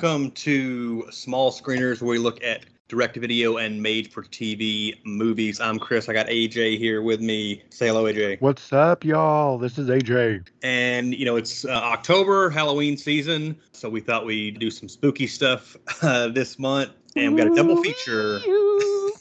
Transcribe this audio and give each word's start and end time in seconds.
Welcome 0.00 0.30
to 0.30 1.10
Small 1.10 1.50
Screeners, 1.50 2.00
where 2.00 2.10
we 2.10 2.18
look 2.18 2.40
at 2.44 2.66
direct-to-video 2.86 3.56
and 3.56 3.82
made-for-TV 3.82 5.04
movies. 5.04 5.60
I'm 5.60 5.80
Chris. 5.80 6.08
I 6.08 6.12
got 6.12 6.28
AJ 6.28 6.78
here 6.78 7.02
with 7.02 7.20
me. 7.20 7.64
Say 7.70 7.88
hello, 7.88 8.04
AJ. 8.04 8.40
What's 8.40 8.72
up, 8.72 9.04
y'all? 9.04 9.58
This 9.58 9.76
is 9.76 9.88
AJ. 9.88 10.46
And 10.62 11.16
you 11.16 11.24
know 11.24 11.34
it's 11.34 11.64
uh, 11.64 11.70
October, 11.70 12.48
Halloween 12.48 12.96
season, 12.96 13.58
so 13.72 13.90
we 13.90 14.00
thought 14.00 14.24
we'd 14.24 14.60
do 14.60 14.70
some 14.70 14.88
spooky 14.88 15.26
stuff 15.26 15.76
uh, 16.00 16.28
this 16.28 16.60
month, 16.60 16.90
and 17.16 17.34
we 17.34 17.42
got 17.42 17.50
a 17.50 17.56
double 17.56 17.82
feature. 17.82 18.38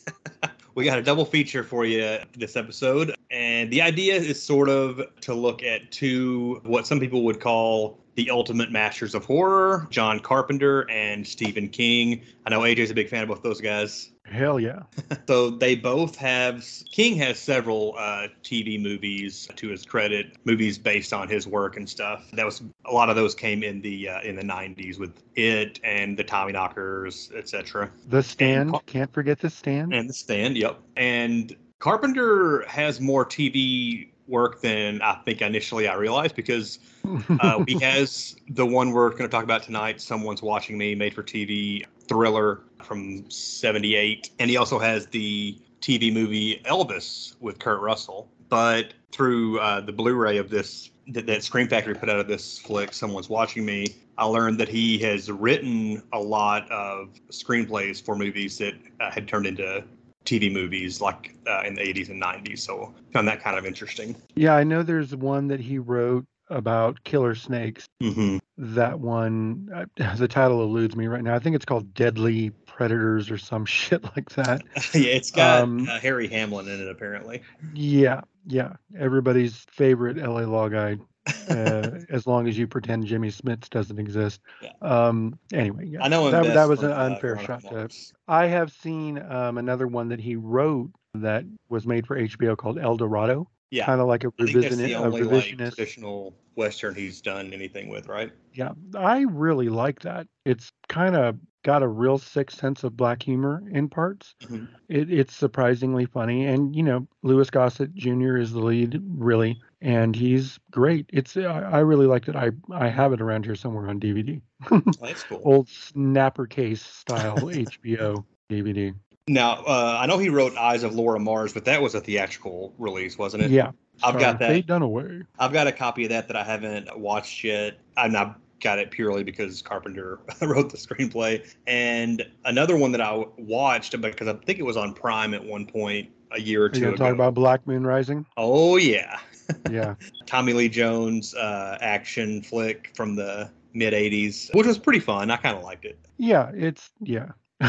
we 0.75 0.85
got 0.85 0.99
a 0.99 1.01
double 1.01 1.25
feature 1.25 1.63
for 1.63 1.85
you 1.85 2.19
this 2.37 2.55
episode, 2.55 3.15
and 3.31 3.71
the 3.71 3.81
idea 3.81 4.13
is 4.13 4.43
sort 4.43 4.69
of 4.69 5.01
to 5.21 5.33
look 5.33 5.63
at 5.63 5.91
two 5.91 6.61
what 6.65 6.85
some 6.85 6.99
people 6.99 7.23
would 7.23 7.39
call 7.39 7.97
the 8.17 8.31
ultimate 8.31 8.71
masters 8.71 9.13
of 9.13 9.23
horror, 9.23 9.87
John 9.91 10.19
Carpenter 10.19 10.89
and 10.89 11.25
Stephen 11.25 11.69
King. 11.69 12.23
I 12.45 12.49
know 12.49 12.61
AJ's 12.61 12.89
a 12.89 12.95
big 12.95 13.09
fan 13.09 13.21
of 13.21 13.29
both 13.29 13.43
those 13.43 13.61
guys. 13.61 14.11
Hell 14.25 14.59
yeah. 14.59 14.81
So 15.27 15.49
they 15.49 15.75
both 15.75 16.15
have. 16.15 16.65
King 16.91 17.17
has 17.17 17.37
several 17.37 17.95
uh, 17.97 18.27
TV 18.43 18.81
movies 18.81 19.47
to 19.57 19.67
his 19.67 19.85
credit, 19.85 20.37
movies 20.45 20.77
based 20.77 21.11
on 21.11 21.27
his 21.27 21.45
work 21.45 21.75
and 21.75 21.87
stuff. 21.87 22.31
That 22.31 22.45
was 22.45 22.63
a 22.85 22.93
lot 22.93 23.09
of 23.09 23.17
those 23.17 23.35
came 23.35 23.61
in 23.61 23.81
the 23.81 24.07
uh, 24.07 24.21
in 24.21 24.37
the 24.37 24.41
'90s 24.41 24.99
with 24.99 25.21
It 25.35 25.81
and 25.83 26.17
the 26.17 26.23
Tommyknockers, 26.23 27.35
etc. 27.35 27.91
The 28.07 28.23
Stand. 28.23 28.73
Can't 28.85 29.11
forget 29.11 29.39
The 29.39 29.49
Stand. 29.49 29.93
And 29.93 30.09
The 30.09 30.13
Stand, 30.13 30.57
yep. 30.57 30.79
And 30.95 31.55
Carpenter 31.79 32.65
has 32.67 33.01
more 33.01 33.25
TV 33.25 34.11
work 34.27 34.61
than 34.61 35.01
I 35.01 35.15
think 35.25 35.41
initially 35.41 35.87
I 35.87 35.95
realized 35.95 36.35
because 36.35 36.79
uh, 37.39 37.63
he 37.67 37.79
has 37.79 38.35
the 38.49 38.65
one 38.65 38.91
we're 38.91 39.09
going 39.09 39.23
to 39.23 39.29
talk 39.29 39.43
about 39.43 39.63
tonight, 39.63 40.01
Someone's 40.01 40.41
Watching 40.41 40.77
Me, 40.77 40.95
made 40.95 41.13
for 41.13 41.23
TV 41.23 41.85
thriller 42.07 42.61
from 42.83 43.29
78. 43.29 44.31
And 44.39 44.49
he 44.49 44.57
also 44.57 44.79
has 44.79 45.07
the 45.07 45.57
TV 45.81 46.13
movie 46.13 46.61
Elvis 46.65 47.35
with 47.39 47.59
Kurt 47.59 47.81
Russell. 47.81 48.29
But 48.49 48.93
through 49.11 49.59
uh, 49.59 49.81
the 49.81 49.91
Blu 49.91 50.15
ray 50.15 50.37
of 50.37 50.49
this, 50.49 50.91
that, 51.09 51.25
that 51.27 51.43
Scream 51.43 51.67
Factory 51.67 51.95
put 51.95 52.09
out 52.09 52.19
of 52.19 52.27
this 52.27 52.59
flick, 52.59 52.93
Someone's 52.93 53.29
Watching 53.29 53.65
Me, 53.65 53.95
I 54.17 54.25
learned 54.25 54.59
that 54.59 54.67
he 54.67 54.97
has 54.99 55.31
written 55.31 56.01
a 56.11 56.19
lot 56.19 56.69
of 56.71 57.09
screenplays 57.29 58.01
for 58.01 58.15
movies 58.15 58.57
that 58.57 58.73
uh, 58.99 59.11
had 59.11 59.27
turned 59.27 59.45
into 59.45 59.83
TV 60.27 60.51
movies 60.51 61.01
like 61.01 61.33
uh, 61.47 61.63
in 61.65 61.73
the 61.73 61.81
80s 61.81 62.09
and 62.09 62.21
90s. 62.21 62.59
So 62.59 62.93
found 63.13 63.27
that 63.27 63.41
kind 63.41 63.57
of 63.57 63.65
interesting. 63.65 64.15
yeah, 64.35 64.53
I 64.55 64.63
know 64.63 64.83
there's 64.83 65.15
one 65.15 65.47
that 65.47 65.59
he 65.59 65.79
wrote 65.79 66.25
about 66.49 67.03
killer 67.03 67.35
snakes. 67.35 67.85
Mm-hmm. 68.01 68.37
That 68.57 68.99
one, 68.99 69.69
uh, 69.73 69.85
the 70.17 70.27
title 70.27 70.61
eludes 70.63 70.95
me 70.95 71.07
right 71.07 71.23
now. 71.23 71.35
I 71.35 71.39
think 71.39 71.55
it's 71.55 71.65
called 71.65 71.93
Deadly 71.93 72.51
Predators 72.65 73.31
or 73.31 73.37
some 73.37 73.65
shit 73.79 74.03
like 74.15 74.29
that. 74.31 74.61
yeah, 74.93 75.13
it's 75.13 75.31
got 75.31 75.61
Um, 75.63 75.87
uh, 75.89 75.99
Harry 75.99 76.27
Hamlin 76.27 76.67
in 76.67 76.81
it 76.81 76.89
apparently. 76.89 77.41
Yeah, 77.73 78.21
yeah. 78.45 78.73
Everybody's 78.97 79.65
favorite 79.71 80.17
LA 80.17 80.41
law 80.41 80.69
guy. 80.69 80.97
uh, 81.49 81.99
as 82.09 82.27
long 82.27 82.47
as 82.47 82.57
you 82.57 82.67
pretend 82.67 83.05
Jimmy 83.05 83.29
Smits 83.29 83.69
doesn't 83.69 83.99
exist. 83.99 84.41
Yeah. 84.61 84.71
Um. 84.81 85.37
Anyway, 85.53 85.87
yeah. 85.87 86.03
I 86.03 86.07
know 86.07 86.29
that, 86.31 86.53
that 86.53 86.67
was 86.67 86.83
an 86.83 86.91
unfair 86.91 87.37
shot. 87.39 87.61
To, 87.63 87.89
I 88.27 88.47
have 88.47 88.71
seen 88.71 89.21
um, 89.31 89.57
another 89.57 89.87
one 89.87 90.09
that 90.09 90.19
he 90.19 90.35
wrote 90.35 90.91
that 91.15 91.45
was 91.69 91.85
made 91.85 92.07
for 92.07 92.17
HBO 92.17 92.57
called 92.57 92.77
El 92.79 92.97
Dorado. 92.97 93.49
Yeah, 93.69 93.85
Kind 93.85 93.99
of 93.99 94.07
like 94.07 94.23
a 94.23 94.31
I 94.39 94.45
think 94.45 94.61
that's 94.61 94.75
the 94.77 94.93
A 94.93 94.97
only 94.97 95.23
like, 95.23 95.43
revisionist. 95.45 95.75
traditional 95.75 96.33
western 96.55 96.95
he's 96.95 97.21
done 97.21 97.53
anything 97.53 97.89
with, 97.89 98.07
right? 98.07 98.31
Yeah, 98.53 98.71
I 98.95 99.21
really 99.23 99.67
like 99.67 99.99
that. 100.01 100.27
It's 100.45 100.71
kind 100.87 101.15
of 101.15 101.37
got 101.63 101.83
a 101.83 101.87
real 101.87 102.17
sick 102.17 102.49
sense 102.49 102.85
of 102.85 102.95
black 102.95 103.21
humor 103.21 103.61
in 103.69 103.89
parts. 103.89 104.35
Mhm. 104.43 104.69
It, 104.87 105.11
it's 105.11 105.35
surprisingly 105.35 106.05
funny, 106.05 106.45
and 106.45 106.73
you 106.73 106.81
know, 106.83 107.07
Louis 107.23 107.49
Gossett 107.49 107.93
Jr. 107.93 108.37
is 108.37 108.53
the 108.53 108.61
lead, 108.61 109.01
really, 109.05 109.61
and 109.81 110.15
he's 110.15 110.59
great. 110.71 111.05
It's 111.13 111.35
I, 111.37 111.41
I 111.43 111.79
really 111.79 112.05
liked 112.07 112.27
it. 112.29 112.35
I 112.35 112.51
I 112.71 112.87
have 112.89 113.13
it 113.13 113.21
around 113.21 113.45
here 113.45 113.55
somewhere 113.55 113.89
on 113.89 113.99
DVD, 113.99 114.41
Oh, 114.71 114.81
that's 115.01 115.23
cool. 115.29 115.41
old 115.43 115.69
snapper 115.69 116.45
case 116.47 116.81
style 116.81 117.35
HBO 117.37 118.23
DVD. 118.49 118.93
Now, 119.29 119.55
uh, 119.65 119.97
I 119.99 120.05
know 120.05 120.17
he 120.17 120.29
wrote 120.29 120.55
Eyes 120.55 120.83
of 120.83 120.95
Laura 120.95 121.19
Mars, 121.19 121.51
but 121.51 121.65
that 121.65 121.81
was 121.81 121.93
a 121.95 121.99
theatrical 121.99 122.73
release, 122.77 123.17
wasn't 123.17 123.43
it? 123.43 123.51
Yeah, 123.51 123.71
I've 124.01 124.13
got 124.17 124.37
starring 124.37 124.37
that. 124.39 124.47
Faye 124.49 124.61
Dunaway. 124.63 125.25
I've 125.37 125.51
got 125.51 125.67
a 125.67 125.71
copy 125.73 126.05
of 126.05 126.09
that 126.11 126.27
that 126.29 126.37
I 126.37 126.43
haven't 126.45 126.97
watched 126.97 127.43
yet. 127.43 127.77
I've 127.97 128.11
not 128.13 128.39
got 128.61 128.79
it 128.79 128.89
purely 128.89 129.23
because 129.25 129.61
Carpenter 129.61 130.19
wrote 130.41 130.69
the 130.71 130.77
screenplay. 130.77 131.45
And 131.67 132.25
another 132.45 132.77
one 132.77 132.91
that 132.93 133.01
I 133.01 133.25
watched 133.37 133.99
because 133.99 134.27
I 134.29 134.33
think 134.33 134.59
it 134.59 134.63
was 134.65 134.77
on 134.77 134.93
Prime 134.93 135.33
at 135.33 135.43
one 135.43 135.65
point 135.67 136.09
a 136.31 136.39
year 136.39 136.63
or 136.63 136.65
Are 136.67 136.73
you 136.73 136.79
two 136.81 136.87
ago. 136.87 136.95
talk 136.95 137.13
about 137.13 137.33
Black 137.33 137.67
Moon 137.67 137.85
Rising? 137.85 138.25
oh 138.37 138.77
yeah, 138.77 139.19
Yeah, 139.69 139.95
Tommy 140.25 140.53
Lee 140.53 140.69
Jones 140.69 141.33
uh, 141.35 141.77
action 141.81 142.41
flick 142.41 142.91
from 142.95 143.15
the 143.15 143.49
mid 143.73 143.93
'80s, 143.93 144.53
which 144.53 144.67
was 144.67 144.77
pretty 144.77 144.99
fun. 144.99 145.31
I 145.31 145.37
kind 145.37 145.57
of 145.57 145.63
liked 145.63 145.85
it. 145.85 145.97
yeah, 146.17 146.51
it's 146.53 146.91
yeah. 147.01 147.29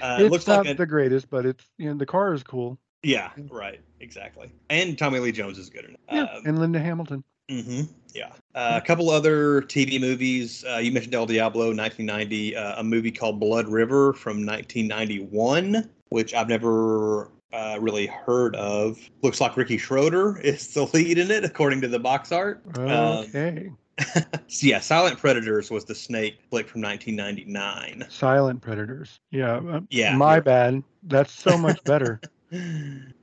Uh, 0.00 0.18
it 0.20 0.22
it's 0.26 0.30
looks 0.30 0.46
not 0.46 0.64
like 0.64 0.74
a, 0.74 0.78
the 0.78 0.86
greatest, 0.86 1.28
but 1.30 1.44
it's 1.44 1.64
you 1.76 1.88
know 1.90 1.96
the 1.96 2.06
car 2.06 2.32
is 2.32 2.42
cool. 2.42 2.78
yeah, 3.02 3.30
right, 3.50 3.80
exactly. 4.00 4.50
And 4.70 4.96
Tommy 4.96 5.18
Lee 5.18 5.32
Jones 5.32 5.58
is 5.58 5.68
good 5.70 5.84
it. 5.84 5.96
Yeah, 6.10 6.22
Um, 6.22 6.42
and 6.46 6.58
Linda 6.58 6.78
Hamilton. 6.78 7.24
hmm 7.50 7.82
Yeah. 8.14 8.30
Uh, 8.54 8.78
a 8.82 8.86
couple 8.86 9.10
other 9.10 9.62
TV 9.62 10.00
movies. 10.00 10.64
Uh, 10.68 10.76
you 10.78 10.92
mentioned 10.92 11.14
El 11.14 11.26
Diablo, 11.26 11.66
1990. 11.74 12.56
Uh, 12.56 12.80
a 12.80 12.84
movie 12.84 13.10
called 13.10 13.40
Blood 13.40 13.66
River 13.68 14.12
from 14.12 14.44
1991, 14.46 15.88
which 16.10 16.34
I've 16.34 16.48
never 16.48 17.30
uh, 17.52 17.78
really 17.80 18.06
heard 18.06 18.54
of. 18.56 18.98
Looks 19.22 19.40
like 19.40 19.56
Ricky 19.56 19.78
Schroder 19.78 20.38
is 20.42 20.68
the 20.74 20.84
lead 20.86 21.18
in 21.18 21.30
it, 21.30 21.44
according 21.44 21.80
to 21.82 21.88
the 21.88 21.98
box 21.98 22.32
art. 22.32 22.62
Um, 22.78 22.88
Okay. 22.88 23.70
so 24.46 24.66
yeah, 24.66 24.78
Silent 24.78 25.18
Predators 25.18 25.70
was 25.72 25.84
the 25.84 25.94
snake 25.94 26.38
flick 26.50 26.68
from 26.68 26.82
1999. 26.82 28.06
Silent 28.08 28.60
Predators. 28.62 29.18
Yeah. 29.30 29.56
uh, 29.56 29.80
Yeah, 29.90 30.14
My 30.16 30.34
you're- 30.34 30.42
bad. 30.44 30.82
That's 31.02 31.32
so 31.32 31.56
much 31.58 31.82
better. 31.84 32.20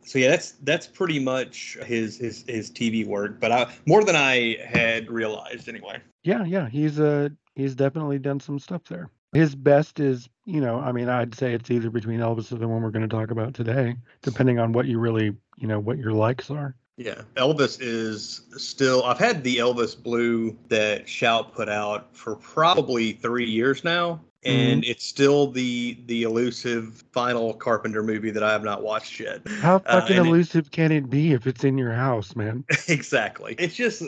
So 0.07 0.19
yeah, 0.19 0.29
that's 0.29 0.51
that's 0.61 0.85
pretty 0.85 1.17
much 1.17 1.79
his 1.83 2.19
his 2.19 2.43
his 2.47 2.69
TV 2.69 3.07
work, 3.07 3.39
but 3.39 3.51
I, 3.51 3.73
more 3.87 4.03
than 4.03 4.15
I 4.15 4.55
had 4.63 5.09
realized 5.09 5.67
anyway. 5.67 5.97
yeah, 6.23 6.43
yeah. 6.45 6.69
He's 6.69 6.99
uh 6.99 7.29
he's 7.55 7.73
definitely 7.73 8.19
done 8.19 8.39
some 8.39 8.59
stuff 8.59 8.83
there. 8.87 9.09
His 9.33 9.53
best 9.55 9.99
is, 9.99 10.29
you 10.45 10.61
know, 10.61 10.79
I 10.79 10.91
mean, 10.91 11.09
I'd 11.09 11.35
say 11.35 11.53
it's 11.53 11.69
either 11.69 11.89
between 11.89 12.19
Elvis 12.19 12.51
or 12.51 12.55
the 12.55 12.67
one 12.67 12.81
we're 12.81 12.91
going 12.91 13.07
to 13.07 13.13
talk 13.13 13.31
about 13.31 13.53
today, 13.53 13.95
depending 14.21 14.59
on 14.59 14.71
what 14.71 14.85
you 14.85 14.97
really, 14.99 15.35
you 15.57 15.67
know, 15.67 15.79
what 15.79 15.97
your 15.97 16.13
likes 16.13 16.49
are. 16.49 16.75
Yeah, 16.97 17.23
Elvis 17.35 17.77
is 17.81 18.43
still. 18.55 19.03
I've 19.03 19.17
had 19.19 19.43
the 19.43 19.57
Elvis 19.57 20.01
Blue 20.01 20.57
that 20.69 21.09
Shout 21.09 21.53
put 21.53 21.67
out 21.67 22.15
for 22.15 22.37
probably 22.37 23.11
three 23.11 23.43
years 23.49 23.83
now, 23.83 24.21
and 24.45 24.85
it's 24.85 25.03
still 25.03 25.51
the 25.51 25.97
the 26.05 26.23
elusive 26.23 27.03
final 27.11 27.53
Carpenter 27.53 28.01
movie 28.01 28.31
that 28.31 28.43
I 28.43 28.53
have 28.53 28.63
not 28.63 28.81
watched 28.81 29.19
yet. 29.19 29.41
How 29.59 29.75
Uh, 29.85 29.99
fucking 29.99 30.15
it- 30.15 30.19
elusive 30.25 30.71
can 30.71 30.93
it 30.93 31.09
be 31.09 31.33
if 31.33 31.47
it's 31.47 31.65
in 31.65 31.77
your 31.77 31.91
house, 31.91 32.33
man? 32.37 32.63
exactly. 32.87 33.55
It's 33.59 33.75
just 33.75 34.03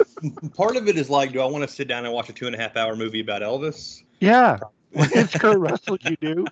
part 0.55 0.77
of 0.77 0.87
it 0.87 0.95
is 0.97 1.09
like, 1.09 1.33
do 1.33 1.41
I 1.41 1.45
want 1.45 1.65
to 1.65 1.75
sit 1.75 1.89
down 1.89 2.05
and 2.05 2.13
watch 2.13 2.29
a 2.29 2.33
two 2.33 2.45
and 2.47 2.55
a 2.55 2.57
half 2.57 2.77
hour 2.77 2.95
movie 2.95 3.19
about 3.19 3.41
Elvis? 3.41 4.01
Yeah. 4.21 4.59
When 4.91 5.09
it's 5.13 5.37
Kurt 5.37 5.59
Russell, 5.59 5.97
you 6.01 6.15
do. 6.21 6.45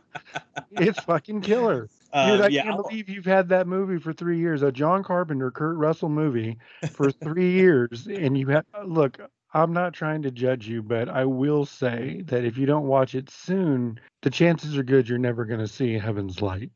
It's 0.71 0.99
fucking 1.03 1.41
killer. 1.41 1.81
Dude, 1.81 1.89
Um, 2.13 2.41
I 2.43 2.47
yeah, 2.47 2.63
can't 2.63 2.75
I'll- 2.75 2.83
believe 2.83 3.09
you've 3.09 3.25
had 3.25 3.49
that 3.49 3.67
movie 3.67 3.97
for 3.97 4.13
three 4.13 4.37
years, 4.39 4.61
a 4.61 4.71
John 4.71 5.03
Carpenter, 5.03 5.51
Kurt 5.51 5.77
Russell 5.77 6.09
movie 6.09 6.57
for 6.91 7.11
three 7.11 7.51
years, 7.51 8.07
and 8.07 8.37
you 8.37 8.47
have 8.47 8.65
look. 8.85 9.19
I'm 9.53 9.71
not 9.71 9.93
trying 9.93 10.21
to 10.23 10.31
judge 10.31 10.67
you, 10.67 10.83
but 10.83 11.07
I 11.07 11.23
will 11.23 11.65
say 11.65 12.21
that 12.25 12.43
if 12.43 12.57
you 12.57 12.65
don't 12.65 12.87
watch 12.87 13.15
it 13.15 13.29
soon, 13.29 13.97
the 14.21 14.29
chances 14.29 14.77
are 14.77 14.83
good 14.83 15.07
you're 15.07 15.17
never 15.17 15.45
going 15.45 15.61
to 15.61 15.67
see 15.67 15.93
Heaven's 15.97 16.41
Light. 16.41 16.71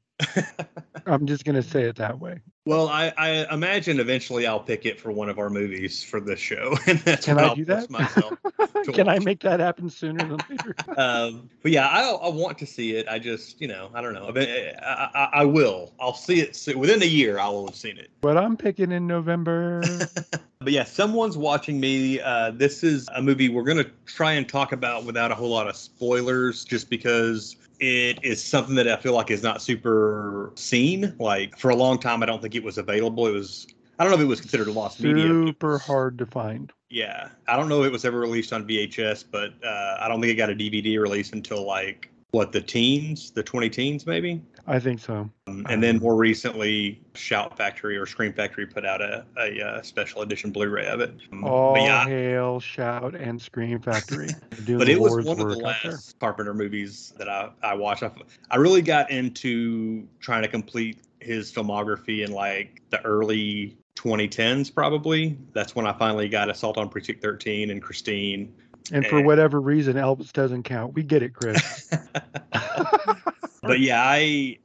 I'm 1.05 1.25
just 1.25 1.45
going 1.45 1.55
to 1.55 1.63
say 1.63 1.83
it 1.83 1.95
that 1.97 2.19
way. 2.19 2.39
Well, 2.65 2.87
I, 2.87 3.11
I 3.17 3.53
imagine 3.53 3.99
eventually 3.99 4.45
I'll 4.45 4.59
pick 4.59 4.85
it 4.85 4.99
for 4.99 5.11
one 5.11 5.29
of 5.29 5.39
our 5.39 5.49
movies 5.49 6.03
for 6.03 6.19
this 6.19 6.39
show, 6.39 6.77
and 6.87 6.99
that's 6.99 7.25
Can 7.25 7.39
I 7.39 7.43
I'll 7.43 7.55
do 7.55 7.65
that? 7.65 7.89
myself. 7.89 8.33
Can 8.93 9.07
I 9.09 9.19
make 9.19 9.41
that 9.41 9.59
happen 9.59 9.89
sooner 9.89 10.27
than 10.27 10.39
later? 10.49 10.75
um, 10.97 11.49
but 11.63 11.71
yeah, 11.71 11.87
I, 11.87 12.11
I 12.11 12.29
want 12.29 12.57
to 12.59 12.65
see 12.65 12.95
it. 12.95 13.07
I 13.07 13.17
just, 13.17 13.59
you 13.59 13.67
know, 13.67 13.89
I 13.93 14.01
don't 14.01 14.13
know. 14.13 14.27
I, 14.27 14.31
mean, 14.31 14.47
I, 14.81 15.29
I, 15.33 15.45
will. 15.45 15.93
I'll 15.99 16.13
see 16.13 16.41
it 16.41 16.55
so, 16.55 16.77
within 16.77 17.01
a 17.01 17.07
year. 17.07 17.39
I 17.39 17.47
will 17.49 17.65
have 17.65 17.75
seen 17.75 17.97
it. 17.97 18.11
But 18.21 18.37
I'm 18.37 18.55
picking 18.55 18.91
in 18.91 19.07
November. 19.07 19.81
But 20.69 20.75
yeah, 20.75 20.83
someone's 20.83 21.35
watching 21.35 21.79
me. 21.79 22.21
Uh, 22.21 22.51
this 22.51 22.83
is 22.83 23.09
a 23.15 23.23
movie 23.23 23.49
we're 23.49 23.63
gonna 23.63 23.89
try 24.05 24.33
and 24.33 24.47
talk 24.47 24.71
about 24.71 25.03
without 25.03 25.31
a 25.31 25.33
whole 25.33 25.49
lot 25.49 25.67
of 25.67 25.75
spoilers, 25.75 26.63
just 26.63 26.91
because 26.91 27.55
it 27.79 28.23
is 28.23 28.43
something 28.43 28.75
that 28.75 28.87
I 28.87 28.95
feel 28.97 29.13
like 29.13 29.31
is 29.31 29.41
not 29.41 29.63
super 29.63 30.51
seen. 30.53 31.15
Like 31.17 31.57
for 31.57 31.71
a 31.71 31.75
long 31.75 31.97
time, 31.97 32.21
I 32.21 32.27
don't 32.27 32.39
think 32.39 32.53
it 32.53 32.63
was 32.63 32.77
available. 32.77 33.25
It 33.25 33.31
was 33.31 33.65
I 33.97 34.03
don't 34.03 34.11
know 34.11 34.17
if 34.17 34.21
it 34.21 34.27
was 34.27 34.41
considered 34.41 34.67
a 34.67 34.71
lost 34.71 34.99
Super 34.99 35.15
media. 35.15 35.47
Super 35.47 35.79
hard 35.79 36.19
to 36.19 36.27
find. 36.27 36.71
Yeah, 36.91 37.29
I 37.47 37.57
don't 37.57 37.67
know 37.67 37.81
if 37.81 37.87
it 37.87 37.91
was 37.91 38.05
ever 38.05 38.19
released 38.19 38.53
on 38.53 38.67
VHS, 38.67 39.23
but 39.31 39.53
uh, 39.65 39.97
I 39.99 40.07
don't 40.07 40.21
think 40.21 40.31
it 40.31 40.35
got 40.35 40.51
a 40.51 40.55
DVD 40.55 40.99
release 41.01 41.31
until 41.31 41.65
like 41.65 42.11
what 42.29 42.51
the 42.51 42.61
teens, 42.61 43.31
the 43.31 43.41
20 43.41 43.71
teens 43.71 44.05
maybe. 44.05 44.39
I 44.69 44.79
think 44.79 44.99
so. 44.99 45.27
Um, 45.47 45.65
and 45.67 45.81
then 45.81 45.97
more 45.97 46.15
recently, 46.15 47.01
Shout 47.15 47.57
Factory 47.57 47.97
or 47.97 48.05
Scream 48.05 48.31
Factory 48.31 48.67
put 48.67 48.85
out 48.85 49.01
a, 49.01 49.25
a, 49.35 49.59
uh 49.59 49.81
special 49.81 50.21
edition 50.21 50.51
Blu-ray 50.51 50.85
of 50.85 51.01
it. 51.01 51.11
Um, 51.31 51.43
All 51.43 51.75
yeah, 51.75 52.05
hail, 52.05 52.59
shout, 52.59 53.15
and 53.15 53.41
Scream 53.41 53.79
Factory. 53.79 54.29
But 54.67 54.87
it 54.87 54.99
was 54.99 55.25
one 55.25 55.39
of 55.39 55.49
the 55.49 55.57
work 55.57 55.77
there. 55.81 55.93
last 55.93 56.19
Carpenter 56.19 56.53
movies 56.53 57.13
that 57.17 57.27
I, 57.27 57.49
I 57.63 57.73
watched. 57.73 58.03
I, 58.03 58.11
I 58.51 58.57
really 58.57 58.83
got 58.83 59.09
into 59.09 60.07
trying 60.19 60.43
to 60.43 60.47
complete 60.47 60.99
his 61.19 61.51
filmography 61.51 62.23
in 62.23 62.31
like 62.31 62.83
the 62.91 63.01
early 63.01 63.75
2010s, 63.95 64.73
probably. 64.73 65.35
That's 65.53 65.75
when 65.75 65.87
I 65.87 65.93
finally 65.93 66.29
got 66.29 66.47
Assault 66.47 66.77
on 66.77 66.89
Precinct 66.89 67.23
13 67.23 67.71
and 67.71 67.81
Christine. 67.81 68.53
And 68.91 69.05
for 69.07 69.21
whatever 69.21 69.59
reason, 69.59 69.95
Elvis 69.95 70.31
doesn't 70.31 70.63
count. 70.63 70.93
We 70.93 71.01
get 71.01 71.23
it, 71.23 71.33
Chris. 71.33 71.91
but 73.69 73.79
yeah, 73.89 74.03
I 74.03 74.57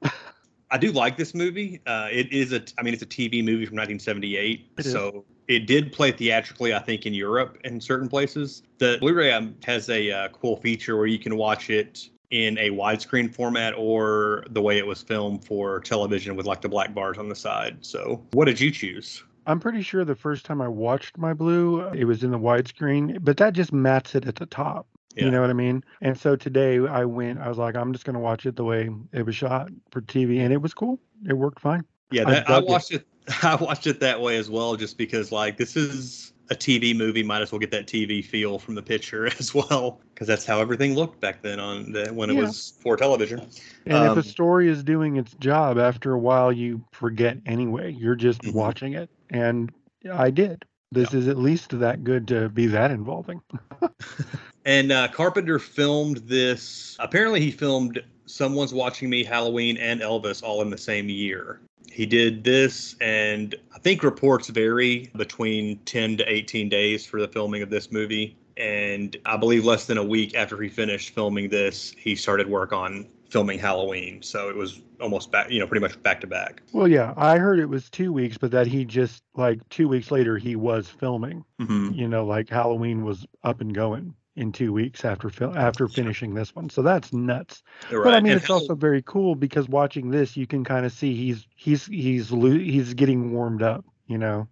I 0.70 0.78
do 0.78 0.90
like 0.90 1.16
this 1.16 1.34
movie. 1.34 1.80
Uh, 1.86 2.08
it 2.10 2.32
is 2.32 2.52
a, 2.52 2.62
I 2.78 2.82
mean, 2.82 2.94
it's 2.94 3.02
a 3.02 3.06
TV 3.06 3.44
movie 3.44 3.66
from 3.66 3.76
1978, 3.76 4.72
It 4.78 4.84
so 4.84 5.24
it 5.46 5.66
did 5.66 5.92
play 5.92 6.10
theatrically, 6.10 6.74
I 6.74 6.78
think, 6.80 7.06
in 7.06 7.14
Europe 7.14 7.58
in 7.64 7.80
certain 7.80 8.08
places. 8.08 8.62
The 8.78 8.96
Blu-ray 8.98 9.32
um, 9.32 9.54
has 9.64 9.88
a 9.88 10.10
uh, 10.10 10.28
cool 10.28 10.56
feature 10.56 10.96
where 10.96 11.06
you 11.06 11.18
can 11.18 11.36
watch 11.36 11.70
it 11.70 12.08
in 12.30 12.58
a 12.58 12.70
widescreen 12.70 13.32
format 13.32 13.74
or 13.76 14.44
the 14.50 14.60
way 14.60 14.78
it 14.78 14.86
was 14.86 15.02
filmed 15.02 15.44
for 15.44 15.80
television 15.80 16.34
with 16.34 16.46
like 16.46 16.60
the 16.60 16.68
black 16.68 16.94
bars 16.94 17.18
on 17.18 17.28
the 17.28 17.36
side. 17.36 17.76
So, 17.82 18.24
what 18.32 18.46
did 18.46 18.58
you 18.58 18.70
choose? 18.70 19.22
I'm 19.46 19.60
pretty 19.60 19.82
sure 19.82 20.04
the 20.04 20.14
first 20.16 20.46
time 20.46 20.62
I 20.62 20.68
watched 20.68 21.18
my 21.18 21.34
blue, 21.34 21.82
it 21.88 22.06
was 22.06 22.24
in 22.24 22.30
the 22.30 22.38
widescreen, 22.38 23.18
but 23.22 23.36
that 23.36 23.52
just 23.52 23.72
mats 23.72 24.14
it 24.14 24.26
at 24.26 24.36
the 24.36 24.46
top. 24.46 24.86
Yeah. 25.14 25.26
You 25.26 25.30
know 25.30 25.40
what 25.40 25.50
I 25.50 25.54
mean? 25.54 25.84
And 26.00 26.18
so 26.18 26.34
today 26.34 26.78
I 26.86 27.04
went, 27.04 27.38
I 27.38 27.48
was 27.48 27.58
like, 27.58 27.76
I'm 27.76 27.92
just 27.92 28.04
going 28.04 28.14
to 28.14 28.20
watch 28.20 28.46
it 28.46 28.56
the 28.56 28.64
way 28.64 28.90
it 29.12 29.24
was 29.24 29.36
shot 29.36 29.70
for 29.90 30.00
TV. 30.00 30.40
And 30.40 30.52
it 30.52 30.60
was 30.60 30.74
cool. 30.74 30.98
It 31.28 31.34
worked 31.34 31.60
fine. 31.60 31.84
Yeah, 32.10 32.22
I 32.26 32.32
that, 32.32 32.48
I, 32.50 32.54
dug 32.54 32.64
it. 32.64 32.70
watched 32.70 32.90
it. 32.92 33.06
I 33.42 33.54
watched 33.56 33.86
it 33.86 34.00
that 34.00 34.20
way 34.20 34.36
as 34.36 34.50
well, 34.50 34.76
just 34.76 34.98
because 34.98 35.30
like 35.32 35.56
this 35.56 35.76
is 35.76 36.32
a 36.50 36.54
TV 36.54 36.94
movie. 36.96 37.22
Might 37.22 37.42
as 37.42 37.52
well 37.52 37.58
get 37.58 37.70
that 37.70 37.86
TV 37.86 38.24
feel 38.24 38.58
from 38.58 38.74
the 38.74 38.82
picture 38.82 39.26
as 39.38 39.54
well, 39.54 40.00
because 40.12 40.26
that's 40.26 40.44
how 40.44 40.60
everything 40.60 40.94
looked 40.94 41.20
back 41.20 41.42
then 41.42 41.60
on 41.60 41.92
the 41.92 42.12
when 42.12 42.28
it 42.28 42.34
Yeah. 42.34 42.42
was 42.42 42.74
for 42.82 42.96
television. 42.96 43.40
And 43.86 43.96
Um, 43.96 44.18
if 44.18 44.24
a 44.24 44.28
story 44.28 44.68
is 44.68 44.82
doing 44.84 45.16
its 45.16 45.32
job, 45.34 45.78
after 45.78 46.12
a 46.12 46.18
while, 46.18 46.52
you 46.52 46.84
forget 46.92 47.38
anyway. 47.46 47.92
You're 47.92 48.14
just 48.16 48.42
Mhm. 48.42 48.52
watching 48.52 48.92
it. 48.94 49.10
And 49.30 49.72
I 50.12 50.30
did. 50.30 50.64
This 50.94 51.12
is 51.12 51.28
at 51.28 51.38
least 51.38 51.78
that 51.78 52.04
good 52.04 52.28
to 52.28 52.48
be 52.48 52.66
that 52.66 52.90
involving. 52.90 53.42
And 54.64 54.92
uh, 54.92 55.08
Carpenter 55.08 55.58
filmed 55.58 56.18
this. 56.18 56.96
Apparently, 56.98 57.40
he 57.40 57.50
filmed 57.50 58.02
"Someone's 58.26 58.72
Watching 58.72 59.10
Me," 59.10 59.22
Halloween, 59.22 59.76
and 59.76 60.00
Elvis 60.00 60.42
all 60.42 60.62
in 60.62 60.70
the 60.70 60.78
same 60.78 61.08
year. 61.08 61.60
He 61.92 62.06
did 62.06 62.44
this, 62.44 62.96
and 63.00 63.54
I 63.74 63.78
think 63.78 64.02
reports 64.02 64.48
vary 64.48 65.10
between 65.16 65.78
10 65.84 66.16
to 66.16 66.32
18 66.32 66.68
days 66.68 67.04
for 67.04 67.20
the 67.20 67.28
filming 67.28 67.62
of 67.62 67.70
this 67.70 67.92
movie. 67.92 68.36
And 68.56 69.16
I 69.26 69.36
believe 69.36 69.64
less 69.64 69.86
than 69.86 69.98
a 69.98 70.04
week 70.04 70.34
after 70.34 70.60
he 70.60 70.68
finished 70.68 71.10
filming 71.10 71.50
this, 71.50 71.92
he 71.98 72.16
started 72.16 72.48
work 72.48 72.72
on 72.72 73.06
filming 73.28 73.58
Halloween. 73.58 74.22
So 74.22 74.48
it 74.48 74.56
was 74.56 74.80
almost 75.00 75.32
back, 75.32 75.50
you 75.50 75.58
know, 75.58 75.66
pretty 75.66 75.80
much 75.80 76.00
back 76.02 76.20
to 76.20 76.26
back. 76.26 76.62
Well, 76.72 76.88
yeah, 76.88 77.14
I 77.16 77.38
heard 77.38 77.58
it 77.58 77.68
was 77.68 77.90
two 77.90 78.12
weeks, 78.12 78.38
but 78.38 78.50
that 78.52 78.66
he 78.66 78.84
just, 78.84 79.22
like, 79.34 79.66
two 79.68 79.88
weeks 79.88 80.10
later, 80.10 80.38
he 80.38 80.56
was 80.56 80.88
filming. 80.88 81.44
Mm-hmm. 81.60 81.92
You 81.94 82.08
know, 82.08 82.24
like 82.24 82.48
Halloween 82.48 83.04
was 83.04 83.26
up 83.42 83.60
and 83.60 83.74
going 83.74 84.14
in 84.36 84.50
two 84.50 84.72
weeks 84.72 85.04
after 85.04 85.30
fil- 85.30 85.56
after 85.56 85.86
finishing 85.86 86.34
this 86.34 86.54
one. 86.54 86.68
So 86.68 86.82
that's 86.82 87.12
nuts. 87.12 87.62
But 87.90 88.08
I 88.08 88.20
mean, 88.20 88.32
and 88.32 88.40
it's 88.40 88.46
Hall- 88.46 88.60
also 88.60 88.74
very 88.74 89.02
cool 89.02 89.34
because 89.34 89.68
watching 89.68 90.10
this, 90.10 90.36
you 90.36 90.46
can 90.46 90.64
kind 90.64 90.84
of 90.84 90.92
see 90.92 91.14
he's 91.14 91.46
he's 91.54 91.86
he's 91.86 92.32
lo- 92.32 92.50
he's 92.50 92.94
getting 92.94 93.32
warmed 93.32 93.62
up. 93.62 93.84
You 94.06 94.18
know, 94.18 94.48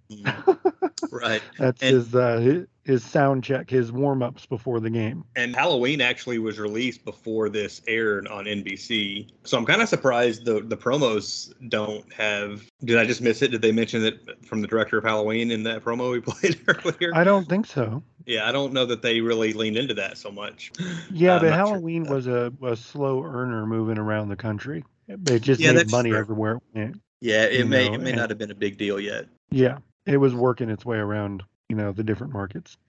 right. 1.11 1.43
that's 1.59 1.83
And- 1.83 1.91
his 1.95 2.15
uh, 2.15 2.65
his, 2.85 3.05
sound 3.05 3.45
check, 3.45 3.69
his 3.71 3.93
warm 3.93 4.23
ups 4.23 4.45
before 4.47 4.81
the 4.81 4.91
game. 4.91 5.25
And 5.37 5.55
Halloween 5.55 6.01
actually 6.01 6.39
was 6.39 6.59
released 6.59 7.05
before 7.05 7.49
this 7.49 7.81
aired 7.87 8.27
on 8.29 8.47
NBC. 8.47 9.29
So 9.45 9.57
I'm 9.59 9.65
kind 9.67 9.83
of 9.83 9.89
surprised 9.89 10.45
the 10.47 10.61
the 10.63 10.77
promos 10.77 11.53
don't 11.69 12.11
have. 12.15 12.63
Did 12.85 12.99
I 12.99 13.05
just 13.05 13.21
miss 13.21 13.43
it? 13.43 13.49
Did 13.51 13.63
they 13.63 13.73
mention 13.73 14.05
it 14.05 14.21
from 14.47 14.63
the 14.63 14.67
director 14.67 14.97
of 14.99 15.05
Halloween 15.05 15.51
in 15.51 15.63
that 15.65 15.85
promo 15.85 16.11
we 16.13 16.21
played 16.33 16.59
earlier? 16.67 17.13
I 17.15 17.23
don't 17.23 17.47
think 17.49 17.67
so. 17.67 18.03
yeah, 18.27 18.49
I 18.49 18.53
don't 18.53 18.73
know 18.73 18.87
that 18.87 19.03
they 19.03 19.21
really 19.21 19.53
leaned 19.53 19.77
into 19.77 19.95
that 19.95 20.17
so 20.19 20.31
much. 20.31 20.73
Yeah, 21.13 21.35
I'm 21.35 21.41
but 21.43 21.51
not 21.51 21.57
sure 21.57 21.67
Halloween 21.67 22.05
was 22.05 22.27
a, 22.27 22.53
a 22.63 22.75
slow 22.75 23.23
earner 23.23 23.67
moving 23.67 23.99
around 23.99 24.29
the 24.31 24.37
country. 24.37 24.83
It 25.09 25.41
just 25.43 25.61
Yeah, 25.61 25.73
made 25.73 25.91
money 25.91 26.11
true. 26.11 26.19
everywhere 26.19 26.53
it 26.57 26.63
went. 26.75 27.01
Yeah, 27.21 27.45
it 27.45 27.61
You 27.61 27.67
may 27.67 27.89
know, 27.89 27.95
it 27.95 28.01
may 28.01 28.11
and- 28.11 28.19
not 28.19 28.31
have 28.31 28.39
been 28.39 28.51
a 28.51 28.55
big 28.57 28.79
deal 28.79 28.99
yet. 28.99 29.27
Yeah, 29.53 29.79
it 30.07 30.17
was 30.17 30.35
working 30.35 30.69
its 30.71 30.85
way 30.85 30.99
around, 30.99 31.43
you 31.69 31.77
know, 31.77 31.93
the 31.93 32.05
different 32.05 32.33
markets. 32.33 32.77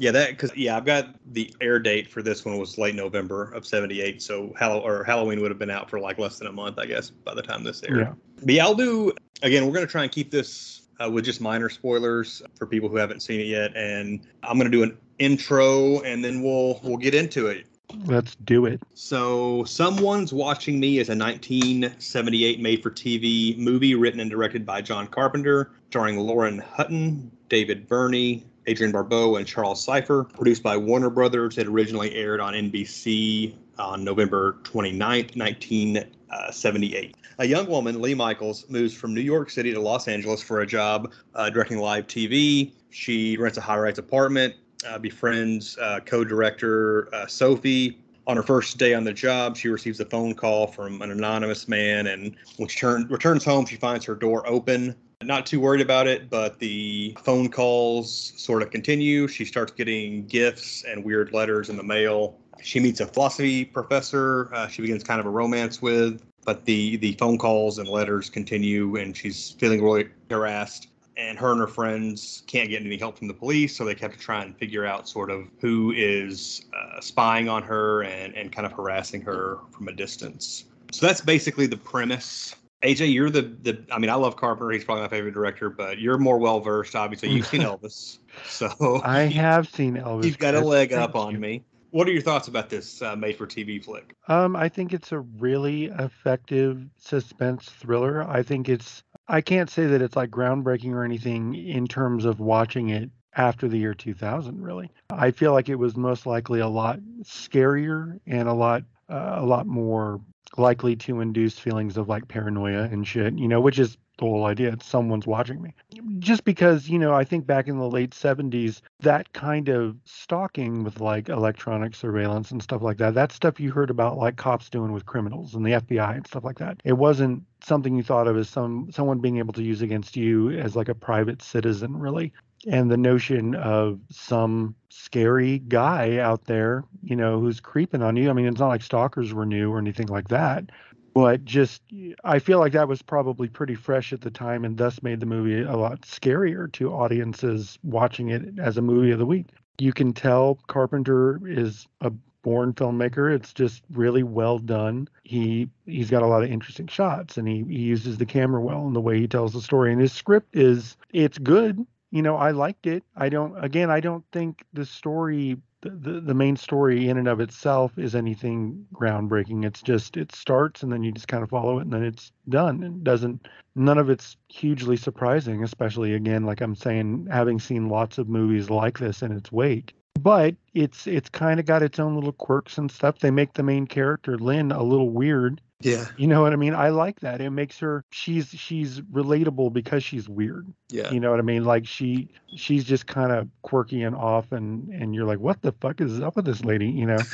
Yeah, 0.00 0.12
that 0.12 0.30
because 0.30 0.56
yeah, 0.56 0.76
I've 0.76 0.84
got 0.84 1.16
the 1.32 1.52
air 1.60 1.80
date 1.80 2.08
for 2.08 2.22
this 2.22 2.44
one 2.44 2.56
was 2.56 2.78
late 2.78 2.94
November 2.94 3.50
of 3.52 3.66
'78. 3.66 4.22
So 4.22 4.54
Hall- 4.56 4.78
or 4.78 5.02
Halloween 5.02 5.40
would 5.40 5.50
have 5.50 5.58
been 5.58 5.70
out 5.70 5.90
for 5.90 5.98
like 5.98 6.18
less 6.18 6.38
than 6.38 6.46
a 6.46 6.52
month, 6.52 6.78
I 6.78 6.86
guess, 6.86 7.10
by 7.10 7.34
the 7.34 7.42
time 7.42 7.64
this 7.64 7.82
aired. 7.82 7.98
Yeah. 7.98 8.12
But 8.44 8.54
yeah, 8.54 8.64
I'll 8.64 8.76
do 8.76 9.12
again. 9.42 9.66
We're 9.66 9.72
gonna 9.72 9.88
try 9.88 10.04
and 10.04 10.12
keep 10.12 10.30
this 10.30 10.82
uh, 11.04 11.10
with 11.10 11.24
just 11.24 11.40
minor 11.40 11.68
spoilers 11.68 12.42
for 12.56 12.66
people 12.66 12.88
who 12.88 12.96
haven't 12.96 13.22
seen 13.22 13.40
it 13.40 13.48
yet, 13.48 13.76
and 13.76 14.24
I'm 14.44 14.56
gonna 14.56 14.70
do 14.70 14.84
an 14.84 14.96
intro, 15.18 16.00
and 16.02 16.24
then 16.24 16.44
we'll 16.44 16.78
we'll 16.84 16.96
get 16.96 17.14
into 17.14 17.48
it. 17.48 17.66
Let's 18.04 18.34
do 18.36 18.66
it. 18.66 18.82
So, 18.94 19.64
Someone's 19.64 20.32
Watching 20.32 20.78
Me 20.78 20.98
is 20.98 21.08
a 21.08 21.16
1978 21.16 22.60
made 22.60 22.82
for 22.82 22.90
TV 22.90 23.56
movie 23.56 23.94
written 23.94 24.20
and 24.20 24.30
directed 24.30 24.66
by 24.66 24.82
John 24.82 25.06
Carpenter, 25.06 25.72
starring 25.88 26.18
Lauren 26.18 26.58
Hutton, 26.58 27.30
David 27.48 27.88
Birney, 27.88 28.44
Adrienne 28.68 28.92
Barbeau, 28.92 29.36
and 29.36 29.46
Charles 29.46 29.82
Cyphers. 29.82 30.26
Produced 30.34 30.62
by 30.62 30.76
Warner 30.76 31.08
Brothers. 31.10 31.56
It 31.56 31.66
originally 31.66 32.14
aired 32.14 32.40
on 32.40 32.52
NBC 32.52 33.54
on 33.78 34.04
November 34.04 34.58
29th, 34.64 35.36
1978. 35.36 37.16
A 37.38 37.46
young 37.46 37.66
woman, 37.68 38.00
Leigh 38.00 38.14
Michaels, 38.14 38.68
moves 38.68 38.92
from 38.92 39.14
New 39.14 39.20
York 39.20 39.48
City 39.48 39.72
to 39.72 39.80
Los 39.80 40.08
Angeles 40.08 40.42
for 40.42 40.60
a 40.60 40.66
job 40.66 41.12
uh, 41.34 41.48
directing 41.48 41.78
live 41.78 42.06
TV. 42.06 42.72
She 42.90 43.36
rents 43.36 43.56
a 43.58 43.60
high 43.60 43.78
rise 43.78 43.98
apartment, 43.98 44.54
uh, 44.86 44.98
befriends 44.98 45.76
uh, 45.78 46.00
co 46.04 46.24
director 46.24 47.12
uh, 47.14 47.26
Sophie. 47.26 47.98
On 48.26 48.36
her 48.36 48.42
first 48.42 48.76
day 48.76 48.92
on 48.92 49.04
the 49.04 49.12
job, 49.12 49.56
she 49.56 49.68
receives 49.68 49.98
a 50.00 50.04
phone 50.04 50.34
call 50.34 50.66
from 50.66 51.00
an 51.00 51.10
anonymous 51.10 51.66
man, 51.66 52.08
and 52.08 52.36
when 52.58 52.68
she 52.68 52.78
turn, 52.78 53.06
returns 53.08 53.42
home, 53.42 53.64
she 53.64 53.76
finds 53.76 54.04
her 54.04 54.14
door 54.14 54.46
open. 54.46 54.94
Not 55.22 55.46
too 55.46 55.60
worried 55.60 55.80
about 55.80 56.06
it, 56.06 56.28
but 56.28 56.58
the 56.58 57.16
phone 57.24 57.48
calls 57.48 58.34
sort 58.36 58.62
of 58.62 58.70
continue. 58.70 59.26
She 59.28 59.46
starts 59.46 59.72
getting 59.72 60.26
gifts 60.26 60.84
and 60.84 61.02
weird 61.02 61.32
letters 61.32 61.70
in 61.70 61.76
the 61.76 61.82
mail. 61.82 62.38
She 62.62 62.80
meets 62.80 63.00
a 63.00 63.06
philosophy 63.06 63.64
professor. 63.64 64.52
Uh, 64.54 64.68
she 64.68 64.82
begins 64.82 65.02
kind 65.02 65.20
of 65.20 65.26
a 65.26 65.30
romance 65.30 65.80
with, 65.80 66.22
but 66.44 66.66
the 66.66 66.98
the 66.98 67.12
phone 67.12 67.38
calls 67.38 67.78
and 67.78 67.88
letters 67.88 68.28
continue, 68.28 68.96
and 68.96 69.16
she's 69.16 69.52
feeling 69.52 69.82
really 69.82 70.08
harassed 70.30 70.88
and 71.18 71.38
her 71.38 71.50
and 71.50 71.60
her 71.60 71.66
friends 71.66 72.44
can't 72.46 72.70
get 72.70 72.82
any 72.82 72.96
help 72.96 73.18
from 73.18 73.28
the 73.28 73.34
police, 73.34 73.76
so 73.76 73.84
they 73.84 73.94
have 73.94 74.12
to 74.12 74.18
try 74.18 74.42
and 74.42 74.56
figure 74.56 74.86
out 74.86 75.08
sort 75.08 75.30
of 75.30 75.48
who 75.60 75.92
is 75.96 76.66
uh, 76.74 77.00
spying 77.00 77.48
on 77.48 77.62
her 77.64 78.02
and, 78.04 78.34
and 78.34 78.52
kind 78.52 78.64
of 78.64 78.72
harassing 78.72 79.20
her 79.22 79.58
from 79.72 79.88
a 79.88 79.92
distance. 79.92 80.64
So 80.92 81.06
that's 81.06 81.20
basically 81.20 81.66
the 81.66 81.76
premise. 81.76 82.54
AJ, 82.84 83.12
you're 83.12 83.30
the 83.30 83.42
the. 83.62 83.82
I 83.90 83.98
mean, 83.98 84.08
I 84.10 84.14
love 84.14 84.36
Carpenter; 84.36 84.70
he's 84.70 84.84
probably 84.84 85.02
my 85.02 85.08
favorite 85.08 85.34
director, 85.34 85.68
but 85.68 85.98
you're 85.98 86.18
more 86.18 86.38
well 86.38 86.60
versed. 86.60 86.94
Obviously, 86.94 87.30
you've 87.30 87.46
seen 87.46 87.60
Elvis, 87.62 88.18
so 88.46 89.00
I 89.04 89.22
have 89.22 89.68
seen 89.68 89.96
Elvis. 89.96 90.24
You've 90.24 90.38
got 90.38 90.54
a 90.54 90.58
Chris. 90.58 90.68
leg 90.68 90.90
Thank 90.90 91.02
up 91.02 91.16
on 91.16 91.34
you. 91.34 91.40
me. 91.40 91.64
What 91.90 92.06
are 92.06 92.12
your 92.12 92.22
thoughts 92.22 92.48
about 92.48 92.68
this 92.68 93.00
uh, 93.00 93.16
made-for-TV 93.16 93.82
flick? 93.82 94.14
Um, 94.28 94.54
I 94.54 94.68
think 94.68 94.92
it's 94.92 95.10
a 95.10 95.20
really 95.20 95.86
effective 95.86 96.84
suspense 96.98 97.64
thriller. 97.70 98.22
I 98.24 98.42
think 98.42 98.68
it's 98.68 99.02
I 99.28 99.40
can't 99.40 99.70
say 99.70 99.86
that 99.86 100.02
it's 100.02 100.16
like 100.16 100.30
groundbreaking 100.30 100.92
or 100.92 101.04
anything 101.04 101.54
in 101.54 101.86
terms 101.86 102.24
of 102.24 102.40
watching 102.40 102.88
it 102.88 103.10
after 103.36 103.68
the 103.68 103.78
year 103.78 103.94
2000 103.94 104.60
really. 104.60 104.90
I 105.10 105.30
feel 105.30 105.52
like 105.52 105.68
it 105.68 105.76
was 105.76 105.96
most 105.96 106.26
likely 106.26 106.60
a 106.60 106.68
lot 106.68 106.98
scarier 107.22 108.18
and 108.26 108.48
a 108.48 108.54
lot 108.54 108.84
uh, 109.08 109.36
a 109.38 109.46
lot 109.46 109.66
more 109.66 110.20
likely 110.56 110.96
to 110.96 111.20
induce 111.20 111.58
feelings 111.58 111.96
of 111.96 112.08
like 112.08 112.28
paranoia 112.28 112.84
and 112.84 113.06
shit, 113.06 113.38
you 113.38 113.48
know, 113.48 113.60
which 113.60 113.78
is 113.78 113.96
the 114.18 114.24
whole 114.24 114.46
idea. 114.46 114.72
It's 114.72 114.86
someone's 114.86 115.26
watching 115.26 115.62
me. 115.62 115.74
Just 116.18 116.44
because, 116.44 116.88
you 116.88 116.98
know, 116.98 117.14
I 117.14 117.24
think 117.24 117.46
back 117.46 117.68
in 117.68 117.78
the 117.78 117.88
late 117.88 118.10
70s, 118.10 118.80
that 119.00 119.32
kind 119.32 119.68
of 119.68 119.96
stalking 120.04 120.82
with 120.84 121.00
like 121.00 121.28
electronic 121.28 121.94
surveillance 121.94 122.50
and 122.50 122.62
stuff 122.62 122.82
like 122.82 122.98
that, 122.98 123.14
that 123.14 123.32
stuff 123.32 123.60
you 123.60 123.70
heard 123.70 123.90
about 123.90 124.16
like 124.18 124.36
cops 124.36 124.68
doing 124.68 124.92
with 124.92 125.06
criminals 125.06 125.54
and 125.54 125.64
the 125.64 125.72
FBI 125.72 126.16
and 126.16 126.26
stuff 126.26 126.44
like 126.44 126.58
that. 126.58 126.80
It 126.84 126.94
wasn't 126.94 127.44
something 127.62 127.96
you 127.96 128.02
thought 128.02 128.28
of 128.28 128.36
as 128.36 128.48
some 128.48 128.90
someone 128.92 129.18
being 129.18 129.38
able 129.38 129.52
to 129.52 129.62
use 129.62 129.82
against 129.82 130.16
you 130.16 130.50
as 130.50 130.76
like 130.76 130.88
a 130.88 130.94
private 130.94 131.42
citizen 131.42 131.96
really 131.96 132.32
and 132.66 132.90
the 132.90 132.96
notion 132.96 133.54
of 133.54 134.00
some 134.10 134.74
scary 134.88 135.60
guy 135.60 136.18
out 136.18 136.44
there, 136.46 136.84
you 137.02 137.14
know, 137.14 137.38
who's 137.38 137.60
creeping 137.60 138.02
on 138.02 138.16
you. 138.16 138.30
I 138.30 138.32
mean, 138.32 138.46
it's 138.46 138.58
not 138.58 138.68
like 138.68 138.82
stalkers 138.82 139.32
were 139.32 139.46
new 139.46 139.70
or 139.70 139.78
anything 139.78 140.08
like 140.08 140.28
that, 140.28 140.70
but 141.14 141.44
just 141.44 141.82
I 142.24 142.38
feel 142.38 142.58
like 142.58 142.72
that 142.72 142.88
was 142.88 143.02
probably 143.02 143.48
pretty 143.48 143.74
fresh 143.74 144.12
at 144.12 144.20
the 144.20 144.30
time 144.30 144.64
and 144.64 144.76
thus 144.76 145.02
made 145.02 145.20
the 145.20 145.26
movie 145.26 145.62
a 145.62 145.76
lot 145.76 146.02
scarier 146.02 146.70
to 146.72 146.92
audiences 146.92 147.78
watching 147.82 148.28
it 148.30 148.58
as 148.58 148.76
a 148.76 148.82
movie 148.82 149.12
of 149.12 149.18
the 149.18 149.26
week. 149.26 149.46
You 149.78 149.92
can 149.92 150.12
tell 150.12 150.58
Carpenter 150.66 151.40
is 151.46 151.86
a 152.00 152.12
born 152.42 152.72
filmmaker. 152.72 153.34
It's 153.34 153.52
just 153.52 153.82
really 153.90 154.22
well 154.22 154.58
done. 154.58 155.08
He 155.24 155.68
he's 155.86 156.10
got 156.10 156.22
a 156.22 156.26
lot 156.26 156.42
of 156.42 156.50
interesting 156.50 156.86
shots 156.86 157.36
and 157.36 157.48
he, 157.48 157.64
he 157.68 157.80
uses 157.80 158.18
the 158.18 158.26
camera 158.26 158.60
well 158.60 158.86
in 158.86 158.92
the 158.92 159.00
way 159.00 159.18
he 159.18 159.28
tells 159.28 159.52
the 159.52 159.62
story. 159.62 159.92
And 159.92 160.00
his 160.00 160.12
script 160.12 160.56
is 160.56 160.96
it's 161.12 161.38
good 161.38 161.86
you 162.10 162.22
know, 162.22 162.36
I 162.36 162.52
liked 162.52 162.86
it. 162.86 163.04
I 163.16 163.28
don't. 163.28 163.62
Again, 163.62 163.90
I 163.90 164.00
don't 164.00 164.24
think 164.32 164.64
the 164.72 164.86
story, 164.86 165.58
the, 165.82 165.90
the, 165.90 166.20
the 166.20 166.34
main 166.34 166.56
story 166.56 167.08
in 167.08 167.18
and 167.18 167.28
of 167.28 167.40
itself, 167.40 167.98
is 167.98 168.14
anything 168.14 168.86
groundbreaking. 168.94 169.64
It's 169.64 169.82
just 169.82 170.16
it 170.16 170.34
starts 170.34 170.82
and 170.82 170.92
then 170.92 171.02
you 171.02 171.12
just 171.12 171.28
kind 171.28 171.42
of 171.42 171.50
follow 171.50 171.78
it 171.78 171.82
and 171.82 171.92
then 171.92 172.04
it's 172.04 172.32
done. 172.48 172.82
It 172.82 173.04
doesn't. 173.04 173.46
None 173.74 173.98
of 173.98 174.10
it's 174.10 174.36
hugely 174.48 174.96
surprising, 174.96 175.62
especially 175.62 176.14
again, 176.14 176.44
like 176.44 176.60
I'm 176.60 176.74
saying, 176.74 177.28
having 177.30 177.60
seen 177.60 177.88
lots 177.88 178.18
of 178.18 178.28
movies 178.28 178.70
like 178.70 178.98
this 178.98 179.22
in 179.22 179.32
its 179.32 179.52
wake. 179.52 179.94
But 180.18 180.56
it's 180.74 181.06
it's 181.06 181.28
kind 181.28 181.60
of 181.60 181.66
got 181.66 181.82
its 181.82 181.98
own 181.98 182.14
little 182.14 182.32
quirks 182.32 182.78
and 182.78 182.90
stuff. 182.90 183.18
They 183.20 183.30
make 183.30 183.54
the 183.54 183.62
main 183.62 183.86
character 183.86 184.36
Lynn 184.38 184.72
a 184.72 184.82
little 184.82 185.10
weird 185.10 185.60
Yeah. 185.80 186.06
you 186.16 186.26
know 186.26 186.42
what 186.42 186.52
I 186.52 186.56
mean? 186.56 186.74
I 186.74 186.88
like 186.88 187.20
that. 187.20 187.40
It 187.40 187.50
makes 187.50 187.78
her 187.78 188.04
she's 188.10 188.48
she's 188.48 189.00
relatable 189.02 189.72
because 189.72 190.02
she's 190.02 190.28
weird. 190.28 190.66
Yeah. 190.90 191.10
You 191.10 191.20
know 191.20 191.30
what 191.30 191.38
I 191.38 191.42
mean? 191.42 191.64
Like 191.64 191.86
she 191.86 192.28
she's 192.56 192.84
just 192.84 193.06
kind 193.06 193.32
of 193.32 193.48
quirky 193.62 194.02
and 194.02 194.16
off 194.16 194.52
and 194.52 194.88
and 194.92 195.14
you're 195.14 195.24
like, 195.26 195.38
what 195.40 195.62
the 195.62 195.72
fuck 195.80 196.00
is 196.00 196.20
up 196.20 196.36
with 196.36 196.44
this 196.44 196.64
lady? 196.64 196.88
You 196.88 197.06
know? 197.06 197.18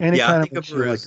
And 0.00 0.14
it 0.14 0.18
yeah, 0.18 0.26
I 0.26 0.30
kind 0.30 0.42
think 0.44 0.52
of 0.52 0.58
of 0.58 0.62
makes 0.62 0.70
you 0.70 0.76
her 0.76 0.86
like 0.90 1.00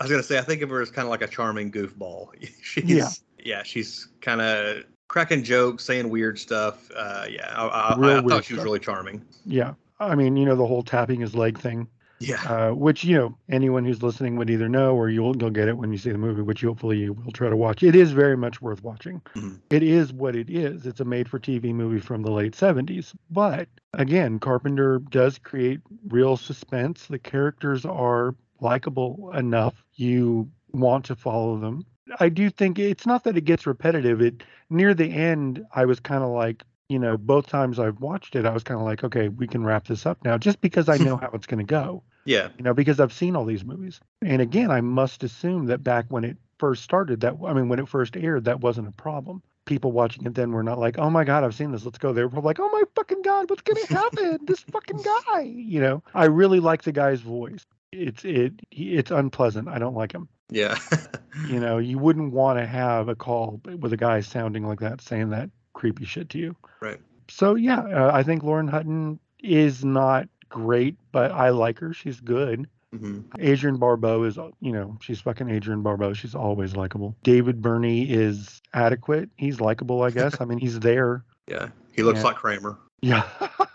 I 0.00 0.04
was 0.04 0.10
gonna 0.10 0.22
say 0.22 0.38
I 0.38 0.42
think 0.42 0.62
of 0.62 0.70
her 0.70 0.80
as 0.80 0.90
kind 0.90 1.04
of 1.04 1.10
like 1.10 1.20
a 1.22 1.26
charming 1.26 1.70
goofball. 1.70 2.28
she's 2.62 2.84
Yeah. 2.84 3.10
yeah, 3.44 3.62
she's 3.62 4.08
kind 4.22 4.40
of 4.40 4.84
cracking 5.08 5.42
jokes, 5.42 5.84
saying 5.84 6.08
weird 6.08 6.38
stuff. 6.38 6.90
Uh, 6.96 7.26
yeah, 7.28 7.52
I, 7.54 7.66
I, 7.66 8.18
I 8.18 8.20
thought 8.22 8.44
she 8.44 8.54
was 8.54 8.60
stuff. 8.60 8.64
really 8.64 8.78
charming. 8.78 9.22
Yeah. 9.44 9.74
I 10.00 10.14
mean, 10.14 10.36
you 10.36 10.44
know, 10.44 10.56
the 10.56 10.66
whole 10.66 10.82
tapping 10.82 11.20
his 11.20 11.34
leg 11.34 11.58
thing, 11.58 11.88
Yeah, 12.20 12.42
uh, 12.48 12.70
which 12.72 13.04
you 13.04 13.16
know 13.16 13.36
anyone 13.48 13.84
who's 13.84 14.02
listening 14.02 14.36
would 14.36 14.50
either 14.50 14.68
know 14.68 14.94
or 14.96 15.08
you'll 15.08 15.36
you'll 15.36 15.50
get 15.50 15.68
it 15.68 15.76
when 15.76 15.92
you 15.92 15.98
see 15.98 16.10
the 16.10 16.18
movie, 16.18 16.42
which 16.42 16.62
hopefully 16.62 16.98
you 16.98 17.12
will 17.12 17.32
try 17.32 17.48
to 17.48 17.56
watch. 17.56 17.82
It 17.82 17.94
is 17.94 18.12
very 18.12 18.36
much 18.36 18.60
worth 18.62 18.82
watching. 18.82 19.20
Mhm. 19.34 19.60
It 19.70 19.82
is 19.82 20.12
what 20.12 20.36
it 20.36 20.48
is. 20.50 20.86
It's 20.86 21.00
a 21.00 21.04
made-for-TV 21.04 21.72
movie 21.74 22.00
from 22.00 22.22
the 22.22 22.30
late 22.30 22.54
'70s, 22.54 23.14
but 23.30 23.68
again, 23.92 24.38
Carpenter 24.38 24.98
does 25.10 25.38
create 25.38 25.80
real 26.08 26.36
suspense. 26.36 27.06
The 27.06 27.18
characters 27.18 27.84
are 27.84 28.34
likable 28.60 29.30
enough. 29.34 29.84
You 29.94 30.50
want 30.72 31.04
to 31.06 31.16
follow 31.16 31.58
them. 31.58 31.84
I 32.20 32.28
do 32.28 32.50
think 32.50 32.78
it's 32.78 33.06
not 33.06 33.24
that 33.24 33.36
it 33.36 33.44
gets 33.44 33.66
repetitive. 33.66 34.20
It 34.22 34.42
near 34.70 34.94
the 34.94 35.10
end, 35.10 35.64
I 35.74 35.84
was 35.84 36.00
kind 36.00 36.22
of 36.24 36.30
like, 36.30 36.62
you 36.88 36.98
know, 36.98 37.16
both 37.16 37.46
times 37.46 37.78
I've 37.78 38.00
watched 38.00 38.34
it, 38.34 38.46
I 38.46 38.50
was 38.52 38.62
kind 38.62 38.80
of 38.80 38.86
like, 38.86 39.04
okay, 39.04 39.28
we 39.28 39.46
can 39.46 39.64
wrap 39.64 39.86
this 39.86 40.06
up 40.06 40.18
now, 40.24 40.38
just 40.38 40.60
because 40.60 40.88
I 40.88 40.96
know 40.96 41.16
how 41.16 41.30
it's 41.34 41.46
going 41.46 41.64
to 41.64 41.70
go. 41.70 42.02
yeah, 42.24 42.48
You 42.56 42.64
know, 42.64 42.74
because 42.74 42.98
I've 43.00 43.12
seen 43.12 43.36
all 43.36 43.44
these 43.44 43.64
movies. 43.64 44.00
And 44.22 44.40
again, 44.40 44.70
I 44.70 44.80
must 44.80 45.22
assume 45.22 45.66
that 45.66 45.84
back 45.84 46.06
when 46.08 46.24
it 46.24 46.36
first 46.58 46.82
started, 46.82 47.20
that 47.20 47.34
I 47.46 47.52
mean, 47.52 47.68
when 47.68 47.78
it 47.78 47.88
first 47.88 48.16
aired, 48.16 48.44
that 48.44 48.60
wasn't 48.60 48.88
a 48.88 48.92
problem. 48.92 49.42
People 49.66 49.92
watching 49.92 50.24
it 50.24 50.34
then 50.34 50.52
were 50.52 50.62
not 50.62 50.78
like, 50.78 50.98
oh 50.98 51.10
my 51.10 51.24
god, 51.24 51.44
I've 51.44 51.54
seen 51.54 51.72
this. 51.72 51.84
Let's 51.84 51.98
go. 51.98 52.14
They 52.14 52.22
were 52.22 52.30
probably 52.30 52.48
like, 52.48 52.60
oh 52.60 52.70
my 52.70 52.82
fucking 52.96 53.20
god, 53.22 53.50
what's 53.50 53.62
going 53.62 53.84
to 53.86 53.94
happen? 53.94 54.38
this 54.46 54.60
fucking 54.60 55.02
guy. 55.02 55.42
You 55.42 55.80
know, 55.80 56.02
I 56.14 56.24
really 56.24 56.58
like 56.58 56.82
the 56.82 56.92
guy's 56.92 57.20
voice. 57.20 57.66
It's 57.92 58.24
it 58.24 58.54
it's 58.70 59.10
unpleasant. 59.10 59.68
I 59.68 59.78
don't 59.78 59.94
like 59.94 60.12
him. 60.12 60.28
yeah, 60.50 60.78
You 61.48 61.60
know, 61.60 61.76
you 61.76 61.98
wouldn't 61.98 62.32
want 62.32 62.58
to 62.58 62.66
have 62.66 63.08
a 63.08 63.14
call 63.14 63.60
with 63.78 63.92
a 63.92 63.96
guy 63.98 64.20
sounding 64.20 64.66
like 64.66 64.80
that, 64.80 65.02
saying 65.02 65.30
that 65.30 65.50
creepy 65.78 66.04
shit 66.04 66.28
to 66.30 66.38
you. 66.38 66.56
right. 66.80 67.00
So 67.30 67.54
yeah, 67.54 67.80
uh, 67.80 68.10
I 68.12 68.22
think 68.24 68.42
Lauren 68.42 68.66
Hutton 68.68 69.20
is 69.40 69.84
not 69.84 70.28
great, 70.48 70.96
but 71.12 71.30
I 71.30 71.50
like 71.50 71.78
her. 71.78 71.92
She's 71.94 72.20
good. 72.20 72.68
hmm 72.92 73.20
Adrienne 73.38 73.76
Barbeau 73.76 74.24
is, 74.24 74.36
you 74.60 74.72
know, 74.72 74.96
she's 75.00 75.20
fucking 75.20 75.50
Adrienne 75.50 75.82
Barbeau. 75.82 76.14
She's 76.14 76.34
always 76.34 76.74
likable. 76.74 77.14
David 77.22 77.60
Birney 77.62 78.10
is 78.10 78.60
adequate. 78.72 79.28
He's 79.36 79.60
likable, 79.60 80.02
I 80.02 80.10
guess. 80.10 80.40
I 80.40 80.44
mean, 80.46 80.58
he's 80.58 80.80
there. 80.80 81.24
Yeah, 81.46 81.68
he 81.92 82.02
looks 82.02 82.22
like 82.24 82.36
Kramer. 82.36 82.76
Yeah. 83.00 83.22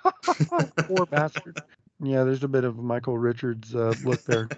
Poor 0.88 1.08
bastard. 1.08 1.60
Yeah, 2.02 2.24
there's 2.24 2.44
a 2.44 2.48
bit 2.48 2.64
of 2.64 2.78
Michael 2.78 3.18
Richards 3.18 3.74
uh, 3.76 3.94
look 4.04 4.24
there. 4.26 4.50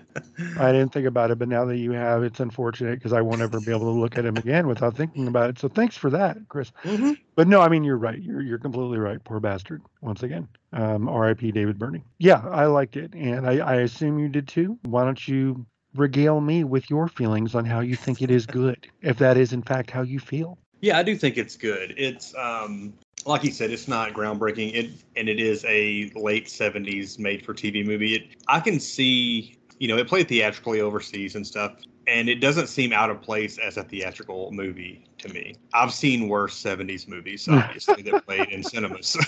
I 0.58 0.72
didn't 0.72 0.92
think 0.92 1.06
about 1.06 1.32
it, 1.32 1.40
but 1.40 1.48
now 1.48 1.66
that 1.66 1.78
you 1.78 1.92
have, 1.92 2.24
it's 2.24 2.40
unfortunate 2.40 2.96
because 3.00 3.14
I 3.14 3.22
won't 3.22 3.42
ever 3.42 3.60
be 3.60 3.72
able 3.72 3.94
to 3.94 4.00
look 4.00 4.18
at 4.18 4.26
him 4.26 4.38
again 4.38 4.68
without 4.68 4.96
thinking 4.96 5.28
about 5.28 5.50
it. 5.50 5.60
So 5.60 5.68
thanks 5.68 5.96
for 5.96 6.10
that, 6.12 6.38
Chris. 6.50 6.72
hmm 6.84 7.14
But 7.36 7.48
no, 7.48 7.62
I 7.62 7.70
mean 7.70 7.84
you're 7.84 7.98
right. 7.98 8.22
You're 8.22 8.42
you're 8.42 8.60
completely 8.60 8.98
right. 8.98 9.24
Poor 9.24 9.40
bastard. 9.40 9.82
Once 10.02 10.24
again, 10.24 10.48
um, 10.74 11.08
R.I.P. 11.08 11.52
David 11.52 11.78
Birney. 11.80 12.04
Yeah, 12.20 12.42
I 12.50 12.66
liked 12.66 12.98
it, 12.98 13.14
and 13.14 13.48
I, 13.48 13.58
I 13.58 13.76
assume 13.76 14.20
you 14.20 14.28
did 14.30 14.48
too. 14.48 14.78
Why 14.84 15.04
don't 15.04 15.28
you 15.28 15.66
regale 15.96 16.42
me 16.42 16.64
with 16.64 16.90
your 16.90 17.08
feelings 17.08 17.56
on 17.56 17.66
how 17.66 17.80
you 17.80 17.96
think 17.96 18.22
it 18.22 18.30
is 18.32 18.46
good, 18.46 18.88
if 19.02 19.18
that 19.20 19.38
is 19.38 19.54
in 19.54 19.62
fact 19.62 19.92
how 19.92 20.02
you 20.02 20.20
feel? 20.20 20.58
Yeah, 20.82 20.98
I 20.98 21.04
do 21.04 21.16
think 21.16 21.38
it's 21.38 21.56
good. 21.56 21.94
It's 21.98 22.34
um 22.36 22.94
like 23.26 23.44
you 23.44 23.52
said, 23.52 23.72
it's 23.72 23.88
not 23.88 24.14
groundbreaking. 24.14 24.74
It 24.74 24.92
and 25.16 25.28
it 25.28 25.40
is 25.40 25.66
a 25.66 26.12
late 26.16 26.46
'70s 26.46 27.20
made-for-TV 27.20 27.86
movie. 27.86 28.16
It, 28.16 28.36
I 28.48 28.60
can 28.60 28.80
see, 28.80 29.58
you 29.80 29.88
know, 29.88 29.98
it 29.98 30.08
played 30.08 30.28
theatrically 30.28 30.82
overseas 30.82 31.36
and 31.36 31.46
stuff, 31.46 31.74
and 32.08 32.30
it 32.30 32.36
doesn't 32.36 32.68
seem 32.68 32.94
out 32.94 33.10
of 33.10 33.22
place 33.22 33.58
as 33.58 33.78
a 33.78 33.84
theatrical 33.84 34.52
movie 34.52 35.08
to 35.18 35.30
me. 35.30 35.56
I've 35.74 35.94
seen 35.94 36.30
worse 36.30 36.62
'70s 36.62 37.08
movies, 37.08 37.48
obviously, 37.50 38.04
that 38.04 38.26
played 38.26 38.50
in 38.50 38.64
cinemas. 38.64 39.18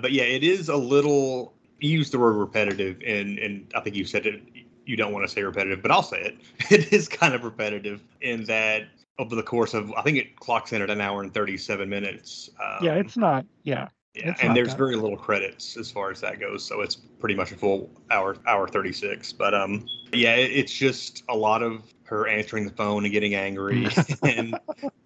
But 0.00 0.12
yeah, 0.12 0.24
it 0.24 0.42
is 0.42 0.70
a 0.70 0.76
little. 0.76 1.54
You 1.80 1.90
used 1.90 2.12
the 2.12 2.18
word 2.18 2.32
repetitive, 2.32 3.02
and 3.06 3.38
and 3.38 3.70
I 3.74 3.80
think 3.80 3.96
you 3.96 4.04
said 4.04 4.26
it. 4.26 4.42
You 4.86 4.96
don't 4.96 5.12
want 5.12 5.26
to 5.26 5.32
say 5.32 5.42
repetitive, 5.42 5.82
but 5.82 5.90
I'll 5.90 6.02
say 6.02 6.22
it. 6.22 6.38
It 6.70 6.92
is 6.92 7.06
kind 7.06 7.34
of 7.34 7.44
repetitive 7.44 8.02
in 8.22 8.44
that 8.44 8.88
over 9.18 9.34
the 9.34 9.42
course 9.42 9.74
of 9.74 9.92
I 9.92 10.02
think 10.02 10.18
it 10.18 10.36
clocks 10.36 10.72
in 10.72 10.82
at 10.82 10.90
an 10.90 11.00
hour 11.00 11.22
and 11.22 11.32
thirty 11.32 11.56
seven 11.56 11.88
minutes. 11.88 12.50
Um, 12.62 12.84
yeah, 12.84 12.94
it's 12.94 13.16
not. 13.16 13.44
Yeah, 13.62 13.88
yeah, 14.14 14.34
and 14.42 14.54
there's 14.54 14.74
very 14.74 14.96
little 14.96 15.16
credits 15.16 15.76
as 15.76 15.90
far 15.90 16.10
as 16.10 16.20
that 16.20 16.38
goes, 16.38 16.64
so 16.64 16.80
it's 16.82 16.96
pretty 16.96 17.34
much 17.34 17.52
a 17.52 17.56
full 17.56 17.90
hour 18.10 18.36
hour 18.46 18.68
thirty 18.68 18.92
six. 18.92 19.32
But 19.32 19.54
um, 19.54 19.86
yeah, 20.12 20.34
it, 20.34 20.50
it's 20.52 20.72
just 20.72 21.24
a 21.28 21.36
lot 21.36 21.62
of 21.62 21.82
her 22.12 22.28
answering 22.28 22.64
the 22.66 22.72
phone 22.72 23.04
and 23.04 23.12
getting 23.12 23.34
angry, 23.34 23.88
and 24.22 24.58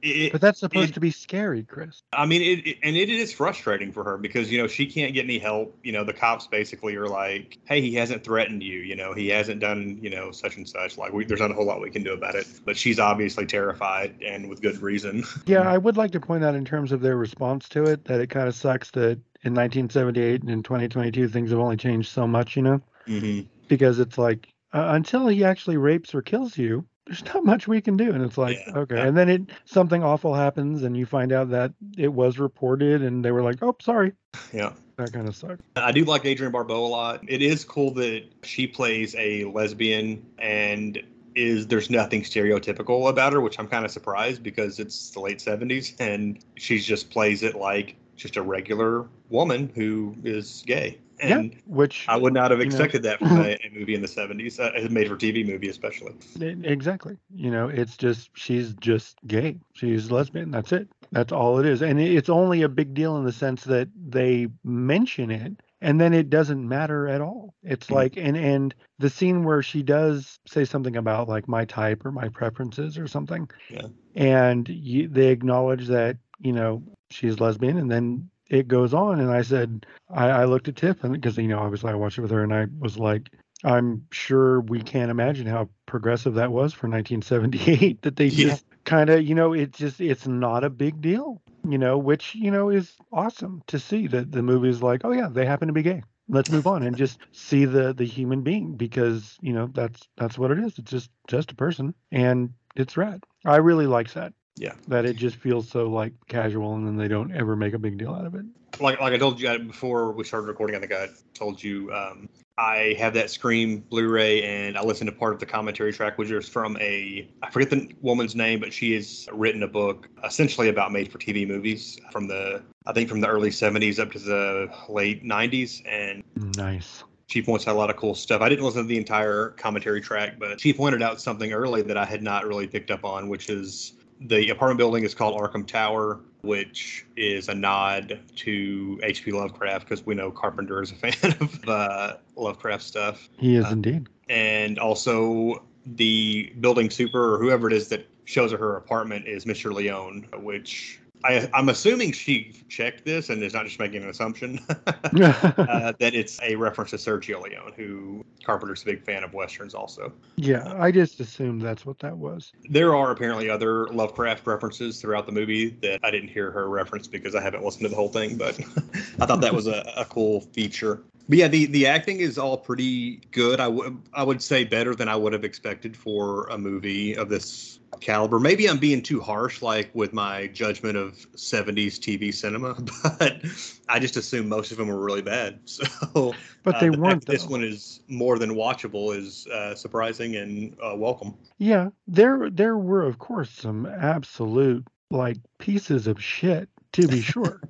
it, 0.03 0.33
but 0.33 0.41
that's 0.41 0.61
supposed 0.61 0.91
it- 0.91 0.95
to 0.95 1.01
be 1.01 1.11
scary, 1.11 1.63
Chris. 1.63 2.03
I 2.13 2.27
mean, 2.27 2.43
it, 2.43 2.67
it- 2.67 2.79
and 2.83 2.97
it 2.97 3.09
is 3.09 3.33
frustrating 3.33 3.93
for 3.93 4.05
her 4.05 4.17
because 4.19 4.51
you 4.51 4.59
know 4.59 4.67
she 4.67 4.87
can't 4.87 5.15
get 5.15 5.25
any 5.25 5.39
help. 5.39 5.77
You 5.83 5.93
know, 5.93 6.05
the 6.05 6.13
cops 6.13 6.47
basically 6.47 6.97
are 6.97 7.09
like, 7.09 7.59
"Hey, 7.65 7.81
he 7.81 7.95
hasn't 7.95 8.25
threatened 8.25 8.63
you. 8.63 8.81
You 8.81 8.97
know, 8.97 9.13
he 9.15 9.29
hasn't 9.29 9.61
done 9.61 9.99
you 10.03 10.11
know 10.11 10.31
such 10.31 10.57
and 10.57 10.69
such. 10.69 10.99
Like, 10.99 11.13
we, 11.13 11.25
there's 11.25 11.41
not 11.41 11.51
a 11.51 11.55
whole 11.55 11.67
lot 11.67 11.81
we 11.81 11.91
can 11.91 12.03
do 12.03 12.13
about 12.13 12.35
it." 12.35 12.47
But 12.65 12.77
she's 12.77 12.99
obviously 12.99 13.47
terrified 13.47 14.23
and 14.25 14.49
with 14.49 14.61
good 14.61 14.81
reason. 14.83 15.25
Yeah, 15.47 15.63
I 15.63 15.79
would 15.79 15.97
like 15.97 16.11
to 16.13 16.21
point 16.21 16.43
out 16.43 16.57
in 16.57 16.65
terms 16.65 16.91
of 16.91 17.01
their 17.01 17.17
response 17.17 17.69
to 17.71 17.87
it 17.87 18.05
that 18.07 18.21
it 18.21 18.31
kind 18.31 18.49
of 18.49 18.55
sucks 18.55 18.91
that 18.93 19.21
in 19.45 19.55
1978 19.55 20.41
and 20.43 20.51
in 20.51 20.63
2022 20.65 21.29
things 21.29 21.51
have 21.51 21.61
only 21.61 21.77
changed 21.77 22.09
so 22.11 22.27
much, 22.27 22.57
you 22.57 22.63
know, 22.63 22.81
hmm 23.07 23.41
because 23.69 23.99
it's 23.99 24.19
like 24.19 24.49
uh, 24.73 24.87
until 24.91 25.27
he 25.29 25.45
actually 25.45 25.77
rapes 25.77 26.15
or 26.15 26.23
kills 26.23 26.57
you, 26.59 26.87
there's 27.07 27.25
not 27.25 27.45
much 27.45 27.69
we 27.69 27.81
can 27.81 27.97
do, 27.97 28.13
and 28.13 28.23
it's 28.23 28.37
like 28.39 28.59
Yeah, 28.67 28.79
okay, 28.79 28.97
yeah. 28.97 29.07
and 29.07 29.17
then 29.17 29.29
it 29.29 29.43
something 29.65 30.03
awful 30.03 30.35
happens 30.35 30.83
and 30.83 30.97
you 30.97 31.07
find 31.07 31.33
out 31.33 31.51
that 31.51 31.73
it 31.97 32.13
was 32.13 32.39
reported 32.39 33.03
and 33.03 33.25
they 33.25 33.31
were 33.33 33.43
like, 33.43 33.63
oh, 33.63 33.77
sorry, 33.81 34.13
Yeah. 34.53 34.73
that 34.97 35.13
kind 35.13 35.29
of 35.29 35.37
sucks. 35.37 35.63
I 35.77 35.93
do 35.93 36.05
like 36.05 36.27
Adrienne 36.27 36.53
Barbeau 36.53 36.85
a 36.85 36.89
lot. 36.89 37.21
It 37.29 37.43
is 37.43 37.65
cool 37.65 37.93
that 37.95 38.25
she 38.43 38.67
plays 38.67 39.15
a 39.17 39.45
lesbian 39.45 40.25
and 40.39 41.03
is 41.35 41.67
there's 41.67 41.91
nothing 41.91 42.23
stereotypical 42.23 43.09
about 43.11 43.33
her, 43.35 43.41
which 43.43 43.59
I'm 43.59 43.69
kind 43.69 43.85
of 43.85 43.91
surprised 43.91 44.43
because 44.43 44.79
it's 44.81 45.11
the 45.11 45.21
late 45.21 45.39
70s 45.39 45.95
and 46.01 46.43
she 46.57 46.79
just 46.79 47.11
plays 47.11 47.43
it 47.43 47.55
like 47.55 47.95
just 48.17 48.37
a 48.37 48.43
regular 48.43 49.07
woman 49.29 49.71
who 49.75 50.17
is 50.25 50.65
gay. 50.67 50.99
Yeah, 51.19 51.39
And 51.39 51.63
which 51.67 52.05
I 52.09 52.17
would 52.17 52.33
not 52.35 52.51
have 52.51 52.61
you 52.61 52.67
know- 52.67 52.69
expected 52.69 53.03
that 53.05 53.19
from 53.19 53.29
a, 53.41 53.53
a 53.65 53.71
movie 53.73 53.95
in 53.95 54.03
the 54.03 54.09
70s, 54.09 54.59
uh, 54.61 54.71
a 54.77 54.89
made 54.91 55.09
for 55.09 55.17
TV 55.17 55.47
movie, 55.47 55.69
especially. 55.69 56.13
Exactly. 56.41 57.17
You 57.35 57.51
know, 57.51 57.69
it's 57.69 57.97
just 57.97 58.31
she's 58.35 58.75
just 58.75 59.17
gay. 59.27 59.59
She's 59.75 60.11
lesbian. 60.11 60.51
That's 60.51 60.73
it. 60.73 60.89
That's 61.13 61.33
all 61.33 61.59
it 61.59 61.67
is. 61.67 61.83
And 61.83 62.01
it's 62.01 62.29
only 62.29 62.63
a 62.63 62.69
big 62.69 62.95
deal 62.95 63.17
in 63.17 63.25
the 63.25 63.33
sense 63.33 63.65
that 63.65 63.89
they 63.97 64.49
mention 64.65 65.31
it 65.31 65.53
and 65.81 66.01
then 66.01 66.13
it 66.15 66.31
doesn't 66.31 66.67
matter 66.69 67.07
at 67.09 67.21
all. 67.21 67.55
It's 67.63 67.87
Mhm. 67.89 67.95
like 67.95 68.17
and 68.17 68.37
and 68.37 68.75
the 68.99 69.11
scene 69.11 69.45
where 69.45 69.63
she 69.63 69.83
does 69.83 70.39
say 70.47 70.65
something 70.65 70.97
about 70.97 71.29
like 71.29 71.49
my 71.49 71.65
type 71.65 72.05
or 72.05 72.11
my 72.13 72.29
preferences 72.29 72.99
or 72.99 73.07
something. 73.09 73.49
Yeah. 73.71 73.87
And 74.15 74.69
you, 74.69 75.09
they 75.09 75.29
acknowledge 75.29 75.87
that, 75.89 76.17
you 76.41 76.53
know, 76.53 76.83
she's 77.11 77.39
lesbian 77.41 77.77
and 77.79 77.91
then 77.91 78.31
it 78.49 78.69
goes 78.69 78.95
on 78.95 79.21
and 79.21 79.31
I 79.31 79.43
said 79.43 79.87
I, 80.11 80.29
I 80.29 80.45
looked 80.45 80.69
at 80.69 80.77
Tiff 80.77 81.03
and 81.05 81.13
because 81.13 81.37
you 81.37 81.49
know 81.49 81.59
obviously 81.59 81.91
I 81.91 81.95
watched 81.95 82.19
it 82.19 82.23
with 82.23 82.31
her 82.31 82.43
and 82.43 82.55
I 82.55 82.67
was 82.79 82.97
like 82.99 83.31
I'm 83.65 84.07
sure 84.13 84.61
we 84.61 84.83
can't 84.83 85.11
imagine 85.11 85.47
how 85.47 85.69
progressive 85.87 86.35
that 86.35 86.53
was 86.53 86.73
for 86.73 86.89
1978 86.89 88.03
that 88.03 88.17
they 88.17 88.29
Yeah. 88.29 88.45
just 88.49 88.67
kind 88.85 89.11
of, 89.11 89.23
you 89.23 89.35
know, 89.35 89.53
it's 89.53 89.79
just 89.79 90.01
it's 90.01 90.27
not 90.27 90.65
a 90.65 90.71
big 90.71 91.01
deal, 91.01 91.43
you 91.69 91.79
know, 91.79 91.99
which, 91.99 92.35
you 92.35 92.51
know, 92.51 92.69
is 92.71 92.95
awesome 93.13 93.63
to 93.69 93.79
see 93.79 94.07
that 94.09 94.31
the 94.31 94.43
movie's 94.43 94.83
like, 94.83 95.03
oh 95.05 95.13
yeah, 95.13 95.29
they 95.31 95.47
happen 95.47 95.69
to 95.69 95.75
be 95.75 95.83
gay. 95.83 96.03
Let's 96.29 96.51
move 96.51 96.67
on 96.67 96.83
and 96.83 96.97
just 97.05 97.19
see 97.33 97.65
the 97.65 97.93
the 97.95 98.05
human 98.05 98.43
being 98.43 98.77
because, 98.77 99.37
you 99.41 99.53
know, 99.53 99.69
that's 99.73 100.09
that's 100.17 100.39
what 100.39 100.51
it 100.51 100.59
is. 100.59 100.79
It's 100.79 100.91
just 100.91 101.11
just 101.29 101.53
a 101.53 101.57
person 101.57 101.95
and 102.13 102.53
it's 102.77 102.97
rad. 102.97 103.25
I 103.45 103.57
really 103.57 103.87
like 103.87 104.13
that. 104.13 104.33
Yeah. 104.57 104.73
That 104.89 105.05
it 105.05 105.17
just 105.17 105.37
feels 105.37 105.69
so 105.69 105.89
like 105.89 106.13
casual 106.29 106.75
and 106.77 106.87
then 106.87 106.97
they 106.97 107.09
don't 107.09 107.33
ever 107.35 107.57
make 107.57 107.75
a 107.75 107.79
big 107.79 107.99
deal 107.99 108.13
out 108.15 108.27
of 108.27 108.35
it. 108.35 108.45
Like, 108.81 109.01
like 109.01 109.13
I 109.13 109.19
told 109.19 109.41
you 109.41 109.59
before 109.59 110.13
we 110.13 110.25
started 110.25 110.47
recording, 110.47 110.77
I 110.77 110.81
think 110.81 110.93
I 110.93 111.09
told 111.35 111.63
you 111.63 111.93
um, 111.93 112.29
I 112.59 112.95
have 112.99 113.15
that 113.15 113.31
Scream 113.31 113.81
Blu-ray 113.81 114.43
and 114.43 114.79
I 114.79 114.83
listened 114.83 115.09
to 115.09 115.17
part 115.17 115.35
of 115.35 115.41
the 115.41 115.47
commentary 115.47 115.93
track, 115.93 116.17
which 116.19 116.31
is 116.31 116.49
from 116.49 116.77
a 116.79 117.29
I 117.43 117.51
forget 117.51 117.71
the 117.71 117.91
woman's 118.01 118.35
name, 118.35 118.61
but 118.61 118.73
she 118.73 118.95
has 118.95 119.29
written 119.33 119.63
a 119.63 119.69
book 119.69 120.09
essentially 120.25 120.69
about 120.69 120.93
made-for-TV 120.93 121.47
movies 121.47 121.99
from 122.11 122.27
the 122.27 122.63
I 122.87 122.93
think 122.93 123.09
from 123.09 123.21
the 123.21 123.29
early 123.29 123.51
70s 123.51 123.99
up 123.99 124.13
to 124.13 124.19
the 124.19 124.71
late 124.89 125.25
90s, 125.25 125.83
and 125.87 126.23
Nice. 126.57 127.03
she 127.27 127.43
points 127.43 127.67
out 127.67 127.75
a 127.75 127.79
lot 127.79 127.91
of 127.91 127.97
cool 127.97 128.15
stuff. 128.15 128.41
I 128.41 128.49
didn't 128.49 128.65
listen 128.65 128.83
to 128.83 128.89
the 128.89 128.97
entire 128.97 129.51
commentary 129.51 130.01
track, 130.01 130.39
but 130.39 130.61
she 130.61 130.73
pointed 130.73 131.03
out 131.03 131.21
something 131.21 131.53
early 131.53 131.83
that 131.83 131.97
I 131.97 132.05
had 132.05 132.23
not 132.23 132.47
really 132.47 132.67
picked 132.67 132.91
up 132.91 133.05
on, 133.05 133.29
which 133.29 133.51
is 133.51 133.96
the 134.21 134.51
apartment 134.51 134.79
building 134.79 135.05
is 135.05 135.15
called 135.15 135.39
Arkham 135.41 135.67
Tower, 135.67 136.21
which 136.43 137.05
is 137.17 137.49
a 137.49 137.55
nod 137.55 138.21
to 138.37 139.01
H.P. 139.03 139.33
Lovecraft 139.33 139.89
because 139.89 140.07
we 140.07 140.15
know 140.15 140.31
Carpenter 140.31 140.83
is 140.83 140.93
a 140.93 140.95
fan 141.13 141.37
of 141.41 141.69
uh, 141.69 142.17
Lovecraft 142.37 142.83
stuff, 142.83 143.29
He 143.39 143.57
is 143.57 143.65
Uh, 143.65 143.71
indeed. 143.71 144.09
and 144.29 144.79
also 144.79 145.65
the 145.87 146.53
building 146.61 146.91
super 146.91 147.35
or 147.35 147.39
whoever 147.39 147.67
it 147.69 147.73
is 147.73 147.89
that 147.89 148.07
shows 148.25 148.51
her 148.53 148.59
her 148.59 148.77
apartment 148.77 149.27
is 149.29 149.45
Mr. 149.45 149.73
Leone, 149.73 150.27
which. 150.41 151.01
I, 151.25 151.49
I'm 151.55 151.69
assuming 151.69 152.13
she 152.13 152.53
checked 152.69 153.05
this 153.05 153.31
and 153.31 153.43
is 153.43 153.55
not 153.55 153.65
just 153.65 153.79
making 153.79 154.03
an 154.03 154.09
assumption. 154.09 154.61
uh, 154.69 155.93
that 155.99 156.15
it's 156.15 156.41
a 156.43 156.57
reference 156.57 156.91
to 156.91 156.97
Sergio 156.97 157.43
Leone, 157.43 157.73
who 157.77 158.25
Carpenter's 158.45 158.83
a 158.83 158.87
big 158.87 159.03
fan 159.03 159.25
of 159.25 159.35
westerns. 159.35 159.75
Also, 159.75 160.13
yeah, 160.37 160.75
I 160.79 160.91
just 160.91 161.21
assumed 161.21 161.63
that's 161.63 161.85
what 161.85 161.99
that 162.01 162.17
was. 162.17 162.53
there 162.69 162.95
are 162.95 163.11
apparently 163.11 163.51
other 163.51 163.87
Lovecraft 163.89 164.47
references 164.47 165.01
throughout 165.01 165.27
the 165.27 165.33
movie 165.33 165.71
that 165.83 166.01
I 166.03 166.11
didn't 166.11 166.29
hear 166.29 166.51
her 166.51 166.69
reference 166.69 167.09
because 167.09 167.35
I 167.35 167.43
haven't 167.43 167.65
listened 167.65 167.83
to 167.85 167.89
the 167.89 167.97
whole 167.97 168.09
thing. 168.09 168.37
But 168.37 168.59
I 169.21 169.27
thought 169.27 169.41
that 169.41 169.55
was 169.55 169.67
a, 169.67 169.93
a 169.97 170.05
cool 170.05 170.41
feature. 170.41 171.03
But 171.29 171.39
yeah, 171.39 171.49
the 171.49 171.67
the 171.67 171.87
acting 171.87 172.21
is 172.21 172.39
all 172.39 172.57
pretty 172.57 173.17
good. 173.33 173.59
I 173.61 173.69
would 173.69 174.01
I 174.13 174.23
would 174.23 174.41
say 174.43 174.65
better 174.65 174.95
than 174.95 175.09
I 175.09 175.17
would 175.17 175.33
have 175.33 175.45
expected 175.45 175.97
for 175.97 176.47
a 176.49 176.59
movie 176.59 177.17
of 177.17 177.29
this 177.29 177.81
caliber. 178.01 178.39
Maybe 178.39 178.69
I'm 178.69 178.79
being 178.79 179.03
too 179.03 179.21
harsh, 179.21 179.63
like 179.63 179.91
with 179.95 180.13
my 180.13 180.47
judgment 180.49 180.97
of 180.97 181.15
70s 181.37 181.99
TV 181.99 182.33
cinema, 182.33 182.75
but 183.19 183.43
I 183.89 183.99
just 183.99 184.17
assume 184.17 184.49
most 184.49 184.71
of 184.71 184.79
them 184.79 184.89
were 184.89 185.03
really 185.03 185.23
bad. 185.23 185.61
So 185.67 186.35
But 186.63 186.77
uh, 186.77 186.81
they 186.81 186.91
the 186.91 186.99
weren't. 186.99 187.27
This 187.27 187.47
one 187.47 187.65
is 187.65 188.01
more 188.09 188.39
than 188.39 188.51
watchable 188.51 189.17
is 189.17 189.47
uh, 189.49 189.75
surprising 189.75 190.37
and 190.37 190.77
uh, 190.83 190.95
welcome. 190.97 191.35
Yeah, 191.59 191.89
there 192.07 192.51
there 192.51 192.77
were 192.77 193.03
of 193.03 193.19
course 193.19 193.51
some 193.51 193.87
absolute 193.87 194.87
like 195.11 195.39
pieces 195.59 196.07
of 196.07 196.23
shit 196.23 196.69
to 196.93 197.09
be 197.09 197.21
sure. 197.33 197.61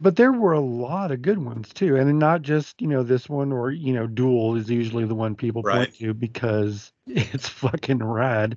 But 0.00 0.16
there 0.16 0.32
were 0.32 0.52
a 0.52 0.60
lot 0.60 1.10
of 1.10 1.22
good 1.22 1.38
ones 1.38 1.72
too. 1.72 1.96
And 1.96 2.18
not 2.18 2.42
just, 2.42 2.80
you 2.80 2.88
know, 2.88 3.02
this 3.02 3.28
one 3.28 3.52
or, 3.52 3.70
you 3.70 3.92
know, 3.92 4.06
Duel 4.06 4.56
is 4.56 4.70
usually 4.70 5.04
the 5.04 5.14
one 5.14 5.34
people 5.34 5.62
Right. 5.62 5.88
point 5.88 5.94
to 5.94 6.14
because 6.14 6.92
it's 7.06 7.48
fucking 7.48 8.02
rad. 8.02 8.56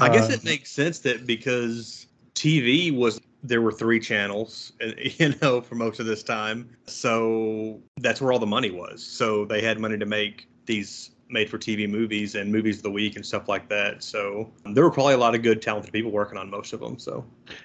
I 0.00 0.08
guess 0.08 0.30
Uh, 0.30 0.34
it 0.34 0.44
makes 0.44 0.70
sense 0.70 1.00
that 1.00 1.26
because 1.26 2.06
TV 2.34 2.90
was 2.90 3.20
there 3.42 3.62
were 3.62 3.72
three 3.72 4.00
channels, 4.00 4.72
you 4.98 5.34
know, 5.40 5.60
for 5.60 5.74
most 5.74 6.00
of 6.00 6.06
this 6.06 6.22
time, 6.22 6.76
so 6.86 7.80
that's 8.00 8.20
where 8.20 8.32
all 8.32 8.38
the 8.38 8.46
money 8.46 8.70
was. 8.70 9.02
So 9.02 9.44
they 9.44 9.62
had 9.62 9.78
money 9.80 9.96
to 9.98 10.06
make 10.06 10.46
these 10.66 11.10
made-for-TV 11.30 11.88
movies 11.88 12.34
and 12.34 12.50
movies 12.52 12.78
of 12.78 12.82
the 12.82 12.90
week 12.90 13.16
and 13.16 13.24
stuff 13.24 13.48
like 13.48 13.68
that. 13.68 14.02
So 14.02 14.50
there 14.66 14.82
were 14.84 14.90
probably 14.90 15.14
a 15.14 15.18
lot 15.18 15.34
of 15.34 15.42
good, 15.42 15.62
talented 15.62 15.92
people 15.92 16.10
working 16.10 16.36
on 16.36 16.50
most 16.50 16.72
of 16.72 16.80
them. 16.80 16.98
So 16.98 17.24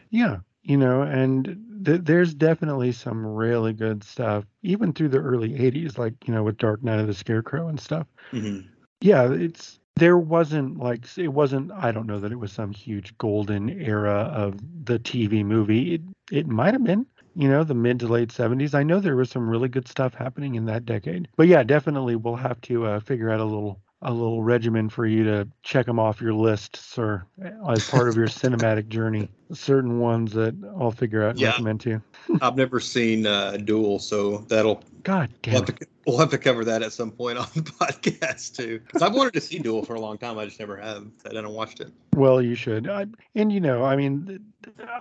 Yeah, 0.09 0.39
you 0.65 0.77
know, 0.77 1.03
and 1.03 1.45
th- 1.85 2.01
there's 2.03 2.33
definitely 2.33 2.91
some 2.91 3.25
really 3.25 3.73
good 3.73 4.03
stuff, 4.03 4.45
even 4.63 4.93
through 4.93 5.09
the 5.09 5.19
early 5.19 5.53
80s, 5.59 5.97
like, 5.97 6.15
you 6.27 6.33
know, 6.33 6.43
with 6.43 6.57
Dark 6.57 6.83
Night 6.83 6.99
of 6.99 7.07
the 7.07 7.13
Scarecrow 7.13 7.67
and 7.69 7.79
stuff. 7.79 8.07
mhm. 8.33 8.65
Yeah, 9.01 9.31
it's 9.31 9.79
there 9.97 10.17
wasn't 10.17 10.77
like 10.79 11.05
it 11.17 11.29
wasn't 11.29 11.71
I 11.71 11.91
don't 11.91 12.07
know 12.07 12.19
that 12.19 12.31
it 12.31 12.39
was 12.39 12.51
some 12.51 12.71
huge 12.71 13.17
golden 13.17 13.69
era 13.69 14.31
of 14.33 14.59
the 14.85 14.99
TV 14.99 15.43
movie. 15.43 15.95
It 15.95 16.01
it 16.31 16.47
might 16.47 16.73
have 16.73 16.83
been, 16.83 17.05
you 17.35 17.47
know, 17.49 17.63
the 17.63 17.75
mid 17.75 17.99
to 18.01 18.07
late 18.07 18.31
70s. 18.31 18.73
I 18.73 18.83
know 18.83 18.99
there 18.99 19.15
was 19.15 19.29
some 19.29 19.49
really 19.49 19.69
good 19.69 19.87
stuff 19.87 20.13
happening 20.13 20.55
in 20.55 20.65
that 20.65 20.85
decade. 20.85 21.29
But 21.37 21.47
yeah, 21.47 21.63
definitely 21.63 22.15
we'll 22.15 22.35
have 22.35 22.59
to 22.61 22.85
uh, 22.85 22.99
figure 23.01 23.29
out 23.29 23.39
a 23.39 23.45
little 23.45 23.81
a 24.01 24.11
little 24.11 24.43
regimen 24.43 24.89
for 24.89 25.05
you 25.05 25.23
to 25.23 25.47
check 25.63 25.85
them 25.85 25.99
off 25.99 26.21
your 26.21 26.33
list, 26.33 26.75
sir, 26.75 27.25
as 27.69 27.83
part 27.83 28.09
of 28.09 28.17
your 28.17 28.27
cinematic 28.29 28.87
journey. 28.87 29.29
Certain 29.53 29.99
ones 29.99 30.33
that 30.33 30.55
I'll 30.79 30.91
figure 30.91 31.23
out 31.23 31.31
and 31.31 31.39
Yeah. 31.39 31.51
recommend 31.51 31.81
to 31.81 31.89
you. 31.89 32.01
I've 32.41 32.55
never 32.55 32.79
seen 32.79 33.27
uh, 33.27 33.57
Duel, 33.57 33.99
so 33.99 34.39
that'll 34.49 34.83
God 35.03 35.29
we'll 35.29 35.39
damn 35.43 35.53
have, 35.53 35.65
to, 35.65 35.87
we'll 36.07 36.17
have 36.17 36.31
to 36.31 36.37
cover 36.37 36.65
that 36.65 36.81
at 36.81 36.91
some 36.93 37.11
point 37.11 37.37
on 37.37 37.47
the 37.53 37.61
podcast 37.61 38.55
too. 38.55 38.79
Because 38.79 39.01
I've 39.01 39.13
wanted 39.13 39.33
to 39.33 39.41
see 39.41 39.59
Duel 39.59 39.83
for 39.83 39.95
a 39.95 39.99
long 39.99 40.17
time. 40.17 40.37
I 40.39 40.45
just 40.45 40.59
never 40.59 40.77
have. 40.77 41.05
I 41.25 41.35
haven't 41.35 41.51
watched 41.51 41.79
it. 41.81 41.91
Well, 42.15 42.41
you 42.41 42.55
should. 42.55 42.89
I, 42.89 43.05
and 43.35 43.51
you 43.51 43.59
know, 43.59 43.83
I 43.83 43.95
mean, 43.95 44.39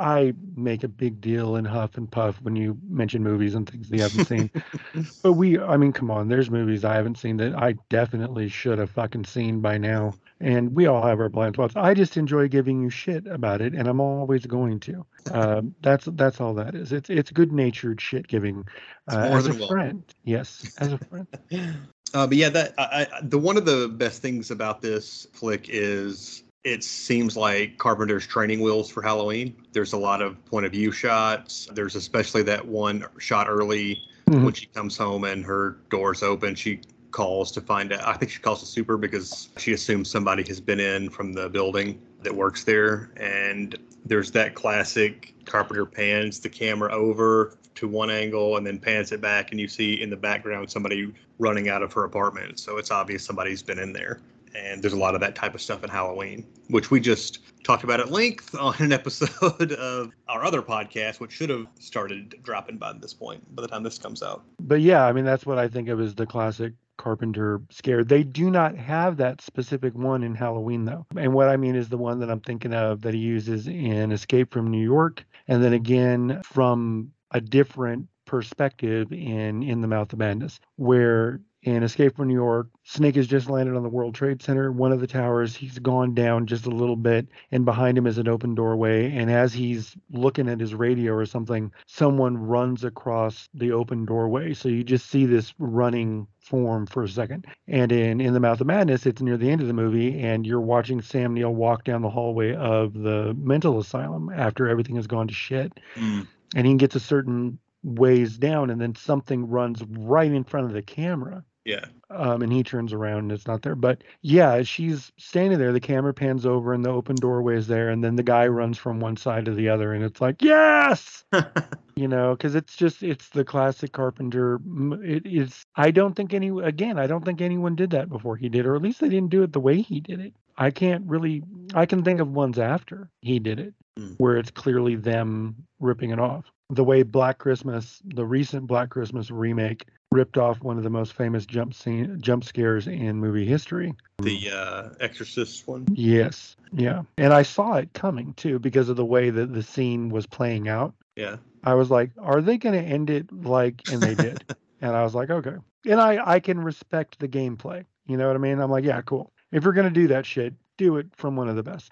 I 0.01 0.35
make 0.57 0.83
a 0.83 0.89
big 0.89 1.21
deal 1.21 1.57
and 1.57 1.67
huff 1.67 1.97
and 1.97 2.11
puff 2.11 2.41
when 2.43 2.57
you 2.57 2.77
mention 2.89 3.23
movies 3.23 3.55
and 3.55 3.71
things 3.71 3.89
that 3.89 3.97
you 3.97 4.03
haven't 4.03 4.27
seen. 4.27 4.51
but 5.23 5.35
we, 5.35 5.59
I 5.59 5.77
mean, 5.77 5.93
come 5.93 6.11
on, 6.11 6.29
there's 6.29 6.51
movies 6.51 6.85
I 6.85 6.95
haven't 6.95 7.19
seen 7.19 7.37
that 7.39 7.55
I 7.55 7.77
definitely 7.89 8.49
should 8.49 8.79
have 8.79 8.91
fucking 8.91 9.25
seen 9.27 9.61
by 9.61 9.79
now. 9.79 10.15
And 10.45 10.75
we 10.77 10.87
all 10.87 11.01
have 11.03 11.21
our 11.21 11.31
blind 11.31 11.55
spots. 11.55 11.75
I 11.75 11.95
just 11.95 12.19
enjoy 12.19 12.49
giving 12.49 12.83
you 12.83 12.91
shit 12.91 13.27
about 13.27 13.63
it, 13.63 13.73
and 13.73 13.89
I'm 13.89 13.99
always 13.99 14.45
going 14.45 14.79
to. 14.81 15.07
Um, 15.33 15.75
that's 15.81 16.07
that's 16.13 16.39
all 16.39 16.53
that 16.55 16.75
is. 16.75 16.93
It's 16.93 17.09
it's 17.09 17.31
good 17.31 17.51
natured 17.51 17.99
shit 17.99 18.29
giving 18.29 18.63
uh, 19.11 19.17
as 19.33 19.47
a 19.47 19.51
welcome. 19.51 19.69
friend. 19.69 20.05
Yes, 20.25 20.71
as 20.79 20.93
a 20.93 20.99
friend. 20.99 21.27
Uh, 22.13 22.29
but 22.29 22.37
yeah, 22.37 22.49
that 22.49 22.75
I, 22.79 23.09
I, 23.13 23.21
the 23.23 23.39
one 23.39 23.57
of 23.57 23.65
the 23.65 23.89
best 23.89 24.23
things 24.23 24.53
about 24.53 24.81
this 24.81 25.27
flick 25.33 25.67
is 25.69 26.45
it 26.63 26.85
seems 26.85 27.37
like 27.37 27.77
Carpenter's 27.79 28.25
training 28.25 28.61
wheels 28.61 28.89
for 28.89 29.03
Halloween. 29.03 29.57
There's 29.73 29.95
a 29.95 29.99
lot 29.99 30.23
of 30.23 30.45
point 30.45 30.65
of 30.65 30.71
view 30.71 30.93
shots. 30.93 31.67
There's 31.73 31.97
especially 31.97 32.45
that 32.45 32.65
one 32.65 33.05
shot 33.19 33.49
early 33.49 34.01
Mhm. 34.29 34.45
when 34.45 34.55
she 34.55 34.67
comes 34.67 34.97
home 34.97 35.25
and 35.25 35.45
her 35.45 35.79
door's 35.91 36.23
open. 36.23 36.55
She 36.55 36.83
calls 37.15 37.53
to 37.53 37.61
find 37.61 37.93
out. 37.93 38.05
I 38.07 38.15
think 38.15 38.33
she 38.33 38.41
calls 38.41 38.61
the 38.61 38.67
super 38.67 38.99
because 38.99 39.49
she 39.57 39.73
assumes 39.73 40.11
somebody 40.11 40.43
has 40.49 40.61
been 40.61 40.81
in 40.81 41.09
from 41.09 41.33
the 41.33 41.49
building 41.49 42.03
that 42.25 42.35
works 42.35 42.65
there. 42.65 43.13
And 43.17 43.79
there's 44.05 44.33
that 44.33 44.55
classic 44.55 45.33
Carpenter 45.45 45.87
pans 45.87 46.41
the 46.41 46.49
camera 46.49 46.93
over 46.93 47.57
to 47.77 47.87
one 47.89 48.11
angle 48.11 48.57
and 48.57 48.67
then 48.67 48.79
pans 48.79 49.13
it 49.13 49.21
back, 49.21 49.53
and 49.53 49.61
you 49.61 49.69
see 49.69 50.03
in 50.03 50.11
the 50.11 50.17
background 50.17 50.71
somebody 50.71 51.13
running 51.39 51.69
out 51.69 51.83
of 51.83 51.93
her 51.93 52.05
apartment. 52.05 52.59
So 52.59 52.79
it's 52.79 52.91
obvious 52.91 53.25
somebody's 53.25 53.63
been 53.63 53.79
in 53.79 53.93
there. 53.93 54.21
And 54.57 54.83
there's 54.83 54.93
a 54.93 54.99
lot 54.99 55.15
of 55.15 55.21
that 55.21 55.35
type 55.35 55.55
of 55.55 55.61
stuff 55.61 55.85
in 55.85 55.91
Halloween, 55.91 56.45
which 56.69 56.91
we 56.91 57.01
just 57.01 57.41
talked 57.65 57.85
about 57.85 58.01
at 58.01 58.11
length 58.11 58.55
on 58.59 58.75
an 58.81 58.93
episode 58.93 59.73
of 59.73 60.13
our 60.29 60.45
other 60.45 60.63
podcast, 60.63 61.21
which 61.21 61.33
should 61.33 61.51
have 61.51 61.67
started 61.79 62.35
dropping 62.43 62.77
by 62.77 62.93
this 62.93 63.15
point 63.15 63.55
by 63.55 63.63
the 63.63 63.69
time 63.69 63.85
this 63.85 63.99
comes 63.99 64.23
out. 64.23 64.43
But 64.61 64.81
yeah, 64.81 65.05
I 65.05 65.13
mean 65.13 65.25
that's 65.25 65.47
what 65.47 65.59
I 65.59 65.69
think 65.69 65.89
of 65.89 66.01
as 66.01 66.15
the 66.15 66.27
classic 66.27 66.73
Carpenter 66.97 67.61
scared. 67.71 68.09
They 68.09 68.23
do 68.23 68.51
not 68.51 68.77
have 68.77 69.17
that 69.17 69.41
specific 69.41 69.95
one 69.95 70.23
in 70.23 70.35
Halloween 70.35 70.85
though. 70.85 71.07
And 71.17 71.33
what 71.33 71.49
I 71.49 71.57
mean 71.57 71.77
is 71.77 71.89
the 71.89 71.99
one 71.99 72.21
that 72.21 72.31
I'm 72.31 72.41
thinking 72.41 72.75
of 72.75 73.03
that 73.03 73.15
he 73.15 73.21
uses 73.21 73.67
in 73.67 74.13
Escape 74.13 74.53
from 74.53 74.71
New 74.71 74.83
York 74.83 75.25
and 75.49 75.63
then 75.63 75.73
again 75.73 76.41
from 76.45 77.13
a 77.31 77.41
different 77.41 78.09
perspective 78.27 79.13
in 79.13 79.63
In 79.63 79.81
the 79.81 79.89
Mouth 79.89 80.13
of 80.13 80.19
Madness, 80.19 80.61
where 80.77 81.41
in 81.65 81.83
Escape 81.83 82.15
from 82.15 82.29
New 82.29 82.35
York, 82.35 82.69
Snake 82.83 83.17
has 83.17 83.27
just 83.27 83.49
landed 83.49 83.75
on 83.75 83.83
the 83.83 83.89
World 83.89 84.15
Trade 84.15 84.43
Center, 84.43 84.71
one 84.71 84.93
of 84.93 85.01
the 85.01 85.07
towers. 85.07 85.57
He's 85.57 85.79
gone 85.79 86.15
down 86.15 86.47
just 86.47 86.67
a 86.67 86.71
little 86.71 86.95
bit, 86.95 87.27
and 87.51 87.65
behind 87.65 87.97
him 87.97 88.07
is 88.07 88.19
an 88.19 88.29
open 88.29 88.55
doorway. 88.55 89.11
And 89.11 89.31
as 89.31 89.55
he's 89.55 89.97
looking 90.11 90.47
at 90.47 90.61
his 90.61 90.75
radio 90.75 91.15
or 91.15 91.25
something, 91.25 91.73
someone 91.87 92.37
runs 92.37 92.85
across 92.85 93.49
the 93.55 93.73
open 93.73 94.05
doorway. 94.05 94.53
So 94.53 94.69
you 94.69 94.85
just 94.85 95.09
see 95.09 95.25
this 95.25 95.55
running 95.59 96.27
form 96.39 96.87
for 96.87 97.03
a 97.03 97.09
second. 97.09 97.47
And 97.67 97.91
in 97.91 98.21
In 98.21 98.35
the 98.35 98.41
Mouth 98.41 98.61
of 98.61 98.67
Madness, 98.67 99.07
it's 99.07 99.23
near 99.23 99.39
the 99.39 99.51
end 99.51 99.63
of 99.63 99.67
the 99.67 99.73
movie, 99.73 100.21
and 100.21 100.47
you're 100.47 100.61
watching 100.61 101.01
Sam 101.01 101.33
Neill 101.33 101.55
walk 101.55 101.85
down 101.85 102.03
the 102.03 102.11
hallway 102.11 102.55
of 102.55 102.93
the 102.93 103.33
mental 103.39 103.79
asylum 103.79 104.29
after 104.29 104.69
everything 104.69 104.97
has 104.97 105.07
gone 105.07 105.29
to 105.29 105.35
shit. 105.35 105.81
Mm. 105.95 106.29
And 106.55 106.67
he 106.67 106.75
gets 106.75 106.95
a 106.95 107.01
certain 107.01 107.59
ways 107.83 108.37
down, 108.37 108.69
and 108.69 108.79
then 108.79 108.95
something 108.95 109.49
runs 109.49 109.83
right 109.89 110.31
in 110.31 110.45
front 110.45 110.67
of 110.67 110.75
the 110.75 110.83
camera 110.83 111.43
Yeah. 111.65 111.87
um, 112.11 112.43
and 112.43 112.53
he 112.53 112.63
turns 112.63 112.93
around 112.93 113.19
and 113.21 113.33
it's 113.33 113.47
not 113.47 113.63
there. 113.63 113.75
But 113.75 114.03
yeah, 114.23 114.63
she's 114.63 115.11
standing 115.17 115.59
there. 115.59 115.73
The 115.73 115.81
camera 115.81 116.13
pans 116.13 116.45
over 116.45 116.73
and 116.75 116.85
the 116.85 116.91
open 116.91 117.17
doorway 117.17 117.57
is 117.57 117.67
there, 117.67 117.89
and 117.91 118.05
then 118.05 118.17
the 118.17 118.23
guy 118.23 118.47
runs 118.47 118.77
from 118.79 119.01
one 119.01 119.17
side 119.17 119.47
to 119.47 119.55
the 119.55 119.69
other, 119.71 119.93
and 119.95 120.05
it's 120.05 120.21
like 120.21 120.43
yes, 120.43 121.25
you 121.97 122.07
know, 122.09 122.33
because 122.37 122.55
it's 122.55 122.77
just 122.77 123.03
it's 123.03 123.29
the 123.31 123.45
classic 123.45 123.93
Carpenter. 123.93 124.57
m- 124.57 125.01
It 125.05 125.25
is. 125.27 125.65
I 125.77 125.91
don't 125.91 126.15
think 126.15 126.35
any 126.35 126.49
again. 126.51 126.99
I 126.99 127.07
don't 127.07 127.25
think 127.25 127.41
anyone 127.41 127.75
did 127.77 127.91
that 127.91 128.09
before 128.09 128.37
he 128.37 128.49
did, 128.49 128.67
or 128.67 128.77
at 128.77 128.83
least 128.83 129.01
they 129.01 129.09
didn't 129.09 129.31
do 129.31 129.43
it 129.43 129.53
the 129.53 129.61
way 129.61 129.81
he 129.81 130.01
did 130.01 130.21
it. 130.21 130.35
I 130.59 130.71
can't 130.71 131.05
really. 131.07 131.43
I 131.75 131.87
can 131.87 132.05
think 132.05 132.21
of 132.21 132.31
ones 132.31 132.59
after 132.59 133.11
he 133.23 133.39
did 133.39 133.59
it, 133.59 133.75
Mm. 133.99 134.17
where 134.19 134.37
it's 134.37 134.51
clearly 134.51 134.97
them 134.97 135.55
ripping 135.81 136.11
it 136.11 136.19
off. 136.19 136.45
The 136.71 136.85
way 136.85 137.03
Black 137.03 137.39
Christmas, 137.39 138.01
the 138.05 138.25
recent 138.25 138.67
Black 138.67 138.91
Christmas 138.91 139.31
remake, 139.31 139.87
ripped 140.15 140.39
off 140.39 140.63
one 140.63 140.79
of 140.79 140.85
the 140.85 140.91
most 140.91 141.13
famous 141.13 141.45
jump 141.45 141.75
scene 141.75 142.19
jump 142.21 142.45
scares 142.45 142.87
in 142.87 143.17
movie 143.17 143.45
history. 143.45 143.95
The 144.23 144.51
uh, 144.51 144.89
Exorcist 145.01 145.67
one. 145.67 145.87
Yes, 145.93 146.57
yeah, 146.73 147.03
and 147.19 147.33
I 147.35 147.43
saw 147.43 147.75
it 147.75 147.93
coming 147.93 148.33
too 148.35 148.59
because 148.59 148.89
of 148.89 148.97
the 148.97 149.05
way 149.05 149.31
that 149.31 149.53
the 149.53 149.63
scene 149.63 150.09
was 150.09 150.27
playing 150.27 150.69
out. 150.69 150.95
Yeah. 151.17 151.37
I 151.65 151.75
was 151.75 151.91
like, 151.91 152.11
are 152.19 152.43
they 152.43 152.59
going 152.59 152.75
to 152.75 152.91
end 152.91 153.11
it 153.11 153.33
like? 153.33 153.83
And 153.91 154.03
they 154.03 154.15
did, 154.15 154.45
and 154.81 154.95
I 154.95 155.03
was 155.03 155.15
like, 155.15 155.31
okay. 155.31 155.57
And 155.87 156.01
I 156.01 156.35
I 156.35 156.41
can 156.41 156.61
respect 156.61 157.19
the 157.19 157.29
gameplay. 157.29 157.85
You 158.07 158.17
know 158.17 158.27
what 158.27 158.37
I 158.37 158.39
mean? 158.39 158.61
I'm 158.61 158.71
like, 158.71 158.85
yeah, 158.85 159.01
cool. 159.03 159.33
If 159.51 159.65
you're 159.65 159.73
going 159.73 159.89
to 159.89 160.01
do 160.01 160.09
that 160.09 160.27
shit, 160.27 160.55
do 160.77 160.97
it 160.97 161.07
from 161.17 161.37
one 161.37 161.49
of 161.49 161.57
the 161.57 161.63
best. 161.63 161.91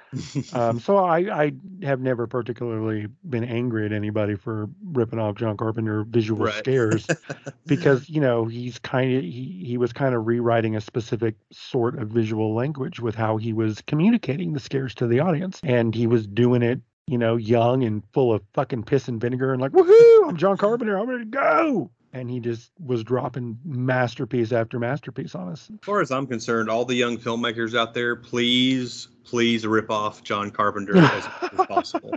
Um, 0.53 0.79
so 0.81 0.97
I, 0.99 1.18
I 1.45 1.53
have 1.83 2.01
never 2.01 2.27
particularly 2.27 3.07
been 3.29 3.45
angry 3.45 3.87
at 3.87 3.92
anybody 3.92 4.35
for 4.35 4.68
ripping 4.85 5.18
off 5.18 5.37
John 5.37 5.57
Carpenter 5.57 6.05
visual 6.05 6.45
Right. 6.45 6.55
scares 6.55 7.07
because 7.66 8.09
you 8.09 8.21
know 8.21 8.47
he's 8.47 8.79
kind 8.79 9.14
of 9.16 9.23
he, 9.23 9.64
he 9.66 9.79
was 9.79 9.92
kind 9.92 10.14
of 10.14 10.27
rewriting 10.27 10.77
a 10.77 10.81
specific 10.81 11.37
sort 11.53 11.99
of 11.99 12.09
visual 12.09 12.55
language 12.55 13.01
with 13.01 13.14
how 13.14 13.37
he 13.37 13.53
was 13.53 13.81
communicating 13.87 14.53
the 14.53 14.61
scares 14.61 14.95
to 14.97 15.07
the 15.07 15.21
audience 15.21 15.61
and 15.62 15.95
he 15.95 16.07
was 16.07 16.27
doing 16.27 16.62
it 16.62 16.81
you 17.07 17.18
know 17.18 17.37
young 17.37 17.85
and 17.85 18.03
full 18.12 18.33
of 18.33 18.42
fucking 18.55 18.83
piss 18.83 19.09
and 19.09 19.21
vinegar 19.21 19.53
and 19.53 19.61
like 19.61 19.73
woohoo 19.73 20.29
i'm 20.29 20.37
john 20.37 20.57
carpenter 20.57 20.99
i'm 20.99 21.09
ready 21.09 21.25
to 21.25 21.31
go 21.31 21.90
and 22.12 22.31
he 22.31 22.40
just 22.40 22.70
was 22.85 23.03
dropping 23.03 23.59
masterpiece 23.64 24.53
after 24.53 24.79
masterpiece 24.79 25.35
on 25.35 25.48
us 25.48 25.70
As 25.72 25.79
far 25.83 26.01
as 26.01 26.11
I'm 26.11 26.27
concerned, 26.27 26.68
all 26.68 26.85
the 26.85 26.94
young 26.94 27.16
filmmakers 27.18 27.77
out 27.77 27.94
there, 27.94 28.16
please, 28.16 29.09
please 29.25 29.66
rip 29.66 29.90
off 29.90 30.22
John 30.22 30.51
Carpenter 30.51 30.96
as 30.96 31.29
as 31.59 31.66
possible. 31.68 32.14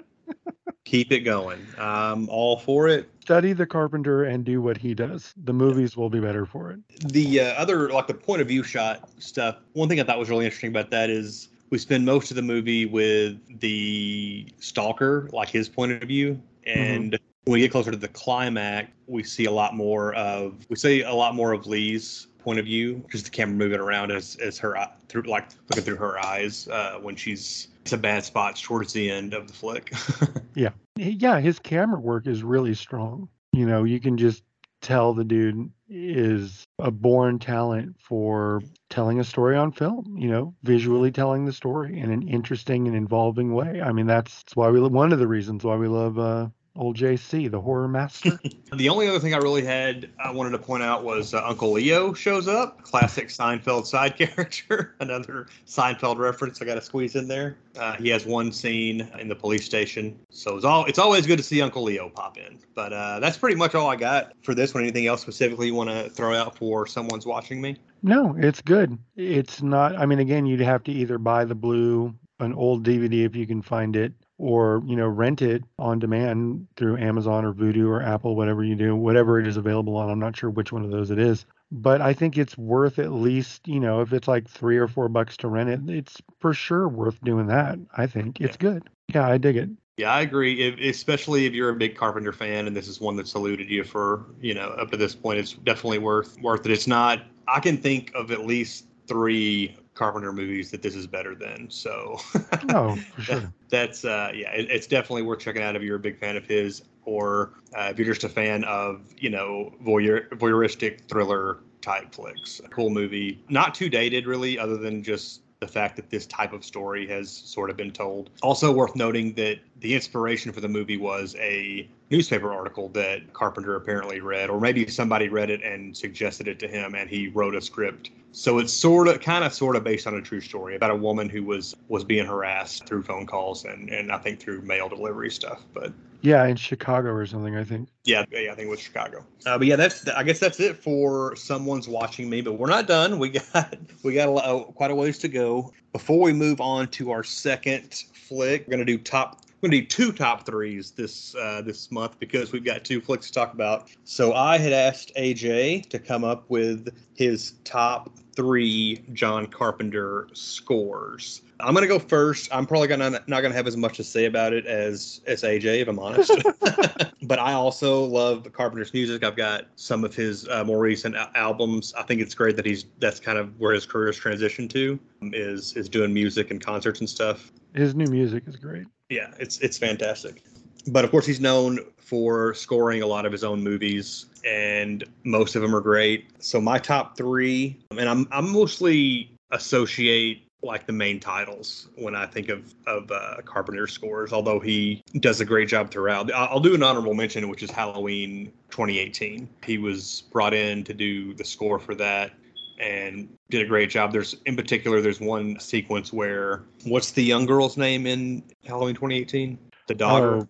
Keep 0.83 1.11
it 1.11 1.21
going. 1.21 1.65
I'm 1.79 2.29
all 2.29 2.59
for 2.59 2.87
it. 2.87 3.09
study 3.19 3.53
the 3.53 3.65
carpenter 3.65 4.23
and 4.25 4.45
do 4.45 4.61
what 4.61 4.77
he 4.77 4.93
does 4.93 5.33
the 5.35 5.53
movies 5.53 5.97
will 5.97 6.11
be 6.11 6.19
better 6.19 6.45
for 6.45 6.69
it 6.69 6.79
The 6.99 7.41
uh, 7.41 7.43
other, 7.53 7.89
like 7.89 8.05
the 8.07 8.13
point 8.13 8.41
of 8.41 8.47
view 8.47 8.61
shot 8.61 9.09
stuff, 9.19 9.57
one 9.73 9.89
thing 9.89 9.99
I 9.99 10.03
thought 10.03 10.19
was 10.19 10.29
really 10.29 10.45
interesting 10.45 10.69
about 10.69 10.91
that 10.91 11.09
is 11.09 11.49
we 11.71 11.79
spend 11.79 12.05
most 12.05 12.29
of 12.29 12.35
the 12.35 12.43
movie 12.43 12.85
with 12.85 13.37
the 13.59 14.47
stalker, 14.59 15.27
like 15.33 15.49
his 15.49 15.67
point 15.67 15.91
of 15.91 16.07
view. 16.07 16.39
And 16.65 17.17
when 17.45 17.53
we 17.53 17.59
get 17.59 17.71
closer 17.71 17.91
to 17.91 17.97
the 17.97 18.07
climax, 18.07 18.91
we 19.07 19.23
see 19.23 19.45
a 19.45 19.51
lot 19.51 19.75
more 19.75 20.13
of, 20.15 20.65
we 20.69 20.75
see 20.75 21.03
a 21.03 21.13
lot 21.13 21.35
more 21.35 21.53
of 21.53 21.67
Leigh's 21.67 22.27
point 22.39 22.59
of 22.59 22.65
view, 22.65 23.03
just 23.11 23.25
the 23.25 23.31
camera 23.31 23.55
moving 23.55 23.79
around 23.79 24.11
as, 24.11 24.35
as 24.37 24.57
her, 24.57 24.75
through 25.09 25.23
like 25.23 25.47
looking 25.69 25.83
through 25.83 25.95
her 25.95 26.23
eyes 26.23 26.67
uh, 26.67 26.97
when 27.01 27.15
she's, 27.15 27.69
it's 27.81 27.93
a 27.93 27.97
bad 27.97 28.23
spot 28.25 28.55
towards 28.55 28.93
the 28.93 29.09
end 29.09 29.33
of 29.33 29.47
the 29.47 29.53
flick. 29.53 29.93
yeah. 30.55 30.69
Yeah, 30.95 31.39
his 31.39 31.59
camera 31.59 31.99
work 31.99 32.25
is 32.25 32.41
really 32.41 32.73
strong. 32.73 33.29
You 33.53 33.65
know 33.65 33.85
you 33.85 34.01
can 34.01 34.17
just 34.17 34.43
tell 34.81 35.13
the 35.13 35.23
dude 35.23 35.71
is 35.89 36.65
a 36.79 36.91
born 36.91 37.39
talent 37.39 37.95
for 37.99 38.61
telling 38.89 39.19
a 39.19 39.23
story 39.23 39.55
on 39.55 39.71
film 39.71 40.17
you 40.17 40.29
know 40.29 40.53
visually 40.63 41.11
telling 41.11 41.45
the 41.45 41.53
story 41.53 41.97
in 41.97 42.11
an 42.11 42.27
interesting 42.27 42.87
and 42.87 42.95
involving 42.95 43.53
way. 43.53 43.81
I 43.81 43.93
mean 43.93 44.07
that's, 44.07 44.43
that's 44.43 44.55
why 44.55 44.69
we 44.69 44.81
one 44.81 45.13
of 45.13 45.19
the 45.19 45.27
reasons 45.27 45.63
why 45.63 45.75
we 45.77 45.87
love 45.87 46.19
uh 46.19 46.49
old 46.75 46.97
jc 46.97 47.49
the 47.49 47.61
horror 47.61 47.87
master 47.87 48.39
The 48.77 48.89
only 48.89 49.07
other 49.07 49.19
thing 49.19 49.33
I 49.33 49.37
really 49.37 49.63
had 49.63 50.09
I 50.19 50.31
wanted 50.31 50.49
to 50.51 50.57
point 50.57 50.83
out 50.83 51.03
was 51.03 51.33
uh, 51.33 51.41
Uncle 51.45 51.71
Leo 51.71 52.13
shows 52.13 52.47
up, 52.47 52.81
classic 52.81 53.29
Seinfeld 53.29 53.85
side 53.85 54.17
character, 54.17 54.95
another 54.99 55.47
Seinfeld 55.65 56.17
reference 56.17 56.61
I 56.61 56.65
got 56.65 56.75
to 56.75 56.81
squeeze 56.81 57.15
in 57.15 57.27
there. 57.27 57.57
Uh, 57.77 57.93
he 57.93 58.09
has 58.09 58.25
one 58.25 58.51
scene 58.51 59.07
in 59.19 59.27
the 59.27 59.35
police 59.35 59.63
station, 59.63 60.17
so 60.29 60.55
it's 60.55 60.65
all 60.65 60.85
it's 60.85 60.99
always 60.99 61.25
good 61.25 61.37
to 61.37 61.43
see 61.43 61.61
Uncle 61.61 61.83
Leo 61.83 62.09
pop 62.09 62.37
in. 62.37 62.59
But 62.73 62.91
uh, 62.91 63.19
that's 63.19 63.37
pretty 63.37 63.55
much 63.55 63.75
all 63.75 63.89
I 63.89 63.95
got 63.95 64.33
for 64.41 64.53
this 64.53 64.73
one. 64.73 64.83
Anything 64.83 65.07
else 65.07 65.21
specifically 65.21 65.67
you 65.67 65.75
want 65.75 65.89
to 65.89 66.09
throw 66.09 66.33
out 66.33 66.57
for 66.57 66.85
someone's 66.87 67.25
watching 67.25 67.61
me? 67.61 67.77
No, 68.03 68.35
it's 68.37 68.61
good. 68.61 68.97
It's 69.15 69.61
not. 69.61 69.95
I 69.95 70.05
mean, 70.05 70.19
again, 70.19 70.45
you'd 70.45 70.59
have 70.61 70.83
to 70.85 70.91
either 70.91 71.17
buy 71.17 71.45
the 71.45 71.55
blue, 71.55 72.13
an 72.39 72.53
old 72.53 72.83
DVD 72.83 73.25
if 73.25 73.35
you 73.35 73.47
can 73.47 73.61
find 73.61 73.95
it, 73.95 74.13
or 74.37 74.83
you 74.85 74.95
know, 74.95 75.07
rent 75.07 75.41
it 75.41 75.63
on 75.79 75.99
demand 75.99 76.67
through 76.75 76.97
Amazon 76.97 77.45
or 77.45 77.53
Vudu 77.53 77.87
or 77.87 78.01
Apple, 78.01 78.35
whatever 78.35 78.63
you 78.63 78.75
do, 78.75 78.95
whatever 78.95 79.39
it 79.39 79.47
is 79.47 79.57
available 79.57 79.95
on. 79.95 80.09
I'm 80.09 80.19
not 80.19 80.35
sure 80.35 80.49
which 80.49 80.71
one 80.71 80.83
of 80.83 80.91
those 80.91 81.11
it 81.11 81.19
is, 81.19 81.45
but 81.71 82.01
I 82.01 82.13
think 82.13 82.37
it's 82.37 82.57
worth 82.57 82.99
at 82.99 83.11
least, 83.11 83.67
you 83.67 83.79
know, 83.79 84.01
if 84.01 84.13
it's 84.13 84.27
like 84.27 84.47
three 84.49 84.77
or 84.77 84.87
four 84.87 85.07
bucks 85.07 85.37
to 85.37 85.47
rent 85.47 85.69
it, 85.69 85.89
it's 85.89 86.21
for 86.39 86.53
sure 86.53 86.87
worth 86.87 87.21
doing 87.23 87.47
that. 87.47 87.79
I 87.95 88.07
think 88.07 88.41
it's 88.41 88.57
good. 88.57 88.83
Yeah, 89.07 89.27
I 89.27 89.37
dig 89.37 89.57
it. 89.57 89.69
Yeah, 89.97 90.13
I 90.13 90.21
agree. 90.21 90.61
If, 90.61 90.79
especially 90.79 91.45
if 91.45 91.53
you're 91.53 91.69
a 91.69 91.75
big 91.75 91.95
Carpenter 91.95 92.33
fan, 92.33 92.67
and 92.67 92.75
this 92.75 92.89
is 92.89 92.99
one 92.99 93.15
that's 93.15 93.33
eluded 93.33 93.69
you 93.69 93.85
for 93.85 94.25
you 94.41 94.53
know 94.53 94.67
up 94.71 94.91
to 94.91 94.97
this 94.97 95.15
point, 95.15 95.39
it's 95.39 95.53
definitely 95.53 95.99
worth 95.99 96.37
worth 96.41 96.65
it. 96.65 96.71
It's 96.71 96.87
not. 96.87 97.21
I 97.47 97.61
can 97.61 97.77
think 97.77 98.11
of 98.13 98.31
at 98.31 98.45
least 98.45 98.87
three 99.07 99.77
Carpenter 99.95 100.31
movies 100.31 100.69
that 100.71 100.81
this 100.81 100.95
is 100.95 101.07
better 101.07 101.33
than. 101.33 101.69
So 101.69 102.17
Oh, 102.69 102.95
for 103.15 103.21
sure. 103.21 103.53
that's 103.69 104.05
uh, 104.05 104.31
yeah, 104.35 104.51
it, 104.51 104.69
it's 104.69 104.87
definitely 104.87 105.23
worth 105.23 105.39
checking 105.39 105.63
out 105.63 105.75
if 105.75 105.81
you're 105.81 105.95
a 105.95 105.99
big 105.99 106.19
fan 106.19 106.37
of 106.37 106.45
his, 106.45 106.83
or 107.05 107.53
uh, 107.75 107.87
if 107.91 107.97
you're 107.97 108.07
just 108.07 108.23
a 108.23 108.29
fan 108.29 108.63
of 108.65 109.01
you 109.17 109.29
know 109.29 109.73
voyeur, 109.83 110.29
voyeuristic 110.29 111.07
thriller 111.07 111.59
type 111.81 112.13
flicks. 112.13 112.61
Cool 112.69 112.89
movie, 112.89 113.43
not 113.49 113.73
too 113.73 113.89
dated 113.89 114.27
really, 114.27 114.59
other 114.59 114.77
than 114.77 115.01
just 115.01 115.41
the 115.61 115.67
fact 115.67 115.95
that 115.95 116.09
this 116.09 116.25
type 116.27 116.51
of 116.53 116.65
story 116.65 117.07
has 117.07 117.31
sort 117.31 117.69
of 117.69 117.77
been 117.77 117.91
told. 117.91 118.29
Also 118.43 118.71
worth 118.71 118.95
noting 118.95 119.33
that 119.33 119.59
the 119.79 119.93
inspiration 119.95 120.51
for 120.51 120.61
the 120.61 120.67
movie 120.67 120.97
was 120.97 121.35
a 121.39 121.89
newspaper 122.11 122.53
article 122.53 122.89
that 122.89 123.31
Carpenter 123.33 123.75
apparently 123.75 124.19
read, 124.19 124.49
or 124.49 124.59
maybe 124.59 124.87
somebody 124.87 125.29
read 125.29 125.49
it 125.49 125.63
and 125.63 125.95
suggested 125.95 126.47
it 126.47 126.59
to 126.59 126.67
him, 126.67 126.95
and 126.95 127.09
he 127.09 127.29
wrote 127.29 127.55
a 127.55 127.61
script. 127.61 128.11
So 128.35 128.59
it's 128.59 128.73
sort 128.73 129.07
of, 129.07 129.21
kind 129.21 129.45
of, 129.45 129.53
sort 129.53 129.77
of 129.77 129.85
based 129.85 130.05
on 130.07 130.15
a 130.15 130.21
true 130.21 130.41
story 130.41 130.75
about 130.75 130.91
a 130.91 130.95
woman 130.95 131.29
who 131.29 131.41
was 131.43 131.73
was 131.87 132.03
being 132.03 132.25
harassed 132.25 132.85
through 132.85 133.03
phone 133.03 133.25
calls 133.25 133.63
and 133.63 133.89
and 133.89 134.11
I 134.11 134.17
think 134.17 134.41
through 134.41 134.61
mail 134.61 134.89
delivery 134.89 135.31
stuff. 135.31 135.65
But 135.73 135.93
Yeah, 136.21 136.45
in 136.45 136.57
Chicago 136.57 137.11
or 137.11 137.25
something, 137.25 137.55
I 137.55 137.63
think. 137.63 137.87
yeah, 138.03 138.25
yeah, 138.31 138.51
I 138.51 138.55
think 138.55 138.67
it 138.67 138.71
was 138.71 138.81
Chicago. 138.81 139.25
Uh, 139.45 139.57
but 139.57 139.67
yeah, 139.67 139.77
that's 139.77 140.05
I 140.09 140.23
guess 140.23 140.39
that's 140.39 140.59
it 140.59 140.75
for 140.75 141.33
someone's 141.37 141.87
watching 141.87 142.29
me. 142.29 142.41
But 142.41 142.53
we're 142.59 142.67
not 142.67 142.87
done. 142.87 143.19
We 143.19 143.29
got 143.29 143.77
we 144.03 144.13
got 144.13 144.27
a, 144.27 144.31
lo- 144.31 144.73
quite 144.75 144.91
a 144.91 144.95
ways 144.95 145.17
to 145.19 145.29
go 145.29 145.71
before 145.93 146.19
we 146.19 146.33
move 146.33 146.59
on 146.59 146.89
to 146.89 147.11
our 147.11 147.23
second 147.23 148.03
flick. 148.13 148.67
We're 148.67 148.71
gonna 148.71 148.83
do 148.83 148.97
top. 148.97 149.43
We're 149.61 149.69
gonna 149.69 149.79
do 149.79 149.87
two 149.87 150.11
top 150.11 150.45
threes 150.45 150.91
this 150.91 151.35
uh, 151.35 151.61
this 151.65 151.89
month 151.89 152.19
because 152.19 152.51
we've 152.51 152.65
got 152.65 152.83
two 152.83 152.99
flicks 152.99 153.27
to 153.27 153.33
talk 153.33 153.53
about. 153.53 153.89
So 154.03 154.33
I 154.33 154.57
had 154.57 154.73
asked 154.73 155.13
AJ 155.15 155.87
to 155.87 155.99
come 155.99 156.25
up 156.25 156.43
with 156.49 156.89
his 157.15 157.53
top 157.63 158.11
three 158.35 159.03
John 159.13 159.47
Carpenter 159.47 160.27
scores. 160.33 161.41
I'm 161.59 161.73
gonna 161.73 161.87
go 161.87 161.99
first. 161.99 162.49
I'm 162.53 162.65
probably 162.65 162.87
gonna 162.87 163.09
not 163.27 163.41
gonna 163.41 163.53
have 163.53 163.67
as 163.67 163.77
much 163.77 163.97
to 163.97 164.03
say 164.03 164.25
about 164.25 164.53
it 164.53 164.65
as 164.65 165.21
as 165.25 165.43
AJ, 165.43 165.81
if 165.81 165.87
I'm 165.87 165.99
honest. 165.99 166.31
but 167.23 167.39
I 167.39 167.53
also 167.53 168.03
love 168.03 168.47
Carpenter's 168.51 168.93
music. 168.93 169.23
I've 169.23 169.37
got 169.37 169.65
some 169.75 170.03
of 170.03 170.13
his 170.13 170.47
uh, 170.49 170.63
more 170.63 170.79
recent 170.79 171.15
al- 171.15 171.31
albums. 171.35 171.93
I 171.97 172.03
think 172.03 172.21
it's 172.21 172.35
great 172.35 172.55
that 172.57 172.65
he's 172.65 172.85
that's 172.99 173.19
kind 173.19 173.37
of 173.37 173.57
where 173.59 173.73
his 173.73 173.85
career 173.85 174.07
has 174.07 174.19
transitioned 174.19 174.69
to 174.71 174.99
um, 175.21 175.31
is 175.33 175.73
is 175.77 175.87
doing 175.87 176.13
music 176.13 176.51
and 176.51 176.59
concerts 176.59 176.99
and 176.99 177.09
stuff. 177.09 177.51
His 177.73 177.95
new 177.95 178.07
music 178.07 178.43
is 178.47 178.57
great. 178.57 178.85
Yeah, 179.09 179.33
it's 179.39 179.59
it's 179.59 179.77
fantastic. 179.77 180.43
but 180.87 181.05
of 181.05 181.11
course, 181.11 181.25
he's 181.25 181.39
known 181.39 181.79
for 182.05 182.53
scoring 182.53 183.01
a 183.01 183.07
lot 183.07 183.25
of 183.25 183.31
his 183.31 183.43
own 183.43 183.63
movies, 183.63 184.27
and 184.45 185.03
most 185.23 185.55
of 185.55 185.61
them 185.61 185.75
are 185.75 185.81
great. 185.81 186.27
So 186.39 186.61
my 186.61 186.77
top 186.77 187.17
three, 187.17 187.77
and 187.97 188.07
I'm 188.07 188.27
I'm 188.31 188.51
mostly 188.51 189.31
associate 189.51 190.43
like 190.61 190.87
the 190.87 190.93
main 190.93 191.19
titles 191.19 191.89
when 191.95 192.15
I 192.15 192.25
think 192.25 192.49
of 192.49 192.73
of 192.87 193.11
uh, 193.11 193.37
Carpenter 193.43 193.87
scores. 193.87 194.31
Although 194.31 194.59
he 194.59 195.03
does 195.19 195.41
a 195.41 195.45
great 195.45 195.67
job 195.67 195.91
throughout. 195.91 196.31
I'll 196.31 196.59
do 196.59 196.75
an 196.75 196.83
honorable 196.83 197.13
mention, 197.13 197.49
which 197.49 197.63
is 197.63 197.71
Halloween 197.71 198.51
2018. 198.69 199.49
He 199.63 199.77
was 199.77 200.23
brought 200.31 200.53
in 200.53 200.83
to 200.83 200.93
do 200.93 201.33
the 201.33 201.43
score 201.43 201.79
for 201.79 201.95
that 201.95 202.33
and 202.79 203.29
did 203.49 203.61
a 203.61 203.65
great 203.65 203.89
job. 203.89 204.11
There's 204.11 204.35
in 204.45 204.55
particular, 204.55 205.01
there's 205.01 205.19
one 205.19 205.59
sequence 205.59 206.11
where 206.11 206.63
what's 206.83 207.11
the 207.11 207.23
young 207.23 207.45
girl's 207.45 207.77
name 207.77 208.05
in 208.05 208.43
Halloween 208.65 208.95
2018? 208.95 209.57
The 209.87 209.95
daughter. 209.95 210.37
Oh, 210.37 210.47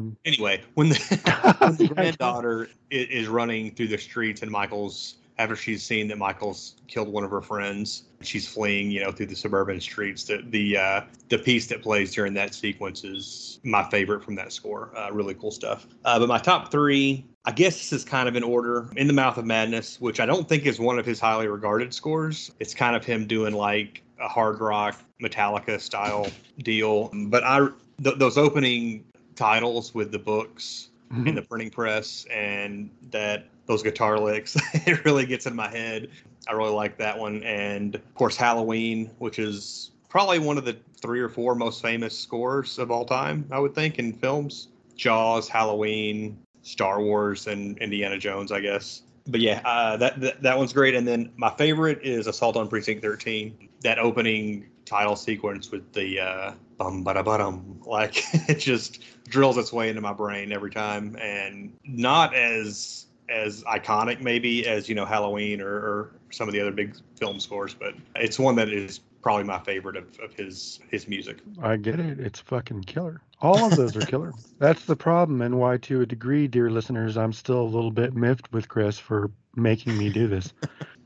um, 0.00 0.16
Anyway, 0.24 0.62
when 0.74 0.90
the, 0.90 1.56
when 1.58 1.76
the 1.76 1.88
granddaughter 1.88 2.68
is 2.90 3.28
running 3.28 3.74
through 3.74 3.88
the 3.88 3.98
streets 3.98 4.42
and 4.42 4.50
Michael's 4.50 5.16
after 5.40 5.56
she's 5.56 5.82
seen 5.82 6.06
that 6.08 6.18
Michael's 6.18 6.76
killed 6.86 7.08
one 7.08 7.24
of 7.24 7.30
her 7.30 7.40
friends, 7.40 8.02
she's 8.20 8.46
fleeing, 8.46 8.90
you 8.90 9.00
know, 9.00 9.10
through 9.10 9.24
the 9.26 9.34
suburban 9.34 9.80
streets. 9.80 10.24
The 10.24 10.42
the 10.50 10.76
uh, 10.76 11.00
the 11.30 11.38
piece 11.38 11.66
that 11.68 11.82
plays 11.82 12.12
during 12.14 12.34
that 12.34 12.54
sequence 12.54 13.04
is 13.04 13.58
my 13.64 13.82
favorite 13.88 14.22
from 14.22 14.34
that 14.34 14.52
score. 14.52 14.92
Uh, 14.96 15.10
really 15.10 15.34
cool 15.34 15.50
stuff. 15.50 15.86
Uh, 16.04 16.18
but 16.18 16.28
my 16.28 16.38
top 16.38 16.70
three, 16.70 17.24
I 17.46 17.52
guess 17.52 17.78
this 17.78 17.92
is 17.92 18.04
kind 18.04 18.28
of 18.28 18.36
in 18.36 18.42
order. 18.42 18.90
In 18.96 19.06
the 19.06 19.14
Mouth 19.14 19.38
of 19.38 19.46
Madness, 19.46 19.98
which 19.98 20.20
I 20.20 20.26
don't 20.26 20.46
think 20.46 20.66
is 20.66 20.78
one 20.78 20.98
of 20.98 21.06
his 21.06 21.18
highly 21.18 21.48
regarded 21.48 21.94
scores. 21.94 22.50
It's 22.60 22.74
kind 22.74 22.94
of 22.94 23.04
him 23.04 23.26
doing 23.26 23.54
like 23.54 24.02
a 24.20 24.28
hard 24.28 24.60
rock 24.60 25.00
Metallica 25.22 25.80
style 25.80 26.28
deal. 26.58 27.10
But 27.14 27.44
I 27.44 27.68
th- 28.02 28.18
those 28.18 28.36
opening 28.36 29.04
titles 29.40 29.94
with 29.94 30.12
the 30.12 30.18
books 30.18 30.90
in 31.26 31.34
the 31.34 31.42
printing 31.42 31.70
press 31.70 32.24
and 32.30 32.90
that 33.10 33.46
those 33.66 33.82
guitar 33.82 34.18
licks 34.18 34.56
it 34.86 35.04
really 35.04 35.26
gets 35.26 35.46
in 35.46 35.56
my 35.56 35.68
head. 35.68 36.08
I 36.46 36.52
really 36.52 36.70
like 36.70 36.98
that 36.98 37.18
one. 37.18 37.42
And 37.42 37.96
of 37.96 38.14
course 38.14 38.36
halloween 38.36 39.10
which 39.18 39.38
is 39.38 39.90
probably 40.08 40.38
one 40.38 40.58
of 40.58 40.64
the 40.64 40.76
three 41.00 41.20
or 41.20 41.28
four 41.28 41.54
most 41.54 41.82
famous 41.82 42.16
scores 42.16 42.78
of 42.78 42.90
all 42.90 43.04
time 43.04 43.46
i 43.50 43.58
would 43.58 43.74
think 43.74 43.98
in 43.98 44.12
films. 44.12 44.68
Jaws 44.94 45.48
halloween 45.48 46.38
star 46.62 47.00
wars 47.00 47.46
and 47.46 47.78
indiana 47.78 48.18
jones 48.18 48.52
i 48.52 48.60
guess. 48.60 49.02
But 49.26 49.40
yeah 49.40 49.62
uh, 49.64 49.96
that, 49.96 50.20
that 50.20 50.42
that 50.42 50.58
one's 50.58 50.72
great. 50.72 50.94
And 50.94 51.08
then 51.08 51.32
my 51.36 51.50
favorite 51.50 52.00
is 52.02 52.26
assault 52.28 52.56
on 52.56 52.68
precinct 52.68 53.02
13 53.02 53.68
that 53.82 53.98
opening 53.98 54.69
title 54.90 55.14
sequence 55.14 55.70
with 55.70 55.92
the 55.92 56.18
uh 56.18 56.52
bum 56.76 57.04
ba 57.04 57.22
bum 57.22 57.80
like 57.86 58.24
it 58.48 58.56
just 58.56 59.00
drills 59.28 59.56
its 59.56 59.72
way 59.72 59.88
into 59.88 60.00
my 60.00 60.12
brain 60.12 60.50
every 60.50 60.70
time 60.70 61.16
and 61.20 61.72
not 61.84 62.34
as 62.34 63.06
as 63.28 63.62
iconic 63.64 64.20
maybe 64.20 64.66
as 64.66 64.88
you 64.88 64.94
know 64.96 65.04
halloween 65.04 65.60
or, 65.60 65.72
or 65.72 66.10
some 66.30 66.48
of 66.48 66.52
the 66.52 66.60
other 66.60 66.72
big 66.72 66.96
film 67.16 67.38
scores 67.38 67.72
but 67.72 67.94
it's 68.16 68.36
one 68.36 68.56
that 68.56 68.68
is 68.68 68.98
probably 69.22 69.44
my 69.44 69.60
favorite 69.60 69.96
of, 69.96 70.06
of 70.18 70.34
his 70.34 70.80
his 70.90 71.06
music 71.06 71.38
I 71.62 71.76
get 71.76 72.00
it. 72.00 72.18
It's 72.18 72.40
fucking 72.40 72.84
killer. 72.84 73.20
All 73.42 73.64
of 73.64 73.76
those 73.76 73.96
are 73.96 74.00
killer. 74.00 74.32
That's 74.58 74.84
the 74.84 74.96
problem, 74.96 75.42
and 75.42 75.58
why, 75.58 75.76
to 75.78 76.00
a 76.00 76.06
degree, 76.06 76.46
dear 76.46 76.70
listeners, 76.70 77.16
I'm 77.16 77.32
still 77.32 77.60
a 77.60 77.64
little 77.64 77.90
bit 77.90 78.14
miffed 78.14 78.52
with 78.52 78.68
Chris 78.68 78.98
for 78.98 79.30
making 79.56 79.96
me 79.98 80.10
do 80.10 80.26
this. 80.28 80.52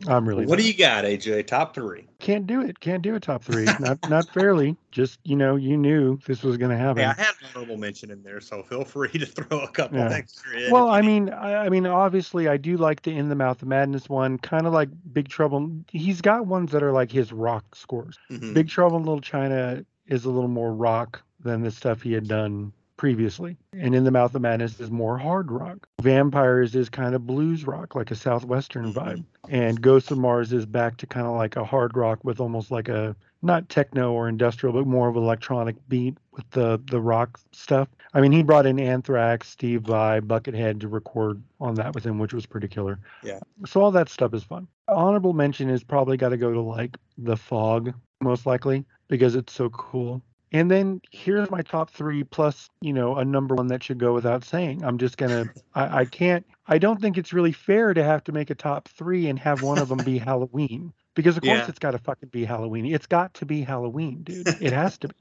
I'm 0.07 0.29
really 0.29 0.45
what 0.45 0.59
do 0.59 0.67
you 0.67 0.75
got 0.75 1.05
aj 1.05 1.47
top 1.47 1.75
three 1.75 2.07
can't 2.19 2.47
do 2.47 2.61
it. 2.63 2.81
Can't 2.81 3.03
do 3.03 3.15
a 3.15 3.21
top 3.21 3.43
three. 3.45 3.65
Not 3.81 3.99
not 4.11 4.29
fairly. 4.31 4.77
Just 4.91 5.19
you 5.25 5.37
know, 5.37 5.57
you 5.57 5.77
knew 5.77 6.19
this 6.27 6.43
was 6.43 6.57
going 6.57 6.71
to 6.71 6.77
happen. 6.77 7.01
yeah 7.03 7.15
i 7.17 7.21
had 7.21 7.35
an 7.41 7.49
honorable 7.55 7.77
mention 7.77 8.11
in 8.11 8.23
there 8.23 8.41
so 8.41 8.63
feel 8.63 8.85
free 8.85 9.11
to 9.13 9.25
throw 9.27 9.61
a 9.61 9.69
couple 9.69 9.99
Yeah. 9.99 10.11
extra 10.11 10.59
in 10.61 10.71
Well, 10.73 10.89
I 10.89 11.01
mean, 11.03 11.31
I, 11.31 11.67
I 11.67 11.69
mean, 11.69 11.87
obviously, 11.87 12.49
I 12.49 12.57
do 12.57 12.77
like 12.77 13.03
the 13.03 13.13
In 13.17 13.29
the 13.29 13.35
Mouth 13.35 13.63
of 13.63 13.69
Madness 13.69 14.09
one, 14.09 14.39
kind 14.39 14.67
of 14.67 14.73
like 14.73 14.89
Big 15.13 15.29
Trouble. 15.29 15.71
He's 15.89 16.21
got 16.21 16.47
ones 16.47 16.73
that 16.73 16.83
are 16.83 16.93
like 16.93 17.11
his 17.13 17.33
rock 17.33 17.75
scores. 17.75 18.19
Mhm. 18.31 18.53
Big 18.55 18.69
Trouble 18.69 18.97
in 18.99 19.05
Little 19.05 19.21
China 19.21 19.85
is 20.07 20.25
a 20.25 20.31
little 20.31 20.49
more 20.49 20.75
rock 20.75 21.23
than 21.41 21.63
the 21.63 21.71
stuff 21.71 22.03
he 22.03 22.13
had 22.13 22.27
done 22.29 22.73
previously. 22.97 23.57
And 23.73 23.95
In 23.95 24.05
the 24.05 24.11
Mouth 24.11 24.35
of 24.35 24.43
Madness 24.43 24.79
is 24.81 24.91
more 24.91 25.19
hard 25.19 25.51
rock. 25.51 25.89
Vampires 26.01 26.75
is 26.75 26.89
kind 26.89 27.15
of 27.15 27.27
blues 27.27 27.67
rock, 27.67 27.95
like 27.95 28.11
a 28.11 28.15
southwestern 28.15 28.93
Mhm. 28.93 28.95
vibe. 28.95 29.25
And 29.49 29.81
Ghosts 29.81 30.11
of 30.11 30.19
Mars 30.19 30.53
is 30.53 30.65
back 30.67 30.97
to 30.99 31.07
kind 31.07 31.27
of 31.27 31.35
like 31.35 31.57
a 31.57 31.65
hard 31.65 31.97
rock 31.97 32.21
with 32.25 32.41
almost 32.41 32.71
like 32.71 32.89
a 32.89 33.15
not 33.43 33.69
techno 33.69 34.13
or 34.13 34.27
industrial, 34.29 34.73
but 34.73 34.87
more 34.87 35.09
of 35.09 35.17
an 35.17 35.23
electronic 35.23 35.77
beat 35.89 36.17
with 36.33 36.49
the 36.51 36.81
the 36.91 37.01
rock 37.01 37.39
stuff. 37.53 37.89
I 38.15 38.21
mean, 38.21 38.33
he 38.33 38.43
brought 38.43 38.65
in 38.65 38.79
Anthrax, 38.79 39.49
Steve 39.49 39.83
Vai, 39.83 40.21
Buckethead 40.21 40.81
to 40.81 40.89
record 40.89 41.43
on 41.61 41.75
that 41.75 41.95
with 41.95 42.05
him, 42.07 42.19
which 42.19 42.33
was 42.33 42.47
pretty 42.47 42.69
killer. 42.69 42.99
Yeah. 43.23 43.41
So 43.67 43.83
all 43.83 43.91
that 43.91 44.09
stuff 44.09 44.33
is 44.35 44.45
fun. 44.45 44.67
Honorable 44.89 45.33
mention 45.35 45.69
is 45.69 45.83
probably 45.83 46.17
got 46.17 46.29
to 46.31 46.37
go 46.37 46.53
to 46.53 46.61
like 46.61 46.97
The 47.19 47.37
Fog, 47.37 47.93
most 48.23 48.47
likely, 48.47 48.85
because 49.09 49.35
it's 49.35 49.53
so 49.53 49.69
cool. 49.71 50.23
And 50.55 50.71
then 50.73 51.03
here's 51.13 51.51
my 51.51 51.63
top 51.63 51.91
three 51.91 52.25
plus, 52.25 52.71
you 52.81 52.95
know, 52.95 53.17
a 53.19 53.27
number 53.27 53.57
one 53.57 53.69
that 53.69 53.85
should 53.85 53.99
go 53.99 54.15
without 54.15 54.45
saying. 54.45 54.85
I'm 54.85 54.99
just 54.99 55.19
gonna, 55.19 55.51
I, 55.75 56.03
I 56.03 56.07
can't, 56.07 56.47
I 56.69 56.79
don't 56.79 57.03
think 57.03 57.19
it's 57.19 57.35
really 57.35 57.53
fair 57.53 57.95
to 57.95 58.05
have 58.05 58.25
to 58.27 58.33
make 58.33 58.51
a 58.51 58.57
top 58.57 58.89
three 58.89 59.29
and 59.29 59.39
have 59.41 59.63
one 59.63 59.81
of 59.81 59.91
them 59.91 60.05
be 60.05 60.19
Halloween. 60.21 60.95
Because 61.17 61.37
of 61.39 61.45
course 61.45 61.69
Yeah. 61.69 61.71
it's 61.71 61.81
got 61.81 61.93
to 61.93 62.01
fucking 62.01 62.31
be 62.31 62.47
Halloween. 62.47 62.87
It's 62.87 63.07
got 63.09 63.35
to 63.37 63.47
be 63.47 63.63
Halloween, 63.63 64.25
dude. 64.25 64.49
It 64.61 64.73
has 64.75 64.99
to 65.01 65.09
be 65.09 65.15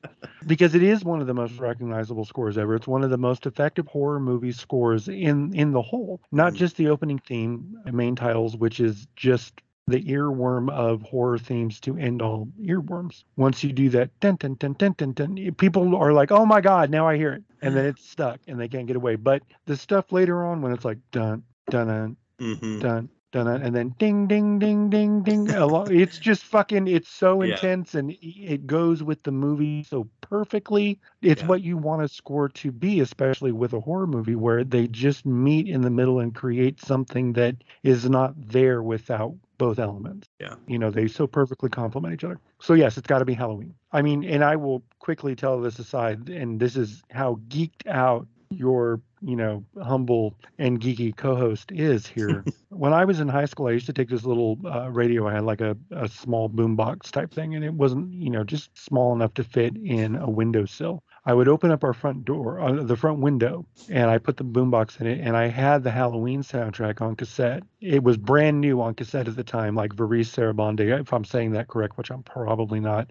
because 0.46 0.76
it 0.76 0.84
is 0.84 1.06
one 1.06 1.22
of 1.22 1.28
the 1.28 1.36
most 1.36 1.60
recognizable 1.60 2.26
scores 2.26 2.58
ever. 2.58 2.76
It's 2.76 2.88
one 2.88 3.04
of 3.04 3.12
the 3.12 3.20
most 3.20 3.48
effective 3.48 3.88
horror 3.88 4.22
movie 4.22 4.54
scores 4.54 5.10
in 5.10 5.54
in 5.56 5.72
the 5.74 5.84
whole. 5.84 6.22
Not 6.32 6.54
Mhm. 6.54 6.58
just 6.58 6.78
the 6.78 6.90
opening 6.90 7.20
theme, 7.20 7.78
main 7.92 8.16
titles, 8.16 8.58
which 8.58 8.80
is 8.82 9.08
just 9.16 9.62
the 9.88 10.02
earworm 10.04 10.70
of 10.70 11.02
horror 11.02 11.38
themes 11.38 11.80
to 11.82 11.98
end 11.98 12.22
all 12.22 12.48
earworms. 12.62 13.24
Once 13.38 13.64
you 13.64 13.74
do 13.74 13.90
that, 13.90 14.10
dun, 14.22 14.36
dun, 14.38 14.56
dun, 14.56 14.74
dun, 14.74 14.94
dun, 14.98 15.12
dun, 15.14 15.56
people 15.58 15.96
are 15.96 16.14
like, 16.14 16.32
"Oh 16.32 16.46
my 16.46 16.62
god, 16.62 16.90
now 16.90 17.08
I 17.08 17.18
hear 17.18 17.34
it," 17.34 17.44
and 17.62 17.76
then 17.76 17.86
it's 17.86 18.08
stuck 18.08 18.40
and 18.48 18.60
they 18.60 18.68
can't 18.68 18.88
get 18.88 18.96
away. 18.96 19.16
But 19.16 19.44
the 19.66 19.76
stuff 19.76 20.12
later 20.12 20.46
on, 20.46 20.62
when 20.62 20.72
it's 20.72 20.86
like 20.86 21.00
dun 21.12 21.44
dun 21.70 21.88
dun 21.88 22.18
Mhm. 22.40 22.80
dun 22.80 23.10
dun, 23.32 23.46
dun 23.48 23.62
and 23.64 23.76
then 23.76 23.96
ding 24.00 24.28
ding 24.28 24.60
ding 24.60 24.90
ding 24.90 25.24
ding, 25.24 25.48
it's 25.50 26.18
just 26.20 26.44
fucking. 26.46 26.88
It's 26.88 27.10
so 27.10 27.42
Yeah. 27.42 27.48
intense 27.48 27.96
and 27.96 28.16
it 28.22 28.68
goes 28.68 29.04
with 29.04 29.24
the 29.24 29.32
movie 29.32 29.84
so 29.84 30.08
perfectly. 30.22 31.00
It's 31.22 31.42
Yeah. 31.42 31.48
what 31.48 31.62
you 31.64 31.78
want 31.78 32.04
a 32.04 32.08
score 32.08 32.50
to 32.50 32.72
be, 32.72 33.00
especially 33.02 33.52
with 33.52 33.74
a 33.74 33.80
horror 33.82 34.08
movie 34.08 34.36
where 34.36 34.64
they 34.64 34.88
just 34.88 35.26
meet 35.26 35.68
in 35.68 35.82
the 35.82 35.90
middle 35.90 36.20
and 36.20 36.34
create 36.34 36.80
something 36.80 37.34
that 37.34 37.56
is 37.84 38.10
not 38.10 38.34
there 38.38 38.82
without 38.84 39.36
both 39.58 39.80
elements. 39.80 40.28
Yeah. 40.40 40.56
You 40.68 40.80
know, 40.80 40.90
they 40.90 41.08
so 41.08 41.28
perfectly 41.28 41.70
complement 41.70 42.14
each 42.14 42.24
other. 42.24 42.40
So 42.60 42.74
yes, 42.74 42.98
it's 42.98 43.08
got 43.08 43.20
to 43.20 43.26
be 43.26 43.34
Halloween. 43.34 43.74
I 43.92 44.02
mean, 44.02 44.24
and 44.24 44.44
I 44.44 44.56
will 44.56 44.84
quickly 45.00 45.36
tell 45.36 45.60
this 45.62 45.80
aside, 45.80 46.30
and 46.30 46.60
this 46.60 46.76
is 46.76 47.04
how 47.12 47.40
geeked 47.50 47.88
out 47.88 48.28
your, 48.50 49.02
you 49.22 49.36
know, 49.36 49.64
humble 49.82 50.36
and 50.58 50.80
geeky 50.80 51.16
co-host 51.16 51.72
is 51.72 52.06
here. 52.06 52.44
when 52.70 52.94
I 52.94 53.06
was 53.06 53.20
in 53.20 53.28
high 53.28 53.46
school, 53.46 53.68
I 53.68 53.72
used 53.72 53.86
to 53.88 53.94
take 53.94 54.10
this 54.10 54.26
little 54.26 54.60
uh, 54.66 54.90
radio. 54.92 55.28
I 55.28 55.34
had 55.34 55.44
like 55.44 55.62
a, 55.62 55.76
a 55.92 56.08
small 56.08 56.50
boombox 56.50 57.12
type 57.12 57.34
thing, 57.34 57.56
and 57.56 57.64
it 57.64 57.74
wasn't, 57.74 58.14
you 58.14 58.30
know, 58.30 58.44
just 58.44 58.70
small 58.78 59.14
enough 59.14 59.34
to 59.36 59.44
fit 59.44 59.76
in 59.78 60.16
a 60.16 60.30
windowsill. 60.30 61.04
I 61.26 61.34
would 61.34 61.48
open 61.48 61.72
up 61.72 61.86
our 61.86 61.94
front 61.94 62.26
door, 62.26 62.60
uh, 62.60 62.84
the 62.84 62.98
front 62.98 63.20
window, 63.20 63.66
and 63.90 64.10
I 64.10 64.18
put 64.18 64.36
the 64.36 64.44
boombox 64.44 65.00
in 65.00 65.08
it, 65.08 65.22
and 65.22 65.38
I 65.38 65.48
had 65.48 65.84
the 65.84 65.92
Halloween 65.92 66.44
soundtrack 66.44 67.02
on 67.02 67.16
cassette. 67.16 67.64
It 67.80 68.04
was 68.04 68.18
brand 68.18 68.60
new 68.60 68.82
on 68.82 68.94
cassette 68.94 69.30
at 69.30 69.38
the 69.38 69.44
time, 69.44 69.74
like 69.74 69.96
Varèse 69.96 70.34
Sarabande, 70.34 71.00
if 71.00 71.14
I'm 71.14 71.24
saying 71.24 71.52
that 71.52 71.70
correct, 71.70 71.98
which 71.98 72.12
I'm 72.12 72.24
probably 72.24 72.82
not. 72.82 73.10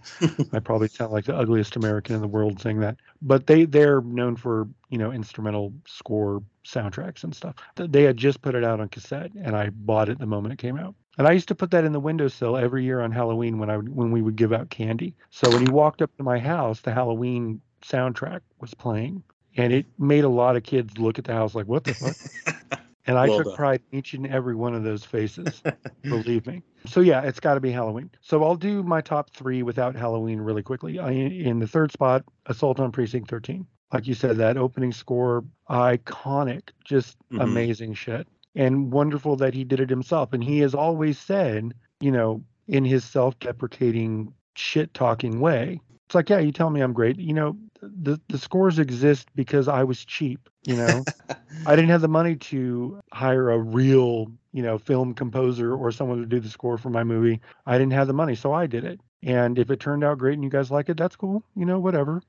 I 0.52 0.58
probably 0.64 0.88
sound 0.88 1.12
like 1.12 1.24
the 1.24 1.36
ugliest 1.36 1.76
American 1.76 2.14
in 2.14 2.20
the 2.20 2.28
world 2.28 2.60
saying 2.60 2.80
that. 2.80 2.98
But 3.22 3.46
they 3.46 3.64
they're 3.64 4.02
known 4.02 4.36
for 4.36 4.68
you 4.90 4.98
know 4.98 5.10
instrumental 5.10 5.72
score 5.86 6.42
soundtracks 6.66 7.24
and 7.24 7.34
stuff. 7.34 7.54
They 7.76 8.02
had 8.02 8.18
just 8.18 8.42
put 8.42 8.54
it 8.54 8.64
out 8.64 8.80
on 8.80 8.88
cassette, 8.88 9.32
and 9.40 9.56
I 9.56 9.70
bought 9.70 10.10
it 10.10 10.18
the 10.18 10.26
moment 10.26 10.52
it 10.52 10.58
came 10.58 10.76
out. 10.78 10.94
And 11.18 11.26
I 11.26 11.32
used 11.32 11.48
to 11.48 11.54
put 11.54 11.70
that 11.72 11.84
in 11.84 11.92
the 11.92 12.00
windowsill 12.00 12.56
every 12.56 12.84
year 12.84 13.00
on 13.00 13.12
Halloween 13.12 13.58
when 13.58 13.70
I 13.70 13.76
when 13.76 14.10
we 14.10 14.20
would 14.20 14.36
give 14.36 14.52
out 14.52 14.68
candy. 14.68 15.14
So 15.30 15.50
when 15.50 15.62
you 15.62 15.70
walked 15.70 16.02
up 16.02 16.14
to 16.18 16.22
my 16.22 16.38
house, 16.38 16.80
the 16.80 16.92
Halloween 16.92 17.60
soundtrack 17.82 18.40
was 18.60 18.74
playing, 18.74 19.22
and 19.56 19.72
it 19.72 19.86
made 19.98 20.24
a 20.24 20.28
lot 20.28 20.56
of 20.56 20.62
kids 20.62 20.98
look 20.98 21.18
at 21.18 21.24
the 21.24 21.32
house 21.32 21.54
like, 21.54 21.66
"What 21.66 21.84
the 21.84 21.94
fuck?" 21.94 22.16
And 23.04 23.18
I 23.18 23.26
Well 23.26 23.38
took 23.38 23.46
done. 23.46 23.56
pride 23.56 23.80
in 23.90 23.98
each 23.98 24.14
and 24.14 24.28
every 24.28 24.54
one 24.54 24.76
of 24.76 24.84
those 24.84 25.04
faces. 25.04 25.60
believe 26.08 26.46
me. 26.46 26.62
So 26.86 27.00
yeah, 27.00 27.22
it's 27.22 27.40
got 27.40 27.54
to 27.54 27.60
be 27.60 27.72
Halloween. 27.72 28.10
So 28.20 28.44
I'll 28.44 28.54
do 28.54 28.84
my 28.84 29.00
top 29.00 29.30
three 29.30 29.64
without 29.64 29.96
Halloween 29.96 30.40
really 30.40 30.62
quickly. 30.62 31.00
I, 31.00 31.10
in 31.10 31.58
the 31.58 31.66
third 31.66 31.90
spot, 31.90 32.24
Assault 32.46 32.78
on 32.78 32.92
Precinct 32.92 33.28
13. 33.28 33.66
Like 33.92 34.06
you 34.06 34.14
said, 34.14 34.36
that 34.36 34.56
opening 34.56 34.92
score, 34.92 35.44
iconic, 35.68 36.70
just 36.84 37.16
Mhm. 37.32 37.42
amazing 37.42 37.94
shit, 37.94 38.28
and 38.54 38.92
wonderful 38.92 39.34
that 39.36 39.52
he 39.54 39.64
did 39.64 39.80
it 39.80 39.90
himself. 39.90 40.32
And 40.32 40.42
he 40.44 40.60
has 40.60 40.72
always 40.74 41.18
said, 41.18 41.74
you 42.00 42.12
know, 42.12 42.42
in 42.68 42.84
his 42.84 43.04
self-deprecating, 43.04 44.32
shit-talking 44.54 45.40
way, 45.40 45.80
It's 46.12 46.14
like, 46.14 46.28
yeah, 46.28 46.40
you 46.40 46.52
tell 46.52 46.68
me 46.68 46.82
I'm 46.82 46.92
great. 46.92 47.18
You 47.18 47.32
know, 47.32 47.56
the 47.80 48.20
the 48.28 48.36
scores 48.36 48.78
exist 48.78 49.30
because 49.34 49.66
I 49.66 49.82
was 49.82 50.04
cheap. 50.04 50.50
You 50.66 50.76
know, 50.76 51.06
I 51.66 51.74
didn't 51.74 51.88
have 51.88 52.02
the 52.02 52.08
money 52.08 52.36
to 52.36 53.00
hire 53.14 53.50
a 53.50 53.58
real, 53.58 54.30
you 54.52 54.62
know, 54.62 54.76
film 54.76 55.14
composer 55.14 55.74
or 55.74 55.90
someone 55.90 56.18
to 56.18 56.26
do 56.26 56.38
the 56.38 56.50
score 56.50 56.76
for 56.76 56.90
my 56.90 57.02
movie. 57.02 57.40
I 57.64 57.78
didn't 57.78 57.94
have 57.94 58.08
the 58.08 58.12
money, 58.12 58.34
so 58.34 58.52
I 58.52 58.66
did 58.66 58.84
it. 58.84 59.00
And 59.22 59.58
if 59.58 59.70
it 59.70 59.80
turned 59.80 60.04
out 60.04 60.18
great 60.18 60.34
and 60.34 60.44
you 60.44 60.50
guys 60.50 60.70
like 60.70 60.90
it, 60.90 60.98
that's 60.98 61.16
cool. 61.16 61.42
You 61.56 61.64
know, 61.64 61.78
whatever. 61.78 62.20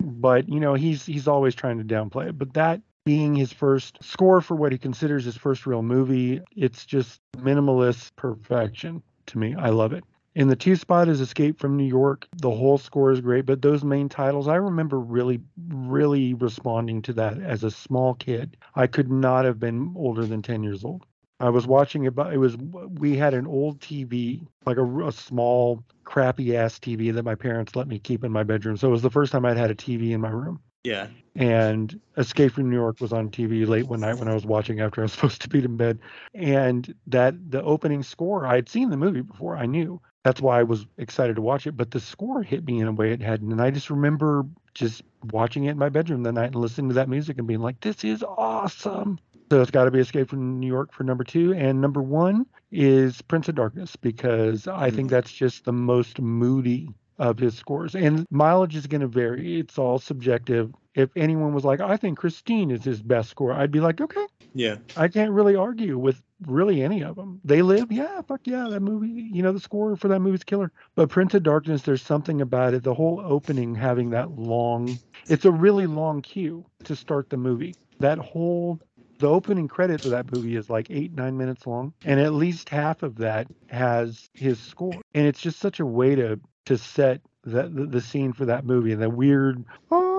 But 0.00 0.48
you 0.48 0.58
know, 0.58 0.74
he's 0.74 1.06
he's 1.06 1.28
always 1.28 1.54
trying 1.54 1.78
to 1.78 1.84
downplay 1.84 2.30
it. 2.30 2.36
But 2.36 2.54
that 2.54 2.80
being 3.04 3.36
his 3.36 3.52
first 3.52 3.96
score 4.02 4.40
for 4.40 4.56
what 4.56 4.72
he 4.72 4.78
considers 4.78 5.24
his 5.24 5.36
first 5.36 5.66
real 5.66 5.82
movie, 5.82 6.40
it's 6.56 6.84
just 6.84 7.20
minimalist 7.36 8.10
perfection 8.16 9.04
to 9.26 9.38
me. 9.38 9.54
I 9.54 9.68
love 9.68 9.92
it. 9.92 10.02
In 10.34 10.46
the 10.46 10.56
two 10.56 10.76
spot 10.76 11.08
is 11.08 11.20
Escape 11.20 11.58
from 11.58 11.76
New 11.76 11.84
York. 11.84 12.28
The 12.36 12.50
whole 12.50 12.78
score 12.78 13.10
is 13.10 13.20
great, 13.20 13.46
but 13.46 13.62
those 13.62 13.82
main 13.82 14.08
titles, 14.08 14.46
I 14.46 14.56
remember 14.56 15.00
really, 15.00 15.40
really 15.68 16.34
responding 16.34 17.02
to 17.02 17.12
that 17.14 17.40
as 17.40 17.64
a 17.64 17.70
small 17.70 18.14
kid. 18.14 18.56
I 18.76 18.86
could 18.86 19.10
not 19.10 19.44
have 19.44 19.58
been 19.58 19.92
older 19.96 20.24
than 20.24 20.42
10 20.42 20.62
years 20.62 20.84
old. 20.84 21.04
I 21.40 21.48
was 21.48 21.66
watching 21.66 22.04
it, 22.04 22.14
but 22.14 22.32
it 22.32 22.36
was, 22.36 22.56
we 22.56 23.16
had 23.16 23.34
an 23.34 23.46
old 23.46 23.80
TV, 23.80 24.46
like 24.66 24.76
a, 24.76 25.06
a 25.06 25.10
small, 25.10 25.82
crappy 26.04 26.56
ass 26.56 26.78
TV 26.78 27.12
that 27.14 27.24
my 27.24 27.34
parents 27.34 27.74
let 27.74 27.88
me 27.88 27.98
keep 27.98 28.22
in 28.22 28.30
my 28.30 28.44
bedroom. 28.44 28.76
So 28.76 28.88
it 28.88 28.92
was 28.92 29.02
the 29.02 29.10
first 29.10 29.32
time 29.32 29.44
I'd 29.44 29.56
had 29.56 29.70
a 29.70 29.74
TV 29.74 30.10
in 30.10 30.20
my 30.20 30.30
room. 30.30 30.60
Yeah. 30.84 31.08
And 31.36 31.98
Escape 32.16 32.52
from 32.52 32.70
New 32.70 32.76
York 32.76 33.00
was 33.00 33.12
on 33.12 33.30
TV 33.30 33.66
late 33.66 33.86
one 33.86 34.00
night 34.00 34.18
when 34.18 34.28
I 34.28 34.34
was 34.34 34.44
watching 34.44 34.80
after 34.80 35.00
I 35.00 35.04
was 35.04 35.12
supposed 35.14 35.42
to 35.42 35.48
be 35.48 35.64
in 35.64 35.76
bed. 35.76 35.98
And 36.34 36.94
that 37.06 37.34
the 37.50 37.62
opening 37.62 38.02
score, 38.02 38.46
I 38.46 38.56
had 38.56 38.68
seen 38.68 38.90
the 38.90 38.96
movie 38.96 39.22
before, 39.22 39.56
I 39.56 39.66
knew. 39.66 40.00
That's 40.22 40.40
why 40.40 40.60
I 40.60 40.64
was 40.64 40.86
excited 40.98 41.36
to 41.36 41.42
watch 41.42 41.66
it. 41.66 41.76
But 41.76 41.90
the 41.90 42.00
score 42.00 42.42
hit 42.42 42.64
me 42.64 42.80
in 42.80 42.88
a 42.88 42.92
way 42.92 43.12
it 43.12 43.22
hadn't. 43.22 43.52
And 43.52 43.60
I 43.60 43.70
just 43.70 43.90
remember 43.90 44.44
just 44.74 45.02
watching 45.32 45.64
it 45.64 45.72
in 45.72 45.78
my 45.78 45.88
bedroom 45.88 46.22
that 46.24 46.32
night 46.32 46.52
and 46.52 46.56
listening 46.56 46.88
to 46.88 46.94
that 46.94 47.08
music 47.08 47.38
and 47.38 47.46
being 47.46 47.60
like, 47.60 47.80
this 47.80 48.04
is 48.04 48.22
awesome. 48.22 49.18
So 49.50 49.60
it's 49.60 49.70
got 49.70 49.84
to 49.84 49.90
be 49.90 49.98
Escape 49.98 50.28
from 50.28 50.60
New 50.60 50.66
York 50.66 50.92
for 50.92 51.02
number 51.02 51.24
two. 51.24 51.54
And 51.54 51.80
number 51.80 52.02
one 52.02 52.46
is 52.70 53.20
Prince 53.22 53.48
of 53.48 53.56
Darkness 53.56 53.96
because 53.96 54.68
I 54.68 54.90
think 54.90 55.08
mm-hmm. 55.08 55.14
that's 55.16 55.32
just 55.32 55.64
the 55.64 55.72
most 55.72 56.20
moody 56.20 56.90
of 57.18 57.38
his 57.38 57.56
scores. 57.56 57.94
And 57.94 58.26
mileage 58.30 58.76
is 58.76 58.86
going 58.86 59.00
to 59.00 59.08
vary. 59.08 59.58
It's 59.58 59.76
all 59.76 59.98
subjective. 59.98 60.72
If 60.94 61.10
anyone 61.16 61.52
was 61.52 61.64
like, 61.64 61.80
I 61.80 61.96
think 61.96 62.18
Christine 62.18 62.70
is 62.70 62.84
his 62.84 63.02
best 63.02 63.30
score, 63.30 63.52
I'd 63.52 63.72
be 63.72 63.80
like, 63.80 64.00
okay, 64.00 64.26
Yeah. 64.54 64.76
I 64.96 65.08
can't 65.08 65.30
really 65.32 65.56
argue 65.56 65.98
with 65.98 66.22
really 66.46 66.82
any 66.82 67.02
of 67.02 67.16
them. 67.16 67.40
They 67.44 67.62
live, 67.62 67.90
yeah, 67.90 68.20
fuck 68.22 68.40
yeah, 68.44 68.68
that 68.70 68.80
movie, 68.80 69.08
you 69.32 69.42
know, 69.42 69.52
the 69.52 69.60
score 69.60 69.96
for 69.96 70.08
that 70.08 70.20
movie's 70.20 70.44
killer. 70.44 70.72
But 70.94 71.08
Prince 71.08 71.34
of 71.34 71.42
Darkness, 71.42 71.82
there's 71.82 72.02
something 72.02 72.40
about 72.40 72.74
it. 72.74 72.82
The 72.82 72.94
whole 72.94 73.20
opening 73.24 73.74
having 73.74 74.10
that 74.10 74.32
long, 74.38 74.98
it's 75.28 75.44
a 75.44 75.50
really 75.50 75.86
long 75.86 76.22
cue 76.22 76.64
to 76.84 76.96
start 76.96 77.30
the 77.30 77.36
movie. 77.36 77.74
That 77.98 78.18
whole, 78.18 78.80
the 79.18 79.28
opening 79.28 79.68
credits 79.68 80.04
of 80.04 80.12
that 80.12 80.32
movie 80.32 80.56
is 80.56 80.70
like 80.70 80.86
eight, 80.90 81.12
nine 81.12 81.36
minutes 81.36 81.66
long. 81.66 81.92
And 82.04 82.18
at 82.18 82.32
least 82.32 82.68
half 82.68 83.02
of 83.02 83.16
that 83.16 83.46
has 83.68 84.30
his 84.34 84.58
score. 84.58 84.94
And 85.14 85.26
it's 85.26 85.40
just 85.40 85.58
such 85.58 85.80
a 85.80 85.86
way 85.86 86.14
to, 86.14 86.40
to 86.66 86.78
set 86.78 87.20
the, 87.44 87.68
the, 87.68 87.86
the 87.86 88.00
scene 88.00 88.32
for 88.32 88.46
that 88.46 88.64
movie 88.64 88.92
and 88.92 89.02
the 89.02 89.10
weird, 89.10 89.64
oh, 89.90 90.09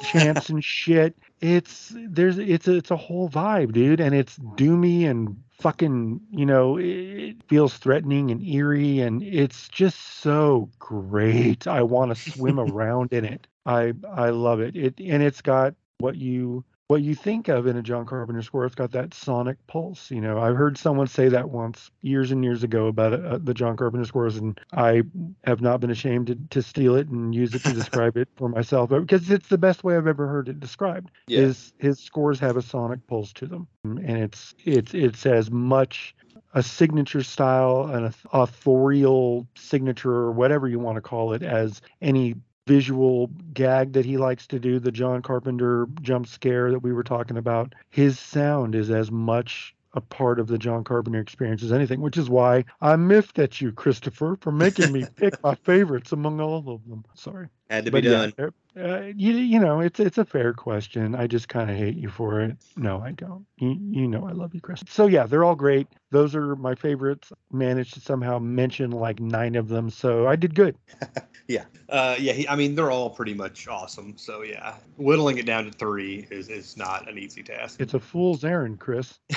chants 0.00 0.48
and 0.48 0.64
shit. 0.64 1.16
It's 1.40 1.92
there's 1.94 2.38
it's 2.38 2.68
a, 2.68 2.76
it's 2.76 2.90
a 2.90 2.96
whole 2.96 3.28
vibe 3.28 3.72
dude 3.72 4.00
and 4.00 4.14
it's 4.14 4.38
doomy 4.38 5.08
and 5.08 5.42
fucking 5.58 6.20
you 6.30 6.46
know 6.46 6.78
it 6.78 7.36
feels 7.48 7.76
threatening 7.76 8.30
and 8.30 8.42
eerie 8.46 9.00
and 9.00 9.22
it's 9.22 9.68
just 9.68 10.20
so 10.20 10.70
great. 10.78 11.66
I 11.66 11.82
want 11.82 12.14
to 12.14 12.30
swim 12.30 12.58
around 12.72 13.12
in 13.12 13.24
it. 13.24 13.46
I 13.66 13.92
i 14.10 14.30
love 14.30 14.60
it. 14.60 14.76
It 14.76 15.00
and 15.00 15.22
it's 15.22 15.42
got 15.42 15.74
what 15.98 16.16
you 16.16 16.64
what 16.88 17.02
you 17.02 17.14
think 17.14 17.48
of 17.48 17.66
in 17.66 17.76
a 17.76 17.82
John 17.82 18.06
Carpenter 18.06 18.42
score. 18.42 18.64
It's 18.64 18.74
got 18.74 18.92
that 18.92 19.12
sonic 19.12 19.58
pulse. 19.66 20.10
You 20.10 20.22
know, 20.22 20.40
I've 20.40 20.56
heard 20.56 20.78
someone 20.78 21.06
say 21.06 21.28
that 21.28 21.50
once 21.50 21.90
years 22.00 22.32
and 22.32 22.42
years 22.42 22.62
ago 22.62 22.86
about 22.86 23.12
uh, 23.12 23.38
the 23.40 23.52
John 23.52 23.76
Carpenter 23.76 24.06
scores, 24.06 24.36
and 24.36 24.58
I 24.72 25.02
have 25.44 25.60
not 25.60 25.80
been 25.80 25.90
ashamed 25.90 26.28
to, 26.28 26.38
to 26.48 26.62
steal 26.62 26.96
it 26.96 27.08
and 27.08 27.34
use 27.34 27.54
it 27.54 27.62
to 27.64 27.72
describe 27.74 28.16
it 28.16 28.28
for 28.36 28.48
myself 28.48 28.88
because 28.88 29.30
it's 29.30 29.48
the 29.48 29.58
best 29.58 29.84
way 29.84 29.96
I've 29.96 30.06
ever 30.06 30.26
heard 30.26 30.48
it 30.48 30.60
described. 30.60 31.10
Yeah. 31.26 31.40
Is 31.40 31.74
his 31.78 31.98
scores 32.00 32.40
have 32.40 32.56
a 32.56 32.62
sonic 32.62 33.06
pulse 33.06 33.34
to 33.34 33.46
them, 33.46 33.68
and 33.84 34.16
it's 34.16 34.54
it's 34.64 34.94
it's 34.94 35.26
as 35.26 35.50
much 35.50 36.14
a 36.54 36.62
signature 36.62 37.22
style, 37.22 37.90
an 37.92 38.14
authorial 38.32 39.46
signature, 39.54 40.14
or 40.14 40.32
whatever 40.32 40.66
you 40.66 40.78
want 40.78 40.96
to 40.96 41.02
call 41.02 41.34
it, 41.34 41.42
as 41.42 41.82
any 42.00 42.34
visual 42.68 43.28
gag 43.54 43.94
that 43.94 44.04
he 44.04 44.18
likes 44.18 44.46
to 44.48 44.58
do, 44.60 44.78
the 44.78 44.92
John 44.92 45.22
Carpenter 45.22 45.88
jump 46.02 46.26
scare 46.26 46.70
that 46.70 46.80
we 46.80 46.92
were 46.92 47.02
talking 47.02 47.38
about. 47.38 47.74
His 47.88 48.18
sound 48.18 48.74
is 48.74 48.90
as 48.90 49.10
much 49.10 49.74
a 49.94 50.02
part 50.02 50.38
of 50.38 50.48
the 50.48 50.58
John 50.58 50.84
Carpenter 50.84 51.18
experience 51.18 51.62
as 51.62 51.72
anything, 51.72 52.02
which 52.02 52.18
is 52.18 52.28
why 52.28 52.66
I 52.82 52.94
miffed 52.96 53.38
at 53.38 53.58
you, 53.62 53.72
Christopher, 53.72 54.36
for 54.42 54.52
making 54.52 54.92
me 54.92 55.06
pick 55.16 55.42
my 55.42 55.54
favorites 55.54 56.12
among 56.12 56.40
all 56.40 56.58
of 56.68 56.86
them. 56.86 57.04
Sorry. 57.14 57.48
Had 57.70 57.86
to 57.86 57.90
be 57.90 58.02
But 58.02 58.04
yeah, 58.04 58.30
done. 58.36 58.52
Uh, 58.78 59.12
you, 59.16 59.32
you 59.32 59.58
know, 59.58 59.80
it's 59.80 59.98
it's 59.98 60.18
a 60.18 60.24
fair 60.24 60.52
question. 60.52 61.14
I 61.14 61.26
just 61.26 61.48
kind 61.48 61.70
of 61.70 61.76
hate 61.76 61.96
you 61.96 62.08
for 62.08 62.40
it. 62.40 62.56
No, 62.76 63.00
I 63.00 63.12
don't. 63.12 63.46
You, 63.58 63.78
you 63.90 64.08
know 64.08 64.26
I 64.26 64.32
love 64.32 64.54
you, 64.54 64.60
Chris. 64.60 64.82
So 64.88 65.06
yeah, 65.06 65.26
they're 65.26 65.44
all 65.44 65.56
great. 65.56 65.88
Those 66.10 66.34
are 66.34 66.56
my 66.56 66.74
favorites. 66.74 67.32
Managed 67.52 67.94
to 67.94 68.00
somehow 68.00 68.38
mention 68.38 68.90
like 68.90 69.20
nine 69.20 69.56
of 69.56 69.68
them, 69.68 69.90
so 69.90 70.26
I 70.26 70.36
did 70.36 70.54
good. 70.54 70.76
Yeah. 71.50 71.64
Uh, 71.88 72.14
yeah. 72.18 72.34
He, 72.34 72.46
I 72.46 72.56
mean, 72.56 72.74
they're 72.74 72.90
all 72.90 73.08
pretty 73.08 73.32
much 73.32 73.68
awesome. 73.68 74.18
So 74.18 74.42
yeah, 74.42 74.74
whittling 74.98 75.38
it 75.38 75.46
down 75.46 75.64
to 75.64 75.70
three 75.70 76.26
is 76.30 76.50
is 76.50 76.76
not 76.76 77.08
an 77.08 77.16
easy 77.16 77.42
task. 77.42 77.80
It's 77.80 77.94
a 77.94 77.98
fool's 77.98 78.44
errand, 78.44 78.80
Chris. 78.80 79.18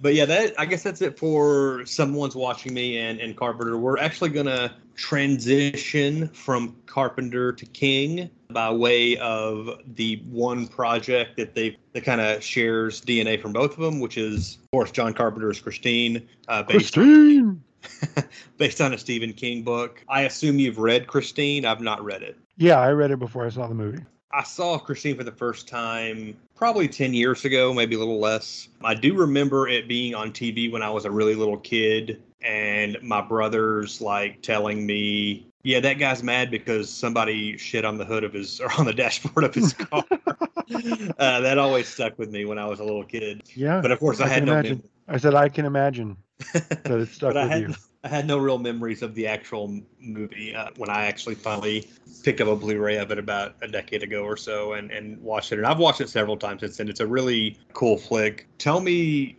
But 0.00 0.14
yeah, 0.14 0.26
that 0.26 0.54
I 0.58 0.66
guess 0.66 0.82
that's 0.82 1.02
it 1.02 1.18
for 1.18 1.84
someone's 1.84 2.36
watching 2.36 2.72
me 2.72 2.98
and 2.98 3.20
and 3.20 3.36
Carpenter. 3.36 3.76
We're 3.76 3.98
actually 3.98 4.30
gonna 4.30 4.76
transition 4.94 6.28
from 6.28 6.76
Carpenter 6.86 7.52
to 7.52 7.66
King 7.66 8.30
by 8.50 8.70
way 8.70 9.16
of 9.18 9.80
the 9.94 10.22
one 10.28 10.66
project 10.66 11.36
that 11.36 11.54
they 11.54 11.76
that 11.92 12.04
kind 12.04 12.20
of 12.20 12.42
shares 12.42 13.00
DNA 13.00 13.40
from 13.40 13.52
both 13.52 13.72
of 13.72 13.78
them, 13.78 14.00
which 14.00 14.16
is 14.16 14.58
of 14.64 14.70
course 14.72 14.90
John 14.90 15.12
Carpenter's 15.12 15.60
Christine, 15.60 16.28
uh, 16.48 16.62
based 16.62 16.94
Christine. 16.94 17.62
based 18.58 18.80
on 18.80 18.92
a 18.92 18.98
Stephen 18.98 19.32
King 19.32 19.62
book. 19.62 20.02
I 20.08 20.22
assume 20.22 20.58
you've 20.58 20.78
read 20.78 21.06
Christine. 21.06 21.64
I've 21.64 21.80
not 21.80 22.02
read 22.04 22.22
it. 22.22 22.36
Yeah, 22.56 22.80
I 22.80 22.90
read 22.90 23.10
it 23.10 23.18
before 23.18 23.46
I 23.46 23.50
saw 23.50 23.66
the 23.66 23.74
movie. 23.74 24.02
I 24.32 24.42
saw 24.42 24.78
Christine 24.78 25.16
for 25.16 25.24
the 25.24 25.32
first 25.32 25.68
time 25.68 26.36
probably 26.54 26.86
10 26.86 27.14
years 27.14 27.44
ago, 27.44 27.72
maybe 27.72 27.94
a 27.94 27.98
little 27.98 28.18
less. 28.18 28.68
I 28.84 28.94
do 28.94 29.14
remember 29.14 29.68
it 29.68 29.88
being 29.88 30.14
on 30.14 30.32
TV 30.32 30.70
when 30.70 30.82
I 30.82 30.90
was 30.90 31.06
a 31.06 31.10
really 31.10 31.34
little 31.34 31.56
kid 31.56 32.22
and 32.42 32.98
my 33.02 33.20
brothers 33.20 34.00
like 34.00 34.42
telling 34.42 34.84
me, 34.86 35.46
yeah, 35.62 35.80
that 35.80 35.94
guy's 35.94 36.22
mad 36.22 36.50
because 36.50 36.88
somebody 36.90 37.56
shit 37.56 37.84
on 37.84 37.98
the 37.98 38.04
hood 38.04 38.24
of 38.24 38.32
his 38.32 38.60
or 38.60 38.70
on 38.78 38.86
the 38.86 38.92
dashboard 38.92 39.44
of 39.44 39.54
his 39.54 39.72
car. 39.72 40.04
uh, 40.10 41.40
that 41.40 41.58
always 41.58 41.88
stuck 41.88 42.18
with 42.18 42.30
me 42.30 42.44
when 42.44 42.58
I 42.58 42.66
was 42.66 42.80
a 42.80 42.84
little 42.84 43.04
kid. 43.04 43.42
Yeah, 43.54 43.80
But 43.80 43.90
of 43.90 43.98
course, 43.98 44.20
I, 44.20 44.24
I 44.24 44.28
had 44.28 44.44
no 44.46 44.52
imagine. 44.52 44.78
mem- 44.78 44.90
I 45.08 45.16
said 45.16 45.34
I 45.34 45.48
can 45.48 45.64
imagine 45.64 46.16
that 46.52 46.90
it 46.90 47.08
stuck 47.08 47.34
with 47.34 47.48
had 47.48 47.60
you. 47.62 47.74
I 48.04 48.08
had 48.08 48.26
no 48.26 48.38
real 48.38 48.58
memories 48.58 49.02
of 49.02 49.14
the 49.16 49.26
actual 49.26 49.80
movie 50.00 50.54
uh, 50.54 50.68
when 50.76 50.88
I 50.88 51.06
actually 51.06 51.34
finally 51.34 51.88
picked 52.22 52.40
up 52.40 52.46
a 52.46 52.54
Blu-ray 52.54 52.96
of 52.96 53.10
it 53.10 53.18
about 53.18 53.56
a 53.60 53.66
decade 53.66 54.04
ago 54.04 54.22
or 54.22 54.36
so 54.36 54.74
and 54.74 54.92
and 54.92 55.20
watched 55.20 55.50
it. 55.50 55.58
And 55.58 55.66
I've 55.66 55.78
watched 55.78 56.00
it 56.00 56.08
several 56.08 56.36
times 56.36 56.60
since 56.60 56.76
then. 56.76 56.88
It's 56.88 57.00
a 57.00 57.06
really 57.06 57.56
cool 57.72 57.96
flick. 57.98 58.46
Tell 58.58 58.80
me, 58.80 59.36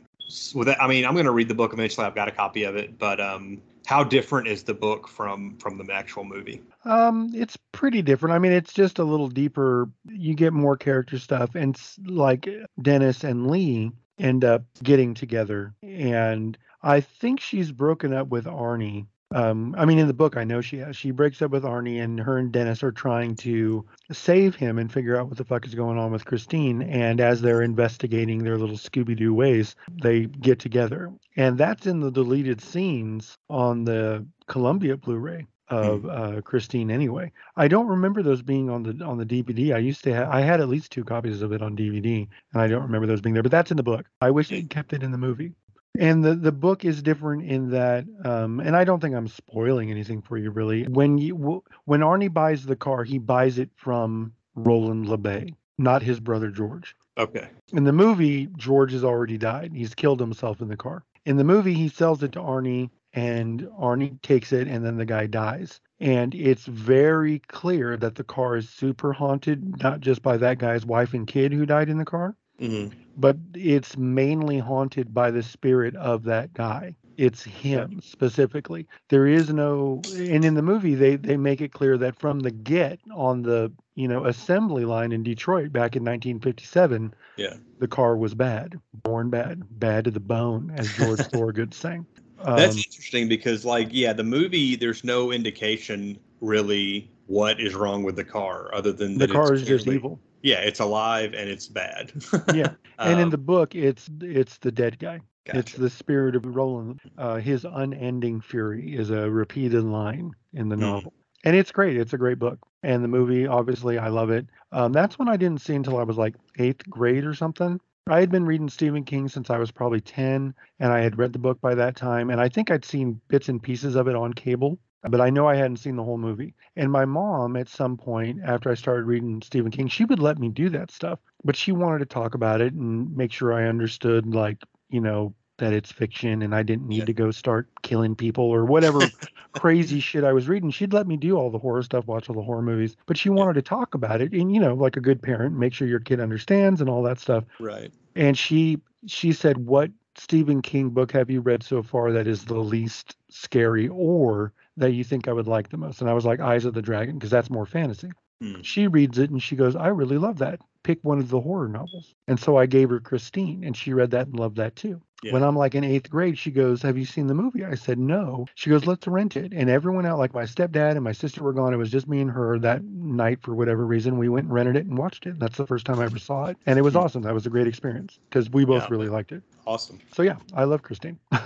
with 0.53 0.67
that, 0.67 0.81
I 0.81 0.87
mean, 0.87 1.05
I'm 1.05 1.13
going 1.13 1.25
to 1.25 1.31
read 1.31 1.47
the 1.47 1.55
book 1.55 1.71
eventually. 1.71 2.05
I've 2.05 2.15
got 2.15 2.27
a 2.27 2.31
copy 2.31 2.63
of 2.63 2.75
it, 2.75 2.99
but 2.99 3.21
um, 3.21 3.61
how 3.89 4.03
different 4.03 4.47
is 4.47 4.61
the 4.61 4.73
book 4.75 5.07
from 5.07 5.57
from 5.57 5.75
the 5.79 5.91
actual 5.91 6.23
movie? 6.23 6.61
Um, 6.85 7.31
it's 7.33 7.57
pretty 7.71 8.03
different. 8.03 8.35
I 8.35 8.37
mean, 8.37 8.51
it's 8.51 8.71
just 8.71 8.99
a 8.99 9.03
little 9.03 9.29
deeper. 9.29 9.89
You 10.05 10.35
get 10.35 10.53
more 10.53 10.77
character 10.77 11.17
stuff, 11.17 11.55
and 11.55 11.75
like 12.05 12.47
Dennis 12.79 13.23
and 13.23 13.49
Leigh 13.49 13.89
end 14.19 14.45
up 14.45 14.63
getting 14.83 15.15
together, 15.15 15.73
and 15.81 16.55
I 16.83 17.01
think 17.01 17.39
she's 17.39 17.71
broken 17.71 18.13
up 18.13 18.27
with 18.27 18.45
Arnie. 18.45 19.07
Um, 19.31 19.75
I 19.77 19.85
mean, 19.85 19.99
in 19.99 20.07
the 20.07 20.13
book, 20.13 20.37
I 20.37 20.43
know 20.43 20.59
she 20.59 20.77
has. 20.77 20.97
She 20.97 21.11
breaks 21.11 21.41
up 21.41 21.51
with 21.51 21.63
Arnie, 21.63 22.01
and 22.01 22.19
her 22.19 22.37
and 22.37 22.51
Dennis 22.51 22.81
are 22.81 22.91
trying 22.91 23.35
to 23.37 23.85
save 24.11 24.55
him 24.55 24.79
and 24.79 24.91
figure 24.91 25.17
out 25.17 25.27
what 25.27 25.37
the 25.37 25.45
fuck 25.45 25.67
is 25.67 25.75
going 25.75 25.99
on 25.99 26.11
with 26.11 26.25
Christine. 26.25 26.81
And 26.81 27.21
as 27.21 27.39
they're 27.39 27.61
investigating 27.61 28.43
their 28.43 28.57
little 28.57 28.77
Scooby 28.77 29.15
Doo 29.15 29.33
ways, 29.33 29.75
they 30.01 30.25
get 30.25 30.59
together, 30.59 31.11
and 31.35 31.57
that's 31.57 31.85
in 31.85 31.99
the 31.99 32.11
deleted 32.11 32.59
scenes 32.59 33.37
on 33.49 33.85
the 33.85 34.25
Columbia 34.47 34.97
Blu-ray 34.97 35.45
of 35.69 36.05
uh, 36.07 36.41
Christine 36.41 36.89
anyway. 36.89 37.31
I 37.55 37.67
don't 37.67 37.85
remember 37.85 38.23
those 38.23 38.41
being 38.41 38.71
on 38.71 38.81
the 38.81 39.05
on 39.05 39.19
the 39.19 39.25
DVD. 39.25 39.75
I 39.75 39.77
used 39.77 40.03
to 40.05 40.15
ha- 40.15 40.29
I 40.31 40.41
had 40.41 40.61
at 40.61 40.69
least 40.69 40.91
two 40.91 41.03
copies 41.03 41.43
of 41.43 41.51
it 41.51 41.61
on 41.61 41.77
DVD, 41.77 42.27
and 42.53 42.61
I 42.61 42.67
don't 42.67 42.81
remember 42.81 43.05
those 43.05 43.21
being 43.21 43.35
there. 43.35 43.43
But 43.43 43.51
that's 43.51 43.69
in 43.69 43.77
the 43.77 43.83
book. 43.83 44.07
I 44.21 44.31
wish 44.31 44.49
they'd 44.49 44.69
kept 44.69 44.93
it 44.93 45.03
in 45.03 45.11
the 45.11 45.17
movie. 45.19 45.53
And 45.97 46.23
the, 46.23 46.35
the 46.35 46.51
book 46.51 46.85
is 46.85 47.01
different 47.01 47.43
in 47.43 47.71
that, 47.71 48.05
um, 48.23 48.59
and 48.59 48.75
I 48.75 48.83
don't 48.83 48.99
think 48.99 49.15
I'm 49.15 49.27
spoiling 49.27 49.89
anything 49.91 50.21
for 50.21 50.37
you 50.37 50.51
really. 50.51 50.83
When 50.83 51.17
you 51.17 51.63
when 51.85 52.01
Arnie 52.01 52.33
buys 52.33 52.65
the 52.65 52.75
car, 52.75 53.03
he 53.03 53.17
buys 53.17 53.57
it 53.57 53.69
from 53.75 54.33
Roland 54.55 55.07
LeBay, 55.07 55.55
not 55.77 56.03
his 56.03 56.19
brother 56.19 56.51
George. 56.51 56.95
Okay. 57.17 57.49
In 57.73 57.83
the 57.83 57.91
movie, 57.91 58.47
George 58.57 58.93
has 58.93 59.03
already 59.03 59.37
died. 59.37 59.73
He's 59.73 59.93
killed 59.93 60.19
himself 60.19 60.61
in 60.61 60.69
the 60.69 60.77
car. 60.77 61.03
In 61.25 61.37
the 61.37 61.43
movie, 61.43 61.73
he 61.73 61.89
sells 61.89 62.23
it 62.23 62.31
to 62.33 62.39
Arnie, 62.39 62.89
and 63.13 63.63
Arnie 63.79 64.21
takes 64.21 64.53
it, 64.53 64.67
and 64.67 64.85
then 64.85 64.97
the 64.97 65.05
guy 65.05 65.27
dies. 65.27 65.81
And 65.99 66.33
it's 66.33 66.65
very 66.65 67.39
clear 67.39 67.97
that 67.97 68.15
the 68.15 68.23
car 68.23 68.55
is 68.55 68.69
super 68.69 69.11
haunted, 69.11 69.81
not 69.81 69.99
just 69.99 70.21
by 70.21 70.37
that 70.37 70.59
guy's 70.59 70.85
wife 70.85 71.13
and 71.13 71.27
kid 71.27 71.51
who 71.51 71.65
died 71.65 71.89
in 71.89 71.97
the 71.97 72.05
car, 72.05 72.35
hmm 72.59 72.87
but 73.15 73.37
it's 73.53 73.97
mainly 73.97 74.59
haunted 74.59 75.13
by 75.13 75.29
the 75.31 75.43
spirit 75.43 75.95
of 75.95 76.23
that 76.23 76.53
guy. 76.53 76.95
It's 77.17 77.43
him 77.43 77.99
specifically. 78.01 78.87
There 79.09 79.27
is 79.27 79.51
no, 79.51 80.01
and 80.13 80.45
in 80.45 80.53
the 80.53 80.61
movie 80.61 80.95
they 80.95 81.17
they 81.17 81.35
make 81.35 81.59
it 81.59 81.73
clear 81.73 81.97
that 81.97 82.17
from 82.17 82.39
the 82.39 82.51
get 82.51 82.99
on 83.13 83.41
the 83.41 83.73
you 83.95 84.07
know 84.07 84.25
assembly 84.25 84.85
line 84.85 85.11
in 85.11 85.23
Detroit 85.23 85.73
back 85.73 85.97
in 85.97 86.03
1957, 86.03 87.13
Yeah. 87.35 87.57
the 87.79 87.89
car 87.89 88.15
was 88.15 88.35
bad, 88.35 88.79
born 88.93 89.29
bad, 89.29 89.63
bad 89.69 90.05
to 90.05 90.11
the 90.11 90.21
bone, 90.21 90.71
as 90.71 90.89
George 90.91 91.19
Thorogood 91.27 91.73
sang. 91.73 92.07
That's 92.55 92.77
Um, 92.77 92.77
interesting 92.77 93.27
because, 93.27 93.65
like, 93.65 93.89
yeah, 93.91 94.13
the 94.13 94.23
movie, 94.23 94.75
there's 94.75 95.03
no 95.03 95.31
indication 95.31 96.19
really 96.41 97.11
what 97.25 97.59
is 97.59 97.75
wrong 97.75 98.03
with 98.03 98.15
the 98.15 98.23
car 98.23 98.73
other 98.73 98.91
than 98.93 99.17
the 99.17 99.27
car 99.27 99.51
it's 99.51 99.61
is 99.61 99.63
just 99.63 99.87
evil. 99.87 100.21
Yeah, 100.41 100.59
it's 100.59 100.79
alive 100.79 101.33
and 101.33 101.49
it's 101.49 101.67
bad. 101.67 102.11
Yeah, 102.53 102.73
and 102.97 103.19
in 103.19 103.25
Um, 103.25 103.29
the 103.29 103.37
book, 103.37 103.75
it's 103.75 104.09
it's 104.21 104.57
the 104.57 104.71
dead 104.71 104.99
guy. 104.99 105.21
It's 105.45 105.73
the 105.73 105.89
spirit 105.89 106.35
of 106.35 106.45
Roland. 106.45 107.01
Uh, 107.17 107.37
his 107.37 107.65
unending 107.65 108.39
fury 108.39 108.95
is 108.95 109.09
a 109.09 109.29
repeated 109.31 109.83
line 109.83 110.31
in 110.53 110.69
the 110.69 110.75
Mm. 110.75 110.79
novel, 110.81 111.13
and 111.43 111.55
it's 111.55 111.71
great. 111.71 111.97
It's 111.97 112.13
a 112.13 112.17
great 112.19 112.37
book, 112.37 112.59
and 112.83 113.03
the 113.03 113.07
movie, 113.07 113.47
obviously, 113.47 113.97
I 113.97 114.09
love 114.09 114.29
it. 114.29 114.45
Um, 114.71 114.91
that's 114.93 115.17
one 115.17 115.27
I 115.27 115.37
didn't 115.37 115.61
see 115.61 115.73
until 115.73 115.97
I 115.97 116.03
was 116.03 116.17
like 116.17 116.35
eighth 116.59 116.87
grade 116.89 117.25
or 117.25 117.33
something. 117.33 117.79
I 118.07 118.19
had 118.19 118.29
been 118.31 118.45
reading 118.45 118.69
Stephen 118.69 119.03
King 119.03 119.27
since 119.27 119.49
I 119.49 119.57
was 119.57 119.71
probably 119.71 120.01
ten, 120.01 120.53
and 120.79 120.91
I 120.93 120.99
had 120.99 121.17
read 121.17 121.33
the 121.33 121.39
book 121.39 121.59
by 121.61 121.73
that 121.75 121.95
time, 121.95 122.29
and 122.29 122.39
I 122.39 122.47
think 122.49 122.69
I'd 122.69 122.85
seen 122.85 123.19
bits 123.27 123.49
and 123.49 123.61
pieces 123.61 123.95
of 123.95 124.07
it 124.07 124.15
on 124.15 124.33
cable. 124.33 124.77
But 125.03 125.21
I 125.21 125.29
know 125.29 125.47
I 125.47 125.55
hadn't 125.55 125.77
seen 125.77 125.95
the 125.95 126.03
whole 126.03 126.17
movie. 126.17 126.55
And 126.75 126.91
my 126.91 127.05
mom, 127.05 127.55
at 127.55 127.69
some 127.69 127.95
point 127.97 128.39
after 128.43 128.69
I 128.69 128.75
started 128.75 129.05
reading 129.05 129.41
Stephen 129.41 129.71
King, 129.71 129.87
she 129.87 130.05
would 130.05 130.19
let 130.19 130.39
me 130.39 130.49
do 130.49 130.69
that 130.69 130.91
stuff, 130.91 131.19
but 131.43 131.55
she 131.55 131.71
wanted 131.71 131.99
to 131.99 132.05
talk 132.05 132.35
about 132.35 132.61
it 132.61 132.73
and 132.73 133.15
make 133.15 133.31
sure 133.31 133.53
I 133.53 133.67
understood, 133.67 134.25
like, 134.33 134.57
you 134.89 134.99
know, 135.01 135.33
that 135.57 135.73
it's 135.73 135.91
fiction 135.91 136.41
and 136.41 136.53
I 136.55 136.63
didn't 136.63 136.87
need 136.87 136.99
Yeah. 136.99 137.05
to 137.07 137.13
go 137.13 137.31
start 137.31 137.69
killing 137.81 138.15
people 138.15 138.45
or 138.45 138.65
whatever 138.65 139.13
crazy 139.53 139.99
shit 139.99 140.23
I 140.23 140.33
was 140.33 140.47
reading. 140.47 140.69
She'd 140.71 140.93
let 140.93 141.07
me 141.07 141.17
do 141.17 141.37
all 141.37 141.49
the 141.49 141.59
horror 141.59 141.83
stuff, 141.83 142.05
watch 142.07 142.29
all 142.29 142.35
the 142.35 142.41
horror 142.41 142.61
movies, 142.61 142.95
but 143.05 143.17
she 143.17 143.29
wanted 143.29 143.53
to 143.55 143.61
talk 143.61 143.93
about 143.95 144.21
it. 144.21 144.31
And, 144.33 144.53
you 144.53 144.59
know, 144.59 144.73
like 144.73 144.97
a 144.97 145.01
good 145.01 145.21
parent, 145.21 145.57
make 145.57 145.73
sure 145.73 145.87
your 145.87 145.99
kid 145.99 146.19
understands 146.19 146.81
and 146.81 146.89
all 146.89 147.03
that 147.03 147.19
stuff. 147.19 147.43
right. 147.59 147.91
And 148.15 148.37
she 148.37 148.79
she 149.07 149.31
said, 149.31 149.57
What 149.57 149.91
Stephen 150.15 150.61
King 150.61 150.89
book 150.89 151.11
have 151.13 151.29
you 151.29 151.41
read 151.41 151.63
so 151.63 151.81
far 151.83 152.11
that 152.11 152.27
is 152.27 152.45
the 152.45 152.59
least 152.59 153.15
scary 153.29 153.87
or 153.87 154.53
that 154.79 154.93
you 154.93 155.03
think 155.03 155.27
I 155.27 155.33
would 155.33 155.47
like 155.47 155.69
the 155.69 155.77
most? 155.77 156.01
And 156.01 156.09
I 156.09 156.13
was 156.13 156.25
like, 156.25 156.39
Eyes 156.39 156.65
of 156.65 156.73
the 156.73 156.81
Dragon, 156.81 157.15
because 157.15 157.29
that's 157.31 157.49
more 157.49 157.65
fantasy. 157.65 158.09
Hmm. 158.41 158.61
She 158.61 158.87
reads 158.87 159.17
it 159.19 159.29
and 159.31 159.41
she 159.43 159.55
goes, 159.55 159.75
I 159.75 159.87
really 159.89 160.17
love 160.17 160.37
that. 160.39 160.61
Pick 160.83 160.99
one 161.03 161.19
of 161.19 161.29
the 161.29 161.41
horror 161.41 161.67
novels. 161.67 162.15
And 162.27 162.39
so 162.39 162.55
I 162.57 162.65
gave 162.65 162.89
her 162.89 163.01
Christine, 163.01 163.65
and 163.65 163.75
she 163.75 163.91
read 163.93 164.11
that 164.11 164.27
and 164.27 164.39
loved 164.39 164.55
that 164.57 164.77
too. 164.77 165.01
Yeah. 165.21 165.33
When 165.33 165.43
I'm 165.43 165.57
like 165.57 165.75
in 165.75 165.83
eighth 165.83 166.09
grade, 166.09 166.37
she 166.37 166.49
goes, 166.49 166.81
Have 166.81 166.97
you 166.97 167.03
seen 167.03 167.27
the 167.27 167.33
movie? 167.33 167.65
I 167.65 167.75
said, 167.75 167.99
No. 167.99 168.45
She 168.55 168.69
goes, 168.69 168.85
Let's 168.87 169.05
rent 169.05 169.35
it. 169.35 169.51
And 169.53 169.69
everyone 169.69 170.05
out, 170.05 170.17
like 170.17 170.33
my 170.33 170.43
stepdad 170.43 170.91
and 170.91 171.03
my 171.03 171.11
sister 171.11 171.43
were 171.43 171.51
gone. 171.51 171.73
It 171.73 171.77
was 171.77 171.91
just 171.91 172.07
me 172.07 172.21
and 172.21 172.31
her 172.31 172.57
that 172.59 172.85
night 172.85 173.39
for 173.41 173.53
whatever 173.53 173.85
reason. 173.85 174.17
We 174.17 174.29
went 174.29 174.45
and 174.45 174.53
rented 174.53 174.77
it 174.77 174.85
and 174.85 174.97
watched 174.97 175.25
it. 175.25 175.37
That's 175.37 175.57
the 175.57 175.67
first 175.67 175.85
time 175.85 175.99
I 175.99 176.05
ever 176.05 176.17
saw 176.19 176.45
it. 176.45 176.55
And 176.65 176.79
it 176.79 176.83
was 176.83 176.93
Hmm. 176.93 176.99
awesome. 176.99 177.21
That 177.23 177.33
was 177.33 177.45
a 177.45 177.49
great 177.49 177.67
experience 177.67 178.17
because 178.29 178.49
we 178.49 178.63
both 178.63 178.83
Yeah. 178.83 178.87
really 178.91 179.09
liked 179.09 179.33
it. 179.33 179.43
Awesome. 179.69 179.99
So 180.13 180.23
yeah, 180.23 180.37
I 180.55 180.63
love 180.63 180.81
Christine. 180.81 181.19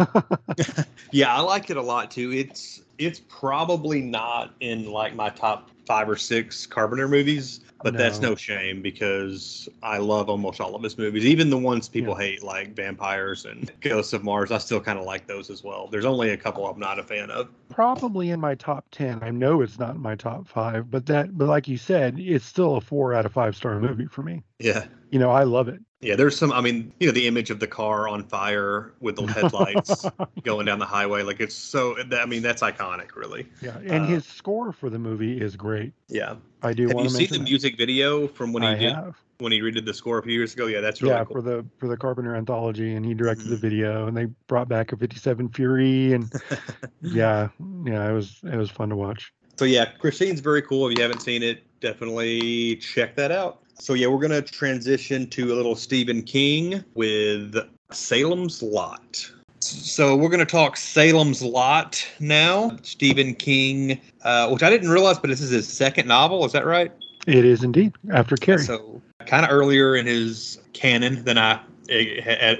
Yeah, 1.12 1.36
I 1.36 1.42
like 1.42 1.70
it 1.70 1.78
a 1.78 1.82
lot 1.82 2.10
too. 2.10 2.32
It's 2.32 2.82
it's 2.98 3.20
probably 3.28 4.02
not 4.02 4.56
in 4.62 4.90
like 4.90 5.14
my 5.14 5.30
top 5.30 5.70
five 5.86 6.10
or 6.10 6.16
six 6.16 6.66
Carpenter 6.66 7.08
movies, 7.08 7.60
but 7.84 7.96
that's 7.96 8.20
No. 8.20 8.30
no 8.30 8.36
shame 8.36 8.82
because 8.82 9.70
I 9.84 9.98
love 9.98 10.28
almost 10.30 10.60
all 10.60 10.74
of 10.76 10.82
his 10.82 10.98
movies, 10.98 11.24
even 11.26 11.52
the 11.52 11.58
ones 11.58 11.88
people 11.88 12.16
Yeah. 12.18 12.26
hate, 12.26 12.44
like 12.44 12.76
Vampires 12.76 13.46
and 13.46 13.72
Ghosts 13.82 14.14
of 14.14 14.24
Mars. 14.24 14.52
I 14.52 14.58
still 14.58 14.80
kind 14.82 14.98
of 14.98 15.06
like 15.06 15.28
those 15.28 15.52
as 15.52 15.64
well. 15.64 15.88
There's 15.88 16.06
only 16.06 16.32
a 16.32 16.38
couple 16.38 16.66
I'm 16.66 16.80
not 16.80 16.98
a 16.98 17.04
fan 17.04 17.30
of. 17.30 17.50
Probably 17.70 18.32
in 18.32 18.40
my 18.40 18.56
top 18.56 18.86
ten. 18.90 19.22
I 19.22 19.30
know 19.30 19.62
it's 19.62 19.78
not 19.78 19.94
in 19.96 20.02
my 20.02 20.16
top 20.16 20.48
five, 20.48 20.90
but 20.90 21.06
that 21.08 21.38
but 21.38 21.48
like 21.48 21.68
you 21.68 21.78
said, 21.78 22.18
it's 22.18 22.46
still 22.46 22.78
a 22.78 22.82
four 22.82 23.14
out 23.14 23.28
of 23.28 23.34
five 23.34 23.56
star 23.56 23.80
movie 23.80 24.08
for 24.08 24.24
me. 24.24 24.42
Yeah. 24.58 24.86
You 25.12 25.20
know, 25.20 25.30
I 25.30 25.44
love 25.44 25.68
it. 25.68 25.80
Yeah, 26.04 26.16
there's 26.16 26.38
some. 26.38 26.52
I 26.52 26.60
mean, 26.62 26.92
you 27.00 27.08
know, 27.08 27.14
the 27.14 27.28
image 27.28 27.50
of 27.50 27.60
the 27.60 27.68
car 27.68 28.08
on 28.10 28.24
fire 28.24 28.94
with 29.00 29.16
the 29.16 29.26
headlights 29.26 30.06
going 30.44 30.66
down 30.66 30.80
the 30.80 30.86
highway, 30.86 31.24
like 31.24 31.40
it's 31.40 31.56
so. 31.56 31.96
I 32.12 32.26
mean, 32.26 32.42
that's 32.44 32.62
iconic, 32.62 33.16
really. 33.16 33.48
Yeah, 33.62 33.78
and 33.78 34.04
Uh, 34.04 34.08
his 34.08 34.26
score 34.26 34.72
for 34.74 34.90
the 34.90 35.00
movie 35.00 35.40
is 35.40 35.56
great. 35.56 35.94
Yeah. 36.10 36.36
I 36.62 36.74
do 36.74 36.88
Have 36.88 36.96
want 36.96 37.06
you 37.06 37.10
seen 37.10 37.28
the 37.30 37.38
that. 37.40 37.44
music 37.44 37.78
video 37.78 38.28
from 38.28 38.54
when 38.54 38.64
he 38.64 38.70
I 38.70 38.76
did 38.76 38.94
have. 38.94 39.16
when 39.40 39.52
he 39.52 39.60
redid 39.62 39.86
the 39.86 39.94
score 39.94 40.18
a 40.20 40.24
few 40.24 40.32
years 40.34 40.54
ago? 40.54 40.68
Yeah, 40.68 40.80
that's 40.82 41.02
really 41.02 41.16
yeah, 41.16 41.24
cool. 41.26 41.36
for 41.36 41.42
the 41.42 41.66
for 41.78 41.88
the 41.88 41.98
Carpenter 41.98 42.36
anthology, 42.36 42.96
and 42.96 43.06
he 43.06 43.14
directed 43.14 43.48
the 43.48 43.56
Mhm. 43.56 43.62
video, 43.62 44.08
and 44.08 44.16
they 44.16 44.26
brought 44.48 44.68
back 44.70 44.92
a 44.92 44.98
'57 44.98 45.50
Fury, 45.50 46.14
and 46.14 46.32
yeah, 47.02 47.50
yeah, 47.86 48.10
it 48.10 48.14
was 48.14 48.40
it 48.44 48.56
was 48.56 48.70
fun 48.70 48.90
to 48.90 48.96
watch. 48.96 49.34
So 49.58 49.66
yeah, 49.66 49.86
Christine's 49.86 50.40
very 50.40 50.62
cool. 50.62 50.88
If 50.90 50.98
you 50.98 51.04
haven't 51.04 51.22
seen 51.22 51.44
it, 51.44 51.64
definitely 51.80 52.78
check 52.78 53.16
that 53.18 53.32
out. 53.32 53.63
So 53.76 53.94
yeah, 53.94 54.08
we're 54.08 54.20
gonna 54.20 54.42
transition 54.42 55.30
to 55.32 55.54
a 55.54 55.56
little 55.56 55.76
Stephen 55.76 56.22
King 56.22 56.84
with 56.96 57.56
Salem's 57.92 58.62
Lot. 58.62 59.30
So 59.60 60.16
we're 60.16 60.30
gonna 60.30 60.46
talk 60.46 60.78
Salem's 60.78 61.42
Lot 61.42 62.06
now. 62.20 62.78
Stephen 62.84 63.36
King, 63.36 64.00
uh, 64.24 64.50
which 64.50 64.64
I 64.64 64.70
didn't 64.70 64.90
realize, 64.90 65.20
but 65.20 65.30
this 65.30 65.42
is 65.42 65.50
his 65.50 65.68
second 65.68 66.08
novel. 66.08 66.46
Is 66.46 66.52
that 66.52 66.66
right? 66.66 66.92
It 67.28 67.46
is 67.46 67.64
indeed 67.64 67.94
after 68.12 68.36
Carrie. 68.36 68.64
So 68.64 69.02
kind 69.26 69.46
of 69.46 69.52
earlier 69.52 69.96
in 69.96 70.06
his 70.06 70.60
canon 70.74 71.24
than 71.24 71.38
I 71.38 71.60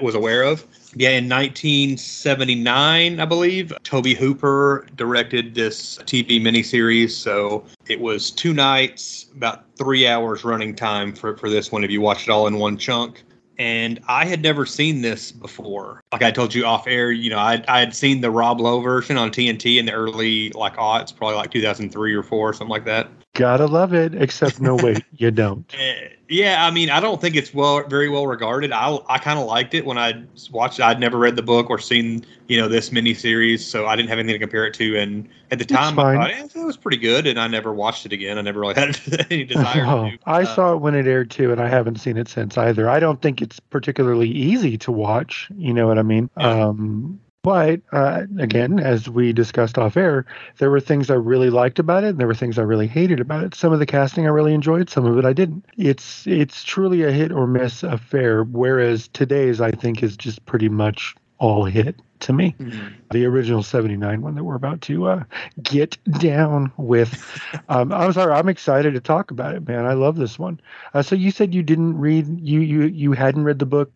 was 0.00 0.14
aware 0.14 0.42
of. 0.42 0.66
Yeah, 0.96 1.10
in 1.10 1.28
1979, 1.28 3.20
I 3.20 3.24
believe, 3.24 3.72
Tobe 3.82 4.06
Hooper 4.08 4.86
directed 4.94 5.54
this 5.54 5.98
TV 5.98 6.40
miniseries. 6.40 7.10
So 7.10 7.64
it 7.88 8.00
was 8.00 8.30
two 8.30 8.54
nights, 8.54 9.26
about 9.36 9.64
three 9.76 10.06
hours 10.06 10.44
running 10.44 10.74
time 10.74 11.14
for, 11.14 11.36
for 11.36 11.50
this 11.50 11.72
one 11.72 11.82
if 11.84 11.90
you 11.90 12.00
watch 12.00 12.28
it 12.28 12.30
all 12.30 12.46
in 12.46 12.58
one 12.58 12.76
chunk. 12.76 13.24
And 13.58 14.00
I 14.08 14.24
had 14.24 14.42
never 14.42 14.66
seen 14.66 15.02
this 15.02 15.30
before. 15.30 16.02
Like 16.12 16.22
I 16.22 16.30
told 16.32 16.54
you 16.54 16.64
off 16.64 16.88
air, 16.88 17.12
you 17.12 17.30
know, 17.30 17.38
I 17.38 17.62
I 17.68 17.78
had 17.78 17.94
seen 17.94 18.20
the 18.20 18.30
Rob 18.30 18.60
Lowe 18.60 18.80
version 18.80 19.16
on 19.16 19.30
TNT 19.30 19.78
in 19.78 19.86
the 19.86 19.92
early 19.92 20.50
like 20.50 20.76
aughts, 20.76 21.14
probably 21.14 21.36
like 21.36 21.52
2003 21.52 22.14
or 22.14 22.22
four, 22.24 22.52
something 22.52 22.68
like 22.68 22.84
that. 22.86 23.08
Gotta 23.34 23.66
love 23.66 23.92
it. 23.94 24.14
Except 24.14 24.60
no, 24.60 24.76
wait, 24.76 25.04
you 25.16 25.30
don't. 25.32 25.66
Eh, 25.76 26.08
Yeah, 26.28 26.64
I 26.64 26.70
mean, 26.70 26.88
I 26.88 27.00
don't 27.00 27.20
think 27.20 27.34
it's 27.34 27.52
well, 27.52 27.82
very 27.88 28.08
well 28.08 28.26
regarded. 28.28 28.70
I 28.72 28.96
I 29.08 29.18
kind 29.18 29.38
of 29.40 29.46
liked 29.46 29.74
it 29.74 29.84
when 29.84 29.98
I 29.98 30.22
watched. 30.52 30.78
it. 30.78 30.84
I'd 30.84 31.00
never 31.00 31.18
read 31.18 31.34
the 31.36 31.42
book 31.42 31.68
or 31.68 31.78
seen 31.80 32.24
you 32.46 32.58
know 32.60 32.68
this 32.68 32.90
miniseries, 32.90 33.58
so 33.60 33.86
I 33.86 33.96
didn't 33.96 34.08
have 34.10 34.20
anything 34.20 34.34
to 34.36 34.38
compare 34.38 34.66
it 34.66 34.74
to. 34.74 34.96
And 34.96 35.28
at 35.50 35.58
the 35.58 35.64
time. 35.64 35.98
I 35.98 36.32
thought 36.46 36.54
it 36.62 36.64
was 36.64 36.76
pretty 36.76 36.96
good, 36.96 37.26
and 37.26 37.40
I 37.40 37.48
never 37.48 37.72
watched 37.72 38.06
it 38.06 38.12
again. 38.12 38.38
I 38.38 38.42
never 38.42 38.60
really 38.60 38.74
had 38.76 38.98
any 39.30 39.44
desire 39.54 39.84
Oh, 39.84 40.10
to. 40.10 40.18
I 40.26 40.42
Uh, 40.42 40.54
saw 40.54 40.72
it 40.74 40.78
when 40.80 40.94
it 40.94 41.06
aired 41.08 41.30
too, 41.32 41.50
and 41.50 41.60
I 41.60 41.68
haven't 41.68 41.96
seen 42.00 42.16
it 42.16 42.28
since 42.28 42.56
either. 42.56 42.88
I 42.88 43.00
don't 43.00 43.20
think 43.20 43.42
it's 43.42 43.58
particularly 43.58 44.28
easy 44.30 44.78
to 44.78 44.92
watch. 44.92 45.50
You 45.56 45.74
know 45.74 45.88
what 45.88 45.98
I 45.98 46.02
mean? 46.02 46.30
Yeah. 46.38 46.66
Um, 46.68 47.20
but 47.44 47.82
uh, 47.92 48.22
again, 48.38 48.80
as 48.80 49.06
we 49.06 49.34
discussed 49.34 49.76
off 49.76 49.98
air, 49.98 50.24
there 50.56 50.70
were 50.70 50.80
things 50.80 51.10
I 51.10 51.14
really 51.14 51.50
liked 51.50 51.78
about 51.78 52.02
it, 52.02 52.08
and 52.08 52.18
there 52.18 52.26
were 52.26 52.34
things 52.34 52.58
I 52.58 52.62
really 52.62 52.86
hated 52.86 53.20
about 53.20 53.44
it. 53.44 53.54
Some 53.54 53.70
of 53.70 53.78
the 53.78 53.86
casting 53.86 54.24
I 54.24 54.30
really 54.30 54.54
enjoyed, 54.54 54.88
some 54.88 55.04
of 55.04 55.18
it 55.18 55.26
I 55.26 55.34
didn't. 55.34 55.66
It's 55.76 56.26
it's 56.26 56.64
truly 56.64 57.02
a 57.02 57.12
hit 57.12 57.30
or 57.30 57.46
miss 57.46 57.82
affair. 57.82 58.44
Whereas 58.44 59.08
today's, 59.08 59.60
I 59.60 59.72
think, 59.72 60.02
is 60.02 60.16
just 60.16 60.44
pretty 60.46 60.70
much 60.70 61.14
all 61.38 61.66
hit 61.66 62.00
to 62.24 62.32
me 62.32 62.54
mhm. 62.58 62.94
the 63.10 63.24
original 63.26 63.62
79 63.62 64.22
one 64.22 64.34
that 64.34 64.44
we're 64.44 64.54
about 64.54 64.80
to 64.82 65.06
uh, 65.06 65.24
get 65.62 65.96
down 66.18 66.72
with. 66.76 67.40
Um, 67.68 67.92
I'm 67.92 68.12
sorry, 68.12 68.32
I'm 68.32 68.48
excited 68.48 68.92
to 68.94 69.00
talk 69.00 69.30
about 69.30 69.54
it, 69.54 69.66
man. 69.66 69.86
I 69.86 69.94
love 69.94 70.16
this 70.16 70.38
one. 70.38 70.60
Uh, 70.92 71.02
so 71.02 71.14
you 71.14 71.30
said 71.30 71.54
you 71.54 71.62
didn't 71.62 71.96
read, 71.96 72.26
you 72.40 72.60
you 72.60 72.82
you 72.82 73.12
hadn't 73.12 73.44
read 73.44 73.58
the 73.58 73.66
book 73.66 73.90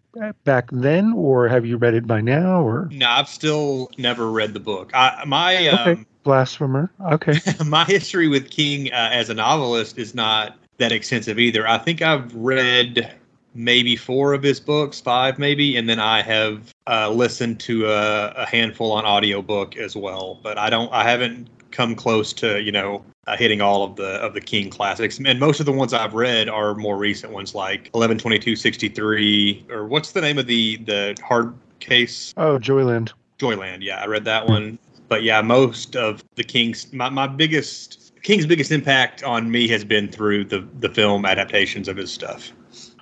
back 0.44 0.68
then, 0.72 1.12
or 1.12 1.48
have 1.48 1.66
you 1.66 1.76
read 1.76 1.94
it 1.94 2.06
by 2.06 2.20
now? 2.20 2.62
Or 2.62 2.88
No, 2.90 3.08
I've 3.08 3.28
still 3.28 3.90
never 3.98 4.30
read 4.30 4.54
the 4.54 4.60
book. 4.60 4.90
I 4.94 5.22
my 5.26 5.56
okay, 5.56 5.92
um, 5.92 6.06
blasphemer. 6.22 6.90
Okay, 7.12 7.38
my 7.66 7.84
history 7.84 8.28
with 8.28 8.50
King 8.50 8.90
uh, 8.92 9.10
as 9.12 9.28
a 9.28 9.34
novelist 9.34 9.98
is 9.98 10.14
not 10.14 10.56
that 10.78 10.92
extensive 10.92 11.38
either. 11.38 11.68
I 11.68 11.78
think 11.78 12.00
I've 12.00 12.34
read 12.34 13.17
maybe 13.58 13.96
four 13.96 14.32
of 14.32 14.42
his 14.42 14.60
books, 14.60 15.00
five 15.00 15.38
maybe, 15.38 15.76
and 15.76 15.88
then 15.88 15.98
I 15.98 16.22
have 16.22 16.72
uh, 16.86 17.10
listened 17.10 17.60
to 17.60 17.86
a, 17.86 18.28
a 18.36 18.46
handful 18.46 18.92
on 18.92 19.04
audiobook 19.04 19.76
as 19.76 19.96
well. 19.96 20.38
But 20.42 20.56
I 20.56 20.70
don't, 20.70 20.90
I 20.92 21.02
haven't 21.02 21.48
come 21.70 21.94
close 21.94 22.32
to 22.32 22.62
you 22.62 22.72
know 22.72 23.04
uh, 23.26 23.36
hitting 23.36 23.60
all 23.60 23.84
of 23.84 23.96
the 23.96 24.12
of 24.22 24.32
the 24.32 24.40
King 24.40 24.70
classics. 24.70 25.20
And 25.22 25.38
most 25.40 25.60
of 25.60 25.66
the 25.66 25.72
ones 25.72 25.92
I've 25.92 26.14
read 26.14 26.48
are 26.48 26.74
more 26.74 26.96
recent 26.96 27.32
ones, 27.32 27.54
like 27.54 27.90
112263, 27.92 29.66
or 29.70 29.86
what's 29.86 30.12
the 30.12 30.20
name 30.20 30.38
of 30.38 30.46
the 30.46 30.76
the 30.78 31.16
hard 31.22 31.54
case? 31.80 32.32
Oh, 32.36 32.58
Joyland. 32.58 33.12
Joyland. 33.38 33.78
Yeah, 33.82 34.00
I 34.02 34.06
read 34.06 34.24
that 34.24 34.48
one. 34.48 34.78
But 35.08 35.22
yeah, 35.22 35.40
most 35.40 35.96
of 35.96 36.22
the 36.36 36.44
King's 36.44 36.92
my, 36.92 37.08
my 37.08 37.26
biggest 37.26 38.12
King's 38.22 38.46
biggest 38.46 38.70
impact 38.70 39.22
on 39.22 39.50
me 39.50 39.68
has 39.68 39.84
been 39.84 40.08
through 40.08 40.44
the 40.44 40.66
the 40.80 40.88
film 40.88 41.24
adaptations 41.24 41.88
of 41.88 41.96
his 41.96 42.12
stuff. 42.12 42.52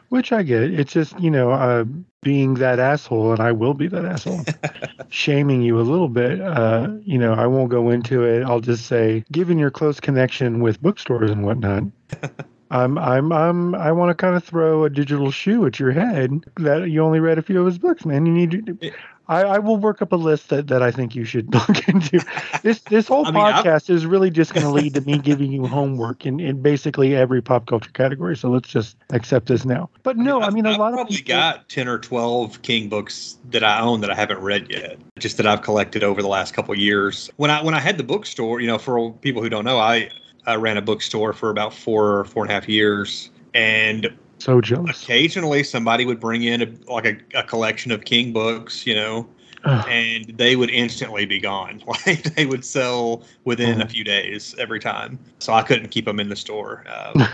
Which 0.09 0.33
I 0.33 0.43
get. 0.43 0.63
It's 0.63 0.93
just, 0.93 1.19
you 1.19 1.31
know, 1.31 1.51
uh, 1.51 1.85
being 2.23 2.55
that 2.55 2.79
asshole, 2.79 3.33
and 3.33 3.41
I 3.41 3.53
will 3.53 3.75
be 3.75 3.89
that 3.89 4.05
asshole, 4.05 4.41
shaming 5.09 5.63
you 5.63 5.79
a 5.79 5.83
little 5.83 6.09
bit. 6.09 6.41
Uh, 6.41 6.89
you 7.03 7.19
know, 7.19 7.35
I 7.35 7.47
won't 7.47 7.71
go 7.71 7.91
into 7.91 8.25
it. 8.25 8.45
I'll 8.45 8.61
just 8.61 8.87
say, 8.87 9.25
given 9.31 9.59
your 9.59 9.71
close 9.71 10.01
connection 10.01 10.61
with 10.61 10.81
bookstores 10.81 11.31
and 11.31 11.45
whatnot, 11.45 11.85
I'm, 12.71 12.99
I'm, 12.99 13.33
I'm, 13.33 13.75
I 13.75 13.93
want 13.93 14.11
to 14.11 14.15
kind 14.15 14.35
of 14.35 14.43
throw 14.43 14.85
a 14.85 14.91
digital 14.91 15.31
shoe 15.31 15.67
at 15.67 15.79
your 15.79 15.93
head 15.93 16.45
that 16.57 16.91
you 16.91 17.03
only 17.03 17.21
read 17.21 17.39
a 17.39 17.43
few 17.43 17.61
of 17.61 17.67
his 17.67 17.79
books, 17.79 18.05
man. 18.05 18.27
You 18.27 18.33
need 18.33 18.67
to. 18.67 18.93
I, 19.29 19.43
I 19.43 19.59
will 19.59 19.77
work 19.77 20.03
up 20.03 20.13
a 20.13 20.17
list 20.17 20.51
that, 20.51 20.69
that 20.69 20.83
I 20.83 20.91
think 20.91 21.15
you 21.17 21.25
should 21.25 21.53
look 21.55 21.89
into. 21.89 22.25
This 22.63 22.81
this 22.83 23.09
whole 23.09 23.27
I 23.27 23.31
mean, 23.31 23.43
I've- 23.43 23.69
podcast 23.69 23.91
is 23.91 24.07
really 24.07 24.31
just 24.31 24.55
going 24.55 24.65
to 24.67 24.73
lead 24.73 24.95
to 24.95 25.01
me 25.01 25.19
giving 25.19 25.51
you 25.53 25.67
homework 25.67 26.25
in, 26.27 26.39
in 26.41 26.63
basically 26.63 27.17
every 27.17 27.43
pop 27.43 27.67
culture 27.67 27.91
category. 27.93 28.37
So 28.37 28.49
let's 28.51 28.69
just 28.69 28.97
accept 29.11 29.47
this 29.49 29.65
now. 29.65 29.91
But 30.03 30.17
no, 30.17 30.41
I 30.41 30.51
mean 30.51 30.67
a 30.67 30.71
I've 30.71 30.79
lot 30.79 30.89
of 30.93 30.95
probably 30.99 31.17
people. 31.17 31.35
got 31.35 31.69
ten 31.69 31.89
or 31.89 31.99
twelve 31.99 32.63
King 32.63 32.89
books 32.89 33.39
that 33.51 33.65
I 33.65 33.81
own 33.81 34.01
that 34.03 34.11
I 34.11 34.15
haven't 34.15 34.41
read 34.41 34.69
yet, 34.71 34.99
just 35.19 35.37
that 35.39 35.47
I've 35.47 35.63
collected 35.63 36.05
over 36.05 36.23
the 36.23 36.29
last 36.29 36.55
couple 36.55 36.73
of 36.73 36.79
years. 36.79 37.29
When 37.37 37.51
I 37.51 37.63
when 37.63 37.75
I 37.75 37.81
had 37.81 37.99
the 37.99 38.05
bookstore, 38.05 38.61
you 38.61 38.67
know, 38.67 38.79
for 38.79 39.13
people 39.15 39.43
who 39.43 39.49
don't 39.49 39.65
know, 39.65 39.79
I, 39.79 40.11
I 40.47 40.55
ran 40.55 40.77
a 40.77 40.83
bookstore 40.83 41.33
for 41.33 41.51
about 41.51 41.75
four 41.75 42.25
four 42.27 42.45
and 42.45 42.51
a 42.51 42.55
half 42.55 42.69
years, 42.69 43.31
and 43.55 44.09
so 44.39 44.61
jealous. 44.61 45.03
occasionally 45.03 45.63
somebody 45.63 46.05
would 46.05 46.21
bring 46.21 46.43
in 46.43 46.63
a, 46.63 46.93
like 46.93 47.07
a, 47.07 47.39
a 47.39 47.43
collection 47.43 47.91
of 47.93 48.05
King 48.05 48.33
books, 48.33 48.87
you 48.87 48.95
know, 48.95 49.27
Ugh. 49.65 49.87
and 49.89 50.27
they 50.37 50.57
would 50.57 50.71
instantly 50.71 51.27
be 51.27 51.39
gone. 51.39 51.83
Like 52.07 52.23
they 52.35 52.47
would 52.47 52.65
sell 52.65 53.25
within 53.45 53.81
a 53.81 53.89
few 53.89 54.05
days 54.05 54.55
every 54.59 54.79
time. 54.79 55.19
So 55.39 55.53
I 55.53 55.63
couldn't 55.63 55.89
keep 55.89 56.05
them 56.05 56.21
in 56.21 56.29
the 56.29 56.37
store. 56.37 56.85
Um, 56.89 57.27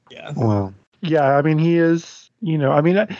yeah. 0.10 0.32
Well, 0.36 0.74
yeah, 1.02 1.36
I 1.36 1.42
mean, 1.42 1.58
he 1.58 1.76
is, 1.76 2.30
you 2.40 2.58
know, 2.58 2.72
I 2.72 2.80
mean, 2.80 2.98
I, 2.98 3.16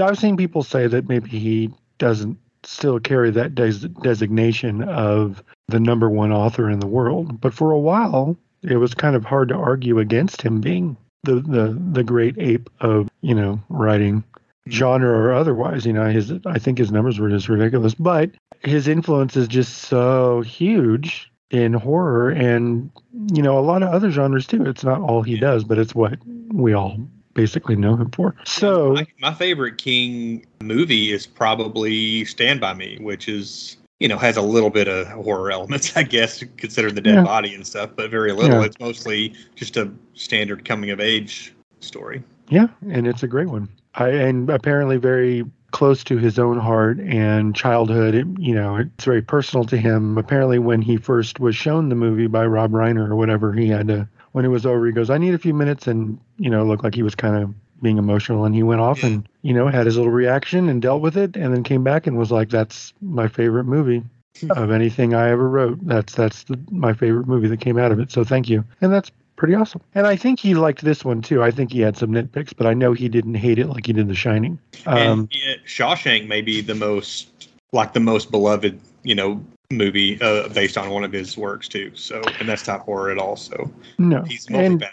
I've 0.00 0.18
seen 0.18 0.36
people 0.36 0.62
say 0.62 0.86
that 0.86 1.08
maybe 1.08 1.28
he 1.30 1.70
doesn't 1.98 2.38
still 2.64 2.98
carry 2.98 3.30
that 3.30 3.54
des- 3.54 3.88
designation 4.02 4.82
of 4.82 5.42
the 5.68 5.80
number 5.80 6.08
one 6.10 6.32
author 6.32 6.68
in 6.70 6.80
the 6.80 6.86
world, 6.86 7.40
but 7.40 7.54
for 7.54 7.70
a 7.70 7.78
while, 7.78 8.36
it 8.62 8.76
was 8.76 8.94
kind 8.94 9.16
of 9.16 9.24
hard 9.24 9.48
to 9.48 9.54
argue 9.54 9.98
against 9.98 10.42
him 10.42 10.60
being 10.60 10.96
the 11.24 11.36
the 11.36 11.78
the 11.92 12.04
great 12.04 12.36
ape 12.38 12.68
of 12.80 13.08
you 13.20 13.34
know 13.34 13.60
writing 13.68 14.24
genre 14.68 15.10
or 15.10 15.32
otherwise 15.32 15.84
you 15.84 15.92
know 15.92 16.08
his 16.08 16.32
i 16.46 16.58
think 16.58 16.78
his 16.78 16.92
numbers 16.92 17.18
were 17.18 17.28
just 17.28 17.48
ridiculous 17.48 17.94
but 17.94 18.30
his 18.60 18.86
influence 18.86 19.36
is 19.36 19.48
just 19.48 19.78
so 19.78 20.40
huge 20.42 21.32
in 21.52 21.74
horror 21.74 22.30
and 22.30 22.90
you 23.32 23.42
know 23.42 23.58
a 23.58 23.60
lot 23.60 23.82
of 23.82 23.90
other 23.90 24.10
genres 24.10 24.46
too. 24.46 24.64
It's 24.64 24.82
not 24.82 25.00
all 25.00 25.22
he 25.22 25.38
does 25.38 25.64
but 25.64 25.78
it's 25.78 25.94
what 25.94 26.18
we 26.52 26.72
all 26.72 26.96
basically 27.34 27.76
know 27.76 27.96
him 27.96 28.10
for. 28.10 28.34
So 28.44 28.94
my, 28.94 29.06
my 29.20 29.34
favorite 29.34 29.78
King 29.78 30.46
movie 30.60 31.12
is 31.12 31.26
probably 31.26 32.24
Stand 32.24 32.60
by 32.60 32.74
Me, 32.74 32.98
which 33.00 33.28
is 33.28 33.76
you 34.02 34.08
know 34.08 34.18
has 34.18 34.36
a 34.36 34.42
little 34.42 34.68
bit 34.70 34.88
of 34.88 35.06
horror 35.06 35.52
elements, 35.52 35.96
I 35.96 36.02
guess, 36.02 36.42
considering 36.56 36.96
the 36.96 37.00
dead 37.00 37.14
Yeah. 37.14 37.22
body 37.22 37.54
and 37.54 37.64
stuff, 37.64 37.90
but 37.94 38.10
very 38.10 38.32
little. 38.32 38.58
Yeah. 38.58 38.64
It's 38.66 38.80
mostly 38.80 39.32
just 39.54 39.76
a 39.76 39.88
standard 40.14 40.64
coming 40.64 40.90
of 40.90 40.98
age 41.00 41.54
story. 41.78 42.22
Yeah, 42.48 42.66
and 42.90 43.06
it's 43.06 43.22
a 43.22 43.28
great 43.28 43.48
one. 43.48 43.68
I, 43.94 44.08
and 44.08 44.50
apparently 44.50 44.96
very 44.96 45.44
close 45.70 46.02
to 46.04 46.18
his 46.18 46.38
own 46.38 46.58
heart 46.58 46.98
and 47.00 47.54
childhood. 47.54 48.14
It, 48.14 48.26
you 48.38 48.54
know, 48.54 48.76
it's 48.76 49.04
very 49.04 49.22
personal 49.22 49.64
to 49.66 49.76
him. 49.76 50.18
Apparently, 50.18 50.58
when 50.58 50.82
he 50.82 50.96
first 50.96 51.38
was 51.38 51.54
shown 51.54 51.88
the 51.88 51.94
movie 51.94 52.26
by 52.26 52.44
Rob 52.44 52.72
Reiner 52.72 53.08
or 53.08 53.14
whatever, 53.16 53.52
he 53.52 53.68
had 53.68 53.86
to. 53.88 54.08
When 54.32 54.44
it 54.44 54.48
was 54.48 54.66
over, 54.66 54.84
he 54.86 54.92
goes, 54.92 55.10
"I 55.10 55.18
need 55.18 55.34
a 55.34 55.38
few 55.38 55.54
minutes," 55.54 55.86
and 55.86 56.18
you 56.38 56.50
know, 56.50 56.64
looked 56.64 56.82
like 56.82 56.94
he 56.94 57.02
was 57.04 57.14
kind 57.14 57.36
of 57.36 57.54
being 57.82 57.98
emotional, 57.98 58.44
and 58.44 58.54
he 58.54 58.62
went 58.62 58.80
off 58.80 59.00
Yeah. 59.00 59.06
and 59.08 59.28
you 59.42 59.52
know 59.52 59.68
had 59.68 59.86
his 59.86 59.96
little 59.96 60.12
reaction 60.12 60.68
and 60.68 60.80
dealt 60.80 61.02
with 61.02 61.16
it, 61.16 61.36
and 61.36 61.54
then 61.54 61.62
came 61.62 61.82
back 61.84 62.06
and 62.06 62.16
was 62.16 62.30
like, 62.30 62.48
"That's 62.50 62.92
my 63.00 63.28
favorite 63.28 63.64
movie." 63.64 64.02
of 64.50 64.70
anything 64.70 65.14
I 65.14 65.28
ever 65.30 65.48
wrote. 65.48 65.78
That's 65.86 66.14
that's 66.14 66.44
the, 66.44 66.58
my 66.70 66.94
favorite 66.94 67.26
movie 67.28 67.48
that 67.48 67.60
came 67.60 67.78
out 67.78 67.92
of 67.92 68.00
it. 68.00 68.10
So 68.10 68.24
thank 68.24 68.48
you, 68.48 68.64
and 68.80 68.92
that's 68.92 69.10
pretty 69.36 69.54
awesome. 69.54 69.82
And 69.94 70.06
I 70.06 70.16
think 70.16 70.40
he 70.40 70.54
liked 70.54 70.82
this 70.82 71.04
one 71.04 71.20
too. 71.20 71.42
I 71.42 71.50
think 71.50 71.70
he 71.70 71.80
had 71.80 71.96
some 71.96 72.10
nitpicks, 72.10 72.52
but 72.56 72.66
I 72.66 72.74
know 72.74 72.92
he 72.92 73.08
didn't 73.08 73.34
hate 73.34 73.58
it 73.58 73.68
like 73.68 73.86
he 73.86 73.92
did 73.92 74.08
The 74.08 74.14
Shining. 74.14 74.58
Um, 74.86 75.28
and 75.44 75.60
Shawshank 75.66 76.26
may 76.28 76.40
be 76.40 76.60
the 76.60 76.74
most 76.74 77.50
like 77.72 77.92
the 77.92 78.00
most 78.00 78.30
beloved, 78.30 78.80
you 79.02 79.14
know, 79.14 79.44
movie 79.76 80.20
uh, 80.20 80.48
based 80.48 80.78
on 80.78 80.90
one 80.90 81.04
of 81.04 81.12
his 81.12 81.36
works 81.36 81.68
too. 81.68 81.90
So, 81.94 82.22
and 82.38 82.48
that's 82.48 82.66
not 82.66 82.80
horror 82.80 83.10
at 83.10 83.18
all. 83.18 83.36
So 83.36 83.70
no, 83.98 84.22
he's 84.22 84.46
and 84.48 84.84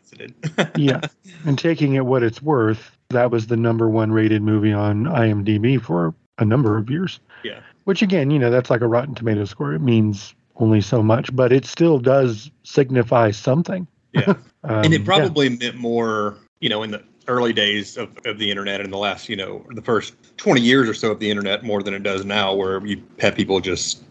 yeah, 0.76 1.02
and 1.46 1.58
taking 1.58 1.96
it 1.96 2.06
what 2.06 2.24
it's 2.24 2.42
worth, 2.42 2.92
that 3.10 3.32
was 3.32 3.48
the 3.48 3.58
number 3.58 3.90
one 3.90 4.12
rated 4.12 4.42
movie 4.42 4.74
on 4.74 5.06
IMDb 5.06 5.82
for 5.82 6.14
a 6.38 6.46
number 6.46 6.78
of 6.78 6.90
years. 6.90 7.20
Yeah. 7.44 7.60
Which 7.86 8.02
again, 8.02 8.32
you 8.32 8.40
know, 8.40 8.50
that's 8.50 8.70
like 8.70 8.82
a 8.82 8.88
Rotten 8.88 9.16
Tomato 9.16 9.46
score. 9.46 9.74
It 9.74 9.80
means 9.80 10.34
only 10.58 10.82
so 10.82 11.02
much, 11.02 11.36
but 11.36 11.52
it 11.52 11.66
still 11.66 12.00
does 12.00 12.52
signify 12.64 13.32
something. 13.32 13.88
yeah. 14.14 14.34
Um, 14.66 14.84
and 14.84 14.94
it 14.94 15.00
yeah. 15.00 15.06
probably 15.06 15.48
meant 15.48 15.78
more, 15.78 16.36
you 16.60 16.68
know, 16.68 16.84
in 16.84 16.92
the 16.92 17.02
early 17.30 17.54
days 17.54 17.96
of, 17.96 18.10
of 18.26 18.40
the 18.40 18.52
internet 18.52 18.82
in 18.82 18.92
the 18.92 18.98
last, 18.98 19.30
you 19.30 19.38
know, 19.38 19.66
the 19.70 19.82
first 19.82 20.16
20 20.36 20.60
years 20.60 20.90
or 20.90 20.94
so 20.94 21.12
of 21.12 21.20
the 21.20 21.32
internet 21.32 21.64
more 21.64 21.82
than 21.82 21.94
it 21.94 22.04
does 22.04 22.26
now, 22.26 22.54
where 22.54 22.86
you 22.86 23.02
have 23.20 23.36
people 23.36 23.62
just 23.62 24.04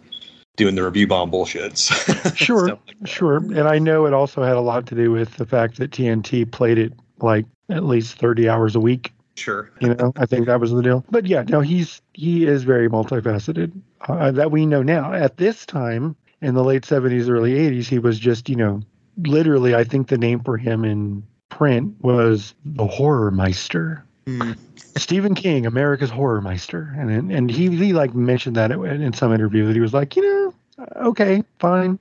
doing 0.59 0.75
the 0.75 0.85
review 0.85 1.07
bomb 1.07 1.31
bullshits. 1.31 1.89
Sure, 2.37 2.69
like. 2.69 2.79
Sure. 3.05 3.37
And 3.39 3.61
I 3.61 3.79
know 3.79 4.07
it 4.07 4.13
also 4.13 4.43
had 4.43 4.57
a 4.57 4.61
lot 4.61 4.87
to 4.89 4.95
do 4.95 5.11
with 5.11 5.37
the 5.37 5.47
fact 5.47 5.79
that 5.79 5.91
TNT 5.91 6.51
played 6.51 6.79
it 6.79 6.93
like 7.21 7.47
at 7.71 7.85
least 7.85 8.19
30 8.19 8.49
hours 8.49 8.77
a 8.77 8.81
week. 8.81 9.13
Sure. 9.35 9.71
You 9.81 9.95
know, 9.95 10.13
I 10.17 10.27
think 10.27 10.47
that 10.47 10.61
was 10.61 10.73
the 10.73 10.83
deal. 10.83 11.05
But 11.11 11.27
yeah, 11.27 11.45
no, 11.49 11.61
he's 11.61 12.03
he 12.13 12.47
is 12.47 12.65
very 12.65 12.89
multifaceted 12.89 13.73
uh, 14.09 14.31
that 14.33 14.51
we 14.51 14.67
know 14.67 14.83
now. 14.83 15.13
At 15.13 15.37
this 15.37 15.65
time 15.65 16.17
in 16.43 16.55
the 16.55 16.65
late 16.65 16.83
70s, 16.83 17.29
early 17.29 17.55
80s, 17.55 17.87
he 17.87 17.99
was 17.99 18.19
just, 18.19 18.49
you 18.49 18.57
know, 18.57 18.83
literally, 19.17 19.75
I 19.75 19.85
think 19.85 20.09
the 20.09 20.19
name 20.19 20.41
for 20.41 20.57
him 20.57 20.85
in 20.85 21.25
print 21.49 21.95
was 22.01 22.55
the 22.65 22.87
Horror 22.87 23.31
Meister. 23.31 24.05
Hmm. 24.27 24.53
Stephen 24.97 25.35
King, 25.35 25.67
America's 25.67 26.11
Horror 26.11 26.41
Meister, 26.41 26.95
and 26.97 27.33
and 27.33 27.51
he 27.51 27.69
he 27.77 27.93
like 27.93 28.15
mentioned 28.15 28.57
that 28.57 28.71
in 28.71 29.13
some 29.13 29.33
interview 29.33 29.67
that 29.67 29.75
he 29.75 29.81
was 29.81 29.95
like, 29.95 30.17
you 30.17 30.23
know, 30.23 30.55
okay, 30.97 31.43
fine. 31.59 31.99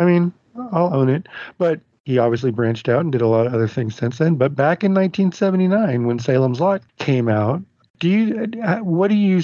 I 0.00 0.04
mean, 0.04 0.32
I'll 0.72 0.94
own 0.94 1.08
it, 1.08 1.28
but 1.58 1.80
he 2.04 2.18
obviously 2.18 2.50
branched 2.50 2.88
out 2.88 3.00
and 3.00 3.12
did 3.12 3.20
a 3.20 3.26
lot 3.26 3.46
of 3.46 3.54
other 3.54 3.68
things 3.68 3.94
since 3.94 4.18
then. 4.18 4.36
But 4.36 4.54
back 4.54 4.82
in 4.82 4.94
1979, 4.94 6.06
when 6.06 6.18
Salem's 6.18 6.60
Lot 6.60 6.82
came 6.98 7.28
out, 7.28 7.62
do 7.98 8.08
you 8.08 8.62
uh, 8.62 8.78
what 8.78 9.08
do 9.08 9.14
you 9.16 9.42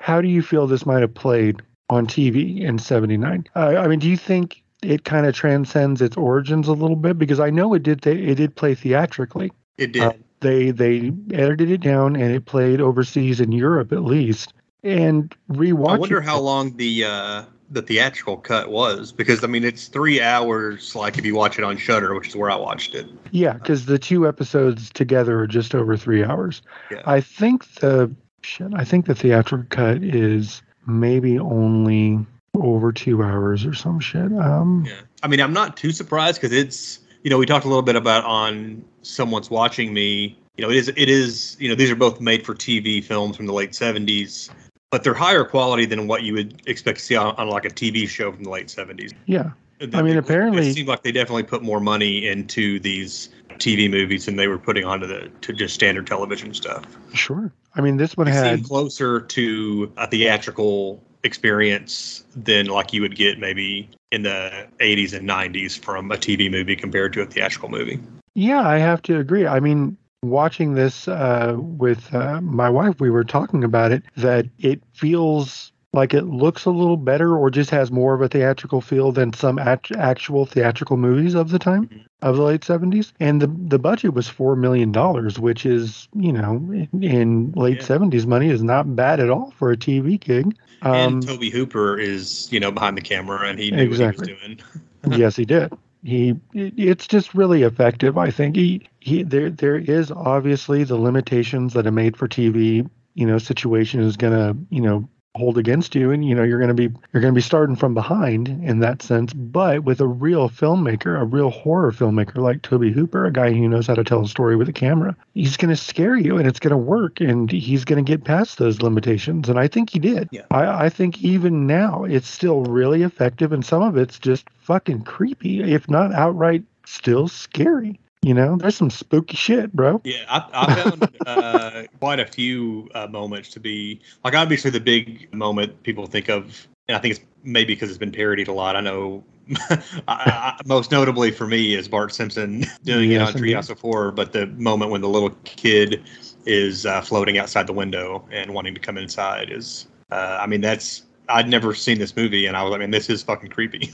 how 0.00 0.20
do 0.20 0.28
you 0.28 0.42
feel 0.42 0.66
this 0.66 0.86
might 0.86 1.02
have 1.02 1.14
played 1.14 1.60
on 1.90 2.06
TV 2.06 2.60
in 2.60 2.78
'79? 2.78 3.46
Uh, 3.54 3.58
I 3.78 3.88
mean, 3.88 3.98
do 3.98 4.08
you 4.08 4.16
think 4.16 4.62
it 4.82 5.04
kind 5.04 5.26
of 5.26 5.34
transcends 5.34 6.00
its 6.00 6.16
origins 6.16 6.68
a 6.68 6.72
little 6.72 6.96
bit? 6.96 7.18
Because 7.18 7.40
I 7.40 7.50
know 7.50 7.74
it 7.74 7.82
did. 7.82 8.06
It 8.06 8.36
did 8.36 8.54
play 8.56 8.74
theatrically 8.74 9.52
It 9.76 9.92
did. 9.92 10.02
Uh, 10.02 10.12
they 10.40 10.70
they 10.70 11.12
edited 11.32 11.70
it 11.70 11.80
down 11.80 12.16
and 12.16 12.32
it 12.32 12.44
played 12.44 12.80
overseas 12.80 13.40
in 13.40 13.52
Europe 13.52 13.92
at 13.92 14.04
least. 14.04 14.52
And 14.84 15.34
rewatching. 15.50 15.96
I 15.96 15.98
wonder 15.98 16.20
how 16.20 16.38
long 16.38 16.76
the 16.76 17.04
uh, 17.04 17.44
the 17.70 17.82
theatrical 17.82 18.36
cut 18.36 18.70
was 18.70 19.12
because 19.12 19.42
I 19.44 19.46
mean 19.46 19.64
it's 19.64 19.88
three 19.88 20.20
hours. 20.20 20.94
Like 20.94 21.18
if 21.18 21.24
you 21.24 21.34
watch 21.34 21.58
it 21.58 21.64
on 21.64 21.76
Shudder, 21.76 22.14
which 22.14 22.28
is 22.28 22.36
where 22.36 22.50
I 22.50 22.56
watched 22.56 22.94
it. 22.94 23.06
Yeah, 23.30 23.54
because 23.54 23.86
the 23.86 23.98
two 23.98 24.28
episodes 24.28 24.90
together 24.90 25.40
are 25.40 25.46
just 25.46 25.74
over 25.74 25.96
three 25.96 26.24
hours. 26.24 26.62
Yeah. 26.90 27.02
I 27.04 27.20
think 27.20 27.66
the 27.74 28.14
shit. 28.42 28.72
I 28.74 28.84
think 28.84 29.06
the 29.06 29.14
theatrical 29.14 29.66
cut 29.70 30.02
is 30.02 30.62
maybe 30.86 31.38
only 31.38 32.24
over 32.54 32.92
two 32.92 33.22
hours 33.22 33.66
or 33.66 33.74
some 33.74 34.00
shit. 34.00 34.32
Um, 34.32 34.84
Yeah. 34.86 35.00
I 35.22 35.28
mean, 35.28 35.40
I'm 35.40 35.52
not 35.52 35.76
too 35.76 35.90
surprised 35.90 36.40
because 36.40 36.56
it's 36.56 37.00
you 37.22 37.30
know 37.30 37.38
we 37.38 37.46
talked 37.46 37.64
a 37.64 37.68
little 37.68 37.82
bit 37.82 37.96
about 37.96 38.24
on 38.24 38.84
someone's 39.02 39.50
watching 39.50 39.92
me. 39.92 40.38
You 40.56 40.64
know, 40.64 40.70
it 40.70 40.76
is 40.76 40.88
it 40.88 41.08
is 41.08 41.56
you 41.60 41.68
know 41.68 41.74
these 41.74 41.90
are 41.90 41.96
both 41.96 42.20
made 42.20 42.44
for 42.44 42.54
TV 42.54 43.02
films 43.02 43.36
from 43.36 43.46
the 43.46 43.52
late 43.52 43.70
70s, 43.72 44.50
but 44.90 45.04
they're 45.04 45.14
higher 45.14 45.44
quality 45.44 45.86
than 45.86 46.06
what 46.08 46.22
you 46.22 46.34
would 46.34 46.62
expect 46.66 46.98
to 46.98 47.04
see 47.04 47.16
on, 47.16 47.34
on 47.36 47.48
like 47.48 47.64
a 47.64 47.70
TV 47.70 48.08
show 48.08 48.32
from 48.32 48.44
the 48.44 48.50
late 48.50 48.66
70s. 48.66 49.12
yeah, 49.26 49.50
I 49.92 50.02
mean, 50.02 50.16
apparently- 50.16 50.68
it 50.68 50.74
seemed 50.74 50.88
like 50.88 51.02
they 51.02 51.12
definitely 51.12 51.44
put 51.44 51.62
more 51.62 51.80
money 51.80 52.26
into 52.26 52.80
these 52.80 53.28
TV 53.58 53.90
movies 53.90 54.26
than 54.26 54.36
they 54.36 54.48
were 54.48 54.58
putting 54.58 54.84
onto 54.84 55.06
the 55.06 55.30
to 55.42 55.52
just 55.52 55.74
standard 55.74 56.06
television 56.06 56.54
stuff. 56.54 56.84
Sure. 57.14 57.52
I 57.74 57.80
mean, 57.80 57.96
this 57.96 58.16
one 58.16 58.28
It 58.28 58.34
had 58.34 58.64
closer 58.64 59.20
to 59.20 59.92
a 59.96 60.06
theatrical 60.08 61.00
experience 61.24 62.24
than 62.36 62.66
like 62.66 62.92
you 62.92 63.02
would 63.02 63.16
get 63.16 63.38
maybe 63.38 63.88
in 64.10 64.22
the 64.22 64.66
80s 64.80 65.12
and 65.14 65.26
90s 65.26 65.76
from 65.76 66.10
a 66.10 66.16
TV 66.16 66.50
movie 66.50 66.76
compared 66.76 67.12
to 67.14 67.22
a 67.22 67.26
theatrical 67.26 67.68
movie. 67.68 68.00
Yeah, 68.34 68.66
I 68.66 68.78
have 68.78 69.02
to 69.02 69.18
agree. 69.18 69.46
I 69.46 69.60
mean, 69.60 69.96
watching 70.22 70.74
this 70.74 71.08
uh, 71.08 71.56
with 71.58 72.12
uh, 72.14 72.40
my 72.40 72.68
wife, 72.70 73.00
we 73.00 73.10
were 73.10 73.24
talking 73.24 73.64
about 73.64 73.92
it, 73.92 74.02
that 74.16 74.46
it 74.58 74.82
feels 74.94 75.72
like 75.94 76.12
it 76.14 76.24
looks 76.24 76.64
a 76.66 76.70
little 76.70 76.98
better 76.98 77.36
or 77.36 77.50
just 77.50 77.70
has 77.70 77.90
more 77.90 78.14
of 78.14 78.20
a 78.20 78.28
theatrical 78.28 78.80
feel 78.80 79.10
than 79.10 79.32
some 79.32 79.58
act- 79.58 79.90
actual 79.92 80.44
theatrical 80.44 80.96
movies 80.98 81.34
of 81.34 81.50
the 81.50 81.58
time 81.58 81.86
Mhm. 81.86 82.04
of 82.22 82.36
the 82.36 82.42
late 82.42 82.62
70s. 82.62 83.12
And 83.20 83.40
the, 83.40 83.46
the 83.46 83.78
budget 83.78 84.12
was 84.12 84.28
$4 84.28 84.56
million, 84.56 84.92
which 85.40 85.64
is, 85.64 86.06
you 86.14 86.32
know, 86.32 86.56
in, 86.72 87.02
in 87.02 87.52
late 87.52 87.78
Yeah. 87.80 87.86
70s 87.86 88.26
money 88.26 88.50
is 88.50 88.62
not 88.62 88.94
bad 88.94 89.18
at 89.18 89.30
all 89.30 89.52
for 89.58 89.70
a 89.70 89.76
TV 89.76 90.18
gig. 90.20 90.54
Um, 90.82 90.94
and 90.94 91.26
Tobe 91.26 91.44
Hooper 91.44 91.98
is, 91.98 92.48
you 92.52 92.60
know, 92.60 92.70
behind 92.70 92.96
the 92.96 93.02
camera 93.02 93.48
and 93.48 93.58
he 93.58 93.70
knew 93.70 93.82
Exactly. 93.82 94.34
what 94.34 94.40
he 94.42 94.48
was 94.48 94.56
doing. 94.56 95.18
yes, 95.18 95.36
he 95.36 95.44
did. 95.44 95.72
He 96.04 96.36
it's 96.54 97.06
just 97.06 97.34
really 97.34 97.62
effective. 97.62 98.16
I 98.16 98.30
think 98.30 98.54
he 98.54 98.88
he 99.00 99.24
there 99.24 99.50
there 99.50 99.76
is 99.76 100.12
obviously 100.12 100.84
the 100.84 100.96
limitations 100.96 101.72
that 101.74 101.86
a 101.86 101.90
made 101.90 102.16
for 102.16 102.28
TV 102.28 102.88
you 103.14 103.26
know 103.26 103.38
situation 103.38 104.00
is 104.00 104.16
gonna 104.16 104.56
you 104.70 104.80
know 104.80 105.08
hold 105.36 105.56
against 105.56 105.94
you 105.94 106.10
and 106.10 106.24
you 106.24 106.34
know 106.34 106.42
you're 106.42 106.58
gonna 106.58 106.74
be 106.74 106.90
you're 107.12 107.20
gonna 107.20 107.32
be 107.32 107.40
starting 107.40 107.76
from 107.76 107.94
behind 107.94 108.48
in 108.48 108.80
that 108.80 109.02
sense. 109.02 109.32
But 109.32 109.84
with 109.84 110.00
a 110.00 110.06
real 110.06 110.48
filmmaker, 110.48 111.20
a 111.20 111.24
real 111.24 111.50
horror 111.50 111.92
filmmaker 111.92 112.36
like 112.36 112.62
Tobe 112.62 112.92
Hooper, 112.92 113.24
a 113.26 113.32
guy 113.32 113.52
who 113.52 113.68
knows 113.68 113.86
how 113.86 113.94
to 113.94 114.04
tell 114.04 114.22
a 114.22 114.28
story 114.28 114.56
with 114.56 114.68
a 114.68 114.72
camera, 114.72 115.16
he's 115.34 115.56
gonna 115.56 115.76
scare 115.76 116.16
you 116.16 116.38
and 116.38 116.48
it's 116.48 116.60
gonna 116.60 116.76
work 116.76 117.20
and 117.20 117.50
he's 117.50 117.84
gonna 117.84 118.02
get 118.02 118.24
past 118.24 118.58
those 118.58 118.82
limitations. 118.82 119.48
And 119.48 119.58
I 119.58 119.68
think 119.68 119.90
he 119.90 119.98
did. 119.98 120.28
Yeah. 120.32 120.46
I, 120.50 120.86
I 120.86 120.88
think 120.88 121.22
even 121.22 121.66
now 121.66 122.04
it's 122.04 122.28
still 122.28 122.62
really 122.64 123.02
effective 123.02 123.52
and 123.52 123.64
some 123.64 123.82
of 123.82 123.96
it's 123.96 124.18
just 124.18 124.48
fucking 124.60 125.02
creepy, 125.02 125.72
if 125.72 125.88
not 125.88 126.12
outright 126.12 126.64
still 126.84 127.28
scary. 127.28 128.00
You 128.28 128.34
know, 128.34 128.56
there's 128.56 128.76
some 128.76 128.90
spooky 128.90 129.38
shit, 129.38 129.72
bro. 129.72 130.02
Yeah, 130.04 130.22
I, 130.28 130.46
I 130.52 130.74
found 130.74 131.18
uh, 131.24 131.82
quite 131.98 132.20
a 132.20 132.26
few 132.26 132.86
uh, 132.94 133.06
moments 133.06 133.48
to 133.52 133.58
be 133.58 134.02
like 134.22 134.34
obviously 134.34 134.70
the 134.70 134.80
big 134.80 135.32
moment 135.32 135.82
people 135.82 136.04
think 136.04 136.28
of, 136.28 136.68
and 136.88 136.94
I 136.98 137.00
think 137.00 137.14
it's 137.14 137.24
maybe 137.42 137.72
because 137.72 137.88
it's 137.88 137.96
been 137.96 138.12
parodied 138.12 138.48
a 138.48 138.52
lot. 138.52 138.76
I 138.76 138.82
know 138.82 139.24
I, 139.70 139.80
I, 140.08 140.60
most 140.66 140.90
notably 140.90 141.30
for 141.30 141.46
me 141.46 141.74
is 141.74 141.88
Bart 141.88 142.12
Simpson 142.12 142.66
doing 142.84 143.10
Yes, 143.12 143.30
it 143.30 143.36
on. 143.36 143.42
Treehouse 143.42 143.70
of 143.70 143.80
Horror, 143.80 144.12
but 144.12 144.34
the 144.34 144.46
moment 144.48 144.90
when 144.90 145.00
the 145.00 145.08
little 145.08 145.30
kid 145.44 146.02
is 146.44 146.84
uh, 146.84 147.00
floating 147.00 147.38
outside 147.38 147.66
the 147.66 147.72
window 147.72 148.28
and 148.30 148.52
wanting 148.52 148.74
to 148.74 148.80
come 148.80 148.98
inside 148.98 149.50
is, 149.50 149.86
uh, 150.12 150.36
I 150.38 150.46
mean, 150.46 150.60
that's 150.60 151.04
I'd 151.30 151.48
never 151.48 151.72
seen 151.74 151.98
this 151.98 152.14
movie, 152.14 152.44
and 152.44 152.58
I 152.58 152.62
was 152.62 152.72
like, 152.72 152.80
man, 152.80 152.90
this 152.90 153.08
is 153.08 153.22
fucking 153.22 153.48
creepy. 153.48 153.90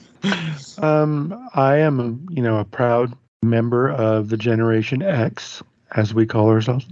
Um, 0.79 1.49
I 1.55 1.77
am, 1.77 2.27
you 2.31 2.43
know, 2.43 2.59
a 2.59 2.65
proud 2.65 3.17
member 3.45 3.91
of 3.91 4.29
the 4.31 4.37
Generation 4.37 5.03
X, 5.03 5.63
as 5.93 6.13
we 6.15 6.27
call 6.27 6.49
ourselves. 6.49 6.87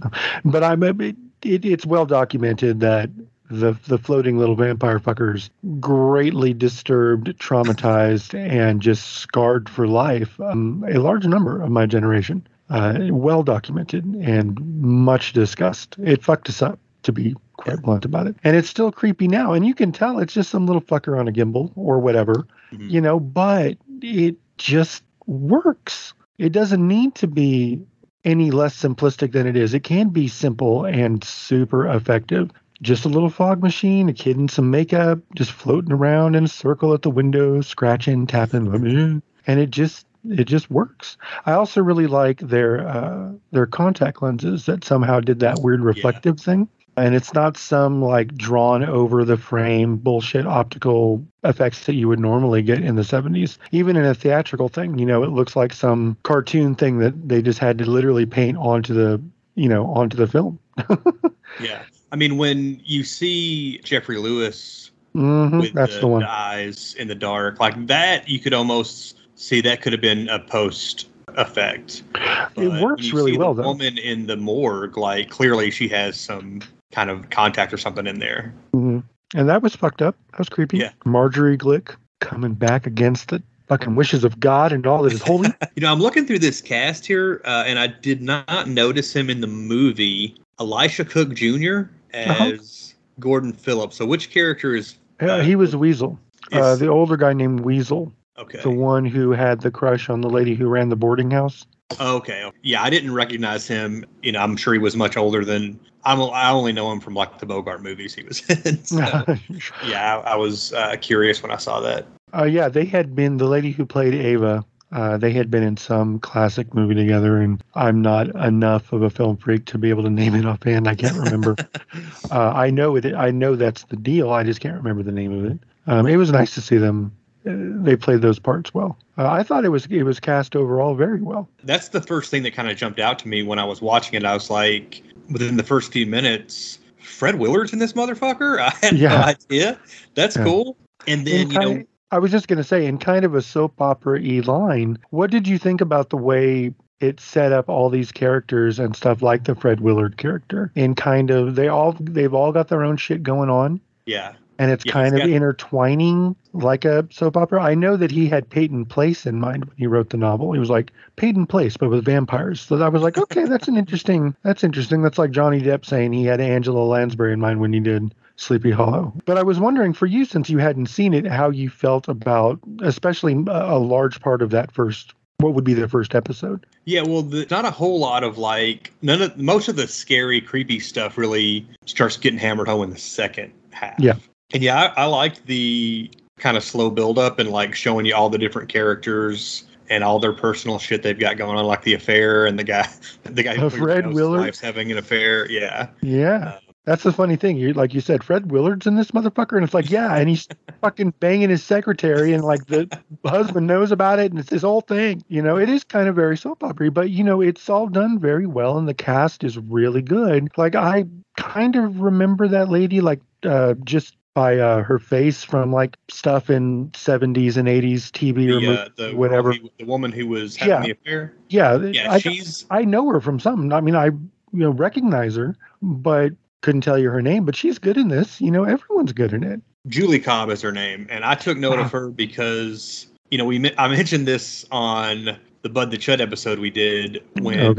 But 0.45 0.63
I'm, 0.63 0.83
it, 0.83 1.15
it, 1.41 1.65
it's 1.65 1.85
well 1.85 2.05
documented 2.05 2.79
that 2.81 3.09
the 3.49 3.73
the 3.87 3.97
floating 3.97 4.37
little 4.37 4.55
vampire 4.55 4.99
fuckers 4.99 5.49
greatly 5.79 6.53
disturbed, 6.53 7.27
traumatized, 7.39 8.33
and 8.33 8.81
just 8.81 9.17
scarred 9.17 9.67
for 9.69 9.87
life 9.87 10.39
um, 10.39 10.83
a 10.87 10.97
large 10.99 11.25
number 11.25 11.61
of 11.61 11.69
my 11.69 11.85
generation. 11.85 12.45
Uh, 12.69 13.07
well 13.11 13.43
documented 13.43 14.05
and 14.21 14.57
much 14.81 15.33
discussed. 15.33 15.95
It 16.01 16.23
fucked 16.23 16.49
us 16.49 16.61
up, 16.61 16.79
to 17.03 17.11
be 17.11 17.35
quite 17.57 17.81
blunt 17.81 18.05
about 18.05 18.25
it. 18.25 18.35
And 18.43 18.55
it's 18.55 18.69
still 18.69 18.91
creepy 18.91 19.27
now. 19.27 19.53
And 19.53 19.65
you 19.65 19.75
can 19.75 19.91
tell 19.91 20.17
it's 20.19 20.33
just 20.33 20.49
some 20.49 20.65
little 20.65 20.81
fucker 20.81 21.19
on 21.19 21.27
a 21.27 21.31
gimbal 21.31 21.71
or 21.75 21.99
whatever 21.99 22.47
Mhm. 22.71 22.89
you 22.89 23.01
know, 23.01 23.19
but 23.19 23.77
it 24.01 24.37
just 24.57 25.03
works. 25.27 26.13
It 26.37 26.51
doesn't 26.51 26.85
need 26.85 27.15
to 27.15 27.27
be 27.27 27.85
any 28.25 28.51
less 28.51 28.81
simplistic 28.81 29.31
than 29.33 29.47
it 29.47 29.55
is. 29.57 29.73
It 29.73 29.83
can 29.83 30.09
be 30.09 30.27
simple 30.27 30.85
and 30.85 31.23
super 31.23 31.87
effective. 31.87 32.51
Just 32.81 33.05
a 33.05 33.09
little 33.09 33.29
fog 33.29 33.61
machine, 33.61 34.09
a 34.09 34.13
kid 34.13 34.37
in 34.37 34.47
some 34.47 34.71
makeup, 34.71 35.19
just 35.35 35.51
floating 35.51 35.91
around 35.91 36.35
in 36.35 36.45
a 36.45 36.49
circle 36.49 36.93
at 36.93 37.01
the 37.01 37.09
window, 37.09 37.61
scratching, 37.61 38.27
tapping, 38.27 38.65
let 38.71 38.81
me 38.81 38.93
in. 38.95 39.23
and 39.47 39.59
it 39.59 39.69
just 39.69 40.05
it 40.29 40.45
just 40.45 40.71
works. 40.71 41.17
I 41.45 41.53
also 41.53 41.81
really 41.81 42.07
like 42.07 42.39
their 42.39 42.87
uh, 42.87 43.31
their 43.51 43.65
contact 43.67 44.21
lenses 44.21 44.65
that 44.65 44.83
somehow 44.83 45.19
did 45.19 45.39
that 45.41 45.59
weird 45.61 45.81
reflective 45.81 46.39
thing. 46.39 46.67
And 46.95 47.15
it's 47.15 47.33
not 47.33 47.57
some 47.57 48.01
like 48.01 48.35
drawn 48.35 48.83
over 48.83 49.25
the 49.25 49.37
frame 49.37 49.97
bullshit 49.97 50.45
optical 50.45 51.25
effects 51.43 51.85
that 51.85 51.95
you 51.95 52.07
would 52.07 52.19
normally 52.19 52.61
get 52.61 52.81
in 52.83 52.95
the 52.95 53.01
70s. 53.01 53.57
Even 53.71 53.95
in 53.95 54.05
a 54.05 54.13
theatrical 54.13 54.69
thing, 54.69 54.99
you 54.99 55.05
know, 55.05 55.23
it 55.23 55.31
looks 55.31 55.55
like 55.55 55.73
some 55.73 56.17
cartoon 56.23 56.75
thing 56.75 56.99
that 56.99 57.27
they 57.27 57.41
just 57.41 57.59
had 57.59 57.77
to 57.79 57.85
literally 57.89 58.25
paint 58.25 58.57
onto 58.57 58.93
the, 58.93 59.21
you 59.55 59.67
know, 59.67 59.87
onto 59.93 60.15
the 60.17 60.27
film. 60.27 60.59
yeah, 61.59 61.83
I 62.11 62.15
mean, 62.15 62.37
when 62.37 62.79
you 62.83 63.03
see 63.03 63.79
Geoffrey 63.79 64.17
Lewis 64.17 64.91
hmm 65.13 65.59
with 65.59 65.73
that's 65.73 65.93
the, 65.95 65.99
the 66.01 66.07
one. 66.07 66.21
the 66.21 66.31
eyes 66.31 66.95
in 66.97 67.07
the 67.07 67.15
dark 67.15 67.59
like 67.59 67.85
that 67.85 68.27
you 68.27 68.39
could 68.39 68.53
almost 68.53 69.15
see 69.35 69.61
that 69.61 69.79
could 69.81 69.93
have 69.93 70.01
been 70.01 70.27
a 70.29 70.39
post 70.39 71.07
effect 71.35 72.01
But 72.13 72.63
It 72.63 72.81
works 72.81 73.13
really 73.13 73.37
well, 73.37 73.53
the 73.53 73.61
though. 73.61 73.67
woman 73.67 73.97
in 73.99 74.25
the 74.25 74.37
morgue 74.37 74.97
like 74.97 75.29
clearly 75.29 75.69
she 75.69 75.87
has 75.89 76.19
some 76.19 76.61
kind 76.93 77.09
of 77.09 77.29
contact 77.29 77.73
or 77.73 77.77
something 77.77 78.05
in 78.07 78.19
there 78.19 78.53
hmm 78.71 78.99
And 79.35 79.49
that 79.49 79.61
was 79.63 79.75
fucked 79.75 80.01
up. 80.01 80.15
That 80.31 80.39
was 80.39 80.47
creepy. 80.49 80.77
Yeah. 80.77 80.91
Marjorie 81.05 81.57
Glick 81.57 81.95
coming 82.19 82.53
back 82.53 82.85
against 82.85 83.29
the 83.29 83.41
fucking 83.67 83.95
wishes 83.95 84.23
of 84.23 84.39
God 84.39 84.71
and 84.71 84.85
all 84.85 85.01
that 85.03 85.11
is 85.13 85.21
holy. 85.21 85.49
you 85.75 85.81
know 85.81 85.91
i'm 85.91 85.99
looking 85.99 86.25
through 86.27 86.39
this 86.39 86.61
cast 86.61 87.05
here 87.05 87.41
uh, 87.45 87.63
and 87.65 87.79
i 87.79 87.87
did 87.87 88.21
not 88.21 88.67
notice 88.67 89.15
him 89.15 89.29
in 89.29 89.41
the 89.41 89.47
movie 89.47 90.35
elisha 90.59 91.03
cook 91.05 91.33
jr 91.33 91.81
as 92.13 92.93
Uh-huh. 92.93 92.93
gordon 93.19 93.53
phillips 93.53 93.95
so 93.97 94.05
which 94.05 94.29
character 94.29 94.75
is 94.75 94.95
Uh, 95.19 95.39
he 95.41 95.55
was 95.55 95.75
Weasel, 95.75 96.19
uh, 96.51 96.75
the 96.75 96.87
older 96.87 97.15
guy 97.17 97.33
named 97.33 97.61
Weasel, 97.61 98.11
okay 98.37 98.59
the 98.61 98.69
one 98.69 99.05
who 99.05 99.31
had 99.31 99.61
the 99.61 99.71
crush 99.71 100.09
on 100.09 100.21
the 100.21 100.29
lady 100.29 100.53
who 100.55 100.67
ran 100.67 100.89
the 100.89 100.95
boarding 100.97 101.31
house. 101.31 101.65
Okay. 101.99 102.51
Yeah, 102.61 102.81
I 102.81 102.89
didn't 102.89 103.13
recognize 103.13 103.67
him. 103.67 104.05
You 104.21 104.31
know, 104.31 104.39
I'm 104.39 104.55
sure 104.57 104.73
he 104.73 104.79
was 104.79 104.95
much 104.95 105.17
older 105.17 105.45
than 105.45 105.79
I'm. 106.03 106.21
I 106.21 106.49
only 106.51 106.73
know 106.73 106.91
him 106.91 106.99
from 106.99 107.13
like 107.13 107.39
the 107.39 107.45
Bogart 107.45 107.83
movies 107.83 108.13
he 108.13 108.23
was 108.23 108.47
in. 108.65 108.83
So, 108.83 108.97
yeah, 109.85 110.17
I, 110.17 110.33
I 110.33 110.35
was 110.35 110.73
uh, 110.73 110.95
curious 111.01 111.41
when 111.41 111.51
I 111.51 111.57
saw 111.57 111.79
that. 111.81 112.05
Uh, 112.35 112.45
yeah, 112.45 112.67
they 112.69 112.85
had 112.85 113.15
been 113.15 113.37
the 113.37 113.45
lady 113.45 113.71
who 113.71 113.85
played 113.85 114.13
Ava. 114.13 114.65
Uh, 114.91 115.17
they 115.17 115.31
had 115.31 115.49
been 115.49 115.63
in 115.63 115.75
some 115.75 116.19
classic 116.19 116.73
movie 116.73 116.93
together, 116.93 117.37
and 117.37 117.63
I'm 117.73 118.01
not 118.01 118.27
enough 118.35 118.93
of 118.93 119.01
a 119.01 119.09
film 119.09 119.37
freak 119.37 119.65
to 119.65 119.79
be 119.79 119.89
able 119.89 120.03
to 120.03 120.09
name 120.09 120.35
it 120.35 120.45
offhand. 120.45 120.87
I 120.87 120.93
can't 120.93 121.17
remember. 121.17 121.55
uh, 122.31 122.51
I 122.55 122.69
know 122.69 122.95
it. 122.95 123.05
I 123.15 123.31
know 123.31 123.55
that's 123.55 123.85
the 123.85 123.95
deal. 123.95 124.31
I 124.31 124.43
just 124.43 124.59
can't 124.59 124.77
remember 124.77 125.01
the 125.01 125.11
name 125.11 125.37
of 125.37 125.51
it. 125.51 125.59
Um, 125.87 126.05
it 126.05 126.17
was 126.17 126.31
nice 126.31 126.53
to 126.55 126.61
see 126.61 126.77
them. 126.77 127.15
They 127.45 127.95
played 127.95 128.21
those 128.21 128.39
parts 128.39 128.73
well. 128.73 128.97
Uh, 129.17 129.29
I 129.29 129.43
thought 129.43 129.65
it 129.65 129.69
was 129.69 129.85
it 129.87 130.03
was 130.03 130.19
cast 130.19 130.55
overall 130.55 130.95
very 130.95 131.21
well. 131.21 131.47
That's 131.63 131.89
the 131.89 132.01
first 132.01 132.31
thing 132.31 132.43
that 132.43 132.53
kind 132.53 132.69
of 132.69 132.77
jumped 132.77 132.99
out 132.99 133.19
to 133.19 133.27
me 133.27 133.43
when 133.43 133.59
I 133.59 133.65
was 133.65 133.81
watching 133.81 134.15
it. 134.15 134.23
I 134.25 134.33
was 134.33 134.49
like, 134.49 135.03
within 135.29 135.57
the 135.57 135.63
first 135.63 135.91
few 135.91 136.05
minutes, 136.05 136.79
Fred 136.99 137.35
Willard's 137.39 137.73
in 137.73 137.79
this 137.79 137.93
motherfucker. 137.93 138.59
I 138.61 138.69
had 138.81 138.93
no 138.93 138.99
Yeah. 138.99 139.25
idea. 139.25 139.79
That's 140.15 140.35
Yeah. 140.37 140.43
cool. 140.45 140.77
And 141.07 141.27
then 141.27 141.41
In 141.41 141.51
you 141.51 141.59
know, 141.59 141.73
kind- 141.73 141.87
I 142.11 142.19
was 142.19 142.31
just 142.31 142.47
going 142.47 142.57
to 142.57 142.63
say, 142.63 142.85
in 142.85 142.97
kind 142.99 143.25
of 143.25 143.33
a 143.35 143.41
soap 143.41 143.81
opera 143.81 144.19
y 144.21 144.41
line, 144.45 144.99
what 145.09 145.31
did 145.31 145.47
you 145.47 145.57
think 145.57 145.81
about 145.81 146.11
the 146.11 146.17
way 146.17 146.71
it 146.99 147.19
set 147.19 147.51
up 147.51 147.67
all 147.69 147.89
these 147.89 148.11
characters 148.11 148.77
and 148.79 148.95
stuff 148.95 149.21
like 149.23 149.45
the 149.45 149.55
Fred 149.55 149.81
Willard 149.81 150.17
character? 150.17 150.71
In 150.75 150.93
kind 150.95 151.31
of, 151.31 151.55
they 151.55 151.67
all 151.67 151.93
they've 151.99 152.33
all 152.33 152.51
got 152.51 152.67
their 152.67 152.83
own 152.83 152.97
shit 152.97 153.23
going 153.23 153.49
on, 153.49 153.81
yeah, 154.05 154.33
and 154.63 154.71
it's 154.71 154.85
Yeah, 154.85 154.91
kind 154.93 155.07
it's 155.15 155.23
of 155.23 155.29
got- 155.29 155.35
intertwining 155.35 156.35
like 156.53 156.85
a 156.85 157.07
soap 157.11 157.35
opera. 157.37 157.61
I 157.63 157.75
know 157.75 157.97
that 157.97 158.11
he 158.11 158.27
had 158.27 158.49
Peyton 158.49 158.85
Place 158.85 159.25
in 159.25 159.39
mind 159.39 159.65
when 159.65 159.75
he 159.77 159.87
wrote 159.87 160.09
the 160.11 160.17
novel. 160.17 160.51
He 160.53 160.59
was 160.59 160.69
like 160.69 160.91
Peyton 161.15 161.45
Place, 161.47 161.77
but 161.77 161.89
with 161.89 162.05
vampires. 162.05 162.61
So 162.61 162.81
I 162.81 162.89
was 162.89 163.01
like, 163.01 163.17
okay, 163.25 163.45
that's 163.45 163.67
an 163.67 163.77
interesting. 163.77 164.35
That's 164.43 164.63
interesting. 164.63 165.01
That's 165.01 165.17
like 165.17 165.31
Johnny 165.31 165.61
Depp 165.61 165.85
saying 165.85 166.13
he 166.13 166.25
had 166.25 166.39
Angela 166.41 166.83
Lansbury 166.85 167.33
in 167.33 167.39
mind 167.39 167.59
when 167.59 167.73
he 167.73 167.79
did 167.79 168.13
Sleepy 168.35 168.71
Hollow. 168.71 169.13
But 169.25 169.37
I 169.37 169.43
was 169.43 169.59
wondering 169.59 169.93
for 169.93 170.05
you, 170.05 170.25
since 170.25 170.49
you 170.49 170.57
hadn't 170.59 170.87
seen 170.87 171.13
it, 171.13 171.25
how 171.27 171.49
you 171.49 171.69
felt 171.69 172.07
about, 172.07 172.59
especially 172.81 173.33
a, 173.33 173.51
a 173.75 173.79
large 173.79 174.19
part 174.21 174.41
of 174.41 174.49
that 174.51 174.71
first. 174.71 175.13
What 175.39 175.55
would 175.55 175.65
be 175.65 175.73
the 175.73 175.89
first 175.89 176.15
episode? 176.15 176.65
Yeah, 176.85 177.01
well, 177.01 177.21
the, 177.21 177.45
not 177.51 177.65
a 177.65 177.71
whole 177.71 177.99
lot 177.99 178.23
of 178.23 178.37
like 178.37 178.93
none 179.01 179.21
of 179.21 179.37
most 179.37 179.67
of 179.67 179.75
the 179.75 179.87
scary, 179.87 180.39
creepy 180.39 180.79
stuff 180.79 181.17
really 181.17 181.67
starts 181.85 182.15
getting 182.15 182.39
hammered 182.39 182.67
home 182.69 182.83
in 182.83 182.91
the 182.91 182.97
second 182.99 183.51
half. 183.71 183.99
Yeah. 183.99 184.13
And 184.53 184.63
yeah, 184.63 184.93
I, 184.95 185.03
I 185.03 185.05
liked 185.05 185.45
the 185.45 186.09
kind 186.37 186.57
of 186.57 186.63
slow 186.63 186.89
build 186.89 187.17
up 187.19 187.39
and 187.39 187.49
like 187.49 187.75
showing 187.75 188.05
you 188.05 188.15
all 188.15 188.29
the 188.29 188.37
different 188.37 188.69
characters 188.69 189.63
and 189.89 190.03
all 190.03 190.19
their 190.19 190.33
personal 190.33 190.79
shit 190.79 191.03
they've 191.03 191.19
got 191.19 191.37
going 191.37 191.57
on, 191.57 191.65
like 191.65 191.83
the 191.83 191.93
affair 191.93 192.45
and 192.45 192.57
the 192.57 192.63
guy, 192.63 192.87
the 193.23 193.43
guy 193.43 193.55
who 193.55 193.69
Fred 193.69 194.05
knows 194.05 194.11
his 194.11 194.15
Willard? 194.15 194.41
wife's 194.41 194.59
having 194.59 194.91
an 194.91 194.97
affair. 194.97 195.49
Yeah, 195.49 195.89
Yeah. 196.01 196.59
That's 196.85 197.03
the 197.03 197.13
funny 197.13 197.37
thing. 197.37 197.55
You 197.55 197.71
like 197.71 197.93
you 197.93 198.01
said, 198.01 198.25
Fred 198.25 198.51
Willard's 198.51 198.85
in 198.85 198.95
this 198.95 199.11
motherfucker, 199.11 199.55
and 199.55 199.63
it's 199.63 199.73
like, 199.73 199.89
yeah, 199.89 200.17
and 200.17 200.27
he's 200.27 200.49
fucking 200.81 201.13
banging 201.21 201.49
his 201.49 201.63
secretary, 201.63 202.33
and 202.33 202.43
like 202.43 202.65
the 202.65 202.89
husband 203.25 203.67
knows 203.67 203.93
about 203.93 204.19
it, 204.19 204.31
and 204.31 204.39
it's 204.39 204.49
this 204.49 204.63
whole 204.63 204.81
thing. 204.81 205.23
You 205.29 205.41
know, 205.41 205.57
it 205.57 205.69
is 205.69 205.85
kind 205.85 206.09
of 206.09 206.15
very 206.15 206.35
soap 206.35 206.61
opera, 206.61 206.91
but 206.91 207.09
you 207.09 207.23
know, 207.23 207.39
it's 207.39 207.69
all 207.69 207.87
done 207.87 208.19
very 208.19 208.45
well, 208.45 208.77
and 208.77 208.85
the 208.85 208.93
cast 208.93 209.45
is 209.45 209.57
really 209.57 210.01
good. 210.01 210.49
Like 210.57 210.75
I 210.75 211.05
kind 211.37 211.77
of 211.77 212.01
remember 212.01 212.49
that 212.49 212.67
lady, 212.67 212.99
like 212.99 213.21
uh, 213.43 213.75
just 213.85 214.17
by 214.33 214.57
uh, 214.57 214.81
her 214.83 214.97
face 214.99 215.43
from 215.43 215.71
like 215.71 215.97
stuff 216.09 216.49
in 216.49 216.89
70s 216.91 217.57
and 217.57 217.67
80s 217.67 218.09
TV 218.11 218.49
or 218.49 218.59
the, 218.59 218.67
mo- 218.67 218.73
uh, 218.73 218.89
the 218.95 219.11
whatever. 219.15 219.53
who- 219.53 219.69
the 219.77 219.85
woman 219.85 220.11
who 220.11 220.27
was 220.27 220.55
having 220.55 220.71
Yeah. 220.73 220.81
the 220.81 220.91
affair. 220.91 221.33
yeah, 221.49 221.77
Yeah, 221.77 222.11
I, 222.13 222.19
she's 222.19 222.65
I 222.71 222.83
know 222.83 223.07
her 223.09 223.21
from 223.21 223.39
something. 223.39 223.71
I 223.71 223.81
mean, 223.81 223.95
I 223.95 224.05
you 224.07 224.19
know 224.59 224.71
recognize 224.71 225.35
her, 225.35 225.55
but 225.81 226.31
couldn't 226.61 226.81
tell 226.81 226.97
you 226.97 227.09
her 227.09 227.21
name. 227.21 227.45
But 227.45 227.55
she's 227.55 227.77
good 227.79 227.97
in 227.97 228.07
this. 228.07 228.39
You 228.41 228.51
know, 228.51 228.63
everyone's 228.63 229.13
good 229.13 229.33
in 229.33 229.43
it. 229.43 229.61
Julie 229.87 230.19
Cobb 230.19 230.49
is 230.49 230.61
her 230.61 230.71
name, 230.71 231.07
and 231.09 231.25
I 231.25 231.35
took 231.35 231.57
note 231.57 231.77
Wow. 231.77 231.85
of 231.85 231.91
her 231.91 232.09
because 232.09 233.07
you 233.29 233.37
know 233.37 233.45
we 233.45 233.71
I 233.77 233.87
mentioned 233.87 234.27
this 234.27 234.65
on 234.71 235.37
the 235.61 235.69
Bud 235.69 235.91
the 235.91 235.97
Chud 235.97 236.19
episode 236.21 236.57
we 236.59 236.69
did 236.71 237.23
when 237.41 237.59
oh 237.59 237.73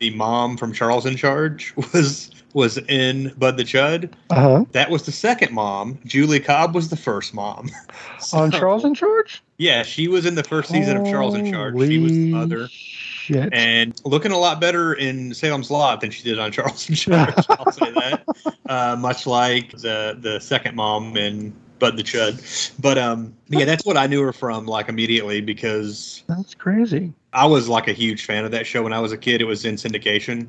the 0.00 0.10
mom 0.10 0.56
from 0.56 0.72
Charles 0.72 1.06
in 1.06 1.16
Charge 1.16 1.72
was 1.94 2.30
was 2.54 2.78
in 2.78 3.34
Bud 3.36 3.58
the 3.58 3.64
Chud. 3.64 4.10
Uh 4.30 4.34
huh. 4.34 4.64
That 4.72 4.88
was 4.88 5.04
the 5.04 5.12
second 5.12 5.52
mom. 5.52 5.98
Julie 6.06 6.40
Cobb 6.40 6.74
was 6.74 6.88
the 6.88 6.96
first 6.96 7.34
mom. 7.34 7.68
On 8.32 8.50
Charles 8.50 8.84
in 8.84 8.94
Charge. 8.94 9.42
Yeah, 9.58 9.82
she 9.82 10.08
was 10.08 10.24
in 10.24 10.34
the 10.34 10.42
first 10.44 10.70
season 10.70 10.96
of 10.96 11.04
Charles 11.06 11.34
in 11.34 11.50
Charge. 11.52 11.74
She 11.78 11.98
was 11.98 12.12
the 12.12 12.30
mother. 12.30 12.68
Shit. 12.68 13.52
And 13.52 14.00
looking 14.04 14.32
a 14.32 14.38
lot 14.38 14.60
better 14.60 14.94
in 14.94 15.34
Salem's 15.34 15.70
Lot 15.70 16.00
than 16.00 16.10
she 16.10 16.22
did 16.22 16.38
on 16.38 16.52
Charles 16.52 16.88
in 16.88 16.94
Charge. 16.94 17.34
I'll 17.50 17.72
say 17.72 17.92
that. 17.92 18.24
Uh, 18.66 18.96
much 18.98 19.26
like 19.26 19.72
the 19.72 20.16
the 20.18 20.40
second 20.40 20.74
mom 20.74 21.18
in 21.18 21.54
Bud 21.78 21.98
the 21.98 22.02
Chud. 22.02 22.72
But 22.80 22.96
um, 22.96 23.34
yeah, 23.48 23.66
that's 23.66 23.84
what 23.84 23.98
I 23.98 24.06
knew 24.06 24.22
her 24.22 24.32
from 24.32 24.64
like 24.64 24.88
immediately 24.88 25.42
because 25.42 26.24
That's 26.28 26.54
crazy. 26.54 27.12
I 27.34 27.46
was 27.46 27.68
like 27.68 27.88
a 27.88 27.92
huge 27.92 28.24
fan 28.24 28.46
of 28.46 28.52
that 28.52 28.66
show 28.66 28.82
when 28.82 28.94
I 28.94 29.00
was 29.00 29.12
a 29.12 29.18
kid. 29.18 29.42
It 29.42 29.44
was 29.44 29.66
in 29.66 29.74
syndication. 29.74 30.46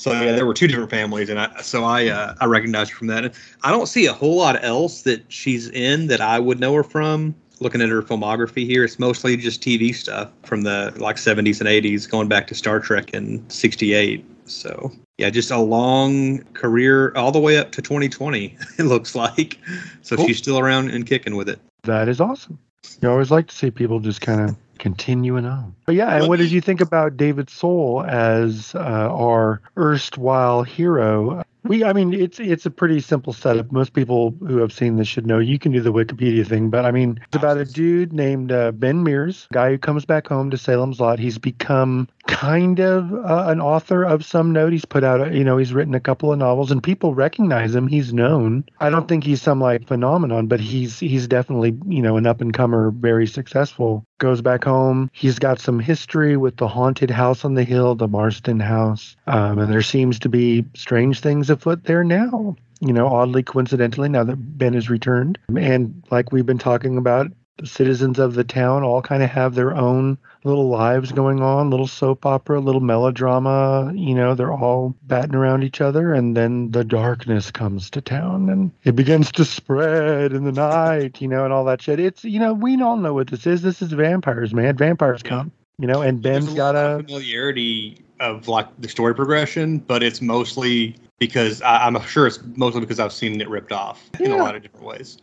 So 0.00 0.12
yeah, 0.12 0.32
there 0.32 0.46
were 0.46 0.54
two 0.54 0.66
different 0.66 0.88
families, 0.88 1.28
and 1.28 1.38
I 1.38 1.60
so 1.60 1.84
I 1.84 2.08
uh, 2.08 2.34
I 2.40 2.46
recognized 2.46 2.90
her 2.92 2.96
from 2.96 3.08
that. 3.08 3.34
I 3.62 3.70
don't 3.70 3.86
see 3.86 4.06
a 4.06 4.14
whole 4.14 4.36
lot 4.36 4.62
else 4.64 5.02
that 5.02 5.30
she's 5.30 5.68
in 5.68 6.06
that 6.06 6.22
I 6.22 6.38
would 6.38 6.58
know 6.58 6.72
her 6.72 6.82
from. 6.82 7.34
Looking 7.60 7.82
at 7.82 7.90
her 7.90 8.00
filmography 8.00 8.64
here, 8.64 8.82
it's 8.82 8.98
mostly 8.98 9.36
just 9.36 9.60
TV 9.60 9.94
stuff 9.94 10.30
from 10.44 10.62
the 10.62 10.94
like 10.96 11.16
70s 11.16 11.60
and 11.60 11.68
80s, 11.68 12.10
going 12.10 12.28
back 12.28 12.46
to 12.46 12.54
Star 12.54 12.80
Trek 12.80 13.10
in 13.10 13.44
'68. 13.50 14.24
So 14.46 14.90
yeah, 15.18 15.28
just 15.28 15.50
a 15.50 15.58
long 15.58 16.38
career 16.54 17.12
all 17.14 17.30
the 17.30 17.38
way 17.38 17.58
up 17.58 17.70
to 17.72 17.82
2020. 17.82 18.56
It 18.78 18.84
looks 18.84 19.14
like. 19.14 19.58
So 20.00 20.16
Cool. 20.16 20.28
she's 20.28 20.38
still 20.38 20.58
around 20.58 20.90
and 20.92 21.06
kicking 21.06 21.36
with 21.36 21.50
it. 21.50 21.60
That 21.82 22.08
is 22.08 22.22
awesome. 22.22 22.58
You 23.02 23.10
always 23.10 23.30
like 23.30 23.48
to 23.48 23.54
see 23.54 23.70
people 23.70 24.00
just 24.00 24.22
kind 24.22 24.40
of 24.40 24.56
continuing 24.80 25.44
on. 25.46 25.76
But 25.86 25.94
yeah, 25.94 26.16
and 26.16 26.26
what 26.28 26.38
did 26.38 26.50
you 26.50 26.60
think 26.60 26.80
about 26.80 27.16
David 27.16 27.48
Soul 27.48 28.02
as 28.02 28.74
uh, 28.74 28.78
our 28.78 29.60
erstwhile 29.76 30.64
hero? 30.64 31.44
We, 31.62 31.84
I 31.84 31.92
mean, 31.92 32.14
it's 32.14 32.40
it's 32.40 32.64
a 32.64 32.70
pretty 32.70 33.00
simple 33.00 33.34
setup. 33.34 33.70
Most 33.70 33.92
people 33.92 34.34
who 34.40 34.56
have 34.56 34.72
seen 34.72 34.96
this 34.96 35.06
should 35.06 35.26
know. 35.26 35.38
You 35.38 35.58
can 35.58 35.72
do 35.72 35.82
the 35.82 35.92
Wikipedia 35.92 36.46
thing, 36.46 36.70
but 36.70 36.86
I 36.86 36.90
mean, 36.90 37.20
it's 37.26 37.36
about 37.36 37.58
a 37.58 37.66
dude 37.66 38.14
named 38.14 38.50
uh, 38.50 38.72
Ben 38.72 39.04
Mears, 39.04 39.46
guy 39.52 39.70
who 39.70 39.78
comes 39.78 40.06
back 40.06 40.26
home 40.26 40.50
to 40.50 40.56
Salem's 40.56 40.98
Lot. 40.98 41.18
He's 41.18 41.36
become 41.36 42.08
kind 42.26 42.80
of 42.80 43.12
uh, 43.12 43.44
an 43.48 43.60
author 43.60 44.04
of 44.04 44.24
some 44.24 44.52
note. 44.52 44.72
He's 44.72 44.84
put 44.84 45.04
out, 45.04 45.32
you 45.32 45.44
know, 45.44 45.56
he's 45.56 45.72
written 45.72 45.94
a 45.94 46.00
couple 46.00 46.32
of 46.32 46.38
novels, 46.38 46.70
and 46.70 46.82
people 46.82 47.14
recognize 47.14 47.74
him. 47.74 47.86
He's 47.86 48.12
known. 48.12 48.64
I 48.80 48.90
don't 48.90 49.08
think 49.08 49.24
he's 49.24 49.42
some 49.42 49.60
like 49.60 49.86
phenomenon, 49.86 50.46
but 50.46 50.60
he's 50.60 50.98
he's 50.98 51.26
definitely 51.26 51.76
you 51.86 52.02
know 52.02 52.16
an 52.16 52.26
up 52.26 52.40
and 52.40 52.52
comer, 52.52 52.90
very 52.90 53.26
successful. 53.26 54.04
Goes 54.18 54.42
back 54.42 54.64
home. 54.64 55.10
He's 55.12 55.38
got 55.38 55.60
some 55.60 55.80
history 55.80 56.36
with 56.36 56.56
the 56.56 56.68
haunted 56.68 57.10
house 57.10 57.44
on 57.44 57.54
the 57.54 57.64
hill, 57.64 57.94
the 57.94 58.08
Marston 58.08 58.60
House, 58.60 59.16
um, 59.26 59.58
and 59.58 59.72
there 59.72 59.82
seems 59.82 60.18
to 60.20 60.28
be 60.28 60.64
strange 60.74 61.20
things 61.20 61.50
afoot 61.50 61.84
there 61.84 62.04
now. 62.04 62.56
You 62.80 62.94
know, 62.94 63.08
oddly 63.08 63.42
coincidentally, 63.42 64.08
now 64.08 64.24
that 64.24 64.36
Ben 64.36 64.72
has 64.72 64.88
returned, 64.88 65.38
and 65.54 66.02
like 66.10 66.32
we've 66.32 66.46
been 66.46 66.58
talking 66.58 66.96
about, 66.96 67.30
the 67.60 67.66
citizens 67.66 68.18
of 68.18 68.34
the 68.34 68.44
town 68.44 68.82
all 68.82 69.02
kind 69.02 69.22
of 69.22 69.30
have 69.30 69.54
their 69.54 69.74
own 69.76 70.16
little 70.44 70.68
lives 70.68 71.12
going 71.12 71.42
on, 71.42 71.70
little 71.70 71.86
soap 71.86 72.24
opera, 72.24 72.60
little 72.60 72.80
melodrama. 72.80 73.92
You 73.94 74.14
know, 74.14 74.34
they're 74.34 74.52
all 74.52 74.94
batting 75.02 75.34
around 75.34 75.62
each 75.62 75.80
other, 75.80 76.14
and 76.14 76.36
then 76.36 76.70
the 76.70 76.84
darkness 76.84 77.50
comes 77.50 77.90
to 77.90 78.00
town, 78.00 78.48
and 78.48 78.70
it 78.84 78.96
begins 78.96 79.30
to 79.32 79.44
spread 79.44 80.32
in 80.32 80.44
the 80.44 80.52
night. 80.52 81.20
You 81.20 81.28
know, 81.28 81.44
and 81.44 81.52
all 81.52 81.64
that 81.66 81.82
shit. 81.82 82.00
It's 82.00 82.24
you 82.24 82.40
know, 82.40 82.54
we 82.54 82.80
all 82.80 82.96
know 82.96 83.14
what 83.14 83.28
this 83.28 83.46
is. 83.46 83.62
This 83.62 83.82
is 83.82 83.92
vampires, 83.92 84.54
man. 84.54 84.76
Vampires 84.76 85.20
Yeah. 85.24 85.28
come. 85.30 85.52
You 85.78 85.86
know, 85.86 86.02
and 86.02 86.20
Ben's 86.20 86.52
a 86.52 86.56
got 86.56 86.76
a 86.76 87.02
familiarity 87.02 88.02
of 88.20 88.48
like 88.48 88.66
the 88.80 88.88
story 88.88 89.14
progression, 89.14 89.78
but 89.78 90.02
it's 90.02 90.20
mostly 90.20 90.94
because 91.18 91.62
I, 91.62 91.86
I'm 91.86 92.00
sure 92.02 92.26
it's 92.26 92.38
mostly 92.56 92.80
because 92.80 93.00
I've 93.00 93.12
seen 93.12 93.40
it 93.40 93.48
ripped 93.48 93.72
off 93.72 94.10
in 94.18 94.30
a 94.30 94.36
lot 94.36 94.54
of 94.56 94.62
different 94.62 94.84
ways. 94.84 95.18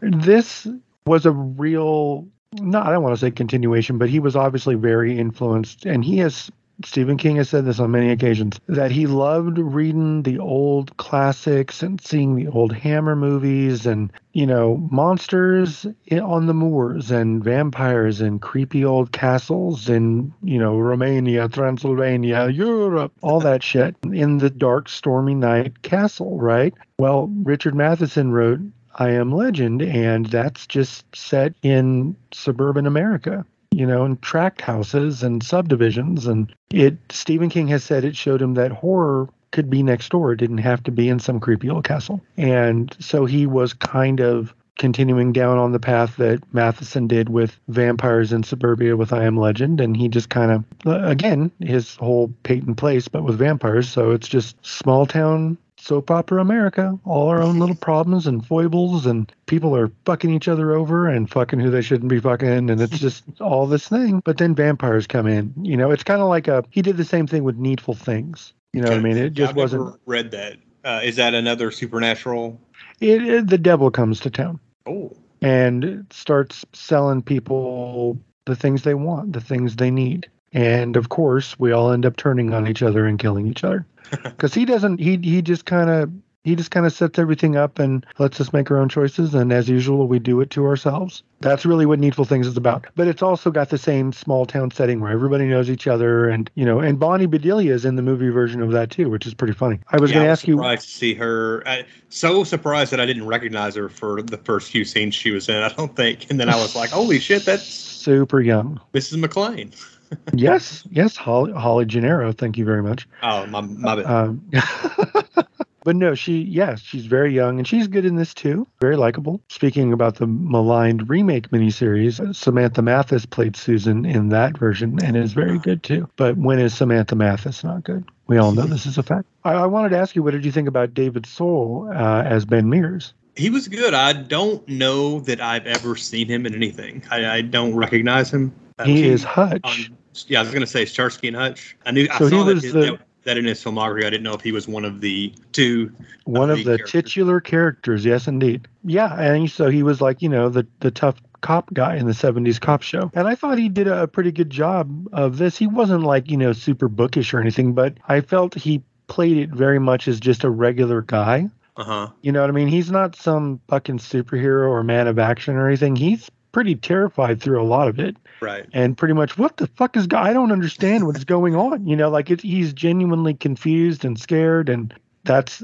this 0.00 0.66
was 1.06 1.26
a 1.26 1.32
real 1.32 2.26
no 2.60 2.80
i 2.80 2.90
don't 2.90 3.02
want 3.02 3.14
to 3.14 3.20
say 3.20 3.30
continuation 3.30 3.98
but 3.98 4.08
he 4.08 4.20
was 4.20 4.36
obviously 4.36 4.74
very 4.74 5.18
influenced. 5.18 5.84
And 5.84 6.04
he 6.04 6.18
has 6.18 6.50
stephen 6.84 7.16
king 7.16 7.36
has 7.36 7.48
said 7.48 7.64
this 7.64 7.78
on 7.78 7.90
many 7.90 8.10
occasions 8.10 8.58
that 8.66 8.90
he 8.90 9.06
loved 9.06 9.58
reading 9.58 10.22
the 10.22 10.38
old 10.38 10.96
classics 10.96 11.82
and 11.82 12.00
seeing 12.00 12.34
the 12.34 12.48
old 12.48 12.72
hammer 12.72 13.14
movies 13.14 13.86
and 13.86 14.12
you 14.32 14.46
know 14.46 14.76
monsters 14.90 15.86
on 16.10 16.46
the 16.46 16.54
moors 16.54 17.10
and 17.10 17.44
vampires 17.44 18.20
and 18.20 18.40
creepy 18.40 18.84
old 18.84 19.12
castles 19.12 19.88
in 19.90 20.32
you 20.42 20.58
know 20.58 20.76
romania 20.78 21.48
transylvania 21.48 22.48
europe 22.48 23.12
all 23.22 23.40
that 23.40 23.62
shit 23.62 23.94
in 24.10 24.38
the 24.38 24.50
dark 24.50 24.88
stormy 24.88 25.34
night 25.34 25.82
castle 25.82 26.40
right? 26.40 26.74
Well 26.98 27.28
richard 27.42 27.74
matheson 27.74 28.32
wrote 28.32 28.60
I 28.96 29.10
Am 29.10 29.32
Legend, 29.32 29.82
and 29.82 30.26
that's 30.26 30.66
just 30.66 31.04
set 31.14 31.54
in 31.62 32.16
suburban 32.32 32.86
America, 32.86 33.44
you 33.72 33.86
know, 33.86 34.04
in 34.04 34.16
tract 34.18 34.60
houses 34.60 35.22
and 35.22 35.42
subdivisions. 35.42 36.26
And 36.26 36.54
it, 36.70 36.96
Stephen 37.10 37.48
King 37.48 37.68
has 37.68 37.84
said 37.84 38.04
it 38.04 38.16
showed 38.16 38.42
him 38.42 38.54
that 38.54 38.72
horror 38.72 39.28
could 39.50 39.70
be 39.70 39.82
next 39.82 40.08
door. 40.10 40.32
It 40.32 40.38
didn't 40.38 40.58
have 40.58 40.82
to 40.84 40.90
be 40.90 41.08
in 41.08 41.18
some 41.20 41.40
creepy 41.40 41.70
old 41.70 41.84
castle. 41.84 42.20
And 42.36 42.94
so 42.98 43.24
he 43.24 43.46
was 43.46 43.72
kind 43.72 44.20
of 44.20 44.54
continuing 44.78 45.32
down 45.32 45.56
on 45.56 45.70
the 45.70 45.78
path 45.78 46.16
that 46.16 46.42
Matheson 46.52 47.06
did 47.06 47.28
with 47.28 47.60
vampires 47.68 48.32
in 48.32 48.42
suburbia 48.42 48.96
with 48.96 49.12
I 49.12 49.24
Am 49.24 49.36
Legend. 49.36 49.80
And 49.80 49.96
he 49.96 50.08
just 50.08 50.28
kind 50.28 50.50
of, 50.50 50.64
uh, 50.84 51.06
again, 51.06 51.52
his 51.60 51.94
whole 51.96 52.32
Peyton 52.42 52.74
Place, 52.74 53.06
but 53.06 53.22
with 53.22 53.38
vampires. 53.38 53.88
So 53.88 54.10
it's 54.10 54.26
just 54.26 54.56
small 54.66 55.06
town 55.06 55.56
soap 55.84 56.10
opera 56.10 56.40
America, 56.40 56.98
all 57.04 57.28
our 57.28 57.42
own 57.42 57.58
little 57.58 57.74
problems 57.74 58.26
and 58.26 58.44
foibles, 58.46 59.06
and 59.06 59.30
people 59.46 59.76
are 59.76 59.90
fucking 60.06 60.30
each 60.32 60.48
other 60.48 60.72
over 60.72 61.06
and 61.08 61.30
fucking 61.30 61.60
who 61.60 61.70
they 61.70 61.82
shouldn't 61.82 62.08
be 62.08 62.20
fucking, 62.20 62.70
and 62.70 62.80
it's 62.80 62.98
just 62.98 63.22
all 63.40 63.66
this 63.66 63.88
thing. 63.88 64.20
But 64.24 64.38
then 64.38 64.54
vampires 64.54 65.06
come 65.06 65.26
in. 65.26 65.52
You 65.62 65.76
know, 65.76 65.90
it's 65.90 66.04
kind 66.04 66.20
of 66.22 66.28
like 66.28 66.48
a. 66.48 66.64
He 66.70 66.82
did 66.82 66.96
the 66.96 67.04
same 67.04 67.26
thing 67.26 67.44
with 67.44 67.56
Needful 67.56 67.94
Things. 67.94 68.52
You 68.72 68.80
know 68.80 68.90
what 68.90 68.98
I 68.98 69.02
mean? 69.02 69.16
It 69.16 69.34
just 69.34 69.50
I've 69.50 69.56
wasn't. 69.56 69.84
never 69.84 70.00
read 70.06 70.30
that. 70.32 70.56
Uh, 70.84 71.00
is 71.02 71.16
that 71.16 71.34
another 71.34 71.70
supernatural? 71.70 72.60
It, 73.00 73.22
it, 73.26 73.46
the 73.48 73.58
devil 73.58 73.90
comes 73.90 74.20
to 74.20 74.30
town 74.30 74.60
Oh, 74.86 75.16
and 75.40 76.06
starts 76.10 76.64
selling 76.72 77.22
people 77.22 78.18
the 78.46 78.56
things 78.56 78.82
they 78.82 78.94
want, 78.94 79.32
the 79.32 79.40
things 79.40 79.76
they 79.76 79.90
need. 79.90 80.28
And 80.54 80.96
of 80.96 81.08
course, 81.10 81.58
we 81.58 81.72
all 81.72 81.90
end 81.90 82.06
up 82.06 82.16
turning 82.16 82.54
on 82.54 82.66
each 82.66 82.82
other 82.82 83.04
and 83.04 83.18
killing 83.18 83.46
each 83.46 83.64
other. 83.64 83.86
Because 84.22 84.54
he 84.54 84.64
doesn't, 84.64 85.00
he 85.00 85.16
he 85.16 85.42
just 85.42 85.64
kind 85.64 85.90
of 85.90 86.12
he 86.44 86.54
just 86.54 86.70
kind 86.70 86.84
of 86.84 86.92
sets 86.92 87.18
everything 87.18 87.56
up 87.56 87.78
and 87.78 88.04
lets 88.18 88.38
us 88.40 88.52
make 88.52 88.70
our 88.70 88.76
own 88.76 88.88
choices. 88.88 89.34
And 89.34 89.50
as 89.50 89.68
usual, 89.68 90.06
we 90.06 90.18
do 90.18 90.40
it 90.42 90.50
to 90.50 90.66
ourselves. 90.66 91.22
That's 91.40 91.64
really 91.64 91.86
what 91.86 91.98
Needful 91.98 92.26
Things 92.26 92.46
is 92.46 92.56
about. 92.56 92.86
But 92.94 93.08
it's 93.08 93.22
also 93.22 93.50
got 93.50 93.70
the 93.70 93.78
same 93.78 94.12
small 94.12 94.44
town 94.44 94.70
setting 94.70 95.00
where 95.00 95.10
everybody 95.10 95.46
knows 95.46 95.70
each 95.70 95.86
other, 95.86 96.28
and 96.28 96.50
you 96.54 96.64
know, 96.64 96.80
and 96.80 97.00
Bonnie 97.00 97.26
Bedelia 97.26 97.72
is 97.72 97.84
in 97.84 97.96
the 97.96 98.02
movie 98.02 98.28
version 98.28 98.62
of 98.62 98.70
that 98.72 98.90
too, 98.90 99.08
which 99.08 99.26
is 99.26 99.34
pretty 99.34 99.54
funny. 99.54 99.80
I 99.88 99.98
was 99.98 100.10
yeah, 100.10 100.16
going 100.16 100.26
to 100.26 100.30
ask 100.30 100.46
you. 100.46 100.56
surprised 100.56 100.82
to 100.82 100.94
see 100.94 101.14
her. 101.14 101.62
I, 101.66 101.84
so 102.10 102.44
surprised 102.44 102.92
that 102.92 103.00
I 103.00 103.06
didn't 103.06 103.26
recognize 103.26 103.74
her 103.74 103.88
for 103.88 104.22
the 104.22 104.38
first 104.38 104.70
few 104.70 104.84
scenes 104.84 105.14
she 105.14 105.30
was 105.30 105.48
in. 105.48 105.56
I 105.56 105.70
don't 105.70 105.96
think, 105.96 106.30
and 106.30 106.38
then 106.38 106.48
I 106.48 106.56
was 106.56 106.76
like, 106.76 106.90
"Holy 106.90 107.18
shit, 107.18 107.44
that's 107.44 107.64
Super 107.64 108.40
young. 108.42 108.80
Mrs. 108.92 109.24
McClane." 109.24 109.74
yes, 110.34 110.84
yes, 110.90 111.16
Holly, 111.16 111.52
Holly 111.52 111.84
Gennaro. 111.84 112.32
Thank 112.32 112.58
you 112.58 112.64
very 112.64 112.82
much. 112.82 113.08
Oh, 113.22 113.46
my 113.46 113.60
my 113.60 113.96
bad. 113.96 114.06
Um, 114.06 114.42
But 115.84 115.96
no, 115.96 116.14
she 116.14 116.38
yes, 116.40 116.80
she's 116.80 117.04
very 117.04 117.34
young 117.34 117.58
and 117.58 117.68
she's 117.68 117.88
good 117.88 118.06
in 118.06 118.16
this 118.16 118.32
too. 118.32 118.66
Very 118.80 118.96
likable. 118.96 119.42
Speaking 119.50 119.92
about 119.92 120.14
the 120.16 120.26
maligned 120.26 121.10
remake 121.10 121.50
miniseries, 121.50 122.34
Samantha 122.34 122.80
Mathis 122.80 123.26
played 123.26 123.54
Susan 123.54 124.06
in 124.06 124.30
that 124.30 124.56
version 124.56 124.98
and 125.04 125.14
is 125.14 125.34
very 125.34 125.58
good 125.58 125.82
too. 125.82 126.08
But 126.16 126.38
when 126.38 126.58
is 126.58 126.72
Samantha 126.72 127.16
Mathis 127.16 127.62
not 127.62 127.84
good? 127.84 128.02
We 128.28 128.38
all 128.38 128.52
know 128.52 128.62
this 128.62 128.86
is 128.86 128.96
a 128.96 129.02
fact. 129.02 129.26
I, 129.44 129.52
I 129.52 129.66
wanted 129.66 129.90
to 129.90 129.98
ask 129.98 130.16
you, 130.16 130.22
what 130.22 130.30
did 130.30 130.46
you 130.46 130.52
think 130.52 130.68
about 130.68 130.94
David 130.94 131.26
Soul 131.26 131.90
uh, 131.94 132.22
as 132.22 132.46
Ben 132.46 132.70
Mears? 132.70 133.12
He 133.36 133.50
was 133.50 133.68
good. 133.68 133.92
I 133.92 134.14
don't 134.14 134.66
know 134.66 135.20
that 135.20 135.42
I've 135.42 135.66
ever 135.66 135.96
seen 135.96 136.28
him 136.28 136.46
in 136.46 136.54
anything. 136.54 137.02
I, 137.10 137.28
I 137.28 137.40
don't 137.42 137.74
recognize 137.76 138.32
him. 138.32 138.54
He 138.86 139.06
is 139.06 139.22
Hutch. 139.22 139.60
on- 139.64 139.98
yeah, 140.28 140.40
I 140.40 140.42
was 140.42 140.52
gonna 140.52 140.66
say 140.66 140.84
Starsky 140.84 141.28
and 141.28 141.36
Hutch. 141.36 141.76
I 141.86 141.90
knew 141.90 142.06
I 142.10 142.18
So 142.18 142.26
he 142.26 142.30
saw 142.30 142.44
that, 142.44 142.62
his- 142.62 142.72
the- 142.72 142.98
that, 143.24 143.38
in 143.38 143.46
his 143.46 143.62
filmography. 143.62 144.04
I 144.04 144.10
didn't 144.10 144.22
know 144.22 144.34
if 144.34 144.42
he 144.42 144.52
was 144.52 144.68
one 144.68 144.84
of 144.84 145.00
the 145.00 145.32
two. 145.52 145.90
One 146.24 146.50
of 146.50 146.58
lead 146.58 146.66
the 146.66 146.76
characters. 146.76 146.90
titular 146.90 147.40
characters, 147.40 148.04
yes, 148.04 148.28
indeed. 148.28 148.68
Yeah, 148.84 149.14
and 149.18 149.50
so 149.50 149.70
he 149.70 149.82
was 149.82 150.00
like, 150.00 150.20
you 150.20 150.28
know, 150.28 150.48
the 150.50 150.66
the 150.80 150.90
tough 150.90 151.16
cop 151.40 151.72
guy 151.74 151.96
in 151.96 152.06
the 152.06 152.12
70s 152.14 152.58
cop 152.58 152.80
show. 152.82 153.10
And 153.14 153.28
I 153.28 153.34
thought 153.34 153.58
he 153.58 153.68
did 153.68 153.86
a 153.86 154.06
pretty 154.08 154.32
good 154.32 154.48
job 154.48 155.08
of 155.12 155.36
this. 155.36 155.58
He 155.58 155.66
wasn't 155.66 156.02
like, 156.02 156.30
you 156.30 156.38
know, 156.38 156.54
super 156.54 156.88
bookish 156.88 157.34
or 157.34 157.40
anything, 157.40 157.74
but 157.74 157.98
I 158.08 158.22
felt 158.22 158.54
he 158.54 158.82
played 159.08 159.36
it 159.36 159.50
very 159.50 159.78
much 159.78 160.08
as 160.08 160.18
just 160.20 160.42
a 160.44 160.48
regular 160.50 161.02
guy. 161.02 161.50
Uh 161.76 161.84
huh. 161.84 162.08
You 162.22 162.32
know 162.32 162.40
what 162.40 162.48
I 162.48 162.52
mean? 162.54 162.68
He's 162.68 162.90
not 162.90 163.14
some 163.16 163.60
fucking 163.68 163.98
superhero 163.98 164.68
or 164.68 164.82
man 164.84 165.06
of 165.06 165.18
action 165.18 165.56
or 165.56 165.66
anything. 165.68 165.96
He's 165.96 166.30
pretty 166.54 166.74
terrified 166.76 167.42
through 167.42 167.60
a 167.60 167.66
lot 167.66 167.88
of 167.88 167.98
it 167.98 168.16
Right. 168.40 168.64
and 168.72 168.96
pretty 168.96 169.12
much 169.12 169.36
what 169.36 169.58
the 169.58 169.66
fuck 169.66 169.96
is 169.96 170.06
go- 170.06 170.16
I 170.18 170.32
don't 170.32 170.52
understand 170.52 171.06
what's 171.06 171.24
going 171.24 171.54
on. 171.54 171.86
You 171.86 171.96
know, 171.96 172.08
like 172.08 172.30
it's 172.30 172.42
he's 172.42 172.72
genuinely 172.72 173.34
confused 173.34 174.04
and 174.04 174.18
scared, 174.18 174.68
and 174.70 174.94
that's 175.24 175.62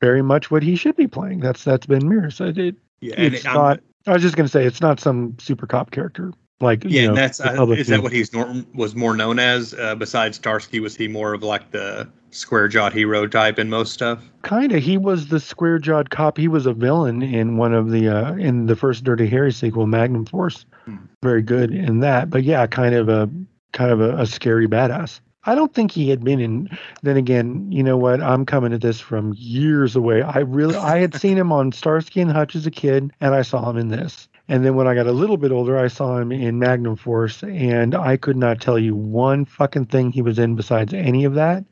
very 0.00 0.22
much 0.22 0.50
what 0.50 0.62
he 0.62 0.76
should 0.76 0.96
be 0.96 1.06
playing. 1.08 1.40
That's 1.40 1.64
that's 1.64 1.84
Ben 1.86 2.08
Mears. 2.08 2.40
It, 2.40 2.56
it, 2.56 2.76
Yeah. 3.00 3.14
It's 3.18 3.44
I'm- 3.44 3.54
not. 3.56 3.80
I 4.06 4.12
was 4.14 4.22
just 4.22 4.36
gonna 4.36 4.48
say 4.48 4.64
it's 4.64 4.80
not 4.80 5.00
some 5.00 5.36
super 5.38 5.66
cop 5.66 5.90
character 5.90 6.32
like 6.60 6.82
Yeah, 6.84 6.90
you 6.90 7.02
know, 7.02 7.08
and 7.10 7.18
that's 7.18 7.40
uh, 7.40 7.66
is 7.70 7.88
that 7.88 8.02
what 8.02 8.12
he's 8.12 8.32
norm 8.32 8.66
was 8.74 8.94
more 8.94 9.14
known 9.14 9.38
as? 9.38 9.74
Uh, 9.74 9.94
besides 9.96 10.36
Starsky, 10.38 10.80
was 10.80 10.96
he 10.96 11.08
more 11.08 11.34
of 11.34 11.42
like 11.42 11.72
the 11.72 12.08
square 12.30 12.68
jawed 12.68 12.92
hero 12.92 13.26
type 13.26 13.58
in 13.58 13.70
most 13.70 13.92
stuff? 13.92 14.22
kind 14.48 14.72
of 14.72 14.82
he 14.82 14.96
was 14.96 15.28
the 15.28 15.40
square 15.40 15.78
jawed 15.78 16.10
cop. 16.10 16.38
He 16.38 16.48
was 16.48 16.64
a 16.64 16.72
villain 16.72 17.22
in 17.22 17.58
one 17.58 17.74
of 17.74 17.90
the 17.90 18.08
uh, 18.08 18.34
in 18.34 18.66
the 18.66 18.76
first 18.76 19.04
Dirty 19.04 19.26
Harry 19.26 19.52
sequel, 19.52 19.86
Magnum 19.86 20.24
Force. 20.24 20.64
Hmm. 20.86 20.96
Very 21.22 21.42
good 21.42 21.70
in 21.70 22.00
that, 22.00 22.30
but 22.30 22.44
yeah, 22.44 22.66
kind 22.66 22.94
of 22.94 23.08
a 23.08 23.28
kind 23.72 23.90
of 23.90 24.00
a, 24.00 24.16
a 24.16 24.26
scary 24.26 24.66
badass. 24.66 25.20
I 25.44 25.54
don't 25.54 25.72
think 25.72 25.92
he 25.92 26.08
had 26.10 26.24
been 26.24 26.40
in. 26.40 26.68
Then 27.02 27.16
again, 27.16 27.70
you 27.70 27.82
know 27.82 27.96
what? 27.96 28.22
I'm 28.22 28.44
coming 28.44 28.72
at 28.72 28.80
this 28.80 29.00
from 29.00 29.34
years 29.36 29.96
away. 29.96 30.22
I 30.22 30.38
really 30.38 30.76
I 30.76 30.98
had 30.98 31.14
seen 31.14 31.36
him 31.36 31.52
on 31.52 31.72
Starsky 31.72 32.20
and 32.20 32.30
Hutch 32.30 32.56
as 32.56 32.66
a 32.66 32.70
kid, 32.70 33.12
and 33.20 33.34
I 33.34 33.42
saw 33.42 33.68
him 33.68 33.76
in 33.76 33.88
this. 33.88 34.27
And 34.48 34.64
then 34.64 34.74
when 34.76 34.88
I 34.88 34.94
got 34.94 35.06
a 35.06 35.12
little 35.12 35.36
bit 35.36 35.52
older, 35.52 35.76
I 35.76 35.88
saw 35.88 36.16
him 36.18 36.32
in 36.32 36.58
Magnum 36.58 36.96
Force, 36.96 37.42
and 37.42 37.94
I 37.94 38.16
could 38.16 38.36
not 38.36 38.60
tell 38.60 38.78
you 38.78 38.94
one 38.94 39.44
fucking 39.44 39.86
thing 39.86 40.10
he 40.10 40.22
was 40.22 40.38
in 40.38 40.54
besides 40.56 40.94
any 40.94 41.24
of 41.24 41.34
that. 41.34 41.64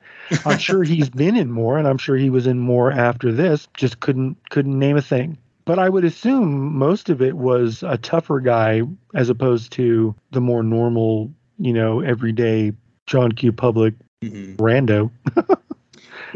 I'm 0.45 0.59
sure 0.59 0.83
he's 0.85 1.09
been 1.09 1.37
in 1.37 1.51
more, 1.51 1.79
and 1.79 1.89
I'm 1.89 1.97
sure 1.97 2.17
he 2.17 2.29
was 2.29 2.47
in 2.47 2.59
more 2.59 2.93
after 2.93 3.33
this. 3.33 3.67
Just 3.77 4.01
couldn't 4.01 4.37
couldn't 4.51 4.79
name 4.79 4.97
a 4.97 5.03
thing. 5.03 5.39
But 5.65 5.79
I 5.79 5.89
would 5.89 6.05
assume 6.05 6.77
most 6.77 7.09
of 7.09 7.23
it 7.23 7.37
was 7.37 7.83
a 7.83 7.97
tougher 7.97 8.41
guy 8.41 8.83
as 9.15 9.31
opposed 9.31 9.73
to 9.73 10.15
the 10.31 10.41
more 10.41 10.63
normal, 10.63 11.33
you 11.59 11.73
know, 11.73 12.01
everyday 12.01 12.73
John 13.07 13.33
Q. 13.33 13.53
Public 13.53 13.95
Mhm. 14.23 14.57
rando. 14.57 15.11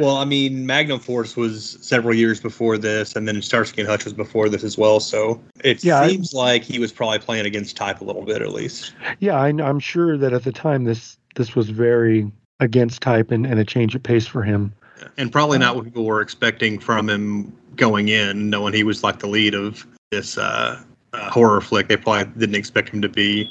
Well, 0.01 0.16
I 0.16 0.24
mean, 0.24 0.64
Magnum 0.64 0.98
Force 0.98 1.36
was 1.36 1.76
several 1.82 2.14
years 2.14 2.40
before 2.40 2.78
this, 2.78 3.16
and 3.16 3.28
then 3.28 3.40
Starsky 3.42 3.82
and 3.82 3.88
Hutch 3.90 4.05
was 4.05 4.14
before 4.14 4.48
this 4.48 4.64
as 4.64 4.78
well. 4.78 4.98
So 4.98 5.40
it 5.62 5.84
Yeah, 5.84 6.01
I- 6.01 6.09
seems 6.09 6.32
like 6.32 6.62
he 6.64 6.78
was 6.78 6.90
probably 6.90 7.18
playing 7.18 7.44
against 7.46 7.76
type 7.76 8.01
a 8.01 8.05
little 8.05 8.24
bit, 8.24 8.40
at 8.40 8.53
least. 8.53 8.94
Yeah, 9.18 9.36
I, 9.38 9.48
I'm 9.48 9.78
sure 9.78 10.16
that 10.16 10.32
at 10.32 10.44
the 10.44 10.53
time 10.53 10.84
this 10.84 11.18
this 11.36 11.55
was 11.55 11.68
very 11.70 12.30
against 12.61 13.03
type 13.03 13.30
and, 13.30 13.46
and 13.46 13.61
a 13.61 13.64
change 13.64 13.94
of 13.94 14.03
pace 14.03 14.26
for 14.26 14.42
him. 14.42 14.72
And 15.16 15.30
probably 15.30 15.59
not 15.59 15.76
what 15.76 15.84
people 15.84 16.05
were 16.05 16.20
expecting 16.20 16.78
from 16.78 17.09
him 17.09 17.53
going 17.76 18.09
in, 18.09 18.51
knowing 18.51 18.74
he 18.74 18.82
was 18.84 19.03
like 19.05 19.18
the 19.20 19.26
lead 19.28 19.55
of 19.55 19.86
this 20.11 20.36
uh, 20.36 20.82
uh, 21.12 21.30
horror 21.30 21.61
flick. 21.61 21.88
They 21.88 21.96
probably 21.96 22.24
didn't 22.38 22.57
expect 22.57 22.88
him 22.90 23.01
to 23.03 23.09
be. 23.09 23.48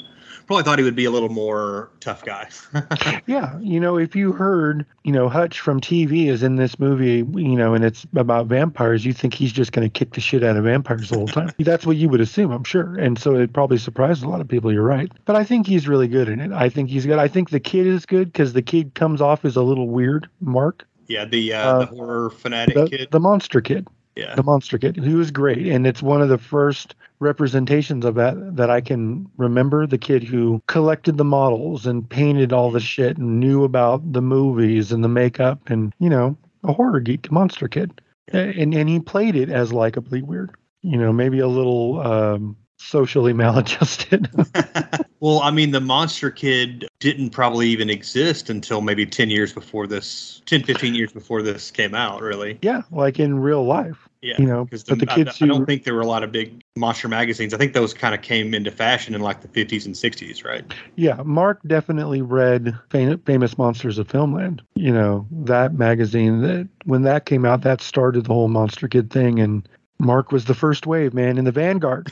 Probably 0.49 0.63
thought 0.63 0.79
he 0.79 0.83
would 0.83 0.95
be 0.95 1.05
a 1.05 1.11
little 1.11 1.29
more 1.29 1.91
tough 1.99 2.25
guy. 2.25 2.49
Yeah, 3.27 3.59
you 3.59 3.79
know, 3.79 3.99
if 3.99 4.15
you 4.15 4.31
heard, 4.31 4.83
you 5.03 5.11
know, 5.11 5.29
Hutch 5.29 5.59
from 5.59 5.79
TV 5.79 6.25
is 6.27 6.41
in 6.41 6.55
this 6.55 6.79
movie, 6.79 7.17
you 7.39 7.55
know, 7.55 7.75
and 7.75 7.85
it's 7.85 8.07
about 8.15 8.47
vampires, 8.47 9.05
you 9.05 9.13
think 9.13 9.35
he's 9.35 9.51
just 9.51 9.71
going 9.73 9.87
to 9.87 9.91
kick 9.91 10.13
the 10.15 10.21
shit 10.21 10.43
out 10.43 10.57
of 10.57 10.63
vampires 10.63 11.09
the 11.09 11.17
whole 11.17 11.27
time. 11.27 11.51
That's 11.59 11.85
what 11.85 11.97
you 11.97 12.09
would 12.09 12.19
assume, 12.19 12.49
I'm 12.51 12.63
sure. 12.63 12.97
And 12.97 13.19
so 13.19 13.35
it 13.35 13.53
probably 13.53 13.77
surprised 13.77 14.23
a 14.23 14.27
lot 14.27 14.41
of 14.41 14.47
people. 14.47 14.73
You're 14.73 14.81
right. 14.81 15.11
But 15.25 15.35
I 15.35 15.43
think 15.43 15.67
he's 15.67 15.87
really 15.87 16.07
good 16.07 16.27
in 16.27 16.39
it. 16.39 16.51
I 16.51 16.67
think 16.69 16.89
he's 16.89 17.05
good. 17.05 17.19
I 17.19 17.27
think 17.27 17.51
the 17.51 17.59
kid 17.59 17.85
is 17.85 18.07
good 18.07 18.33
because 18.33 18.53
the 18.53 18.63
kid 18.63 18.95
comes 18.95 19.21
off 19.21 19.45
as 19.45 19.55
a 19.55 19.61
little 19.61 19.87
weird, 19.89 20.27
Mark, 20.41 20.87
yeah, 21.07 21.25
the 21.25 21.53
uh, 21.53 21.69
Uh, 21.69 21.79
the 21.81 21.85
horror 21.85 22.29
fanatic 22.31 22.73
the, 22.73 22.89
kid. 22.89 23.07
the 23.11 23.19
monster 23.19 23.61
kid. 23.61 23.87
yeah, 24.15 24.33
the 24.33 24.43
monster 24.43 24.79
kid 24.79 24.95
he 24.95 25.13
was 25.13 25.29
great 25.29 25.67
and 25.67 25.85
it's 25.85 26.01
one 26.01 26.21
of 26.23 26.29
the 26.29 26.37
first 26.39 26.95
representations 27.19 28.05
of 28.05 28.15
that 28.15 28.55
that 28.55 28.69
i 28.69 28.81
can 28.81 29.29
remember. 29.37 29.85
The 29.85 29.97
kid 29.97 30.23
who 30.23 30.61
collected 30.67 31.17
the 31.17 31.25
models 31.25 31.85
and 31.85 32.09
painted 32.09 32.53
all 32.53 32.71
the 32.71 32.79
shit 32.79 33.17
and 33.17 33.39
knew 33.39 33.63
about 33.63 34.13
the 34.13 34.21
movies 34.21 34.91
and 34.91 35.03
the 35.03 35.09
makeup 35.09 35.69
and 35.69 35.93
you 35.99 36.09
know 36.09 36.37
a 36.63 36.73
horror 36.73 36.99
geek 36.99 37.31
monster 37.31 37.67
kid. 37.67 38.01
And 38.31 38.73
and 38.73 38.87
he 38.89 38.99
played 38.99 39.35
it 39.35 39.49
as 39.49 39.73
like 39.73 39.97
a 39.97 40.01
likably 40.01 40.21
weird. 40.21 40.51
You 40.81 40.97
know 40.97 41.11
maybe 41.11 41.39
a 41.39 41.47
little 41.47 41.99
um 41.99 42.55
socially 42.79 43.33
maladjusted 43.43 44.29
well, 45.19 45.39
I 45.41 45.51
mean, 45.51 45.71
the 45.71 45.81
monster 45.81 46.31
kid 46.31 46.87
didn't 46.99 47.31
probably 47.31 47.67
even 47.69 47.89
exist 47.89 48.49
until 48.49 48.81
maybe 48.81 49.05
10 49.05 49.29
years 49.29 49.51
before 49.53 49.85
this, 49.87 50.41
10, 50.45 50.63
15 50.63 50.95
years 50.95 51.11
before 51.11 51.41
this 51.41 51.71
came 51.71 51.93
out, 51.93 52.21
really. 52.21 52.57
yeah 52.61 52.81
like 52.91 53.19
in 53.19 53.39
real 53.39 53.65
life 53.65 54.07
Yeah. 54.21 54.35
you 54.39 54.45
know 54.45 54.63
Because 54.65 54.83
the 54.85 54.95
I, 55.09 55.15
kids 55.15 55.29
I 55.41 55.45
who 55.45 55.47
don't 55.47 55.65
think 55.65 55.83
there 55.83 55.93
were 55.93 56.01
a 56.01 56.07
lot 56.07 56.23
of 56.23 56.31
big 56.31 56.61
monster 56.75 57.07
magazines. 57.09 57.53
I 57.53 57.57
think 57.57 57.73
those 57.73 57.93
kind 57.93 58.15
of 58.15 58.21
came 58.21 58.53
into 58.53 58.71
fashion 58.71 59.13
in 59.13 59.21
like 59.21 59.41
the 59.41 59.47
50s 59.49 59.85
and 59.85 59.93
60s, 59.95 60.45
right? 60.45 60.63
Yeah, 60.95 61.21
Mark 61.23 61.59
definitely 61.67 62.21
read 62.21 62.77
Fam- 62.89 63.19
Famous 63.19 63.57
Monsters 63.57 63.97
of 63.97 64.07
Filmland. 64.07 64.61
You 64.75 64.93
know, 64.93 65.27
that 65.31 65.73
magazine 65.73 66.41
that 66.41 66.67
when 66.85 67.01
that 67.03 67.25
came 67.25 67.43
out, 67.45 67.61
that 67.63 67.81
started 67.81 68.25
the 68.25 68.33
whole 68.33 68.47
Monster 68.47 68.87
Kid 68.87 69.09
thing. 69.11 69.39
And 69.39 69.67
Mark 69.99 70.31
was 70.31 70.45
the 70.45 70.55
first 70.55 70.87
wave, 70.87 71.13
man, 71.13 71.37
in 71.37 71.45
the 71.45 71.51
vanguard. 71.51 72.11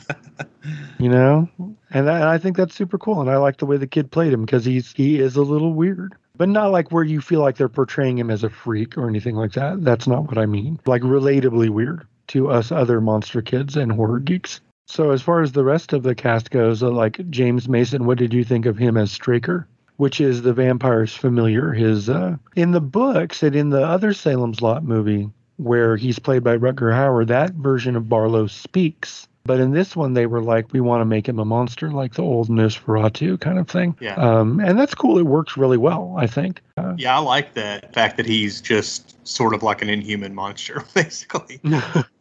you 0.98 1.08
know, 1.08 1.48
and, 1.90 2.06
that, 2.06 2.20
and 2.20 2.24
I 2.24 2.36
think 2.36 2.56
that's 2.56 2.74
super 2.74 2.98
cool. 2.98 3.20
And 3.20 3.30
I 3.30 3.38
like 3.38 3.56
the 3.56 3.66
way 3.66 3.78
the 3.78 3.86
kid 3.86 4.10
played 4.10 4.32
him 4.32 4.44
because 4.44 4.64
he's 4.64 4.92
he 4.92 5.18
is 5.18 5.36
a 5.36 5.42
little 5.42 5.72
weird, 5.72 6.14
but 6.36 6.48
not 6.48 6.70
like 6.70 6.92
where 6.92 7.04
you 7.04 7.20
feel 7.20 7.40
like 7.40 7.56
they're 7.56 7.68
portraying 7.68 8.18
him 8.18 8.30
as 8.30 8.44
a 8.44 8.50
freak 8.50 8.98
or 8.98 9.08
anything 9.08 9.36
like 9.36 9.52
that. 9.52 9.82
That's 9.82 10.06
not 10.06 10.26
what 10.26 10.38
I 10.38 10.46
mean. 10.46 10.78
Like 10.84 11.02
relatably 11.02 11.70
weird 11.70 12.06
to 12.28 12.50
us 12.50 12.70
other 12.70 13.00
monster 13.00 13.40
kids 13.40 13.76
and 13.76 13.90
horror 13.90 14.20
geeks. 14.20 14.60
So 14.86 15.10
as 15.10 15.22
far 15.22 15.42
as 15.42 15.52
the 15.52 15.64
rest 15.64 15.92
of 15.92 16.02
the 16.02 16.14
cast 16.14 16.50
goes, 16.50 16.82
uh, 16.82 16.90
like 16.90 17.28
James 17.30 17.68
Mason, 17.68 18.04
what 18.04 18.18
did 18.18 18.32
you 18.32 18.44
think 18.44 18.66
of 18.66 18.78
him 18.78 18.96
as 18.96 19.10
Straker? 19.10 19.66
Which 19.96 20.20
is 20.20 20.42
the 20.42 20.52
vampire's 20.52 21.14
familiar. 21.14 21.72
His 21.72 22.08
uh, 22.08 22.36
in 22.54 22.70
the 22.70 22.80
books 22.80 23.42
and 23.42 23.56
in 23.56 23.70
the 23.70 23.84
other 23.84 24.12
Salem's 24.12 24.62
Lot 24.62 24.84
movie, 24.84 25.28
where 25.58 25.96
he's 25.96 26.18
played 26.18 26.42
by 26.42 26.56
Rutger 26.56 26.92
Hauer, 26.92 27.26
that 27.26 27.52
version 27.52 27.94
of 27.96 28.08
Barlow 28.08 28.46
speaks. 28.46 29.28
But 29.44 29.60
in 29.60 29.72
this 29.72 29.96
one, 29.96 30.12
they 30.12 30.26
were 30.26 30.42
like, 30.42 30.72
we 30.74 30.80
want 30.80 31.00
to 31.00 31.06
make 31.06 31.26
him 31.26 31.38
a 31.38 31.44
monster, 31.44 31.90
like 31.90 32.14
the 32.14 32.22
old 32.22 32.50
Nosferatu 32.50 33.40
kind 33.40 33.58
of 33.58 33.66
thing. 33.66 33.96
Yeah. 33.98 34.14
Um, 34.16 34.60
and 34.60 34.78
that's 34.78 34.94
cool. 34.94 35.18
It 35.18 35.22
works 35.22 35.56
really 35.56 35.78
well, 35.78 36.14
I 36.18 36.26
think. 36.26 36.60
Uh, 36.76 36.94
Yeah, 36.98 37.16
I 37.16 37.20
like 37.20 37.54
that 37.54 37.94
fact 37.94 38.18
that 38.18 38.26
he's 38.26 38.60
just 38.60 39.26
sort 39.26 39.54
of 39.54 39.62
like 39.62 39.80
an 39.80 39.88
inhuman 39.88 40.34
monster, 40.34 40.84
basically. 40.94 41.60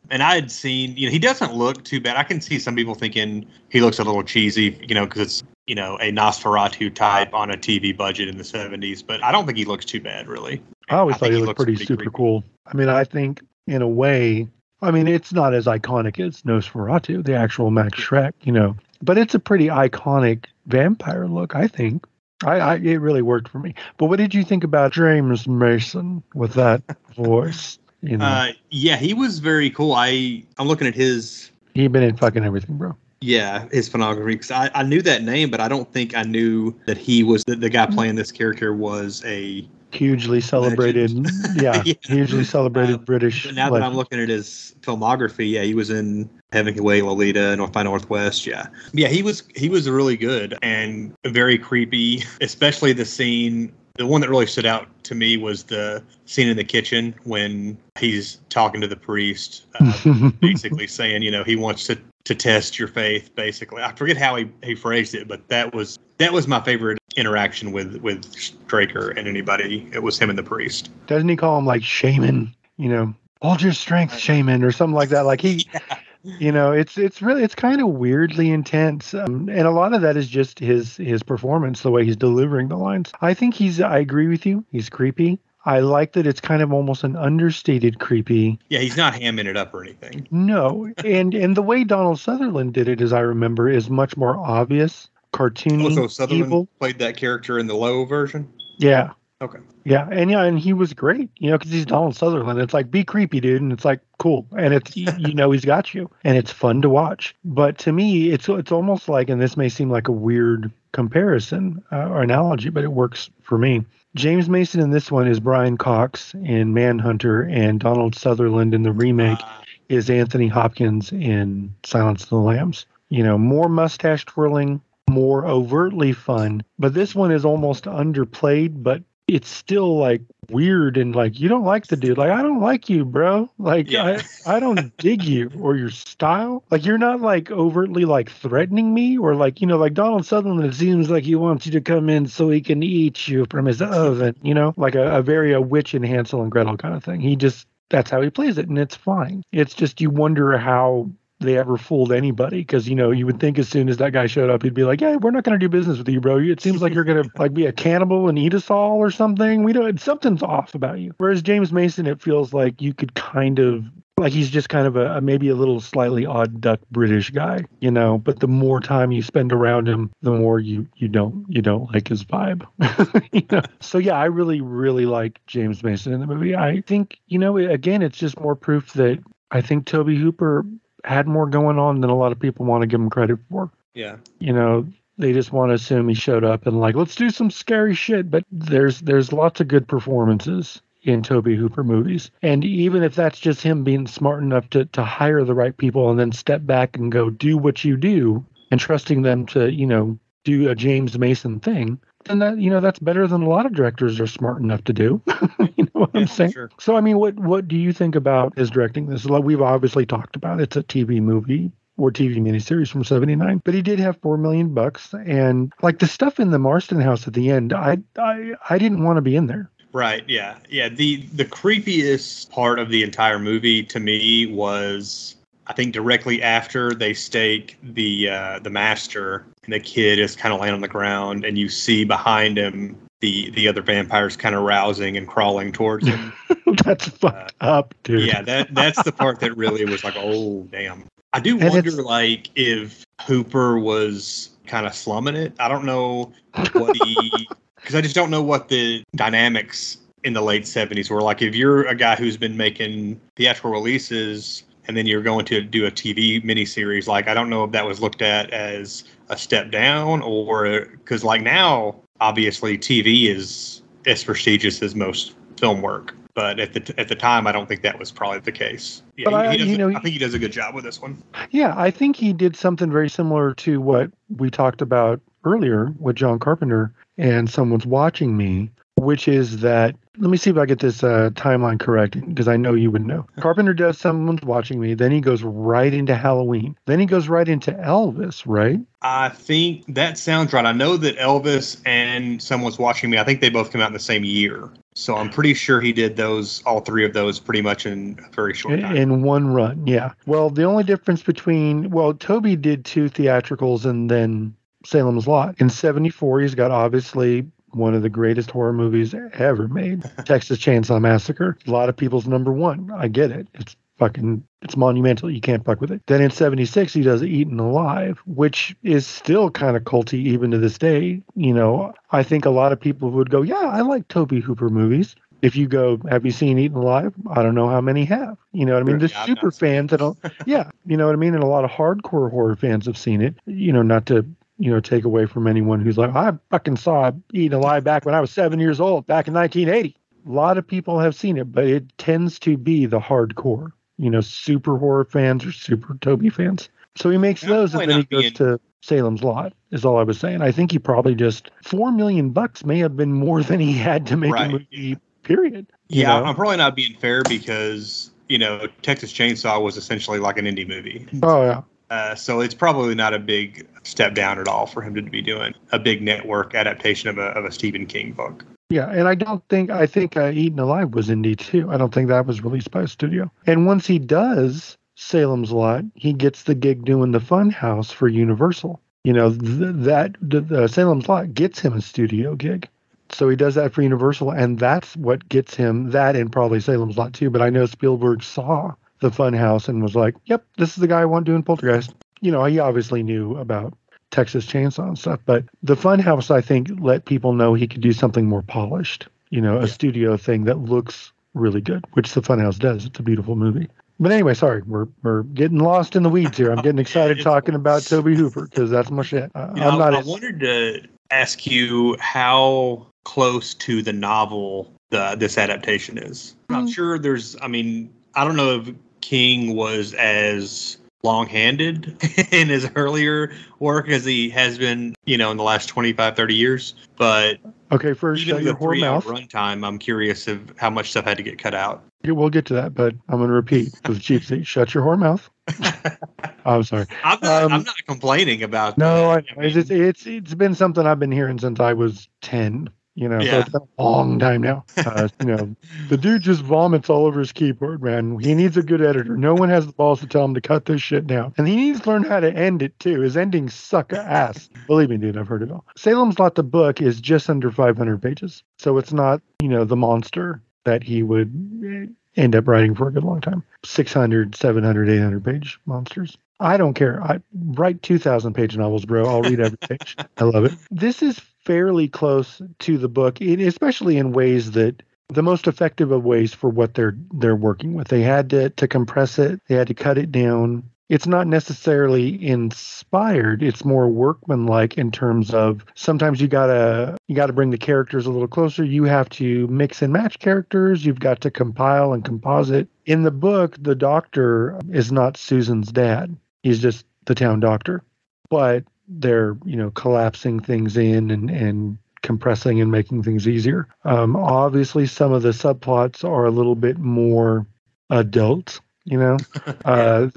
And 0.09 0.23
I 0.23 0.35
had 0.35 0.51
seen, 0.51 0.95
you 0.95 1.07
know, 1.07 1.11
he 1.11 1.19
doesn't 1.19 1.53
look 1.53 1.83
too 1.83 1.99
bad. 1.99 2.15
I 2.15 2.23
can 2.23 2.39
see 2.39 2.59
some 2.59 2.75
people 2.75 2.95
thinking 2.95 3.45
he 3.69 3.81
looks 3.81 3.99
a 3.99 4.05
little 4.05 4.23
cheesy, 4.23 4.79
you 4.87 4.95
know, 4.95 5.05
because 5.05 5.21
it's, 5.21 5.43
you 5.65 5.75
know, 5.75 5.97
a 5.97 6.11
Nosferatu 6.13 6.93
type 6.93 7.33
on 7.33 7.51
a 7.51 7.57
TV 7.57 7.95
budget 7.95 8.29
in 8.29 8.37
the 8.37 8.43
70s. 8.43 9.05
But 9.05 9.21
I 9.21 9.33
don't 9.33 9.45
think 9.45 9.57
he 9.57 9.65
looks 9.65 9.83
too 9.83 9.99
bad, 9.99 10.27
really. 10.27 10.61
I 10.89 10.95
always 10.95 11.15
I 11.15 11.19
thought 11.19 11.31
he 11.31 11.37
looked 11.37 11.57
pretty, 11.57 11.73
pretty 11.73 11.85
super 11.85 12.03
creepy. 12.03 12.15
cool. 12.15 12.43
I 12.71 12.75
mean, 12.75 12.89
I 12.89 13.03
think 13.03 13.41
in 13.67 13.81
a 13.81 13.87
way, 13.87 14.47
I 14.81 14.91
mean, 14.91 15.07
it's 15.07 15.33
not 15.33 15.53
as 15.53 15.65
iconic 15.65 16.19
as 16.25 16.41
Nosferatu, 16.43 17.23
the 17.25 17.35
actual 17.35 17.71
Max 17.71 17.99
Schreck, 17.99 18.33
you 18.43 18.51
know, 18.51 18.75
but 19.01 19.17
it's 19.17 19.33
a 19.33 19.39
pretty 19.39 19.67
iconic 19.67 20.45
vampire 20.67 21.27
look, 21.27 21.55
I 21.55 21.67
think. 21.67 22.05
I, 22.43 22.59
I 22.59 22.75
it 22.75 22.97
really 22.97 23.23
worked 23.23 23.47
for 23.49 23.57
me. 23.59 23.73
But 23.97 24.05
what 24.07 24.17
did 24.17 24.35
you 24.35 24.43
think 24.43 24.63
about 24.63 24.91
James 24.93 25.47
Mason 25.47 26.21
with 26.35 26.53
that 26.53 26.83
voice? 27.15 27.79
You 28.01 28.17
know, 28.17 28.25
Uh, 28.25 28.51
yeah, 28.69 28.95
he 28.97 29.15
was 29.15 29.39
very 29.39 29.71
cool. 29.71 29.93
I 29.93 30.43
I'm 30.59 30.67
looking 30.67 30.85
at 30.87 30.93
his 30.93 31.49
he 31.73 31.87
been 31.87 32.03
in 32.03 32.15
fucking 32.15 32.43
everything, 32.43 32.77
bro. 32.77 32.95
yeah 33.21 33.65
his 33.71 33.89
phonography 33.89 34.33
because 34.33 34.51
I, 34.51 34.69
I 34.75 34.83
knew 34.83 35.01
that 35.01 35.23
name, 35.23 35.49
but 35.49 35.59
I 35.59 35.67
don't 35.67 35.91
think 35.91 36.15
I 36.15 36.21
knew 36.21 36.75
that 36.85 36.97
he 36.97 37.23
was 37.23 37.43
the, 37.45 37.55
the 37.55 37.69
guy 37.71 37.87
playing 37.87 38.15
this 38.15 38.31
character 38.31 38.71
was 38.73 39.23
a 39.25 39.67
hugely 39.91 40.41
celebrated. 40.41 41.11
Yeah, 41.55 41.81
Yeah. 41.85 41.93
hugely 42.03 42.43
celebrated 42.43 43.05
British. 43.05 43.51
Now 43.53 43.69
that 43.71 43.81
I'm 43.81 43.95
looking 43.95 44.19
at 44.19 44.29
his 44.29 44.75
filmography, 44.81 45.49
yeah, 45.51 45.63
he 45.63 45.73
was 45.73 45.89
in 45.89 46.29
Hemingway, 46.51 47.01
Lolita, 47.01 47.55
North 47.55 47.71
by 47.71 47.83
Northwest. 47.83 48.45
Yeah, 48.45 48.67
yeah, 48.93 49.07
he 49.07 49.23
was 49.23 49.43
he 49.55 49.69
was 49.69 49.89
really 49.89 50.17
good 50.17 50.57
and 50.61 51.13
very 51.25 51.57
creepy, 51.57 52.23
especially 52.41 52.93
the 52.93 53.05
scene. 53.05 53.71
The 53.95 54.05
one 54.05 54.21
that 54.21 54.29
really 54.29 54.45
stood 54.45 54.67
out 54.67 54.87
to 55.05 55.15
me 55.15 55.37
was 55.37 55.63
the 55.63 56.03
scene 56.25 56.47
in 56.47 56.57
the 56.57 56.63
kitchen 56.63 57.15
when 57.23 57.75
he's 57.97 58.39
talking 58.49 58.79
to 58.81 58.87
the 58.87 58.95
priest, 58.95 59.65
uh, 59.79 60.29
basically 60.39 60.85
saying, 60.85 61.23
you 61.23 61.31
know, 61.31 61.43
he 61.43 61.55
wants 61.55 61.87
to 61.87 61.97
to 62.25 62.35
test 62.35 62.77
your 62.77 62.87
faith. 62.89 63.33
Basically, 63.35 63.81
I 63.81 63.93
forget 63.93 64.17
how 64.17 64.35
he, 64.35 64.49
he 64.63 64.75
phrased 64.75 65.15
it, 65.15 65.27
but 65.27 65.47
that 65.47 65.73
was 65.73 65.97
that 66.19 66.31
was 66.33 66.47
my 66.47 66.61
favorite 66.61 66.99
interaction 67.17 67.73
with 67.73 67.97
with 67.97 68.23
Straker 68.33 69.09
and 69.09 69.27
anybody. 69.27 69.89
It 69.91 70.03
was 70.03 70.17
him 70.17 70.29
and 70.29 70.39
the 70.39 70.43
priest. 70.43 70.89
Doesn't 71.07 71.27
he 71.27 71.35
call 71.35 71.57
him 71.57 71.65
like 71.65 71.83
shaman? 71.83 72.53
You 72.77 72.89
know, 72.89 73.13
hold 73.41 73.61
your 73.61 73.73
strength, 73.73 74.17
shaman, 74.17 74.63
or 74.63 74.71
something 74.71 74.95
like 74.95 75.09
that. 75.09 75.25
Like 75.25 75.41
he, 75.41 75.67
you 76.23 76.51
know, 76.51 76.71
it's 76.71 76.97
it's 76.97 77.21
really 77.21 77.43
it's 77.43 77.55
kind 77.55 77.81
of 77.81 77.87
weirdly 77.89 78.51
intense, 78.51 79.13
um, 79.13 79.49
and 79.49 79.67
a 79.67 79.71
lot 79.71 79.93
of 79.93 80.01
that 80.01 80.15
is 80.15 80.27
just 80.27 80.59
his 80.59 80.95
his 80.97 81.23
performance, 81.23 81.81
the 81.81 81.91
way 81.91 82.05
he's 82.05 82.15
delivering 82.15 82.69
the 82.69 82.77
lines. 82.77 83.11
I 83.21 83.33
think 83.33 83.55
he's. 83.55 83.81
I 83.81 83.97
agree 83.97 84.27
with 84.27 84.45
you. 84.45 84.63
He's 84.71 84.89
creepy. 84.89 85.39
I 85.65 85.81
like 85.81 86.13
that 86.13 86.25
it's 86.25 86.39
kind 86.39 86.61
of 86.61 86.71
almost 86.71 87.03
an 87.03 87.17
understated 87.17 87.99
creepy. 87.99 88.57
Yeah, 88.69 88.79
he's 88.79 88.95
not 88.95 89.13
hamming 89.13 89.47
it 89.47 89.57
up 89.57 89.73
or 89.73 89.83
anything. 89.83 90.25
No, 90.31 90.89
and 91.03 91.33
and 91.33 91.57
the 91.57 91.61
way 91.61 91.83
Donald 91.83 92.19
Sutherland 92.19 92.73
did 92.73 92.87
it, 92.87 93.01
as 93.01 93.11
I 93.11 93.19
remember, 93.19 93.67
is 93.67 93.89
much 93.89 94.15
more 94.15 94.37
obvious, 94.37 95.09
cartoony, 95.33 95.83
Also, 95.83 96.07
Sutherland 96.07 96.45
evil. 96.47 96.67
played 96.79 96.99
that 96.99 97.17
character 97.17 97.59
in 97.59 97.67
the 97.67 97.75
Lowe 97.75 98.05
version. 98.05 98.51
Yeah. 98.77 99.11
Okay. 99.41 99.59
Yeah, 99.83 100.07
and 100.11 100.29
yeah, 100.31 100.43
and 100.43 100.59
he 100.59 100.73
was 100.73 100.93
great, 100.93 101.29
you 101.37 101.49
know, 101.49 101.57
because 101.57 101.71
he's 101.71 101.85
Donald 101.85 102.15
Sutherland. 102.15 102.59
It's 102.59 102.73
like 102.73 102.91
be 102.91 103.03
creepy, 103.05 103.39
dude, 103.39 103.61
and 103.61 103.71
it's 103.71 103.85
like 103.85 104.01
cool, 104.17 104.45
and 104.57 104.73
it's 104.73 104.97
you 104.97 105.33
know 105.33 105.51
he's 105.51 105.63
got 105.63 105.93
you, 105.93 106.09
and 106.25 106.35
it's 106.35 106.51
fun 106.51 106.81
to 106.81 106.89
watch. 106.89 107.35
But 107.45 107.77
to 107.79 107.93
me, 107.93 108.31
it's 108.31 108.49
it's 108.49 108.71
almost 108.71 109.07
like, 109.07 109.29
and 109.29 109.39
this 109.41 109.55
may 109.55 109.69
seem 109.69 109.89
like 109.89 110.07
a 110.09 110.11
weird 110.11 110.71
comparison 110.91 111.81
uh, 111.91 112.09
or 112.09 112.21
analogy, 112.21 112.69
but 112.69 112.83
it 112.83 112.91
works 112.91 113.29
for 113.43 113.57
me. 113.57 113.85
James 114.15 114.49
Mason 114.49 114.81
in 114.81 114.89
this 114.89 115.09
one 115.11 115.27
is 115.27 115.39
Brian 115.39 115.77
Cox 115.77 116.33
in 116.43 116.73
Manhunter, 116.73 117.43
and 117.43 117.79
Donald 117.79 118.15
Sutherland 118.15 118.73
in 118.73 118.83
the 118.83 118.91
remake 118.91 119.39
Uh, 119.39 119.61
is 119.87 120.09
Anthony 120.09 120.47
Hopkins 120.49 121.13
in 121.13 121.73
Silence 121.85 122.23
of 122.23 122.29
the 122.29 122.35
Lambs. 122.37 122.87
You 123.09 123.23
know, 123.23 123.37
more 123.37 123.69
mustache 123.69 124.25
twirling, 124.25 124.81
more 125.09 125.45
overtly 125.45 126.13
fun, 126.13 126.63
but 126.77 126.93
this 126.93 127.15
one 127.15 127.31
is 127.31 127.45
almost 127.45 127.85
underplayed, 127.85 128.83
but 128.83 129.03
it's 129.27 129.49
still 129.49 129.97
like 129.97 130.21
weird 130.49 130.95
and 130.95 131.13
like 131.13 131.37
you 131.37 131.49
don't 131.49 131.65
like 131.65 131.87
the 131.87 131.97
dude. 131.97 132.17
Like 132.17 132.31
I 132.31 132.41
don't 132.41 132.61
like 132.61 132.89
you, 132.89 133.03
bro. 133.03 133.49
Like 133.57 133.91
Yeah. 133.91 134.21
I 134.45 134.55
I 134.55 134.59
don't 134.59 134.95
dig 134.97 135.23
you 135.23 135.51
or 135.59 135.75
your 135.75 135.89
style. 135.89 136.63
Like 136.71 136.85
you're 136.85 136.97
not 136.97 137.19
like 137.19 137.51
overtly 137.51 138.05
like 138.05 138.31
threatening 138.31 138.93
me 138.93 139.17
or 139.17 139.35
like 139.35 139.59
you 139.59 139.67
know 139.67 139.77
like 139.77 139.93
Donald 139.93 140.25
Sutherland. 140.25 140.65
It 140.65 140.75
seems 140.75 141.09
like 141.09 141.25
he 141.25 141.35
wants 141.35 141.65
you 141.65 141.73
to 141.73 141.81
come 141.81 142.09
in 142.09 142.27
so 142.27 142.49
he 142.49 142.61
can 142.61 142.81
eat 142.81 143.27
you 143.27 143.45
from 143.49 143.65
his 143.65 143.81
oven. 143.81 144.35
You 144.41 144.53
know, 144.53 144.73
like 144.77 144.95
a, 144.95 145.17
a 145.17 145.21
very 145.21 145.53
a 145.53 145.59
witch 145.59 145.93
in 145.93 146.03
Hansel 146.03 146.41
and 146.41 146.51
Gretel 146.51 146.77
kind 146.77 146.95
of 146.95 147.03
thing. 147.03 147.19
He 147.19 147.35
just 147.35 147.67
that's 147.89 148.11
how 148.11 148.21
he 148.21 148.29
plays 148.29 148.57
it 148.57 148.67
and 148.67 148.77
it's 148.77 148.97
fine 148.97 149.41
it's 149.53 149.73
just 149.73 150.01
you 150.01 150.09
wonder 150.09 150.57
how 150.57 151.09
they 151.39 151.57
ever 151.57 151.77
fooled 151.77 152.11
anybody? 152.11 152.59
Because 152.59 152.87
you 152.87 152.95
know 152.95 153.11
you 153.11 153.25
would 153.25 153.39
think 153.39 153.59
as 153.59 153.67
soon 153.67 153.89
as 153.89 153.97
that 153.97 154.13
guy 154.13 154.27
showed 154.27 154.49
up 154.49 154.63
he'd 154.63 154.73
be 154.73 154.83
like 154.83 155.01
yeah 155.01 155.15
we're 155.15 155.31
not 155.31 155.43
going 155.43 155.59
to 155.59 155.63
do 155.63 155.69
business 155.69 155.97
with 155.97 156.09
you 156.09 156.19
bro. 156.19 156.39
It 156.39 156.61
seems 156.61 156.81
like 156.81 156.93
you're 156.93 157.03
going 157.03 157.23
to 157.29 157.29
like 157.37 157.53
be 157.53 157.65
a 157.65 157.71
cannibal 157.71 158.29
and 158.29 158.37
eat 158.37 158.53
us 158.53 158.69
all 158.69 158.97
or 158.97 159.11
something. 159.11 159.63
We 159.63 159.73
don't 159.73 159.99
something's 159.99 160.43
off 160.43 160.75
about 160.75 160.99
you. 160.99 161.13
Whereas 161.17 161.41
james 161.41 161.71
mason 161.71 162.07
it 162.07 162.21
feels 162.21 162.53
like 162.53 162.81
you 162.81 162.93
could 162.93 163.13
kind 163.15 163.59
of 163.59 163.85
like 164.19 164.33
he's 164.33 164.49
just 164.49 164.69
kind 164.69 164.87
of 164.87 164.95
a, 164.95 165.17
a 165.17 165.21
maybe 165.21 165.47
a 165.47 165.55
little 165.55 165.79
slightly 165.79 166.25
odd 166.25 166.59
duck 166.59 166.79
british 166.89 167.29
guy 167.29 167.63
you 167.81 167.91
know? 167.91 168.17
But 168.17 168.39
the 168.39 168.47
more 168.47 168.79
time 168.79 169.11
you 169.11 169.21
spend 169.21 169.53
around 169.53 169.87
him 169.87 170.11
the 170.21 170.31
more 170.31 170.59
you 170.59 170.87
you 170.95 171.07
don't 171.07 171.45
you 171.49 171.61
don't 171.61 171.93
like 171.93 172.07
his 172.07 172.23
vibe. 172.23 172.65
You 173.31 173.43
know? 173.51 173.61
so 173.79 173.97
yeah 173.97 174.13
i 174.13 174.25
really 174.25 174.61
really 174.61 175.05
like 175.05 175.39
james 175.45 175.83
mason 175.83 176.13
in 176.13 176.19
the 176.19 176.27
movie. 176.27 176.55
I 176.55 176.81
think 176.81 177.19
you 177.27 177.37
know 177.37 177.57
again 177.57 178.01
it's 178.01 178.17
just 178.17 178.39
more 178.39 178.55
proof 178.55 178.93
that 178.93 179.19
i 179.51 179.61
think 179.61 179.85
Tobe 179.85 180.09
Hooper 180.09 180.65
had 181.07 181.27
more 181.27 181.47
going 181.47 181.79
on 181.79 182.01
than 182.01 182.09
a 182.09 182.15
lot 182.15 182.31
of 182.31 182.39
people 182.39 182.65
want 182.65 182.81
to 182.81 182.87
give 182.87 182.99
him 182.99 183.09
credit 183.09 183.39
for 183.49 183.71
yeah. 183.93 184.17
you 184.39 184.53
know 184.53 184.85
they 185.17 185.33
just 185.33 185.51
want 185.51 185.69
to 185.69 185.73
assume 185.73 186.07
he 186.07 186.15
showed 186.15 186.43
up 186.43 186.67
and 186.67 186.79
like 186.79 186.95
let's 186.95 187.15
do 187.15 187.29
some 187.29 187.49
scary 187.49 187.95
shit 187.95 188.29
but 188.29 188.43
there's 188.51 188.99
there's 189.01 189.33
lots 189.33 189.59
of 189.61 189.67
good 189.67 189.87
performances 189.87 190.81
in 191.07 191.23
Tobe 191.23 191.47
Hooper 191.47 191.83
movies. 191.83 192.31
And 192.41 192.63
even 192.63 193.01
if 193.01 193.15
that's 193.15 193.39
just 193.39 193.61
him 193.61 193.83
being 193.83 194.07
smart 194.07 194.43
enough 194.43 194.69
to 194.71 194.85
to 194.85 195.03
hire 195.03 195.43
the 195.43 195.55
right 195.55 195.75
people 195.75 196.09
and 196.09 196.19
then 196.19 196.31
step 196.31 196.65
back 196.65 196.97
and 196.97 197.11
go 197.11 197.29
do 197.29 197.57
what 197.57 197.83
you 197.83 197.97
do 197.97 198.45
and 198.71 198.79
trusting 198.79 199.21
them 199.21 199.45
to, 199.47 199.71
you 199.71 199.85
know, 199.85 200.19
do 200.43 200.69
a 200.69 200.75
James 200.75 201.17
Mason 201.17 201.59
thing, 201.59 201.99
then 202.27 202.39
that 202.39 202.57
you 202.59 202.69
know 202.69 202.79
that's 202.79 202.99
better 202.99 203.27
than 203.27 203.41
a 203.43 203.49
lot 203.49 203.65
of 203.65 203.73
directors 203.73 204.19
are 204.19 204.27
smart 204.27 204.61
enough 204.61 204.83
to 204.85 204.93
do. 204.93 205.21
you 205.77 205.83
know 205.85 206.01
what 206.01 206.11
Yeah, 206.13 206.21
I'm 206.21 206.27
saying? 206.27 206.51
sure. 206.51 206.71
So 206.79 206.95
I 206.95 207.01
mean, 207.01 207.17
what 207.17 207.35
what 207.35 207.67
do 207.67 207.75
you 207.75 207.93
think 207.93 208.15
about 208.15 208.57
his 208.57 208.69
directing 208.69 209.07
this? 209.07 209.25
Like 209.25 209.43
we've 209.43 209.61
obviously 209.61 210.05
talked 210.05 210.35
about, 210.35 210.61
it's 210.61 210.75
a 210.75 210.83
TV 210.83 211.21
movie 211.21 211.71
or 211.97 212.11
TV 212.11 212.37
miniseries 212.37 212.89
from 212.89 213.03
'79, 213.03 213.61
but 213.65 213.73
he 213.73 213.81
did 213.81 213.99
have 213.99 214.17
four 214.21 214.37
million 214.37 214.73
bucks, 214.73 215.13
and 215.13 215.73
like 215.81 215.99
the 215.99 216.07
stuff 216.07 216.39
in 216.39 216.51
the 216.51 216.59
Marsten 216.59 217.01
house 217.01 217.27
at 217.27 217.33
the 217.33 217.49
end, 217.49 217.73
I 217.73 217.97
I 218.17 218.53
I 218.69 218.77
didn't 218.77 219.03
want 219.03 219.17
to 219.17 219.21
be 219.21 219.35
in 219.35 219.47
there. 219.47 219.71
Right. 219.93 220.23
Yeah. 220.27 220.57
Yeah. 220.69 220.89
The 220.89 221.23
the 221.33 221.45
creepiest 221.45 222.51
part 222.51 222.77
of 222.77 222.89
the 222.89 223.01
entire 223.03 223.39
movie 223.39 223.83
to 223.85 223.99
me 223.99 224.45
was 224.45 225.36
I 225.67 225.73
think 225.73 225.93
directly 225.93 226.41
after 226.41 226.93
they 226.93 227.13
stake 227.13 227.77
the 227.83 228.29
uh, 228.29 228.59
the 228.59 228.69
master 228.69 229.45
and 229.65 229.73
the 229.73 229.79
kid 229.79 230.17
is 230.17 230.35
kind 230.35 230.53
of 230.53 230.61
laying 230.61 230.73
on 230.73 230.81
the 230.81 230.87
ground 230.87 231.43
and 231.43 231.57
you 231.57 231.69
see 231.69 232.05
behind 232.05 232.57
him 232.57 232.97
the 233.19 233.49
the 233.51 233.67
other 233.67 233.81
vampires 233.81 234.37
kind 234.37 234.55
of 234.55 234.63
rousing 234.63 235.17
and 235.17 235.27
crawling 235.27 235.71
towards 235.71 236.07
him. 236.07 236.31
That's 236.85 237.07
fucked 237.09 237.53
up, 237.61 237.93
dude. 238.03 238.27
yeah, 238.27 238.41
that 238.43 238.73
that's 238.73 239.01
the 239.03 239.11
part 239.11 239.39
that 239.41 239.55
really 239.57 239.85
was 239.85 240.03
like, 240.03 240.15
oh 240.17 240.63
damn. 240.71 241.03
I 241.33 241.39
do 241.39 241.59
And 241.59 241.69
wonder 241.69 241.91
like 242.01 242.49
if 242.55 243.05
Hooper 243.21 243.79
was 243.79 244.49
kind 244.65 244.85
of 244.85 244.93
slumming 244.95 245.35
it. 245.35 245.53
I 245.59 245.67
don't 245.67 245.85
know 245.85 246.31
what 246.73 246.95
he 246.95 247.47
because 247.75 247.95
I 247.95 248.01
just 248.01 248.15
don't 248.15 248.29
know 248.29 248.41
what 248.41 248.69
the 248.69 249.03
dynamics 249.15 249.97
in 250.23 250.33
the 250.33 250.41
late 250.41 250.63
70s 250.63 251.09
were 251.09 251.21
like 251.21 251.41
if 251.41 251.55
you're 251.55 251.85
a 251.87 251.95
guy 251.95 252.15
who's 252.15 252.37
been 252.37 252.57
making 252.57 253.19
theatrical 253.35 253.71
releases 253.71 254.63
and 254.87 254.95
then 254.95 255.05
you're 255.05 255.21
going 255.21 255.45
to 255.45 255.61
do 255.61 255.85
a 255.85 255.91
TV 255.91 256.43
miniseries 256.43 257.07
like 257.07 257.27
I 257.27 257.33
don't 257.33 257.49
know 257.49 257.63
if 257.63 257.71
that 257.71 257.85
was 257.85 258.01
looked 258.01 258.21
at 258.21 258.49
as 258.51 259.03
a 259.29 259.37
step 259.37 259.71
down 259.71 260.21
or 260.21 260.87
cuz 261.05 261.23
like 261.23 261.41
now 261.41 261.95
obviously 262.19 262.77
TV 262.77 263.29
is 263.29 263.81
as 264.05 264.23
prestigious 264.23 264.81
as 264.81 264.95
most 264.95 265.33
film 265.59 265.81
work 265.81 266.15
but 266.33 266.59
at 266.59 266.73
the 266.73 266.93
at 266.99 267.07
the 267.07 267.15
time 267.15 267.47
I 267.47 267.51
don't 267.51 267.67
think 267.67 267.81
that 267.81 267.97
was 267.97 268.11
probably 268.11 268.39
the 268.39 268.51
case. 268.51 269.01
Yeah, 269.17 269.25
But 269.25 269.33
I- 269.33 269.51
he, 269.51 269.51
he 269.51 269.57
does, 269.57 269.67
you 269.69 269.77
know, 269.77 269.89
I 269.89 269.99
think 269.99 270.13
he 270.13 270.19
does 270.19 270.33
a 270.35 270.39
good 270.39 270.51
job 270.51 270.75
with 270.75 270.83
this 270.83 271.01
one. 271.01 271.17
Yeah, 271.49 271.73
I 271.75 271.89
think 271.91 272.15
he 272.15 272.31
did 272.31 272.55
something 272.55 272.91
very 272.91 273.09
similar 273.09 273.53
to 273.55 273.81
what 273.81 274.11
we 274.37 274.49
talked 274.51 274.81
about 274.81 275.19
earlier 275.45 275.93
with 275.99 276.15
John 276.15 276.37
Carpenter 276.37 276.91
and 277.17 277.49
Someone's 277.49 277.87
Watching 277.87 278.37
Me, 278.37 278.69
which 278.97 279.27
is 279.27 279.61
that, 279.61 279.95
let 280.19 280.29
me 280.29 280.37
see 280.37 280.49
if 280.49 280.57
I 280.57 280.65
get 280.65 280.79
this 280.79 281.03
uh, 281.03 281.29
timeline 281.33 281.79
correct, 281.79 282.19
because 282.27 282.47
I 282.47 282.57
know 282.57 282.73
you 282.73 282.91
would 282.91 283.05
know. 283.05 283.25
Carpenter 283.39 283.73
does 283.73 283.97
Someone's 283.97 284.41
Watching 284.41 284.79
Me, 284.79 284.93
then 284.93 285.11
he 285.11 285.21
goes 285.21 285.43
right 285.43 285.93
into 285.93 286.15
Halloween, 286.15 286.77
then 286.85 286.99
he 286.99 287.05
goes 287.05 287.27
right 287.27 287.47
into 287.47 287.71
Elvis, 287.73 288.43
right? 288.45 288.79
I 289.01 289.29
think 289.29 289.83
that 289.93 290.17
sounds 290.17 290.53
right. 290.53 290.65
I 290.65 290.71
know 290.71 290.97
that 290.97 291.17
Elvis 291.17 291.79
and 291.85 292.41
Someone's 292.41 292.79
Watching 292.79 293.09
Me, 293.09 293.17
I 293.17 293.23
think 293.23 293.41
they 293.41 293.49
both 293.49 293.71
came 293.71 293.81
out 293.81 293.87
in 293.87 293.93
the 293.93 293.99
same 293.99 294.23
year. 294.23 294.69
So 294.95 295.15
I'm 295.15 295.29
pretty 295.29 295.53
sure 295.53 295.79
he 295.79 295.93
did 295.93 296.15
those, 296.17 296.63
all 296.65 296.79
three 296.79 297.05
of 297.05 297.13
those, 297.13 297.39
pretty 297.39 297.61
much 297.61 297.85
in 297.85 298.17
a 298.27 298.33
very 298.33 298.55
short 298.55 298.79
time. 298.79 298.95
in 298.95 299.21
one 299.21 299.53
run, 299.53 299.85
yeah. 299.85 300.13
Well, 300.25 300.49
the 300.49 300.63
only 300.63 300.83
difference 300.83 301.21
between, 301.21 301.91
well, 301.91 302.15
Tobe 302.15 302.59
did 302.59 302.83
two 302.83 303.07
theatricals 303.07 303.85
and 303.85 304.09
then 304.09 304.55
Salem's 304.85 305.27
Lot. 305.27 305.55
In 305.59 305.69
74, 305.69 306.41
he's 306.41 306.55
got 306.55 306.71
obviously 306.71 307.45
one 307.77 307.93
of 307.93 308.01
the 308.01 308.09
greatest 308.09 308.51
horror 308.51 308.73
movies 308.73 309.13
ever 309.33 309.67
made, 309.67 310.03
Texas 310.25 310.59
Chainsaw 310.59 310.99
Massacre. 310.99 311.57
A 311.67 311.71
lot 311.71 311.89
of 311.89 311.97
people's 311.97 312.27
number 312.27 312.51
one. 312.51 312.91
I 312.91 313.07
get 313.07 313.31
it. 313.31 313.47
It's 313.53 313.75
fucking, 313.97 314.43
it's 314.61 314.77
monumental. 314.77 315.29
You 315.29 315.41
can't 315.41 315.65
fuck 315.65 315.81
with 315.81 315.91
it. 315.91 316.01
Then 316.07 316.21
in 316.21 316.31
76, 316.31 316.93
he 316.93 317.01
does 317.01 317.23
Eaten 317.23 317.59
Alive, 317.59 318.19
which 318.25 318.75
is 318.83 319.05
still 319.07 319.49
kind 319.49 319.75
of 319.75 319.83
culty 319.83 320.19
even 320.19 320.51
to 320.51 320.57
this 320.57 320.77
day. 320.77 321.21
You 321.35 321.53
know, 321.53 321.93
I 322.11 322.23
think 322.23 322.45
a 322.45 322.49
lot 322.51 322.71
of 322.71 322.79
people 322.79 323.09
would 323.11 323.29
go, 323.29 323.41
yeah, 323.41 323.55
I 323.55 323.81
like 323.81 324.07
Tobe 324.07 324.31
Hooper 324.31 324.69
movies. 324.69 325.15
If 325.41 325.55
you 325.55 325.67
go, 325.67 325.99
have 326.09 326.25
you 326.25 326.31
seen 326.31 326.57
Eaten 326.57 326.77
Alive? 326.77 327.13
I 327.29 327.43
don't 327.43 327.53
know 327.53 327.69
how 327.69 327.79
many 327.79 328.05
have. 328.05 328.37
You 328.53 328.65
know 328.65 328.73
what 328.73 328.81
I 328.81 328.85
mean? 328.85 328.97
The 328.97 329.13
I've 329.15 329.25
super 329.27 329.51
fans 329.51 329.91
that 329.91 329.97
don't, 329.97 330.17
yeah, 330.47 330.69
you 330.87 330.97
know 330.97 331.05
what 331.05 331.13
I 331.13 331.17
mean? 331.17 331.35
And 331.35 331.43
a 331.43 331.47
lot 331.47 331.63
of 331.63 331.69
hardcore 331.69 332.31
horror 332.31 332.55
fans 332.55 332.87
have 332.87 332.97
seen 332.97 333.21
it. 333.21 333.35
You 333.45 333.71
know, 333.71 333.83
not 333.83 334.07
to 334.07 334.25
you 334.57 334.71
know, 334.71 334.79
take 334.79 335.05
away 335.05 335.25
from 335.25 335.47
anyone 335.47 335.81
who's 335.81 335.97
like, 335.97 336.15
I 336.15 336.33
fucking 336.49 336.77
saw 336.77 337.11
Eaten 337.33 337.57
Alive 337.57 337.83
back 337.83 338.05
when 338.05 338.15
I 338.15 338.21
was 338.21 338.31
seven 338.31 338.59
years 338.59 338.79
old, 338.79 339.05
back 339.05 339.27
in 339.27 339.33
1980. 339.33 339.95
A 340.27 340.29
lot 340.31 340.57
of 340.57 340.67
people 340.67 340.99
have 340.99 341.15
seen 341.15 341.37
it, 341.37 341.51
but 341.51 341.65
it 341.65 341.97
tends 341.97 342.39
to 342.39 342.57
be 342.57 342.85
the 342.85 342.99
hardcore, 342.99 343.71
you 343.97 344.09
know, 344.09 344.21
super 344.21 344.77
horror 344.77 345.05
fans 345.05 345.45
or 345.45 345.51
super 345.51 345.95
Tobe 346.01 346.31
fans. 346.31 346.69
So 346.95 347.09
he 347.09 347.17
makes 347.17 347.41
those, 347.41 347.73
and 347.75 347.89
then 347.89 347.99
he 347.99 348.03
goes 348.05 348.21
being- 348.23 348.33
to 348.33 348.59
Salem's 348.81 349.23
Lot. 349.23 349.53
Is 349.71 349.83
all 349.83 349.97
I 349.97 350.03
was 350.03 350.17
saying. 350.17 350.41
I 350.41 350.51
think 350.51 350.71
he 350.71 350.79
probably 350.79 351.13
just 351.13 351.51
four 351.61 351.91
million 351.91 352.29
bucks 352.29 352.63
may 352.65 352.79
have 352.79 352.95
been 352.95 353.11
more 353.11 353.43
than 353.43 353.59
he 353.59 353.73
had 353.73 354.07
to 354.07 354.15
make 354.17 354.31
Right. 354.33 354.49
a 354.49 354.53
movie. 354.53 354.97
Period. 355.23 355.67
Yeah, 355.89 356.19
know? 356.19 356.25
I'm 356.25 356.35
probably 356.35 356.55
not 356.55 356.73
being 356.75 356.95
fair 356.95 357.21
because 357.27 358.11
you 358.29 358.37
know 358.37 358.65
Texas 358.81 359.11
Chainsaw 359.11 359.61
was 359.61 359.75
essentially 359.75 360.19
like 360.19 360.37
an 360.37 360.45
indie 360.45 360.65
movie. 360.67 361.05
Oh 361.21 361.43
yeah. 361.43 361.61
Uh, 361.89 362.15
so 362.15 362.41
it's 362.41 362.53
probably 362.53 362.95
not 362.95 363.13
a 363.13 363.19
big 363.19 363.67
step 363.83 364.13
down 364.13 364.39
at 364.39 364.47
all 364.47 364.65
for 364.65 364.81
him 364.81 364.93
to 364.95 365.01
be 365.01 365.21
doing 365.21 365.53
a 365.71 365.79
big 365.79 366.01
network 366.01 366.53
adaptation 366.53 367.09
of 367.09 367.17
a, 367.17 367.27
of 367.27 367.45
a 367.45 367.51
Stephen 367.51 367.85
King 367.85 368.11
book. 368.11 368.43
Yeah, 368.69 368.89
and 368.89 369.07
I 369.07 369.15
don't 369.15 369.43
think 369.47 369.69
I 369.69 369.85
think 369.85 370.17
uh, 370.17 370.29
Eaten 370.29 370.59
Alive 370.59 370.93
was 370.93 371.07
indie 371.07 371.37
too. 371.37 371.71
I 371.71 371.77
don't 371.77 371.93
think 371.93 372.09
that 372.09 372.25
was 372.25 372.43
released 372.43 372.71
by 372.71 372.81
a 372.81 372.87
studio. 372.87 373.31
And 373.45 373.65
once 373.65 373.87
he 373.87 373.97
does 373.97 374.77
Salem's 374.95 375.51
Lot, 375.51 375.85
he 375.95 376.11
gets 376.11 376.43
the 376.43 376.55
gig 376.55 376.83
doing 376.83 377.11
the 377.11 377.21
Fun 377.21 377.49
House 377.49 377.91
for 377.91 378.09
Universal. 378.09 378.81
You 379.05 379.13
know 379.13 379.29
th- 379.29 379.41
that 379.85 380.17
the, 380.21 380.41
the 380.41 380.67
Salem's 380.67 381.07
Lot 381.07 381.33
gets 381.33 381.61
him 381.61 381.73
a 381.73 381.81
studio 381.81 382.35
gig, 382.35 382.67
so 383.09 383.29
he 383.29 383.37
does 383.37 383.55
that 383.55 383.71
for 383.71 383.83
Universal, 383.83 384.31
and 384.31 384.59
that's 384.59 384.97
what 384.97 385.29
gets 385.29 385.55
him 385.55 385.91
that 385.91 386.17
and 386.17 386.29
probably 386.29 386.59
Salem's 386.59 386.97
Lot 386.97 387.13
too. 387.13 387.29
But 387.29 387.41
I 387.41 387.49
know 387.49 387.67
Spielberg 387.67 388.21
saw 388.21 388.73
the 388.99 389.11
Fun 389.11 389.33
House 389.33 389.67
and 389.67 389.81
was 389.83 389.95
like, 389.95 390.15
"Yep, 390.25 390.45
this 390.57 390.69
is 390.69 390.75
the 390.77 390.87
guy 390.87 391.01
I 391.01 391.05
want 391.05 391.25
doing 391.25 391.43
Poltergeist." 391.43 391.93
You 392.21 392.31
know, 392.31 392.43
he 392.45 392.59
obviously 392.59 393.03
knew 393.03 393.35
about 393.37 393.73
Texas 394.11 394.45
Chainsaw 394.45 394.87
and 394.87 394.97
stuff. 394.97 395.19
But 395.25 395.43
the 395.63 395.75
Funhouse, 395.75 396.31
I 396.31 396.41
think, 396.41 396.69
let 396.79 397.05
people 397.05 397.33
know 397.33 397.53
he 397.53 397.67
could 397.67 397.81
do 397.81 397.93
something 397.93 398.25
more 398.25 398.41
polished. 398.41 399.07
You 399.29 399.41
know, 399.41 399.57
a 399.57 399.61
Yeah. 399.61 399.65
studio 399.67 400.17
thing 400.17 400.45
that 400.45 400.57
looks 400.59 401.11
really 401.33 401.61
good, 401.61 401.85
which 401.93 402.13
the 402.13 402.21
Funhouse 402.21 402.57
does. 402.57 402.85
It's 402.85 402.99
a 402.99 403.03
beautiful 403.03 403.35
movie. 403.35 403.67
But 403.99 404.11
anyway, 404.11 404.33
sorry, 404.35 404.61
we're 404.65 404.87
we're 405.03 405.23
getting 405.23 405.59
lost 405.59 405.95
in 405.95 406.03
the 406.03 406.09
weeds 406.09 406.37
here. 406.37 406.51
I'm 406.51 406.61
getting 406.61 406.79
excited 406.87 407.21
talking 407.21 407.55
about 407.55 407.83
Tobe 407.83 408.07
Hooper 408.15 408.43
because 408.47 408.69
that's 408.69 408.89
my 408.91 409.03
shit. 409.03 409.29
Uh, 409.35 409.49
You 409.55 409.61
know, 409.61 409.69
I'm 409.69 409.79
not. 409.79 409.93
I, 409.93 409.97
I 409.97 409.99
as- 409.99 410.05
wanted 410.05 410.39
to 410.41 410.81
ask 411.11 411.45
you 411.47 411.95
how 411.99 412.85
close 413.05 413.53
to 413.55 413.81
the 413.81 413.93
novel 413.93 414.71
the 414.91 415.15
this 415.19 415.37
adaptation 415.37 415.97
is. 415.97 416.35
I'm 416.49 416.61
Hmm. 416.61 416.67
sure 416.67 416.99
there's. 416.99 417.35
I 417.41 417.47
mean, 417.47 417.89
I 418.15 418.23
don't 418.23 418.35
know 418.37 418.59
if 418.61 418.69
King 419.11 419.55
was 419.55 419.93
as 419.93 420.77
long-handed 421.01 421.95
in 422.33 422.49
his 422.49 422.69
earlier 422.75 423.31
work 423.59 423.87
as 423.87 424.03
he 424.03 424.29
has 424.31 424.57
been, 424.57 424.95
you 425.05 425.17
know, 425.17 425.31
in 425.31 425.37
the 425.37 425.43
last 425.43 425.67
25, 425.67 426.17
30 426.17 426.35
years. 426.35 426.73
But 426.97 427.37
okay, 427.71 427.93
first 427.93 428.23
even 428.23 428.31
shut 428.31 428.35
with 428.39 428.45
your 428.47 428.55
a 428.55 428.57
whore 428.57 428.73
three-hour 428.73 428.95
mouth. 428.95 429.05
runtime, 429.05 429.65
I'm 429.65 429.79
curious 429.79 430.27
of 430.27 430.51
how 430.57 430.69
much 430.69 430.91
stuff 430.91 431.05
had 431.05 431.15
to 431.15 431.23
get 431.23 431.39
cut 431.39 431.55
out. 431.55 431.85
Yeah, 432.03 432.11
We'll 432.11 432.29
get 432.29 432.45
to 432.47 432.53
that, 432.55 432.73
but 432.73 432.95
I'm 433.07 433.17
going 433.17 433.29
to 433.29 433.33
repeat 433.33 433.69
with 433.87 434.01
cheap 434.01 434.25
seat. 434.25 434.45
Shut 434.45 434.73
your 434.73 434.83
whore 434.83 434.99
mouth. 434.99 435.29
I'm 436.45 436.63
sorry. 436.63 436.87
I'm 437.05 437.19
not, 437.21 437.43
Um, 437.43 437.53
I'm 437.53 437.63
not 437.63 437.75
complaining 437.87 438.43
about 438.43 438.77
No, 438.77 439.11
I, 439.11 439.21
that. 439.21 439.25
it's, 439.37 439.55
it's 439.55 439.69
it's 439.71 440.05
it's 440.05 440.33
been 440.33 440.53
something 440.53 440.85
I've 440.85 440.99
been 440.99 441.13
hearing 441.13 441.39
since 441.39 441.61
I 441.61 441.71
was 441.71 442.09
ten. 442.21 442.69
You 442.97 443.07
know, 443.07 443.19
so 443.19 443.39
it's 443.39 443.49
been 443.49 443.61
a 443.77 443.83
long 443.83 444.17
time 444.17 444.41
now. 444.41 444.65
Uh, 444.75 445.07
you 445.19 445.27
know, 445.27 445.55
the 445.87 445.97
dude 445.97 446.23
just 446.23 446.41
vomits 446.41 446.89
all 446.89 447.05
over 447.05 447.19
his 447.19 447.31
keyboard, 447.31 447.83
man. 447.83 448.17
He 448.17 448.33
needs 448.33 448.57
a 448.57 448.63
good 448.63 448.81
editor. 448.81 449.15
No 449.15 449.35
one 449.35 449.49
has 449.49 449.67
the 449.67 449.71
balls 449.71 449.99
to 449.99 450.07
tell 450.07 450.25
him 450.25 450.33
to 450.33 450.41
cut 450.41 450.65
this 450.65 450.81
shit 450.81 451.05
down, 451.05 451.31
and 451.37 451.47
he 451.47 451.55
needs 451.55 451.81
to 451.81 451.89
learn 451.91 452.03
how 452.03 452.19
to 452.19 452.33
end 452.33 452.63
it 452.63 452.77
too. 452.79 453.01
His 453.01 453.15
endings 453.15 453.53
suck 453.53 453.93
ass. 453.93 454.49
Believe 454.65 454.89
me, 454.89 454.97
dude, 454.97 455.15
I've 455.15 455.27
heard 455.27 455.43
it 455.43 455.51
all. 455.51 455.63
Salem's 455.77 456.17
Lot, 456.17 456.33
the 456.33 456.41
book, 456.41 456.81
is 456.81 456.99
just 456.99 457.29
under 457.29 457.51
500 457.51 458.01
pages, 458.01 458.41
so 458.57 458.79
it's 458.79 458.91
not 458.91 459.21
you 459.43 459.47
know 459.47 459.63
the 459.63 459.75
monster 459.75 460.41
that 460.65 460.81
he 460.81 461.03
would 461.03 461.93
end 462.15 462.35
up 462.35 462.47
writing 462.47 462.73
for 462.73 462.87
a 462.87 462.91
good 462.91 463.03
long 463.03 463.21
time. 463.21 463.43
600, 463.63 464.35
700, 464.35 464.89
800 464.89 465.23
page 465.23 465.59
monsters. 465.67 466.17
I 466.39 466.57
don't 466.57 466.73
care. 466.73 467.01
I 467.03 467.19
write 467.33 467.81
2,000 467.81 468.33
page 468.33 468.57
novels, 468.57 468.85
bro. 468.85 469.07
I'll 469.07 469.21
read 469.21 469.39
every 469.39 469.57
page. 469.57 469.95
I 470.17 470.23
love 470.23 470.45
it. 470.45 470.53
This 470.69 471.01
is 471.01 471.19
fairly 471.47 471.87
close 471.87 472.41
to 472.59 472.77
the 472.77 472.89
book, 472.89 473.21
especially 473.21 473.97
in 473.97 474.11
ways 474.11 474.51
that 474.51 474.83
the 475.07 475.23
most 475.23 475.47
effective 475.47 475.91
of 475.91 476.03
ways 476.03 476.33
for 476.33 476.49
what 476.49 476.73
they're 476.73 476.97
they're 477.13 477.37
working 477.37 477.73
with. 477.73 477.87
They 477.87 478.01
had 478.01 478.29
to 478.31 478.49
to 478.49 478.67
compress 478.67 479.17
it. 479.17 479.39
They 479.47 479.55
had 479.55 479.67
to 479.67 479.73
cut 479.73 479.97
it 479.97 480.11
down. 480.11 480.63
It's 480.89 481.07
not 481.07 481.27
necessarily 481.27 482.25
inspired. 482.25 483.41
It's 483.41 483.63
more 483.63 483.87
workmanlike 483.87 484.77
in 484.77 484.91
terms 484.91 485.33
of 485.33 485.65
sometimes 485.75 486.19
you 486.19 486.27
gotta 486.27 486.97
you 487.07 487.15
gotta 487.15 487.33
bring 487.33 487.51
the 487.51 487.57
characters 487.57 488.05
a 488.05 488.11
little 488.11 488.27
closer. 488.27 488.65
You 488.65 488.83
have 488.83 489.07
to 489.11 489.47
mix 489.47 489.81
and 489.81 489.93
match 489.93 490.19
characters. 490.19 490.85
You've 490.85 490.99
got 490.99 491.21
to 491.21 491.31
compile 491.31 491.93
and 491.93 492.03
composite. 492.03 492.67
In 492.85 493.03
the 493.03 493.11
book, 493.11 493.55
the 493.61 493.75
doctor 493.75 494.59
is 494.69 494.91
not 494.91 495.15
Susan's 495.15 495.71
dad. 495.71 496.17
He's 496.43 496.59
just 496.59 496.85
the 497.05 497.15
town 497.15 497.39
doctor. 497.39 497.83
But 498.29 498.65
they're, 498.87 499.37
you 499.45 499.55
know, 499.55 499.71
collapsing 499.71 500.39
things 500.39 500.77
in 500.77 501.11
and, 501.11 501.29
and 501.29 501.77
compressing 502.03 502.61
and 502.61 502.71
making 502.71 503.03
things 503.03 503.27
easier. 503.27 503.67
Um, 503.83 504.15
obviously, 504.15 504.85
some 504.85 505.11
of 505.11 505.23
the 505.23 505.29
subplots 505.29 506.03
are 506.03 506.25
a 506.25 506.31
little 506.31 506.55
bit 506.55 506.77
more 506.77 507.45
adult, 507.89 508.59
you 508.85 508.97
know, 508.97 509.17
uh, 509.65 510.07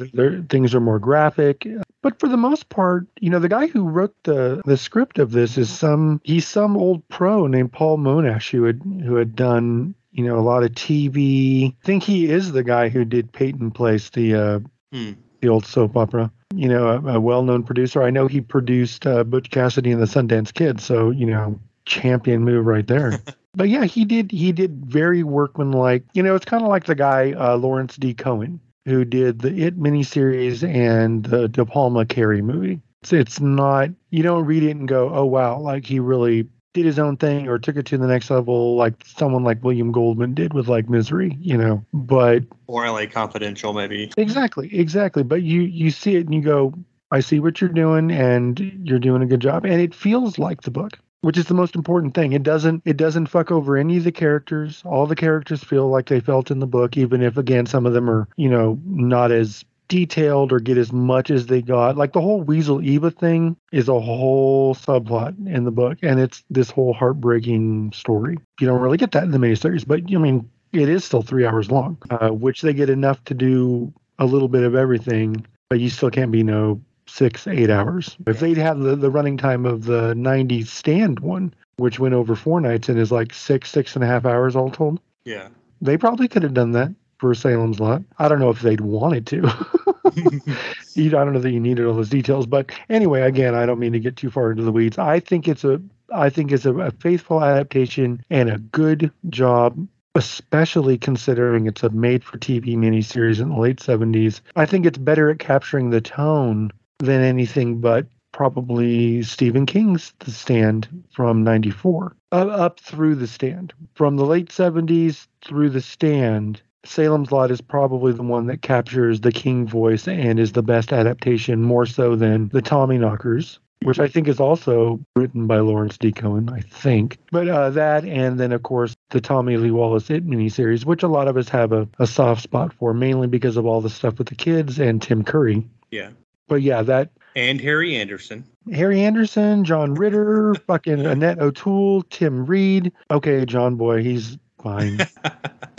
things 0.48 0.74
are 0.74 0.80
more 0.80 0.98
graphic. 0.98 1.66
But 2.02 2.18
for 2.18 2.28
the 2.28 2.36
most 2.36 2.68
part, 2.68 3.06
you 3.20 3.28
know, 3.28 3.38
the 3.40 3.48
guy 3.48 3.66
who 3.66 3.88
wrote 3.88 4.14
the 4.22 4.62
the 4.64 4.76
script 4.76 5.18
of 5.18 5.32
this 5.32 5.58
is 5.58 5.68
some 5.68 6.20
he's 6.24 6.48
some 6.48 6.76
old 6.76 7.06
pro 7.08 7.46
named 7.46 7.72
Paul 7.72 7.98
Monash 7.98 8.50
who 8.50 8.64
had 8.64 8.80
who 9.04 9.16
had 9.16 9.36
done 9.36 9.94
you 10.12 10.24
know 10.24 10.38
a 10.38 10.40
lot 10.40 10.62
of 10.62 10.72
TV. 10.72 11.72
I 11.72 11.86
think 11.86 12.02
he 12.02 12.30
is 12.30 12.52
the 12.52 12.64
guy 12.64 12.88
who 12.88 13.04
did 13.04 13.32
Peyton 13.32 13.70
Place, 13.70 14.10
the 14.10 14.34
uh, 14.34 14.60
Hmm. 14.92 15.12
the 15.40 15.48
old 15.48 15.66
soap 15.66 15.96
opera. 15.96 16.32
You 16.54 16.68
know, 16.68 16.88
a, 16.88 17.14
a 17.14 17.20
well-known 17.20 17.62
producer. 17.62 18.02
I 18.02 18.10
know 18.10 18.26
he 18.26 18.40
produced 18.40 19.06
uh, 19.06 19.24
Butch 19.24 19.50
Cassidy 19.50 19.92
and 19.92 20.02
the 20.02 20.06
Sundance 20.06 20.52
Kid, 20.52 20.80
so 20.80 21.10
you 21.10 21.26
know, 21.26 21.58
champion 21.84 22.44
move 22.44 22.66
right 22.66 22.86
there. 22.86 23.22
but 23.54 23.68
yeah, 23.68 23.84
he 23.84 24.04
did 24.04 24.30
he 24.30 24.52
did 24.52 24.84
very 24.84 25.22
workmanlike. 25.22 26.04
You 26.12 26.22
know, 26.22 26.34
it's 26.34 26.44
kind 26.44 26.62
of 26.62 26.68
like 26.68 26.84
the 26.84 26.94
guy 26.94 27.32
uh, 27.32 27.56
Lawrence 27.56 27.96
D. 27.96 28.14
Cohen 28.14 28.60
who 28.86 29.04
did 29.04 29.40
the 29.40 29.66
It 29.66 29.78
miniseries 29.78 30.68
and 30.68 31.24
the 31.24 31.48
De 31.48 31.64
Palma 31.64 32.06
Carrie 32.06 32.42
movie. 32.42 32.80
It's, 33.02 33.12
it's 33.12 33.40
not 33.40 33.90
you 34.10 34.22
don't 34.22 34.44
read 34.44 34.62
it 34.62 34.72
and 34.72 34.88
go, 34.88 35.14
oh 35.14 35.24
wow, 35.24 35.58
like 35.58 35.86
he 35.86 36.00
really 36.00 36.48
did 36.72 36.84
his 36.84 36.98
own 36.98 37.16
thing 37.16 37.48
or 37.48 37.58
took 37.58 37.76
it 37.76 37.86
to 37.86 37.98
the 37.98 38.06
next 38.06 38.30
level, 38.30 38.76
like 38.76 38.94
someone 39.04 39.44
like 39.44 39.62
William 39.64 39.92
Goldman 39.92 40.34
did 40.34 40.54
with 40.54 40.68
like 40.68 40.88
Misery. 40.88 41.36
You 41.40 41.56
know, 41.56 41.84
but 41.92 42.44
Or 42.66 42.86
LA 42.88 43.06
Confidential, 43.06 43.72
maybe. 43.72 44.12
Exactly, 44.16 44.74
exactly. 44.74 45.22
But 45.22 45.42
you 45.42 45.62
you 45.62 45.90
see 45.90 46.16
it 46.16 46.26
and 46.26 46.34
you 46.34 46.42
go, 46.42 46.74
I 47.10 47.20
see 47.20 47.40
what 47.40 47.60
you're 47.60 47.70
doing, 47.70 48.10
and 48.10 48.58
you're 48.84 48.98
doing 48.98 49.22
a 49.22 49.26
good 49.26 49.40
job, 49.40 49.64
and 49.64 49.80
it 49.80 49.94
feels 49.94 50.38
like 50.38 50.62
the 50.62 50.70
book, 50.70 50.98
which 51.22 51.36
is 51.36 51.46
the 51.46 51.54
most 51.54 51.74
important 51.74 52.14
thing. 52.14 52.32
It 52.32 52.42
doesn't 52.44 52.82
it 52.84 52.96
doesn't 52.96 53.26
fuck 53.26 53.50
over 53.50 53.76
any 53.76 53.96
of 53.96 54.04
the 54.04 54.12
characters. 54.12 54.82
All 54.84 55.06
the 55.06 55.16
characters 55.16 55.64
feel 55.64 55.88
like 55.88 56.06
they 56.06 56.20
felt 56.20 56.50
in 56.50 56.60
the 56.60 56.66
book, 56.66 56.96
even 56.96 57.22
if 57.22 57.36
again 57.36 57.66
some 57.66 57.86
of 57.86 57.92
them 57.94 58.08
are 58.08 58.28
you 58.36 58.48
know 58.48 58.78
not 58.84 59.32
as 59.32 59.64
detailed 59.90 60.52
or 60.52 60.60
get 60.60 60.78
as 60.78 60.92
much 60.92 61.30
as 61.30 61.46
they 61.46 61.60
got. 61.60 61.98
Like 61.98 62.12
the 62.14 62.20
whole 62.22 62.40
Weasel 62.40 62.80
Eva 62.80 63.10
thing 63.10 63.56
is 63.72 63.88
a 63.88 64.00
whole 64.00 64.74
subplot 64.74 65.34
in 65.46 65.64
the 65.64 65.70
book, 65.70 65.98
and 66.02 66.18
it's 66.18 66.42
this 66.48 66.70
whole 66.70 66.94
heartbreaking 66.94 67.92
story. 67.92 68.38
You 68.60 68.66
don't 68.68 68.80
really 68.80 68.96
get 68.96 69.10
that 69.12 69.24
in 69.24 69.32
the 69.32 69.38
miniseries, 69.38 69.86
but 69.86 70.00
I 70.10 70.16
mean, 70.18 70.48
it 70.72 70.88
is 70.88 71.04
still 71.04 71.20
three 71.22 71.44
hours 71.44 71.70
long, 71.70 71.98
uh, 72.10 72.28
which 72.30 72.62
they 72.62 72.72
get 72.72 72.88
enough 72.88 73.22
to 73.24 73.34
do 73.34 73.92
a 74.18 74.24
little 74.24 74.48
bit 74.48 74.62
of 74.62 74.74
everything, 74.74 75.44
but 75.68 75.80
you 75.80 75.90
still 75.90 76.10
can't 76.10 76.30
be 76.30 76.42
no 76.44 76.80
six, 77.06 77.46
eight 77.48 77.68
hours. 77.70 78.16
If 78.28 78.38
they'd 78.38 78.56
had 78.56 78.78
the, 78.80 78.94
the 78.94 79.10
running 79.10 79.36
time 79.36 79.66
of 79.66 79.84
the 79.84 80.14
90s 80.14 80.68
stand 80.68 81.18
one, 81.20 81.52
which 81.76 81.98
went 81.98 82.14
over 82.14 82.36
four 82.36 82.60
nights 82.60 82.88
and 82.88 82.98
is 82.98 83.10
like 83.10 83.34
six, 83.34 83.70
six 83.70 83.96
and 83.96 84.04
a 84.04 84.06
half 84.06 84.24
hours 84.24 84.54
all 84.54 84.70
told, 84.70 85.00
Yeah. 85.24 85.48
they 85.80 85.96
probably 85.98 86.28
could 86.28 86.44
have 86.44 86.54
done 86.54 86.70
that 86.72 86.94
for 87.20 87.34
Salem's 87.34 87.78
Lot. 87.78 88.02
I 88.18 88.28
don't 88.28 88.40
know 88.40 88.48
if 88.48 88.62
they'd 88.62 88.80
wanted 88.80 89.26
to. 89.26 89.42
I 90.96 91.08
don't 91.08 91.32
know 91.34 91.38
that 91.38 91.52
you 91.52 91.60
needed 91.60 91.84
all 91.84 91.94
those 91.94 92.08
details, 92.08 92.46
but 92.46 92.72
anyway, 92.88 93.20
again, 93.20 93.54
I 93.54 93.66
don't 93.66 93.78
mean 93.78 93.92
to 93.92 94.00
get 94.00 94.16
too 94.16 94.30
far 94.30 94.50
into 94.50 94.62
the 94.62 94.72
weeds. 94.72 94.96
I 94.96 95.20
think 95.20 95.46
it's 95.46 95.62
a, 95.62 95.80
I 96.12 96.30
think 96.30 96.50
it's 96.50 96.64
a, 96.64 96.74
a 96.74 96.90
faithful 96.92 97.44
adaptation 97.44 98.24
and 98.30 98.48
a 98.48 98.58
good 98.58 99.12
job, 99.28 99.86
especially 100.14 100.96
considering 100.96 101.66
it's 101.66 101.82
a 101.82 101.90
made-for-TV 101.90 102.74
miniseries 102.76 103.40
in 103.40 103.50
the 103.50 103.58
late 103.60 103.80
'70s. 103.80 104.40
I 104.56 104.64
think 104.64 104.86
it's 104.86 104.98
better 104.98 105.30
at 105.30 105.38
capturing 105.38 105.90
the 105.90 106.00
tone 106.00 106.70
than 106.98 107.20
anything 107.20 107.80
but 107.80 108.06
probably 108.32 109.22
Stephen 109.22 109.66
King's 109.66 110.14
The 110.20 110.30
Stand 110.30 110.88
from 111.12 111.44
94 111.44 112.16
uh, 112.32 112.36
up 112.36 112.80
through 112.80 113.16
The 113.16 113.26
Stand. 113.26 113.74
From 113.94 114.16
the 114.16 114.24
late 114.24 114.48
70s 114.48 115.26
through 115.42 115.70
The 115.70 115.80
Stand, 115.80 116.62
Salem's 116.84 117.30
Lot 117.32 117.50
is 117.50 117.60
probably 117.60 118.12
the 118.12 118.22
one 118.22 118.46
that 118.46 118.62
captures 118.62 119.20
the 119.20 119.32
King 119.32 119.66
voice 119.66 120.08
and 120.08 120.38
is 120.40 120.52
the 120.52 120.62
best 120.62 120.92
adaptation 120.92 121.62
more 121.62 121.86
so 121.86 122.16
than 122.16 122.48
the 122.48 122.62
Tommyknockers 122.62 123.58
which 123.82 123.98
I 123.98 124.08
think 124.08 124.28
is 124.28 124.40
also 124.40 125.00
written 125.16 125.46
by 125.46 125.58
Lawrence 125.60 125.96
D. 125.96 126.12
Cohen, 126.12 126.50
I 126.50 126.60
think. 126.60 127.18
But 127.32 127.48
uh, 127.48 127.70
that, 127.70 128.04
and 128.04 128.38
then 128.38 128.52
of 128.52 128.62
course 128.62 128.94
the 129.10 129.20
Tommy 129.20 129.56
Lee 129.56 129.70
Wallace 129.70 130.10
It 130.10 130.26
miniseries, 130.26 130.84
which 130.84 131.02
a 131.02 131.08
lot 131.08 131.28
of 131.28 131.36
us 131.36 131.48
have 131.48 131.72
a, 131.72 131.88
a 131.98 132.06
soft 132.06 132.42
spot 132.42 132.72
for, 132.72 132.92
mainly 132.92 133.26
because 133.26 133.56
of 133.56 133.66
all 133.66 133.80
the 133.80 133.90
stuff 133.90 134.18
with 134.18 134.28
the 134.28 134.34
kids 134.34 134.78
and 134.78 135.00
Tim 135.00 135.24
Curry. 135.24 135.66
Yeah. 135.90 136.10
But 136.48 136.62
yeah, 136.62 136.82
that 136.82 137.10
And 137.34 137.60
Harry 137.60 137.96
Anderson. 137.96 138.44
Harry 138.72 139.00
Anderson, 139.00 139.64
John 139.64 139.94
Ritter, 139.94 140.54
fucking 140.66 141.06
Annette 141.06 141.38
O'Toole, 141.38 142.02
Tim 142.02 142.44
Reid. 142.44 142.92
Okay, 143.10 143.44
John 143.46 143.76
Boy, 143.76 144.02
he's 144.02 144.38
fine. 144.62 144.98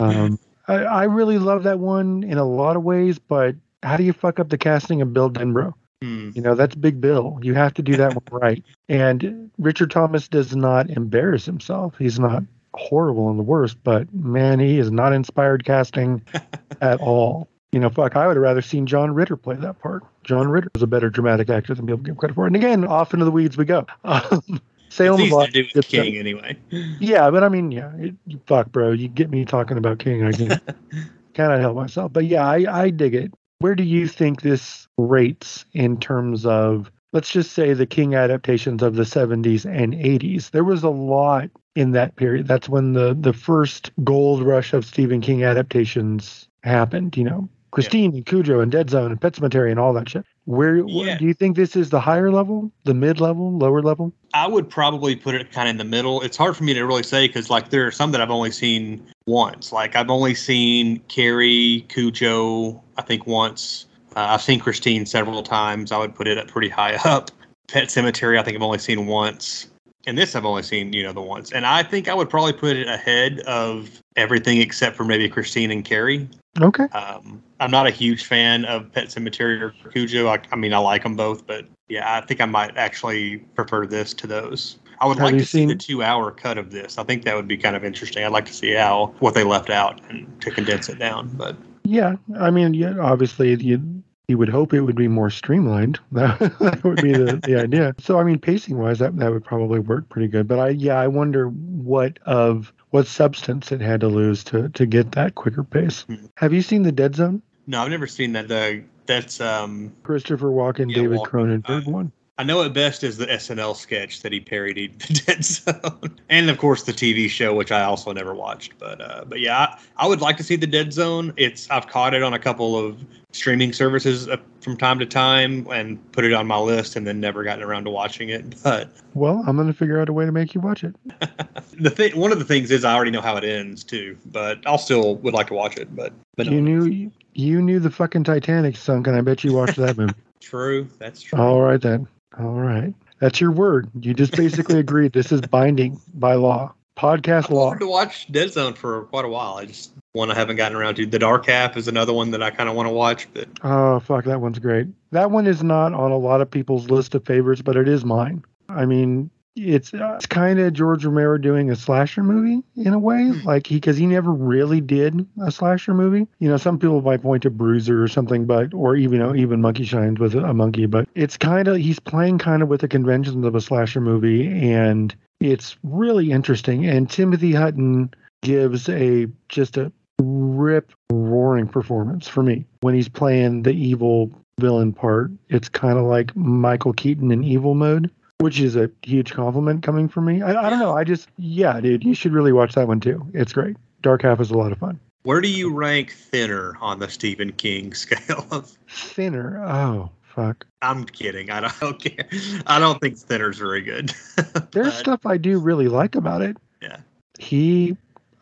Um, 0.00 0.36
I, 0.72 0.82
I 0.82 1.04
really 1.04 1.38
love 1.38 1.64
that 1.64 1.78
one 1.78 2.24
in 2.24 2.38
a 2.38 2.44
lot 2.44 2.76
of 2.76 2.82
ways, 2.82 3.18
but 3.18 3.54
how 3.82 3.96
do 3.96 4.04
you 4.04 4.12
fuck 4.12 4.40
up 4.40 4.48
the 4.48 4.58
casting 4.58 5.02
of 5.02 5.12
Bill 5.12 5.30
Denbrough? 5.30 5.74
Hmm. 6.02 6.30
You 6.34 6.42
know, 6.42 6.54
that's 6.54 6.74
Big 6.74 7.00
Bill. 7.00 7.38
You 7.42 7.54
have 7.54 7.74
to 7.74 7.82
do 7.82 7.96
that 7.96 8.14
one 8.14 8.40
right. 8.40 8.64
And 8.88 9.50
Richard 9.58 9.90
Thomas 9.90 10.28
does 10.28 10.56
not 10.56 10.90
embarrass 10.90 11.44
himself. 11.44 11.94
He's 11.98 12.18
not 12.18 12.42
horrible 12.74 13.30
in 13.30 13.36
the 13.36 13.42
worst, 13.42 13.76
but 13.84 14.12
man, 14.14 14.58
he 14.58 14.78
is 14.78 14.90
not 14.90 15.12
inspired 15.12 15.64
casting 15.64 16.22
at 16.80 17.00
all. 17.00 17.48
You 17.70 17.80
know, 17.80 17.88
fuck, 17.88 18.16
I 18.16 18.26
would 18.26 18.36
have 18.36 18.42
rather 18.42 18.62
seen 18.62 18.86
John 18.86 19.14
Ritter 19.14 19.36
play 19.36 19.56
that 19.56 19.78
part. 19.78 20.02
John 20.24 20.48
Ritter 20.48 20.68
was 20.74 20.82
a 20.82 20.86
better 20.86 21.08
dramatic 21.08 21.48
actor 21.48 21.74
than 21.74 21.86
people 21.86 22.02
give 22.02 22.16
credit 22.18 22.34
for. 22.34 22.46
And 22.46 22.56
again, 22.56 22.84
off 22.84 23.14
into 23.14 23.24
the 23.24 23.30
weeds 23.30 23.56
we 23.56 23.64
go. 23.64 23.86
Um, 24.04 24.60
Salem 24.92 25.22
It's 25.22 25.32
easy 25.32 25.46
to 25.46 25.52
do 25.52 25.62
with 25.62 25.72
good 25.72 25.84
stuff. 25.84 26.04
King 26.04 26.18
anyway. 26.18 26.56
yeah, 27.00 27.30
but 27.30 27.42
I 27.42 27.48
mean, 27.48 27.72
yeah, 27.72 27.92
it, 27.96 28.14
fuck, 28.46 28.70
bro. 28.70 28.92
You 28.92 29.08
get 29.08 29.30
me 29.30 29.44
talking 29.46 29.78
about 29.78 29.98
King, 29.98 30.22
I 30.22 30.32
can 30.32 30.60
cannot 31.34 31.60
help 31.60 31.76
myself. 31.76 32.12
But 32.12 32.26
yeah, 32.26 32.46
I, 32.46 32.82
I 32.82 32.90
dig 32.90 33.14
it. 33.14 33.32
Where 33.60 33.74
do 33.74 33.84
you 33.84 34.06
think 34.06 34.42
this 34.42 34.86
rates 34.98 35.64
in 35.72 35.98
terms 35.98 36.44
of, 36.44 36.90
let's 37.12 37.30
just 37.30 37.52
say, 37.52 37.72
the 37.72 37.86
King 37.86 38.14
adaptations 38.14 38.82
of 38.82 38.96
the 38.96 39.04
70s 39.04 39.64
and 39.64 39.94
80s? 39.94 40.50
There 40.50 40.64
was 40.64 40.82
a 40.82 40.90
lot 40.90 41.48
in 41.74 41.92
that 41.92 42.16
period. 42.16 42.46
That's 42.46 42.68
when 42.68 42.92
the 42.92 43.16
the 43.18 43.32
first 43.32 43.92
gold 44.04 44.42
rush 44.42 44.74
of 44.74 44.84
Stephen 44.84 45.22
King 45.22 45.42
adaptations 45.42 46.48
happened. 46.64 47.16
You 47.16 47.24
know, 47.24 47.48
Christine 47.72 48.14
and 48.14 48.24
Cujo 48.26 48.60
and 48.60 48.70
Dead 48.70 48.90
Zone 48.90 49.10
and 49.10 49.20
Pet 49.20 49.32
Sematary 49.32 49.70
and 49.70 49.80
all 49.80 49.92
that 49.94 50.08
shit. 50.08 50.24
Where 50.44 50.76
Yeah. 50.86 51.16
do 51.18 51.24
you 51.24 51.34
think 51.34 51.56
this 51.56 51.74
is 51.74 51.90
the 51.90 52.00
higher 52.00 52.30
level, 52.30 52.70
the 52.84 52.94
mid 52.94 53.20
level, 53.20 53.56
lower 53.56 53.80
level? 53.82 54.12
I 54.34 54.46
would 54.46 54.68
probably 54.68 55.16
put 55.16 55.34
it 55.34 55.50
kind 55.52 55.68
of 55.68 55.72
in 55.72 55.76
the 55.78 55.84
middle. 55.84 56.20
It's 56.20 56.36
hard 56.36 56.56
for 56.56 56.64
me 56.64 56.74
to 56.74 56.82
really 56.84 57.02
say 57.02 57.26
because 57.26 57.48
like 57.50 57.70
there 57.70 57.86
are 57.86 57.90
some 57.90 58.12
that 58.12 58.20
I've 58.20 58.30
only 58.30 58.50
seen 58.50 59.02
once. 59.26 59.72
Like 59.72 59.96
I've 59.96 60.10
only 60.10 60.34
seen 60.34 61.00
Carrie, 61.08 61.84
Cujo, 61.88 62.82
I 62.98 63.02
think 63.02 63.26
once. 63.26 63.86
Uh, 64.14 64.26
I've 64.30 64.42
seen 64.42 64.60
Christine 64.60 65.06
several 65.06 65.42
times. 65.42 65.90
I 65.92 65.98
would 65.98 66.14
put 66.14 66.28
it 66.28 66.36
at 66.38 66.48
pretty 66.48 66.68
high 66.68 66.94
up. 67.04 67.30
Pet 67.68 67.88
Sematary, 67.88 68.38
I 68.38 68.42
think 68.42 68.56
I've 68.56 68.62
only 68.62 68.78
seen 68.78 69.06
once. 69.06 69.68
And 70.06 70.18
this 70.18 70.34
I've 70.36 70.44
only 70.44 70.64
seen, 70.64 70.92
you 70.92 71.04
know, 71.04 71.12
the 71.12 71.22
once. 71.22 71.52
And 71.52 71.64
I 71.64 71.82
think 71.84 72.08
I 72.08 72.14
would 72.14 72.28
probably 72.28 72.52
put 72.52 72.76
it 72.76 72.88
ahead 72.88 73.38
of 73.46 73.88
everything 74.16 74.60
except 74.60 74.96
for 74.96 75.04
maybe 75.04 75.28
Christine 75.28 75.70
and 75.70 75.84
Carrie. 75.84 76.28
Okay. 76.60 76.84
Um, 76.84 77.42
I'm 77.60 77.70
not 77.70 77.86
a 77.86 77.90
huge 77.90 78.24
fan 78.26 78.64
of 78.64 78.92
Pet 78.92 79.06
Sematary 79.06 79.60
or 79.60 79.74
Cujo. 79.90 80.28
I, 80.28 80.38
I 80.50 80.56
mean, 80.56 80.74
I 80.74 80.78
like 80.78 81.02
them 81.02 81.16
both, 81.16 81.46
but 81.46 81.66
yeah, 81.88 82.18
I 82.18 82.20
think 82.24 82.40
I 82.40 82.44
might 82.44 82.76
actually 82.76 83.38
prefer 83.54 83.86
this 83.86 84.12
to 84.14 84.26
those. 84.26 84.78
I 85.00 85.06
would 85.06 85.18
Have 85.18 85.32
like 85.32 85.38
to 85.38 85.46
see 85.46 85.66
the 85.66 85.74
two-hour 85.74 86.30
cut 86.32 86.58
of 86.58 86.70
this. 86.70 86.98
I 86.98 87.04
think 87.04 87.24
that 87.24 87.34
would 87.34 87.48
be 87.48 87.56
kind 87.56 87.74
of 87.74 87.84
interesting. 87.84 88.24
I'd 88.24 88.32
like 88.32 88.46
to 88.46 88.54
see 88.54 88.72
how 88.72 89.14
what 89.18 89.34
they 89.34 89.42
left 89.42 89.70
out 89.70 90.00
and 90.08 90.40
to 90.42 90.50
condense 90.50 90.88
it 90.88 90.98
down. 90.98 91.28
But 91.34 91.56
Yeah, 91.84 92.16
I 92.38 92.50
mean, 92.50 92.74
yeah, 92.74 92.94
obviously 93.00 93.54
you 93.54 94.02
you 94.32 94.38
would 94.38 94.48
hope 94.48 94.72
it 94.72 94.80
would 94.80 94.96
be 94.96 95.08
more 95.08 95.28
streamlined. 95.28 96.00
That, 96.12 96.38
that 96.60 96.82
would 96.84 97.02
be 97.02 97.12
the, 97.12 97.40
the 97.44 97.56
idea. 97.56 97.94
So 97.98 98.18
I 98.18 98.24
mean, 98.24 98.38
pacing 98.38 98.78
wise, 98.78 98.98
that 99.00 99.16
that 99.18 99.30
would 99.30 99.44
probably 99.44 99.78
work 99.78 100.08
pretty 100.08 100.28
good. 100.28 100.48
But 100.48 100.58
I 100.58 100.68
yeah, 100.70 100.98
I 100.98 101.08
wonder 101.08 101.48
what 101.48 102.18
of 102.24 102.72
what 102.90 103.06
substance 103.06 103.72
it 103.72 103.80
had 103.80 104.00
to 104.00 104.08
lose 104.08 104.44
to 104.44 104.70
to 104.70 104.86
get 104.86 105.12
that 105.12 105.34
quicker 105.34 105.64
pace. 105.64 106.02
Hmm. 106.02 106.26
Have 106.36 106.54
you 106.54 106.62
seen 106.62 106.82
the 106.82 106.92
Dead 106.92 107.14
Zone? 107.14 107.42
no, 107.66 107.82
I've 107.82 107.90
never 107.90 108.06
seen 108.06 108.32
that. 108.32 108.48
The 108.48 108.84
that's 109.04 109.40
um, 109.40 109.92
Christopher 110.02 110.48
Walken, 110.48 110.88
Yeah, 110.90 111.02
David 111.02 111.18
Walken, 111.18 111.62
Cronenberg 111.62 111.88
uh, 111.88 111.90
one. 111.90 112.12
I 112.38 112.44
know 112.44 112.62
it 112.62 112.72
best 112.72 113.04
is 113.04 113.18
the 113.18 113.26
SNL 113.26 113.76
sketch 113.76 114.22
that 114.22 114.32
he 114.32 114.40
parodied 114.40 114.98
the 115.00 115.22
Dead 115.26 115.44
Zone, 115.44 116.18
and 116.30 116.48
of 116.48 116.56
course 116.56 116.84
the 116.84 116.92
TV 116.92 117.28
show, 117.28 117.54
which 117.54 117.70
I 117.70 117.82
also 117.82 118.10
never 118.12 118.34
watched. 118.34 118.78
But 118.78 119.00
uh, 119.00 119.24
but 119.26 119.40
yeah, 119.40 119.58
I, 119.58 119.78
I 119.98 120.06
would 120.06 120.22
like 120.22 120.38
to 120.38 120.42
see 120.42 120.56
the 120.56 120.66
Dead 120.66 120.92
Zone. 120.94 121.34
It's 121.36 121.70
I've 121.70 121.88
caught 121.88 122.14
it 122.14 122.22
on 122.22 122.32
a 122.32 122.38
couple 122.38 122.76
of 122.76 123.04
streaming 123.32 123.74
services 123.74 124.28
uh, 124.28 124.38
from 124.60 124.78
time 124.78 124.98
to 124.98 125.06
time 125.06 125.66
and 125.70 126.12
put 126.12 126.24
it 126.24 126.32
on 126.32 126.46
my 126.46 126.58
list, 126.58 126.96
and 126.96 127.06
then 127.06 127.20
never 127.20 127.44
gotten 127.44 127.62
around 127.62 127.84
to 127.84 127.90
watching 127.90 128.30
it. 128.30 128.44
But 128.62 128.90
Well, 129.12 129.44
I'm 129.46 129.58
gonna 129.58 129.74
figure 129.74 130.00
out 130.00 130.08
a 130.08 130.12
way 130.14 130.24
to 130.24 130.32
make 130.32 130.54
you 130.54 130.60
watch 130.62 130.84
it. 130.84 130.96
the 131.78 131.90
thing, 131.90 132.16
one 132.18 132.32
of 132.32 132.38
the 132.38 132.44
things 132.46 132.70
is 132.70 132.82
I 132.82 132.94
already 132.94 133.10
know 133.10 133.20
how 133.20 133.36
it 133.36 133.44
ends 133.44 133.84
too. 133.84 134.16
But 134.26 134.66
I'll 134.66 134.78
still 134.78 135.16
would 135.16 135.34
like 135.34 135.48
to 135.48 135.54
watch 135.54 135.76
it. 135.76 135.94
But 135.94 136.14
but 136.36 136.46
You 136.46 136.62
no. 136.62 136.86
knew 136.86 137.10
you 137.34 137.60
knew 137.60 137.78
the 137.78 137.90
fucking 137.90 138.24
Titanic 138.24 138.76
sunk, 138.78 139.06
and 139.06 139.16
I 139.16 139.20
bet 139.20 139.44
you 139.44 139.52
watched 139.52 139.76
that 139.76 139.98
movie. 139.98 140.14
true, 140.40 140.88
that's 140.98 141.20
true. 141.20 141.38
All 141.38 141.60
right 141.60 141.80
then. 141.80 142.08
All 142.38 142.60
right. 142.60 142.94
That's 143.20 143.40
your 143.40 143.52
word. 143.52 143.88
You 144.00 144.14
just 144.14 144.36
basically 144.36 144.78
agreed 144.80 145.12
this 145.12 145.32
is 145.32 145.40
binding 145.40 146.00
by 146.14 146.34
law. 146.34 146.74
Podcast 146.96 147.44
I've 147.44 147.50
law. 147.50 147.74
to 147.74 147.86
watch 147.86 148.30
Dead 148.30 148.52
Zone 148.52 148.74
for 148.74 149.04
quite 149.04 149.24
a 149.24 149.28
while. 149.28 149.54
I 149.54 149.64
just 149.64 149.92
one 150.12 150.30
I 150.30 150.34
haven't 150.34 150.56
gotten 150.56 150.76
around 150.76 150.96
to. 150.96 151.06
The 151.06 151.18
Dark 151.18 151.46
Half 151.46 151.76
is 151.78 151.88
another 151.88 152.12
one 152.12 152.32
that 152.32 152.42
I 152.42 152.50
kind 152.50 152.68
of 152.68 152.74
want 152.74 152.86
to 152.86 152.92
watch, 152.92 153.28
but 153.32 153.48
Oh 153.62 154.00
fuck, 154.00 154.24
that 154.26 154.40
one's 154.40 154.58
great. 154.58 154.88
That 155.10 155.30
one 155.30 155.46
is 155.46 155.62
not 155.62 155.94
on 155.94 156.10
a 156.10 156.18
lot 156.18 156.42
of 156.42 156.50
people's 156.50 156.90
list 156.90 157.14
of 157.14 157.24
favorites, 157.24 157.62
but 157.62 157.76
it 157.76 157.88
is 157.88 158.04
mine. 158.04 158.44
I 158.68 158.84
mean, 158.84 159.30
it's 159.54 159.92
uh, 159.92 160.14
it's 160.16 160.26
kind 160.26 160.58
of 160.58 160.72
George 160.72 161.04
Romero 161.04 161.36
doing 161.38 161.70
a 161.70 161.76
slasher 161.76 162.22
movie 162.22 162.62
in 162.76 162.92
a 162.94 162.98
way, 162.98 163.28
Hmm. 163.28 163.46
like 163.46 163.66
he 163.66 163.76
because 163.76 163.96
he 163.96 164.06
never 164.06 164.32
really 164.32 164.80
did 164.80 165.26
a 165.44 165.50
slasher 165.50 165.94
movie. 165.94 166.26
You 166.38 166.48
know, 166.48 166.56
some 166.56 166.78
people 166.78 167.02
might 167.02 167.22
point 167.22 167.42
to 167.42 167.50
Bruiser 167.50 168.02
or 168.02 168.08
something, 168.08 168.46
but 168.46 168.72
or 168.72 168.96
even 168.96 169.12
you 169.12 169.18
know 169.18 169.34
even 169.34 169.60
Monkey 169.60 169.84
Shines 169.84 170.18
with 170.18 170.34
a 170.34 170.54
monkey, 170.54 170.86
but 170.86 171.08
it's 171.14 171.36
kind 171.36 171.68
of 171.68 171.76
he's 171.76 172.00
playing 172.00 172.38
kind 172.38 172.62
of 172.62 172.68
with 172.68 172.80
the 172.80 172.88
conventions 172.88 173.44
of 173.44 173.54
a 173.54 173.60
slasher 173.60 174.00
movie, 174.00 174.46
and 174.48 175.14
it's 175.40 175.76
really 175.82 176.30
interesting. 176.32 176.86
And 176.86 177.10
Timothy 177.10 177.52
Hutton 177.52 178.12
gives 178.42 178.88
a 178.88 179.26
just 179.48 179.76
a 179.76 179.92
rip 180.20 180.92
roaring 181.10 181.66
performance 181.68 182.26
for 182.28 182.42
me 182.42 182.64
when 182.80 182.94
he's 182.94 183.08
playing 183.08 183.62
the 183.64 183.72
evil 183.72 184.30
villain 184.60 184.92
part. 184.92 185.30
It's 185.48 185.68
kind 185.68 185.98
of 185.98 186.04
like 186.04 186.34
Michael 186.36 186.92
Keaton 186.92 187.30
in 187.32 187.42
evil 187.44 187.74
mode, 187.74 188.10
which 188.42 188.60
is 188.60 188.76
a 188.76 188.90
huge 189.02 189.32
compliment 189.32 189.82
coming 189.82 190.08
from 190.08 190.26
me. 190.26 190.42
I, 190.42 190.66
I 190.66 190.70
don't 190.70 190.78
know. 190.78 190.96
I 190.96 191.04
just, 191.04 191.28
yeah, 191.38 191.80
dude, 191.80 192.04
you 192.04 192.14
should 192.14 192.32
really 192.32 192.52
watch 192.52 192.74
that 192.74 192.86
one 192.88 193.00
too. 193.00 193.24
It's 193.32 193.52
great. 193.52 193.76
Dark 194.02 194.22
Half 194.22 194.40
is 194.40 194.50
a 194.50 194.56
lot 194.58 194.72
of 194.72 194.78
fun. 194.78 194.98
where 195.22 195.40
do 195.40 195.48
you 195.48 195.72
rank 195.72 196.12
Thinner 196.12 196.76
on 196.80 196.98
the 196.98 197.08
Stephen 197.08 197.52
King 197.52 197.94
scale? 197.94 198.46
of 198.50 198.68
Thinner. 198.88 199.64
Oh, 199.64 200.10
fuck. 200.22 200.66
I'm 200.82 201.04
kidding. 201.04 201.50
I 201.50 201.70
don't 201.80 201.98
care. 202.04 202.26
I 202.66 202.78
don't 202.78 203.00
think 203.00 203.16
Thinner's 203.16 203.58
very 203.58 203.80
good. 203.82 204.12
There's 204.72 204.94
stuff 204.94 205.24
I 205.26 205.36
do 205.36 205.58
really 205.58 205.88
like 205.88 206.14
about 206.16 206.42
it. 206.42 206.56
Yeah. 206.80 206.98
He, 207.38 207.96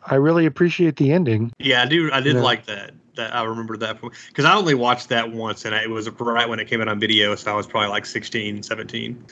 I 0.05 0.15
really 0.15 0.45
appreciate 0.47 0.95
the 0.95 1.11
ending. 1.11 1.51
Yeah, 1.59 1.83
I 1.83 1.85
do. 1.85 2.09
I 2.11 2.21
did 2.21 2.35
Yeah. 2.37 2.41
like 2.41 2.65
that. 2.65 2.91
That 3.15 3.35
I 3.35 3.43
remember 3.43 3.75
that 3.75 3.99
because 4.01 4.45
I 4.45 4.55
only 4.55 4.73
watched 4.73 5.09
that 5.09 5.33
once, 5.33 5.65
and 5.65 5.75
it 5.75 5.89
was 5.89 6.09
right 6.11 6.47
when 6.47 6.61
it 6.61 6.69
came 6.69 6.79
out 6.79 6.87
on 6.87 6.97
video, 6.97 7.35
so 7.35 7.51
I 7.51 7.55
was 7.55 7.67
probably 7.67 7.89
like 7.89 8.05
16, 8.05 8.63
17. 8.63 9.25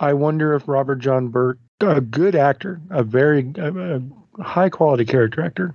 I 0.00 0.12
wonder 0.12 0.54
if 0.54 0.68
Robert 0.68 0.96
John 0.96 1.28
Burke, 1.28 1.58
a 1.80 2.00
good 2.00 2.34
actor, 2.34 2.80
a 2.90 3.02
very 3.02 3.52
a, 3.56 3.96
a 3.96 4.42
high 4.42 4.68
quality 4.68 5.04
character 5.04 5.42
actor, 5.42 5.74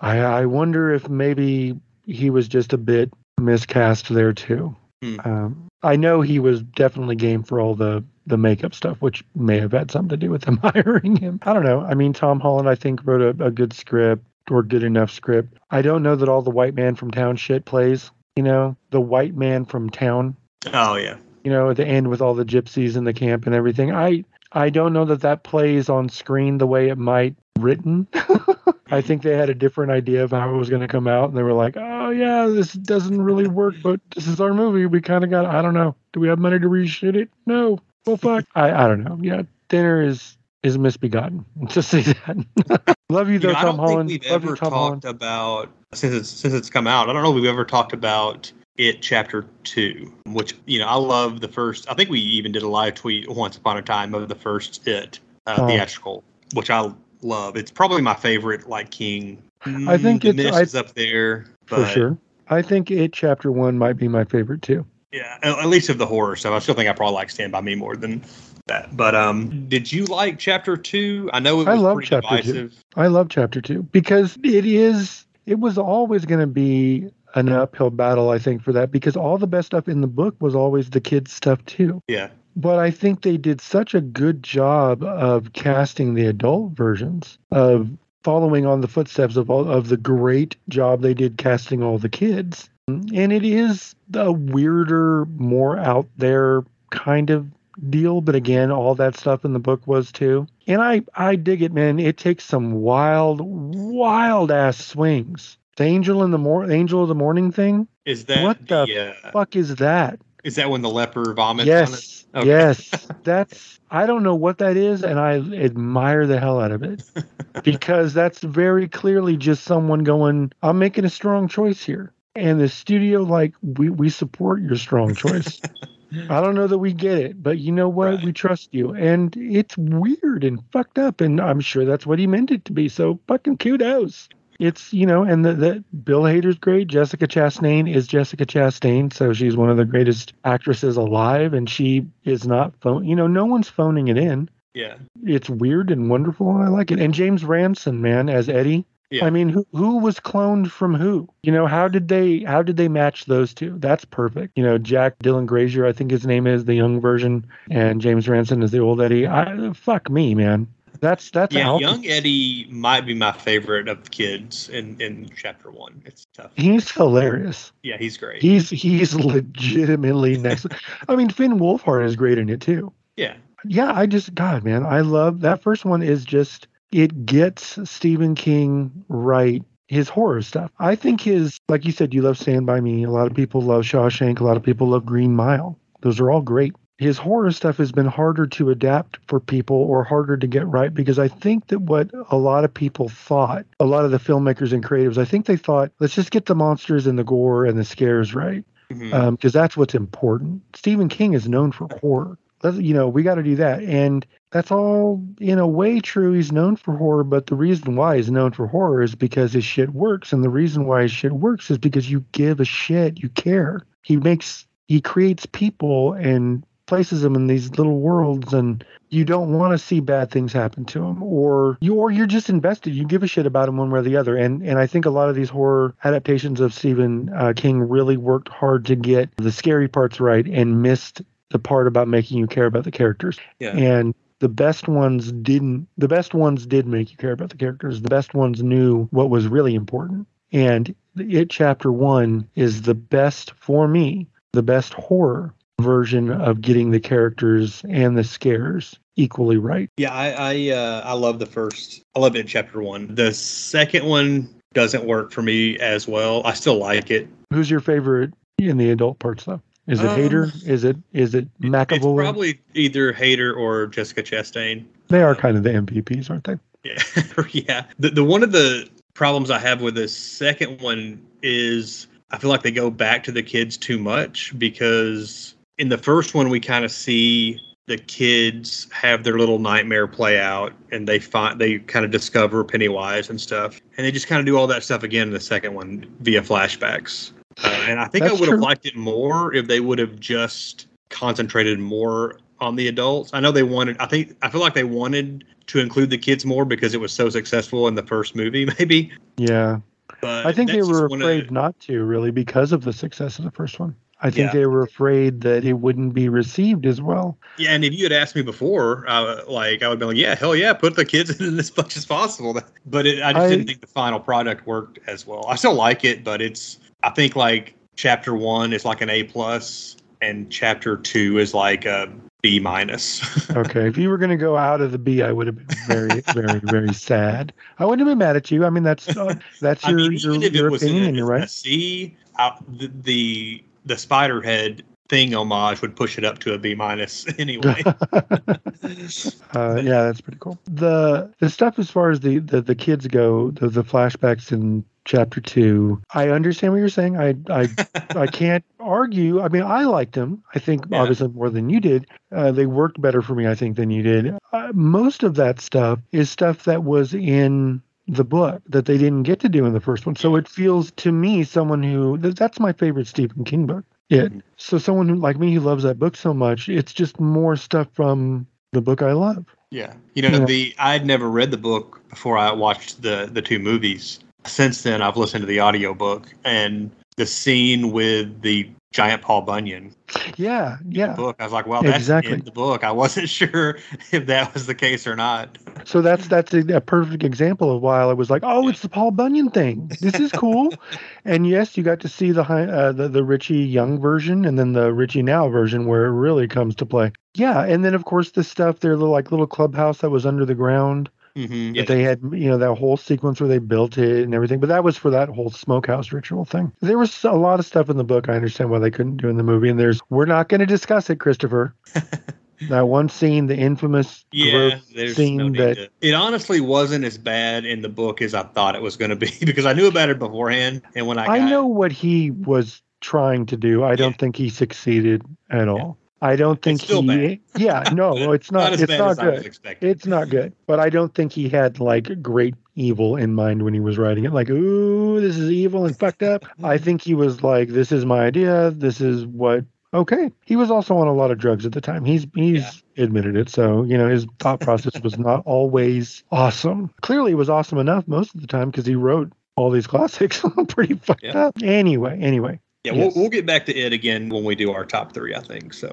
I, 0.00 0.18
I 0.18 0.46
wonder 0.46 0.92
if 0.92 1.08
maybe 1.08 1.78
he 2.06 2.30
was 2.30 2.48
just 2.48 2.72
a 2.72 2.78
bit 2.78 3.12
miscast 3.40 4.08
there 4.08 4.32
too. 4.32 4.76
Hmm. 5.02 5.20
Um, 5.24 5.68
I 5.82 5.96
know 5.96 6.20
he 6.20 6.38
was 6.38 6.62
definitely 6.62 7.16
game 7.16 7.42
for 7.42 7.60
all 7.60 7.74
the 7.74 8.04
the 8.26 8.38
makeup 8.38 8.74
stuff, 8.74 9.02
which 9.02 9.22
may 9.34 9.60
have 9.60 9.72
had 9.72 9.90
something 9.90 10.08
to 10.08 10.16
do 10.16 10.30
with 10.30 10.42
them 10.42 10.56
hiring 10.62 11.16
him. 11.16 11.40
I 11.42 11.52
don't 11.52 11.64
know. 11.64 11.80
I 11.80 11.94
mean, 11.94 12.12
Tom 12.12 12.40
Holland, 12.40 12.68
I 12.68 12.74
think, 12.74 13.00
wrote 13.04 13.20
a, 13.38 13.46
a 13.46 13.50
good 13.50 13.72
script 13.72 14.24
or 14.50 14.62
good 14.62 14.82
enough 14.82 15.10
script. 15.10 15.58
I 15.70 15.82
don't 15.82 16.02
know 16.02 16.16
that 16.16 16.28
all 16.28 16.42
the 16.42 16.50
white 16.50 16.74
man 16.74 16.94
from 16.94 17.10
town 17.10 17.36
shit 17.36 17.64
plays. 17.64 18.10
You 18.36 18.42
know, 18.42 18.76
the 18.90 19.00
white 19.00 19.34
man 19.34 19.64
from 19.64 19.90
town 19.90 20.36
Oh 20.72 20.96
yeah, 20.96 21.16
you 21.44 21.50
know, 21.50 21.70
at 21.70 21.76
the 21.76 21.86
end 21.86 22.08
with 22.08 22.20
all 22.20 22.34
the 22.34 22.44
gypsies 22.44 22.96
in 22.96 23.04
the 23.04 23.12
camp 23.12 23.46
and 23.46 23.54
everything. 23.54 23.92
I 23.94 24.24
I 24.52 24.70
don't 24.70 24.92
know 24.92 25.04
that 25.06 25.20
that 25.22 25.42
plays 25.44 25.88
on 25.88 26.08
screen 26.08 26.58
the 26.58 26.66
way 26.66 26.88
it 26.88 26.98
might 26.98 27.36
written. 27.58 28.06
I 28.90 29.00
think 29.00 29.22
they 29.22 29.36
had 29.36 29.50
a 29.50 29.54
different 29.54 29.90
idea 29.92 30.22
of 30.22 30.30
how 30.30 30.52
it 30.52 30.56
was 30.56 30.68
going 30.70 30.82
to 30.82 30.88
come 30.88 31.08
out, 31.08 31.28
and 31.28 31.36
they 31.38 31.42
were 31.42 31.52
like, 31.52 31.76
"Oh 31.76 32.10
yeah, 32.10 32.46
this 32.46 32.72
doesn't 32.74 33.20
really 33.22 33.48
work, 33.48 33.74
but 33.82 34.00
this 34.14 34.26
is 34.26 34.40
our 34.40 34.54
movie. 34.54 34.86
We 34.86 35.00
kind 35.00 35.24
of 35.24 35.30
got. 35.30 35.46
I 35.46 35.62
don't 35.62 35.74
know. 35.74 35.94
Do 36.12 36.20
we 36.20 36.28
have 36.28 36.38
money 36.38 36.58
to 36.58 36.68
reshoot 36.68 37.16
it? 37.16 37.28
No. 37.46 37.80
Well, 38.06 38.16
fuck. 38.16 38.44
I 38.54 38.70
I 38.70 38.86
don't 38.88 39.02
know. 39.02 39.18
Yeah, 39.20 39.42
Thinner 39.68 40.02
is 40.02 40.36
is 40.62 40.78
misbegotten. 40.78 41.44
Just 41.66 41.88
say 41.90 42.02
that. 42.02 42.94
Love 43.10 43.28
you 43.28 43.34
You 43.34 43.38
though, 43.40 43.52
know, 43.52 43.58
I 43.58 43.62
Tom 43.62 43.76
don't 43.76 43.86
Holland. 43.88 44.08
think 44.10 44.22
we've 44.22 44.30
Love 44.30 44.42
ever 44.42 44.50
you, 44.52 44.56
Tom 44.56 44.70
talked 44.70 44.74
Holland. 44.74 45.04
about 45.04 45.70
since 45.94 46.14
it's 46.14 46.28
since 46.28 46.54
it's 46.54 46.70
come 46.70 46.86
out. 46.86 47.08
I 47.08 47.12
don't 47.12 47.22
know 47.22 47.30
if 47.30 47.34
we've 47.36 47.44
ever 47.46 47.64
talked 47.64 47.92
about 47.92 48.52
It 48.76 49.02
Chapter 49.02 49.46
Two, 49.62 50.12
which 50.26 50.54
you 50.66 50.80
know 50.80 50.86
I 50.88 50.96
love 50.96 51.40
the 51.40 51.48
first. 51.48 51.88
I 51.88 51.94
think 51.94 52.10
we 52.10 52.18
even 52.20 52.50
did 52.50 52.62
a 52.62 52.68
live 52.68 52.94
tweet 52.94 53.30
once 53.30 53.56
upon 53.56 53.76
a 53.76 53.82
time 53.82 54.14
of 54.14 54.28
the 54.28 54.34
first 54.34 54.86
It 54.88 55.20
uh, 55.46 55.58
Oh. 55.60 55.66
theatrical, 55.68 56.24
which 56.54 56.70
I 56.70 56.90
love. 57.22 57.56
It's 57.56 57.70
probably 57.70 58.02
my 58.02 58.14
favorite 58.14 58.68
like 58.68 58.90
King. 58.90 59.40
I 59.64 59.96
think 59.96 60.22
Mm, 60.22 60.36
the 60.36 60.40
it's- 60.46 60.54
I- 60.56 60.62
is 60.62 60.74
up 60.74 60.92
there 60.94 61.46
for 61.66 61.86
sure. 61.86 62.18
I 62.48 62.62
think 62.62 62.90
it 62.90 63.12
chapter 63.12 63.50
one 63.52 63.78
might 63.78 63.96
be 63.96 64.08
my 64.08 64.24
favorite 64.24 64.60
too. 64.62 64.84
Yeah, 65.12 65.38
at 65.44 65.68
least 65.68 65.88
of 65.88 65.98
the 65.98 66.06
horror 66.06 66.34
stuff. 66.34 66.52
I 66.52 66.58
still 66.58 66.74
think 66.74 66.88
I 66.90 66.92
probably 66.92 67.14
like 67.14 67.30
Stand 67.30 67.52
by 67.52 67.60
Me 67.60 67.76
more 67.76 67.94
than 67.96 68.22
that. 68.66 68.94
But 68.96 69.14
um, 69.14 69.68
did 69.68 69.90
you 69.92 70.04
like 70.06 70.40
Chapter 70.40 70.76
Two? 70.76 71.30
I 71.32 71.38
know 71.38 71.60
it 71.60 71.68
I 71.68 71.74
was 71.74 71.82
love 71.82 71.94
pretty 71.94 72.08
Chapter 72.08 72.28
two. 72.42 72.52
divisive. 72.52 72.84
I 72.96 73.06
love 73.06 73.28
chapter 73.28 73.60
two 73.60 73.84
because 73.84 74.36
it 74.42 74.66
is 74.66 75.24
it 75.46 75.60
was 75.60 75.78
always 75.78 76.24
going 76.24 76.40
to 76.40 76.46
be 76.48 77.08
an 77.34 77.48
uphill 77.48 77.90
battle, 77.90 78.30
I 78.30 78.38
think, 78.38 78.62
for 78.62 78.72
that 78.72 78.90
because 78.90 79.16
all 79.16 79.38
the 79.38 79.46
best 79.46 79.66
stuff 79.66 79.88
in 79.88 80.00
the 80.00 80.06
book 80.06 80.36
was 80.40 80.54
always 80.54 80.90
the 80.90 81.00
kids' 81.00 81.32
stuff 81.32 81.64
too. 81.66 82.00
Yeah, 82.08 82.28
But 82.56 82.78
I 82.78 82.90
think 82.90 83.22
they 83.22 83.36
did 83.36 83.60
such 83.60 83.94
a 83.94 84.00
good 84.00 84.42
job 84.42 85.02
of 85.02 85.52
casting 85.52 86.14
the 86.14 86.26
adult 86.26 86.72
versions 86.72 87.38
of 87.50 87.88
following 88.22 88.64
on 88.66 88.80
the 88.80 88.88
footsteps 88.88 89.36
of 89.36 89.50
all 89.50 89.68
of 89.70 89.88
the 89.88 89.96
great 89.96 90.56
job 90.68 91.02
they 91.02 91.14
did 91.14 91.36
casting 91.36 91.82
all 91.82 91.98
the 91.98 92.08
kids. 92.08 92.70
And 92.86 93.32
it 93.32 93.44
is 93.44 93.94
a 94.12 94.30
weirder, 94.30 95.24
more 95.36 95.78
out 95.78 96.06
there 96.18 96.64
kind 96.90 97.30
of 97.30 97.46
deal, 97.90 98.20
but 98.20 98.34
again, 98.34 98.70
all 98.70 98.94
that 98.94 99.16
stuff 99.16 99.44
in 99.44 99.52
the 99.52 99.58
book 99.58 99.80
was 99.86 100.12
too. 100.12 100.46
And 100.66 100.80
I 100.80 101.02
I 101.14 101.36
dig 101.36 101.62
it, 101.62 101.72
man. 101.72 101.98
It 101.98 102.16
takes 102.16 102.44
some 102.44 102.72
wild, 102.72 103.40
wild 103.40 104.50
ass 104.50 104.76
swings. 104.78 105.58
The 105.76 105.84
angel 105.84 106.22
in 106.22 106.30
the 106.30 106.38
mor- 106.38 106.70
angel 106.70 107.02
of 107.02 107.08
the 107.08 107.14
morning 107.14 107.50
thing. 107.50 107.88
is 108.04 108.26
that 108.26 108.42
What 108.42 108.66
the, 108.66 108.86
the 108.86 109.28
uh, 109.28 109.30
Fuck 109.32 109.56
is 109.56 109.76
that? 109.76 110.20
is 110.44 110.56
that 110.56 110.68
when 110.70 110.82
the 110.82 110.90
leper 110.90 111.32
vomits? 111.34 111.66
Yes, 111.66 112.26
Okay. 112.34 112.46
yes. 112.46 113.08
That's 113.24 113.80
I 113.90 114.06
don't 114.06 114.22
know 114.22 114.34
what 114.34 114.58
that 114.58 114.76
is, 114.76 115.02
and 115.04 115.18
I 115.20 115.36
admire 115.36 116.26
the 116.26 116.38
hell 116.40 116.60
out 116.60 116.72
of 116.72 116.82
it 116.82 117.02
because 117.62 118.12
that's 118.12 118.40
very 118.40 118.88
clearly 118.88 119.36
just 119.36 119.62
someone 119.64 120.02
going, 120.02 120.52
"I'm 120.62 120.78
making 120.80 121.04
a 121.04 121.10
strong 121.10 121.46
choice 121.48 121.84
here," 121.84 122.12
and 122.34 122.58
the 122.60 122.68
studio 122.68 123.22
like, 123.22 123.54
"We 123.62 123.90
we 123.90 124.10
support 124.10 124.62
your 124.62 124.76
strong 124.76 125.14
choice." 125.14 125.60
I 126.30 126.40
don't 126.40 126.54
know 126.56 126.66
that 126.66 126.78
we 126.78 126.92
get 126.92 127.18
it, 127.18 127.42
but 127.42 127.58
you 127.58 127.70
know 127.72 127.88
what? 127.88 128.06
Right. 128.16 128.24
We 128.24 128.32
trust 128.32 128.68
you, 128.72 128.94
and 128.94 129.36
it's 129.36 129.76
weird 129.76 130.42
and 130.44 130.60
fucked 130.72 130.98
up, 130.98 131.20
and 131.20 131.40
I'm 131.40 131.60
sure 131.60 131.84
that's 131.84 132.06
what 132.06 132.18
he 132.18 132.26
meant 132.26 132.50
it 132.50 132.64
to 132.66 132.72
be. 132.72 132.88
So 132.88 133.20
fucking 133.28 133.58
kudos. 133.58 134.28
It's 134.58 134.92
you 134.92 135.06
know, 135.06 135.22
and 135.22 135.44
the, 135.44 135.54
the 135.54 135.84
Bill 136.04 136.22
Hader's 136.22 136.58
great. 136.58 136.88
Jessica 136.88 137.26
Chastain 137.26 137.92
is 137.92 138.06
Jessica 138.06 138.46
Chastain, 138.46 139.12
so 139.12 139.32
she's 139.32 139.56
one 139.56 139.70
of 139.70 139.76
the 139.76 139.84
greatest 139.84 140.32
actresses 140.44 140.96
alive, 140.96 141.54
and 141.54 141.68
she 141.68 142.06
is 142.24 142.46
not 142.46 142.74
phone. 142.80 143.04
You 143.04 143.16
know, 143.16 143.26
no 143.26 143.44
one's 143.44 143.68
phoning 143.68 144.08
it 144.08 144.16
in. 144.16 144.48
Yeah, 144.74 144.96
It's 145.22 145.48
weird 145.48 145.92
and 145.92 146.10
wonderful, 146.10 146.50
and 146.50 146.64
I 146.64 146.68
like 146.68 146.90
it. 146.90 146.98
And 146.98 147.14
James 147.14 147.44
Ransone, 147.44 148.02
man, 148.02 148.28
as 148.28 148.48
Eddie. 148.48 148.84
Yeah. 149.10 149.26
I 149.26 149.30
mean, 149.30 149.48
who 149.48 149.64
who 149.72 149.98
was 149.98 150.18
cloned 150.18 150.70
from 150.70 150.94
who? 150.94 151.28
You 151.44 151.52
know, 151.52 151.68
how 151.68 151.86
did 151.86 152.08
they 152.08 152.40
how 152.40 152.62
did 152.62 152.76
they 152.76 152.88
match 152.88 153.26
those 153.26 153.54
two? 153.54 153.76
That's 153.78 154.04
perfect. 154.04 154.54
You 154.56 154.64
know, 154.64 154.78
Jack 154.78 155.18
Dylan 155.20 155.46
Grazer, 155.46 155.86
I 155.86 155.92
think 155.92 156.10
his 156.10 156.26
name 156.26 156.48
is 156.48 156.64
the 156.64 156.74
young 156.74 157.00
version, 157.00 157.46
and 157.70 158.00
James 158.00 158.28
Ransone 158.28 158.62
is 158.64 158.72
the 158.72 158.80
old 158.80 159.00
Eddie. 159.00 159.28
I 159.28 159.72
fuck 159.74 160.10
me, 160.10 160.34
man. 160.34 160.66
That's 161.04 161.30
that's 161.32 161.54
yeah. 161.54 161.76
Young 161.76 162.06
Eddie 162.06 162.66
might 162.70 163.02
be 163.02 163.12
my 163.12 163.32
favorite 163.32 163.88
of 163.88 164.04
the 164.04 164.08
kids 164.08 164.70
in 164.70 164.98
in 165.02 165.28
Chapter 165.36 165.70
One. 165.70 166.00
It's 166.06 166.26
tough. 166.32 166.50
He's 166.56 166.90
hilarious. 166.90 167.72
Yeah, 167.82 167.98
he's 167.98 168.16
great. 168.16 168.40
He's 168.40 168.70
he's 168.70 169.14
legitimately 169.14 170.38
next. 170.38 170.66
I 171.06 171.14
mean, 171.14 171.28
Finn 171.28 171.58
Wolfhard 171.58 172.06
is 172.06 172.16
great 172.16 172.38
in 172.38 172.48
it 172.48 172.62
too. 172.62 172.90
yeah, 173.18 173.34
Yeah, 173.66 173.92
I 173.94 174.06
just 174.06 174.34
God, 174.34 174.64
man, 174.64 174.86
I 174.86 175.00
love 175.00 175.40
that 175.40 175.62
first 175.62 175.84
one. 175.84 176.02
Is 176.02 176.24
just 176.24 176.68
it 176.90 177.26
gets 177.26 177.78
Stephen 177.88 178.34
King 178.34 179.04
right. 179.08 179.62
His 179.88 180.08
horror 180.08 180.40
stuff. 180.40 180.70
I 180.78 180.96
think 180.96 181.20
his, 181.20 181.60
like 181.68 181.84
you 181.84 181.92
said, 181.92 182.14
you 182.14 182.22
love 182.22 182.38
Stand 182.38 182.64
by 182.64 182.80
Me. 182.80 183.04
A 183.04 183.10
lot 183.10 183.26
of 183.26 183.34
people 183.34 183.60
love 183.60 183.82
Shawshank. 183.82 184.40
A 184.40 184.44
lot 184.44 184.56
of 184.56 184.62
people 184.62 184.88
love 184.88 185.04
Green 185.04 185.36
Mile. 185.36 185.78
Those 186.00 186.18
are 186.18 186.30
all 186.30 186.40
great. 186.40 186.72
His 186.98 187.18
horror 187.18 187.50
stuff 187.50 187.78
has 187.78 187.90
been 187.90 188.06
harder 188.06 188.46
to 188.46 188.70
adapt 188.70 189.18
for 189.26 189.40
people 189.40 189.76
or 189.76 190.04
harder 190.04 190.36
to 190.36 190.46
get 190.46 190.66
right 190.68 190.94
because 190.94 191.18
I 191.18 191.26
think 191.26 191.66
that 191.68 191.80
what 191.80 192.10
a 192.30 192.36
lot 192.36 192.64
of 192.64 192.72
people 192.72 193.08
thought, 193.08 193.66
a 193.80 193.84
lot 193.84 194.04
of 194.04 194.12
the 194.12 194.18
filmmakers 194.18 194.72
and 194.72 194.84
creatives, 194.84 195.18
I 195.18 195.24
think 195.24 195.46
they 195.46 195.56
thought, 195.56 195.90
let's 195.98 196.14
just 196.14 196.30
get 196.30 196.46
the 196.46 196.54
monsters 196.54 197.08
and 197.08 197.18
the 197.18 197.24
gore 197.24 197.64
and 197.64 197.76
the 197.76 197.84
scares 197.84 198.32
right 198.32 198.64
mm-hmm. 198.90 199.12
um, 199.12 199.34
because 199.34 199.52
that's 199.52 199.76
what's 199.76 199.94
important. 199.94 200.62
Stephen 200.74 201.08
King 201.08 201.34
is 201.34 201.48
known 201.48 201.72
for 201.72 201.88
horror. 202.00 202.38
Let's, 202.62 202.78
you 202.78 202.94
know, 202.94 203.08
we 203.08 203.22
got 203.22 203.34
to 203.34 203.42
do 203.42 203.56
that, 203.56 203.82
and 203.82 204.24
that's 204.50 204.70
all 204.70 205.22
in 205.38 205.58
a 205.58 205.66
way 205.66 206.00
true. 206.00 206.32
He's 206.32 206.52
known 206.52 206.76
for 206.76 206.96
horror, 206.96 207.24
but 207.24 207.46
the 207.46 207.56
reason 207.56 207.94
why 207.96 208.16
he's 208.16 208.30
known 208.30 208.52
for 208.52 208.66
horror 208.66 209.02
is 209.02 209.14
because 209.14 209.52
his 209.52 209.64
shit 209.64 209.90
works, 209.90 210.32
and 210.32 210.42
the 210.42 210.48
reason 210.48 210.86
why 210.86 211.02
his 211.02 211.10
shit 211.10 211.32
works 211.32 211.70
is 211.70 211.76
because 211.76 212.10
you 212.10 212.24
give 212.32 212.60
a 212.60 212.64
shit, 212.64 213.22
you 213.22 213.28
care. 213.28 213.82
He 214.02 214.16
makes, 214.16 214.66
he 214.88 215.00
creates 215.00 215.44
people 215.44 216.14
and 216.14 216.64
places 216.86 217.22
them 217.22 217.34
in 217.34 217.46
these 217.46 217.70
little 217.78 217.98
worlds 217.98 218.52
and 218.52 218.84
you 219.08 219.24
don't 219.24 219.52
want 219.52 219.72
to 219.72 219.78
see 219.78 220.00
bad 220.00 220.30
things 220.30 220.52
happen 220.52 220.84
to 220.84 220.98
them 220.98 221.22
or 221.22 221.78
you 221.80 221.94
or 221.94 222.10
you're 222.10 222.26
just 222.26 222.50
invested. 222.50 222.94
You 222.94 223.04
give 223.04 223.22
a 223.22 223.26
shit 223.26 223.46
about 223.46 223.66
them 223.66 223.76
one 223.76 223.90
way 223.90 224.00
or 224.00 224.02
the 224.02 224.16
other. 224.16 224.36
And 224.36 224.62
and 224.62 224.78
i 224.78 224.86
think 224.86 225.06
a 225.06 225.10
lot 225.10 225.28
of 225.28 225.36
these 225.36 225.50
horror 225.50 225.94
adaptations 226.04 226.60
of 226.60 226.74
stephen 226.74 227.30
uh, 227.34 227.52
king 227.54 227.80
really 227.80 228.16
worked 228.16 228.48
hard 228.48 228.84
to 228.86 228.96
get 228.96 229.34
the 229.36 229.52
scary 229.52 229.88
parts 229.88 230.20
right 230.20 230.46
and 230.46 230.82
missed 230.82 231.22
the 231.50 231.58
part 231.58 231.86
about 231.86 232.08
making 232.08 232.38
you 232.38 232.46
care 232.46 232.66
about 232.66 232.84
the 232.84 232.90
characters. 232.90 233.38
Yeah. 233.58 233.76
and 233.76 234.14
the 234.40 234.48
best 234.48 234.88
ones 234.88 235.32
didn't 235.32 235.86
the 235.96 236.08
best 236.08 236.34
ones 236.34 236.66
did 236.66 236.86
make 236.86 237.10
you 237.10 237.16
care 237.16 237.32
about 237.32 237.50
the 237.50 237.56
characters. 237.56 238.02
The 238.02 238.08
best 238.08 238.34
ones 238.34 238.62
knew 238.62 239.04
what 239.10 239.30
was 239.30 239.46
really 239.46 239.74
important. 239.74 240.26
And 240.52 240.94
it 241.16 241.50
chapter 241.50 241.90
one 241.90 242.48
is 242.54 242.82
the 242.82 242.94
best 242.94 243.52
for 243.52 243.88
me 243.88 244.28
the 244.52 244.62
best 244.62 244.94
horror 244.94 245.54
version 245.84 246.30
of 246.30 246.60
getting 246.60 246.90
the 246.90 247.00
characters 247.00 247.84
and 247.88 248.16
the 248.16 248.24
scares 248.24 248.98
equally 249.16 249.56
right 249.56 249.90
Yeah, 249.96 250.12
I 250.12 250.30
I, 250.30 250.70
uh, 250.70 251.02
I 251.04 251.12
love 251.12 251.38
the 251.38 251.46
first. 251.46 252.02
I 252.14 252.20
love 252.20 252.36
it 252.36 252.40
in 252.40 252.46
chapter 252.46 252.82
one. 252.82 253.14
The 253.14 253.32
second 253.34 254.06
one 254.06 254.54
doesn't 254.72 255.04
work 255.04 255.30
for 255.32 255.42
me 255.42 255.78
as 255.78 256.08
well. 256.08 256.42
I 256.44 256.52
still 256.54 256.78
like 256.78 257.10
it. 257.10 257.28
who's 257.52 257.70
your 257.70 257.80
favorite 257.80 258.32
in 258.58 258.76
the 258.76 258.90
adult 258.90 259.18
parts 259.18 259.44
though 259.44 259.60
is 259.86 260.00
it 260.00 260.06
Um, 260.06 260.18
Hader 260.18 260.68
is 260.68 260.84
it 260.84 260.96
is 261.12 261.34
it 261.34 261.46
It's 261.60 261.66
McAvoy? 261.68 262.16
probably 262.16 262.60
either 262.74 263.12
Hader 263.12 263.54
or 263.56 263.86
Jessica 263.88 264.22
Chastain. 264.22 264.84
they 265.08 265.22
are 265.22 265.34
kind 265.34 265.56
of 265.56 265.62
the 265.64 265.70
mvps 265.70 266.30
aren't 266.30 266.44
they 266.44 266.56
Yeah, 266.84 267.02
yeah. 267.52 267.84
The, 267.98 268.10
the 268.10 268.24
one 268.24 268.42
of 268.42 268.52
the 268.52 268.88
problems 269.14 269.50
I 269.50 269.58
have 269.58 269.80
with 269.82 269.94
the 269.96 270.08
second 270.08 270.80
one 270.80 271.20
is 271.42 272.06
I 272.30 272.38
feel 272.38 272.50
like 272.50 272.62
they 272.62 272.70
go 272.72 272.90
back 272.90 273.22
to 273.24 273.32
the 273.32 273.42
kids 273.42 273.76
too 273.76 273.98
much 273.98 274.56
because 274.58 275.54
in 275.78 275.88
the 275.88 275.98
first 275.98 276.34
one 276.34 276.48
we 276.48 276.60
kind 276.60 276.84
of 276.84 276.90
see 276.90 277.60
the 277.86 277.98
kids 277.98 278.88
have 278.92 279.24
their 279.24 279.38
little 279.38 279.58
nightmare 279.58 280.06
play 280.06 280.40
out 280.40 280.72
and 280.90 281.06
they 281.06 281.18
find 281.18 281.60
they 281.60 281.78
kind 281.80 282.04
of 282.04 282.10
discover 282.10 282.64
Pennywise 282.64 283.28
and 283.28 283.40
stuff 283.40 283.80
and 283.96 284.06
they 284.06 284.10
just 284.12 284.26
kind 284.26 284.40
of 284.40 284.46
do 284.46 284.56
all 284.56 284.66
that 284.66 284.82
stuff 284.82 285.02
again 285.02 285.28
in 285.28 285.32
the 285.34 285.40
second 285.40 285.74
one 285.74 286.06
via 286.20 286.40
flashbacks. 286.40 287.32
Uh, 287.62 287.68
and 287.86 288.00
I 288.00 288.06
think 288.06 288.24
I 288.24 288.32
would 288.32 288.48
have 288.48 288.60
liked 288.60 288.86
it 288.86 288.96
more 288.96 289.54
if 289.54 289.68
they 289.68 289.80
would 289.80 289.98
have 289.98 290.18
just 290.18 290.86
concentrated 291.10 291.78
more 291.78 292.38
on 292.60 292.74
the 292.74 292.88
adults. 292.88 293.30
I 293.32 293.40
know 293.40 293.52
they 293.52 293.62
wanted. 293.62 293.96
I 293.98 294.06
think 294.06 294.34
I 294.42 294.48
feel 294.48 294.60
like 294.60 294.74
they 294.74 294.84
wanted 294.84 295.44
to 295.66 295.78
include 295.78 296.10
the 296.10 296.18
kids 296.18 296.44
more 296.44 296.64
because 296.64 296.94
it 296.94 297.00
was 297.00 297.12
so 297.12 297.28
successful 297.28 297.86
in 297.86 297.94
the 297.94 298.02
first 298.02 298.34
movie, 298.34 298.66
maybe. 298.78 299.12
yeah 299.36 299.78
But 300.20 300.46
I 300.46 300.52
think 300.52 300.70
they 300.70 300.82
were 300.82 301.06
afraid 301.06 301.48
the- 301.48 301.52
not 301.52 301.78
to 301.80 302.02
really 302.04 302.30
because 302.30 302.72
of 302.72 302.82
the 302.84 302.92
success 302.92 303.38
of 303.38 303.44
the 303.44 303.50
first 303.52 303.78
one. 303.78 303.94
I 304.24 304.30
think 304.30 304.46
Yeah. 304.46 304.60
they 304.60 304.66
were 304.66 304.82
afraid 304.82 305.42
that 305.42 305.64
it 305.66 305.74
wouldn't 305.74 306.14
be 306.14 306.30
received 306.30 306.86
as 306.86 307.00
well. 307.00 307.36
Yeah, 307.58 307.72
and 307.72 307.84
if 307.84 307.92
you 307.92 308.04
had 308.04 308.12
asked 308.12 308.34
me 308.34 308.40
before, 308.42 309.04
uh, 309.06 309.42
like 309.46 309.82
I 309.82 309.88
would 309.88 309.98
be 309.98 310.06
like, 310.06 310.16
yeah, 310.16 310.34
hell 310.34 310.56
yeah, 310.56 310.72
put 310.72 310.96
the 310.96 311.04
kids 311.04 311.38
in 311.40 311.58
as 311.58 311.76
much 311.76 311.94
as 311.96 312.06
possible. 312.06 312.58
But 312.86 313.06
it, 313.06 313.22
I 313.22 313.34
just 313.34 313.44
I- 313.44 313.48
didn't 313.50 313.66
think 313.66 313.80
the 313.82 313.86
final 313.86 314.18
product 314.18 314.66
worked 314.66 314.98
as 315.06 315.26
well. 315.26 315.44
I 315.46 315.56
still 315.56 315.74
like 315.74 316.04
it, 316.04 316.24
but 316.24 316.40
it's. 316.42 316.78
I 317.02 317.10
think 317.10 317.36
like 317.36 317.74
chapter 317.96 318.34
one 318.34 318.72
is 318.72 318.86
like 318.86 319.02
an 319.02 319.10
A 319.10 319.24
plus, 319.24 319.96
and 320.22 320.50
chapter 320.50 320.96
two 320.96 321.38
is 321.38 321.52
like 321.52 321.84
a 321.84 322.10
B 322.40 322.58
minus. 322.60 323.20
Okay, 323.54 323.86
if 323.86 323.98
you 323.98 324.08
were 324.08 324.16
going 324.18 324.30
to 324.30 324.36
go 324.38 324.56
out 324.56 324.80
of 324.80 324.90
the 324.90 324.98
B, 324.98 325.22
I 325.22 325.30
would 325.30 325.46
have 325.46 325.56
been 325.56 325.76
very, 325.86 326.20
very, 326.32 326.60
very 326.60 326.94
sad. 326.94 327.52
I 327.78 327.84
wouldn't 327.84 328.08
have 328.08 328.10
been 328.10 328.26
mad 328.26 328.36
at 328.36 328.50
you. 328.50 328.64
I 328.64 328.70
mean, 328.70 328.82
that's 328.84 329.14
uh, 329.14 329.34
that's 329.60 329.84
I 329.84 329.90
your 329.90 329.98
mean, 330.08 330.18
your, 330.18 330.34
your 330.42 330.74
opinion, 330.74 330.96
in 331.02 331.08
and 331.08 331.14
a, 331.14 331.18
you're 331.18 331.26
right. 331.26 331.48
C, 331.50 332.16
uh, 332.38 332.52
the, 332.78 332.90
the 333.02 333.64
the 333.84 333.96
spider 333.98 334.40
head 334.42 334.82
thing 335.08 335.34
homage 335.34 335.82
would 335.82 335.94
push 335.94 336.16
it 336.16 336.24
up 336.24 336.38
to 336.38 336.54
a 336.54 336.58
B 336.58 336.74
minus 336.74 337.26
anyway. 337.38 337.82
uh, 338.22 339.80
yeah, 339.82 340.04
that's 340.04 340.20
pretty 340.20 340.38
cool. 340.40 340.58
The 340.64 341.32
the 341.40 341.50
stuff 341.50 341.78
as 341.78 341.90
far 341.90 342.10
as 342.10 342.20
the 342.20 342.38
the, 342.38 342.60
the 342.62 342.74
kids 342.74 343.06
go, 343.06 343.50
the, 343.50 343.68
the 343.68 343.84
flashbacks 343.84 344.52
in 344.52 344.84
chapter 345.04 345.40
two. 345.40 346.00
I 346.14 346.30
understand 346.30 346.72
what 346.72 346.78
you're 346.78 346.88
saying. 346.88 347.18
I 347.18 347.34
I 347.50 347.68
I 348.16 348.26
can't 348.26 348.64
argue. 348.80 349.42
I 349.42 349.48
mean, 349.48 349.62
I 349.62 349.84
liked 349.84 350.14
them. 350.14 350.42
I 350.54 350.58
think 350.58 350.86
Yeah. 350.90 351.00
obviously 351.02 351.28
more 351.28 351.50
than 351.50 351.68
you 351.70 351.80
did. 351.80 352.06
Uh, 352.32 352.52
they 352.52 352.66
worked 352.66 353.00
better 353.00 353.20
for 353.22 353.34
me, 353.34 353.46
I 353.46 353.54
think, 353.54 353.76
than 353.76 353.90
you 353.90 354.02
did. 354.02 354.34
Uh, 354.52 354.72
most 354.74 355.22
of 355.22 355.34
that 355.34 355.60
stuff 355.60 355.98
is 356.12 356.30
stuff 356.30 356.64
that 356.64 356.82
was 356.84 357.12
in 357.14 357.82
the 358.06 358.24
book 358.24 358.62
that 358.68 358.86
they 358.86 358.98
didn't 358.98 359.22
get 359.22 359.40
to 359.40 359.48
do 359.48 359.64
in 359.64 359.72
the 359.72 359.80
first 359.80 360.06
one. 360.06 360.16
So 360.16 360.36
it 360.36 360.48
feels 360.48 360.90
to 360.92 361.12
me, 361.12 361.44
someone 361.44 361.82
who 361.82 362.18
that's 362.18 362.60
my 362.60 362.72
favorite 362.72 363.06
Stephen 363.06 363.44
King 363.44 363.66
book. 363.66 363.84
It. 364.10 364.32
Mhm. 364.32 364.42
So 364.56 364.78
someone 364.78 365.08
who 365.08 365.14
like 365.14 365.38
me 365.38 365.54
who 365.54 365.60
loves 365.60 365.82
that 365.84 365.98
book 365.98 366.16
so 366.16 366.34
much, 366.34 366.68
it's 366.68 366.92
just 366.92 367.18
more 367.18 367.56
stuff 367.56 367.88
from 367.94 368.46
the 368.72 368.82
book 368.82 369.00
I 369.02 369.12
love. 369.12 369.46
Yeah. 369.70 369.94
You 370.14 370.22
know, 370.22 370.38
Yeah. 370.40 370.44
the 370.44 370.74
I'd 370.78 371.06
never 371.06 371.30
read 371.30 371.50
the 371.50 371.56
book 371.56 372.02
before 372.10 372.36
I 372.36 372.52
watched 372.52 373.02
the 373.02 373.28
the 373.32 373.42
two 373.42 373.58
movies. 373.58 374.20
Since 374.46 374.82
then 374.82 375.00
I've 375.00 375.16
listened 375.16 375.40
to 375.42 375.46
the 375.46 375.60
audiobook 375.62 376.26
and 376.44 376.90
the 377.16 377.26
scene 377.26 377.92
with 377.92 378.42
the 378.42 378.68
giant 378.92 379.22
Paul 379.22 379.42
Bunyan 379.42 379.92
Yeah, 380.36 380.78
in 380.84 380.92
yeah. 380.92 381.08
the 381.08 381.14
book. 381.14 381.36
I 381.40 381.44
was 381.44 381.52
like, 381.52 381.66
well, 381.66 381.82
that's 381.82 381.96
Exactly. 381.96 382.32
in 382.32 382.44
the 382.44 382.52
book. 382.52 382.84
I 382.84 382.92
wasn't 382.92 383.28
sure 383.40 383.78
if 384.12 384.26
that 384.26 384.54
was 384.54 384.66
the 384.66 384.74
case 384.74 385.06
or 385.06 385.16
not. 385.16 385.58
So 385.84 386.00
that's 386.00 386.28
that's 386.28 386.54
a, 386.54 386.60
a 386.76 386.80
perfect 386.80 387.24
example 387.24 387.74
of 387.74 387.82
why 387.82 388.00
I 388.02 388.12
was 388.12 388.30
like, 388.30 388.42
oh, 388.44 388.68
it's 388.68 388.82
the 388.82 388.88
Paul 388.88 389.10
Bunyan 389.10 389.50
thing. 389.50 389.90
This 390.00 390.18
is 390.20 390.30
cool. 390.32 390.72
and 391.24 391.46
yes, 391.46 391.76
you 391.76 391.82
got 391.82 392.00
to 392.00 392.08
see 392.08 392.30
the 392.30 392.42
uh, 392.42 392.92
the 392.92 393.08
the 393.08 393.24
Richie 393.24 393.56
Young 393.64 394.00
version 394.00 394.44
and 394.44 394.58
then 394.58 394.72
the 394.72 394.92
Richie 394.92 395.22
Now 395.22 395.48
version 395.48 395.86
where 395.86 396.06
it 396.06 396.12
really 396.12 396.46
comes 396.46 396.74
to 396.76 396.86
play. 396.86 397.12
Yeah, 397.34 397.64
and 397.64 397.84
then 397.84 397.94
of 397.94 398.04
course 398.04 398.30
the 398.30 398.44
stuff 398.44 398.80
their 398.80 398.96
little 398.96 399.12
like 399.12 399.30
little 399.32 399.48
clubhouse 399.48 399.98
that 399.98 400.10
was 400.10 400.24
under 400.24 400.44
the 400.44 400.54
ground 400.54 401.10
Mm-hmm. 401.36 401.84
they 401.86 402.02
had 402.02 402.20
you 402.32 402.48
know 402.48 402.58
that 402.58 402.74
whole 402.74 402.96
sequence 402.96 403.40
where 403.40 403.48
they 403.48 403.58
built 403.58 403.98
it 403.98 404.22
and 404.22 404.34
everything. 404.34 404.60
But 404.60 404.68
that 404.68 404.84
was 404.84 404.96
for 404.96 405.10
that 405.10 405.28
whole 405.28 405.50
smokehouse 405.50 406.12
ritual 406.12 406.44
thing. 406.44 406.72
There 406.80 406.98
was 406.98 407.24
a 407.24 407.32
lot 407.32 407.58
of 407.58 407.66
stuff 407.66 407.90
in 407.90 407.96
the 407.96 408.04
book 408.04 408.28
I 408.28 408.34
understand 408.34 408.70
why 408.70 408.78
they 408.78 408.90
couldn't 408.90 409.16
do 409.16 409.28
in 409.28 409.36
the 409.36 409.42
movie. 409.42 409.68
And 409.68 409.78
there's 409.78 410.00
we're 410.10 410.26
not 410.26 410.48
going 410.48 410.60
to 410.60 410.66
discuss 410.66 411.10
it, 411.10 411.18
Christopher. 411.18 411.74
that 412.68 412.88
one 412.88 413.08
scene, 413.08 413.46
the 413.48 413.56
infamous 413.56 414.24
Yeah, 414.30 414.78
scene 415.12 415.38
no 415.38 415.50
that 415.50 415.74
to. 415.74 415.88
It 416.00 416.14
honestly 416.14 416.60
wasn't 416.60 417.04
as 417.04 417.18
bad 417.18 417.64
in 417.64 417.82
the 417.82 417.88
book 417.88 418.22
as 418.22 418.34
I 418.34 418.44
thought 418.44 418.76
it 418.76 418.82
was 418.82 418.96
going 418.96 419.10
to 419.10 419.16
be 419.16 419.32
because 419.44 419.66
I 419.66 419.72
knew 419.72 419.88
about 419.88 420.10
it 420.10 420.20
beforehand, 420.20 420.82
and 420.94 421.06
when 421.06 421.18
I, 421.18 421.26
I 421.26 421.50
know 421.50 421.66
what 421.66 421.90
he 421.90 422.30
was 422.30 422.80
trying 423.04 423.44
to 423.44 423.56
do. 423.56 423.84
I 423.84 423.96
don't 423.96 424.16
think 424.18 424.34
he 424.34 424.48
succeeded 424.48 425.22
at 425.50 425.68
all. 425.68 425.98
I 426.22 426.36
don't 426.36 426.60
think 426.62 426.80
he. 426.82 427.40
Yeah, 427.56 427.82
no, 427.92 428.32
it's 428.32 428.50
not. 428.50 428.72
as 428.72 428.82
it's 428.82 428.90
bad 428.90 428.98
not 428.98 429.18
good. 429.18 429.56
It's 429.80 430.06
not 430.06 430.28
good. 430.30 430.52
But 430.66 430.80
I 430.80 430.88
don't 430.90 431.14
think 431.14 431.32
he 431.32 431.48
had 431.48 431.80
like 431.80 432.22
great 432.22 432.54
evil 432.76 433.16
in 433.16 433.34
mind 433.34 433.62
when 433.62 433.74
he 433.74 433.80
was 433.80 433.98
writing 433.98 434.24
it. 434.24 434.32
Like, 434.32 434.50
ooh, 434.50 435.20
this 435.20 435.36
is 435.36 435.50
evil 435.50 435.84
and 435.86 435.96
fucked 435.98 436.22
up. 436.22 436.44
I 436.62 436.78
think 436.78 437.02
he 437.02 437.14
was 437.14 437.42
like, 437.42 437.68
this 437.68 437.92
is 437.92 438.04
my 438.06 438.24
idea. 438.26 438.70
This 438.70 439.00
is 439.00 439.26
what. 439.26 439.64
Okay. 439.92 440.32
He 440.44 440.56
was 440.56 440.72
also 440.72 440.96
on 440.96 441.06
a 441.06 441.12
lot 441.12 441.30
of 441.30 441.38
drugs 441.38 441.64
at 441.64 441.70
the 441.72 441.80
time. 441.80 442.04
He's 442.04 442.26
he's 442.34 442.82
admitted 442.96 443.36
it. 443.36 443.48
So 443.48 443.84
you 443.84 443.96
know 443.96 444.08
his 444.08 444.26
thought 444.40 444.58
process 444.60 445.00
was 445.02 445.18
not 445.18 445.42
always 445.46 446.24
awesome. 446.32 446.90
Clearly, 447.02 447.32
it 447.32 447.36
was 447.36 447.48
awesome 447.50 447.78
enough 447.78 448.08
most 448.08 448.34
of 448.34 448.40
the 448.40 448.46
time 448.48 448.70
because 448.70 448.86
he 448.86 448.96
wrote 448.96 449.30
all 449.56 449.70
these 449.70 449.86
classics. 449.86 450.42
Pretty 450.68 450.94
fucked 450.94 451.22
Yeah. 451.22 451.46
up. 451.46 451.58
Anyway, 451.62 452.18
anyway, 452.20 452.58
Yeah, 452.84 452.92
Yes. 452.92 453.14
we'll, 453.14 453.22
we'll 453.22 453.30
get 453.30 453.46
back 453.46 453.64
to 453.64 453.74
it 453.74 453.94
again 453.94 454.28
when 454.28 454.44
we 454.44 454.54
do 454.54 454.70
our 454.70 454.84
top 454.84 455.14
three, 455.14 455.34
I 455.34 455.40
think. 455.40 455.72
So, 455.72 455.88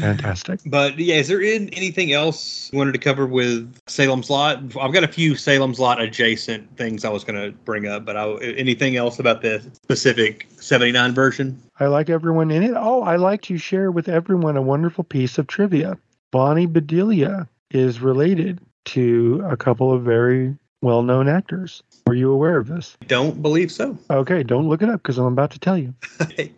fantastic. 0.00 0.60
but 0.66 0.96
yeah, 0.96 1.16
is 1.16 1.26
there 1.26 1.42
in, 1.42 1.68
anything 1.70 2.12
else 2.12 2.70
you 2.72 2.78
wanted 2.78 2.92
to 2.92 2.98
cover 2.98 3.26
with 3.26 3.76
Salem's 3.88 4.30
Lot? 4.30 4.58
I've 4.80 4.92
got 4.92 5.02
a 5.02 5.08
few 5.08 5.34
Salem's 5.34 5.80
Lot 5.80 6.00
adjacent 6.00 6.76
things 6.76 7.04
I 7.04 7.08
was 7.08 7.24
going 7.24 7.42
to 7.42 7.58
bring 7.64 7.88
up, 7.88 8.04
but 8.04 8.16
I, 8.16 8.36
anything 8.36 8.96
else 8.96 9.18
about 9.18 9.42
the 9.42 9.60
specific 9.82 10.46
79 10.60 11.12
version? 11.12 11.60
I 11.80 11.86
like 11.86 12.08
everyone 12.08 12.52
in 12.52 12.62
it. 12.62 12.74
Oh, 12.76 13.02
I 13.02 13.16
like 13.16 13.42
to 13.42 13.58
share 13.58 13.90
with 13.90 14.08
everyone 14.08 14.56
a 14.56 14.62
wonderful 14.62 15.02
piece 15.02 15.38
of 15.38 15.48
trivia. 15.48 15.98
Bonnie 16.30 16.66
Bedelia 16.66 17.48
is 17.72 17.98
related 17.98 18.60
to 18.84 19.44
a 19.44 19.56
couple 19.56 19.92
of 19.92 20.04
very 20.04 20.56
well 20.80 21.02
known 21.02 21.28
actors. 21.28 21.82
Were 22.06 22.14
you 22.14 22.32
aware 22.32 22.56
of 22.56 22.68
this? 22.68 22.96
Don't 23.06 23.42
believe 23.42 23.70
so. 23.70 23.98
Okay, 24.10 24.42
don't 24.42 24.68
look 24.68 24.82
it 24.82 24.88
up 24.88 25.02
because 25.02 25.18
I'm 25.18 25.26
about 25.26 25.50
to 25.52 25.58
tell 25.58 25.78
you. 25.78 25.94
Okay. 26.20 26.52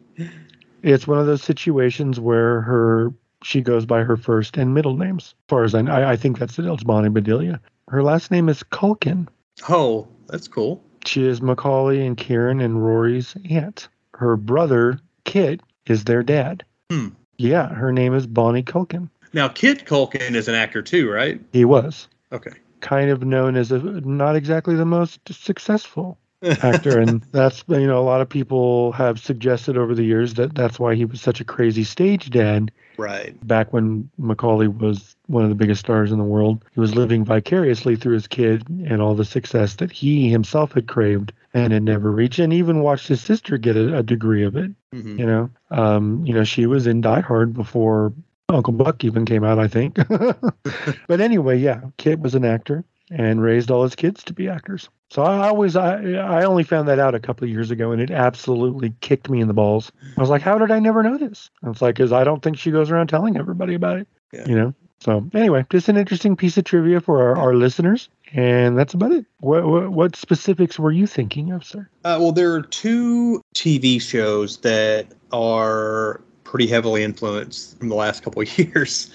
It's 0.82 1.06
one 1.06 1.18
of 1.18 1.26
those 1.26 1.42
situations 1.42 2.18
where 2.18 2.62
her 2.62 3.12
she 3.42 3.60
goes 3.60 3.84
by 3.86 4.02
her 4.02 4.16
first 4.16 4.56
and 4.56 4.72
middle 4.74 4.96
names. 4.96 5.24
As 5.24 5.48
far 5.48 5.64
as 5.64 5.74
I, 5.74 5.80
I, 5.80 6.12
I 6.12 6.16
think 6.16 6.38
that's 6.38 6.58
it. 6.58 6.64
It's 6.66 6.82
Bonnie 6.84 7.08
Bedelia. 7.10 7.60
Her 7.88 8.02
last 8.02 8.30
name 8.30 8.48
is 8.48 8.62
Culkin. 8.62 9.28
Oh, 9.68 10.08
that's 10.28 10.48
cool. 10.48 10.82
She 11.06 11.26
is 11.26 11.40
Macaulay 11.42 12.06
and 12.06 12.16
Kieran 12.16 12.60
and 12.60 12.82
Rory's 12.84 13.34
aunt. 13.48 13.88
Her 14.14 14.36
brother 14.36 15.00
Kit 15.24 15.60
is 15.86 16.04
their 16.04 16.22
dad. 16.22 16.64
Hmm. 16.90 17.08
Yeah, 17.38 17.68
her 17.68 17.92
name 17.92 18.14
is 18.14 18.26
Bonnie 18.26 18.62
Culkin. 18.62 19.08
Now, 19.32 19.48
Kit 19.48 19.84
Culkin 19.86 20.34
is 20.34 20.48
an 20.48 20.54
actor 20.54 20.82
too, 20.82 21.10
right? 21.10 21.40
He 21.52 21.64
was 21.64 22.08
Okay. 22.32 22.52
Kind 22.80 23.10
of 23.10 23.22
known 23.22 23.56
as 23.56 23.72
a 23.72 23.78
not 23.78 24.36
exactly 24.36 24.74
the 24.74 24.84
most 24.84 25.20
successful 25.32 26.18
actor, 26.42 26.98
and 26.98 27.22
that's 27.32 27.64
you 27.68 27.86
know 27.86 27.98
a 27.98 28.02
lot 28.02 28.20
of 28.20 28.28
people 28.28 28.92
have 28.92 29.18
suggested 29.18 29.76
over 29.76 29.94
the 29.94 30.04
years 30.04 30.34
that 30.34 30.54
that's 30.54 30.78
why 30.78 30.94
he 30.94 31.04
was 31.04 31.20
such 31.20 31.40
a 31.40 31.44
crazy 31.44 31.84
stage 31.84 32.30
dad 32.30 32.70
right. 32.96 33.46
back 33.46 33.72
when 33.72 34.08
Macaulay 34.18 34.68
was 34.68 35.16
one 35.26 35.42
of 35.42 35.48
the 35.48 35.54
biggest 35.54 35.80
stars 35.80 36.12
in 36.12 36.18
the 36.18 36.24
world. 36.24 36.64
He 36.74 36.80
was 36.80 36.94
living 36.94 37.24
vicariously 37.24 37.96
through 37.96 38.14
his 38.14 38.26
kid 38.26 38.68
and 38.68 39.02
all 39.02 39.14
the 39.14 39.24
success 39.24 39.76
that 39.76 39.90
he 39.92 40.30
himself 40.30 40.72
had 40.72 40.88
craved 40.88 41.32
and 41.52 41.72
had 41.72 41.82
never 41.82 42.10
reached, 42.10 42.38
and 42.38 42.52
even 42.52 42.80
watched 42.80 43.08
his 43.08 43.20
sister 43.20 43.58
get 43.58 43.76
a, 43.76 43.98
a 43.98 44.02
degree 44.02 44.44
of 44.44 44.56
it. 44.56 44.70
Mhm. 44.94 45.18
You 45.18 45.26
know, 45.26 45.50
um, 45.70 46.24
you 46.24 46.34
know, 46.34 46.44
she 46.44 46.66
was 46.66 46.86
in 46.86 47.00
Die 47.00 47.20
Hard 47.20 47.52
before 47.52 48.12
Uncle 48.50 48.72
Buck 48.72 49.04
even 49.04 49.24
came 49.24 49.44
out, 49.44 49.58
I 49.58 49.68
think. 49.68 49.98
but 51.08 51.20
anyway, 51.20 51.58
yeah, 51.58 51.80
Kit 51.96 52.20
was 52.20 52.34
an 52.34 52.44
actor 52.44 52.84
and 53.10 53.42
raised 53.42 53.70
all 53.70 53.82
his 53.82 53.94
kids 53.94 54.22
to 54.24 54.32
be 54.32 54.48
actors. 54.48 54.88
So 55.10 55.22
I 55.22 55.48
always, 55.48 55.74
I, 55.74 55.96
I 56.12 56.44
only 56.44 56.62
found 56.62 56.86
that 56.88 57.00
out 57.00 57.14
a 57.14 57.20
couple 57.20 57.44
of 57.44 57.50
years 57.50 57.72
ago, 57.72 57.90
and 57.90 58.00
it 58.00 58.10
absolutely 58.10 58.94
kicked 59.00 59.28
me 59.28 59.40
in 59.40 59.48
the 59.48 59.54
balls. 59.54 59.90
I 60.16 60.20
was 60.20 60.30
like, 60.30 60.42
how 60.42 60.58
did 60.58 60.70
I 60.70 60.78
never 60.78 61.02
know 61.02 61.18
this? 61.18 61.50
And 61.62 61.72
it's 61.72 61.82
like, 61.82 61.96
because 61.96 62.12
I 62.12 62.22
don't 62.22 62.42
think 62.42 62.58
she 62.58 62.70
goes 62.70 62.90
around 62.90 63.08
telling 63.08 63.36
everybody 63.36 63.74
about 63.74 63.98
it. 63.98 64.08
Yeah. 64.32 64.46
You 64.46 64.54
know. 64.54 64.74
So 65.00 65.28
anyway, 65.32 65.64
just 65.70 65.88
an 65.88 65.96
interesting 65.96 66.36
piece 66.36 66.58
of 66.58 66.64
trivia 66.64 67.00
for 67.00 67.22
our, 67.22 67.36
our 67.36 67.54
listeners, 67.54 68.10
and 68.34 68.78
that's 68.78 68.92
about 68.92 69.12
it. 69.12 69.24
What, 69.38 69.64
what 69.66 69.90
what 69.90 70.14
specifics 70.14 70.78
were 70.78 70.92
you 70.92 71.06
thinking 71.06 71.52
of, 71.52 71.64
sir? 71.64 71.88
Uh, 72.04 72.18
well, 72.20 72.32
there 72.32 72.52
are 72.52 72.62
two 72.62 73.40
TV 73.54 74.00
shows 74.00 74.58
that 74.58 75.06
are 75.32 76.20
pretty 76.50 76.66
heavily 76.66 77.04
influenced 77.04 77.78
from 77.78 77.88
the 77.88 77.94
last 77.94 78.24
couple 78.24 78.42
of 78.42 78.58
years. 78.58 79.08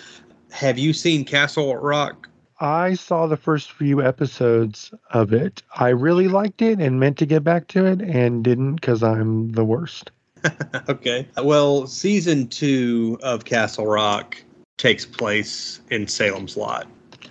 Have 0.52 0.80
you 0.80 0.94
seen 0.94 1.26
Castle 1.26 1.76
Rock? 1.76 2.30
I 2.62 2.94
saw 2.94 3.28
the 3.28 3.36
first 3.36 3.74
few 3.74 4.02
episodes 4.02 4.94
of 5.12 5.34
it. 5.34 5.62
I 5.76 5.90
really 5.90 6.30
liked 6.30 6.62
it 6.62 6.80
and 6.80 6.98
meant 6.98 7.18
to 7.18 7.26
get 7.26 7.44
back 7.44 7.68
to 7.70 7.86
it 7.86 8.02
and 8.02 8.41
didn't 8.41 8.76
because 8.76 9.03
I'm 9.03 9.52
the 9.52 9.66
worst. 9.66 10.12
okay. 10.90 11.28
Well, 11.44 11.88
season 11.88 12.48
two 12.48 13.20
of 13.22 13.44
Castle 13.44 13.86
Rock 13.86 14.41
takes 14.78 15.06
place 15.06 15.82
in 15.91 16.07
Salem's 16.07 16.56
Lot, 16.56 16.88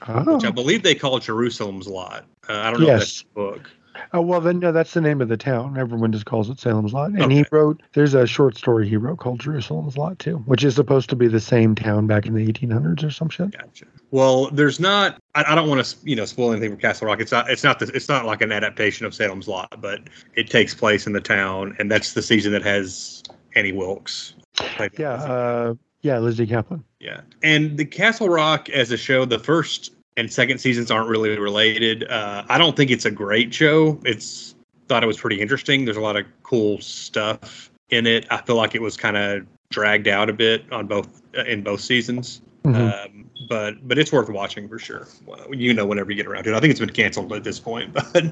Oh, 0.06 0.34
which 0.34 0.44
I 0.44 0.50
believe 0.50 0.82
they 0.82 0.94
call 0.94 1.18
Jerusalem's 1.18 1.88
Lot. 1.88 2.26
Uh, 2.46 2.58
I 2.58 2.70
don't 2.70 2.80
know 2.80 2.90
if 2.90 2.98
that's 2.98 3.22
the 3.22 3.28
book. 3.34 3.70
Oh 4.12 4.20
well, 4.20 4.40
then 4.40 4.58
no, 4.58 4.72
that's 4.72 4.94
the 4.94 5.00
name 5.00 5.20
of 5.20 5.28
the 5.28 5.36
town. 5.36 5.78
Everyone 5.78 6.12
just 6.12 6.26
calls 6.26 6.50
it 6.50 6.58
Salem's 6.58 6.92
Lot. 6.92 7.12
And 7.12 7.32
he 7.32 7.44
wrote, 7.50 7.82
there's 7.92 8.14
a 8.14 8.26
short 8.26 8.56
story 8.56 8.88
he 8.88 8.96
wrote 8.96 9.18
called 9.18 9.40
Jerusalem's 9.40 9.96
Lot 9.96 10.18
too, 10.18 10.38
which 10.46 10.64
is 10.64 10.74
supposed 10.74 11.10
to 11.10 11.16
be 11.16 11.28
the 11.28 11.40
same 11.40 11.74
town 11.74 12.06
back 12.06 12.26
in 12.26 12.34
the 12.34 12.46
1800s 12.46 13.04
or 13.04 13.10
some 13.10 13.28
shit. 13.28 13.50
Gotcha. 13.50 13.86
Well, 14.10 14.50
there's 14.50 14.78
not. 14.80 15.20
I, 15.34 15.44
I 15.48 15.54
don't 15.54 15.68
want 15.68 15.84
to, 15.84 15.96
you 16.04 16.16
know, 16.16 16.24
spoil 16.24 16.52
anything 16.52 16.70
for 16.70 16.80
Castle 16.80 17.06
Rock. 17.06 17.20
It's 17.20 17.32
not. 17.32 17.50
It's 17.50 17.64
not. 17.64 17.78
The, 17.78 17.86
it's 17.94 18.08
not 18.08 18.26
like 18.26 18.42
an 18.42 18.52
adaptation 18.52 19.06
of 19.06 19.14
Salem's 19.14 19.48
Lot, 19.48 19.80
but 19.80 20.00
it 20.34 20.50
takes 20.50 20.74
place 20.74 21.06
in 21.06 21.12
the 21.12 21.20
town, 21.20 21.76
and 21.78 21.90
that's 21.90 22.12
the 22.12 22.22
season 22.22 22.52
that 22.52 22.62
has 22.62 23.22
Annie 23.54 23.72
Wilkes. 23.72 24.34
Yeah, 24.98 25.14
uh, 25.14 25.74
yeah, 26.04 26.18
Lizzy 26.18 26.46
Caplan. 26.46 26.84
Yeah. 27.00 27.22
And 27.42 27.78
the 27.78 27.86
Castle 27.86 28.28
Rock 28.28 28.68
as 28.68 28.90
a 28.90 28.96
show, 28.98 29.24
the 29.24 29.38
first 29.38 29.93
and 30.16 30.32
second 30.32 30.58
seasons 30.58 30.90
aren't 30.90 31.08
really 31.08 31.38
related. 31.38 32.08
Uh, 32.10 32.44
I 32.48 32.58
don't 32.58 32.76
think 32.76 32.90
it's 32.90 33.04
a 33.04 33.10
great 33.10 33.52
show. 33.52 33.98
It's 34.04 34.54
thought 34.88 35.02
it 35.02 35.06
was 35.06 35.18
pretty 35.18 35.40
interesting. 35.40 35.84
There's 35.84 35.96
a 35.96 36.02
lot 36.02 36.16
of 36.16 36.26
cool 36.42 36.80
stuff 36.80 37.70
in 37.90 38.06
it. 38.06 38.26
I 38.30 38.38
feel 38.38 38.56
like 38.56 38.74
it 38.74 38.82
was 38.82 38.96
kind 38.96 39.16
of 39.16 39.46
dragged 39.70 40.08
out 40.08 40.28
a 40.28 40.32
bit 40.32 40.70
on 40.72 40.86
both 40.86 41.22
uh, 41.36 41.44
in 41.44 41.62
both 41.62 41.80
seasons. 41.80 42.42
Mhm. 42.64 43.04
Um, 43.04 43.30
but 43.48 43.86
but 43.86 43.98
it's 43.98 44.12
worth 44.12 44.28
watching 44.28 44.68
for 44.68 44.78
sure. 44.78 45.08
Well, 45.26 45.46
you 45.54 45.74
know, 45.74 45.86
whenever 45.86 46.10
you 46.10 46.16
get 46.16 46.26
around 46.26 46.44
to 46.44 46.52
it. 46.52 46.56
I 46.56 46.60
think 46.60 46.70
it's 46.70 46.80
been 46.80 46.90
canceled 46.90 47.32
at 47.32 47.44
this 47.44 47.58
point. 47.58 47.94
But 48.12 48.24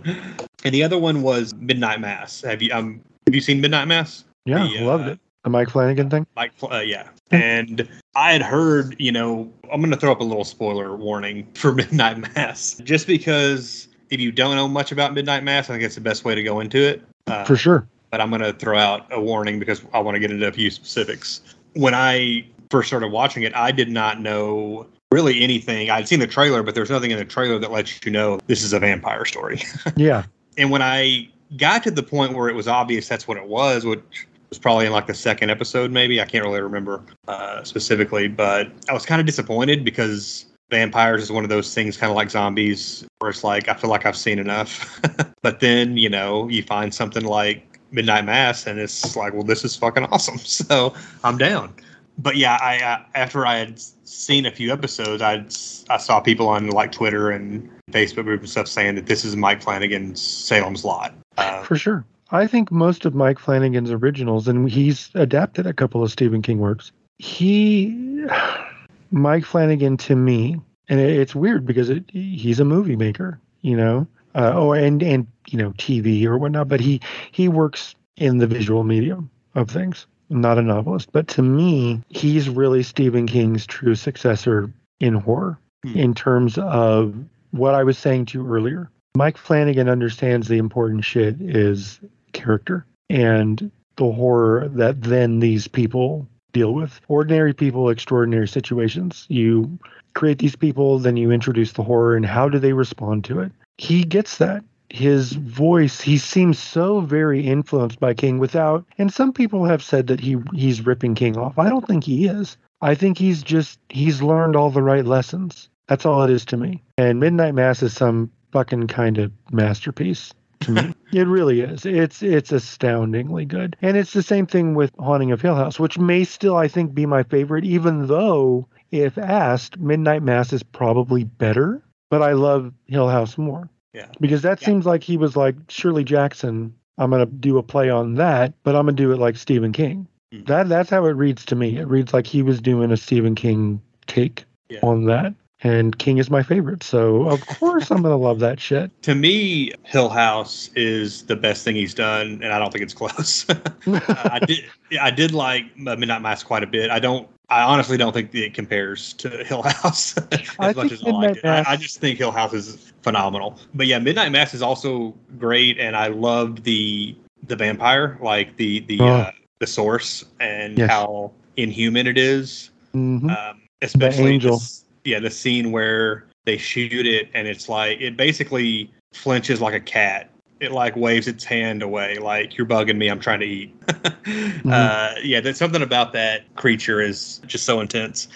and 0.65 0.73
the 0.75 0.85
other 0.85 0.99
one 0.99 1.23
was 1.23 1.55
Midnight 1.55 2.01
Mass. 2.01 2.41
Have 2.43 2.63
you 2.63 2.73
um 2.73 3.01
have 3.27 3.35
you 3.35 3.41
seen 3.41 3.61
Midnight 3.61 3.89
Mass? 3.89 4.25
yeah, 4.45 4.67
the, 4.67 4.85
loved 4.85 5.09
uh, 5.09 5.13
it. 5.13 5.19
The 5.45 5.51
Mike 5.51 5.71
Flanagan 5.71 6.09
thing. 6.09 6.27
Mike, 6.37 6.53
uh, 6.63 6.79
yeah. 6.79 7.09
And 7.33 7.89
I 8.15 8.33
had 8.33 8.43
heard, 8.43 8.95
you 9.01 9.11
know, 9.11 9.53
I'm 9.73 9.81
going 9.81 9.91
to 9.91 9.97
throw 9.97 10.13
up 10.13 10.21
a 10.21 10.25
little 10.25 10.45
spoiler 10.45 10.95
warning 10.97 11.49
for 11.55 11.73
Midnight 11.75 12.19
Mass, 12.37 12.81
just 12.85 13.07
because 13.09 13.89
if 14.11 14.21
you 14.21 14.31
don't 14.31 14.55
know 14.55 14.69
much 14.69 14.93
about 14.93 15.15
Midnight 15.15 15.43
Mass, 15.43 15.69
I 15.69 15.73
think 15.75 15.83
it's 15.85 15.97
the 15.97 16.01
best 16.01 16.25
way 16.25 16.35
to 16.37 16.43
go 16.43 16.61
into 16.61 16.79
it. 16.79 17.03
Uh, 17.27 17.45
For 17.45 17.57
sure. 17.57 17.87
but 18.11 18.21
I'm 18.21 18.31
going 18.31 18.43
to 18.43 18.53
throw 18.53 18.79
out 18.79 19.07
a 19.13 19.21
warning 19.21 19.59
because 19.59 19.83
I 19.93 19.99
want 20.01 20.15
to 20.15 20.21
get 20.21 20.31
into 20.31 20.47
a 20.47 20.53
few 20.53 20.71
specifics. 20.71 21.41
When 21.75 21.95
I 21.95 22.47
first 22.71 22.89
started 22.89 23.09
watching 23.09 23.43
it, 23.43 23.55
I 23.57 23.73
did 23.73 23.91
not 23.91 24.21
know 24.21 24.87
really 25.11 25.43
anything. 25.43 25.91
I'd 25.91 26.07
seen 26.09 26.21
the 26.21 26.27
trailer, 26.27 26.63
but 26.63 26.75
there's 26.75 26.91
nothing 26.91 27.11
in 27.11 27.19
the 27.19 27.25
trailer 27.25 27.59
that 27.59 27.71
lets 27.73 28.05
you 28.05 28.13
know 28.13 28.39
this 28.47 28.63
is 28.63 28.73
a 28.73 28.79
vampire 28.79 29.25
story. 29.25 29.63
Yeah. 29.97 30.25
and 30.57 30.71
when 30.71 30.83
I 30.83 31.29
got 31.57 31.83
to 31.85 31.91
the 31.91 32.03
point 32.03 32.33
where 32.35 32.49
it 32.49 32.55
was 32.55 32.67
obvious 32.69 33.09
that's 33.09 33.27
what 33.29 33.37
it 33.37 33.47
was, 33.47 33.85
which 33.85 34.27
was 34.53 34.59
probably 34.59 34.85
in 34.85 34.93
like 34.93 35.07
the 35.07 35.15
second 35.15 35.49
episode, 35.49 35.91
maybe 35.91 36.21
I 36.21 36.27
can't 36.27 36.45
really 36.45 36.61
remember 36.61 37.03
uh, 37.27 37.65
specifically, 37.65 38.29
but 38.29 38.71
I 38.87 38.93
was 38.93 39.07
kind 39.07 39.19
of 39.19 39.27
disappointed 39.27 39.83
because 39.83 40.45
vampires 40.71 41.23
is 41.23 41.33
one 41.33 41.43
of 41.43 41.49
those 41.49 41.75
things, 41.75 41.97
kind 41.97 42.11
of 42.11 42.17
like 42.17 42.31
zombies, 42.31 43.03
where 43.19 43.31
it's 43.31 43.43
like 43.43 43.71
I 43.71 43.75
feel 43.75 43.89
like 43.89 44.05
I've 44.05 44.17
seen 44.17 44.39
enough. 44.39 45.01
but 45.43 45.61
then 45.61 45.97
you 45.97 46.11
know 46.11 46.51
you 46.51 46.63
find 46.63 46.93
something 46.93 47.25
like 47.25 47.81
Midnight 47.93 48.27
Mass, 48.27 48.67
and 48.67 48.79
it's 48.79 49.17
like, 49.17 49.33
well, 49.33 49.43
this 49.43 49.65
is 49.65 49.75
fucking 49.75 50.05
awesome. 50.13 50.37
So 50.39 50.93
I'm 51.25 51.39
down. 51.39 51.73
But 52.19 52.37
yeah, 52.37 52.59
I, 52.61 52.75
I 52.75 53.07
after 53.15 53.47
I 53.47 53.57
had 53.57 53.81
seen 54.05 54.45
a 54.45 54.51
few 54.51 54.71
episodes, 54.71 55.23
I 55.23 55.47
I 55.89 55.97
saw 55.97 56.21
people 56.21 56.47
on 56.47 56.69
like 56.69 56.93
Twitter 56.93 57.31
and 57.31 57.71
Facebook 57.91 58.25
group 58.25 58.41
and 58.41 58.51
stuff 58.51 58.69
saying 58.69 58.97
that 58.97 59.07
this 59.07 59.25
is 59.25 59.35
Mike 59.35 59.63
Flanagan's 59.63 60.21
Salem's 60.21 60.85
Lot. 60.85 61.15
Uh, 61.39 61.63
For 61.63 61.77
sure. 61.77 62.05
I 62.33 62.47
think 62.47 62.73
most 62.73 63.05
of 63.05 63.15
Mike 63.15 63.39
Flanagan's 63.39 63.91
originals, 63.91 64.49
and 64.49 64.69
he's 64.69 65.11
adapted 65.15 65.67
a 65.67 65.73
couple 65.73 66.03
of 66.03 66.11
Stephen 66.11 66.43
King 66.43 66.59
works. 66.59 66.91
He, 67.19 68.27
Mike 69.11 69.45
Flanagan, 69.45 69.97
to 69.99 70.17
me, 70.17 70.61
and 70.89 70.99
it, 70.99 71.11
it's 71.21 71.35
weird 71.35 71.67
because 71.67 71.91
it, 71.91 72.05
he's 72.11 72.59
a 72.59 72.65
movie 72.65 72.97
maker, 72.97 73.39
you 73.61 73.77
know, 73.77 74.07
uh, 74.35 74.53
oh, 74.55 74.73
and 74.73 75.03
and 75.03 75.27
you 75.49 75.59
know, 75.59 75.73
TV 75.73 76.25
or 76.25 76.39
whatnot. 76.39 76.69
But 76.69 76.81
he 76.81 77.01
he 77.31 77.49
works 77.49 77.95
in 78.17 78.39
the 78.39 78.47
visual 78.47 78.83
medium 78.83 79.31
of 79.55 79.71
things. 79.71 80.07
Not 80.31 80.59
a 80.59 80.63
novelist, 80.63 81.13
but 81.13 81.29
to 81.29 81.43
me, 81.43 82.01
he's 82.09 82.49
really 82.49 82.83
Stephen 82.83 83.27
King's 83.27 83.67
true 83.67 83.95
successor 83.95 84.73
in 84.99 85.15
horror, 85.15 85.59
Hmm. 85.85 85.99
in 85.99 86.15
terms 86.15 86.59
of 86.59 87.15
what 87.51 87.75
I 87.75 87.83
was 87.83 87.99
saying 87.99 88.27
to 88.27 88.39
you 88.39 88.49
earlier. 88.49 88.91
Mike 89.17 89.37
Flanagan 89.37 89.89
understands 89.89 90.49
the 90.49 90.59
important 90.59 91.05
shit 91.05 91.41
is 91.41 92.01
character 92.33 92.87
and 93.11 93.71
the 93.97 94.11
horror 94.11 94.69
that 94.69 95.03
then 95.03 95.41
these 95.41 95.69
people 95.69 96.27
deal 96.53 96.75
with. 96.75 97.01
Ordinary 97.09 97.55
people, 97.55 97.89
extraordinary 97.89 98.49
situations. 98.49 99.27
You 99.29 99.79
create 100.15 100.39
these 100.39 100.57
people, 100.57 100.99
then 100.99 101.17
you 101.17 101.31
introduce 101.31 101.73
the 101.73 101.83
horror, 101.83 102.17
and 102.17 102.27
how 102.27 102.49
do 102.49 102.59
they 102.59 102.73
respond 102.73 103.25
to 103.25 103.41
it? 103.41 103.53
He 103.79 104.05
gets 104.05 104.39
that. 104.39 104.65
His 104.91 105.33
voice, 105.33 106.03
he 106.03 106.19
seems 106.19 106.59
so 106.59 107.01
very 107.01 107.47
influenced 107.47 107.99
by 107.99 108.13
King 108.13 108.39
without, 108.39 108.85
and 108.99 109.11
some 109.11 109.33
people 109.33 109.65
have 109.65 109.83
said 109.83 110.07
that 110.09 110.21
he 110.21 110.37
he's 110.53 110.85
ripping 110.85 111.15
King 111.15 111.39
off. 111.39 111.59
I 111.59 111.71
don't 111.71 111.87
think 111.87 112.05
he 112.05 112.27
is. 112.27 112.59
I 112.83 112.95
think 112.95 113.17
he's 113.17 113.43
just, 113.43 113.79
he's 113.89 114.21
learned 114.21 114.55
all 114.55 114.71
the 114.71 114.83
right 114.83 115.07
lessons. 115.07 115.71
That's 115.89 116.05
all 116.05 116.23
it 116.25 116.31
is 116.31 116.45
to 116.47 116.59
me. 116.59 116.83
And 116.99 117.21
Midnight 117.21 117.55
Mass 117.55 117.83
is 117.83 117.95
some 117.95 118.31
fucking 118.51 118.89
kind 118.89 119.19
of 119.19 119.33
masterpiece. 119.51 120.35
It 120.69 121.27
really 121.27 121.61
is. 121.61 121.85
It's 121.87 122.23
it's 122.23 122.53
astoundingly 122.53 123.45
good. 123.45 123.77
And 123.83 123.97
it's 123.97 124.13
the 124.13 124.23
same 124.23 124.47
thing 124.47 124.75
with 124.75 124.93
Haunting 124.99 125.33
of 125.33 125.41
Hill 125.41 125.55
House, 125.57 125.79
which 125.81 125.99
may 125.99 126.25
still 126.25 126.57
I 126.57 126.69
think 126.69 126.95
be 126.95 127.07
my 127.07 127.23
favorite, 127.23 127.65
even 127.65 128.07
though 128.07 128.67
if 128.91 129.17
asked, 129.19 129.79
Midnight 129.79 130.23
Mass 130.23 130.53
is 130.53 130.63
probably 130.63 131.25
better. 131.25 131.83
But 132.11 132.23
I 132.23 132.33
love 132.33 132.73
Hill 132.87 133.09
House 133.09 133.39
more. 133.39 133.69
Yeah. 133.95 134.07
Because 134.21 134.43
that 134.43 134.61
Yeah. 134.61 134.67
seems 134.67 134.87
like 134.87 135.03
he 135.03 135.17
was 135.17 135.37
like 135.37 135.55
Shirley 135.69 136.05
Jackson. 136.05 136.75
I'm 136.99 137.11
gonna 137.11 137.27
do 137.27 137.59
a 137.59 137.63
play 137.63 137.89
on 137.91 138.15
that, 138.17 138.53
but 138.65 138.77
I'm 138.77 138.85
gonna 138.85 138.97
do 138.97 139.13
it 139.13 139.19
like 139.19 139.37
Stephen 139.37 139.73
King. 139.73 140.07
Mhm. 140.33 140.47
That 140.47 140.69
that's 140.69 140.91
how 140.91 141.05
it 141.07 141.13
reads 141.17 141.45
to 141.47 141.57
me. 141.57 141.77
It 141.79 141.89
reads 141.89 142.13
like 142.13 142.27
he 142.27 142.43
was 142.43 142.61
doing 142.61 142.91
a 142.93 142.97
Stephen 142.97 143.35
King 143.35 143.81
take 144.07 144.45
Yeah. 144.69 144.81
on 144.83 145.05
that. 145.07 145.35
And 145.65 145.97
King 145.99 146.19
is 146.19 146.29
my 146.31 146.43
favorite, 146.43 146.83
so 146.83 147.29
of 147.29 147.47
course 147.47 147.91
I'm 147.91 148.03
gonna 148.03 148.17
love 148.17 148.41
that 148.41 148.59
shit. 148.59 148.91
to 149.03 149.15
me, 149.15 149.73
Hill 149.85 150.09
House 150.09 150.71
is 150.75 151.23
the 151.27 151.37
best 151.37 151.65
thing 151.65 151.77
he's 151.77 151.95
done, 151.95 152.41
and 152.43 152.53
I 152.53 152.59
don't 152.59 152.73
think 152.73 152.83
it's 152.83 152.95
close. 152.95 153.47
I 153.87 154.41
did, 154.47 154.65
I 155.01 155.11
did 155.11 155.33
like 155.33 155.65
uh, 155.87 155.95
Midnight 155.97 156.23
Mass 156.23 156.43
quite 156.43 156.63
a 156.65 156.67
bit. 156.67 156.91
I 156.91 156.99
don't, 156.99 157.29
I 157.49 157.63
honestly 157.63 157.97
don't 157.97 158.13
think 158.13 158.35
it 158.35 158.55
compares 158.55 159.13
to 159.15 159.29
Hill 159.45 159.63
House 159.63 160.17
as 160.33 160.51
I 160.59 160.73
much 160.73 160.91
as 160.91 161.05
I 161.05 161.11
like 161.11 161.37
it. 161.37 161.45
I, 161.45 161.65
I 161.73 161.77
just 161.77 162.01
think 162.01 162.19
Hill 162.19 162.33
House 162.33 162.53
is 162.55 162.93
phenomenal. 163.03 163.59
But 163.75 163.87
yeah, 163.87 163.99
Midnight 164.01 164.33
Mass 164.33 164.55
is 164.55 164.63
also 164.63 165.15
great, 165.39 165.79
and 165.79 165.95
I 165.97 166.09
love 166.09 166.65
the 166.65 167.15
the 167.47 167.55
vampire, 167.57 168.19
like 168.21 168.57
the 168.57 168.81
the 168.81 169.01
Oh. 169.01 169.07
uh, 169.07 169.31
the 169.61 169.67
source, 169.69 170.25
and 170.41 170.77
Yes. 170.77 170.91
how 170.91 171.31
inhuman 171.57 172.09
it 172.09 172.19
is. 172.19 172.71
Mhm. 172.95 173.31
Um, 173.31 173.61
especially 173.81 174.33
angel. 174.33 174.57
this- 174.59 174.81
yeah, 175.05 175.19
the 175.21 175.31
scene 175.31 175.73
where 175.73 176.27
they 176.45 176.57
shoot 176.59 177.07
it 177.07 177.29
and 177.35 177.47
it's 177.47 177.69
like 177.69 178.01
it 178.01 178.17
basically 178.17 178.91
flinches 179.13 179.61
like 179.61 179.75
a 179.75 179.81
cat. 179.81 180.29
It 180.61 180.71
like 180.71 180.95
waves 180.95 181.27
its 181.27 181.43
hand 181.45 181.83
away, 181.83 182.19
like 182.19 182.57
you're 182.57 182.67
bugging 182.67 182.97
me. 182.97 183.09
I'm 183.09 183.19
trying 183.21 183.41
to 183.41 183.47
eat. 183.47 183.75
Mm-hmm. 184.23 184.71
uh, 184.73 185.15
yeah, 185.25 185.41
there's 185.41 185.59
something 185.59 185.83
about 185.83 186.13
that 186.13 186.43
creature 186.55 187.01
is 187.01 187.41
just 187.47 187.65
so 187.65 187.81
intense. 187.81 188.29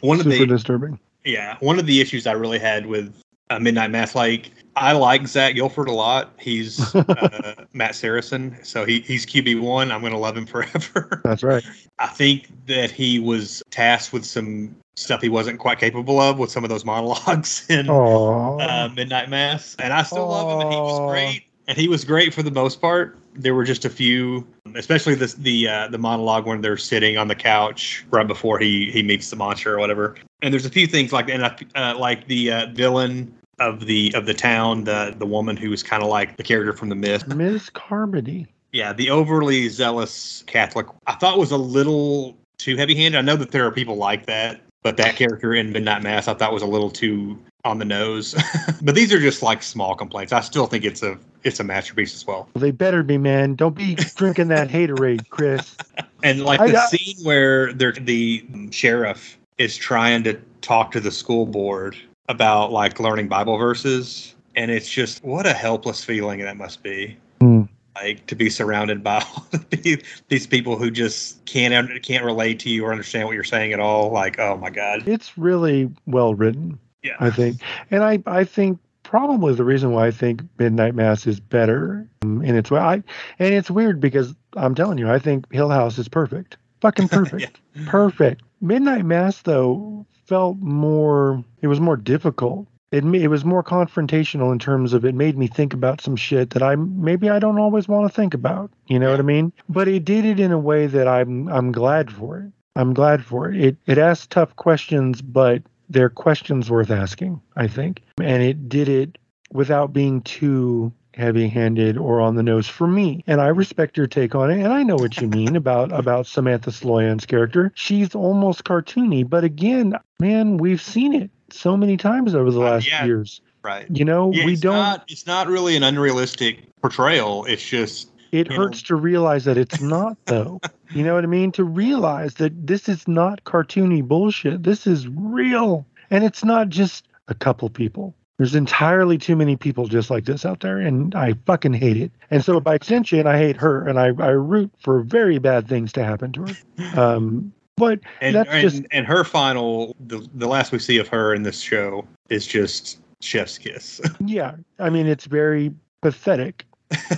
One 0.00 0.18
of 0.20 0.24
Super 0.24 0.38
the 0.38 0.46
disturbing. 0.46 1.00
yeah, 1.24 1.56
one 1.58 1.80
of 1.80 1.86
the 1.86 2.00
issues 2.00 2.26
I 2.28 2.32
really 2.32 2.60
had 2.60 2.86
with 2.86 3.12
uh, 3.52 3.58
Midnight 3.60 3.90
Mass, 3.90 4.14
like 4.14 4.50
I 4.76 4.92
like 4.92 5.26
Zach 5.26 5.54
Gilford 5.54 5.88
a 5.88 5.92
lot. 5.92 6.32
He's 6.38 6.94
uh, 6.94 7.64
Matt 7.72 7.94
Saracen, 7.94 8.56
so 8.62 8.84
he, 8.84 9.00
he's 9.00 9.26
QB 9.26 9.60
one. 9.60 9.92
I'm 9.92 10.02
gonna 10.02 10.18
love 10.18 10.36
him 10.36 10.46
forever. 10.46 11.20
That's 11.24 11.42
right. 11.42 11.64
I 11.98 12.06
think 12.06 12.48
that 12.66 12.90
he 12.90 13.18
was 13.18 13.62
tasked 13.70 14.12
with 14.12 14.24
some 14.24 14.74
stuff 14.96 15.22
he 15.22 15.28
wasn't 15.28 15.58
quite 15.58 15.78
capable 15.78 16.20
of 16.20 16.38
with 16.38 16.50
some 16.50 16.64
of 16.64 16.70
those 16.70 16.84
monologues 16.84 17.66
in 17.70 17.88
uh, 17.88 18.88
Midnight 18.94 19.28
Mass, 19.28 19.76
and 19.78 19.92
I 19.92 20.02
still 20.02 20.28
love 20.28 20.60
him. 20.60 20.66
And 20.66 20.72
he 20.72 20.80
was 20.80 21.10
great, 21.10 21.44
and 21.68 21.78
he 21.78 21.88
was 21.88 22.04
great 22.04 22.34
for 22.34 22.42
the 22.42 22.50
most 22.50 22.80
part. 22.80 23.18
There 23.34 23.54
were 23.54 23.64
just 23.64 23.86
a 23.86 23.90
few, 23.90 24.46
especially 24.74 25.14
the 25.14 25.34
the 25.38 25.68
uh, 25.68 25.88
the 25.88 25.98
monologue 25.98 26.46
when 26.46 26.60
they're 26.60 26.76
sitting 26.76 27.18
on 27.18 27.28
the 27.28 27.34
couch 27.34 28.04
right 28.10 28.26
before 28.26 28.58
he 28.58 28.90
he 28.90 29.02
meets 29.02 29.28
the 29.30 29.36
monster 29.36 29.74
or 29.74 29.78
whatever. 29.78 30.16
And 30.42 30.52
there's 30.52 30.66
a 30.66 30.70
few 30.70 30.86
things 30.86 31.12
like 31.12 31.30
and 31.30 31.44
I, 31.44 31.56
uh, 31.74 31.96
like 31.96 32.26
the 32.26 32.52
uh, 32.52 32.66
villain 32.72 33.32
of 33.58 33.86
the 33.86 34.12
of 34.14 34.26
the 34.26 34.34
town, 34.34 34.84
the 34.84 35.14
the 35.16 35.26
woman 35.26 35.56
who 35.56 35.70
was 35.70 35.82
kind 35.82 36.02
of 36.02 36.08
like 36.08 36.36
the 36.36 36.42
character 36.42 36.72
from 36.72 36.88
the 36.88 36.94
Mist. 36.94 37.26
Miss 37.28 37.70
Carmody. 37.70 38.46
Yeah, 38.72 38.92
the 38.92 39.10
overly 39.10 39.68
zealous 39.68 40.44
Catholic 40.46 40.86
I 41.06 41.14
thought 41.14 41.38
was 41.38 41.50
a 41.50 41.56
little 41.58 42.36
too 42.58 42.76
heavy 42.76 42.94
handed. 42.94 43.18
I 43.18 43.22
know 43.22 43.36
that 43.36 43.50
there 43.50 43.66
are 43.66 43.70
people 43.72 43.96
like 43.96 44.26
that, 44.26 44.60
but 44.82 44.96
that 44.96 45.16
character 45.16 45.54
in 45.54 45.72
Midnight 45.72 46.02
Mass 46.02 46.28
I 46.28 46.34
thought 46.34 46.52
was 46.52 46.62
a 46.62 46.66
little 46.66 46.90
too 46.90 47.38
on 47.64 47.78
the 47.78 47.84
nose. 47.84 48.34
but 48.82 48.94
these 48.94 49.12
are 49.12 49.20
just 49.20 49.42
like 49.42 49.62
small 49.62 49.94
complaints. 49.94 50.32
I 50.32 50.40
still 50.40 50.66
think 50.66 50.84
it's 50.84 51.02
a 51.02 51.18
it's 51.44 51.60
a 51.60 51.64
masterpiece 51.64 52.14
as 52.14 52.26
well. 52.26 52.48
They 52.54 52.70
better 52.70 53.02
be, 53.02 53.18
man. 53.18 53.56
Don't 53.56 53.74
be 53.74 53.94
drinking 53.96 54.48
that 54.48 54.68
haterade, 54.68 55.28
Chris. 55.30 55.76
And 56.24 56.44
like 56.44 56.60
I 56.60 56.66
the 56.68 56.72
got- 56.74 56.88
scene 56.88 57.16
where 57.24 57.72
they're, 57.72 57.90
the 57.90 58.46
sheriff 58.70 59.36
is 59.58 59.76
trying 59.76 60.22
to 60.22 60.40
talk 60.60 60.92
to 60.92 61.00
the 61.00 61.10
school 61.10 61.46
board 61.46 61.96
about 62.32 62.72
like 62.72 62.98
learning 62.98 63.28
Bible 63.28 63.56
verses, 63.58 64.34
and 64.56 64.70
it's 64.70 64.88
just 64.90 65.22
what 65.22 65.46
a 65.46 65.52
helpless 65.52 66.02
feeling 66.02 66.40
that 66.40 66.56
must 66.56 66.82
be. 66.82 67.16
Hmm. 67.40 67.62
Like 67.94 68.26
to 68.26 68.34
be 68.34 68.48
surrounded 68.48 69.04
by 69.04 69.22
all 69.36 69.46
these- 69.70 70.46
people 70.46 70.76
who 70.76 70.90
just 70.90 71.44
can't 71.44 72.02
can't 72.02 72.24
relate 72.24 72.58
to 72.60 72.70
you 72.70 72.84
or 72.86 72.90
understand 72.90 73.28
what 73.28 73.34
you're 73.34 73.44
saying 73.44 73.72
at 73.72 73.80
all. 73.80 74.10
Like, 74.10 74.38
oh 74.40 74.56
my 74.56 74.70
god, 74.70 75.06
It's 75.06 75.36
really 75.38 75.90
well 76.06 76.34
written, 76.34 76.78
yeah, 77.02 77.16
I 77.20 77.30
think. 77.30 77.60
And 77.90 78.02
I, 78.02 78.22
I 78.26 78.44
think 78.44 78.78
probably 79.02 79.54
the 79.54 79.64
reason 79.64 79.92
why 79.92 80.06
I 80.06 80.10
think 80.10 80.40
Midnight 80.58 80.94
Mass 80.94 81.26
is 81.26 81.38
better 81.38 82.08
um, 82.22 82.42
in 82.42 82.56
its 82.56 82.70
way. 82.70 82.80
I, 82.80 82.94
and 83.38 83.54
it's 83.54 83.70
weird 83.70 84.00
because 84.00 84.34
I'm 84.56 84.74
telling 84.74 84.96
you, 84.96 85.10
I 85.10 85.18
think 85.18 85.52
Hill 85.52 85.68
House 85.68 85.98
is 85.98 86.08
perfect. 86.08 86.56
Fucking 86.80 87.08
perfect. 87.10 87.60
Perfect. 87.86 88.42
Midnight 88.62 89.04
Mass, 89.04 89.42
though, 89.42 90.06
felt 90.32 90.56
more, 90.60 91.44
it 91.60 91.66
was 91.66 91.78
more 91.78 91.98
difficult. 91.98 92.66
It, 92.90 93.04
it 93.04 93.28
was 93.28 93.44
more 93.44 93.62
confrontational 93.62 94.50
in 94.50 94.58
terms 94.58 94.94
of 94.94 95.04
it 95.04 95.14
made 95.14 95.36
me 95.36 95.46
think 95.46 95.74
about 95.74 96.00
some 96.00 96.16
shit 96.16 96.48
that 96.50 96.62
I 96.62 96.74
maybe 96.74 97.28
I 97.28 97.38
don't 97.38 97.58
always 97.58 97.86
want 97.86 98.10
to 98.10 98.16
think 98.16 98.32
about. 98.32 98.70
You 98.86 98.98
know 98.98 99.10
what 99.10 99.20
I 99.20 99.24
mean? 99.24 99.52
But 99.68 99.88
it 99.88 100.06
did 100.06 100.24
it 100.24 100.40
in 100.40 100.50
a 100.50 100.58
way 100.58 100.86
that 100.86 101.06
I'm 101.06 101.48
I'm 101.48 101.70
glad 101.70 102.10
for 102.10 102.38
it. 102.38 102.50
I'm 102.76 102.94
glad 102.94 103.22
for 103.22 103.50
it. 103.52 103.60
It 103.60 103.76
it 103.84 103.98
asked 103.98 104.30
tough 104.30 104.56
questions, 104.56 105.20
but 105.20 105.62
they're 105.90 106.08
questions 106.08 106.70
worth 106.70 106.90
asking, 106.90 107.42
I 107.54 107.66
think. 107.66 108.00
And 108.18 108.42
it 108.42 108.70
did 108.70 108.88
it 108.88 109.18
without 109.52 109.92
being 109.92 110.22
too 110.22 110.94
heavy 111.14 111.48
handed 111.48 111.96
or 111.98 112.20
on 112.20 112.34
the 112.36 112.42
nose 112.42 112.66
for 112.68 112.86
me. 112.86 113.22
And 113.26 113.40
I 113.40 113.48
respect 113.48 113.96
your 113.96 114.06
take 114.06 114.34
on 114.34 114.50
it. 114.50 114.62
And 114.62 114.72
I 114.72 114.82
know 114.82 114.96
what 114.96 115.20
you 115.20 115.28
mean 115.28 115.56
about 115.56 115.92
about 115.92 116.26
Samantha 116.26 116.70
Sloyan's 116.72 117.26
character. 117.26 117.72
She's 117.74 118.14
almost 118.14 118.64
cartoony, 118.64 119.28
but 119.28 119.44
again, 119.44 119.94
man, 120.20 120.56
we've 120.56 120.82
seen 120.82 121.14
it 121.14 121.30
so 121.50 121.76
many 121.76 121.96
times 121.96 122.34
over 122.34 122.50
the 122.50 122.60
Uh, 122.60 122.70
last 122.70 122.88
yeah. 122.88 123.04
years. 123.04 123.40
right. 123.62 123.86
You 123.90 124.04
know, 124.04 124.32
Yeah, 124.32 124.46
we 124.46 124.52
it's 124.52 124.60
don't 124.62 124.74
Not, 124.74 125.04
it's 125.08 125.26
not 125.26 125.46
really 125.48 125.76
an 125.76 125.82
unrealistic 125.84 126.58
portrayal. 126.80 127.44
It's 127.44 127.62
just 127.66 128.08
It 128.32 128.50
You 128.50 128.56
know- 128.56 128.62
hurts 128.64 128.82
to 128.84 128.96
realize 128.96 129.44
that 129.44 129.58
it's 129.58 129.82
not, 129.82 130.16
though. 130.26 130.58
you 130.94 131.04
know 131.04 131.14
what 131.14 131.22
I 131.24 131.26
mean? 131.26 131.52
To 131.52 131.64
realize 131.64 132.34
that 132.34 132.66
this 132.66 132.88
is 132.88 133.06
not 133.06 133.44
cartoony 133.44 134.02
bullshit. 134.02 134.62
This 134.62 134.86
is 134.86 135.06
real. 135.08 135.84
And 136.10 136.24
it's 136.24 136.42
not 136.42 136.70
just 136.70 137.06
a 137.28 137.34
couple 137.34 137.68
people. 137.68 138.14
There's 138.38 138.54
entirely 138.54 139.18
too 139.18 139.36
many 139.36 139.56
people 139.56 139.86
just 139.86 140.10
like 140.10 140.24
this 140.24 140.44
out 140.44 140.60
there, 140.60 140.78
and 140.78 141.14
I 141.14 141.34
fucking 141.46 141.74
hate 141.74 141.96
it. 141.96 142.10
And 142.30 142.44
so, 142.44 142.58
by 142.60 142.74
extension, 142.74 143.26
I 143.26 143.36
hate 143.38 143.56
her, 143.58 143.86
and 143.86 143.98
I, 144.00 144.06
I 144.06 144.30
root 144.30 144.70
for 144.80 145.02
very 145.02 145.38
bad 145.38 145.68
things 145.68 145.92
to 145.92 146.04
happen 146.04 146.32
to 146.32 146.46
her. 146.46 146.54
Um, 147.00 147.52
but 147.76 148.00
And 148.20 148.34
That's 148.36 148.50
and, 148.50 148.60
just- 148.70 148.82
and 148.90 149.06
her 149.06 149.24
final, 149.24 149.96
the 150.06 150.26
the 150.34 150.46
last 150.46 150.72
we 150.72 150.78
see 150.78 150.98
of 150.98 151.08
her 151.08 151.34
in 151.34 151.42
this 151.42 151.60
show 151.60 152.06
is 152.28 152.46
just 152.46 153.00
chef's 153.20 153.58
kiss. 153.58 154.00
yeah, 154.24 154.56
I 154.78 154.90
mean, 154.90 155.06
it's 155.06 155.24
very 155.26 155.72
pathetic, 156.02 156.66